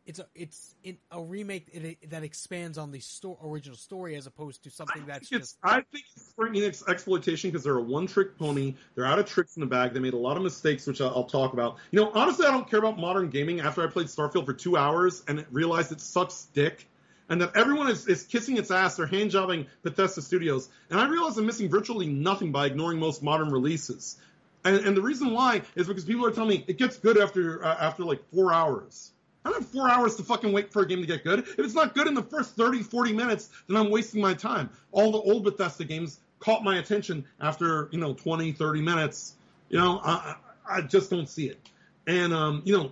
It's 0.05 0.17
a. 0.19 0.25
It's 0.33 0.75
in, 0.83 0.97
a 1.11 1.21
remake 1.21 1.71
that- 1.73 2.09
that 2.09 2.23
expands 2.23 2.77
on 2.79 2.91
the 2.91 2.99
sto- 2.99 3.37
original 3.43 3.77
story 3.77 4.15
as 4.15 4.25
opposed 4.27 4.63
to 4.63 4.69
something 4.71 5.05
that's 5.05 5.29
just. 5.29 5.57
I 5.63 5.81
think 5.81 6.05
it's 6.15 6.29
Square 6.29 6.49
Enix 6.53 6.87
exploitation 6.87 7.51
because 7.51 7.63
they're 7.63 7.77
a 7.77 7.83
one-trick 7.83 8.37
pony. 8.37 8.75
They're 8.95 9.05
out 9.05 9.19
of 9.19 9.27
tricks 9.27 9.57
in 9.57 9.61
the 9.61 9.67
bag. 9.67 9.93
They 9.93 9.99
made 9.99 10.13
a 10.13 10.17
lot 10.17 10.37
of 10.37 10.43
mistakes, 10.43 10.87
which 10.87 11.01
I'll, 11.01 11.09
I'll 11.09 11.23
talk 11.25 11.53
about. 11.53 11.77
You 11.91 11.99
know, 12.01 12.11
honestly, 12.15 12.47
I 12.47 12.51
don't 12.51 12.67
care 12.69 12.79
about 12.79 12.97
modern 12.99 13.29
gaming. 13.29 13.59
After 13.61 13.83
I 13.83 13.87
played 13.87 14.07
Starfield 14.07 14.45
for 14.45 14.53
two 14.53 14.75
hours 14.75 15.23
and 15.27 15.45
realized 15.51 15.91
it 15.91 16.01
sucks 16.01 16.47
dick, 16.53 16.87
and 17.29 17.39
that 17.41 17.55
everyone 17.55 17.87
is, 17.87 18.07
is 18.07 18.23
kissing 18.23 18.57
its 18.57 18.71
ass, 18.71 18.95
they're 18.97 19.05
hand 19.05 19.29
jobbing 19.31 19.67
Bethesda 19.83 20.21
Studios, 20.21 20.67
and 20.89 20.99
I 20.99 21.07
realize 21.07 21.37
I'm 21.37 21.45
missing 21.45 21.69
virtually 21.69 22.07
nothing 22.07 22.51
by 22.51 22.65
ignoring 22.65 22.97
most 22.99 23.21
modern 23.21 23.49
releases. 23.51 24.17
And, 24.63 24.75
and 24.85 24.97
the 24.97 25.01
reason 25.01 25.31
why 25.31 25.61
is 25.75 25.87
because 25.87 26.05
people 26.05 26.25
are 26.25 26.31
telling 26.31 26.49
me 26.49 26.65
it 26.67 26.77
gets 26.77 26.97
good 26.97 27.17
after 27.17 27.63
uh, 27.63 27.77
after 27.79 28.03
like 28.03 28.21
four 28.33 28.53
hours. 28.53 29.11
I 29.43 29.49
don't 29.49 29.61
have 29.61 29.71
four 29.71 29.89
hours 29.89 30.15
to 30.17 30.23
fucking 30.23 30.51
wait 30.51 30.71
for 30.71 30.83
a 30.83 30.87
game 30.87 31.01
to 31.01 31.07
get 31.07 31.23
good. 31.23 31.39
If 31.39 31.59
it's 31.59 31.73
not 31.73 31.95
good 31.95 32.05
in 32.05 32.13
the 32.13 32.21
first 32.21 32.55
30, 32.55 32.83
40 32.83 33.13
minutes, 33.13 33.49
then 33.67 33.75
I'm 33.75 33.89
wasting 33.89 34.21
my 34.21 34.35
time. 34.35 34.69
All 34.91 35.11
the 35.11 35.17
old 35.17 35.43
Bethesda 35.43 35.83
games 35.83 36.19
caught 36.39 36.63
my 36.63 36.77
attention 36.77 37.25
after, 37.39 37.89
you 37.91 37.99
know, 37.99 38.13
20, 38.13 38.51
30 38.51 38.81
minutes. 38.81 39.33
You 39.69 39.79
know, 39.79 39.99
I, 40.03 40.11
I 40.11 40.35
I 40.71 40.81
just 40.81 41.09
don't 41.09 41.27
see 41.27 41.47
it. 41.47 41.59
And, 42.07 42.33
um, 42.33 42.61
you 42.65 42.77
know, 42.77 42.91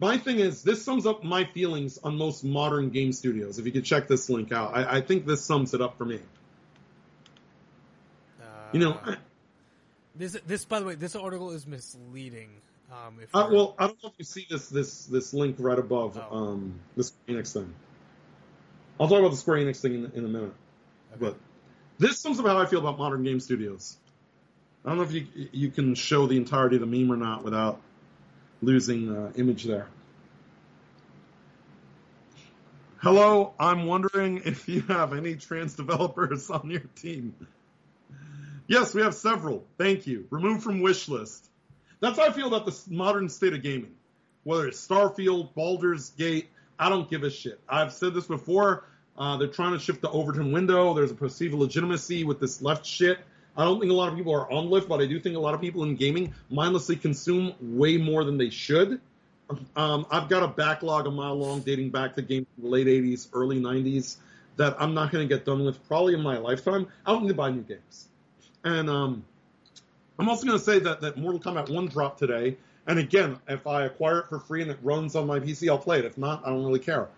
my 0.00 0.18
thing 0.18 0.38
is, 0.38 0.62
this 0.62 0.84
sums 0.84 1.06
up 1.06 1.22
my 1.24 1.44
feelings 1.44 1.98
on 1.98 2.16
most 2.16 2.44
modern 2.44 2.90
game 2.90 3.12
studios. 3.12 3.58
If 3.58 3.66
you 3.66 3.72
could 3.72 3.84
check 3.84 4.08
this 4.08 4.30
link 4.30 4.52
out, 4.52 4.76
I, 4.76 4.98
I 4.98 5.00
think 5.00 5.26
this 5.26 5.44
sums 5.44 5.74
it 5.74 5.80
up 5.80 5.98
for 5.98 6.04
me. 6.04 6.20
You 8.72 8.80
know, 8.80 8.92
uh, 9.04 9.16
this 10.18 10.36
this 10.46 10.64
by 10.64 10.80
the 10.80 10.86
way, 10.86 10.94
this 10.94 11.14
article 11.16 11.50
is 11.52 11.66
misleading. 11.66 12.50
Um, 12.90 13.18
if 13.20 13.34
Uh, 13.34 13.48
well, 13.50 13.74
I 13.78 13.86
don't 13.88 14.02
know 14.02 14.10
if 14.10 14.14
you 14.18 14.24
see 14.24 14.46
this 14.48 14.68
this 14.68 15.06
this 15.06 15.34
link 15.34 15.56
right 15.58 15.78
above 15.78 16.18
Oh. 16.30 16.36
um, 16.36 16.80
the 16.96 17.04
Square 17.04 17.38
Enix 17.38 17.52
thing. 17.52 17.74
I'll 18.98 19.08
talk 19.08 19.18
about 19.18 19.30
the 19.30 19.36
Square 19.36 19.58
Enix 19.58 19.80
thing 19.80 19.94
in, 19.94 20.12
in 20.14 20.24
a 20.24 20.28
minute, 20.28 20.54
but 21.18 21.36
this 21.98 22.18
sums 22.18 22.38
up 22.38 22.46
how 22.46 22.58
I 22.58 22.66
feel 22.66 22.78
about 22.80 22.98
modern 22.98 23.24
game 23.24 23.40
studios. 23.40 23.96
I 24.84 24.90
don't 24.90 24.98
know 24.98 25.04
if 25.04 25.12
you 25.12 25.26
you 25.52 25.70
can 25.70 25.94
show 25.94 26.26
the 26.26 26.36
entirety 26.36 26.76
of 26.76 26.80
the 26.80 26.86
meme 26.86 27.10
or 27.10 27.16
not 27.16 27.42
without 27.44 27.80
losing 28.62 29.14
uh, 29.14 29.32
image 29.36 29.64
there. 29.64 29.88
Hello, 32.98 33.52
I'm 33.58 33.86
wondering 33.86 34.42
if 34.44 34.68
you 34.68 34.80
have 34.82 35.12
any 35.12 35.36
trans 35.36 35.74
developers 35.74 36.50
on 36.50 36.70
your 36.70 36.80
team. 36.96 37.34
Yes, 38.68 38.94
we 38.94 39.02
have 39.02 39.14
several. 39.14 39.64
Thank 39.78 40.06
you. 40.06 40.26
Removed 40.30 40.62
from 40.62 40.80
wish 40.80 41.08
list. 41.08 41.44
That's 42.00 42.18
how 42.18 42.26
I 42.26 42.32
feel 42.32 42.48
about 42.48 42.66
the 42.66 42.76
modern 42.88 43.28
state 43.28 43.52
of 43.52 43.62
gaming. 43.62 43.94
Whether 44.44 44.68
it's 44.68 44.86
Starfield, 44.86 45.54
Baldur's 45.54 46.10
Gate, 46.10 46.48
I 46.78 46.88
don't 46.88 47.08
give 47.08 47.22
a 47.22 47.30
shit. 47.30 47.60
I've 47.68 47.92
said 47.92 48.14
this 48.14 48.26
before. 48.26 48.84
Uh, 49.16 49.36
they're 49.38 49.48
trying 49.48 49.72
to 49.72 49.78
shift 49.78 50.02
the 50.02 50.10
Overton 50.10 50.52
window. 50.52 50.94
There's 50.94 51.10
a 51.10 51.14
perceived 51.14 51.54
legitimacy 51.54 52.24
with 52.24 52.38
this 52.38 52.60
left 52.60 52.84
shit. 52.84 53.18
I 53.56 53.64
don't 53.64 53.80
think 53.80 53.90
a 53.90 53.94
lot 53.94 54.10
of 54.10 54.16
people 54.16 54.34
are 54.34 54.50
on 54.52 54.68
lift, 54.68 54.88
but 54.88 55.00
I 55.00 55.06
do 55.06 55.18
think 55.18 55.36
a 55.36 55.40
lot 55.40 55.54
of 55.54 55.60
people 55.60 55.82
in 55.84 55.96
gaming 55.96 56.34
mindlessly 56.50 56.96
consume 56.96 57.54
way 57.60 57.96
more 57.96 58.24
than 58.24 58.36
they 58.36 58.50
should. 58.50 59.00
Um, 59.74 60.06
I've 60.10 60.28
got 60.28 60.42
a 60.42 60.48
backlog 60.48 61.06
a 61.06 61.10
mile 61.10 61.36
long 61.36 61.60
dating 61.60 61.90
back 61.90 62.16
to 62.16 62.22
games 62.22 62.46
the 62.58 62.68
late 62.68 62.88
80s, 62.88 63.28
early 63.32 63.60
90s 63.60 64.16
that 64.56 64.76
I'm 64.80 64.92
not 64.92 65.12
going 65.12 65.26
to 65.26 65.34
get 65.34 65.46
done 65.46 65.64
with 65.64 65.86
probably 65.88 66.14
in 66.14 66.20
my 66.20 66.36
lifetime. 66.38 66.88
I 67.06 67.12
don't 67.12 67.22
need 67.22 67.28
to 67.28 67.34
buy 67.34 67.50
new 67.50 67.62
games. 67.62 68.08
And 68.66 68.90
um, 68.90 69.24
I'm 70.18 70.28
also 70.28 70.44
going 70.44 70.58
to 70.58 70.64
say 70.64 70.80
that, 70.80 71.00
that 71.02 71.16
Mortal 71.16 71.40
Kombat 71.40 71.72
1 71.72 71.86
dropped 71.86 72.18
today. 72.18 72.56
And 72.88 72.98
again, 72.98 73.38
if 73.46 73.64
I 73.64 73.84
acquire 73.84 74.18
it 74.18 74.26
for 74.26 74.40
free 74.40 74.60
and 74.60 74.70
it 74.72 74.78
runs 74.82 75.14
on 75.14 75.28
my 75.28 75.38
PC, 75.38 75.68
I'll 75.68 75.78
play 75.78 76.00
it. 76.00 76.04
If 76.04 76.18
not, 76.18 76.44
I 76.44 76.50
don't 76.50 76.64
really 76.64 76.80
care. 76.80 77.08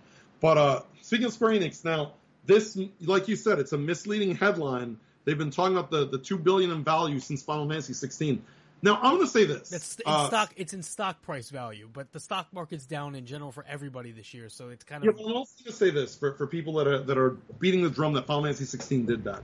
But 0.40 0.58
uh, 0.58 0.82
speaking 1.00 1.24
of 1.24 1.32
Square 1.32 1.52
Enix, 1.52 1.86
now 1.86 2.12
this, 2.44 2.78
like 3.00 3.28
you 3.28 3.36
said, 3.36 3.58
it's 3.58 3.72
a 3.72 3.78
misleading 3.78 4.34
headline. 4.36 4.98
They've 5.24 5.38
been 5.38 5.50
talking 5.50 5.74
about 5.74 5.90
the, 5.90 6.06
the 6.06 6.18
two 6.18 6.36
billion 6.36 6.70
in 6.70 6.84
value 6.84 7.18
since 7.18 7.42
Final 7.42 7.66
Fantasy 7.66 7.94
16. 7.94 8.42
Now 8.82 8.96
I'm 8.96 9.14
going 9.14 9.22
to 9.22 9.26
say 9.26 9.44
this. 9.44 9.70
That's 9.70 9.96
in 9.96 10.02
Uh, 10.06 10.28
stock. 10.28 10.52
It's 10.56 10.74
in 10.74 10.82
stock 10.82 11.22
price 11.22 11.48
value, 11.48 11.88
but 11.90 12.12
the 12.12 12.20
stock 12.20 12.46
market's 12.52 12.84
down 12.86 13.14
in 13.14 13.24
general 13.26 13.52
for 13.52 13.64
everybody 13.66 14.12
this 14.12 14.32
year, 14.34 14.50
so 14.50 14.68
it's 14.68 14.84
kind 14.84 15.04
of. 15.04 15.16
but 15.16 15.24
I'm 15.24 15.32
also 15.32 15.64
going 15.64 15.72
to 15.72 15.76
say 15.76 15.90
this 15.90 16.14
for, 16.14 16.34
for 16.34 16.46
people 16.46 16.74
that 16.74 16.86
are 16.86 16.98
that 16.98 17.18
are 17.18 17.30
beating 17.58 17.82
the 17.82 17.90
drum 17.90 18.12
that 18.12 18.26
Final 18.26 18.44
Fantasy 18.44 18.66
16 18.66 19.06
did 19.06 19.24
that. 19.24 19.42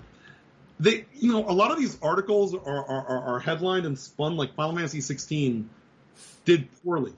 They, 0.85 1.07
you 1.15 1.33
know, 1.33 1.49
a 1.49 1.53
lot 1.53 1.71
of 1.71 1.79
these 1.79 1.97
articles 2.03 2.55
are, 2.55 2.61
are, 2.63 3.07
are, 3.09 3.41
headlined 3.41 3.87
and 3.87 3.99
spun 3.99 4.37
like 4.37 4.55
Final 4.55 4.77
Fantasy 4.77 5.01
16 5.01 5.71
did 6.45 6.69
poorly. 6.83 7.15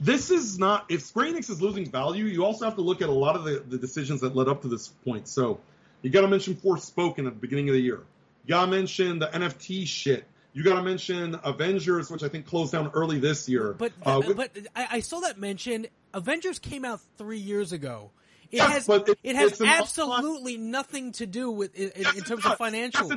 This 0.00 0.30
is 0.30 0.58
not. 0.58 0.86
If 0.88 1.02
Square 1.02 1.34
Enix 1.34 1.50
is 1.50 1.60
losing 1.60 1.84
value, 1.84 2.24
you 2.24 2.42
also 2.42 2.64
have 2.64 2.76
to 2.76 2.80
look 2.80 3.02
at 3.02 3.10
a 3.10 3.12
lot 3.12 3.36
of 3.36 3.44
the, 3.44 3.62
the 3.68 3.76
decisions 3.76 4.22
that 4.22 4.34
led 4.34 4.48
up 4.48 4.62
to 4.62 4.68
this 4.68 4.88
point. 4.88 5.28
So 5.28 5.60
you 6.00 6.08
got 6.08 6.22
to 6.22 6.28
mention 6.28 6.54
Forspoken 6.54 7.26
at 7.26 7.34
the 7.34 7.40
beginning 7.40 7.68
of 7.68 7.74
the 7.74 7.82
year. 7.82 8.00
You 8.46 8.48
got 8.48 8.64
to 8.64 8.70
mention 8.70 9.18
the 9.18 9.26
NFT 9.26 9.86
shit. 9.86 10.24
You 10.54 10.64
got 10.64 10.76
to 10.76 10.82
mention 10.82 11.38
Avengers, 11.44 12.10
which 12.10 12.22
I 12.22 12.28
think 12.28 12.46
closed 12.46 12.72
down 12.72 12.90
early 12.94 13.18
this 13.18 13.46
year. 13.46 13.74
But 13.74 13.92
Uh, 14.06 14.22
with- 14.26 14.38
but 14.38 14.56
I, 14.74 14.88
I 14.90 15.00
saw 15.00 15.20
that 15.20 15.38
mention. 15.38 15.86
Avengers 16.14 16.58
came 16.58 16.86
out 16.86 17.00
three 17.18 17.38
years 17.38 17.72
ago. 17.72 18.10
It 18.52 18.56
Yes, 18.58 18.86
has 18.86 18.88
it- 19.08 19.18
it 19.22 19.34
has 19.36 19.60
absolutely 19.62 20.58
nothing 20.58 21.12
to 21.12 21.26
do 21.26 21.50
with 21.50 21.74
in, 21.74 21.88
in, 21.90 22.02
Yes, 22.02 22.16
in 22.18 22.24
terms 22.24 22.44
of 22.44 22.58
financial. 22.58 23.08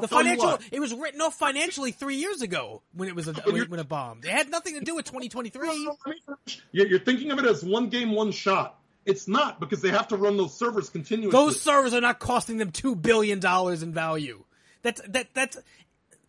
The 0.00 0.08
financial 0.08 0.46
what. 0.46 0.62
it 0.72 0.80
was 0.80 0.94
written 0.94 1.20
off 1.20 1.34
financially 1.36 1.90
three 1.92 2.16
years 2.16 2.42
ago 2.42 2.82
when 2.94 3.08
it 3.08 3.14
was 3.16 3.28
a, 3.28 3.32
when, 3.32 3.56
it- 3.56 3.70
when 3.70 3.80
it 3.80 3.88
bombed. 3.88 4.24
It 4.24 4.30
had 4.30 4.50
nothing 4.50 4.74
to 4.78 4.80
do 4.84 4.94
with 4.94 5.04
2023. 5.06 5.88
You're 6.72 6.86
you're 6.86 6.98
thinking 7.00 7.30
of 7.32 7.38
it 7.38 7.44
as 7.44 7.64
one 7.64 7.88
game, 7.88 8.12
one 8.12 8.30
shot. 8.32 8.78
It's 9.04 9.28
not 9.28 9.60
because 9.60 9.82
they 9.82 9.90
have 9.90 10.08
to 10.08 10.16
run 10.16 10.36
those 10.36 10.56
servers 10.56 10.88
continuously. 10.88 11.32
Those 11.38 11.60
servers 11.60 11.92
are 11.92 12.00
not 12.00 12.18
costing 12.20 12.56
them 12.56 12.70
two 12.70 12.94
billion 12.96 13.38
dollars 13.40 13.82
in 13.82 13.92
value. 13.92 14.44
That's 14.82 15.00
that 15.08 15.28
that's 15.34 15.58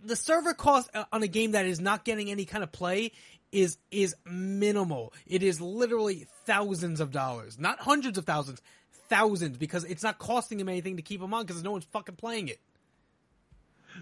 the 0.04 0.16
server 0.16 0.54
cost 0.54 0.90
uh, 0.94 1.06
on 1.12 1.24
a 1.24 1.28
game 1.28 1.52
that 1.52 1.66
is 1.66 1.80
not 1.80 2.04
getting 2.04 2.30
any 2.30 2.46
kind 2.46 2.64
of 2.64 2.72
play 2.72 3.12
is 3.56 3.78
is 3.90 4.16
minimal. 4.26 5.14
It 5.26 5.42
is 5.42 5.62
literally 5.62 6.28
thousands 6.46 7.00
of 7.00 7.12
dollars, 7.12 7.58
not 7.58 7.80
hundreds 7.80 8.18
of 8.18 8.26
thousands, 8.26 8.62
thousands, 9.10 9.58
because 9.58 9.86
it's 9.86 10.04
not 10.04 10.20
costing 10.20 10.58
them 10.58 10.70
anything 10.70 10.98
to 10.98 11.02
keep 11.02 11.22
them 11.22 11.34
on 11.34 11.46
because 11.46 11.64
no 11.64 11.72
one's 11.72 11.86
fucking 11.86 12.18
playing 12.18 12.50
it. 12.50 12.60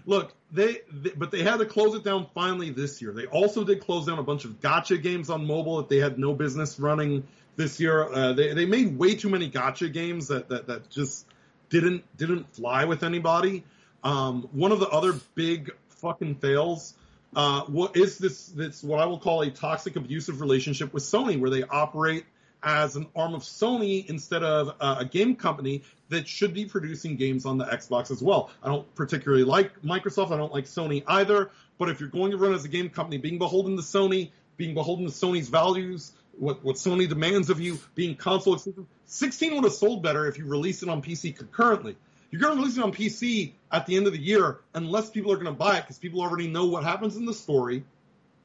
look, 0.06 0.34
they, 0.50 0.80
they, 0.92 1.10
but 1.10 1.30
they 1.30 1.42
had 1.42 1.58
to 1.58 1.66
close 1.66 1.94
it 1.94 2.04
down 2.04 2.26
finally 2.34 2.70
this 2.70 3.00
year. 3.00 3.12
They 3.12 3.26
also 3.26 3.64
did 3.64 3.80
close 3.80 4.06
down 4.06 4.18
a 4.18 4.22
bunch 4.22 4.44
of 4.44 4.60
gotcha 4.60 4.98
games 4.98 5.30
on 5.30 5.46
mobile 5.46 5.76
that 5.78 5.88
they 5.88 5.98
had 5.98 6.18
no 6.18 6.34
business 6.34 6.78
running 6.78 7.24
this 7.56 7.80
year. 7.80 8.12
Uh, 8.12 8.32
they 8.32 8.52
they 8.54 8.66
made 8.66 8.98
way 8.98 9.14
too 9.14 9.28
many 9.28 9.48
gotcha 9.48 9.88
games 9.88 10.28
that 10.28 10.48
that 10.48 10.66
that 10.66 10.90
just 10.90 11.26
didn't 11.70 12.04
didn't 12.16 12.52
fly 12.54 12.84
with 12.84 13.02
anybody. 13.04 13.64
Um, 14.02 14.48
one 14.52 14.72
of 14.72 14.80
the 14.80 14.88
other 14.88 15.14
big 15.34 15.70
fucking 15.88 16.36
fails 16.36 16.94
uh, 17.36 17.62
what 17.62 17.96
is 17.96 18.18
this 18.18 18.46
this 18.46 18.82
what 18.82 19.00
I 19.00 19.06
will 19.06 19.18
call 19.18 19.42
a 19.42 19.50
toxic 19.50 19.96
abusive 19.96 20.40
relationship 20.40 20.92
with 20.92 21.02
Sony, 21.02 21.38
where 21.38 21.50
they 21.50 21.62
operate 21.62 22.24
as 22.62 22.96
an 22.96 23.06
arm 23.14 23.34
of 23.34 23.42
Sony 23.42 24.08
instead 24.08 24.42
of 24.42 24.74
uh, 24.80 24.96
a 25.00 25.04
game 25.04 25.36
company 25.36 25.82
that 26.08 26.26
should 26.26 26.54
be 26.54 26.64
producing 26.64 27.16
games 27.16 27.44
on 27.44 27.58
the 27.58 27.64
Xbox 27.64 28.10
as 28.10 28.22
well. 28.22 28.50
I 28.62 28.68
don't 28.68 28.92
particularly 28.94 29.44
like 29.44 29.82
Microsoft. 29.82 30.32
I 30.32 30.36
don't 30.38 30.52
like 30.52 30.64
Sony 30.64 31.04
either. 31.06 31.50
But 31.78 31.90
if 31.90 32.00
you're 32.00 32.08
going 32.08 32.30
to 32.30 32.36
run 32.36 32.54
as 32.54 32.64
a 32.64 32.68
game 32.68 32.88
company, 32.88 33.18
being 33.18 33.38
beholden 33.38 33.76
to 33.76 33.82
Sony, 33.82 34.30
being 34.56 34.74
beholden 34.74 35.06
to 35.06 35.12
Sony's 35.12 35.48
values, 35.48 36.12
what, 36.38 36.64
what 36.64 36.76
Sony 36.76 37.08
demands 37.08 37.50
of 37.50 37.60
you, 37.60 37.78
being 37.94 38.16
console 38.16 38.54
exclusive, 38.54 38.86
16 39.06 39.54
would 39.54 39.64
have 39.64 39.72
sold 39.72 40.02
better 40.02 40.26
if 40.26 40.38
you 40.38 40.46
released 40.46 40.82
it 40.82 40.88
on 40.88 41.02
PC 41.02 41.36
concurrently. 41.36 41.96
You're 42.34 42.40
going 42.40 42.56
to 42.56 42.60
release 42.62 42.76
it 42.76 42.82
on 42.82 42.90
PC 42.92 43.52
at 43.70 43.86
the 43.86 43.96
end 43.96 44.08
of 44.08 44.12
the 44.12 44.18
year 44.18 44.58
unless 44.74 45.08
people 45.08 45.30
are 45.30 45.36
going 45.36 45.46
to 45.46 45.52
buy 45.52 45.78
it 45.78 45.82
because 45.82 45.98
people 45.98 46.20
already 46.20 46.48
know 46.48 46.64
what 46.64 46.82
happens 46.82 47.16
in 47.16 47.26
the 47.26 47.32
story, 47.32 47.84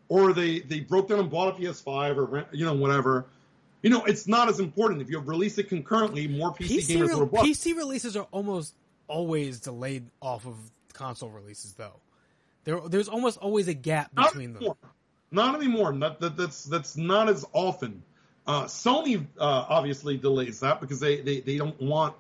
or 0.10 0.32
they 0.32 0.60
they 0.60 0.82
broke 0.82 1.10
down 1.10 1.18
and 1.18 1.32
bought 1.32 1.57
a 1.57 1.60
PS5 1.60 2.18
or 2.18 2.45
you 2.52 2.66
know 2.66 2.76
whatever. 2.76 3.26
You 3.82 3.90
know, 3.90 4.06
it's 4.06 4.28
not 4.28 4.48
as 4.48 4.60
important 4.60 5.02
if 5.02 5.10
you 5.10 5.18
release 5.18 5.57
it 5.57 5.70
concurrently. 5.70 6.28
More 6.28 6.53
PC, 6.53 6.68
PC, 6.68 6.98
gamers 6.98 7.07
re- 7.07 7.16
will 7.16 7.26
buy. 7.26 7.41
PC 7.41 7.76
releases 7.76 8.16
are 8.16 8.28
almost 8.30 8.76
always 9.07 9.60
delayed 9.60 10.06
off 10.22 10.45
of 10.45 10.56
console 10.94 11.32
releases, 11.32 11.74
though. 11.74 11.99
There, 12.66 12.80
there's 12.88 13.10
almost 13.10 13.40
always 13.40 13.70
a 13.70 13.74
gap 13.74 14.11
Not 14.14 14.34
between 14.34 14.53
them. 14.53 14.74
Not 15.32 15.56
anymore. 15.56 15.94
Not, 15.94 16.20
that, 16.20 16.38
that's 16.38 16.64
that's 16.64 16.95
not 16.95 17.28
as 17.28 17.44
often. 17.53 18.03
Uh, 18.45 18.66
Sony 18.66 19.26
uh, 19.40 19.66
obviously 19.68 20.18
delays 20.18 20.60
that 20.60 20.80
because 20.80 20.99
they, 20.99 21.22
they, 21.22 21.40
they 21.40 21.57
don't 21.57 21.82
want, 21.82 22.14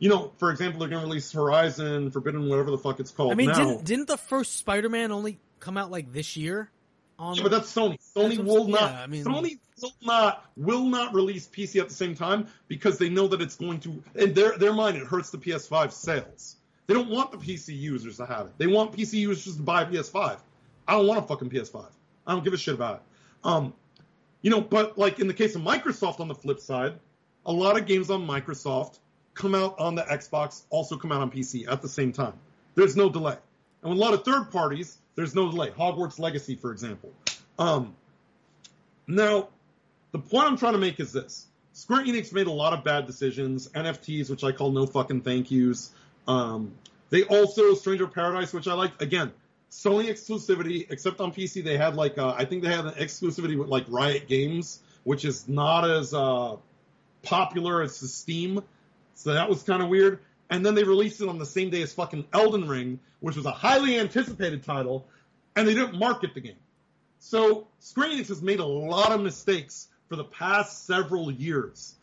you 0.00 0.08
know, 0.08 0.32
for 0.38 0.50
example, 0.50 0.80
they're 0.80 0.88
going 0.88 1.02
to 1.02 1.06
release 1.06 1.30
Horizon 1.30 2.10
Forbidden, 2.10 2.48
whatever 2.48 2.70
the 2.70 2.78
fuck 2.78 2.98
it's 2.98 3.10
called 3.10 3.32
I 3.32 3.34
mean, 3.36 3.48
now. 3.48 3.54
didn't 3.54 3.84
didn't 3.84 4.08
the 4.08 4.16
first 4.16 4.56
Spider-Man 4.56 5.12
only 5.12 5.38
come 5.60 5.76
out 5.76 5.90
like 5.90 6.12
this 6.12 6.36
year? 6.36 6.70
On 7.18 7.36
Yeah, 7.36 7.42
but 7.42 7.52
that's 7.52 7.72
Sony. 7.72 7.98
Sony 8.16 8.38
what 8.38 8.38
I'm 8.38 8.46
will 8.46 8.68
not. 8.68 8.90
Yeah, 8.90 9.02
I 9.02 9.06
mean- 9.06 9.24
Sony 9.24 9.58
will 9.80 9.92
not 10.02 10.50
will 10.56 10.84
not 10.84 11.14
release 11.14 11.46
PC 11.46 11.80
at 11.80 11.88
the 11.88 11.94
same 11.94 12.14
time 12.14 12.48
because 12.66 12.98
they 12.98 13.10
know 13.10 13.28
that 13.28 13.42
it's 13.42 13.56
going 13.56 13.78
to. 13.80 14.02
In 14.14 14.32
their 14.32 14.56
their 14.56 14.72
mind, 14.72 14.96
it 14.96 15.06
hurts 15.06 15.30
the 15.30 15.38
PS5 15.38 15.92
sales. 15.92 16.56
They 16.86 16.94
don't 16.94 17.10
want 17.10 17.30
the 17.30 17.38
PC 17.38 17.78
users 17.78 18.16
to 18.16 18.26
have 18.26 18.46
it. 18.46 18.52
They 18.58 18.66
want 18.66 18.92
PC 18.92 19.14
users 19.14 19.56
to 19.56 19.62
buy 19.62 19.82
a 19.82 19.86
PS5. 19.86 20.38
I 20.88 20.92
don't 20.92 21.06
want 21.06 21.22
a 21.22 21.22
fucking 21.22 21.50
PS5. 21.50 21.86
I 22.26 22.32
don't 22.32 22.42
give 22.42 22.54
a 22.54 22.56
shit 22.56 22.74
about 22.74 22.96
it. 22.96 23.02
Um, 23.44 23.74
you 24.42 24.50
know, 24.50 24.60
but 24.62 24.96
like 24.96 25.20
in 25.20 25.28
the 25.28 25.34
case 25.34 25.54
of 25.54 25.62
Microsoft, 25.62 26.20
on 26.20 26.28
the 26.28 26.34
flip 26.34 26.58
side, 26.58 26.94
a 27.44 27.52
lot 27.52 27.78
of 27.78 27.86
games 27.86 28.10
on 28.10 28.26
Microsoft 28.26 28.98
come 29.40 29.54
out 29.54 29.78
on 29.78 29.94
the 29.94 30.02
Xbox, 30.02 30.62
also 30.70 30.96
come 30.96 31.12
out 31.12 31.22
on 31.22 31.30
PC 31.30 31.70
at 31.70 31.82
the 31.82 31.88
same 31.88 32.12
time. 32.12 32.34
There's 32.74 32.96
no 32.96 33.08
delay. 33.08 33.36
And 33.82 33.90
with 33.90 33.98
a 33.98 34.00
lot 34.00 34.14
of 34.14 34.24
third 34.24 34.50
parties, 34.50 34.98
there's 35.14 35.34
no 35.34 35.50
delay. 35.50 35.70
Hogwarts 35.70 36.18
Legacy, 36.18 36.54
for 36.54 36.72
example. 36.72 37.12
Um, 37.58 37.94
now, 39.06 39.48
the 40.12 40.18
point 40.18 40.46
I'm 40.46 40.56
trying 40.56 40.74
to 40.74 40.78
make 40.78 41.00
is 41.00 41.12
this. 41.12 41.46
Square 41.72 42.04
Enix 42.04 42.32
made 42.32 42.46
a 42.46 42.52
lot 42.52 42.72
of 42.72 42.84
bad 42.84 43.06
decisions. 43.06 43.68
NFTs, 43.68 44.28
which 44.28 44.44
I 44.44 44.52
call 44.52 44.70
no 44.70 44.86
fucking 44.86 45.22
thank 45.22 45.50
yous. 45.50 45.90
Um, 46.28 46.72
they 47.08 47.22
also, 47.24 47.74
Stranger 47.74 48.06
Paradise, 48.06 48.52
which 48.52 48.68
I 48.68 48.74
like. 48.74 49.00
Again, 49.00 49.32
Sony 49.70 50.08
exclusivity, 50.08 50.86
except 50.90 51.20
on 51.20 51.32
PC, 51.32 51.64
they 51.64 51.76
had 51.76 51.94
like, 51.94 52.18
uh, 52.18 52.34
I 52.36 52.44
think 52.44 52.62
they 52.62 52.70
had 52.70 52.86
an 52.86 52.94
exclusivity 52.94 53.56
with 53.58 53.68
like 53.68 53.86
Riot 53.88 54.28
Games, 54.28 54.80
which 55.04 55.24
is 55.24 55.48
not 55.48 55.88
as 55.88 56.12
uh, 56.12 56.56
popular 57.22 57.82
as 57.82 57.96
Steam. 57.96 58.62
So 59.20 59.34
that 59.34 59.50
was 59.50 59.62
kind 59.62 59.82
of 59.82 59.88
weird. 59.88 60.20
And 60.48 60.64
then 60.64 60.74
they 60.74 60.82
released 60.82 61.20
it 61.20 61.28
on 61.28 61.38
the 61.38 61.46
same 61.46 61.68
day 61.68 61.82
as 61.82 61.92
fucking 61.92 62.26
Elden 62.32 62.66
Ring, 62.66 62.98
which 63.20 63.36
was 63.36 63.44
a 63.44 63.52
highly 63.52 63.98
anticipated 63.98 64.64
title, 64.64 65.06
and 65.54 65.68
they 65.68 65.74
didn't 65.74 65.98
market 65.98 66.32
the 66.32 66.40
game. 66.40 66.56
So 67.18 67.68
Square 67.80 68.12
Enix 68.12 68.28
has 68.28 68.40
made 68.40 68.60
a 68.60 68.64
lot 68.64 69.12
of 69.12 69.20
mistakes 69.20 69.88
for 70.08 70.16
the 70.16 70.24
past 70.24 70.86
several 70.86 71.30
years. 71.30 71.94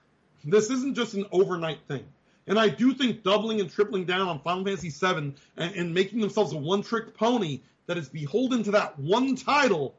This 0.46 0.70
isn't 0.70 0.96
just 0.96 1.16
an 1.16 1.26
overnight 1.32 1.80
thing. 1.88 2.06
And 2.46 2.60
I 2.60 2.70
do 2.70 2.94
think 2.94 3.24
doubling 3.24 3.60
and 3.60 3.70
tripling 3.70 4.06
down 4.06 4.30
on 4.30 4.40
Final 4.40 4.64
Fantasy 4.64 4.90
VII 4.90 5.34
and, 5.58 5.76
and 5.76 5.94
making 5.94 6.22
themselves 6.22 6.54
a 6.54 6.58
one-trick 6.58 7.18
pony 7.18 7.62
that 7.88 7.98
is 7.98 8.08
beholden 8.08 8.64
to 8.64 8.72
that 8.72 9.00
one 9.00 9.36
title 9.36 9.96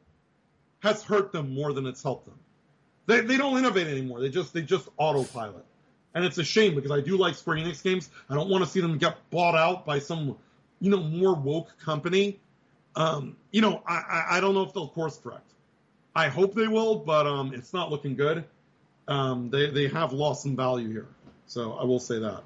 has 0.79 1.03
hurt 1.03 1.33
them 1.33 1.53
more 1.53 1.73
than 1.73 1.85
it's 1.85 2.01
helped 2.01 2.25
them. 2.25 2.39
They, 3.05 3.21
they 3.21 3.37
don't 3.37 3.57
innovate 3.57 3.87
anymore. 3.87 4.21
They 4.21 4.29
just 4.29 4.53
they 4.53 4.61
just 4.61 4.87
autopilot, 4.97 5.65
and 6.13 6.25
it's 6.25 6.37
a 6.37 6.43
shame 6.43 6.75
because 6.75 6.91
I 6.91 7.01
do 7.01 7.17
like 7.17 7.35
Square 7.35 7.57
Enix 7.57 7.83
games. 7.83 8.09
I 8.29 8.35
don't 8.35 8.49
want 8.49 8.63
to 8.63 8.69
see 8.69 8.81
them 8.81 8.97
get 8.97 9.17
bought 9.29 9.55
out 9.55 9.85
by 9.85 9.99
some 9.99 10.37
you 10.79 10.91
know 10.91 11.01
more 11.01 11.35
woke 11.35 11.77
company. 11.79 12.39
Um, 12.95 13.35
you 13.51 13.61
know 13.61 13.81
I, 13.85 13.95
I 13.95 14.37
I 14.37 14.39
don't 14.39 14.53
know 14.53 14.63
if 14.63 14.73
they'll 14.73 14.89
course 14.89 15.17
correct. 15.17 15.51
I 16.15 16.27
hope 16.27 16.53
they 16.53 16.67
will, 16.67 16.95
but 16.95 17.27
um, 17.27 17.53
it's 17.53 17.73
not 17.73 17.91
looking 17.91 18.15
good. 18.15 18.43
Um, 19.07 19.49
they 19.49 19.69
they 19.69 19.87
have 19.87 20.13
lost 20.13 20.43
some 20.43 20.55
value 20.55 20.91
here, 20.91 21.07
so 21.45 21.73
I 21.73 21.83
will 21.83 21.99
say 21.99 22.19
that. 22.19 22.43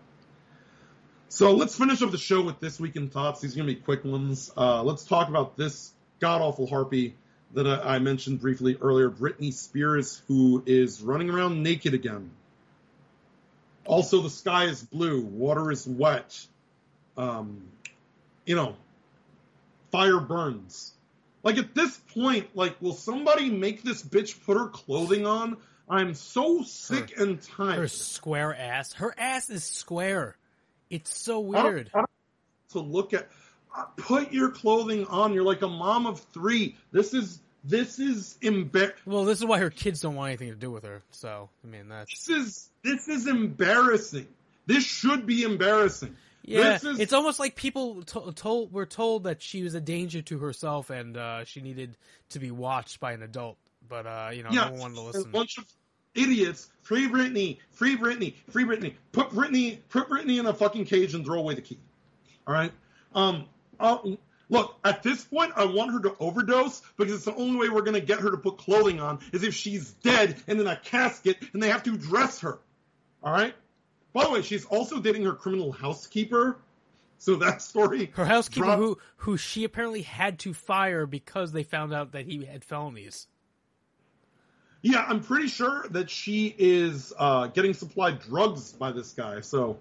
So 1.30 1.54
let's 1.54 1.76
finish 1.76 2.02
up 2.02 2.12
the 2.12 2.18
show 2.18 2.44
with 2.44 2.60
this 2.60 2.80
week 2.80 2.96
in 2.96 3.10
thoughts. 3.10 3.42
These 3.42 3.56
are 3.56 3.58
gonna 3.58 3.68
be 3.68 3.76
quick 3.76 4.06
ones. 4.06 4.52
Uh, 4.56 4.84
let's 4.84 5.04
talk 5.04 5.30
about 5.30 5.58
this 5.58 5.92
god 6.20 6.42
awful 6.42 6.68
harpy 6.68 7.16
that 7.54 7.68
I, 7.68 7.96
I 7.96 8.00
mentioned 8.00 8.42
briefly 8.42 8.78
earlier, 8.82 9.10
Britney 9.10 9.54
Spears, 9.54 10.22
who 10.28 10.64
is 10.66 11.02
running 11.02 11.30
around 11.30 11.64
naked 11.64 11.94
again. 11.94 12.32
Also, 13.86 14.22
the 14.22 14.30
sky 14.30 14.66
is 14.66 14.82
blue, 14.84 15.22
water 15.22 15.72
is 15.72 15.86
wet. 15.88 16.46
Um, 17.18 17.64
you 18.46 18.56
know, 18.56 18.76
fire 19.92 20.20
burns. 20.20 20.94
Like 21.44 21.58
at 21.58 21.76
this 21.76 21.98
point, 22.14 22.56
like, 22.56 22.82
will 22.82 22.94
somebody 22.94 23.50
make 23.50 23.84
this 23.84 24.02
bitch 24.02 24.44
put 24.46 24.58
her 24.58 24.68
clothing 24.68 25.26
on? 25.26 25.58
I'm 25.90 26.14
so 26.14 26.64
sick 26.64 27.20
and 27.20 27.42
tired. 27.42 27.78
Her 27.78 27.88
square 27.90 28.56
ass. 28.56 28.94
Her 28.94 29.14
ass 29.18 29.50
is 29.50 29.66
square. 29.66 30.38
It's 30.90 31.16
so 31.16 31.54
I 31.54 31.62
don't- 31.62 31.74
weird. 31.74 31.92
I 31.94 31.98
don't- 32.00 32.10
to 32.70 32.80
look 32.80 33.14
at. 33.14 33.30
uh, 33.76 33.84
Put 33.98 34.32
your 34.32 34.50
clothing 34.50 35.06
on. 35.08 35.34
You're 35.34 35.44
like 35.44 35.62
a 35.62 35.68
mom 35.68 36.06
of 36.08 36.22
three. 36.34 36.78
This 36.92 37.14
is 37.14 37.40
this 37.64 38.00
is 38.00 38.38
embar- 38.42 38.94
Well, 39.06 39.26
this 39.26 39.40
is 39.40 39.46
why 39.46 39.60
her 39.60 39.70
kids 39.70 40.02
don't 40.02 40.16
want 40.16 40.30
anything 40.30 40.50
to 40.50 40.56
do 40.56 40.72
with 40.72 40.84
her. 40.84 41.02
So, 41.12 41.50
I 41.64 41.68
mean, 41.68 41.88
that's 41.90 42.26
This 42.28 42.30
is 42.38 42.70
this 42.84 43.08
is 43.08 43.28
embarrassing. 43.28 44.28
This 44.66 44.84
should 44.84 45.26
be 45.26 45.44
embarrassing. 45.44 46.16
yeah. 46.44 46.74
This 46.74 46.84
is 46.84 47.00
It's 47.00 47.14
almost 47.14 47.40
like 47.40 47.56
people 47.56 48.04
to- 48.04 48.32
told 48.34 48.72
were 48.74 48.86
told 48.86 49.24
that 49.26 49.42
she 49.42 49.64
was 49.64 49.74
a 49.76 49.82
danger 49.82 50.22
to 50.24 50.40
herself 50.40 50.90
and 50.90 51.16
uh, 51.18 51.46
she 51.46 51.62
needed 51.62 51.98
to 52.30 52.40
be 52.40 52.52
watched 52.52 53.00
by 53.00 53.14
an 53.14 53.24
adult. 53.24 53.58
But 53.88 54.06
uh, 54.08 54.30
you 54.34 54.44
know, 54.44 54.50
yeah, 54.52 54.66
no 54.66 54.72
one 54.72 54.80
wanted 54.80 54.96
to 54.96 55.02
a 55.02 55.04
listen. 55.20 55.32
bunch 55.32 55.58
of 55.58 55.66
idiots. 56.16 56.70
Free 56.82 57.08
Britney, 57.08 57.58
free 57.72 57.98
Britney, 57.98 58.34
free 58.50 58.64
Britney. 58.66 58.94
Put 59.14 59.30
Britney, 59.30 59.80
put 59.90 60.10
Britney 60.10 60.40
in 60.40 60.46
a 60.46 60.54
fucking 60.54 60.86
cage 60.86 61.14
and 61.14 61.26
throw 61.26 61.40
away 61.40 61.56
the 61.56 61.62
key. 61.62 61.78
All 62.48 62.54
right. 62.54 62.72
Um. 63.16 63.46
I'll- 63.80 64.18
look, 64.50 64.78
at 64.84 65.04
this 65.04 65.24
point, 65.24 65.54
I 65.56 65.66
want 65.66 65.92
her 65.92 66.00
to 66.02 66.16
overdose 66.20 66.82
because 66.98 67.14
it's 67.14 67.26
the 67.26 67.36
only 67.36 67.58
way 67.58 67.70
we're 67.70 67.82
gonna 67.82 68.00
get 68.00 68.20
her 68.20 68.32
to 68.32 68.38
put 68.38 68.58
clothing 68.58 69.00
on 69.00 69.20
is 69.32 69.44
if 69.44 69.54
she's 69.54 69.92
dead 69.92 70.42
and 70.48 70.60
in 70.60 70.68
a 70.68 70.76
casket 70.76 71.38
and 71.54 71.62
they 71.62 71.70
have 71.70 71.84
to 71.84 71.98
dress 71.98 72.40
her. 72.42 72.60
All 73.24 73.34
right. 73.34 73.54
By 74.14 74.26
the 74.26 74.32
way, 74.32 74.42
she's 74.42 74.66
also 74.66 75.00
dating 75.00 75.24
her 75.26 75.34
criminal 75.34 75.72
housekeeper. 75.72 76.58
So 77.18 77.36
that 77.38 77.62
story. 77.62 78.12
Her 78.16 78.26
housekeeper, 78.26 78.66
dropped- 78.66 78.82
who 78.82 78.98
who 79.18 79.38
she 79.38 79.64
apparently 79.64 80.02
had 80.02 80.40
to 80.40 80.54
fire 80.54 81.06
because 81.06 81.54
they 81.54 81.64
found 81.64 81.94
out 81.94 82.12
that 82.12 82.26
he 82.26 82.44
had 82.46 82.66
felonies. 82.66 83.28
Yeah, 84.82 85.06
I'm 85.08 85.22
pretty 85.22 85.48
sure 85.48 85.86
that 85.92 86.10
she 86.10 86.54
is 86.58 87.14
uh, 87.18 87.48
getting 87.48 87.74
supplied 87.74 88.20
drugs 88.20 88.74
by 88.74 88.92
this 88.92 89.14
guy. 89.14 89.40
So, 89.40 89.78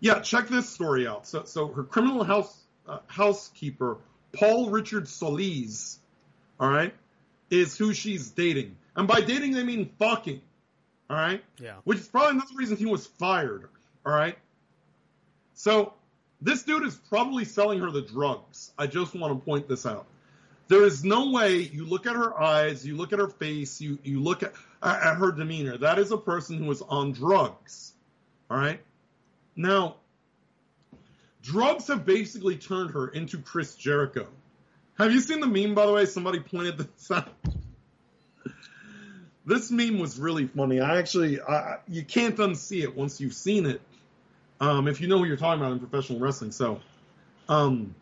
yeah, 0.00 0.20
check 0.20 0.48
this 0.48 0.68
story 0.68 1.06
out. 1.06 1.26
So, 1.26 1.44
so 1.44 1.68
her 1.68 1.82
criminal 1.82 2.22
house 2.22 2.63
uh, 2.86 2.98
housekeeper, 3.06 3.98
Paul 4.32 4.70
Richard 4.70 5.08
Solis, 5.08 5.98
all 6.58 6.68
right, 6.68 6.94
is 7.50 7.76
who 7.76 7.92
she's 7.92 8.30
dating, 8.30 8.76
and 8.96 9.06
by 9.08 9.20
dating 9.20 9.52
they 9.52 9.64
mean 9.64 9.90
fucking, 9.98 10.40
all 11.10 11.16
right. 11.16 11.42
Yeah. 11.58 11.74
Which 11.84 11.98
is 11.98 12.08
probably 12.08 12.32
another 12.32 12.54
reason 12.56 12.76
he 12.76 12.86
was 12.86 13.06
fired. 13.06 13.68
All 14.06 14.12
right. 14.12 14.36
So 15.54 15.92
this 16.40 16.62
dude 16.62 16.84
is 16.84 16.94
probably 16.94 17.44
selling 17.44 17.80
her 17.80 17.90
the 17.90 18.02
drugs. 18.02 18.72
I 18.78 18.86
just 18.86 19.14
want 19.14 19.38
to 19.38 19.44
point 19.44 19.68
this 19.68 19.86
out. 19.86 20.06
There 20.68 20.84
is 20.84 21.04
no 21.04 21.30
way 21.30 21.58
you 21.58 21.84
look 21.84 22.06
at 22.06 22.16
her 22.16 22.40
eyes, 22.40 22.86
you 22.86 22.96
look 22.96 23.12
at 23.12 23.18
her 23.18 23.28
face, 23.28 23.80
you 23.80 23.98
you 24.02 24.20
look 24.20 24.42
at 24.42 24.54
at 24.82 25.16
her 25.16 25.30
demeanor. 25.30 25.76
That 25.78 25.98
is 25.98 26.10
a 26.10 26.16
person 26.16 26.58
who 26.58 26.70
is 26.70 26.82
on 26.82 27.12
drugs. 27.12 27.92
All 28.50 28.56
right. 28.56 28.80
Now, 29.56 29.96
drugs 31.44 31.88
have 31.88 32.04
basically 32.04 32.56
turned 32.56 32.90
her 32.92 33.06
into 33.06 33.38
Chris 33.38 33.76
Jericho. 33.76 34.26
Have 34.98 35.12
you 35.12 35.20
seen 35.20 35.40
the 35.40 35.46
meme, 35.46 35.74
by 35.74 35.86
the 35.86 35.92
way? 35.92 36.06
Somebody 36.06 36.40
pointed 36.40 36.78
this 36.78 37.10
out. 37.10 37.28
This 39.46 39.70
meme 39.70 39.98
was 39.98 40.18
really 40.18 40.46
funny. 40.46 40.80
I 40.80 40.98
actually, 40.98 41.40
I, 41.40 41.78
you 41.86 42.02
can't 42.02 42.36
unsee 42.36 42.82
it 42.82 42.96
once 42.96 43.20
you've 43.20 43.34
seen 43.34 43.66
it. 43.66 43.82
Um, 44.58 44.88
if 44.88 45.00
you 45.02 45.08
know 45.08 45.18
who 45.18 45.26
you're 45.26 45.36
talking 45.36 45.60
about 45.60 45.72
in 45.72 45.80
professional 45.80 46.18
wrestling. 46.18 46.52
So, 46.52 46.80
um, 47.48 47.94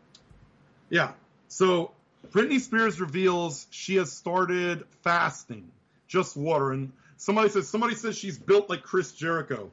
yeah. 0.89 1.13
So 1.49 1.91
Britney 2.31 2.61
Spears 2.61 3.01
reveals 3.01 3.67
she 3.71 3.97
has 3.97 4.13
started 4.13 4.85
fasting, 5.03 5.69
just 6.07 6.37
water. 6.37 6.71
And 6.71 6.93
somebody 7.17 7.49
says 7.49 7.69
somebody 7.69 7.97
says 7.97 8.17
she's 8.17 8.39
built 8.39 8.71
like 8.71 8.83
Chris 8.83 9.11
Jericho. 9.11 9.73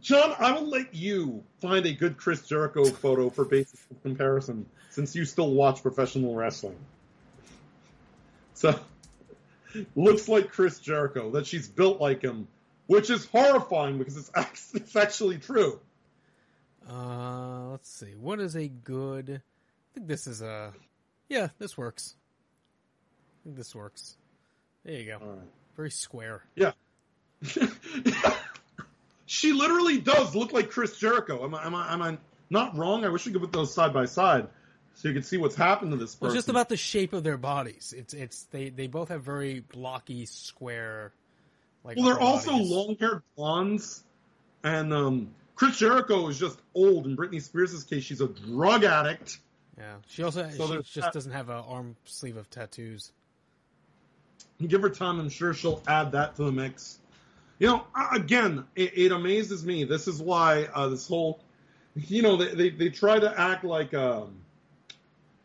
John, 0.00 0.34
I 0.38 0.52
will 0.52 0.68
let 0.68 0.94
you 0.94 1.44
find 1.60 1.86
a 1.86 1.92
good 1.92 2.16
Chris 2.16 2.46
Jericho 2.46 2.84
photo 2.86 3.30
for 3.30 3.44
basis 3.44 3.80
of 3.90 4.02
comparison, 4.02 4.66
since 4.90 5.14
you 5.14 5.24
still 5.24 5.52
watch 5.52 5.80
professional 5.82 6.34
wrestling. 6.34 6.76
So, 8.54 8.78
looks 9.94 10.28
like 10.28 10.50
Chris 10.50 10.80
Jericho. 10.80 11.30
That 11.30 11.46
she's 11.46 11.68
built 11.68 12.00
like 12.00 12.22
him, 12.22 12.48
which 12.86 13.10
is 13.10 13.26
horrifying 13.26 13.98
because 13.98 14.16
it's 14.16 14.74
it's 14.74 14.96
actually 14.96 15.38
true. 15.38 15.78
Uh, 16.90 17.70
let's 17.70 17.88
see. 17.88 18.14
What 18.18 18.40
is 18.40 18.56
a 18.56 18.68
good? 18.68 19.30
I 19.30 19.88
think 19.94 20.08
this 20.08 20.26
is 20.26 20.42
a. 20.42 20.72
Yeah, 21.28 21.48
this 21.58 21.78
works. 21.78 22.16
I 23.40 23.44
think 23.44 23.56
this 23.56 23.74
works. 23.74 24.16
There 24.84 24.94
you 24.94 25.06
go. 25.06 25.38
Very 25.76 25.90
square. 25.90 26.42
Yeah. 26.56 26.72
she 29.26 29.52
literally 29.52 29.98
does 29.98 30.34
look 30.34 30.52
like 30.52 30.70
Chris 30.70 30.98
Jericho. 30.98 31.44
Am 31.44 31.54
I, 31.54 31.66
am 31.66 31.74
I, 31.74 31.92
am 31.92 32.02
I 32.02 32.18
not 32.48 32.76
wrong? 32.76 33.04
I 33.04 33.08
wish 33.08 33.26
we 33.26 33.32
could 33.32 33.42
put 33.42 33.52
those 33.52 33.74
side 33.74 33.92
by 33.92 34.06
side 34.06 34.48
so 34.94 35.08
you 35.08 35.14
could 35.14 35.26
see 35.26 35.36
what's 35.36 35.56
happened 35.56 35.90
to 35.90 35.96
this 35.96 36.14
person. 36.14 36.18
Well, 36.22 36.30
it's 36.32 36.38
just 36.38 36.48
about 36.48 36.68
the 36.68 36.76
shape 36.76 37.12
of 37.12 37.22
their 37.22 37.36
bodies. 37.36 37.92
It's 37.96 38.14
it's 38.14 38.44
they 38.44 38.70
they 38.70 38.86
both 38.86 39.10
have 39.10 39.22
very 39.22 39.60
blocky, 39.60 40.26
square. 40.26 41.12
Like 41.84 41.96
well, 41.96 42.06
they're 42.06 42.18
bodies. 42.18 42.48
also 42.48 42.56
long-haired 42.56 43.22
blondes, 43.36 44.02
and 44.64 44.92
um, 44.92 45.34
Chris 45.54 45.78
Jericho 45.78 46.28
is 46.28 46.38
just 46.38 46.58
old. 46.74 47.06
In 47.06 47.16
Britney 47.16 47.42
Spears' 47.42 47.84
case, 47.84 48.04
she's 48.04 48.20
a 48.20 48.28
drug 48.28 48.84
addict. 48.84 49.38
Yeah, 49.76 49.96
she 50.08 50.22
also 50.22 50.48
So 50.50 50.68
she 50.68 50.76
just 50.76 50.94
that. 50.94 51.12
doesn't 51.12 51.32
have 51.32 51.50
an 51.50 51.62
arm 51.66 51.96
sleeve 52.04 52.38
of 52.38 52.48
tattoos. 52.48 53.12
Give 54.66 54.80
her 54.80 54.88
time, 54.88 55.20
I'm 55.20 55.28
sure 55.28 55.52
she'll 55.52 55.82
add 55.86 56.12
that 56.12 56.36
to 56.36 56.44
the 56.44 56.52
mix. 56.52 56.98
You 57.58 57.68
know, 57.68 57.84
again, 58.12 58.64
it, 58.74 58.98
it 58.98 59.12
amazes 59.12 59.64
me. 59.64 59.84
This 59.84 60.08
is 60.08 60.20
why 60.20 60.68
uh, 60.74 60.88
this 60.88 61.08
whole, 61.08 61.40
you 61.94 62.22
know, 62.22 62.36
they, 62.36 62.54
they 62.54 62.70
they 62.70 62.88
try 62.90 63.18
to 63.18 63.40
act 63.40 63.64
like 63.64 63.94
um, 63.94 64.36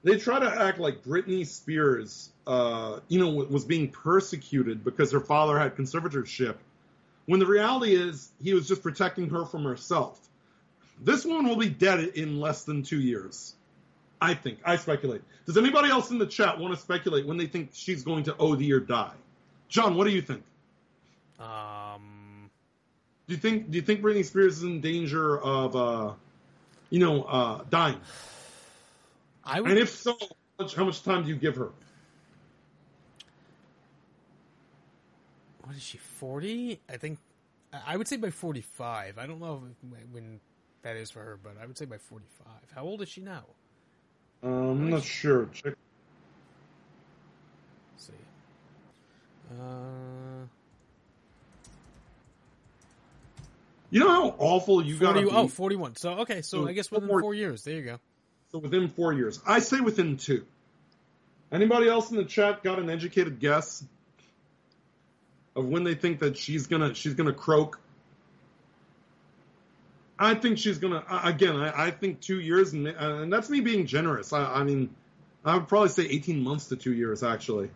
they 0.04 0.18
try 0.18 0.40
to 0.40 0.50
act 0.50 0.80
like 0.80 1.04
Britney 1.04 1.48
Spears, 1.48 2.30
uh, 2.46 3.00
you 3.08 3.20
know, 3.20 3.30
was 3.30 3.64
being 3.64 3.90
persecuted 3.90 4.84
because 4.84 5.12
her 5.12 5.22
father 5.22 5.58
had 5.58 5.76
conservatorship, 5.76 6.56
when 7.28 7.40
the 7.40 7.46
reality 7.46 7.96
is 7.96 8.30
he 8.44 8.54
was 8.54 8.68
just 8.68 8.84
protecting 8.84 9.30
her 9.30 9.46
from 9.46 9.64
herself. 9.64 10.20
This 11.04 11.26
woman 11.26 11.48
will 11.48 11.58
be 11.58 11.70
dead 11.70 12.00
in 12.00 12.40
less 12.40 12.64
than 12.64 12.84
two 12.84 13.00
years. 13.00 13.56
I 14.22 14.36
think. 14.36 14.60
I 14.64 14.76
speculate. 14.76 15.24
Does 15.48 15.58
anybody 15.58 15.90
else 15.90 16.12
in 16.12 16.20
the 16.20 16.28
chat 16.28 16.60
want 16.60 16.76
to 16.76 16.80
speculate 16.80 17.26
when 17.26 17.38
they 17.38 17.48
think 17.48 17.72
she's 17.74 18.04
going 18.04 18.26
to 18.26 18.38
OD 18.38 18.62
or 18.70 18.80
die? 18.80 19.16
John, 19.68 19.96
what 19.96 20.06
do 20.06 20.12
you 20.12 20.22
think? 20.22 20.44
Um, 21.41 22.49
Do 23.27 23.34
you 23.34 23.39
think 23.39 23.72
do 23.72 23.77
you 23.77 23.81
think 23.81 24.01
Britney 24.01 24.23
Spears 24.23 24.57
is 24.57 24.63
in 24.63 24.80
danger 24.81 25.39
of 25.39 25.76
uh, 25.76 26.13
you 26.89 26.99
know, 26.99 27.23
uh, 27.23 27.63
dying? 27.69 27.99
I 29.43 29.59
would, 29.61 29.72
And 29.72 29.80
if 29.80 29.89
so, 29.89 30.15
how 30.19 30.27
much, 30.59 30.76
how 30.76 30.84
much 30.85 31.01
time 31.03 31.23
do 31.23 31.30
you 31.30 31.35
give 31.35 31.55
her? 31.55 31.72
what 35.63 35.76
is 35.76 35.81
she? 35.81 35.97
Forty? 35.97 36.80
I 36.89 36.97
think. 36.97 37.18
I 37.88 37.95
would 37.97 38.07
say 38.07 38.18
by 38.18 38.30
forty-five. 38.30 39.18
I 39.18 39.26
don't 39.26 39.39
know 39.39 39.63
if- 39.81 40.11
when 40.11 40.39
that 40.81 40.95
is 40.97 41.09
for 41.09 41.22
her, 41.22 41.39
but 41.41 41.53
I 41.61 41.65
would 41.65 41.77
say 41.77 41.85
by 41.85 41.97
forty-five. 41.97 42.72
How 42.76 42.84
old 42.84 43.01
is 43.01 43.09
she 43.09 43.22
now? 43.22 43.45
Um, 44.43 44.51
I'm 44.72 44.89
not 44.89 45.03
sure. 45.03 45.45
Check. 45.53 45.76
Let's 47.93 48.07
see. 48.07 48.13
Uh, 49.51 50.45
You 53.91 53.99
know 53.99 54.07
how 54.09 54.35
awful 54.39 54.84
you 54.84 54.97
got 54.97 55.13
40, 55.15 55.22
to 55.22 55.30
be. 55.30 55.35
oh, 55.35 55.47
41. 55.47 55.95
So 55.97 56.11
okay, 56.19 56.41
so 56.41 56.63
So 56.63 56.68
I 56.68 56.73
guess 56.73 56.88
four 56.88 56.97
within 56.97 57.07
more- 57.09 57.22
four 57.22 57.35
years. 57.35 57.63
There 57.63 57.76
you 57.76 57.84
go. 57.84 57.99
So 58.51 58.57
within 58.59 58.88
four 58.89 59.13
years, 59.13 59.39
I 59.45 59.59
say 59.59 59.80
within 59.80 60.18
two. 60.18 60.45
Anybody 61.51 61.88
else 61.88 62.09
in 62.11 62.18
the 62.18 62.23
chat 62.26 62.63
got 62.63 62.80
an 62.80 62.89
educated 62.89 63.39
guess 63.39 63.84
of 65.55 65.65
when 65.65 65.84
they 65.84 65.95
think 65.95 66.19
that 66.19 66.38
she's 66.38 66.68
gonna 66.68 66.93
she's 66.95 67.13
gonna 67.13 67.34
croak? 67.34 67.80
I 70.18 70.35
think 70.35 70.57
she's 70.57 70.77
gonna 70.77 71.03
again. 71.23 71.55
I, 71.57 71.88
I 71.88 71.91
think 71.91 72.22
two 72.22 72.39
years, 72.39 72.73
and, 72.73 72.88
and 72.88 73.31
that's 73.34 73.49
me 73.49 73.59
being 73.59 73.85
generous. 73.85 74.31
I, 74.31 74.43
I 74.59 74.63
mean, 74.63 74.93
I 75.43 75.55
would 75.57 75.68
probably 75.68 75.89
say 75.89 76.03
eighteen 76.03 76.41
months 76.43 76.68
to 76.68 76.76
two 76.77 76.93
years 76.93 77.23
actually. 77.23 77.69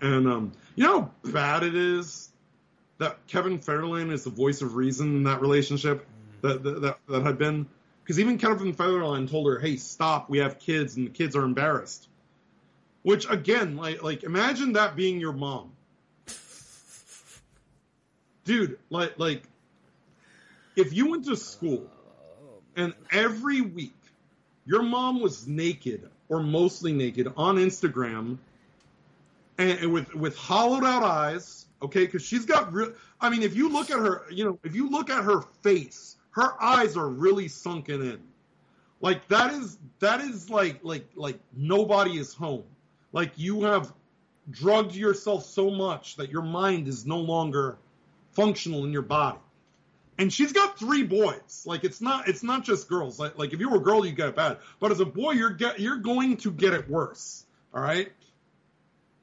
And 0.00 0.26
um, 0.26 0.52
you 0.74 0.84
know 0.84 1.10
how 1.24 1.30
bad 1.30 1.62
it 1.62 1.76
is 1.76 2.28
that 3.02 3.26
Kevin 3.26 3.58
Federline 3.58 4.12
is 4.12 4.24
the 4.24 4.30
voice 4.30 4.62
of 4.62 4.76
reason 4.76 5.16
in 5.16 5.22
that 5.24 5.40
relationship 5.40 6.06
mm. 6.06 6.42
that 6.42 6.62
that 6.62 6.80
that, 6.80 6.98
that 7.08 7.22
had 7.22 7.38
been 7.38 7.66
because 8.02 8.18
even 8.18 8.38
Kevin 8.38 8.74
Federline 8.74 9.30
told 9.30 9.46
her, 9.48 9.58
"Hey, 9.58 9.76
stop! 9.76 10.30
We 10.30 10.38
have 10.38 10.58
kids, 10.58 10.96
and 10.96 11.06
the 11.06 11.10
kids 11.10 11.36
are 11.36 11.44
embarrassed." 11.44 12.08
Which 13.02 13.28
again, 13.28 13.76
like 13.76 14.02
like 14.02 14.22
imagine 14.22 14.74
that 14.74 14.94
being 14.94 15.18
your 15.18 15.32
mom, 15.32 15.72
dude. 18.44 18.78
Like 18.90 19.18
like 19.18 19.42
if 20.76 20.92
you 20.92 21.10
went 21.10 21.24
to 21.26 21.36
school 21.36 21.86
oh, 21.90 22.60
and 22.76 22.94
every 23.10 23.60
week 23.60 23.94
your 24.64 24.82
mom 24.82 25.20
was 25.20 25.46
naked 25.48 26.08
or 26.28 26.42
mostly 26.42 26.92
naked 26.92 27.32
on 27.36 27.56
Instagram 27.56 28.38
and, 29.58 29.78
and 29.80 29.92
with 29.92 30.14
with 30.14 30.36
hollowed 30.36 30.84
out 30.84 31.02
eyes, 31.02 31.66
okay, 31.82 32.04
because 32.04 32.22
she's 32.22 32.46
got 32.46 32.72
real. 32.72 32.92
I 33.20 33.28
mean, 33.28 33.42
if 33.42 33.54
you 33.54 33.68
look 33.68 33.90
at 33.90 33.98
her, 33.98 34.22
you 34.30 34.44
know, 34.44 34.58
if 34.64 34.74
you 34.74 34.88
look 34.90 35.10
at 35.10 35.24
her 35.24 35.42
face, 35.62 36.16
her 36.30 36.60
eyes 36.62 36.96
are 36.96 37.08
really 37.08 37.48
sunken 37.48 38.02
in. 38.02 38.20
Like 39.00 39.26
that 39.28 39.52
is 39.52 39.78
that 39.98 40.20
is 40.20 40.48
like 40.48 40.80
like 40.82 41.06
like 41.16 41.38
nobody 41.54 42.18
is 42.18 42.34
home. 42.34 42.64
Like 43.12 43.32
you 43.36 43.64
have 43.64 43.92
drugged 44.50 44.94
yourself 44.94 45.44
so 45.44 45.70
much 45.70 46.16
that 46.16 46.30
your 46.30 46.42
mind 46.42 46.88
is 46.88 47.04
no 47.04 47.18
longer 47.18 47.78
functional 48.32 48.84
in 48.84 48.92
your 48.92 49.02
body. 49.02 49.38
And 50.18 50.32
she's 50.32 50.52
got 50.52 50.78
three 50.78 51.02
boys. 51.02 51.64
Like 51.66 51.82
it's 51.82 52.00
not 52.00 52.28
it's 52.28 52.44
not 52.44 52.64
just 52.64 52.88
girls. 52.88 53.18
Like 53.18 53.36
like 53.36 53.52
if 53.52 53.58
you 53.58 53.68
were 53.68 53.78
a 53.78 53.80
girl 53.80 54.06
you 54.06 54.12
get 54.12 54.28
it 54.28 54.36
bad, 54.36 54.58
but 54.78 54.92
as 54.92 55.00
a 55.00 55.06
boy 55.06 55.32
you're 55.32 55.50
get 55.50 55.80
you're 55.80 55.96
going 55.96 56.36
to 56.38 56.52
get 56.52 56.72
it 56.72 56.88
worse. 56.88 57.44
All 57.74 57.82
right. 57.82 58.12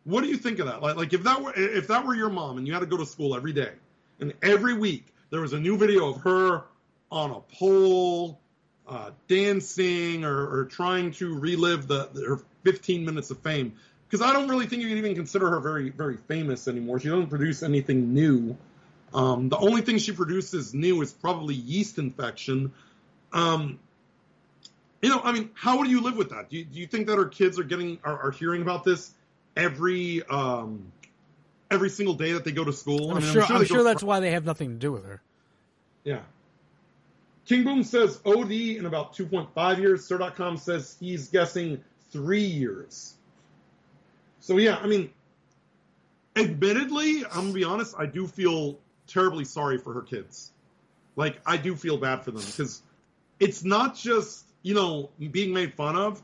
What 0.04 0.24
do 0.24 0.30
you 0.30 0.38
think 0.38 0.60
of 0.60 0.68
that? 0.68 0.82
Like 0.82 0.96
like 0.96 1.14
if 1.14 1.24
that 1.24 1.42
were 1.42 1.54
if 1.56 1.88
that 1.88 2.06
were 2.06 2.16
your 2.16 2.30
mom 2.30 2.58
and 2.58 2.68
you 2.68 2.74
had 2.74 2.80
to 2.80 2.86
go 2.86 2.98
to 2.98 3.06
school 3.06 3.36
every 3.36 3.54
day, 3.54 3.72
and 4.20 4.34
every 4.42 4.74
week 4.74 5.06
there 5.30 5.42
was 5.42 5.54
a 5.54 5.60
new 5.60 5.78
video 5.78 6.10
of 6.10 6.22
her 6.22 6.64
on 7.12 7.32
a 7.32 7.40
pole, 7.58 8.40
uh, 8.88 9.12
dancing 9.28 10.24
or, 10.24 10.60
or 10.60 10.66
trying 10.66 11.12
to 11.12 11.38
relive 11.38 11.88
the, 11.88 12.10
her 12.28 12.40
15 12.64 13.06
minutes 13.06 13.32
of 13.32 13.40
fame. 13.40 13.74
Because 14.08 14.26
I 14.26 14.34
don't 14.34 14.48
really 14.48 14.66
think 14.66 14.82
you 14.82 14.90
can 14.90 14.98
even 14.98 15.16
consider 15.16 15.50
her 15.52 15.60
very 15.60 15.90
very 15.90 16.18
famous 16.18 16.68
anymore. 16.68 17.00
She 17.00 17.10
doesn't 17.10 17.28
produce 17.28 17.62
anything 17.62 18.14
new. 18.14 18.58
Um, 19.14 19.50
the 19.50 19.58
only 19.58 19.82
thing 19.82 19.98
she 19.98 20.12
produces 20.12 20.74
new 20.74 21.02
is 21.02 21.12
probably 21.12 21.56
yeast 21.56 21.98
infection. 21.98 22.72
Um, 23.32 23.80
you 25.02 25.10
know, 25.10 25.22
I 25.24 25.32
mean, 25.32 25.52
how 25.54 25.84
do 25.84 25.90
you 25.90 26.02
live 26.02 26.18
with 26.18 26.30
that? 26.32 26.50
Do 26.50 26.58
you, 26.58 26.66
do 26.66 26.80
you 26.80 26.88
think 26.88 27.08
that 27.08 27.18
our 27.18 27.28
kids 27.28 27.60
are 27.60 27.64
getting 27.64 28.00
are, 28.04 28.28
are 28.28 28.32
hearing 28.32 28.62
about 28.62 28.84
this 28.84 29.12
every 29.60 30.24
um, 30.24 30.92
every 31.70 31.90
single 31.90 32.16
day 32.16 32.32
that 32.34 32.44
they 32.44 32.52
go 32.52 32.64
to 32.64 32.74
school? 32.74 33.12
I'm 33.12 33.18
I 33.18 33.20
mean, 33.20 33.32
sure. 33.32 33.44
I'm 33.44 33.66
sure, 33.66 33.78
go- 33.78 33.84
that's 33.84 34.02
why 34.04 34.20
they 34.20 34.32
have 34.32 34.46
nothing 34.46 34.70
to 34.70 34.76
do 34.76 34.92
with 34.92 35.06
her. 35.06 35.22
yeah. 36.04 36.22
King 37.46 37.64
Boom 37.64 37.84
says 37.84 38.22
OD 38.28 38.52
in 38.52 38.86
about 38.86 39.16
2.5 39.16 39.80
years. 39.80 40.06
Sir.com 40.06 40.58
says 40.58 40.96
he's 41.00 41.30
guessing 41.30 41.84
three 42.12 42.44
years. 42.46 43.16
So 44.40 44.58
yeah, 44.58 44.78
I 44.78 44.86
mean, 44.86 45.10
admittedly, 46.36 47.26
I'm 47.26 47.42
gonna 47.42 47.54
be 47.54 47.64
honest. 47.64 47.96
I 47.98 48.06
do 48.06 48.28
feel 48.28 48.78
terribly 49.08 49.46
sorry 49.46 49.80
for 49.80 49.94
her 49.94 50.02
kids. 50.04 50.52
Like 51.16 51.40
I 51.46 51.58
do 51.58 51.76
feel 51.76 51.98
bad 51.98 52.24
for 52.24 52.30
them 52.32 52.44
because 52.46 52.82
it's 53.40 53.64
not 53.64 53.96
just 53.96 54.46
you 54.62 54.76
know 54.76 55.10
being 55.32 55.52
made 55.52 55.74
fun 55.74 55.96
of, 55.96 56.22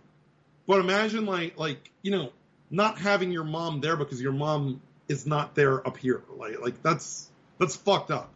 but 0.67 0.79
imagine 0.79 1.25
like 1.25 1.57
like 1.57 1.91
you 2.03 2.11
know 2.11 2.31
not 2.75 2.99
having 2.99 3.31
your 3.31 3.43
mom 3.43 3.79
there 3.79 3.95
because 3.95 4.21
your 4.21 4.33
mom 4.33 4.81
is 5.07 5.25
not 5.25 5.55
there 5.55 5.85
up 5.87 5.97
here. 5.97 6.23
Like 6.37 6.59
like 6.61 6.81
that's 6.83 7.29
that's 7.57 7.75
fucked 7.75 8.11
up. 8.11 8.33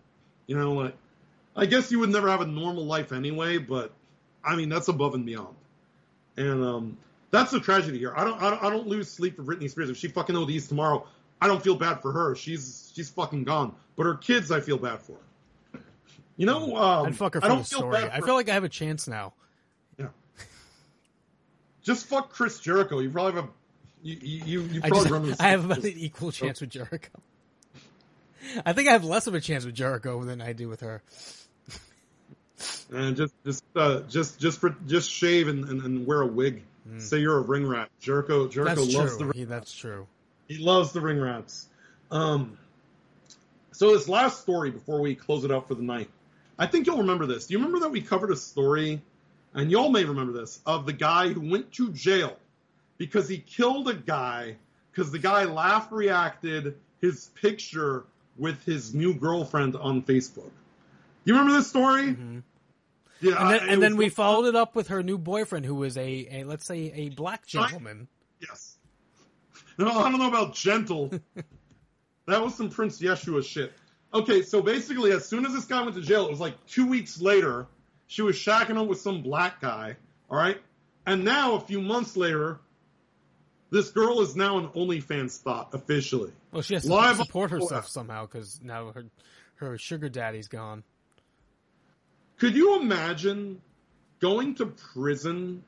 You 0.48 0.58
know 0.58 0.74
like 0.74 0.96
I 1.56 1.66
guess 1.66 1.92
you 1.92 2.00
would 2.00 2.10
never 2.10 2.30
have 2.30 2.42
a 2.42 2.46
normal 2.46 2.86
life 2.86 3.12
anyway, 3.12 3.58
but 3.58 3.92
I 4.44 4.56
mean 4.56 4.70
that's 4.70 4.88
above 4.88 5.14
and 5.14 5.26
beyond. 5.26 5.56
And 6.38 6.64
um, 6.64 6.98
that's 7.32 7.52
the 7.52 7.60
tragedy 7.60 8.00
here. 8.00 8.14
I 8.16 8.24
don't, 8.24 8.42
I 8.42 8.50
don't 8.50 8.64
I 8.64 8.70
don't 8.70 8.88
lose 8.88 9.12
sleep 9.12 9.36
for 9.36 9.44
Britney 9.44 9.70
Spears. 9.70 9.90
If 9.90 9.98
she 9.98 10.08
fucking 10.08 10.36
ODs 10.36 10.68
tomorrow, 10.68 11.06
I 11.42 11.48
don't 11.48 11.62
feel 11.62 11.76
bad 11.76 12.02
for 12.02 12.12
her. 12.14 12.36
She's 12.36 12.92
she's 12.96 13.10
fucking 13.10 13.44
gone. 13.44 13.76
But 13.98 14.06
her 14.06 14.16
kids, 14.16 14.52
I 14.52 14.62
feel 14.62 14.78
bad 14.78 15.02
for. 15.02 15.18
You 16.38 16.46
know, 16.46 16.78
um, 16.78 17.08
I'd 17.08 17.18
fuck 17.18 17.34
her 17.34 17.44
I 17.44 17.50
don't 17.50 17.60
the 17.60 17.64
feel 17.66 17.80
story. 17.80 18.02
bad 18.02 18.12
I 18.14 18.22
feel 18.22 18.36
like 18.36 18.48
I 18.48 18.54
have 18.54 18.64
a 18.64 18.70
chance 18.70 19.10
now. 19.10 19.34
Yeah. 19.98 20.08
Just 21.84 22.06
fuck 22.06 22.32
Chris 22.32 22.62
Jericho. 22.62 23.00
You 23.00 23.10
probably 23.10 23.34
have 23.34 23.44
a 23.44 23.50
you 24.02 24.18
you, 24.22 24.62
you 24.62 24.82
I, 24.84 24.90
just, 24.90 25.42
I 25.42 25.50
have 25.50 25.66
about 25.66 25.80
an 25.80 25.94
equal 25.96 26.32
chance 26.32 26.62
with 26.62 26.70
Jericho. 26.70 27.10
I 28.66 28.74
think 28.74 28.88
I 28.90 28.94
have 28.94 29.04
less 29.04 29.28
of 29.28 29.34
a 29.36 29.42
chance 29.42 29.66
with 29.66 29.76
Jericho 29.76 30.24
than 30.24 30.42
I 30.42 30.54
do 30.54 30.68
with 30.70 30.80
her. 30.82 31.02
and 32.92 33.16
just 33.16 33.34
just 33.46 33.64
uh, 33.76 34.02
just 34.02 34.40
just 34.40 34.60
for 34.60 34.76
just 34.88 35.10
shave 35.12 35.48
and, 35.48 35.66
and, 35.66 35.82
and 35.84 36.08
wear 36.08 36.22
a 36.22 36.28
wig. 36.28 36.64
Say 36.98 37.20
you're 37.20 37.38
a 37.38 37.42
ring 37.42 37.68
rat. 37.68 37.90
Jericho 38.00 38.48
Jericho 38.48 38.74
Mm. 38.74 38.86
That's 38.86 38.96
loves 38.96 39.18
true. 39.18 39.28
the 39.32 39.38
He- 39.38 39.44
that's 39.44 39.74
true. 39.74 40.08
He 40.48 40.58
loves 40.58 40.92
the 40.92 41.02
ring 41.02 41.20
rats. 41.20 41.68
Um, 42.10 42.58
so 43.72 43.94
this 43.96 44.10
last 44.10 44.42
story 44.42 44.72
before 44.72 45.00
we 45.00 45.14
close 45.14 45.44
it 45.46 45.52
out 45.52 45.68
for 45.68 45.76
the 45.76 45.84
night, 45.84 46.10
I 46.58 46.66
think 46.66 46.88
you'll 46.88 46.98
remember 46.98 47.28
this. 47.28 47.46
Do 47.46 47.54
you 47.54 47.60
remember 47.60 47.82
that 47.82 47.92
we 47.92 48.02
covered 48.02 48.32
a 48.32 48.36
story, 48.36 49.00
and 49.54 49.70
y'all 49.70 49.90
may 49.90 50.04
remember 50.04 50.34
this, 50.34 50.60
of 50.66 50.88
the 50.88 50.94
guy 50.94 51.28
who 51.28 51.42
went 51.52 51.72
to 51.74 51.92
jail 51.92 52.36
because 53.00 53.28
he 53.28 53.40
killed 53.40 53.90
a 53.90 53.96
guy 53.96 54.58
because 54.92 55.12
the 55.12 55.18
guy 55.18 55.46
laugh 55.46 55.88
reacted 55.92 56.76
his 57.02 57.32
picture 57.42 58.04
with 58.38 58.64
his 58.64 58.94
new 58.94 59.16
girlfriend 59.16 59.76
on 59.76 60.04
Facebook. 60.04 60.52
You 61.24 61.34
remember 61.34 61.54
this 61.54 61.68
story? 61.68 62.04
Yeah, 62.04 62.16
Mm-hmm. 63.22 63.38
And 63.38 63.50
then, 63.50 63.70
and 63.70 63.84
then 63.84 63.98
we 63.98 64.08
followed 64.08 64.46
it 64.46 64.56
up 64.56 64.76
with 64.76 64.88
her 64.88 65.04
new 65.04 65.18
boyfriend, 65.18 65.66
who 65.66 65.76
was 65.76 65.98
a, 65.98 66.28
a 66.32 66.44
let's 66.46 66.66
say 66.66 66.90
a 66.96 67.10
black 67.10 67.46
gentleman. 67.46 68.08
Yes. 68.40 68.76
No, 69.78 69.88
I 69.88 70.10
don't 70.10 70.20
know 70.20 70.28
about 70.28 70.56
gentle. 70.56 71.10
that 72.28 72.44
was 72.44 72.54
some 72.54 72.70
Prince 72.70 73.00
Yeshua 73.02 73.46
shit. 73.46 73.72
Okay, 74.14 74.42
so 74.42 74.62
basically, 74.62 75.14
as 75.14 75.26
soon 75.26 75.46
as 75.46 75.54
this 75.54 75.64
guy 75.64 75.82
went 75.82 75.96
to 75.96 76.02
jail, 76.02 76.26
it 76.26 76.30
was 76.30 76.42
like 76.42 76.66
two 76.68 76.86
weeks 76.86 77.22
later, 77.22 77.66
she 78.08 78.22
was 78.22 78.36
shacking 78.36 78.78
up 78.78 78.88
with 78.88 79.00
some 79.00 79.22
black 79.22 79.62
guy. 79.62 79.96
All 80.30 80.38
right, 80.38 80.58
and 81.06 81.24
now 81.24 81.56
a 81.56 81.62
few 81.62 81.80
months 81.80 82.18
later, 82.18 82.60
this 83.72 83.92
girl 83.92 84.22
is 84.22 84.36
now 84.36 84.58
an 84.58 84.68
OnlyFans 84.70 85.38
thought 85.40 85.74
officially. 85.74 86.32
Well, 86.52 86.62
she 86.62 86.74
has 86.76 86.84
to 86.84 86.90
Live 86.90 87.18
support 87.18 87.52
on- 87.52 87.60
herself 87.62 87.88
somehow 87.88 88.26
because 88.26 88.60
now 88.64 88.92
her 88.92 89.06
her 89.56 89.78
sugar 89.78 90.10
daddy's 90.10 90.48
gone. 90.48 90.84
Could 92.38 92.56
you 92.56 92.80
imagine 92.82 93.62
going 94.20 94.56
to 94.56 94.66
prison 94.68 95.64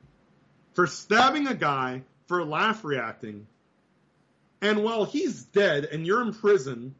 for 0.74 0.86
stabbing 0.86 1.46
a 1.46 1.54
guy 1.54 2.02
for 2.26 2.44
laugh 2.44 2.84
reacting, 2.84 3.46
and 4.62 4.82
while 4.82 5.04
he's 5.04 5.44
dead 5.44 5.84
and 5.84 6.06
you're 6.06 6.22
in 6.22 6.32
prison, 6.32 6.94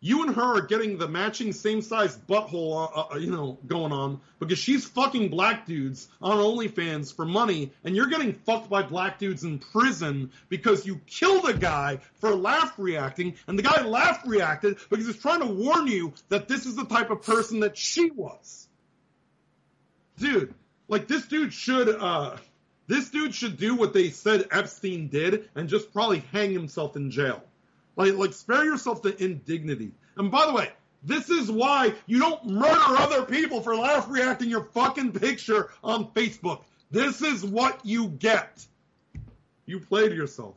you 0.00 0.22
and 0.22 0.34
her 0.34 0.58
are 0.58 0.66
getting 0.66 0.96
the 0.96 1.08
matching 1.08 1.52
same 1.52 1.82
size 1.82 2.16
butthole, 2.28 2.88
uh, 2.94 3.14
uh, 3.14 3.18
you 3.18 3.30
know, 3.30 3.58
going 3.66 3.92
on 3.92 4.20
because 4.38 4.58
she's 4.58 4.84
fucking 4.84 5.28
black 5.28 5.66
dudes 5.66 6.08
on 6.22 6.38
OnlyFans 6.38 7.14
for 7.14 7.24
money, 7.24 7.72
and 7.82 7.96
you're 7.96 8.06
getting 8.06 8.32
fucked 8.32 8.70
by 8.70 8.82
black 8.82 9.18
dudes 9.18 9.42
in 9.42 9.58
prison 9.58 10.30
because 10.48 10.86
you 10.86 11.00
killed 11.06 11.48
a 11.48 11.54
guy 11.54 11.98
for 12.20 12.34
laugh 12.34 12.74
reacting, 12.78 13.34
and 13.48 13.58
the 13.58 13.62
guy 13.62 13.82
laugh 13.82 14.22
reacted 14.24 14.78
because 14.88 15.06
he's 15.06 15.18
trying 15.18 15.40
to 15.40 15.46
warn 15.46 15.88
you 15.88 16.12
that 16.28 16.46
this 16.46 16.66
is 16.66 16.76
the 16.76 16.84
type 16.84 17.10
of 17.10 17.22
person 17.22 17.60
that 17.60 17.76
she 17.76 18.10
was. 18.10 18.68
Dude, 20.18 20.54
like 20.86 21.08
this 21.08 21.26
dude 21.26 21.52
should, 21.52 21.88
uh, 21.88 22.36
this 22.86 23.10
dude 23.10 23.34
should 23.34 23.56
do 23.56 23.74
what 23.74 23.92
they 23.92 24.10
said 24.10 24.46
Epstein 24.52 25.08
did 25.08 25.48
and 25.56 25.68
just 25.68 25.92
probably 25.92 26.20
hang 26.32 26.52
himself 26.52 26.96
in 26.96 27.10
jail. 27.10 27.42
Like, 27.98 28.14
like 28.14 28.32
spare 28.32 28.64
yourself 28.64 29.02
the 29.02 29.22
indignity. 29.22 29.90
And 30.16 30.30
by 30.30 30.46
the 30.46 30.52
way, 30.52 30.70
this 31.02 31.28
is 31.30 31.50
why 31.50 31.94
you 32.06 32.18
don't 32.20 32.46
murder 32.46 32.96
other 32.96 33.22
people 33.24 33.60
for 33.60 33.76
laugh 33.76 34.06
reacting 34.08 34.48
your 34.48 34.64
fucking 34.72 35.12
picture 35.12 35.70
on 35.84 36.06
Facebook. 36.12 36.62
This 36.90 37.20
is 37.20 37.44
what 37.44 37.84
you 37.84 38.08
get. 38.08 38.64
You 39.66 39.80
played 39.80 40.12
yourself. 40.12 40.54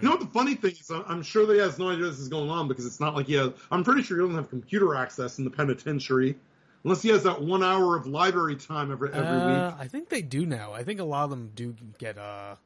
You 0.00 0.08
know 0.08 0.10
what 0.12 0.20
the 0.20 0.26
funny 0.26 0.54
thing 0.54 0.72
is? 0.72 0.90
I'm- 0.90 1.22
sure 1.22 1.46
that 1.46 1.54
he 1.54 1.60
has 1.60 1.78
no 1.78 1.90
idea 1.90 2.06
this 2.06 2.18
is 2.18 2.28
going 2.28 2.50
on 2.50 2.68
because 2.68 2.84
it's 2.84 3.00
not 3.00 3.14
like 3.14 3.26
he 3.26 3.34
has. 3.34 3.52
I'm 3.70 3.84
pretty 3.84 4.02
sure 4.02 4.16
he 4.18 4.22
doesn't 4.22 4.34
have 4.36 4.50
computer 4.50 4.94
access 4.94 5.38
in 5.38 5.44
the 5.44 5.50
penitentiary, 5.50 6.36
unless 6.82 7.00
he 7.02 7.10
has 7.10 7.22
that 7.22 7.40
one 7.40 7.62
hour 7.62 7.96
of 7.96 8.06
library 8.06 8.56
time 8.56 8.90
every 8.90 9.12
every 9.12 9.26
Uh, 9.28 9.46
week. 9.70 9.76
I 9.78 9.86
think 9.88 10.08
they 10.08 10.22
do 10.22 10.46
now. 10.46 10.72
I 10.72 10.82
think 10.82 10.98
a 11.00 11.04
lot 11.04 11.24
of 11.24 11.30
them 11.30 11.52
do 11.54 11.76
get 11.98 12.18
uh, 12.18 12.56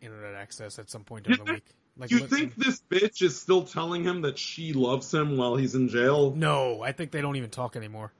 internet 0.00 0.34
access 0.34 0.78
at 0.78 0.88
some 0.90 1.04
point 1.04 1.26
during 1.26 1.44
the 1.44 1.52
week. 1.54 1.64
Like, 1.96 2.10
you 2.10 2.20
think 2.20 2.54
this 2.54 2.80
bitch 2.90 3.20
is 3.20 3.38
still 3.38 3.64
telling 3.64 4.04
him 4.04 4.22
that 4.22 4.38
she 4.38 4.72
loves 4.72 5.12
him 5.12 5.36
while 5.36 5.56
he's 5.56 5.74
in 5.74 5.88
jail? 5.88 6.32
No, 6.34 6.82
I 6.82 6.92
think 6.92 7.10
they 7.10 7.20
don't 7.20 7.36
even 7.36 7.50
talk 7.50 7.76
anymore. 7.76 8.12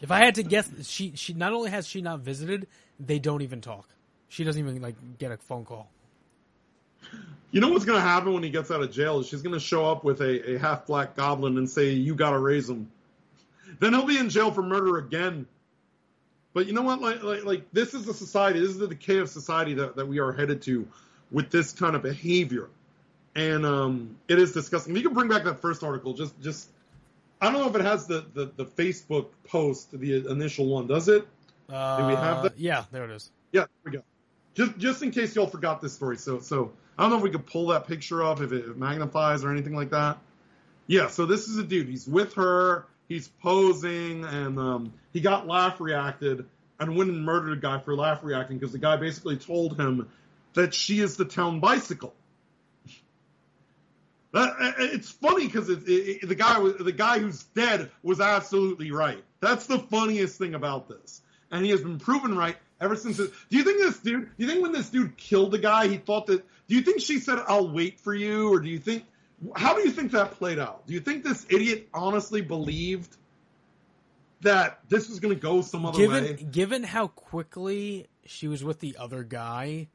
If 0.00 0.10
I 0.10 0.18
had 0.18 0.34
to 0.34 0.42
guess, 0.42 0.68
she 0.88 1.12
she 1.14 1.32
not 1.32 1.52
only 1.52 1.70
has 1.70 1.86
she 1.86 2.02
not 2.02 2.20
visited, 2.20 2.66
they 2.98 3.20
don't 3.20 3.42
even 3.42 3.60
talk. 3.60 3.88
She 4.28 4.42
doesn't 4.42 4.60
even 4.60 4.82
like 4.82 4.96
get 5.18 5.30
a 5.30 5.36
phone 5.36 5.64
call. 5.64 5.88
You 7.52 7.60
know 7.60 7.68
what's 7.68 7.84
going 7.84 7.98
to 7.98 8.06
happen 8.06 8.32
when 8.32 8.42
he 8.42 8.50
gets 8.50 8.70
out 8.70 8.82
of 8.82 8.90
jail? 8.90 9.20
is 9.20 9.28
She's 9.28 9.42
going 9.42 9.52
to 9.52 9.60
show 9.60 9.84
up 9.84 10.04
with 10.04 10.20
a, 10.22 10.54
a 10.54 10.58
half 10.58 10.86
black 10.86 11.14
goblin 11.14 11.58
and 11.58 11.68
say, 11.68 11.90
"You 11.90 12.14
got 12.14 12.30
to 12.30 12.38
raise 12.38 12.68
him." 12.68 12.90
Then 13.78 13.92
he'll 13.92 14.06
be 14.06 14.18
in 14.18 14.30
jail 14.30 14.50
for 14.50 14.62
murder 14.62 14.98
again. 14.98 15.46
But 16.54 16.66
you 16.66 16.72
know 16.72 16.82
what? 16.82 17.00
Like, 17.00 17.22
like, 17.22 17.44
like 17.44 17.72
this 17.72 17.94
is 17.94 18.04
the 18.06 18.14
society. 18.14 18.58
This 18.58 18.70
is 18.70 18.78
the 18.78 18.88
decay 18.88 19.18
of 19.18 19.28
society 19.28 19.74
that, 19.74 19.96
that 19.96 20.06
we 20.06 20.18
are 20.18 20.32
headed 20.32 20.62
to 20.62 20.88
with 21.32 21.50
this 21.50 21.72
kind 21.72 21.96
of 21.96 22.02
behavior, 22.02 22.68
and 23.34 23.64
um, 23.64 24.16
it 24.28 24.38
is 24.38 24.52
disgusting. 24.52 24.94
You 24.94 25.02
can 25.02 25.14
bring 25.14 25.28
back 25.28 25.44
that 25.44 25.60
first 25.60 25.82
article. 25.82 26.12
Just, 26.12 26.40
just 26.40 26.68
I 27.40 27.50
don't 27.50 27.60
know 27.60 27.68
if 27.68 27.74
it 27.74 27.82
has 27.82 28.06
the, 28.06 28.24
the, 28.34 28.52
the 28.56 28.64
Facebook 28.64 29.28
post, 29.48 29.98
the 29.98 30.28
initial 30.30 30.66
one. 30.66 30.86
Does 30.86 31.08
it? 31.08 31.26
Uh, 31.68 31.98
Do 31.98 32.06
we 32.08 32.14
have 32.14 32.42
that? 32.42 32.58
Yeah, 32.58 32.84
there 32.92 33.04
it 33.04 33.10
is. 33.10 33.30
Yeah, 33.52 33.62
there 33.62 33.68
we 33.84 33.92
go. 33.92 34.02
Just 34.54 34.76
just 34.78 35.02
in 35.02 35.10
case 35.10 35.34
y'all 35.34 35.46
forgot 35.46 35.80
this 35.80 35.94
story. 35.94 36.18
So 36.18 36.40
so 36.40 36.72
I 36.98 37.02
don't 37.02 37.10
know 37.10 37.16
if 37.16 37.22
we 37.22 37.30
could 37.30 37.46
pull 37.46 37.68
that 37.68 37.86
picture 37.86 38.22
up 38.22 38.40
if 38.40 38.52
it 38.52 38.76
magnifies 38.76 39.44
or 39.44 39.50
anything 39.50 39.74
like 39.74 39.90
that. 39.90 40.18
Yeah, 40.86 41.08
so 41.08 41.24
this 41.24 41.48
is 41.48 41.56
a 41.56 41.62
dude. 41.62 41.88
He's 41.88 42.06
with 42.06 42.34
her. 42.34 42.86
He's 43.08 43.28
posing, 43.28 44.24
and 44.24 44.58
um, 44.58 44.92
he 45.12 45.20
got 45.20 45.46
laugh 45.46 45.80
reacted 45.80 46.44
and 46.80 46.96
went 46.96 47.10
and 47.10 47.24
murdered 47.24 47.58
a 47.58 47.60
guy 47.60 47.78
for 47.78 47.94
laugh 47.94 48.20
reacting 48.22 48.58
because 48.58 48.72
the 48.72 48.78
guy 48.78 48.96
basically 48.96 49.36
told 49.36 49.78
him 49.78 50.08
that 50.54 50.74
she 50.74 51.00
is 51.00 51.16
the 51.16 51.24
town 51.24 51.60
bicycle. 51.60 52.14
That, 54.32 54.48
uh, 54.58 54.64
uh, 54.64 54.72
it's 54.78 55.10
funny 55.10 55.46
because 55.46 55.68
it, 55.68 55.82
it, 55.86 56.28
the 56.28 56.34
guy 56.34 56.58
the 56.60 56.92
guy 56.92 57.18
who's 57.18 57.42
dead 57.54 57.90
was 58.02 58.20
absolutely 58.20 58.90
right. 58.90 59.22
That's 59.40 59.66
the 59.66 59.78
funniest 59.78 60.38
thing 60.38 60.54
about 60.54 60.88
this, 60.88 61.20
and 61.50 61.64
he 61.64 61.70
has 61.70 61.82
been 61.82 61.98
proven 61.98 62.36
right 62.36 62.56
ever 62.80 62.96
since. 62.96 63.18
It, 63.18 63.30
do 63.50 63.58
you 63.58 63.64
think 63.64 63.78
this 63.78 63.98
dude? 63.98 64.24
Do 64.24 64.30
you 64.38 64.48
think 64.48 64.62
when 64.62 64.72
this 64.72 64.88
dude 64.88 65.18
killed 65.18 65.50
the 65.50 65.58
guy, 65.58 65.86
he 65.86 65.98
thought 65.98 66.26
that? 66.28 66.44
Do 66.66 66.74
you 66.74 66.80
think 66.80 67.02
she 67.02 67.18
said, 67.18 67.40
"I'll 67.46 67.70
wait 67.70 68.00
for 68.00 68.14
you," 68.14 68.52
or 68.52 68.60
do 68.60 68.70
you 68.70 68.78
think? 68.78 69.04
How 69.54 69.74
do 69.74 69.82
you 69.82 69.90
think 69.90 70.12
that 70.12 70.32
played 70.32 70.58
out? 70.58 70.86
Do 70.86 70.94
you 70.94 71.00
think 71.00 71.24
this 71.24 71.44
idiot 71.50 71.88
honestly 71.92 72.40
believed 72.40 73.14
that 74.40 74.80
this 74.88 75.08
was 75.08 75.20
going 75.20 75.34
to 75.34 75.40
go 75.40 75.60
some 75.60 75.84
other 75.84 75.98
given 75.98 76.24
way? 76.24 76.32
given 76.34 76.84
how 76.84 77.08
quickly 77.08 78.06
she 78.24 78.48
was 78.48 78.64
with 78.64 78.80
the 78.80 78.96
other 78.98 79.24
guy, 79.24 79.88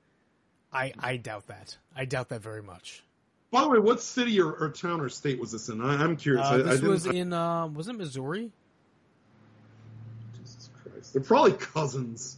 I 0.71 0.93
I 0.99 1.17
doubt 1.17 1.47
that. 1.47 1.77
I 1.95 2.05
doubt 2.05 2.29
that 2.29 2.41
very 2.41 2.61
much. 2.61 3.03
By 3.51 3.61
the 3.61 3.69
way, 3.69 3.79
what 3.79 4.01
city 4.01 4.39
or, 4.41 4.51
or 4.51 4.69
town 4.69 4.99
or 4.99 5.09
state 5.09 5.39
was 5.39 5.53
this 5.53 5.69
in? 5.69 5.81
I, 5.81 6.03
I'm 6.03 6.17
curious. 6.17 6.45
Uh, 6.45 6.49
I, 6.49 6.55
I 6.55 6.57
this 6.63 6.81
was 6.81 7.05
in 7.05 7.31
uh, 7.31 7.67
was 7.67 7.87
it 7.87 7.93
Missouri? 7.93 8.51
Jesus 10.37 10.69
Christ. 10.83 11.13
They're 11.13 11.21
probably 11.21 11.53
cousins. 11.53 12.37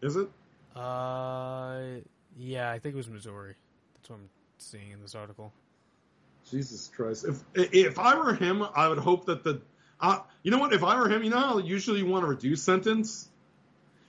Is 0.00 0.14
it? 0.14 0.28
Uh, 0.76 1.80
yeah, 2.38 2.70
I 2.70 2.78
think 2.78 2.94
it 2.94 2.96
was 2.96 3.08
Missouri. 3.08 3.54
That's 3.94 4.10
what 4.10 4.16
I'm 4.16 4.28
seeing 4.58 4.92
in 4.92 5.02
this 5.02 5.16
article. 5.16 5.52
Jesus 6.48 6.90
Christ! 6.94 7.26
If 7.26 7.42
if 7.54 7.98
I 7.98 8.14
were 8.16 8.34
him, 8.34 8.64
I 8.74 8.88
would 8.88 8.98
hope 8.98 9.26
that 9.26 9.42
the, 9.42 9.60
uh, 10.00 10.20
you 10.44 10.52
know 10.52 10.58
what? 10.58 10.72
If 10.72 10.84
I 10.84 10.98
were 10.98 11.08
him, 11.08 11.24
you 11.24 11.30
know 11.30 11.38
how 11.40 11.58
usually 11.58 11.98
you 11.98 12.06
want 12.06 12.22
to 12.22 12.28
reduce 12.28 12.62
sentence. 12.62 13.28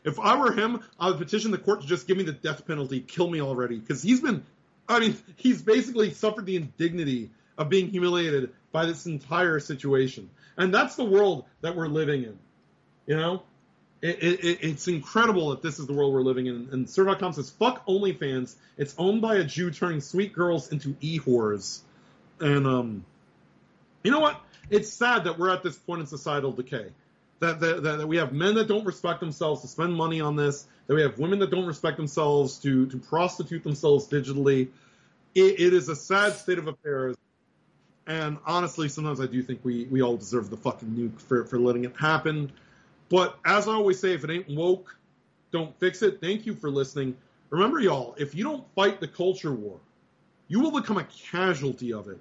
If 0.09 0.19
I 0.19 0.38
were 0.38 0.51
him, 0.51 0.81
I 0.99 1.09
would 1.09 1.17
petition 1.17 1.51
the 1.51 1.57
court 1.57 1.81
to 1.81 1.88
just 1.88 2.07
give 2.07 2.17
me 2.17 2.23
the 2.23 2.33
death 2.33 2.67
penalty, 2.67 2.99
kill 2.99 3.29
me 3.29 3.41
already, 3.41 3.77
because 3.77 4.01
he's 4.01 4.19
been, 4.21 4.43
I 4.88 4.99
mean, 4.99 5.17
he's 5.38 5.61
basically 5.61 6.11
suffered 6.11 6.45
the 6.45 6.55
indignity 6.57 7.29
of 7.57 7.69
being 7.69 7.89
humiliated 7.89 8.51
by 8.71 8.85
this 8.85 9.05
entire 9.05 9.59
situation, 9.59 10.29
and 10.57 10.73
that's 10.73 10.95
the 10.95 11.03
world 11.05 11.45
that 11.61 11.75
we're 11.75 11.88
living 11.88 12.23
in. 12.23 12.38
You 13.07 13.15
know, 13.17 13.43
it, 14.01 14.21
it, 14.23 14.43
it- 14.45 14.59
it's 14.61 14.88
incredible 14.88 15.49
that 15.51 15.61
this 15.61 15.79
is 15.79 15.88
the 15.88 15.93
world 15.93 16.13
we're 16.13 16.21
living 16.21 16.45
in. 16.47 16.69
And 16.71 16.89
Sir.com 16.89 17.33
says, 17.33 17.49
"Fuck 17.49 17.85
OnlyFans. 17.88 18.55
It's 18.77 18.93
owned 18.97 19.21
by 19.21 19.35
a 19.35 19.43
Jew 19.43 19.71
turning 19.71 20.01
sweet 20.01 20.33
girls 20.33 20.71
into 20.71 20.95
e 21.01 21.19
whores." 21.19 21.79
And 22.39 22.65
um, 22.67 23.05
you 24.03 24.11
know 24.11 24.19
what? 24.19 24.39
it's 24.69 24.93
sad 24.93 25.23
that 25.23 25.39
we're 25.39 25.49
at 25.49 25.63
this 25.63 25.75
point 25.75 25.99
in 26.01 26.05
societal 26.07 26.51
decay. 26.51 26.85
That, 27.40 27.59
that, 27.61 27.84
that 27.84 28.08
we 28.08 28.18
have 28.18 28.34
men 28.34 28.56
that 28.56 28.68
don't 28.68 28.85
respect 28.85 29.22
themselves 29.22 29.61
to 29.61 29.68
spend 29.68 29.93
money 29.93 30.19
on 30.19 30.35
this. 30.35 30.68
That 30.88 30.95
we 30.95 31.01
have 31.01 31.18
women 31.18 31.40
that 31.40 31.51
don't 31.51 31.66
respect 31.66 31.98
themselves 31.98 32.58
to 32.59 32.88
to 32.88 32.98
prostitute 32.98 33.64
themselves 33.64 34.08
digitally. 34.08 34.69
it, 35.35 35.59
it 35.59 35.74
is 35.74 35.88
a 35.90 35.95
sad 35.95 36.34
state 36.34 36.58
of 36.58 36.68
affairs. 36.68 37.16
And 38.08 38.38
honestly, 38.45 38.90
sometimes 38.90 39.22
I 39.22 39.27
do 39.27 39.42
think 39.43 39.61
we 39.64 39.85
we 39.85 40.01
all 40.01 40.18
deserve 40.18 40.50
the 40.50 40.58
fucking 40.58 40.90
nuke 40.90 41.22
for 41.22 41.45
for 41.45 41.59
letting 41.59 41.85
it 41.85 41.95
happen. 41.98 42.51
But 43.09 43.38
as 43.45 43.68
I 43.68 43.74
always 43.74 44.00
say, 44.00 44.14
if 44.14 44.24
it 44.24 44.30
ain't 44.30 44.50
woke, 44.50 44.95
don't 45.51 45.77
fix 45.80 46.01
it. 46.01 46.19
Thank 46.22 46.45
you 46.45 46.56
for 46.56 46.69
listening. 46.69 47.16
Remember, 47.50 47.80
y'all, 47.80 48.16
if 48.18 48.35
you 48.35 48.43
don't 48.43 48.64
fight 48.76 49.00
the 49.00 49.08
culture 49.08 49.51
war, 49.51 49.80
you 50.48 50.59
will 50.59 50.72
become 50.72 50.98
a 50.98 51.03
casualty 51.06 51.93
of 51.93 52.08
it. 52.08 52.19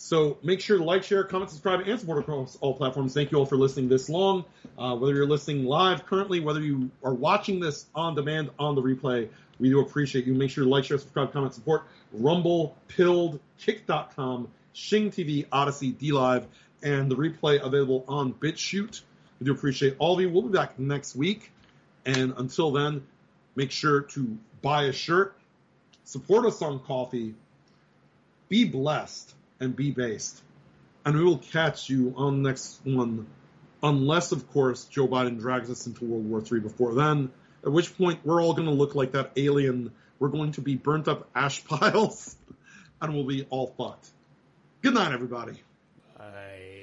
So 0.00 0.38
make 0.44 0.60
sure 0.60 0.78
to 0.78 0.84
like, 0.84 1.02
share, 1.02 1.24
comment, 1.24 1.50
subscribe, 1.50 1.80
and 1.80 1.98
support 1.98 2.20
across 2.20 2.56
all 2.60 2.72
platforms. 2.72 3.14
Thank 3.14 3.32
you 3.32 3.38
all 3.38 3.46
for 3.46 3.56
listening 3.56 3.88
this 3.88 4.08
long. 4.08 4.44
Uh, 4.78 4.94
whether 4.94 5.12
you're 5.12 5.26
listening 5.26 5.64
live 5.64 6.06
currently, 6.06 6.38
whether 6.38 6.60
you 6.60 6.88
are 7.02 7.12
watching 7.12 7.58
this 7.58 7.86
on 7.96 8.14
demand 8.14 8.50
on 8.60 8.76
the 8.76 8.80
replay, 8.80 9.28
we 9.58 9.70
do 9.70 9.80
appreciate 9.80 10.24
you. 10.24 10.34
Make 10.34 10.50
sure 10.50 10.62
to 10.62 10.70
like, 10.70 10.84
share, 10.84 10.98
subscribe, 10.98 11.32
comment, 11.32 11.52
support. 11.52 11.82
Rumble, 12.12 12.76
Pilled, 12.86 13.40
Kick.com, 13.58 14.48
Shing 14.72 15.10
TV, 15.10 15.46
Odysee, 15.52 15.92
DLive, 15.92 16.44
and 16.80 17.10
the 17.10 17.16
replay 17.16 17.60
available 17.60 18.04
on 18.06 18.32
BitChute. 18.34 19.02
We 19.40 19.46
do 19.46 19.52
appreciate 19.52 19.96
all 19.98 20.14
of 20.14 20.20
you. 20.20 20.30
We'll 20.30 20.42
be 20.42 20.56
back 20.56 20.78
next 20.78 21.16
week. 21.16 21.50
And 22.06 22.34
until 22.36 22.70
then, 22.70 23.04
make 23.56 23.72
sure 23.72 24.02
to 24.02 24.38
buy 24.62 24.84
a 24.84 24.92
shirt, 24.92 25.36
support 26.04 26.46
us 26.46 26.62
on 26.62 26.78
Ko-fi, 26.78 27.34
be 28.48 28.64
blessed, 28.64 29.34
and 29.60 29.74
be 29.74 29.90
based. 29.90 30.42
And 31.04 31.16
we 31.16 31.24
will 31.24 31.38
catch 31.38 31.88
you 31.88 32.14
on 32.16 32.42
the 32.42 32.48
next 32.48 32.80
one, 32.84 33.26
unless, 33.82 34.32
of 34.32 34.50
course, 34.50 34.84
Joe 34.84 35.08
Biden 35.08 35.40
drags 35.40 35.70
us 35.70 35.86
into 35.86 36.04
World 36.04 36.28
War 36.28 36.42
III 36.42 36.60
before 36.60 36.94
then, 36.94 37.30
at 37.64 37.72
which 37.72 37.96
point 37.96 38.20
we're 38.24 38.42
all 38.42 38.52
going 38.54 38.68
to 38.68 38.74
look 38.74 38.94
like 38.94 39.12
that 39.12 39.32
alien. 39.36 39.92
We're 40.18 40.28
going 40.28 40.52
to 40.52 40.60
be 40.60 40.76
burnt 40.76 41.08
up 41.08 41.28
ash 41.34 41.64
piles, 41.66 42.36
and 43.00 43.14
we'll 43.14 43.24
be 43.24 43.46
all 43.50 43.74
fucked. 43.78 44.10
Good 44.82 44.94
night, 44.94 45.12
everybody. 45.12 45.62
Bye. 46.16 46.77